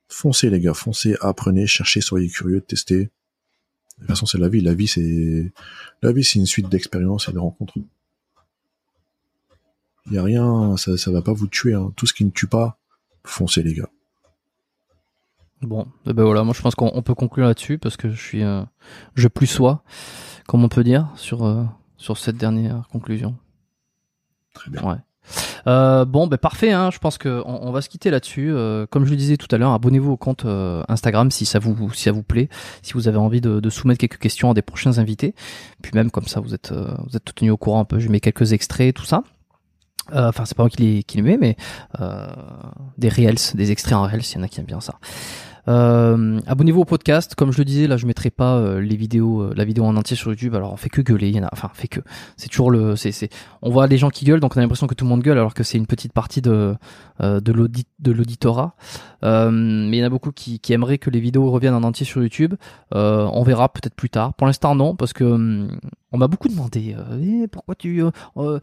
Foncez 0.09 0.51
les 0.51 0.61
gars, 0.61 0.75
foncez, 0.75 1.17
apprenez, 1.21 1.67
cherchez, 1.67 2.01
soyez 2.01 2.29
curieux, 2.29 2.61
testez. 2.61 3.05
De 3.05 3.11
toute 3.99 4.07
façon, 4.07 4.27
c'est 4.27 4.39
la 4.39 4.49
vie. 4.49 4.61
La 4.61 4.75
vie, 4.75 4.89
c'est 4.89 5.53
la 6.03 6.13
vie, 6.13 6.25
c'est 6.25 6.39
une 6.39 6.47
suite 6.47 6.69
d'expériences 6.69 7.29
et 7.29 7.33
de 7.33 7.39
rencontres. 7.39 7.75
Il 10.07 10.15
y 10.15 10.19
a 10.19 10.23
rien, 10.23 10.77
ça, 10.77 10.97
ça 10.97 11.11
va 11.11 11.21
pas 11.23 11.33
vous 11.33 11.47
tuer. 11.47 11.75
Hein. 11.75 11.93
Tout 11.97 12.07
ce 12.07 12.15
qui 12.15 12.25
ne 12.25 12.31
tue 12.31 12.47
pas, 12.47 12.79
foncez 13.25 13.63
les 13.63 13.75
gars. 13.75 13.91
Bon, 15.63 15.87
eh 16.07 16.13
ben 16.15 16.25
voilà, 16.25 16.43
moi 16.43 16.55
je 16.57 16.63
pense 16.63 16.75
qu'on 16.75 16.91
on 16.95 17.03
peut 17.03 17.15
conclure 17.15 17.47
là-dessus 17.47 17.79
parce 17.79 17.97
que 17.97 18.11
je 18.11 18.21
suis, 18.21 18.43
euh, 18.43 18.63
je 19.15 19.29
plus 19.29 19.47
sois, 19.47 19.83
comme 20.47 20.65
on 20.65 20.69
peut 20.69 20.85
dire, 20.85 21.09
sur 21.17 21.45
euh, 21.45 21.65
sur 21.99 22.17
cette 22.17 22.37
dernière 22.37 22.89
conclusion. 22.91 23.37
Très 24.55 24.71
bien. 24.71 24.83
Ouais. 24.83 24.97
Euh, 25.67 26.05
bon, 26.05 26.27
ben 26.27 26.39
parfait. 26.39 26.73
Hein, 26.73 26.91
je 26.91 26.99
pense 26.99 27.19
que 27.19 27.43
on, 27.45 27.71
va 27.71 27.83
se 27.83 27.89
quitter 27.89 28.11
là-dessus. 28.11 28.51
Euh, 28.51 28.87
comme 28.87 29.05
je 29.05 29.11
le 29.11 29.17
disais 29.17 29.37
tout 29.37 29.55
à 29.55 29.59
l'heure, 29.59 29.73
abonnez-vous 29.73 30.13
au 30.13 30.17
compte 30.17 30.45
euh, 30.45 30.83
Instagram 30.89 31.31
si 31.31 31.45
ça 31.45 31.59
vous 31.59 31.93
si 31.93 32.05
ça 32.05 32.13
vous 32.13 32.23
plaît, 32.23 32.49
si 32.83 32.95
vous 32.95 33.07
avez 33.07 33.19
envie 33.19 33.41
de, 33.41 33.61
de 33.61 33.71
soumettre 33.71 33.99
quelques 33.99 34.19
questions 34.19 34.51
à 34.51 34.55
des 34.55 34.63
prochains 34.63 34.99
invités. 34.99 35.35
Puis 35.83 35.93
même 35.95 36.11
comme 36.11 36.27
ça, 36.27 36.41
vous 36.41 36.55
êtes 36.55 36.73
euh, 36.73 36.95
vous 37.07 37.17
êtes 37.17 37.35
tenu 37.35 37.51
au 37.51 37.57
courant 37.57 37.81
un 37.81 37.85
peu. 37.85 37.99
Je 37.99 38.09
mets 38.09 38.21
quelques 38.21 38.53
extraits, 38.53 38.95
tout 38.95 39.05
ça. 39.05 39.23
Euh, 40.13 40.29
Enfin, 40.29 40.45
c'est 40.45 40.57
pas 40.57 40.63
moi 40.65 40.71
qui 40.71 40.83
les, 40.83 41.03
qui 41.03 41.19
les 41.19 41.23
mets, 41.23 41.37
mais 41.37 41.57
euh, 42.01 42.27
des 42.99 43.09
reels, 43.09 43.37
des 43.55 43.71
extraits 43.71 43.95
en 43.95 44.03
reels, 44.03 44.23
s'il 44.23 44.39
y 44.39 44.41
en 44.41 44.45
a 44.45 44.49
qui 44.49 44.61
aiment 44.61 44.67
bien 44.67 44.81
ça. 44.81 44.99
Euh, 45.71 46.41
abonnez-vous 46.47 46.81
au 46.81 46.85
podcast. 46.85 47.35
Comme 47.35 47.53
je 47.53 47.59
le 47.59 47.65
disais, 47.65 47.87
là, 47.87 47.97
je 47.97 48.07
mettrai 48.07 48.31
pas 48.31 48.57
euh, 48.57 48.81
les 48.81 48.97
vidéos, 48.97 49.43
euh, 49.43 49.53
la 49.55 49.65
vidéo 49.65 49.85
en 49.85 49.97
entier 49.97 50.17
sur 50.17 50.31
YouTube. 50.31 50.55
Alors, 50.55 50.73
on 50.73 50.77
fait 50.77 50.89
que 50.89 51.01
gueuler. 51.01 51.29
Il 51.29 51.43
a, 51.45 51.49
enfin, 51.53 51.71
fait 51.73 51.87
que. 51.87 52.01
C'est 52.37 52.49
toujours 52.49 52.71
le, 52.71 52.97
c'est. 52.97 53.29
On 53.63 53.71
voit 53.71 53.87
les 53.87 53.97
gens 53.97 54.11
qui 54.11 54.25
gueulent, 54.25 54.41
donc 54.41 54.57
on 54.57 54.59
a 54.59 54.63
l'impression 54.63 54.89
que 54.89 54.95
tout 54.95 55.05
le 55.05 55.11
monde 55.11 55.23
gueule, 55.23 55.39
alors 55.39 55.55
que 55.55 55.63
c'est 55.63 55.79
une 55.79 55.87
petite 55.87 56.13
partie 56.13 56.43
de 56.43 56.75
de 57.21 57.53
l'audit, 57.53 57.87
de 57.99 58.13
l'auditorat. 58.13 58.75
Mais 59.23 59.97
il 59.97 60.01
y 60.01 60.03
en 60.03 60.07
a 60.07 60.11
beaucoup 60.11 60.33
qui, 60.33 60.61
aimeraient 60.71 60.99
que 60.99 61.11
les 61.11 61.21
vidéos 61.21 61.51
reviennent 61.51 61.75
en 61.75 61.83
entier 61.83 62.07
sur 62.07 62.23
YouTube. 62.23 62.55
On 62.93 63.43
verra 63.43 63.69
peut-être 63.69 63.95
plus 63.95 64.11
tard. 64.11 64.35
Pour 64.35 64.47
l'instant, 64.47 64.75
non, 64.75 64.97
parce 64.97 65.13
que 65.13 65.25
hum, 65.25 65.79
on 66.13 66.19
m'a 66.19 66.27
beaucoup 66.29 66.49
demandé. 66.49 66.95
euh, 66.99 67.43
Eh, 67.45 67.47
pourquoi 67.49 67.75
tu 67.75 68.03
euh, 68.03 68.11
euh, 68.37 68.59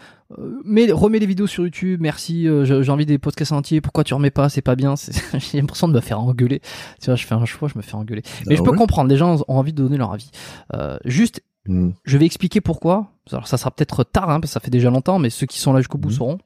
mets, 0.65 0.91
remets 0.91 1.19
les 1.19 1.25
vidéos 1.25 1.47
sur 1.47 1.63
YouTube 1.63 1.99
Merci. 2.01 2.47
euh, 2.47 2.65
j'ai 2.83 2.91
envie 2.91 3.05
des 3.05 3.17
podcasts 3.17 3.51
entiers. 3.53 3.81
Pourquoi 3.81 4.03
tu 4.03 4.13
remets 4.13 4.31
pas 4.31 4.49
C'est 4.49 4.61
pas 4.61 4.75
bien. 4.75 4.95
J'ai 5.37 5.59
l'impression 5.59 5.87
de 5.87 5.93
me 5.93 5.99
faire 6.01 6.19
engueuler. 6.19 6.59
Tu 6.99 7.05
vois, 7.07 7.15
je 7.15 7.25
fais 7.25 7.35
un 7.35 7.45
choix, 7.45 7.69
je 7.71 7.77
me 7.77 7.81
fais 7.83 7.95
engueuler. 7.95 8.23
Mais 8.47 8.53
Ah 8.53 8.57
je 8.57 8.63
peux 8.63 8.71
comprendre, 8.73 9.09
les 9.09 9.17
gens 9.17 9.35
ont 9.47 9.57
envie 9.57 9.73
de 9.73 9.81
donner 9.81 9.97
leur 9.97 10.11
avis. 10.13 10.29
Euh, 10.73 10.97
juste, 11.05 11.41
Hmm. 11.69 11.91
je 12.05 12.17
vais 12.17 12.25
expliquer 12.25 12.61
pourquoi. 12.61 13.07
Alors 13.29 13.45
ça 13.45 13.57
sera 13.57 13.71
peut-être 13.71 14.05
tard, 14.05 14.29
hein, 14.29 14.39
parce 14.39 14.51
que 14.51 14.53
ça 14.53 14.61
fait 14.61 14.69
déjà 14.71 14.89
longtemps, 14.89 15.19
mais 15.19 15.29
ceux 15.29 15.45
qui 15.45 15.59
sont 15.59 15.73
là 15.73 15.81
jusqu'au 15.81 15.97
bout 15.97 16.07
Mhm. 16.07 16.15
sauront. 16.15 16.37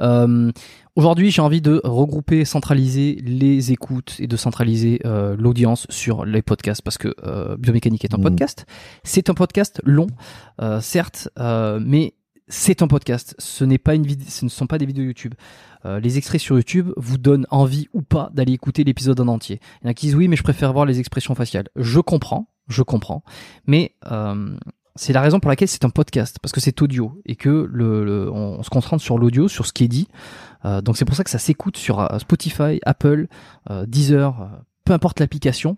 Euh, 0.00 0.52
Aujourd'hui, 0.96 1.30
j'ai 1.30 1.42
envie 1.42 1.60
de 1.60 1.78
regrouper, 1.84 2.46
centraliser 2.46 3.18
les 3.22 3.70
écoutes 3.70 4.16
et 4.18 4.26
de 4.26 4.36
centraliser 4.36 5.00
euh, 5.04 5.36
l'audience 5.38 5.86
sur 5.90 6.24
les 6.24 6.40
podcasts 6.40 6.80
parce 6.80 6.96
que 6.96 7.14
euh, 7.22 7.54
Biomécanique 7.58 8.02
est 8.06 8.14
un 8.14 8.16
Mhm. 8.16 8.22
podcast. 8.22 8.64
C'est 9.04 9.28
un 9.28 9.34
podcast 9.34 9.82
long, 9.84 10.06
euh, 10.62 10.80
certes, 10.80 11.28
euh, 11.38 11.78
mais 11.84 12.14
c'est 12.48 12.80
un 12.80 12.88
podcast. 12.88 13.34
Ce 13.38 13.62
n'est 13.64 13.76
pas 13.76 13.94
une 13.94 14.06
ce 14.26 14.46
ne 14.46 14.48
sont 14.50 14.66
pas 14.66 14.78
des 14.78 14.86
vidéos 14.86 15.04
YouTube. 15.04 15.34
Euh, 15.84 16.00
les 16.00 16.16
extraits 16.16 16.40
sur 16.40 16.56
YouTube 16.56 16.90
vous 16.96 17.18
donnent 17.18 17.46
envie 17.50 17.88
ou 17.92 18.00
pas 18.00 18.30
d'aller 18.32 18.52
écouter 18.54 18.82
l'épisode 18.82 19.20
en 19.20 19.28
entier. 19.28 19.60
Il 19.82 19.84
y 19.84 19.88
en 19.88 19.90
a 19.90 19.94
qui 19.94 20.06
disent 20.06 20.14
oui, 20.16 20.28
mais 20.28 20.36
je 20.36 20.42
préfère 20.42 20.72
voir 20.72 20.86
les 20.86 20.98
expressions 20.98 21.34
faciales. 21.34 21.68
Je 21.76 22.00
comprends, 22.00 22.48
je 22.68 22.82
comprends, 22.82 23.22
mais 23.66 23.92
euh, 24.10 24.56
c'est 24.94 25.12
la 25.12 25.20
raison 25.20 25.40
pour 25.40 25.50
laquelle 25.50 25.68
c'est 25.68 25.84
un 25.84 25.90
podcast 25.90 26.38
parce 26.40 26.52
que 26.52 26.60
c'est 26.62 26.80
audio 26.80 27.20
et 27.26 27.36
que 27.36 27.68
le, 27.70 28.02
le- 28.02 28.30
on, 28.32 28.58
on 28.60 28.62
se 28.62 28.70
concentre 28.70 29.02
sur 29.02 29.18
l'audio, 29.18 29.46
sur 29.46 29.66
ce 29.66 29.74
qui 29.74 29.84
est 29.84 29.88
dit. 29.88 30.08
Euh, 30.66 30.80
donc 30.80 30.96
c'est 30.96 31.04
pour 31.04 31.16
ça 31.16 31.24
que 31.24 31.30
ça 31.30 31.38
s'écoute 31.38 31.76
sur 31.76 32.00
euh, 32.00 32.18
Spotify, 32.18 32.80
Apple, 32.84 33.28
euh, 33.70 33.86
Deezer, 33.86 34.50
peu 34.84 34.92
importe 34.92 35.20
l'application 35.20 35.76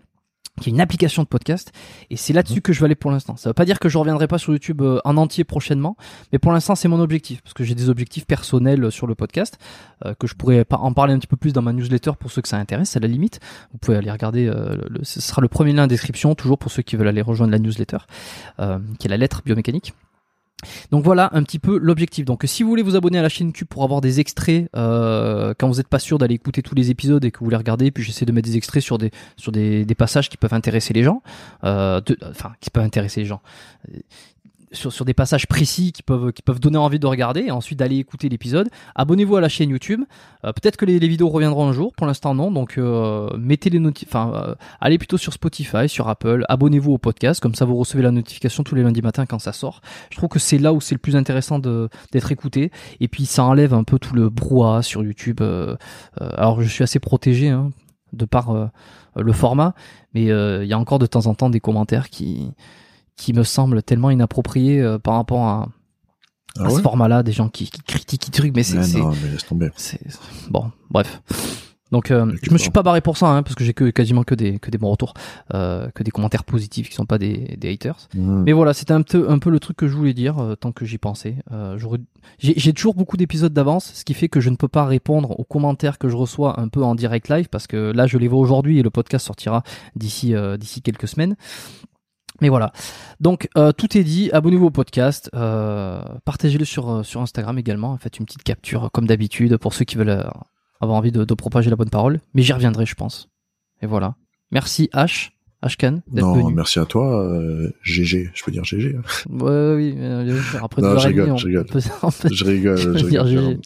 qui 0.59 0.69
est 0.69 0.73
une 0.73 0.81
application 0.81 1.23
de 1.23 1.27
podcast 1.27 1.71
et 2.09 2.17
c'est 2.17 2.33
là-dessus 2.33 2.61
que 2.61 2.73
je 2.73 2.79
vais 2.79 2.85
aller 2.85 2.95
pour 2.95 3.11
l'instant. 3.11 3.35
Ça 3.37 3.49
veut 3.49 3.53
pas 3.53 3.65
dire 3.65 3.79
que 3.79 3.89
je 3.89 3.97
reviendrai 3.97 4.27
pas 4.27 4.37
sur 4.37 4.51
YouTube 4.51 4.81
en 4.81 5.17
entier 5.17 5.43
prochainement, 5.43 5.95
mais 6.31 6.39
pour 6.39 6.51
l'instant 6.51 6.75
c'est 6.75 6.87
mon 6.87 6.99
objectif 6.99 7.41
parce 7.41 7.53
que 7.53 7.63
j'ai 7.63 7.75
des 7.75 7.89
objectifs 7.89 8.25
personnels 8.25 8.91
sur 8.91 9.07
le 9.07 9.15
podcast 9.15 9.57
euh, 10.05 10.13
que 10.13 10.27
je 10.27 10.35
pourrais 10.35 10.65
en 10.71 10.93
parler 10.93 11.13
un 11.13 11.19
petit 11.19 11.27
peu 11.27 11.37
plus 11.37 11.53
dans 11.53 11.61
ma 11.61 11.73
newsletter 11.73 12.11
pour 12.19 12.31
ceux 12.31 12.41
que 12.41 12.47
ça 12.47 12.57
intéresse 12.57 12.95
à 12.95 12.99
la 12.99 13.07
limite. 13.07 13.39
Vous 13.71 13.77
pouvez 13.79 13.97
aller 13.97 14.11
regarder, 14.11 14.47
euh, 14.47 14.75
le, 14.89 15.03
ce 15.03 15.21
sera 15.21 15.41
le 15.41 15.47
premier 15.47 15.73
lien 15.73 15.85
en 15.85 15.87
description 15.87 16.35
toujours 16.35 16.57
pour 16.57 16.71
ceux 16.71 16.81
qui 16.81 16.95
veulent 16.95 17.07
aller 17.07 17.21
rejoindre 17.21 17.51
la 17.51 17.59
newsletter 17.59 17.99
euh, 18.59 18.79
qui 18.99 19.07
est 19.07 19.09
la 19.09 19.17
lettre 19.17 19.41
biomécanique. 19.45 19.93
Donc 20.91 21.03
voilà 21.03 21.29
un 21.33 21.43
petit 21.43 21.59
peu 21.59 21.77
l'objectif. 21.77 22.25
Donc 22.25 22.43
si 22.45 22.63
vous 22.63 22.69
voulez 22.69 22.83
vous 22.83 22.95
abonner 22.95 23.19
à 23.19 23.21
la 23.21 23.29
chaîne 23.29 23.47
YouTube 23.47 23.67
pour 23.69 23.83
avoir 23.83 24.01
des 24.01 24.19
extraits 24.19 24.69
euh, 24.75 25.53
quand 25.57 25.67
vous 25.67 25.75
n'êtes 25.75 25.87
pas 25.87 25.99
sûr 25.99 26.17
d'aller 26.17 26.35
écouter 26.35 26.61
tous 26.61 26.75
les 26.75 26.91
épisodes 26.91 27.23
et 27.23 27.31
que 27.31 27.39
vous 27.39 27.45
voulez 27.45 27.57
regarder, 27.57 27.91
puis 27.91 28.03
j'essaie 28.03 28.25
de 28.25 28.31
mettre 28.31 28.47
des 28.47 28.57
extraits 28.57 28.83
sur 28.83 28.97
des 28.97 29.11
sur 29.37 29.51
des, 29.51 29.85
passages 29.97 30.29
qui 30.29 30.37
peuvent 30.37 30.53
intéresser 30.53 30.93
les 30.93 31.03
gens, 31.03 31.21
euh, 31.65 31.99
enfin 32.29 32.53
qui 32.61 32.69
peuvent 32.69 32.83
intéresser 32.83 33.21
les 33.21 33.25
gens. 33.25 33.41
Sur, 34.71 34.93
sur 34.93 35.03
des 35.03 35.15
passages 35.15 35.47
précis 35.47 35.91
qui 35.91 36.03
peuvent 36.03 36.31
qui 36.31 36.43
peuvent 36.43 36.59
donner 36.59 36.77
envie 36.77 36.99
de 36.99 37.07
regarder 37.07 37.45
et 37.47 37.51
ensuite 37.51 37.79
d'aller 37.79 37.97
écouter 37.97 38.29
l'épisode. 38.29 38.69
Abonnez-vous 38.93 39.35
à 39.35 39.41
la 39.41 39.49
chaîne 39.49 39.71
YouTube. 39.71 40.01
Euh, 40.45 40.53
Peut-être 40.53 40.77
que 40.77 40.85
les, 40.85 40.99
vidéos 40.99 41.29
reviendront 41.29 41.67
un 41.67 41.73
jour. 41.73 41.91
Pour 41.93 42.05
l'instant 42.05 42.35
non. 42.35 42.51
Donc 42.51 42.77
euh, 42.77 43.35
mettez 43.37 43.71
les. 43.71 43.79
Enfin 44.05 44.31
euh, 44.35 44.55
allez 44.79 44.99
plutôt 44.99 45.17
sur 45.17 45.33
Spotify, 45.33 45.89
sur 45.89 46.07
Apple. 46.07 46.45
Abonnez-vous 46.49 46.93
au 46.93 46.97
podcast. 46.99 47.39
Comme 47.39 47.55
ça 47.55 47.65
vous 47.65 47.75
recevez 47.77 48.03
la 48.03 48.11
notification 48.11 48.63
tous 48.63 48.75
les 48.75 48.83
lundis 48.83 49.01
matins 49.01 49.25
quand 49.25 49.39
ça 49.39 49.53
sort. 49.53 49.81
Je 50.11 50.17
trouve 50.17 50.29
que 50.29 50.39
c'est 50.39 50.59
là 50.59 50.71
où 50.71 50.81
c'est 50.81 50.93
le 50.93 50.99
plus 50.99 51.15
intéressant 51.15 51.57
d'être 51.57 52.31
écouté. 52.31 52.71
Et 52.99 53.07
puis 53.07 53.25
ça 53.25 53.43
enlève 53.43 53.73
un 53.73 53.83
peu 53.83 53.97
tout 53.97 54.13
le 54.13 54.29
brouhaha 54.29 54.83
sur 54.83 55.03
YouTube. 55.03 55.41
Alors 56.19 56.61
je 56.61 56.67
suis 56.67 56.83
assez 56.83 56.99
protégé 56.99 57.49
hein, 57.49 57.71
de 58.13 58.25
par 58.25 58.71
le 59.15 59.33
format, 59.33 59.73
mais 60.13 60.25
il 60.25 60.67
y 60.67 60.73
a 60.73 60.79
encore 60.79 60.99
de 60.99 61.07
temps 61.07 61.25
en 61.25 61.33
temps 61.33 61.49
des 61.49 61.59
commentaires 61.59 62.09
qui 62.09 62.51
qui 63.19 63.33
me 63.33 63.43
semblent 63.43 63.83
tellement 63.83 64.09
inappropriés 64.09 64.81
euh, 64.81 64.97
par 64.97 65.15
rapport 65.15 65.43
à, 65.43 65.67
Ah 66.57 66.65
à 66.65 66.69
ce 66.69 66.79
format-là, 66.81 67.21
des 67.21 67.33
gens 67.33 67.49
qui, 67.49 67.69
qui 67.69 67.81
critiquent, 67.81 68.21
qui 68.21 68.31
trucs, 68.31 68.55
mais 68.55 68.63
c'est 68.63 68.77
non, 68.97 69.11
mais 69.21 69.29
laisse 69.31 69.45
tomber. 69.45 69.69
bon, 70.49 70.71
bref. 70.89 71.21
Donc 71.91 72.11
euh, 72.11 72.31
je 72.43 72.51
me 72.51 72.57
suis 72.57 72.69
pas 72.69 72.83
barré 72.83 73.01
pour 73.01 73.17
ça, 73.17 73.27
hein, 73.27 73.41
parce 73.41 73.55
que 73.55 73.63
j'ai 73.63 73.73
que 73.73 73.89
quasiment 73.89 74.23
que 74.23 74.35
des 74.35 74.59
que 74.59 74.69
des 74.69 74.77
bons 74.77 74.91
retours, 74.91 75.13
euh, 75.53 75.89
que 75.95 76.03
des 76.03 76.11
commentaires 76.11 76.43
positifs 76.43 76.89
qui 76.89 76.95
sont 76.95 77.07
pas 77.07 77.17
des, 77.17 77.57
des 77.57 77.71
haters. 77.73 78.07
Mais 78.13 78.53
voilà, 78.53 78.73
c'était 78.73 78.93
un 78.93 79.01
peu, 79.01 79.29
un 79.29 79.39
peu 79.39 79.49
le 79.49 79.59
truc 79.59 79.77
que 79.77 79.87
je 79.87 79.95
voulais 79.95 80.13
dire 80.13 80.37
euh, 80.37 80.55
tant 80.55 80.71
que 80.71 80.85
j'y 80.85 80.99
pensais. 80.99 81.37
Euh, 81.51 81.79
j'ai 82.37 82.73
toujours 82.73 82.93
beaucoup 82.93 83.17
d'épisodes 83.17 83.53
d'avance, 83.53 83.91
ce 83.95 84.05
qui 84.05 84.13
fait 84.13 84.29
que 84.29 84.39
je 84.39 84.51
ne 84.51 84.55
peux 84.55 84.67
pas 84.67 84.85
répondre 84.85 85.39
aux 85.39 85.43
commentaires 85.43 85.97
que 85.97 86.09
je 86.09 86.15
reçois 86.15 86.59
un 86.59 86.67
peu 86.67 86.83
en 86.83 86.93
direct 86.93 87.27
live 87.27 87.49
parce 87.49 87.65
que 87.65 87.91
là 87.91 88.05
je 88.05 88.17
les 88.17 88.27
vois 88.27 88.39
aujourd'hui 88.39 88.77
et 88.77 88.83
le 88.83 88.91
podcast 88.91 89.25
sortira 89.25 89.63
d'ici 89.95 90.35
euh, 90.35 90.57
d'ici 90.57 90.81
quelques 90.83 91.07
semaines. 91.07 91.35
Mais 92.41 92.49
voilà. 92.49 92.71
Donc 93.19 93.47
euh, 93.57 93.71
tout 93.71 93.97
est 93.97 94.03
dit. 94.03 94.29
Abonnez-vous 94.31 94.67
au 94.67 94.71
podcast, 94.71 95.29
euh, 95.35 96.01
partagez-le 96.25 96.65
sur 96.65 96.89
euh, 96.89 97.03
sur 97.03 97.21
Instagram 97.21 97.57
également. 97.57 97.97
Faites 97.97 98.19
une 98.19 98.25
petite 98.25 98.43
capture 98.43 98.89
comme 98.91 99.07
d'habitude 99.07 99.57
pour 99.57 99.73
ceux 99.73 99.85
qui 99.85 99.95
veulent 99.97 100.09
euh, 100.09 100.23
avoir 100.81 100.97
envie 100.97 101.11
de, 101.11 101.23
de 101.25 101.33
propager 101.33 101.69
la 101.69 101.75
bonne 101.75 101.89
parole. 101.89 102.19
Mais 102.33 102.41
j'y 102.41 102.53
reviendrai, 102.53 102.85
je 102.85 102.95
pense. 102.95 103.29
Et 103.81 103.85
voilà. 103.87 104.15
Merci 104.51 104.89
H. 104.93 105.31
Ashkan 105.61 105.99
d'être 106.07 106.23
Non, 106.25 106.33
venu. 106.35 106.53
merci 106.53 106.79
à 106.79 106.85
toi, 106.85 107.21
euh, 107.21 107.69
GG, 107.83 108.31
je 108.33 108.43
peux 108.45 108.51
dire 108.53 108.63
GG. 108.63 108.95
hein. 108.95 109.01
Ouais, 109.29 109.75
oui, 109.75 109.93
euh, 109.97 110.39
après 110.63 110.81
Non, 110.81 110.97
je 110.97 111.07
rigole, 111.09 111.37
je 111.37 111.47
rigole. 111.47 111.65
peut- 111.65 111.81
on 112.01 112.09
peut- 112.11 112.29
Je 112.33 112.45
rigole, 112.45 112.77
je 112.77 113.05
dire. 113.09 113.27
GG. 113.27 113.59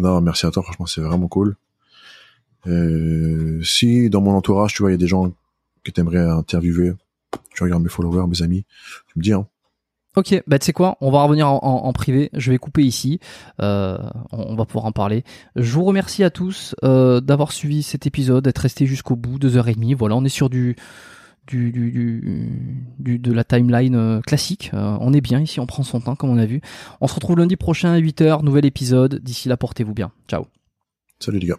Non, 0.00 0.20
merci 0.20 0.46
à 0.46 0.50
toi, 0.50 0.64
franchement, 0.64 0.86
c'est 0.86 1.00
vraiment 1.00 1.28
cool. 1.28 1.54
Euh, 2.66 3.60
si 3.62 4.10
dans 4.10 4.20
mon 4.20 4.32
entourage, 4.34 4.74
tu 4.74 4.82
vois, 4.82 4.90
il 4.90 4.94
y 4.94 4.96
a 4.96 4.98
des 4.98 5.06
gens 5.06 5.30
que 5.84 5.90
t'aimerais 5.92 6.18
interviewer, 6.28 6.94
tu 7.58 7.64
regardes 7.64 7.82
mes 7.82 7.88
followers, 7.88 8.26
mes 8.28 8.42
amis, 8.42 8.64
tu 9.08 9.18
me 9.18 9.22
dis, 9.22 9.32
hein. 9.32 9.46
Ok, 10.16 10.42
bah 10.46 10.58
tu 10.58 10.66
sais 10.66 10.72
quoi, 10.72 10.96
on 11.00 11.10
va 11.12 11.22
revenir 11.22 11.48
en, 11.48 11.58
en- 11.62 11.84
en 11.86 11.92
privé, 11.92 12.30
je 12.32 12.50
vais 12.50 12.58
couper 12.58 12.82
ici, 12.82 13.20
euh, 13.60 13.98
on, 14.32 14.52
on 14.52 14.54
va 14.56 14.64
pouvoir 14.64 14.86
en 14.86 14.92
parler. 14.92 15.22
Je 15.54 15.70
vous 15.72 15.84
remercie 15.84 16.24
à 16.24 16.30
tous 16.30 16.74
euh, 16.82 17.20
d'avoir 17.20 17.52
suivi 17.52 17.82
cet 17.82 18.06
épisode, 18.06 18.42
d'être 18.44 18.58
resté 18.58 18.86
jusqu'au 18.86 19.14
bout, 19.16 19.38
deux 19.38 19.56
heures 19.56 19.68
et 19.68 19.74
demie, 19.74 19.94
voilà, 19.94 20.16
on 20.16 20.24
est 20.24 20.28
sur 20.30 20.50
du, 20.50 20.74
du, 21.46 21.70
du, 21.70 22.48
du- 22.98 23.18
de 23.18 23.32
la 23.32 23.44
timeline 23.44 23.94
euh, 23.94 24.20
classique, 24.22 24.70
Euh, 24.74 24.96
on 25.00 25.12
est 25.12 25.20
bien 25.20 25.40
ici, 25.40 25.60
on 25.60 25.66
prend 25.66 25.82
son 25.84 26.00
temps 26.00 26.16
comme 26.16 26.30
on 26.30 26.38
a 26.38 26.46
vu. 26.46 26.62
On 27.00 27.06
se 27.06 27.14
retrouve 27.14 27.38
lundi 27.38 27.56
prochain 27.56 27.92
à 27.92 27.98
8h, 28.00 28.42
nouvel 28.42 28.64
épisode, 28.66 29.16
d'ici 29.22 29.48
là 29.48 29.56
portez-vous 29.56 29.94
bien, 29.94 30.10
ciao. 30.26 30.46
Salut 31.20 31.38
les 31.38 31.48
gars. 31.48 31.58